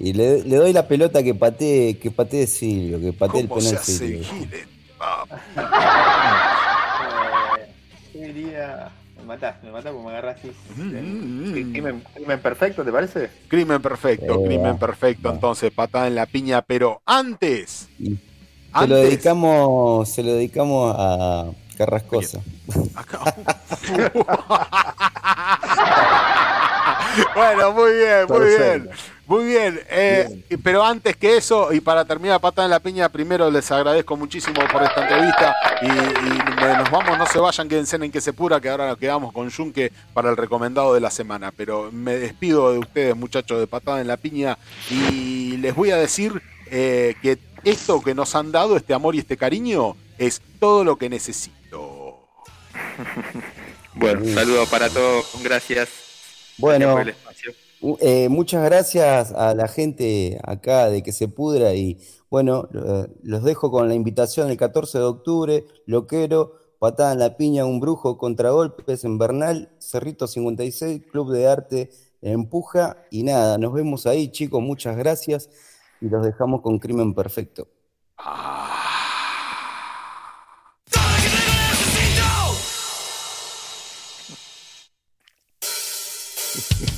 Y 0.00 0.12
le, 0.12 0.42
le 0.44 0.56
doy 0.56 0.72
la 0.72 0.88
pelota 0.88 1.22
que 1.22 1.34
patee, 1.34 1.98
que 1.98 2.10
patee 2.10 2.46
Silvio, 2.46 3.00
que 3.00 3.12
patee 3.12 3.42
el 3.42 3.48
¿Cómo 3.48 3.60
se 3.60 3.68
penal 3.68 3.82
hace 3.82 3.92
Silvio. 3.98 4.20
Eh, 4.20 4.66
yo 8.14 8.20
diría. 8.20 8.90
Me 9.16 9.22
matás, 9.24 9.62
me 9.62 9.70
matás 9.70 9.92
porque 9.92 10.06
me 10.06 10.10
agarrás 10.12 10.36
así. 10.38 10.50
Mm, 10.76 11.72
Crimen, 11.72 12.02
crimen 12.14 12.40
perfecto, 12.40 12.84
¿te 12.84 12.92
parece? 12.92 13.30
Crimen 13.48 13.80
perfecto, 13.80 14.34
Eh, 14.34 14.44
crimen 14.46 14.76
perfecto. 14.78 15.28
va. 15.28 15.34
Entonces, 15.34 15.70
patada 15.72 16.06
en 16.08 16.14
la 16.16 16.26
piña, 16.26 16.60
pero 16.62 17.00
antes. 17.06 17.88
Se 18.78 18.86
lo 18.88 18.96
dedicamos, 18.96 20.08
se 20.10 20.22
lo 20.22 20.34
dedicamos 20.34 20.94
a 20.98 21.46
Carrascosa. 21.78 22.40
bueno, 27.34 27.72
muy 27.72 27.92
bien, 27.92 28.26
muy 28.28 28.46
bien. 28.46 28.88
Muy 29.26 29.46
bien, 29.46 29.80
eh, 29.88 30.44
pero 30.62 30.84
antes 30.84 31.16
que 31.16 31.38
eso, 31.38 31.72
y 31.72 31.80
para 31.80 32.04
terminar 32.04 32.40
patada 32.40 32.66
en 32.66 32.70
la 32.70 32.80
piña, 32.80 33.08
primero 33.08 33.50
les 33.50 33.70
agradezco 33.70 34.16
muchísimo 34.18 34.60
por 34.70 34.82
esta 34.82 35.02
entrevista 35.02 35.56
y, 35.80 35.86
y 35.86 36.76
nos 36.76 36.90
vamos, 36.90 37.16
no 37.16 37.26
se 37.26 37.38
vayan, 37.38 37.66
quédense 37.66 37.96
en 37.96 38.12
que 38.12 38.20
se 38.20 38.34
pura, 38.34 38.60
que 38.60 38.68
ahora 38.68 38.86
nos 38.86 38.98
quedamos 38.98 39.32
con 39.32 39.48
Yunque 39.48 39.90
para 40.12 40.28
el 40.28 40.36
recomendado 40.36 40.92
de 40.92 41.00
la 41.00 41.10
semana. 41.10 41.52
Pero 41.52 41.90
me 41.90 42.16
despido 42.16 42.72
de 42.72 42.78
ustedes, 42.78 43.16
muchachos 43.16 43.58
de 43.58 43.66
patada 43.66 44.02
en 44.02 44.08
la 44.08 44.18
piña, 44.18 44.58
y 44.90 45.56
les 45.56 45.74
voy 45.74 45.90
a 45.90 45.96
decir 45.96 46.42
eh, 46.70 47.14
que 47.22 47.38
esto 47.64 48.02
que 48.02 48.14
nos 48.14 48.34
han 48.34 48.52
dado, 48.52 48.76
este 48.76 48.92
amor 48.92 49.14
y 49.14 49.20
este 49.20 49.38
cariño, 49.38 49.96
es 50.18 50.42
todo 50.60 50.84
lo 50.84 50.96
que 50.96 51.08
necesito. 51.08 52.28
Bueno, 53.94 54.20
saludos 54.34 54.68
para 54.68 54.90
todos, 54.90 55.24
gracias. 55.42 55.88
Bueno, 56.58 57.02
eh, 58.00 58.28
muchas 58.30 58.64
gracias 58.64 59.32
a 59.32 59.54
la 59.54 59.68
gente 59.68 60.40
acá 60.42 60.88
de 60.88 61.02
que 61.02 61.12
se 61.12 61.28
pudra 61.28 61.74
y 61.74 61.98
bueno, 62.30 62.66
eh, 62.72 63.06
los 63.22 63.44
dejo 63.44 63.70
con 63.70 63.88
la 63.88 63.94
invitación 63.94 64.50
el 64.50 64.56
14 64.56 64.98
de 64.98 65.04
octubre, 65.04 65.64
Loquero, 65.86 66.54
Patada 66.78 67.12
en 67.12 67.18
la 67.18 67.36
Piña, 67.36 67.66
un 67.66 67.80
brujo, 67.80 68.16
contragolpes 68.16 69.04
en 69.04 69.18
Bernal, 69.18 69.70
Cerrito 69.78 70.26
56, 70.26 71.02
Club 71.10 71.32
de 71.32 71.46
Arte 71.46 71.90
Empuja 72.22 72.96
y 73.10 73.22
nada, 73.22 73.58
nos 73.58 73.74
vemos 73.74 74.06
ahí 74.06 74.28
chicos, 74.28 74.62
muchas 74.62 74.96
gracias 74.96 75.50
y 76.00 76.08
los 76.08 76.24
dejamos 76.24 76.62
con 76.62 76.78
Crimen 76.78 77.12
Perfecto. 77.12 77.68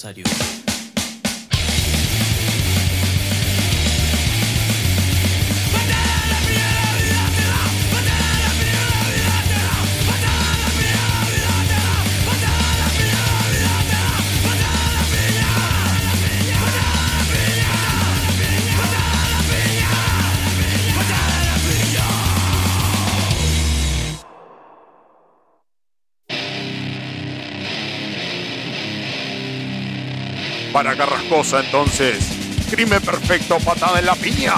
si 0.00 0.06
es 0.08 0.16
necesario. 0.16 0.24
Para 0.24 0.79
Entonces, 31.40 32.18
crimen 32.70 33.00
perfecto, 33.00 33.58
patada 33.60 33.98
en 33.98 34.04
la 34.04 34.14
piña. 34.14 34.52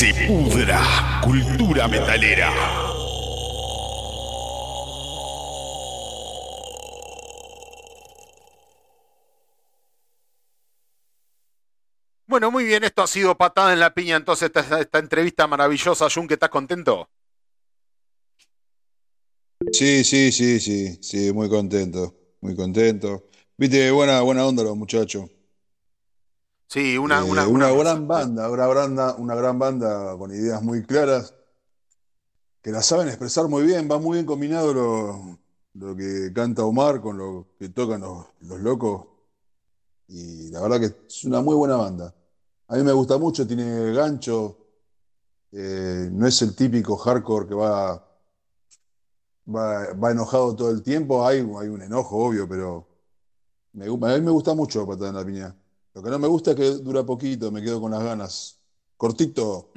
Se 0.00 0.14
pudra, 0.26 0.80
cultura 1.22 1.86
metalera. 1.86 2.50
Bueno, 12.26 12.50
muy 12.50 12.64
bien, 12.64 12.82
esto 12.84 13.02
ha 13.02 13.06
sido 13.06 13.36
patada 13.36 13.74
en 13.74 13.80
la 13.80 13.92
piña, 13.92 14.16
entonces 14.16 14.50
esta, 14.54 14.80
esta 14.80 14.98
entrevista 15.00 15.46
maravillosa, 15.46 16.08
Jun, 16.08 16.26
que 16.26 16.34
estás 16.34 16.48
contento. 16.48 17.10
Sí, 19.70 20.02
sí, 20.04 20.32
sí, 20.32 20.60
sí, 20.60 20.98
sí, 21.02 21.30
muy 21.34 21.50
contento, 21.50 22.14
muy 22.40 22.56
contento. 22.56 23.28
Viste, 23.58 23.90
buena, 23.90 24.22
buena 24.22 24.46
onda 24.46 24.62
los 24.62 24.78
muchachos. 24.78 25.28
Sí, 26.72 26.96
una, 26.96 27.18
Eh, 27.18 27.24
una, 27.24 27.48
una 27.48 27.72
gran 27.72 28.06
banda, 28.06 28.48
una 28.48 28.66
banda, 28.68 29.16
una 29.16 29.34
gran 29.34 29.58
banda 29.58 30.16
con 30.16 30.30
ideas 30.30 30.62
muy 30.62 30.84
claras, 30.84 31.34
que 32.62 32.70
la 32.70 32.80
saben 32.80 33.08
expresar 33.08 33.48
muy 33.48 33.64
bien, 33.64 33.88
va 33.90 33.98
muy 33.98 34.18
bien 34.18 34.26
combinado 34.26 34.72
lo, 34.72 35.38
lo 35.74 35.96
que 35.96 36.32
canta 36.32 36.64
Omar 36.64 37.00
con 37.00 37.18
lo 37.18 37.48
que 37.58 37.70
tocan 37.70 38.02
los, 38.02 38.24
los 38.42 38.60
locos, 38.60 39.04
y 40.06 40.50
la 40.50 40.60
verdad 40.60 40.78
que 40.78 41.06
es 41.08 41.24
una 41.24 41.40
muy 41.40 41.56
buena 41.56 41.74
banda. 41.74 42.14
A 42.68 42.76
mí 42.76 42.84
me 42.84 42.92
gusta 42.92 43.18
mucho, 43.18 43.44
tiene 43.48 43.92
gancho, 43.92 44.56
eh, 45.50 46.08
no 46.12 46.24
es 46.28 46.40
el 46.42 46.54
típico 46.54 46.96
hardcore 46.96 47.48
que 47.48 47.54
va, 47.54 47.96
va, 49.52 49.92
va 49.94 50.10
enojado 50.12 50.54
todo 50.54 50.70
el 50.70 50.82
tiempo, 50.84 51.26
hay, 51.26 51.38
hay 51.38 51.68
un 51.68 51.82
enojo, 51.82 52.16
obvio, 52.16 52.48
pero 52.48 52.86
me 53.72 53.86
a 53.86 54.18
mí 54.18 54.20
me 54.24 54.30
gusta 54.30 54.54
mucho 54.54 54.86
Patada 54.86 55.08
en 55.10 55.16
la 55.16 55.24
Piña. 55.24 55.59
Lo 55.94 56.02
que 56.02 56.10
no 56.10 56.18
me 56.18 56.28
gusta 56.28 56.50
es 56.52 56.56
que 56.56 56.70
dura 56.70 57.04
poquito, 57.04 57.50
me 57.50 57.62
quedo 57.62 57.80
con 57.80 57.90
las 57.90 58.02
ganas. 58.02 58.60
Cortito, 58.96 59.72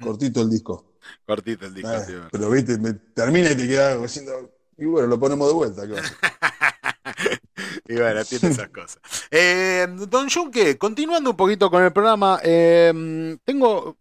cortito 0.00 0.40
el 0.40 0.50
disco. 0.50 0.94
Cortito 1.26 1.66
el 1.66 1.74
disco, 1.74 1.90
Eh, 1.90 2.04
sí, 2.06 2.12
pero 2.30 2.50
viste, 2.50 2.78
me 2.78 2.92
termina 2.92 3.50
y 3.50 3.56
te 3.56 3.66
queda 3.66 3.96
diciendo, 3.96 4.50
y 4.78 4.84
bueno, 4.84 5.08
lo 5.08 5.18
ponemos 5.18 5.48
de 5.48 5.54
vuelta. 5.54 5.82
¿qué? 5.86 5.94
Y 7.88 7.96
bueno, 7.96 8.24
tiene 8.24 8.48
esas 8.48 8.68
cosas. 8.68 9.00
Eh, 9.30 9.86
don 10.08 10.30
Junque, 10.30 10.78
continuando 10.78 11.30
un 11.30 11.36
poquito 11.36 11.70
con 11.70 11.82
el 11.82 11.92
programa, 11.92 12.40
eh, 12.42 13.36
tengo 13.44 13.98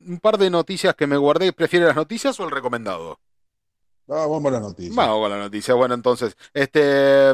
un 0.00 0.18
par 0.18 0.38
de 0.38 0.50
noticias 0.50 0.94
que 0.96 1.06
me 1.06 1.16
guardé. 1.16 1.52
¿Prefiere 1.52 1.86
las 1.86 1.94
noticias 1.94 2.38
o 2.40 2.44
el 2.44 2.50
recomendado? 2.50 3.20
Ah, 4.08 4.26
vamos 4.26 4.46
a 4.46 4.50
las 4.50 4.62
noticias. 4.62 4.96
Vamos 4.96 5.20
con 5.20 5.30
la 5.30 5.38
noticia. 5.38 5.74
Bueno, 5.74 5.94
entonces, 5.94 6.36
este, 6.52 7.32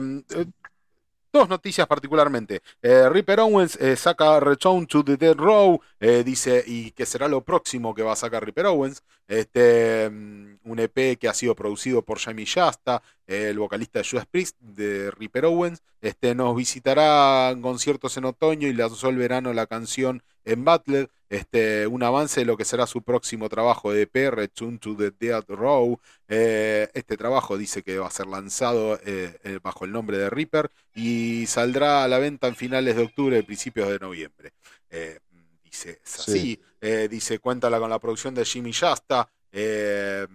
dos 1.32 1.48
noticias 1.48 1.86
particularmente. 1.86 2.62
Eh, 2.82 3.08
Ripper 3.08 3.40
Owens 3.40 3.76
eh, 3.76 3.96
saca 3.96 4.40
Return 4.40 4.86
to 4.86 5.04
the 5.04 5.16
Dead 5.16 5.36
Row, 5.36 5.80
eh, 6.00 6.22
dice, 6.24 6.62
y 6.66 6.90
que 6.92 7.06
será 7.06 7.28
lo 7.28 7.42
próximo 7.42 7.94
que 7.94 8.02
va 8.02 8.12
a 8.12 8.16
sacar 8.16 8.44
Ripper 8.44 8.66
Owens. 8.66 9.02
Este, 9.26 10.08
mm, 10.10 10.58
un 10.64 10.78
EP 10.78 11.16
que 11.18 11.28
ha 11.28 11.34
sido 11.34 11.54
producido 11.54 12.02
por 12.02 12.18
Jamie 12.18 12.46
Shasta, 12.46 13.02
el 13.26 13.58
vocalista 13.58 13.98
de 13.98 14.08
Judas 14.08 14.26
Priest, 14.26 14.56
de 14.60 15.10
Ripper 15.10 15.44
Owens. 15.46 15.82
Este, 16.00 16.34
nos 16.34 16.56
visitará 16.56 17.50
en 17.50 17.62
conciertos 17.62 18.16
en 18.16 18.24
otoño 18.24 18.68
y 18.68 18.72
lanzó 18.72 19.08
el 19.10 19.16
verano 19.16 19.52
la 19.52 19.66
canción 19.66 20.22
en 20.44 20.64
Butler. 20.64 21.10
Este, 21.28 21.86
un 21.86 22.02
avance 22.02 22.40
de 22.40 22.46
lo 22.46 22.56
que 22.56 22.64
será 22.64 22.86
su 22.86 23.02
próximo 23.02 23.50
trabajo 23.50 23.92
de 23.92 24.02
EP, 24.02 24.30
Return 24.30 24.78
to 24.78 24.96
the 24.96 25.10
Dead 25.10 25.44
Row. 25.48 26.00
Eh, 26.26 26.88
este 26.94 27.18
trabajo 27.18 27.58
dice 27.58 27.82
que 27.82 27.98
va 27.98 28.06
a 28.06 28.10
ser 28.10 28.26
lanzado 28.26 28.98
eh, 29.04 29.38
eh, 29.44 29.58
bajo 29.62 29.84
el 29.84 29.92
nombre 29.92 30.16
de 30.16 30.30
Reaper 30.30 30.70
y 30.94 31.44
saldrá 31.46 32.04
a 32.04 32.08
la 32.08 32.18
venta 32.18 32.48
en 32.48 32.56
finales 32.56 32.96
de 32.96 33.02
octubre, 33.02 33.42
principios 33.42 33.90
de 33.90 33.98
noviembre. 33.98 34.52
Eh, 34.90 35.18
dice, 35.62 36.00
es 36.02 36.20
así. 36.20 36.32
Sí. 36.32 37.08
Dice, 37.08 37.40
cuéntala 37.40 37.78
con 37.80 37.90
la 37.90 37.98
producción 37.98 38.34
de 38.34 38.44
Jimmy 38.44 38.70
Shasta, 38.70 39.28
de 39.50 40.28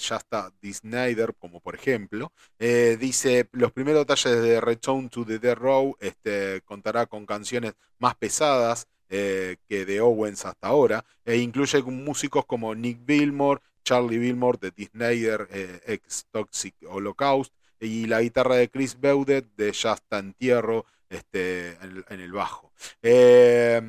Shasta 0.00 0.50
D. 0.60 0.72
Snyder, 0.72 1.34
como 1.38 1.60
por 1.60 1.74
ejemplo. 1.74 2.32
Dice, 2.58 3.46
los 3.52 3.72
primeros 3.72 4.06
detalles 4.06 4.40
de 4.40 4.58
Return 4.60 5.10
to 5.10 5.26
the 5.26 5.38
Dead 5.38 5.54
Row 5.54 5.94
este, 6.00 6.62
contará 6.62 7.04
con 7.04 7.26
canciones 7.26 7.74
más 7.98 8.14
pesadas 8.16 8.88
eh, 9.08 9.56
que 9.68 9.84
de 9.84 10.00
Owens 10.00 10.44
hasta 10.44 10.68
ahora, 10.68 11.04
e 11.24 11.36
incluye 11.38 11.82
músicos 11.82 12.44
como 12.46 12.74
Nick 12.74 13.04
Billmore, 13.04 13.60
Charlie 13.84 14.18
Billmore 14.18 14.58
de 14.60 14.70
D. 14.72 14.86
Snyder, 14.92 15.48
eh, 15.50 15.80
ex 15.86 16.26
Toxic 16.30 16.74
Holocaust, 16.88 17.52
y 17.80 18.06
la 18.06 18.20
guitarra 18.22 18.56
de 18.56 18.68
Chris 18.68 18.98
Beudet 18.98 19.46
de 19.56 19.70
Shasta 19.72 20.18
Entierro 20.18 20.86
este, 21.08 21.76
en, 21.82 22.20
el- 22.20 22.32
bajo. 22.32 22.72
Eh, 23.02 23.80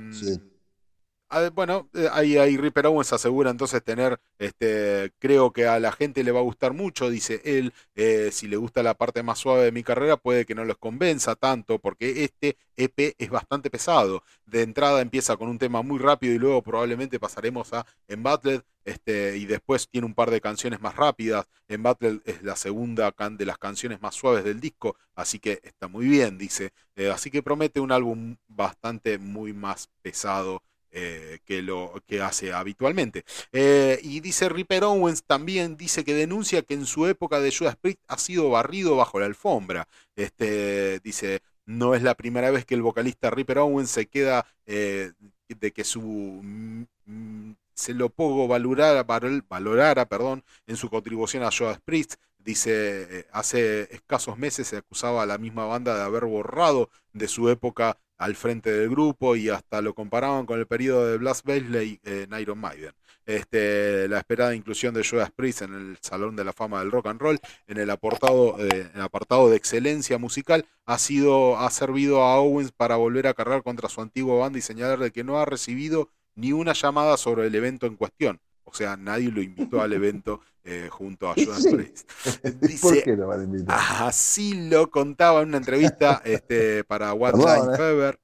Bueno, 1.54 1.90
eh, 1.94 2.08
ahí, 2.14 2.38
ahí 2.38 2.56
Ripper 2.56 2.86
Owens 2.88 3.12
asegura 3.12 3.52
entonces 3.52 3.84
tener, 3.84 4.18
este, 4.40 5.12
creo 5.20 5.52
que 5.52 5.68
a 5.68 5.78
la 5.78 5.92
gente 5.92 6.24
le 6.24 6.32
va 6.32 6.40
a 6.40 6.44
gustar 6.44 6.74
mucho, 6.74 7.10
dice 7.10 7.42
él, 7.44 7.74
eh, 7.96 8.30
si 8.32 8.48
le 8.48 8.56
gusta 8.56 8.82
la 8.82 8.94
parte 8.94 9.24
más 9.24 9.38
suave 9.40 9.66
de 9.66 9.72
mi 9.74 9.84
carrera 9.84 10.16
puede 10.16 10.46
que 10.46 10.56
no 10.56 10.64
los 10.64 10.78
convenza 10.78 11.36
tanto, 11.36 11.80
porque 11.80 12.24
este 12.24 12.58
EP 12.78 13.16
es 13.18 13.30
bastante 13.30 13.70
pesado. 13.70 14.24
De 14.46 14.62
entrada 14.62 15.02
empieza 15.02 15.36
con 15.36 15.50
un 15.50 15.58
tema 15.60 15.82
muy 15.82 16.00
rápido 16.00 16.34
y 16.34 16.40
luego 16.40 16.62
probablemente 16.62 17.20
pasaremos 17.20 17.74
a 17.74 17.86
Embattled, 18.08 18.62
este, 18.86 19.36
y 19.38 19.46
después 19.46 19.90
tiene 19.90 20.08
un 20.08 20.14
par 20.16 20.32
de 20.32 20.40
canciones 20.40 20.80
más 20.80 20.96
rápidas. 20.96 21.46
Embattled 21.68 22.22
es 22.26 22.42
la 22.42 22.56
segunda 22.56 23.12
can- 23.12 23.36
de 23.38 23.46
las 23.46 23.58
canciones 23.58 24.02
más 24.02 24.16
suaves 24.16 24.46
del 24.46 24.62
disco, 24.62 24.96
así 25.14 25.40
que 25.40 25.60
está 25.64 25.90
muy 25.90 26.08
bien, 26.08 26.38
dice. 26.38 26.72
Eh, 26.96 27.10
así 27.12 27.30
que 27.32 27.44
promete 27.44 27.82
un 27.82 27.92
álbum 27.92 28.38
bastante 28.48 29.18
muy 29.18 29.52
más 29.54 29.90
pesado 30.02 30.64
eh, 30.92 31.40
que 31.46 31.62
lo 31.62 31.94
que 32.08 32.22
hace 32.22 32.54
habitualmente. 32.54 33.24
Eh, 33.52 34.00
y 34.04 34.20
dice 34.22 34.50
Ripper 34.50 34.84
Owens 34.86 35.24
también 35.24 35.78
dice 35.78 36.04
que 36.04 36.14
denuncia 36.14 36.62
que 36.64 36.74
en 36.76 36.86
su 36.86 37.08
época 37.08 37.40
de 37.40 37.52
Judas 37.56 37.76
Priest 37.76 38.00
ha 38.08 38.18
sido 38.18 38.50
barrido 38.50 38.96
bajo 38.96 39.20
la 39.20 39.26
alfombra. 39.28 39.88
Este 40.16 41.00
dice 41.02 41.42
no 41.66 41.96
es 41.96 42.02
la 42.02 42.16
primera 42.16 42.50
vez 42.52 42.66
que 42.66 42.76
el 42.76 42.82
vocalista 42.82 43.30
Ripper 43.30 43.60
Owens 43.60 43.90
se 43.92 44.08
queda 44.08 44.46
eh, 44.66 45.12
de 45.50 45.72
que 45.74 45.84
su 45.84 46.02
mm, 46.02 46.84
mm, 47.06 47.56
se 47.74 47.94
lo 47.94 48.10
poco 48.10 48.48
valorara, 48.48 49.04
valor- 49.06 49.44
valorara 49.48 50.08
perdón, 50.08 50.44
en 50.66 50.78
su 50.78 50.90
contribución 50.90 51.44
a 51.44 51.52
Judas 51.52 51.80
Priest. 51.84 52.16
Dice, 52.40 53.28
hace 53.34 53.94
escasos 53.94 54.38
meses 54.38 54.68
se 54.68 54.78
acusaba 54.78 55.24
a 55.24 55.26
la 55.26 55.38
misma 55.38 55.66
banda 55.66 55.98
de 55.98 56.04
haber 56.04 56.24
borrado 56.26 56.90
de 57.12 57.28
su 57.28 57.50
época 57.50 57.98
al 58.18 58.36
frente 58.36 58.72
del 58.72 58.90
grupo 58.90 59.36
y 59.36 59.50
hasta 59.50 59.82
lo 59.82 59.94
comparaban 59.94 60.46
con 60.46 60.60
el 60.60 60.68
periodo 60.68 61.08
de 61.08 61.18
Blas 61.18 61.44
Bailey 61.44 62.00
en 62.04 62.34
Iron 62.40 62.60
Maiden. 62.60 62.94
Este, 63.26 64.08
la 64.08 64.20
esperada 64.20 64.56
inclusión 64.56 64.94
de 64.94 65.06
Judas 65.06 65.32
Priest 65.32 65.64
en 65.64 65.74
el 65.74 65.98
Salón 66.02 66.38
de 66.38 66.46
la 66.46 66.54
Fama 66.54 66.80
del 66.80 66.92
Rock 66.92 67.08
and 67.08 67.20
Roll, 67.20 67.40
en 67.68 67.78
el 67.78 67.90
apartado, 67.90 68.56
eh, 68.60 68.90
el 68.94 69.02
apartado 69.02 69.50
de 69.50 69.58
excelencia 69.58 70.18
musical, 70.18 70.66
ha 70.86 70.98
sido, 70.98 71.58
ha 71.58 71.70
servido 71.70 72.24
a 72.24 72.38
Owens 72.38 72.72
para 72.72 72.96
volver 72.96 73.28
a 73.28 73.34
cargar 73.34 73.64
contra 73.64 73.90
su 73.90 74.02
antigua 74.02 74.38
banda 74.38 74.60
y 74.60 74.62
señalar 74.62 75.00
de 75.00 75.12
que 75.12 75.26
no 75.26 75.40
ha 75.40 75.46
recibido 75.46 76.10
ni 76.36 76.54
una 76.54 76.72
llamada 76.72 77.18
sobre 77.18 77.48
el 77.48 77.56
evento 77.56 77.86
en 77.86 77.98
cuestión. 77.98 78.40
O 78.68 78.74
sea, 78.74 78.98
nadie 78.98 79.32
lo 79.32 79.42
invitó 79.42 79.82
al 79.82 79.94
evento 79.94 80.42
eh, 80.64 80.90
junto 80.92 81.30
a 81.30 81.34
Judas 81.34 81.64
Sí. 81.64 81.76
Priest. 81.76 82.12
¿Por 82.42 82.60
Dice, 82.60 83.04
qué 83.04 83.16
lo 83.16 83.28
van 83.28 83.42
a 83.42 83.44
invitar? 83.44 83.80
Así 84.02 84.70
lo 84.70 84.92
contaba 84.92 85.42
en 85.42 85.50
una 85.50 85.58
entrevista 85.58 86.22
este, 86.26 86.84
para 86.84 87.14
Line 87.14 87.74
eh. 87.74 87.78
Fever. 87.78 88.20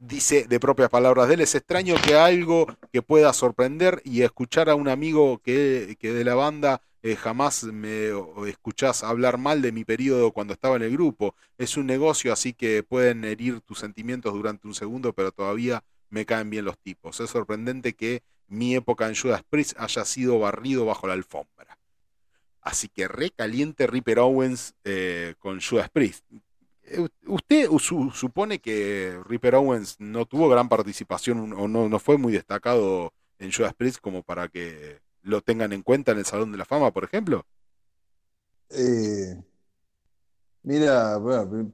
Dice 0.00 0.46
de 0.48 0.58
propias 0.58 0.88
palabras 0.88 1.28
de 1.28 1.34
él, 1.34 1.40
es 1.42 1.54
extraño 1.54 1.94
que 2.02 2.16
algo 2.16 2.66
que 2.90 3.02
pueda 3.02 3.34
sorprender 3.34 4.00
y 4.02 4.22
escuchar 4.22 4.70
a 4.70 4.74
un 4.74 4.88
amigo 4.88 5.38
que, 5.44 5.98
que 6.00 6.14
de 6.14 6.24
la 6.24 6.34
banda 6.34 6.80
eh, 7.02 7.16
jamás 7.16 7.64
me 7.64 8.08
escuchás 8.48 9.04
hablar 9.04 9.36
mal 9.36 9.60
de 9.60 9.72
mi 9.72 9.84
periodo 9.84 10.32
cuando 10.32 10.54
estaba 10.54 10.76
en 10.76 10.84
el 10.84 10.92
grupo. 10.92 11.34
Es 11.58 11.76
un 11.76 11.84
negocio, 11.84 12.32
así 12.32 12.54
que 12.54 12.82
pueden 12.82 13.26
herir 13.26 13.60
tus 13.60 13.78
sentimientos 13.78 14.32
durante 14.32 14.66
un 14.66 14.74
segundo, 14.74 15.12
pero 15.12 15.30
todavía 15.30 15.84
me 16.08 16.24
caen 16.24 16.48
bien 16.48 16.64
los 16.64 16.78
tipos. 16.78 17.20
Es 17.20 17.28
sorprendente 17.28 17.92
que 17.92 18.22
mi 18.48 18.74
época 18.74 19.08
en 19.08 19.16
Judas 19.16 19.42
Priest 19.48 19.74
haya 19.78 20.04
sido 20.04 20.38
barrido 20.38 20.84
bajo 20.86 21.06
la 21.06 21.14
alfombra. 21.14 21.78
Así 22.60 22.88
que 22.88 23.08
recaliente 23.08 23.86
Ripper 23.86 24.20
Owens 24.20 24.74
eh, 24.84 25.34
con 25.38 25.60
Judas 25.60 25.90
Priest. 25.90 26.24
Eh, 26.82 27.06
¿Usted 27.26 27.68
su- 27.78 28.10
supone 28.10 28.58
que 28.58 29.20
Ripper 29.26 29.56
Owens 29.56 29.96
no 30.00 30.26
tuvo 30.26 30.48
gran 30.48 30.68
participación 30.68 31.52
o 31.52 31.68
no, 31.68 31.98
fue 31.98 32.18
muy 32.18 32.32
destacado 32.32 33.12
en 33.38 33.52
Judas 33.52 33.74
Priest 33.74 34.00
como 34.00 34.22
para 34.22 34.48
que 34.48 35.00
lo 35.22 35.42
tengan 35.42 35.72
en 35.72 35.82
cuenta 35.82 36.12
en 36.12 36.18
el 36.18 36.24
Salón 36.26 36.52
de 36.52 36.58
la 36.58 36.64
Fama, 36.64 36.90
por 36.92 37.04
ejemplo? 37.04 37.44
Eh, 38.70 39.42
mira, 40.62 41.18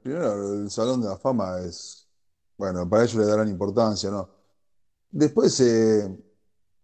primero 0.01 0.53
el 0.63 0.69
Salón 0.69 1.01
de 1.01 1.07
la 1.09 1.17
Fama 1.17 1.59
es, 1.61 2.07
bueno, 2.57 2.87
para 2.89 3.03
ellos 3.03 3.15
le 3.15 3.25
darán 3.25 3.47
importancia, 3.49 4.09
¿no? 4.11 4.29
Después, 5.11 5.59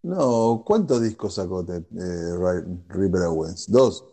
no, 0.04 0.64
¿cuántos 0.66 1.02
discos 1.02 1.36
sacó 1.36 1.62
eh, 1.62 1.82
Ri- 1.92 2.84
Ripper 2.90 3.22
Owens? 3.24 3.70
¿Dos? 3.70 4.06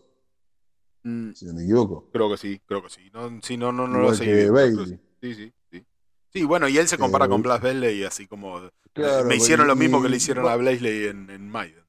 Si 1.34 1.44
no 1.44 1.52
me 1.52 1.62
equivoco. 1.64 2.08
Creo 2.10 2.30
que 2.30 2.36
sí, 2.38 2.60
creo 2.64 2.82
que 2.82 2.88
sí. 2.88 3.10
No, 3.12 3.40
sí, 3.42 3.56
no, 3.58 3.72
no, 3.72 3.86
no 3.86 3.98
Igual 3.98 4.12
lo 4.12 4.14
sé. 4.14 4.24
que 4.24 4.50
Bailey. 4.50 5.00
Sí, 5.20 5.34
sí, 5.34 5.52
sí. 5.70 5.86
Sí, 6.32 6.44
bueno, 6.44 6.66
y 6.68 6.78
él 6.78 6.88
se 6.88 6.98
compara 6.98 7.26
Eh, 7.26 7.28
con 7.28 7.42
Blas 7.42 7.60
Bailey, 7.60 8.04
así 8.04 8.26
como 8.26 8.58
eh, 8.58 8.70
Claro, 8.94 9.28
me 9.28 9.36
hicieron 9.36 9.66
lo 9.66 9.74
y- 9.74 9.78
mismo 9.78 10.02
que 10.02 10.08
le 10.08 10.16
hicieron 10.16 10.48
a 10.48 10.56
Blaisley 10.56 11.06
en, 11.08 11.28
en 11.30 11.48
Maiden. 11.48 11.84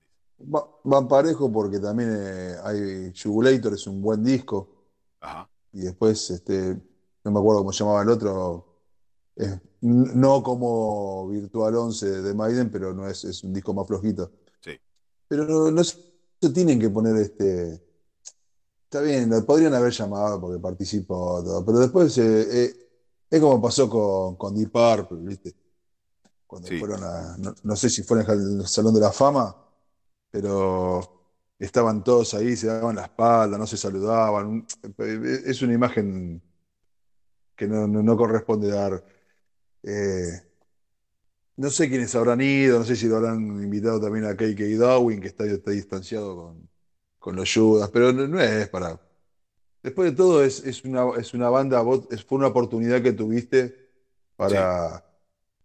Va- 0.54 0.68
van 0.84 1.08
parejo 1.08 1.52
porque 1.52 1.80
también 1.80 2.10
eh, 2.14 2.56
hay 2.64 3.14
Jugulator 3.22 3.74
es 3.74 3.88
un 3.88 4.02
buen 4.02 4.24
disco. 4.24 4.70
Ajá. 5.22 5.50
Y 5.74 5.82
después, 5.82 6.30
este, 6.30 6.76
no 7.24 7.32
me 7.32 7.40
acuerdo 7.40 7.60
cómo 7.62 7.72
se 7.74 7.80
llamaba 7.84 8.04
el 8.04 8.10
otro. 8.10 8.66
es 9.36 9.60
no 9.86 10.42
como 10.44 11.28
Virtual 11.30 11.76
11 11.76 12.22
de 12.22 12.34
Maiden, 12.34 12.70
pero 12.72 12.94
no 12.94 13.08
es, 13.08 13.24
es 13.26 13.44
un 13.44 13.54
disco 13.54 13.74
más 13.74 13.88
flojito. 13.88 14.32
Sí. 14.62 14.72
Pero 15.28 15.46
no, 15.46 15.72
no 15.72 15.84
se 15.84 15.98
tienen 16.54 16.80
que 16.80 16.90
poner 16.90 17.16
este. 17.18 17.82
Está 18.84 19.02
bien, 19.02 19.30
lo 19.30 19.46
podrían 19.46 19.74
haber 19.74 19.92
llamado 19.92 20.40
porque 20.40 20.60
participó, 20.60 21.44
todo, 21.44 21.66
pero 21.66 21.80
después 21.80 22.18
eh, 22.18 22.64
eh, 22.66 22.76
es 23.30 23.42
como 23.42 23.62
pasó 23.62 23.90
con, 23.90 24.36
con 24.38 24.56
Deep 24.56 24.72
Purple, 24.72 25.18
¿viste? 25.28 25.56
Cuando 26.48 26.68
fueron 26.80 27.04
a. 27.04 27.36
No, 27.38 27.54
no 27.64 27.76
sé 27.76 27.90
si 27.90 28.04
fueron 28.04 28.30
al 28.30 28.68
Salón 28.68 28.94
de 28.94 29.02
la 29.02 29.12
Fama, 29.12 29.56
pero 30.32 31.02
estaban 31.60 32.04
todos 32.04 32.34
ahí, 32.36 32.56
se 32.56 32.68
daban 32.68 32.96
la 32.96 33.04
espalda, 33.04 33.58
no 33.58 33.66
se 33.68 33.78
saludaban. 33.78 34.66
Es 35.46 35.62
una 35.62 35.74
imagen 35.74 36.42
que 37.56 37.68
no, 37.68 37.88
no- 37.88 38.04
no 38.04 38.18
corresponde 38.18 38.70
dar. 38.70 39.04
Eh, 39.86 40.42
no 41.58 41.70
sé 41.70 41.90
quiénes 41.90 42.14
habrán 42.16 42.42
ido, 42.42 42.80
no 42.80 42.86
sé 42.86 42.96
si 42.96 43.08
lo 43.08 43.18
habrán 43.18 43.40
invitado 43.64 44.00
también 44.02 44.26
a 44.26 44.36
KK 44.36 44.78
Dawin, 44.78 45.22
que 45.22 45.28
está, 45.28 45.46
está 45.46 45.72
distanciado 45.72 46.36
con, 46.36 46.70
con 47.20 47.36
los 47.36 47.52
Judas, 47.54 47.90
pero 47.92 48.12
no, 48.14 48.28
no 48.28 48.40
es 48.42 48.68
para. 48.70 49.00
Después 49.84 50.12
de 50.12 50.18
todo, 50.18 50.44
es, 50.44 50.64
es 50.66 50.84
una, 50.86 51.06
es 51.20 51.34
una 51.36 51.50
banda, 51.50 51.82
vos- 51.82 52.08
es- 52.12 52.26
fue 52.26 52.38
una 52.40 52.48
oportunidad 52.50 53.02
que 53.04 53.14
tuviste 53.14 53.76
para, 54.38 55.06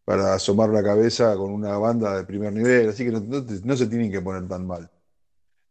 para 0.04 0.34
asomar 0.34 0.70
la 0.70 0.82
cabeza 0.84 1.36
con 1.36 1.52
una 1.52 1.78
banda 1.78 2.16
de 2.18 2.24
primer 2.26 2.52
nivel, 2.54 2.90
así 2.90 3.04
que 3.06 3.12
no, 3.12 3.20
no 3.22 3.76
se 3.76 3.86
tienen 3.88 4.12
que 4.12 4.20
poner 4.22 4.48
tan 4.48 4.66
mal. 4.66 4.90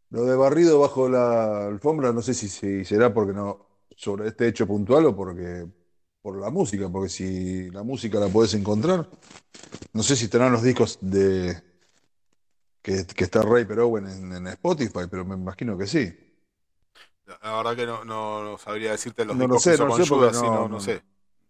Lo 0.09 0.25
de 0.25 0.35
barrido 0.35 0.79
bajo 0.79 1.09
la 1.09 1.67
alfombra, 1.67 2.11
no 2.13 2.21
sé 2.21 2.33
si, 2.33 2.49
si 2.49 2.85
será 2.85 3.13
porque 3.13 3.33
no, 3.33 3.67
sobre 3.95 4.29
este 4.29 4.47
hecho 4.47 4.67
puntual 4.67 5.05
o 5.07 5.15
porque 5.15 5.67
por 6.31 6.41
la 6.41 6.49
música, 6.49 6.89
porque 6.89 7.09
si 7.09 7.69
la 7.71 7.83
música 7.83 8.19
la 8.19 8.27
podés 8.29 8.53
encontrar, 8.53 9.09
no 9.93 10.03
sé 10.03 10.15
si 10.15 10.25
estarán 10.25 10.51
los 10.53 10.63
discos 10.63 10.99
de 11.01 11.61
que, 12.81 13.05
que 13.15 13.23
está 13.23 13.41
Ray 13.41 13.65
Owen 13.79 14.07
en, 14.07 14.33
en 14.33 14.47
Spotify, 14.47 15.05
pero 15.09 15.25
me 15.25 15.35
imagino 15.35 15.77
que 15.77 15.87
sí. 15.87 16.03
La 17.41 17.55
verdad 17.57 17.75
que 17.75 17.85
no, 17.85 18.03
no, 18.03 18.43
no 18.43 18.57
sabría 18.57 18.91
decirte 18.91 19.23
los 19.25 19.37
No 19.37 19.47
lo 19.47 19.57
discos 19.57 19.63
sé, 19.63 19.71
que 19.71 19.75
hizo 19.75 19.85
no 19.85 19.91
con 19.91 19.99
sé 20.01 20.05
no- 20.09 20.31
no, 20.49 20.67
no 20.67 20.79
no- 20.79 20.79
sé. 20.79 21.03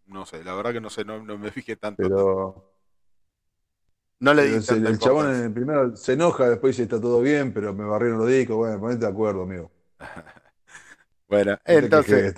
No 0.07 0.25
sé, 0.25 0.43
la 0.43 0.55
verdad 0.55 0.73
que 0.73 0.81
no 0.81 0.89
sé, 0.89 1.05
no, 1.05 1.23
no 1.23 1.37
me 1.37 1.51
fijé 1.51 1.75
tanto. 1.75 2.01
Pero, 2.07 2.71
No 4.21 4.33
le 4.33 4.43
di 4.45 4.55
el, 4.55 4.65
tanta 4.65 4.87
el 4.87 4.97
chabón 4.99 5.33
en 5.35 5.43
el 5.45 5.53
primero 5.53 5.95
se 5.95 6.13
enoja, 6.13 6.49
después 6.49 6.71
dice 6.75 6.83
está 6.83 6.99
todo 7.01 7.21
bien, 7.21 7.53
pero 7.53 7.73
me 7.73 7.83
barrieron 7.85 8.19
los 8.19 8.27
discos. 8.29 8.55
Bueno, 8.57 8.79
ponete 8.79 9.05
de 9.05 9.11
acuerdo, 9.11 9.43
amigo. 9.43 9.71
Bueno, 11.29 11.57
entonces. 11.65 12.33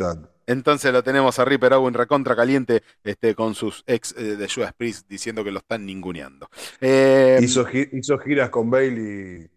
Entonces 0.47 0.91
lo 0.93 1.03
tenemos 1.03 1.39
a 1.39 1.45
Ripper 1.45 1.73
Owen 1.73 1.93
recontra 1.93 2.35
caliente 2.35 2.83
este, 3.03 3.35
con 3.35 3.55
sus 3.55 3.83
ex 3.87 4.13
eh, 4.17 4.35
de 4.37 4.49
Judas 4.49 4.73
Priest 4.75 5.07
diciendo 5.09 5.43
que 5.43 5.51
lo 5.51 5.59
están 5.59 5.85
ninguneando. 5.85 6.49
Eh, 6.79 7.39
Hizo, 7.41 7.65
gi- 7.65 7.89
hizo 7.93 8.17
giras 8.19 8.49
con 8.49 8.69
Bailey 8.69 9.49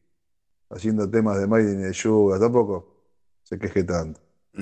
haciendo 0.71 1.09
temas 1.11 1.39
de 1.39 1.47
Maiden 1.47 1.81
y 1.81 1.85
de 1.85 1.93
Yuga, 1.93 2.39
tampoco 2.41 2.95
se 3.45 3.59
queje 3.59 3.85
tanto. 3.85 4.21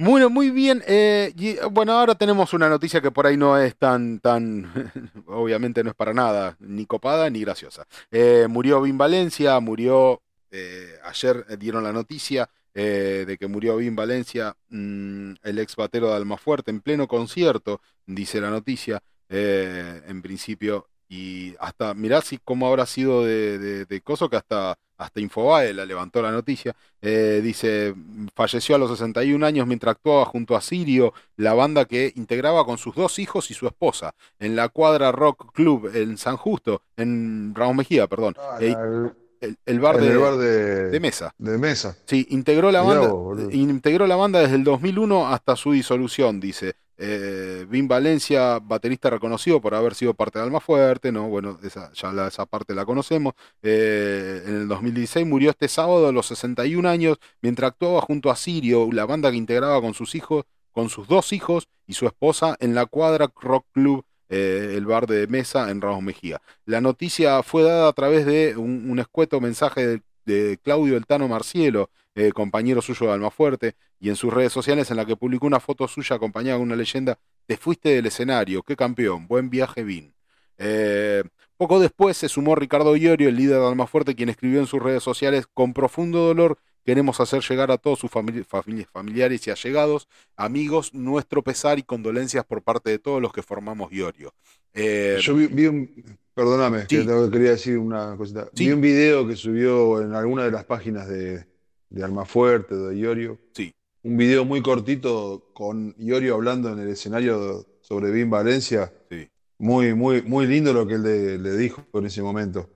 Bueno, 0.00 0.30
muy 0.30 0.50
bien. 0.50 0.82
eh, 0.86 1.32
y, 1.36 1.56
bueno, 1.72 1.92
ahora 1.92 2.14
tenemos 2.14 2.52
una 2.54 2.68
noticia 2.68 3.00
que 3.00 3.10
por 3.10 3.26
ahí 3.26 3.36
no 3.36 3.58
es 3.58 3.74
tan, 3.76 4.20
tan, 4.20 4.70
obviamente 5.26 5.82
no 5.82 5.90
es 5.90 5.96
para 5.96 6.14
nada, 6.14 6.56
ni 6.60 6.86
copada 6.86 7.28
ni 7.30 7.40
graciosa. 7.40 7.84
Eh, 8.10 8.46
murió 8.48 8.80
Vin 8.82 8.96
Valencia, 8.96 9.58
murió, 9.58 10.22
eh, 10.52 10.94
ayer 11.04 11.44
dieron 11.58 11.82
la 11.82 11.92
noticia 11.92 12.48
eh, 12.74 13.24
de 13.26 13.36
que 13.38 13.46
murió 13.48 13.76
Vin 13.76 13.96
Valencia, 13.96 14.56
mm, 14.68 15.32
el 15.42 15.58
ex 15.58 15.76
batero 15.76 16.08
de 16.10 16.16
Almafuerte, 16.16 16.70
en 16.70 16.80
pleno 16.80 17.08
concierto, 17.08 17.80
dice 18.06 18.40
la 18.40 18.50
noticia, 18.50 19.00
eh, 19.28 20.02
en 20.06 20.22
principio, 20.22 20.88
y 21.08 21.54
hasta, 21.58 21.94
mirá 21.94 22.20
si 22.20 22.38
cómo 22.38 22.68
habrá 22.68 22.84
sido 22.86 23.24
de, 23.24 23.58
de, 23.58 23.84
de 23.86 24.00
coso 24.02 24.28
que 24.28 24.36
hasta 24.36 24.76
hasta 24.98 25.20
Infobae 25.20 25.72
la 25.74 25.86
levantó 25.86 26.20
la 26.20 26.32
noticia. 26.32 26.74
Eh, 27.00 27.40
dice, 27.40 27.94
falleció 28.34 28.74
a 28.74 28.78
los 28.78 28.90
61 28.90 29.46
años 29.46 29.64
mientras 29.66 29.92
actuaba 29.92 30.24
junto 30.24 30.56
a 30.56 30.60
Sirio, 30.60 31.14
la 31.36 31.54
banda 31.54 31.84
que 31.84 32.12
integraba 32.16 32.64
con 32.64 32.78
sus 32.78 32.96
dos 32.96 33.20
hijos 33.20 33.48
y 33.52 33.54
su 33.54 33.68
esposa, 33.68 34.12
en 34.40 34.56
la 34.56 34.68
cuadra 34.68 35.12
Rock 35.12 35.52
Club 35.52 35.88
en 35.94 36.18
San 36.18 36.36
Justo, 36.36 36.82
en 36.96 37.54
Ramos 37.54 37.76
Mejía, 37.76 38.08
perdón. 38.08 38.34
Ah, 38.38 38.58
Eh, 38.60 38.70
la- 38.70 39.14
el, 39.40 39.56
el 39.66 39.80
bar, 39.80 39.96
en 39.96 40.02
de, 40.02 40.08
el 40.10 40.18
bar 40.18 40.36
de, 40.36 40.90
de 40.90 41.00
mesa. 41.00 41.32
De 41.38 41.58
mesa. 41.58 41.96
Sí, 42.06 42.26
integró 42.30 42.70
la 42.70 42.82
banda, 42.82 43.08
vos, 43.08 43.38
integró 43.52 44.06
la 44.06 44.16
banda 44.16 44.40
desde 44.40 44.56
el 44.56 44.64
2001 44.64 45.28
hasta 45.28 45.56
su 45.56 45.72
disolución, 45.72 46.40
dice. 46.40 46.74
Eh, 47.00 47.64
Vin 47.68 47.86
Valencia, 47.86 48.58
baterista 48.58 49.08
reconocido 49.08 49.60
por 49.60 49.72
haber 49.74 49.94
sido 49.94 50.14
parte 50.14 50.40
de 50.40 50.44
Alma 50.44 50.58
Fuerte, 50.58 51.12
¿no? 51.12 51.28
Bueno, 51.28 51.56
esa, 51.62 51.92
ya 51.92 52.12
la- 52.12 52.26
esa 52.26 52.44
parte 52.44 52.74
la 52.74 52.84
conocemos. 52.84 53.34
Eh, 53.62 54.42
en 54.46 54.54
el 54.56 54.68
2016 54.68 55.24
murió 55.24 55.50
este 55.50 55.68
sábado 55.68 56.08
a 56.08 56.12
los 56.12 56.26
61 56.26 56.86
años 56.86 57.18
mientras 57.40 57.70
actuaba 57.70 58.00
junto 58.00 58.30
a 58.30 58.36
Sirio, 58.36 58.88
la 58.92 59.06
banda 59.06 59.30
que 59.30 59.36
integraba 59.36 59.80
con 59.80 59.94
sus 59.94 60.16
hijos, 60.16 60.44
con 60.72 60.88
sus 60.88 61.06
dos 61.06 61.32
hijos 61.32 61.68
y 61.86 61.94
su 61.94 62.06
esposa 62.06 62.56
en 62.58 62.74
la 62.74 62.86
Cuadra 62.86 63.30
Rock 63.40 63.66
Club, 63.72 64.04
eh, 64.28 64.74
el 64.76 64.86
bar 64.86 65.06
de 65.06 65.26
mesa 65.26 65.70
en 65.70 65.80
Ramos 65.80 66.02
Mejía. 66.02 66.40
La 66.64 66.80
noticia 66.80 67.42
fue 67.42 67.62
dada 67.62 67.88
a 67.88 67.92
través 67.92 68.26
de 68.26 68.56
un, 68.56 68.98
escueto 68.98 69.40
mensaje 69.40 70.00
de, 70.24 70.58
Claudio 70.62 70.96
El 70.96 71.06
Tano 71.06 71.26
Marcielo, 71.28 71.90
eh, 72.14 72.32
compañero 72.32 72.82
suyo 72.82 73.06
de 73.06 73.12
Almafuerte, 73.14 73.76
y 73.98 74.10
en 74.10 74.16
sus 74.16 74.32
redes 74.32 74.52
sociales 74.52 74.90
en 74.90 74.98
la 74.98 75.06
que 75.06 75.16
publicó 75.16 75.46
una 75.46 75.60
foto 75.60 75.88
suya 75.88 76.16
acompañada 76.16 76.58
de 76.58 76.62
una 76.64 76.76
leyenda, 76.76 77.18
te 77.46 77.56
fuiste 77.56 77.88
del 77.90 78.06
escenario, 78.06 78.62
qué 78.62 78.76
campeón, 78.76 79.26
buen 79.26 79.48
viaje, 79.48 79.84
Vin. 79.84 80.14
Eh, 80.58 81.22
poco 81.56 81.80
después 81.80 82.16
se 82.16 82.28
sumó 82.28 82.54
Ricardo 82.54 82.94
Iorio, 82.96 83.28
el 83.28 83.36
líder 83.36 83.60
de 83.60 83.66
Almafuerte, 83.66 84.14
quien 84.14 84.28
escribió 84.28 84.60
en 84.60 84.66
sus 84.66 84.82
redes 84.82 85.02
sociales, 85.02 85.46
con 85.52 85.72
profundo 85.72 86.26
dolor 86.26 86.58
queremos 86.88 87.20
hacer 87.20 87.42
llegar 87.42 87.70
a 87.70 87.76
todos 87.76 87.98
sus 87.98 88.10
famili- 88.10 88.46
famili- 88.46 88.86
familiares 88.86 89.46
y 89.46 89.50
allegados, 89.50 90.08
amigos, 90.38 90.94
nuestro 90.94 91.42
pesar 91.42 91.78
y 91.78 91.82
condolencias 91.82 92.46
por 92.46 92.62
parte 92.62 92.88
de 92.88 92.98
todos 92.98 93.20
los 93.20 93.30
que 93.30 93.42
formamos 93.42 93.92
Iorio. 93.92 94.32
Eh, 94.72 95.18
Yo 95.20 95.34
vi, 95.34 95.48
vi 95.48 95.66
un. 95.66 95.90
Perdóname, 96.32 96.86
que 96.86 97.04
quería 97.30 97.50
decir 97.50 97.76
una 97.76 98.16
cosita. 98.16 98.48
Vi 98.54 98.72
un 98.72 98.80
video 98.80 99.28
que 99.28 99.36
subió 99.36 100.00
en 100.00 100.14
alguna 100.14 100.44
de 100.44 100.50
las 100.50 100.64
páginas 100.64 101.06
de, 101.06 101.44
de 101.90 102.02
Almafuerte, 102.02 102.74
de 102.74 102.96
Iorio. 102.96 103.38
Sí. 103.52 103.70
Un 104.02 104.16
video 104.16 104.46
muy 104.46 104.62
cortito 104.62 105.50
con 105.52 105.94
Iorio 105.98 106.36
hablando 106.36 106.72
en 106.72 106.78
el 106.78 106.88
escenario 106.88 107.66
sobre 107.82 108.10
Vin 108.10 108.30
Valencia. 108.30 108.90
Sí. 109.10 109.28
Muy, 109.58 109.92
muy, 109.92 110.22
muy 110.22 110.46
lindo 110.46 110.72
lo 110.72 110.86
que 110.86 110.94
él 110.94 111.02
le, 111.02 111.36
le 111.38 111.54
dijo 111.58 111.84
en 111.92 112.06
ese 112.06 112.22
momento. 112.22 112.70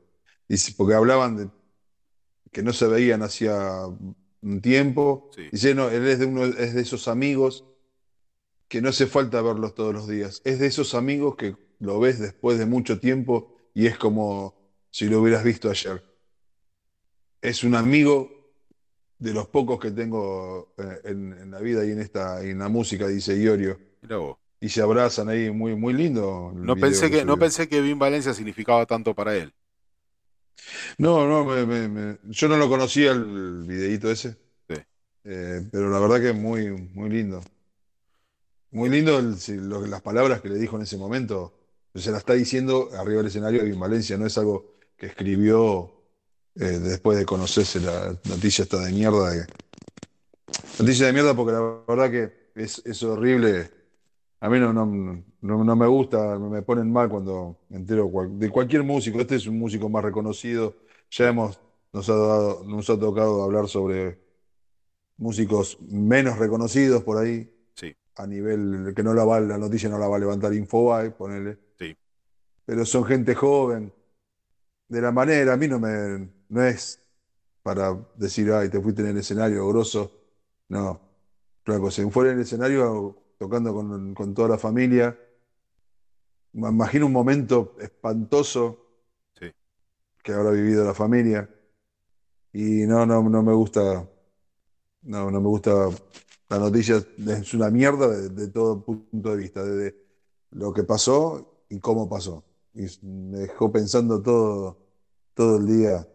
Y 0.48 0.56
porque 0.72 0.92
hablaban 0.92 1.36
de 1.38 1.48
que 2.52 2.62
no 2.62 2.72
se 2.72 2.86
veían 2.86 3.22
hacía 3.22 3.86
un 4.42 4.60
tiempo. 4.60 5.30
Dice, 5.50 5.74
no, 5.74 5.88
él 5.88 6.06
es 6.06 6.18
de, 6.18 6.26
uno, 6.26 6.44
es 6.44 6.74
de 6.74 6.82
esos 6.82 7.08
amigos 7.08 7.64
que 8.68 8.80
no 8.80 8.90
hace 8.90 9.06
falta 9.06 9.42
verlos 9.42 9.74
todos 9.74 9.92
los 9.92 10.06
días. 10.06 10.42
Es 10.44 10.58
de 10.58 10.66
esos 10.66 10.94
amigos 10.94 11.36
que 11.36 11.56
lo 11.80 11.98
ves 11.98 12.18
después 12.18 12.58
de 12.58 12.66
mucho 12.66 13.00
tiempo 13.00 13.54
y 13.74 13.86
es 13.86 13.98
como 13.98 14.54
si 14.90 15.06
lo 15.06 15.20
hubieras 15.20 15.44
visto 15.44 15.70
ayer. 15.70 16.04
Es 17.40 17.64
un 17.64 17.74
amigo 17.74 18.30
de 19.18 19.32
los 19.32 19.48
pocos 19.48 19.80
que 19.80 19.90
tengo 19.90 20.74
eh, 20.78 21.00
en, 21.04 21.32
en 21.32 21.50
la 21.50 21.60
vida 21.60 21.84
y 21.84 21.90
en 21.90 22.00
esta 22.00 22.44
y 22.44 22.50
en 22.50 22.58
la 22.58 22.68
música, 22.68 23.08
dice 23.08 23.36
Iorio. 23.36 23.78
Mirá 24.02 24.18
vos. 24.18 24.36
Y 24.60 24.68
se 24.68 24.80
abrazan 24.80 25.28
ahí, 25.28 25.50
muy, 25.50 25.74
muy 25.74 25.92
lindo. 25.92 26.52
no, 26.54 26.76
pensé 26.76 27.10
que, 27.10 27.24
no 27.24 27.36
pensé 27.36 27.68
que 27.68 27.80
Vin 27.80 27.98
Valencia 27.98 28.32
significaba 28.32 28.86
tanto 28.86 29.12
para 29.12 29.34
él. 29.36 29.52
No, 30.98 31.26
no, 31.26 31.44
me- 31.44 31.66
me- 31.66 31.88
me- 31.88 32.18
yo 32.24 32.48
no 32.48 32.56
lo 32.56 32.68
conocía 32.68 33.12
el 33.12 33.64
videíto 33.66 34.10
ese. 34.10 34.36
Eh, 35.24 35.68
pero 35.70 35.88
la 35.88 36.00
verdad 36.00 36.20
que 36.20 36.30
es 36.30 36.34
muy, 36.36 36.70
muy 36.70 37.08
lindo. 37.08 37.42
Muy 38.70 38.88
lindo 38.88 39.18
el- 39.18 39.38
si 39.38 39.54
lo- 39.56 39.86
las 39.86 40.02
palabras 40.02 40.40
que 40.40 40.48
le 40.48 40.56
dijo 40.58 40.76
en 40.76 40.82
ese 40.82 40.96
momento. 40.96 41.52
Se 41.94 42.10
la 42.10 42.18
está 42.18 42.32
diciendo 42.32 42.88
arriba 42.96 43.18
del 43.18 43.26
escenario 43.26 43.62
de 43.64 43.72
Valencia, 43.74 44.16
no 44.16 44.26
es 44.26 44.36
algo 44.38 44.76
que 44.96 45.06
escribió 45.06 45.92
eh, 46.54 46.64
después 46.64 47.16
de 47.18 47.24
conocerse 47.24 47.80
la 47.80 48.14
noticia 48.28 48.62
esta 48.64 48.78
de 48.80 48.92
mierda. 48.92 49.32
que- 49.32 49.52
Noticia 50.78 51.06
de 51.06 51.12
mierda 51.12 51.34
porque 51.34 51.52
la 51.52 51.82
verdad 51.88 52.10
que 52.10 52.50
es, 52.54 52.82
es 52.84 53.02
horrible. 53.02 53.70
A 54.42 54.48
mí 54.50 54.58
no, 54.58 54.72
no, 54.72 54.84
no, 55.40 55.62
no 55.62 55.76
me 55.76 55.86
gusta, 55.86 56.36
me 56.36 56.62
ponen 56.62 56.92
mal 56.92 57.08
cuando 57.08 57.60
entero 57.70 58.08
cual- 58.10 58.36
de 58.40 58.50
cualquier 58.50 58.82
músico. 58.82 59.20
Este 59.20 59.36
es 59.36 59.46
un 59.46 59.56
músico 59.56 59.88
más 59.88 60.02
reconocido. 60.02 60.74
Ya 61.12 61.28
hemos, 61.28 61.60
nos 61.92 62.08
ha 62.08 62.16
dado, 62.16 62.64
nos 62.64 62.90
ha 62.90 62.98
tocado 62.98 63.44
hablar 63.44 63.68
sobre 63.68 64.18
músicos 65.16 65.78
menos 65.80 66.38
reconocidos 66.38 67.04
por 67.04 67.18
ahí. 67.18 67.54
Sí. 67.76 67.94
A 68.16 68.26
nivel 68.26 68.92
que 68.96 69.04
no 69.04 69.14
la 69.14 69.24
va, 69.24 69.38
la 69.38 69.58
noticia 69.58 69.88
no 69.88 69.96
la 69.96 70.08
va 70.08 70.16
a 70.16 70.18
levantar 70.18 70.52
Infobae, 70.52 71.12
ponele. 71.12 71.58
Sí. 71.78 71.96
Pero 72.64 72.84
son 72.84 73.04
gente 73.04 73.36
joven. 73.36 73.92
De 74.88 75.00
la 75.00 75.12
manera, 75.12 75.52
a 75.52 75.56
mí 75.56 75.68
no 75.68 75.78
me, 75.78 76.28
no 76.48 76.64
es 76.64 77.00
para 77.62 77.96
decir, 78.16 78.50
ay, 78.50 78.70
te 78.70 78.80
fuiste 78.80 79.02
en 79.02 79.08
el 79.10 79.18
escenario 79.18 79.68
grosso. 79.68 80.10
No. 80.68 81.00
Cosa, 81.64 82.02
si 82.02 82.10
fuera 82.10 82.32
en 82.32 82.38
el 82.38 82.42
escenario 82.42 83.21
tocando 83.42 83.74
con, 83.74 84.14
con 84.14 84.34
toda 84.34 84.50
la 84.50 84.58
familia, 84.58 85.18
me 86.52 86.68
imagino 86.68 87.06
un 87.06 87.12
momento 87.12 87.74
espantoso 87.80 88.78
Sí. 89.34 89.50
que 90.22 90.32
habrá 90.32 90.52
vivido 90.52 90.84
la 90.84 90.94
familia. 90.94 91.50
Y 92.52 92.86
no, 92.86 93.04
no, 93.04 93.20
no 93.28 93.42
me 93.42 93.52
gusta, 93.52 94.08
no, 95.02 95.30
no 95.30 95.40
me 95.40 95.48
gusta 95.48 95.88
la 96.48 96.58
noticia, 96.60 97.02
es 97.26 97.52
una 97.54 97.68
mierda 97.70 98.06
de, 98.08 98.28
de 98.28 98.48
todo 98.48 98.84
punto 98.84 99.30
de 99.30 99.36
vista, 99.36 99.64
desde 99.64 99.96
lo 100.50 100.72
que 100.72 100.84
pasó 100.84 101.64
y 101.68 101.80
cómo 101.80 102.08
pasó. 102.08 102.44
Y 102.74 102.86
me 103.04 103.38
dejó 103.38 103.72
pensando 103.72 104.22
todo, 104.22 104.76
todo 105.34 105.56
el 105.56 105.66
día, 105.66 106.06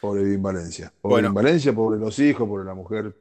pobre 0.00 0.24
Vin 0.24 0.40
Valencia. 0.42 0.90
Pobre 1.02 1.14
Bueno. 1.16 1.28
Vin 1.28 1.34
Valencia, 1.34 1.74
pobre 1.74 1.98
los 2.00 2.18
hijos, 2.18 2.48
pobre 2.48 2.64
la 2.64 2.74
mujer, 2.74 3.14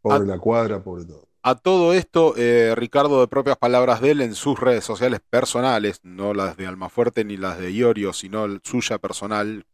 pobre 0.00 0.24
la 0.26 0.38
cuadra, 0.38 0.82
pobre 0.82 1.04
todo. 1.04 1.28
A 1.42 1.54
todo 1.54 1.94
esto, 1.94 2.34
eh, 2.36 2.74
Ricardo, 2.76 3.20
de 3.20 3.28
propias 3.28 3.56
palabras 3.56 4.02
de 4.02 4.10
él, 4.10 4.20
en 4.20 4.34
sus 4.34 4.60
redes 4.60 4.84
sociales 4.84 5.20
personales, 5.30 6.00
no 6.02 6.34
las 6.34 6.56
de 6.58 6.66
Almafuerte 6.66 7.24
ni 7.24 7.38
las 7.38 7.58
de 7.58 7.72
Iorio, 7.72 8.12
sino 8.12 8.44
el- 8.44 8.60
suya 8.62 8.98
personal, 8.98 9.64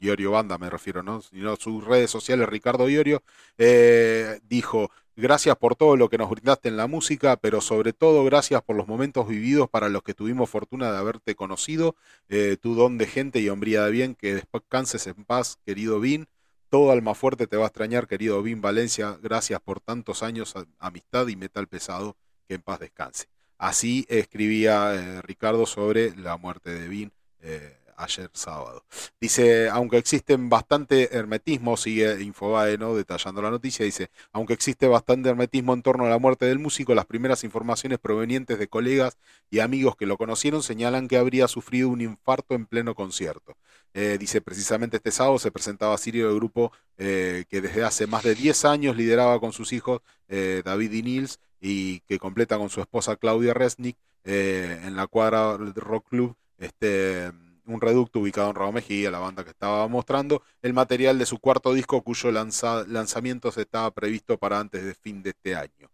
Iorio 0.00 0.32
Banda 0.32 0.58
me 0.58 0.68
refiero, 0.68 1.02
¿no? 1.02 1.22
Sino 1.22 1.56
sus 1.56 1.82
redes 1.82 2.10
sociales, 2.10 2.46
Ricardo 2.48 2.90
Iorio, 2.90 3.22
eh, 3.56 4.38
dijo, 4.44 4.90
gracias 5.16 5.56
por 5.56 5.76
todo 5.76 5.96
lo 5.96 6.10
que 6.10 6.18
nos 6.18 6.28
brindaste 6.28 6.68
en 6.68 6.76
la 6.76 6.88
música, 6.88 7.38
pero 7.38 7.62
sobre 7.62 7.94
todo 7.94 8.22
gracias 8.24 8.60
por 8.62 8.76
los 8.76 8.86
momentos 8.86 9.26
vividos 9.26 9.70
para 9.70 9.88
los 9.88 10.02
que 10.02 10.12
tuvimos 10.12 10.50
fortuna 10.50 10.92
de 10.92 10.98
haberte 10.98 11.34
conocido, 11.34 11.96
eh, 12.28 12.58
tu 12.60 12.74
don 12.74 12.98
de 12.98 13.06
gente 13.06 13.40
y 13.40 13.48
hombría 13.48 13.84
de 13.84 13.90
bien, 13.92 14.14
que 14.14 14.34
descanses 14.52 15.06
en 15.06 15.24
paz, 15.24 15.56
querido 15.64 16.00
Vin. 16.00 16.26
Todo 16.74 16.90
Almafuerte 16.90 17.46
te 17.46 17.56
va 17.56 17.62
a 17.62 17.66
extrañar, 17.68 18.08
querido 18.08 18.42
Vin 18.42 18.60
Valencia. 18.60 19.16
Gracias 19.22 19.60
por 19.60 19.78
tantos 19.78 20.24
años, 20.24 20.54
amistad 20.80 21.28
y 21.28 21.36
metal 21.36 21.68
pesado. 21.68 22.16
Que 22.48 22.54
en 22.54 22.62
paz 22.62 22.80
descanse. 22.80 23.26
Así 23.58 24.06
escribía 24.08 24.92
eh, 24.96 25.22
Ricardo 25.22 25.66
sobre 25.66 26.16
la 26.16 26.36
muerte 26.36 26.70
de 26.70 26.88
Vin 26.88 27.12
eh, 27.42 27.76
ayer 27.96 28.28
sábado. 28.32 28.82
Dice, 29.20 29.68
aunque 29.68 29.98
existen 29.98 30.48
bastante 30.48 31.16
hermetismo, 31.16 31.76
sigue 31.76 32.20
Infobae, 32.20 32.76
¿no? 32.76 32.96
detallando 32.96 33.40
la 33.40 33.52
noticia, 33.52 33.84
dice, 33.84 34.10
aunque 34.32 34.54
existe 34.54 34.88
bastante 34.88 35.28
hermetismo 35.28 35.74
en 35.74 35.82
torno 35.82 36.06
a 36.06 36.08
la 36.08 36.18
muerte 36.18 36.46
del 36.46 36.58
músico, 36.58 36.92
las 36.96 37.06
primeras 37.06 37.44
informaciones 37.44 38.00
provenientes 38.00 38.58
de 38.58 38.66
colegas 38.66 39.16
y 39.48 39.60
amigos 39.60 39.94
que 39.94 40.06
lo 40.06 40.16
conocieron 40.16 40.64
señalan 40.64 41.06
que 41.06 41.18
habría 41.18 41.46
sufrido 41.46 41.88
un 41.88 42.00
infarto 42.00 42.56
en 42.56 42.66
pleno 42.66 42.96
concierto. 42.96 43.56
Eh, 43.96 44.18
dice, 44.18 44.40
precisamente 44.40 44.96
este 44.96 45.12
sábado 45.12 45.38
se 45.38 45.52
presentaba 45.52 45.96
Sirio 45.98 46.26
del 46.28 46.36
grupo 46.36 46.72
eh, 46.98 47.44
que 47.48 47.60
desde 47.60 47.84
hace 47.84 48.08
más 48.08 48.24
de 48.24 48.34
10 48.34 48.64
años 48.64 48.96
lideraba 48.96 49.38
con 49.38 49.52
sus 49.52 49.72
hijos 49.72 50.00
eh, 50.28 50.62
David 50.64 50.92
y 50.92 51.02
Nils 51.02 51.38
y 51.60 52.00
que 52.00 52.18
completa 52.18 52.58
con 52.58 52.70
su 52.70 52.80
esposa 52.80 53.16
Claudia 53.16 53.54
Resnick 53.54 53.96
en 54.24 54.96
la 54.96 55.06
cuadra 55.06 55.56
Rock 55.58 56.08
Club, 56.08 56.34
este, 56.58 57.30
un 57.66 57.80
reducto 57.80 58.20
ubicado 58.20 58.48
en 58.50 58.56
Rabo 58.56 58.72
Mejía, 58.72 59.10
la 59.10 59.18
banda 59.18 59.44
que 59.44 59.50
estaba 59.50 59.86
mostrando, 59.86 60.42
el 60.62 60.72
material 60.72 61.18
de 61.18 61.26
su 61.26 61.38
cuarto 61.38 61.72
disco 61.74 62.02
cuyo 62.02 62.30
lanza- 62.32 62.84
lanzamiento 62.88 63.52
se 63.52 63.60
estaba 63.62 63.90
previsto 63.92 64.38
para 64.38 64.58
antes 64.60 64.82
de 64.84 64.94
fin 64.94 65.22
de 65.22 65.30
este 65.30 65.54
año. 65.54 65.90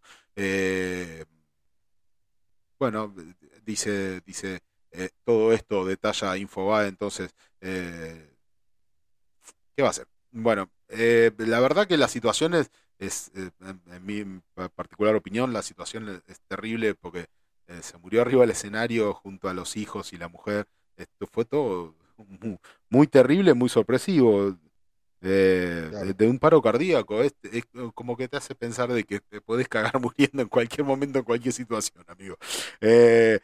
Bueno, 2.79 3.13
dice, 3.65 4.21
dice 4.21 4.61
eh, 4.91 5.09
todo 5.25 5.53
esto 5.53 5.85
detalla 5.85 6.37
Infobae, 6.37 6.87
entonces, 6.87 7.33
eh, 7.61 8.29
¿qué 9.75 9.81
va 9.83 9.89
a 9.89 9.91
hacer? 9.91 10.07
Bueno, 10.31 10.69
eh, 10.89 11.31
la 11.37 11.59
verdad 11.59 11.87
que 11.87 11.97
la 11.97 12.07
situación 12.07 12.53
es, 12.53 12.71
en, 13.35 13.51
en 13.87 14.05
mi 14.05 14.23
pa- 14.53 14.69
particular 14.69 15.15
opinión, 15.15 15.53
la 15.53 15.61
situación 15.61 16.21
es, 16.27 16.39
terrible 16.47 16.95
porque 16.95 17.27
se 17.81 17.97
murió 17.97 18.21
arriba 18.21 18.41
del 18.41 18.51
escenario 18.51 19.13
junto 19.13 19.47
a 19.47 19.53
los 19.53 19.77
hijos 19.77 20.11
y 20.13 20.17
la 20.17 20.27
mujer. 20.27 20.67
Esto 20.97 21.25
fue 21.31 21.45
todo 21.45 21.95
muy, 22.17 22.59
muy 22.89 23.07
terrible, 23.07 23.53
muy 23.53 23.69
sorpresivo. 23.69 24.57
eh, 25.21 25.91
de, 26.01 26.13
de 26.15 26.29
un 26.29 26.39
paro 26.39 26.61
cardíaco, 26.61 27.21
es, 27.23 27.35
es 27.43 27.65
como 27.95 28.17
que 28.17 28.27
te 28.29 28.37
hace 28.37 28.55
pensar 28.55 28.91
de 28.93 29.03
que 29.05 29.19
te 29.21 29.41
podés 29.41 29.67
cagar 29.69 29.99
muriendo 30.01 30.43
en 30.43 30.49
cualquier 30.49 30.85
momento, 30.85 31.19
en 31.19 31.25
cualquier 31.25 31.53
situación, 31.53 32.03
amigo. 32.07 32.37
Eh, 32.81 33.39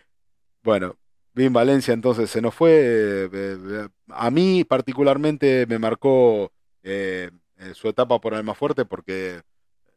bueno, 0.64 0.98
bien 1.38 1.54
Valencia 1.54 1.94
entonces 1.94 2.30
se 2.30 2.42
nos 2.42 2.54
fue. 2.54 2.72
eh, 2.72 3.30
eh, 3.34 3.88
a 4.10 4.30
mí 4.32 4.64
particularmente 4.64 5.66
me 5.68 5.80
marcó 5.80 6.52
eh, 6.84 7.32
su 7.74 7.88
etapa 7.88 8.20
por 8.20 8.34
Almafuerte 8.34 8.86
porque 8.86 9.42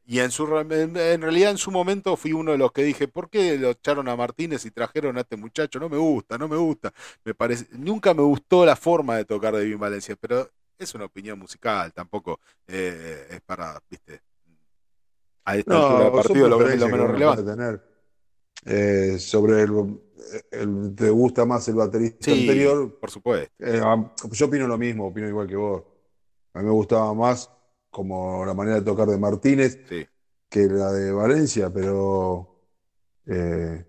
y 0.07 0.19
en 0.19 0.33
su 0.33 0.45
en, 0.59 0.97
en 0.97 1.23
realidad 1.23 1.53
en 1.53 1.59
su 1.59 1.71
momento 1.71 2.17
fui 2.17 2.33
uno 2.33 2.51
de 2.51 2.59
los 2.59 2.73
que 2.73 2.83
dije, 2.83 3.07
¿por 3.07 3.31
qué 3.31 3.57
lo 3.57 3.71
echaron 3.71 4.09
a 4.09 4.17
Martínez 4.17 4.65
y 4.67 4.73
trajeron 4.73 5.17
a 5.17 5.21
este 5.21 5.37
muchacho? 5.37 5.79
No 5.79 5.89
me 5.89 5.99
gusta, 5.99 6.37
no 6.37 6.49
me 6.49 6.57
gusta. 6.57 6.93
Me 7.25 7.33
parece, 7.33 7.69
nunca 7.73 8.13
me 8.13 8.23
gustó 8.23 8.67
la 8.67 8.75
forma 8.75 9.17
de 9.17 9.25
tocar 9.25 9.55
de 9.55 9.65
Vin 9.65 9.79
Valencia, 9.79 10.17
pero 10.21 10.51
es 10.77 10.95
una 10.95 11.05
opinión 11.05 11.39
musical, 11.39 11.93
tampoco 11.93 12.41
eh, 12.67 13.29
es 13.31 13.41
para, 13.43 13.81
viste, 13.89 14.21
a 15.45 15.57
esta 15.57 15.77
altura 15.77 16.05
del 16.05 16.13
son 16.13 16.23
partido 16.23 16.49
lo, 16.49 16.59
menos 16.59 17.11
relevante. 17.11 17.45
tener. 17.45 17.81
Eh, 18.65 19.19
sobre 19.19 19.63
el, 19.63 19.71
el- 20.51 20.95
te 20.95 21.11
gusta 21.11 21.45
más 21.45 21.67
el 21.69 21.75
baterista 21.77 22.27
Sí, 22.27 22.41
anterior. 22.43 22.99
por 22.99 23.11
supuesto. 23.11 23.53
Eh, 23.59 23.81
yo 24.33 24.47
opino 24.47 24.67
lo 24.67 24.79
mismo, 24.79 25.07
opino 25.09 25.29
igual 25.29 25.47
que 25.49 25.57
vos. 25.57 25.83
A 26.55 26.59
mí 26.61 26.65
me 26.67 26.71
gustaba 26.73 27.13
más 27.15 27.51
como 27.91 28.45
la 28.45 28.55
manera 28.55 28.77
de 28.77 28.83
tocar 28.83 29.09
de 29.09 29.19
Martínez 29.19 29.79
Sí. 29.89 30.07
que 30.49 30.67
la 30.67 30.93
de 30.93 31.13
Valencia, 31.13 31.71
pero 31.73 32.47
eh, 33.27 33.85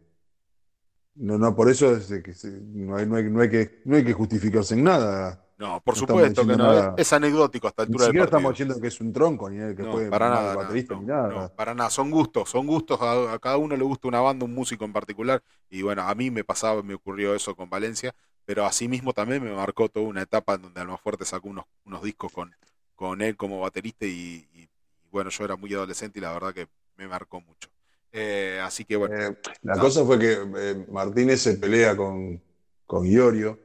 no, 1.16 1.38
no 1.38 1.56
por 1.56 1.70
eso 1.70 1.96
es 1.96 2.10
de 2.10 2.22
que 2.24 2.34
se- 2.34 2.50
no 2.62 2.96
hay, 2.98 3.06
no 3.06 3.16
hay- 3.16 3.30
no 3.30 3.42
hay 3.42 3.50
que, 3.50 3.82
no 3.86 3.96
hay 3.96 4.04
que 4.06 4.14
justificarse 4.14 4.74
en 4.76 4.84
nada. 4.84 5.46
No, 5.62 5.82
por 5.84 5.96
No 5.96 6.02
supuesto 6.02 6.46
que 6.46 6.56
no, 6.58 6.74
nada. 6.74 6.88
es, 6.96 7.14
anecdótico 7.14 7.68
a 7.68 7.70
esta 7.72 7.84
Ni 7.86 7.96
altura 7.96 8.06
del 8.08 8.16
partido. 8.16 8.50
estamos 8.50 8.54
diciendo 8.54 8.80
que 8.82 8.88
es 8.88 9.02
un 9.02 9.14
tronco, 9.14 9.50
ni 9.50 9.60
el 9.60 9.76
que 9.76 9.86
No, 9.86 9.88
fue 9.88 10.12
para 10.12 10.30
nada, 10.30 10.54
baterista, 10.56 10.96
no, 10.96 10.96
ni 10.96 11.06
nada. 11.06 11.34
no, 11.34 11.50
para 11.56 11.74
nada, 11.74 11.90
son 11.90 12.12
gustos, 12.12 12.50
son 12.50 12.68
gustos, 12.68 13.02
a, 13.02 13.34
a 13.34 13.40
cada 13.40 13.58
uno 13.58 13.76
le 13.76 13.84
gusta 13.84 14.08
una 14.08 14.20
banda, 14.22 14.46
un 14.46 14.54
músico 14.54 14.86
en 14.86 14.94
particular, 14.94 15.42
y 15.70 15.82
bueno, 15.82 16.04
a 16.04 16.14
mí 16.14 16.30
me 16.30 16.44
pasaba, 16.44 16.84
me 16.84 16.94
ocurrió 16.94 17.34
eso 17.34 17.56
con 17.56 17.70
Valencia, 17.70 18.14
pero 18.46 18.66
asimismo 18.66 19.14
también 19.14 19.44
me 19.44 19.52
marcó 19.54 19.90
toda 19.90 20.06
una 20.08 20.22
etapa 20.24 20.56
en 20.56 20.64
donde 20.64 20.82
Almafuerte 20.82 21.26
sacó 21.26 21.50
unos, 21.50 21.66
unos 21.86 22.04
discos 22.04 22.32
con, 22.32 22.54
con 22.96 23.22
él 23.22 23.38
como 23.38 23.60
baterista 23.60 24.06
y, 24.06 24.48
y- 24.54 24.70
y 25.04 25.10
bueno, 25.12 25.30
yo 25.30 25.46
era 25.46 25.56
muy 25.56 25.74
adolescente 25.74 26.20
y 26.20 26.22
la 26.22 26.32
verdad 26.34 26.54
que 26.54 26.68
me 26.98 27.08
marcó 27.08 27.42
mucho. 27.42 27.70
Eh, 28.12 28.60
así 28.64 28.86
que 28.86 28.96
bueno. 28.98 29.16
Eh, 29.16 29.36
la 29.64 29.80
no, 29.80 29.80
cosa 29.80 30.06
fue 30.06 30.20
que 30.20 30.34
eh, 30.58 30.86
Martínez 30.90 31.42
se 31.42 31.58
pelea 31.58 31.96
con, 31.98 32.42
con 32.86 33.06
Iorio, 33.06 33.60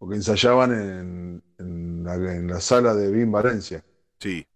porque 0.00 0.16
ensayaban 0.16 0.72
en, 0.72 1.42
en 1.58 2.02
la, 2.04 2.14
en 2.14 2.48
la 2.48 2.58
sala 2.60 2.94
de 2.94 3.12
Vin 3.12 3.30
Valencia. 3.30 3.84
Sí. 4.18 4.46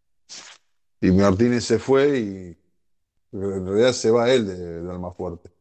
Y 1.02 1.10
Martínez 1.12 1.64
se 1.64 1.78
fue 1.78 2.18
y 2.18 2.58
en 3.32 3.66
realidad 3.66 3.92
se 3.92 4.10
va 4.10 4.32
él 4.32 4.46
de, 4.46 4.82
de 4.82 4.90
Almafuerte. 4.90 5.52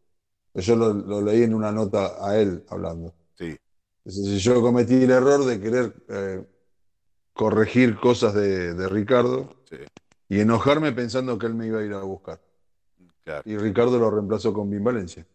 Yo 0.53 0.77
lo, 0.77 0.93
lo 0.93 1.21
leí 1.21 1.43
en 1.43 1.53
una 1.53 1.71
nota 1.73 2.25
a 2.25 2.39
él 2.39 2.63
hablando. 2.69 3.13
Sí. 3.37 3.57
Entonces, 4.05 4.41
yo 4.41 4.61
cometí 4.61 5.03
el 5.03 5.11
error 5.11 5.43
de 5.43 5.59
querer 5.59 5.93
eh, 6.07 6.47
corregir 7.33 7.99
cosas 7.99 8.33
de, 8.33 8.73
de 8.73 8.87
Ricardo 8.87 9.49
Sí. 9.69 9.79
y 10.29 10.39
enojarme 10.39 10.93
pensando 10.93 11.37
que 11.37 11.47
él 11.47 11.55
me 11.55 11.67
iba 11.67 11.79
a 11.79 11.83
ir 11.83 11.93
a 11.93 12.03
buscar. 12.03 12.39
Claro. 13.25 13.41
Y 13.45 13.57
Ricardo 13.57 13.99
lo 13.99 14.09
reemplazó 14.09 14.53
con 14.53 14.69
Vin 14.69 14.83
Valencia. 14.83 15.25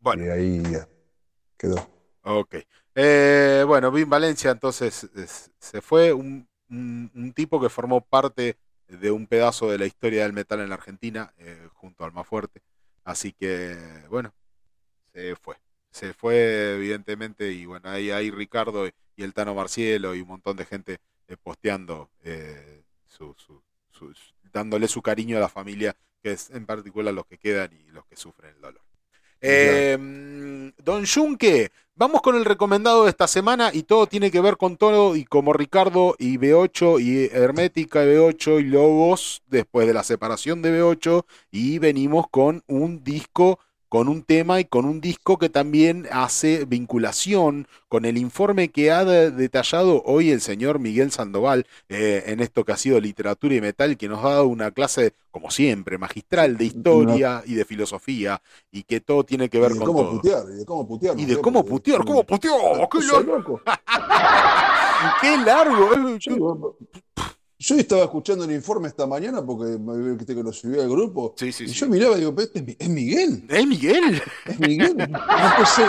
Bueno. 0.00 0.24
Y 0.24 0.28
ahí 0.28 0.62
ya 0.62 0.88
quedó. 1.58 1.89
Ok. 2.22 2.56
Eh, 2.94 3.64
bueno, 3.66 3.90
Vin 3.90 4.08
Valencia 4.10 4.50
entonces 4.50 5.04
es- 5.14 5.50
se 5.58 5.80
fue 5.80 6.12
un, 6.12 6.48
un- 6.68 7.10
un 7.14 7.32
tipo 7.32 7.60
que 7.60 7.68
formó 7.70 8.00
parte 8.04 8.58
de 8.88 9.10
un 9.10 9.26
pedazo 9.26 9.70
de 9.70 9.78
la 9.78 9.86
historia 9.86 10.22
del 10.24 10.32
metal 10.32 10.60
en 10.60 10.68
la 10.68 10.74
Argentina 10.74 11.32
eh, 11.38 11.68
junto 11.74 12.04
a 12.04 12.06
Almafuerte. 12.08 12.62
Así 13.04 13.32
que, 13.32 13.76
bueno, 14.10 14.34
se 15.14 15.36
fue. 15.36 15.56
Se 15.92 16.14
fue, 16.14 16.74
evidentemente, 16.76 17.52
y 17.52 17.66
bueno, 17.66 17.90
ahí 17.90 18.10
hay 18.10 18.30
Ricardo 18.30 18.88
y 19.16 19.24
el 19.24 19.34
Tano 19.34 19.54
Marcielo 19.54 20.14
y 20.14 20.22
un 20.22 20.28
montón 20.28 20.56
de 20.56 20.66
gente 20.66 20.98
eh, 21.28 21.36
posteando, 21.42 22.10
su, 23.06 23.34
su- 23.36 23.62
su- 23.90 24.14
dándole 24.52 24.88
su 24.88 25.02
cariño 25.02 25.36
a 25.36 25.40
la 25.40 25.48
familia, 25.48 25.96
que 26.22 26.32
es 26.32 26.50
en 26.50 26.66
particular 26.66 27.14
los 27.14 27.26
que 27.26 27.38
quedan 27.38 27.72
y 27.72 27.90
los 27.90 28.06
que 28.06 28.16
sufren 28.16 28.54
el 28.54 28.60
dolor. 28.60 28.82
Eh, 29.40 29.96
Don 30.78 31.06
Junque, 31.06 31.70
vamos 32.00 32.22
con 32.22 32.34
el 32.34 32.46
recomendado 32.46 33.04
de 33.04 33.10
esta 33.10 33.28
semana 33.28 33.72
y 33.74 33.82
todo 33.82 34.06
tiene 34.06 34.30
que 34.30 34.40
ver 34.40 34.56
con 34.56 34.78
todo 34.78 35.16
y 35.16 35.26
como 35.26 35.52
Ricardo 35.52 36.16
y 36.18 36.38
B8 36.38 36.98
y 36.98 37.26
Hermética 37.30 38.02
y 38.02 38.06
B8 38.06 38.58
y 38.58 38.62
Lobos 38.64 39.42
después 39.48 39.86
de 39.86 39.92
la 39.92 40.02
separación 40.02 40.62
de 40.62 40.80
B8 40.80 41.26
y 41.50 41.78
venimos 41.78 42.26
con 42.30 42.64
un 42.68 43.04
disco, 43.04 43.58
con 43.90 44.08
un 44.08 44.22
tema 44.22 44.60
y 44.60 44.64
con 44.64 44.84
un 44.84 45.00
disco 45.00 45.36
que 45.36 45.48
también 45.48 46.06
hace 46.12 46.64
vinculación 46.64 47.66
con 47.88 48.04
el 48.04 48.16
informe 48.18 48.68
que 48.68 48.92
ha 48.92 49.04
de- 49.04 49.32
detallado 49.32 50.02
hoy 50.06 50.30
el 50.30 50.40
señor 50.40 50.78
Miguel 50.78 51.10
Sandoval 51.10 51.66
eh, 51.88 52.22
en 52.26 52.38
esto 52.38 52.64
que 52.64 52.70
ha 52.70 52.76
sido 52.76 53.00
literatura 53.00 53.52
y 53.56 53.60
metal, 53.60 53.96
que 53.96 54.08
nos 54.08 54.24
ha 54.24 54.28
dado 54.30 54.46
una 54.46 54.70
clase, 54.70 55.12
como 55.32 55.50
siempre, 55.50 55.98
magistral 55.98 56.56
de 56.56 56.66
historia 56.66 57.42
y 57.44 57.54
de 57.54 57.64
filosofía 57.64 58.40
y 58.70 58.84
que 58.84 59.00
todo 59.00 59.24
tiene 59.24 59.48
que 59.48 59.58
ver 59.58 59.72
Y 59.72 59.74
de 59.74 59.78
con 59.80 59.86
cómo 59.88 60.02
todo. 60.02 60.12
putear, 60.20 60.44
y 60.48 60.54
de 60.56 60.64
cómo 60.64 60.86
putear. 60.86 61.18
Y 61.20 61.24
de 61.26 61.40
cómo 61.40 61.64
putear, 61.64 62.04
cómo 62.04 62.24
putear, 62.24 62.54
qué 62.90 63.00
loco. 63.02 63.60
Qué 65.20 65.36
largo. 65.38 65.94
eh. 65.94 66.18
Yo 67.62 67.76
estaba 67.76 68.04
escuchando 68.04 68.44
el 68.44 68.52
informe 68.52 68.88
esta 68.88 69.06
mañana 69.06 69.44
porque 69.44 69.76
me 69.78 70.14
viste 70.14 70.34
que 70.34 70.42
lo 70.42 70.50
subí 70.50 70.80
al 70.80 70.88
grupo. 70.88 71.34
Sí, 71.36 71.52
sí, 71.52 71.64
y 71.64 71.68
sí. 71.68 71.74
yo 71.74 71.88
miraba 71.88 72.16
y 72.16 72.20
digo, 72.20 72.34
"Pero 72.34 72.46
este 72.46 72.60
es 72.60 72.64
Mi- 72.66 72.76
es 72.78 72.88
Miguel. 72.88 73.44
¿Es 73.50 73.66
Miguel? 73.66 74.22
Es 74.46 74.58
Miguel. 74.60 74.96
No 75.10 75.54
puede 75.56 75.66
ser. 75.66 75.88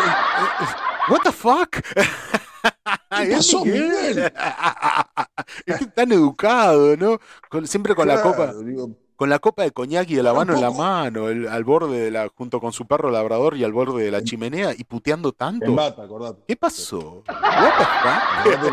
What 1.09 1.19
the 1.23 1.31
fuck? 1.31 1.69
¿Qué 1.71 3.23
Es 3.23 3.35
pasó, 3.37 3.63
Miguel. 3.63 3.89
Miguel? 4.15 4.33
Es 5.65 5.77
que 5.77 5.85
tan 5.87 6.11
educado, 6.11 6.97
¿no? 6.97 7.19
Con- 7.49 7.65
siempre 7.65 7.95
con 7.95 8.05
la 8.07 8.21
copa. 8.21 8.53
digo, 8.53 8.91
Con 9.21 9.29
la 9.29 9.37
copa 9.37 9.61
de 9.61 9.69
coñac 9.69 10.09
y 10.09 10.15
la 10.15 10.31
un 10.31 10.39
mano 10.39 10.55
en 10.55 10.61
la 10.61 10.71
mano, 10.71 11.29
el- 11.29 11.47
al 11.47 11.63
borde 11.63 11.99
de 11.99 12.09
la, 12.09 12.27
junto 12.35 12.59
con 12.59 12.73
su 12.73 12.87
perro 12.87 13.11
labrador 13.11 13.55
y 13.55 13.63
al 13.63 13.71
borde 13.71 14.03
de 14.03 14.09
la 14.09 14.23
chimenea 14.23 14.73
y 14.75 14.83
puteando 14.83 15.31
tanto. 15.31 15.67
En 15.67 15.75
bata, 15.75 16.01
acordate. 16.01 16.41
¿Qué 16.47 16.55
pasó? 16.55 17.21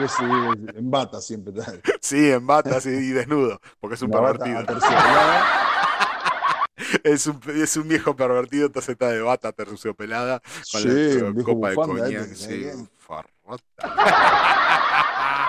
Sí, 0.08 0.24
en 0.74 0.90
bata 0.90 1.20
siempre. 1.20 1.52
Sí, 2.00 2.30
en 2.30 2.46
bata 2.46 2.80
sí, 2.80 2.88
y 2.88 3.10
desnudo, 3.10 3.60
porque 3.78 3.96
es 3.96 4.00
un 4.00 4.08
Una 4.08 4.22
pervertido. 4.32 4.64
Es 7.04 7.26
un, 7.26 7.38
es 7.54 7.76
un 7.76 7.86
viejo 7.86 8.16
pervertido, 8.16 8.66
entonces 8.68 8.88
está 8.90 9.10
de 9.10 9.20
bata 9.20 9.52
terciopelada 9.52 10.40
con 10.40 10.80
Sí, 10.80 10.88
la 10.88 11.30
viejo 11.30 11.54
copa 11.54 11.68
de 11.70 11.74
coñac. 11.74 12.10
eh, 12.10 12.34
sí, 12.34 12.66
farrota. 12.96 13.64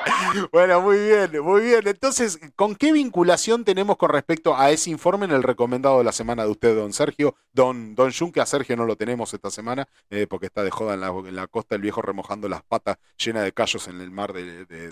bueno, 0.52 0.82
muy 0.82 0.98
bien, 0.98 1.42
muy 1.44 1.62
bien. 1.62 1.88
Entonces, 1.88 2.40
¿con 2.56 2.76
qué 2.76 2.92
vinculación 2.92 3.64
tenemos 3.66 3.98
con 3.98 4.10
respecto 4.10 4.56
a 4.56 4.72
ese 4.72 4.90
informe 4.90 5.26
en 5.26 5.32
el 5.32 5.44
recomendado 5.44 5.98
de 6.00 6.04
la 6.04 6.12
semana 6.12 6.44
de 6.44 6.50
usted, 6.52 6.76
don 6.76 6.94
Sergio? 6.94 7.36
Don, 7.54 7.96
don 7.96 8.12
Junque, 8.12 8.42
a 8.42 8.46
Sergio 8.46 8.76
no 8.78 8.86
lo 8.86 8.96
tenemos 8.96 9.34
esta 9.34 9.50
semana, 9.52 9.88
eh, 10.10 10.28
porque 10.30 10.46
está 10.48 10.64
de 10.64 10.72
joda 10.72 10.94
en 10.94 11.02
la, 11.02 11.08
en 11.10 11.36
la 11.36 11.48
costa, 11.48 11.76
el 11.76 11.82
viejo 11.82 12.02
remojando 12.02 12.48
las 12.48 12.64
patas 12.64 12.98
llenas 13.18 13.44
de 13.44 13.52
callos 13.54 13.88
en 13.88 14.02
el 14.02 14.12
mar 14.12 14.34
de... 14.34 14.66
de- 14.66 14.88
de- 14.88 14.90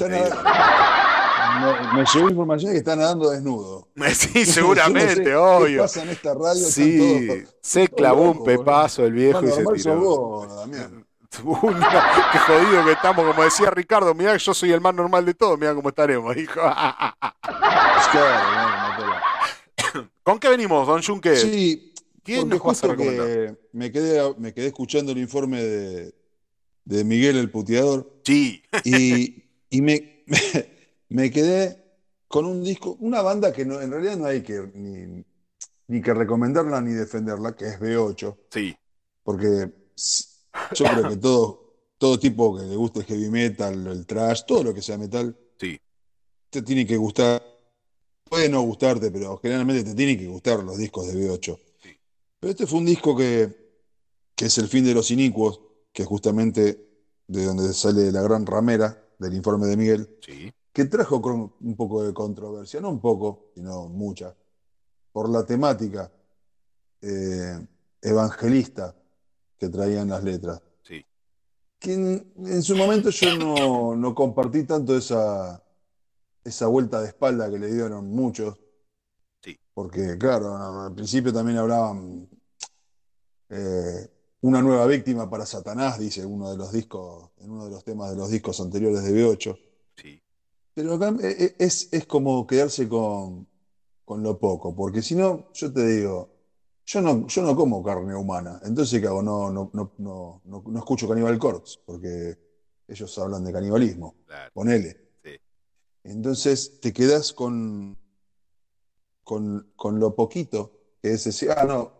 me, 1.61 1.97
me 2.01 2.05
llegó 2.13 2.29
información 2.29 2.69
de 2.71 2.73
que 2.75 2.79
está 2.79 2.95
nadando 2.95 3.29
desnudo. 3.29 3.87
Sí, 4.13 4.45
seguramente, 4.45 5.17
no 5.19 5.23
sé 5.25 5.35
obvio. 5.35 5.67
¿Qué 5.77 5.81
pasa 5.83 6.03
en 6.03 6.09
esta 6.09 6.33
radio? 6.33 6.65
Sí, 6.65 7.27
todos- 7.27 7.55
se 7.61 7.87
clavó 7.87 8.31
un 8.31 8.43
pepazo 8.43 9.05
el 9.05 9.13
viejo 9.13 9.41
Bueno, 9.41 9.75
y 9.75 9.79
se 9.79 9.83
tiró. 9.83 9.99
vos, 9.99 10.55
Damián. 10.57 11.06
Uy, 11.43 11.75
qué 12.31 12.39
jodido 12.39 12.85
que 12.85 12.93
estamos, 12.93 13.25
como 13.25 13.43
decía 13.43 13.69
Ricardo, 13.69 14.13
mirá 14.13 14.31
que 14.33 14.39
yo 14.39 14.53
soy 14.53 14.71
el 14.71 14.79
más 14.81 14.93
normal 14.93 15.25
de 15.25 15.33
todos, 15.33 15.59
mirá 15.59 15.75
cómo 15.75 15.89
estaremos, 15.89 16.33
dijo. 16.35 16.61
¿Con 20.23 20.39
qué 20.39 20.49
venimos, 20.49 20.87
don 20.87 21.03
Junque? 21.03 21.35
Sí, 21.35 21.93
¿Quién 22.23 22.47
nos 22.49 22.59
vas 22.59 22.83
a 22.83 22.85
justo 22.87 22.87
recomendar? 22.89 23.27
que 23.27 23.57
me 23.71 23.91
quedé, 23.91 24.35
me 24.37 24.53
quedé 24.53 24.67
escuchando 24.67 25.13
el 25.13 25.17
informe 25.19 25.63
de, 25.63 26.13
de 26.83 27.03
Miguel 27.03 27.37
el 27.37 27.49
Puteador. 27.49 28.19
Sí. 28.23 28.63
Y, 28.83 29.45
y 29.69 29.81
me, 29.81 30.23
me 31.09 31.31
quedé 31.31 31.83
con 32.27 32.45
un 32.45 32.63
disco, 32.63 32.97
una 32.99 33.21
banda 33.21 33.53
que 33.53 33.65
no, 33.65 33.81
en 33.81 33.91
realidad 33.91 34.17
no 34.17 34.25
hay 34.25 34.41
que 34.41 34.69
ni, 34.73 35.23
ni 35.87 36.01
que 36.01 36.13
recomendarla 36.13 36.81
ni 36.81 36.91
defenderla, 36.91 37.55
que 37.55 37.65
es 37.65 37.79
B8. 37.79 38.37
Sí. 38.51 38.75
Porque 39.23 39.71
yo 40.75 40.85
creo 40.85 41.09
que 41.09 41.17
todo, 41.17 41.63
todo 41.97 42.19
tipo 42.19 42.57
que 42.57 42.63
le 42.63 42.75
guste 42.75 42.99
el 42.99 43.05
heavy 43.05 43.29
metal, 43.29 43.87
el 43.87 44.05
trash, 44.05 44.43
todo 44.45 44.63
lo 44.63 44.73
que 44.73 44.81
sea 44.81 44.97
metal, 44.97 45.37
Sí. 45.59 45.79
te 46.49 46.61
tiene 46.61 46.85
que 46.85 46.97
gustar. 46.97 47.43
Puede 48.29 48.49
no 48.49 48.61
gustarte, 48.61 49.09
pero 49.09 49.37
generalmente 49.37 49.83
te 49.83 49.95
tienen 49.95 50.17
que 50.17 50.27
gustar 50.27 50.63
los 50.63 50.77
discos 50.77 51.07
de 51.07 51.13
B8. 51.15 51.59
Pero 52.39 52.51
este 52.51 52.67
fue 52.67 52.79
un 52.79 52.85
disco 52.85 53.15
que, 53.15 53.55
que 54.35 54.45
es 54.45 54.57
El 54.57 54.67
fin 54.67 54.83
de 54.85 54.93
los 54.93 55.09
inicuos, 55.11 55.61
que 55.93 56.03
justamente 56.05 56.85
de 57.27 57.45
donde 57.45 57.73
sale 57.73 58.11
la 58.11 58.21
gran 58.21 58.45
ramera 58.45 59.03
del 59.17 59.33
informe 59.33 59.67
de 59.67 59.77
Miguel, 59.77 60.17
Sí. 60.21 60.51
que 60.71 60.85
trajo 60.85 61.21
con- 61.21 61.53
un 61.59 61.75
poco 61.75 62.03
de 62.03 62.13
controversia, 62.13 62.79
no 62.81 62.89
un 62.89 62.99
poco, 63.01 63.51
sino 63.55 63.87
mucha, 63.89 64.35
por 65.11 65.29
la 65.29 65.45
temática 65.45 66.11
eh, 67.01 67.59
evangelista 68.01 68.95
que 69.57 69.69
traían 69.69 70.09
las 70.09 70.23
letras. 70.23 70.61
Sí. 70.83 71.03
Que 71.79 71.93
en, 71.93 72.33
en 72.37 72.63
su 72.63 72.75
momento 72.75 73.09
yo 73.09 73.37
no, 73.37 73.95
no 73.95 74.15
compartí 74.15 74.63
tanto 74.63 74.95
esa, 74.95 75.63
esa 76.43 76.67
vuelta 76.67 77.01
de 77.01 77.07
espalda 77.07 77.49
que 77.49 77.59
le 77.59 77.71
dieron 77.71 78.09
muchos. 78.09 78.57
Sí. 79.41 79.57
Porque, 79.73 80.17
claro, 80.17 80.55
al 80.55 80.93
principio 80.93 81.33
también 81.33 81.57
hablaban 81.57 82.29
eh, 83.49 84.07
una 84.41 84.61
nueva 84.61 84.85
víctima 84.85 85.29
para 85.29 85.45
Satanás, 85.45 85.99
dice 85.99 86.25
uno 86.25 86.51
de 86.51 86.57
los 86.57 86.71
discos, 86.71 87.31
en 87.37 87.51
uno 87.51 87.65
de 87.65 87.71
los 87.71 87.83
temas 87.83 88.11
de 88.11 88.17
los 88.17 88.29
discos 88.29 88.59
anteriores 88.59 89.03
de 89.03 89.11
B8. 89.11 89.59
Sí. 89.95 90.21
Pero 90.73 90.93
acá 90.93 91.09
eh, 91.21 91.35
eh, 91.39 91.55
es, 91.57 91.89
es 91.91 92.05
como 92.05 92.45
quedarse 92.45 92.87
con, 92.87 93.47
con 94.05 94.21
lo 94.21 94.39
poco, 94.39 94.75
porque 94.75 95.01
si 95.01 95.15
no, 95.15 95.51
yo 95.53 95.73
te 95.73 95.85
digo, 95.85 96.36
yo 96.87 97.01
no, 97.01 97.27
yo 97.27 97.41
no 97.41 97.55
como 97.55 97.83
carne 97.83 98.15
humana, 98.15 98.61
entonces 98.63 98.99
¿qué 99.01 99.07
hago? 99.07 99.21
No, 99.21 99.51
no, 99.51 99.69
no, 99.73 99.91
no, 99.97 100.41
no, 100.45 100.63
no 100.65 100.79
escucho 100.79 101.07
Cannibal 101.07 101.37
Corpse, 101.37 101.79
porque 101.85 102.37
ellos 102.87 103.17
hablan 103.19 103.43
de 103.43 103.51
canibalismo, 103.51 104.15
Claro. 104.25 104.51
ponele. 104.53 104.97
Sí. 105.21 105.31
Entonces 106.05 106.79
te 106.79 106.93
quedas 106.93 107.33
con, 107.33 107.97
con, 109.23 109.73
con 109.75 109.99
lo 109.99 110.15
poquito, 110.15 110.71
que 111.01 111.11
es 111.11 111.25
decir, 111.25 111.51
ah, 111.51 111.65
no, 111.65 111.91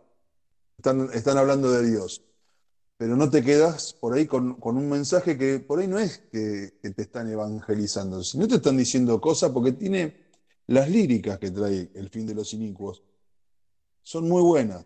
están, 0.78 1.10
están 1.14 1.38
hablando 1.38 1.70
de 1.70 1.86
Dios, 1.86 2.24
pero 2.96 3.18
no 3.18 3.30
te 3.30 3.44
quedas 3.44 3.94
por 3.94 4.14
ahí 4.14 4.26
con, 4.26 4.56
con 4.56 4.78
un 4.78 4.90
mensaje 4.90 5.38
que 5.38 5.60
por 5.60 5.80
ahí 5.80 5.88
no 5.88 6.00
es 6.00 6.20
que, 6.32 6.80
que 6.82 6.92
te 6.92 7.02
están 7.02 7.30
evangelizando, 7.30 8.24
sino 8.24 8.48
te 8.48 8.56
están 8.56 8.78
diciendo 8.78 9.20
cosas 9.20 9.52
porque 9.52 9.74
tiene 9.74 10.28
las 10.68 10.90
líricas 10.90 11.38
que 11.40 11.52
trae 11.52 11.92
El 11.94 12.10
fin 12.10 12.26
de 12.26 12.34
los 12.36 12.54
inicuos, 12.54 13.04
son 14.08 14.30
muy 14.30 14.42
buenas, 14.42 14.86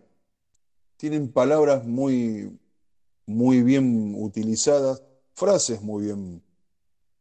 tienen 0.96 1.30
palabras 1.32 1.84
muy, 1.84 2.58
muy 3.24 3.62
bien 3.62 4.16
utilizadas, 4.16 5.00
frases 5.32 5.80
muy 5.80 6.06
bien, 6.06 6.42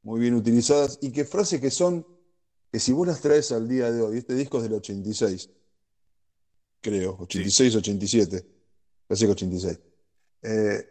muy 0.01 0.19
bien 0.19 0.33
utilizadas 0.33 0.97
y 0.99 1.11
que 1.11 1.25
frases 1.25 1.61
que 1.61 1.69
son, 1.69 2.03
que 2.71 2.79
si 2.79 2.91
vos 2.91 3.05
las 3.05 3.21
traes 3.21 3.51
al 3.51 3.69
día 3.69 3.91
de 3.91 4.01
hoy, 4.01 4.17
este 4.17 4.33
disco 4.33 4.57
es 4.57 4.63
del 4.63 4.73
86, 4.73 5.51
creo, 6.81 7.17
86, 7.19 7.75
87, 7.75 8.47
parece 9.05 9.25
que 9.27 9.31
86. 9.33 9.79
Eh, 10.41 10.83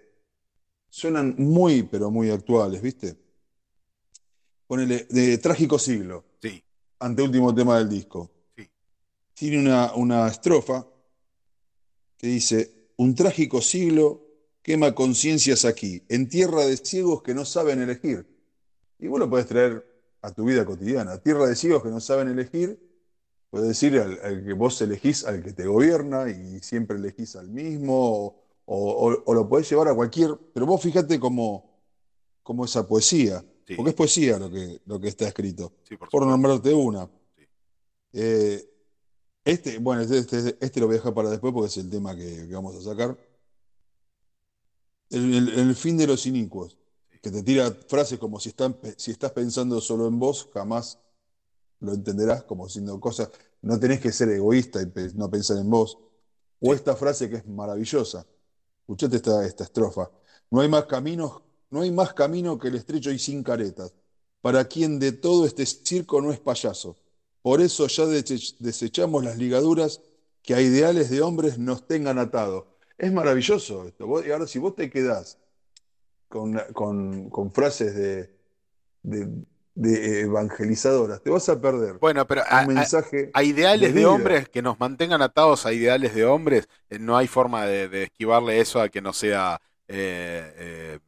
suenan 0.88 1.34
muy, 1.38 1.82
pero 1.82 2.12
muy 2.12 2.30
actuales, 2.30 2.80
¿viste? 2.80 3.16
Ponele, 4.68 5.08
de 5.10 5.38
Trágico 5.38 5.76
Siglo, 5.76 6.24
Sí. 6.40 6.62
anteúltimo 7.00 7.52
tema 7.52 7.78
del 7.78 7.88
disco. 7.88 8.30
Sí. 8.56 8.70
Tiene 9.34 9.58
una, 9.58 9.92
una 9.96 10.28
estrofa 10.28 10.86
que 12.20 12.26
dice, 12.26 12.90
un 12.96 13.14
trágico 13.14 13.62
siglo 13.62 14.26
quema 14.62 14.94
conciencias 14.94 15.64
aquí, 15.64 16.02
en 16.08 16.28
tierra 16.28 16.66
de 16.66 16.76
ciegos 16.76 17.22
que 17.22 17.34
no 17.34 17.44
saben 17.46 17.80
elegir. 17.80 18.26
Y 18.98 19.06
vos 19.08 19.18
lo 19.18 19.30
podés 19.30 19.46
traer 19.46 19.86
a 20.20 20.30
tu 20.34 20.44
vida 20.44 20.66
cotidiana. 20.66 21.16
Tierra 21.22 21.46
de 21.46 21.56
ciegos 21.56 21.82
que 21.82 21.88
no 21.88 21.98
saben 22.00 22.28
elegir, 22.28 22.78
puedes 23.48 23.68
decir 23.68 23.98
al, 23.98 24.20
al 24.22 24.44
que 24.44 24.52
vos 24.52 24.80
elegís 24.82 25.24
al 25.24 25.42
que 25.42 25.52
te 25.54 25.66
gobierna 25.66 26.28
y 26.28 26.60
siempre 26.60 26.98
elegís 26.98 27.36
al 27.36 27.48
mismo, 27.48 28.36
o, 28.66 28.90
o- 28.90 29.22
o 29.24 29.34
lo 29.34 29.48
podés 29.48 29.70
llevar 29.70 29.88
a 29.88 29.94
cualquier. 29.94 30.36
Pero 30.52 30.66
vos 30.66 30.82
fíjate 30.82 31.18
cómo, 31.18 31.80
cómo 32.42 32.66
esa 32.66 32.86
poesía, 32.86 33.42
Sí. 33.66 33.76
porque 33.76 33.90
es 33.90 33.96
poesía 33.96 34.38
lo 34.38 34.50
que, 34.50 34.80
lo 34.84 35.00
que 35.00 35.08
está 35.08 35.26
escrito, 35.28 35.72
Sí, 35.88 35.96
por 35.96 36.26
nombrarte 36.26 36.74
una. 36.74 37.08
Eh, 38.12 38.69
este, 39.44 39.78
bueno, 39.78 40.02
este, 40.02 40.18
este- 40.18 40.56
este 40.64 40.80
lo 40.80 40.86
voy 40.86 40.94
a 40.96 40.98
dejar 40.98 41.14
para 41.14 41.30
después 41.30 41.52
porque 41.52 41.68
es 41.68 41.76
el 41.78 41.90
tema 41.90 42.14
que, 42.16 42.46
que 42.48 42.54
vamos 42.54 42.76
a 42.76 42.82
sacar. 42.82 43.16
El, 45.10 45.34
el- 45.34 45.48
el 45.58 45.74
fin 45.74 45.96
de 45.96 46.06
los 46.06 46.26
inicuos, 46.26 46.76
que 47.22 47.30
te 47.30 47.42
tira 47.42 47.70
frases 47.88 48.18
como 48.18 48.38
si, 48.40 48.50
están, 48.50 48.78
si 48.96 49.10
estás 49.10 49.32
pensando 49.32 49.80
solo 49.80 50.06
en 50.06 50.18
vos, 50.18 50.48
jamás 50.54 50.98
lo 51.80 51.94
entenderás, 51.94 52.44
como 52.44 52.66
diciendo 52.66 53.00
cosas, 53.00 53.30
no 53.62 53.80
tenés 53.80 54.00
que 54.00 54.12
ser 54.12 54.30
egoísta 54.30 54.82
y 54.82 54.86
pe- 54.86 55.12
no 55.14 55.30
pensar 55.30 55.58
en 55.58 55.70
vos. 55.70 55.98
O 56.60 56.74
esta 56.74 56.96
frase 56.96 57.30
que 57.30 57.36
es 57.38 57.46
maravillosa. 57.48 58.26
Escuchate 58.82 59.16
esta, 59.16 59.46
esta 59.46 59.64
estrofa. 59.64 60.10
No 60.50 60.60
hay 60.60 60.68
más 60.68 60.86
caminos, 60.86 61.42
no 61.70 61.82
hay 61.82 61.90
más 61.92 62.14
camino 62.14 62.58
que 62.58 62.68
el 62.68 62.76
estrecho 62.76 63.10
y 63.12 63.18
sin 63.20 63.42
caretas. 63.44 63.94
Para 64.42 64.64
quien 64.66 64.98
de 65.00 65.12
todo 65.12 65.46
este 65.46 65.66
circo 65.66 66.20
no 66.22 66.32
es 66.32 66.40
payaso. 66.40 66.96
Por 67.42 67.60
eso 67.60 67.86
ya 67.86 68.04
dese- 68.04 68.56
desechamos 68.58 69.24
las 69.24 69.38
ligaduras 69.38 70.00
que 70.42 70.54
a 70.54 70.60
ideales 70.60 71.10
de 71.10 71.22
hombres 71.22 71.58
nos 71.58 71.86
tengan 71.86 72.18
atados. 72.18 72.64
Es 72.98 73.12
maravilloso 73.12 73.86
esto. 73.86 74.06
Vos- 74.06 74.26
y 74.26 74.30
ahora, 74.30 74.46
si 74.46 74.58
vos 74.58 74.74
te 74.74 74.90
quedás 74.90 75.38
con, 76.28 76.60
con- 76.72 77.30
con 77.30 77.50
frases 77.52 77.94
de, 77.94 78.30
de- 79.02 79.28
de 79.74 80.20
evangelizadoras, 80.22 81.22
te 81.22 81.30
vas 81.30 81.48
a 81.48 81.60
perder 81.60 81.94
Bueno, 81.98 82.26
pero 82.26 82.42
un 82.42 82.48
a, 82.50 82.66
mensaje 82.66 83.30
a 83.32 83.42
ideales 83.42 83.94
de, 83.94 84.04
hombres 84.04 84.48
que 84.48 84.62
nos 84.62 84.78
mantengan 84.78 85.22
atados 85.22 85.64
a 85.64 85.72
ideales 85.72 86.14
de 86.14 86.24
hombres, 86.24 86.68
eh, 86.90 86.98
no 86.98 87.16
hay 87.16 87.26
forma 87.26 87.64
de, 87.66 88.02
esquivarle 88.02 88.60
eso 88.60 88.80
a 88.80 88.88
que 88.88 89.00
no 89.00 89.12
sea, 89.12 89.60
eh, 89.88 90.52
eh, 90.56 90.98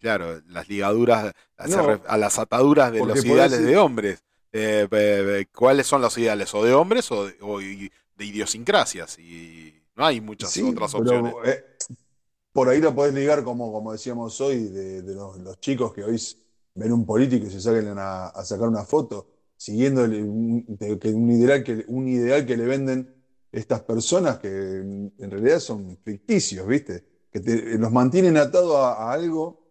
claro, 0.00 0.42
las 0.48 0.68
ligaduras, 0.68 1.32
No, 1.68 2.00
a 2.06 2.18
las 2.18 2.38
ataduras 2.38 2.92
de 2.92 3.00
los 3.06 3.24
ideales 3.24 3.64
de 3.64 3.76
hombres. 3.76 4.23
Eh, 4.56 5.46
¿Cuáles 5.52 5.86
son 5.86 6.00
los 6.00 6.16
ideales? 6.16 6.54
¿O 6.54 6.64
de 6.64 6.72
hombres 6.74 7.10
o 7.10 7.26
de, 7.26 7.36
o 7.40 7.58
de 7.58 8.24
idiosincrasias? 8.24 9.18
Y 9.18 9.82
no 9.96 10.06
hay 10.06 10.20
muchas 10.20 10.50
Sí, 10.50 10.62
otras 10.62 10.94
pero, 10.94 11.02
opciones. 11.16 11.34
eh, 11.44 11.64
por 12.52 12.68
ahí 12.68 12.80
lo 12.80 12.94
podés 12.94 13.14
ligar, 13.14 13.44
como, 13.44 13.72
como 13.72 13.92
decíamos 13.92 14.40
hoy, 14.40 14.64
de, 14.68 15.02
de 15.02 15.14
los, 15.14 15.38
los 15.38 15.60
chicos 15.60 15.92
que 15.94 16.04
hoy 16.04 16.20
ven 16.74 16.92
un 16.92 17.06
político 17.06 17.46
y 17.46 17.50
se 17.50 17.60
salen 17.60 17.98
a, 17.98 18.28
a 18.28 18.44
sacar 18.44 18.68
una 18.68 18.84
foto, 18.84 19.28
siguiendo 19.56 20.04
el- 20.04 20.24
un, 20.24 20.64
de- 20.68 20.98
que 20.98 21.10
un 21.10 21.30
ideal 21.30 21.64
que, 21.64 21.84
un 21.88 22.08
ideal 22.08 22.46
que 22.46 22.56
le 22.56 22.64
venden 22.66 23.14
estas 23.52 23.82
personas 23.82 24.38
que 24.38 24.48
en 24.48 25.14
en 25.18 25.30
realidad 25.30 25.60
son 25.60 25.96
ficticios, 26.04 26.66
¿viste? 26.66 27.04
Que 27.32 27.40
te- 27.40 27.78
los 27.78 27.92
mantienen 27.92 28.36
atados 28.36 28.76
a, 28.76 28.94
a 29.10 29.12
algo 29.12 29.64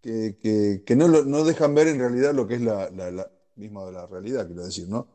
que, 0.00 0.38
que- 0.40 0.82
que 0.86 0.96
no, 0.96 1.08
lo- 1.08 1.24
no 1.24 1.44
dejan 1.44 1.74
ver 1.74 1.88
en 1.88 1.98
realidad 2.00 2.34
lo 2.34 2.46
que 2.46 2.54
es 2.56 2.60
la, 2.62 2.90
la, 2.90 3.10
la 3.10 3.30
misma 3.58 3.84
de 3.86 3.92
la 3.92 4.06
realidad, 4.06 4.46
quiero 4.46 4.64
decir, 4.64 4.88
¿no? 4.88 5.08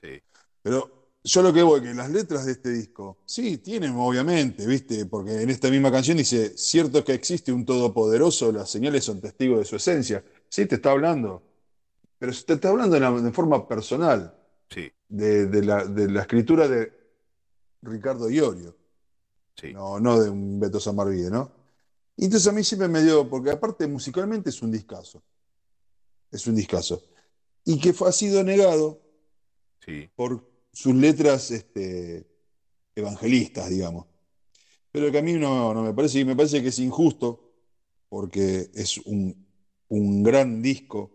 Sí. 0.00 0.22
Pero 0.62 1.10
yo 1.22 1.42
lo 1.42 1.52
que 1.52 1.62
voy, 1.62 1.82
que 1.82 1.94
las 1.94 2.10
letras 2.10 2.46
de 2.46 2.52
este 2.52 2.70
disco, 2.70 3.18
sí, 3.24 3.58
tienen 3.58 3.94
obviamente, 3.96 4.66
¿viste? 4.66 5.06
Porque 5.06 5.42
en 5.42 5.50
esta 5.50 5.70
misma 5.70 5.90
canción 5.90 6.16
dice, 6.18 6.56
cierto 6.56 7.04
que 7.04 7.12
existe 7.14 7.52
un 7.52 7.64
todopoderoso, 7.64 8.52
las 8.52 8.70
señales 8.70 9.04
son 9.04 9.20
testigos 9.20 9.58
de 9.60 9.64
su 9.64 9.76
esencia. 9.76 10.24
Sí, 10.48 10.66
te 10.66 10.76
está 10.76 10.92
hablando, 10.92 11.42
pero 12.18 12.32
te 12.32 12.54
está 12.54 12.70
hablando 12.70 12.94
de, 12.94 13.00
la- 13.00 13.12
de 13.12 13.32
forma 13.32 13.68
personal, 13.68 14.34
Sí, 14.70 14.92
de, 15.08 15.46
de 15.48 15.64
la, 15.64 15.86
de 15.86 16.10
la 16.10 16.22
escritura 16.22 16.68
de 16.68 16.92
Ricardo 17.82 18.30
Iorio, 18.30 18.76
sí. 19.56 19.74
no, 19.74 20.00
no 20.00 20.20
de 20.20 20.30
un 20.30 20.60
Beto 20.60 20.80
Samarvide, 20.80 21.30
¿no? 21.30 21.52
Y 22.16 22.26
entonces 22.26 22.48
a 22.48 22.52
mí 22.52 22.64
siempre 22.64 22.88
me 22.88 23.02
dio, 23.02 23.28
porque 23.28 23.50
aparte 23.52 23.86
musicalmente 23.88 24.50
es 24.50 24.62
un 24.62 24.72
discazo, 24.72 25.22
es 26.30 26.46
un 26.46 26.54
discazo, 26.54 27.02
y 27.68 27.78
que 27.78 27.92
fue, 27.92 28.08
ha 28.08 28.12
sido 28.12 28.42
negado 28.42 29.02
Sí. 29.84 30.08
por 30.16 30.42
sus 30.72 30.94
letras 30.94 31.50
este, 31.50 32.26
evangelistas, 32.94 33.68
digamos. 33.68 34.06
Pero 34.90 35.10
que 35.12 35.18
a 35.18 35.22
mí 35.22 35.34
no, 35.34 35.74
no 35.74 35.82
me 35.82 35.92
parece, 35.92 36.20
y 36.20 36.24
me 36.24 36.34
parece 36.34 36.62
que 36.62 36.68
es 36.68 36.78
injusto, 36.78 37.52
porque 38.08 38.70
es 38.74 38.96
un, 39.04 39.46
un 39.88 40.22
gran 40.22 40.62
disco 40.62 41.10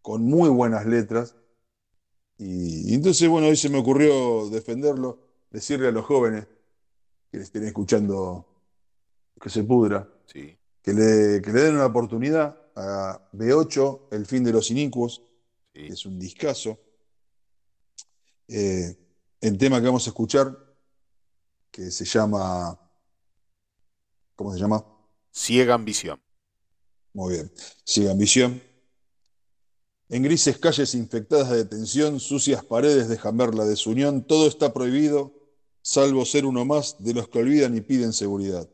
con 0.00 0.22
muy 0.24 0.48
buenas 0.48 0.84
letras. 0.84 1.36
Y, 2.38 2.90
y 2.90 2.94
entonces, 2.94 3.28
bueno, 3.28 3.46
hoy 3.46 3.56
se 3.56 3.68
me 3.68 3.78
ocurrió 3.78 4.48
defenderlo, 4.50 5.20
decirle 5.50 5.88
a 5.88 5.92
los 5.92 6.04
jóvenes 6.04 6.46
que 7.30 7.38
le 7.38 7.44
estén 7.44 7.64
escuchando 7.64 8.46
que 9.40 9.48
se 9.48 9.62
pudra, 9.62 10.08
Sí. 10.26 10.56
que 10.82 10.92
le, 10.92 11.40
que 11.40 11.52
le 11.52 11.60
den 11.62 11.74
una 11.76 11.86
oportunidad 11.86 12.58
a 12.74 13.28
B8, 13.32 14.08
El 14.10 14.26
fin 14.26 14.42
de 14.44 14.52
los 14.52 14.70
inicuos, 14.72 15.22
Sí. 15.74 15.86
que 15.86 15.92
es 15.92 16.06
un 16.06 16.18
discazo. 16.18 16.78
Eh, 18.48 18.96
el 19.40 19.58
tema 19.58 19.80
que 19.80 19.86
vamos 19.86 20.06
a 20.06 20.10
escuchar, 20.10 20.56
que 21.70 21.90
se 21.90 22.04
llama. 22.04 22.78
¿Cómo 24.36 24.52
se 24.52 24.60
llama? 24.60 24.84
Ciega 25.30 25.74
ambición. 25.74 26.20
Muy 27.14 27.34
bien. 27.34 27.52
Sigue 27.84 28.10
ambición. 28.10 28.62
En 30.08 30.22
grises 30.22 30.58
calles 30.58 30.94
infectadas 30.94 31.50
de 31.50 31.64
tensión, 31.64 32.20
sucias 32.20 32.62
paredes 32.62 33.08
dejan 33.08 33.36
ver 33.38 33.54
la 33.54 33.64
desunión, 33.64 34.26
todo 34.26 34.46
está 34.46 34.74
prohibido, 34.74 35.32
salvo 35.80 36.26
ser 36.26 36.44
uno 36.44 36.66
más 36.66 37.02
de 37.02 37.14
los 37.14 37.28
que 37.28 37.38
olvidan 37.38 37.74
y 37.76 37.80
piden 37.80 38.12
seguridad. 38.12 38.68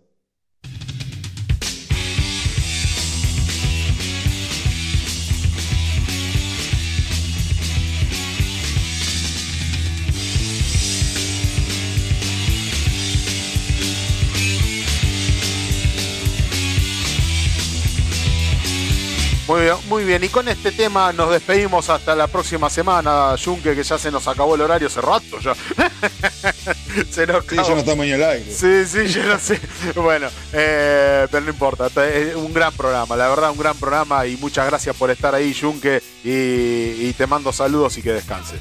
Muy 19.49 19.62
bien, 19.62 19.77
muy 19.89 20.05
bien. 20.05 20.23
Y 20.23 20.28
con 20.28 20.47
este 20.47 20.70
tema 20.73 21.10
nos 21.15 21.31
despedimos 21.31 21.89
hasta 21.89 22.15
la 22.15 22.27
próxima 22.27 22.68
semana, 22.68 23.35
Junque, 23.43 23.75
que 23.75 23.83
ya 23.83 23.97
se 23.97 24.10
nos 24.10 24.28
acabó 24.28 24.55
el 24.55 24.60
horario 24.60 24.89
hace 24.89 25.01
rato 25.01 25.41
ya. 25.41 25.55
se 27.10 27.27
nos 27.27 27.47
Sí, 27.47 27.57
ya 27.57 27.62
no 27.70 27.78
estamos 27.78 28.05
en 28.05 28.12
el 28.12 28.23
aire. 28.23 28.52
Sí, 28.52 28.85
sí, 28.85 29.07
yo 29.09 29.25
no 29.25 29.39
sé. 29.39 29.59
Bueno, 29.97 30.28
eh, 30.52 31.27
pero 31.31 31.44
no 31.47 31.51
importa. 31.51 31.86
Es 32.07 32.35
un 32.35 32.52
gran 32.52 32.75
programa, 32.75 33.17
la 33.17 33.27
verdad, 33.28 33.51
un 33.51 33.59
gran 33.59 33.77
programa. 33.78 34.27
Y 34.27 34.36
muchas 34.36 34.67
gracias 34.67 34.94
por 34.94 35.10
estar 35.10 35.35
ahí, 35.35 35.57
Junque. 35.59 36.02
Y, 36.23 37.09
y 37.09 37.15
te 37.17 37.27
mando 37.27 37.51
saludos 37.51 37.97
y 37.97 38.02
que 38.02 38.12
descanses. 38.12 38.60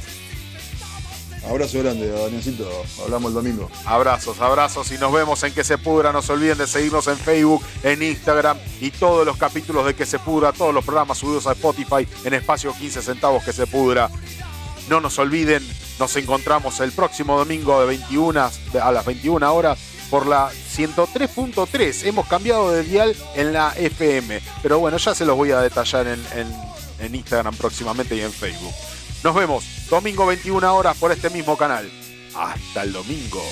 Abrazo 1.49 1.79
grande, 1.79 2.09
Danielcito. 2.09 2.69
Hablamos 3.03 3.29
el 3.29 3.33
domingo. 3.35 3.69
Abrazos, 3.85 4.39
abrazos 4.41 4.91
y 4.91 4.97
nos 4.97 5.11
vemos 5.13 5.41
en 5.43 5.53
Que 5.53 5.63
Se 5.63 5.77
Pudra. 5.77 6.11
No 6.11 6.21
se 6.21 6.33
olviden 6.33 6.57
de 6.57 6.67
seguirnos 6.67 7.07
en 7.07 7.17
Facebook, 7.17 7.63
en 7.83 8.03
Instagram 8.03 8.57
y 8.81 8.91
todos 8.91 9.25
los 9.25 9.37
capítulos 9.37 9.85
de 9.85 9.95
Que 9.95 10.05
Se 10.05 10.19
Pudra, 10.19 10.51
todos 10.51 10.73
los 10.73 10.83
programas 10.83 11.17
subidos 11.17 11.47
a 11.47 11.53
Spotify 11.53 12.07
en 12.25 12.33
espacio 12.33 12.73
15 12.77 13.01
centavos 13.01 13.43
Que 13.43 13.53
Se 13.53 13.65
Pudra. 13.67 14.09
No 14.89 14.99
nos 14.99 15.17
olviden, 15.19 15.65
nos 15.99 16.15
encontramos 16.17 16.79
el 16.79 16.91
próximo 16.91 17.37
domingo 17.37 17.79
de 17.81 17.87
21 17.87 18.39
a 18.81 18.91
las 18.91 19.05
21 19.05 19.53
horas 19.53 19.77
por 20.09 20.25
la 20.27 20.49
103.3. 20.75 22.05
Hemos 22.07 22.27
cambiado 22.27 22.71
de 22.71 22.83
dial 22.83 23.15
en 23.35 23.53
la 23.53 23.73
FM, 23.77 24.41
pero 24.61 24.79
bueno, 24.79 24.97
ya 24.97 25.13
se 25.15 25.25
los 25.25 25.35
voy 25.35 25.51
a 25.51 25.59
detallar 25.61 26.07
en, 26.07 26.25
en- 26.35 26.67
en 26.99 27.13
Instagram 27.15 27.55
próximamente 27.55 28.15
y 28.15 28.21
en 28.21 28.31
Facebook. 28.33 28.73
Nos 29.27 29.35
vemos 29.35 29.89
domingo 29.89 30.25
21 30.25 30.73
horas 30.73 30.95
por 30.95 31.11
este 31.11 31.29
mismo 31.29 31.57
canal. 31.57 31.91
Hasta 32.33 32.83
el 32.83 32.93
domingo. 32.93 33.43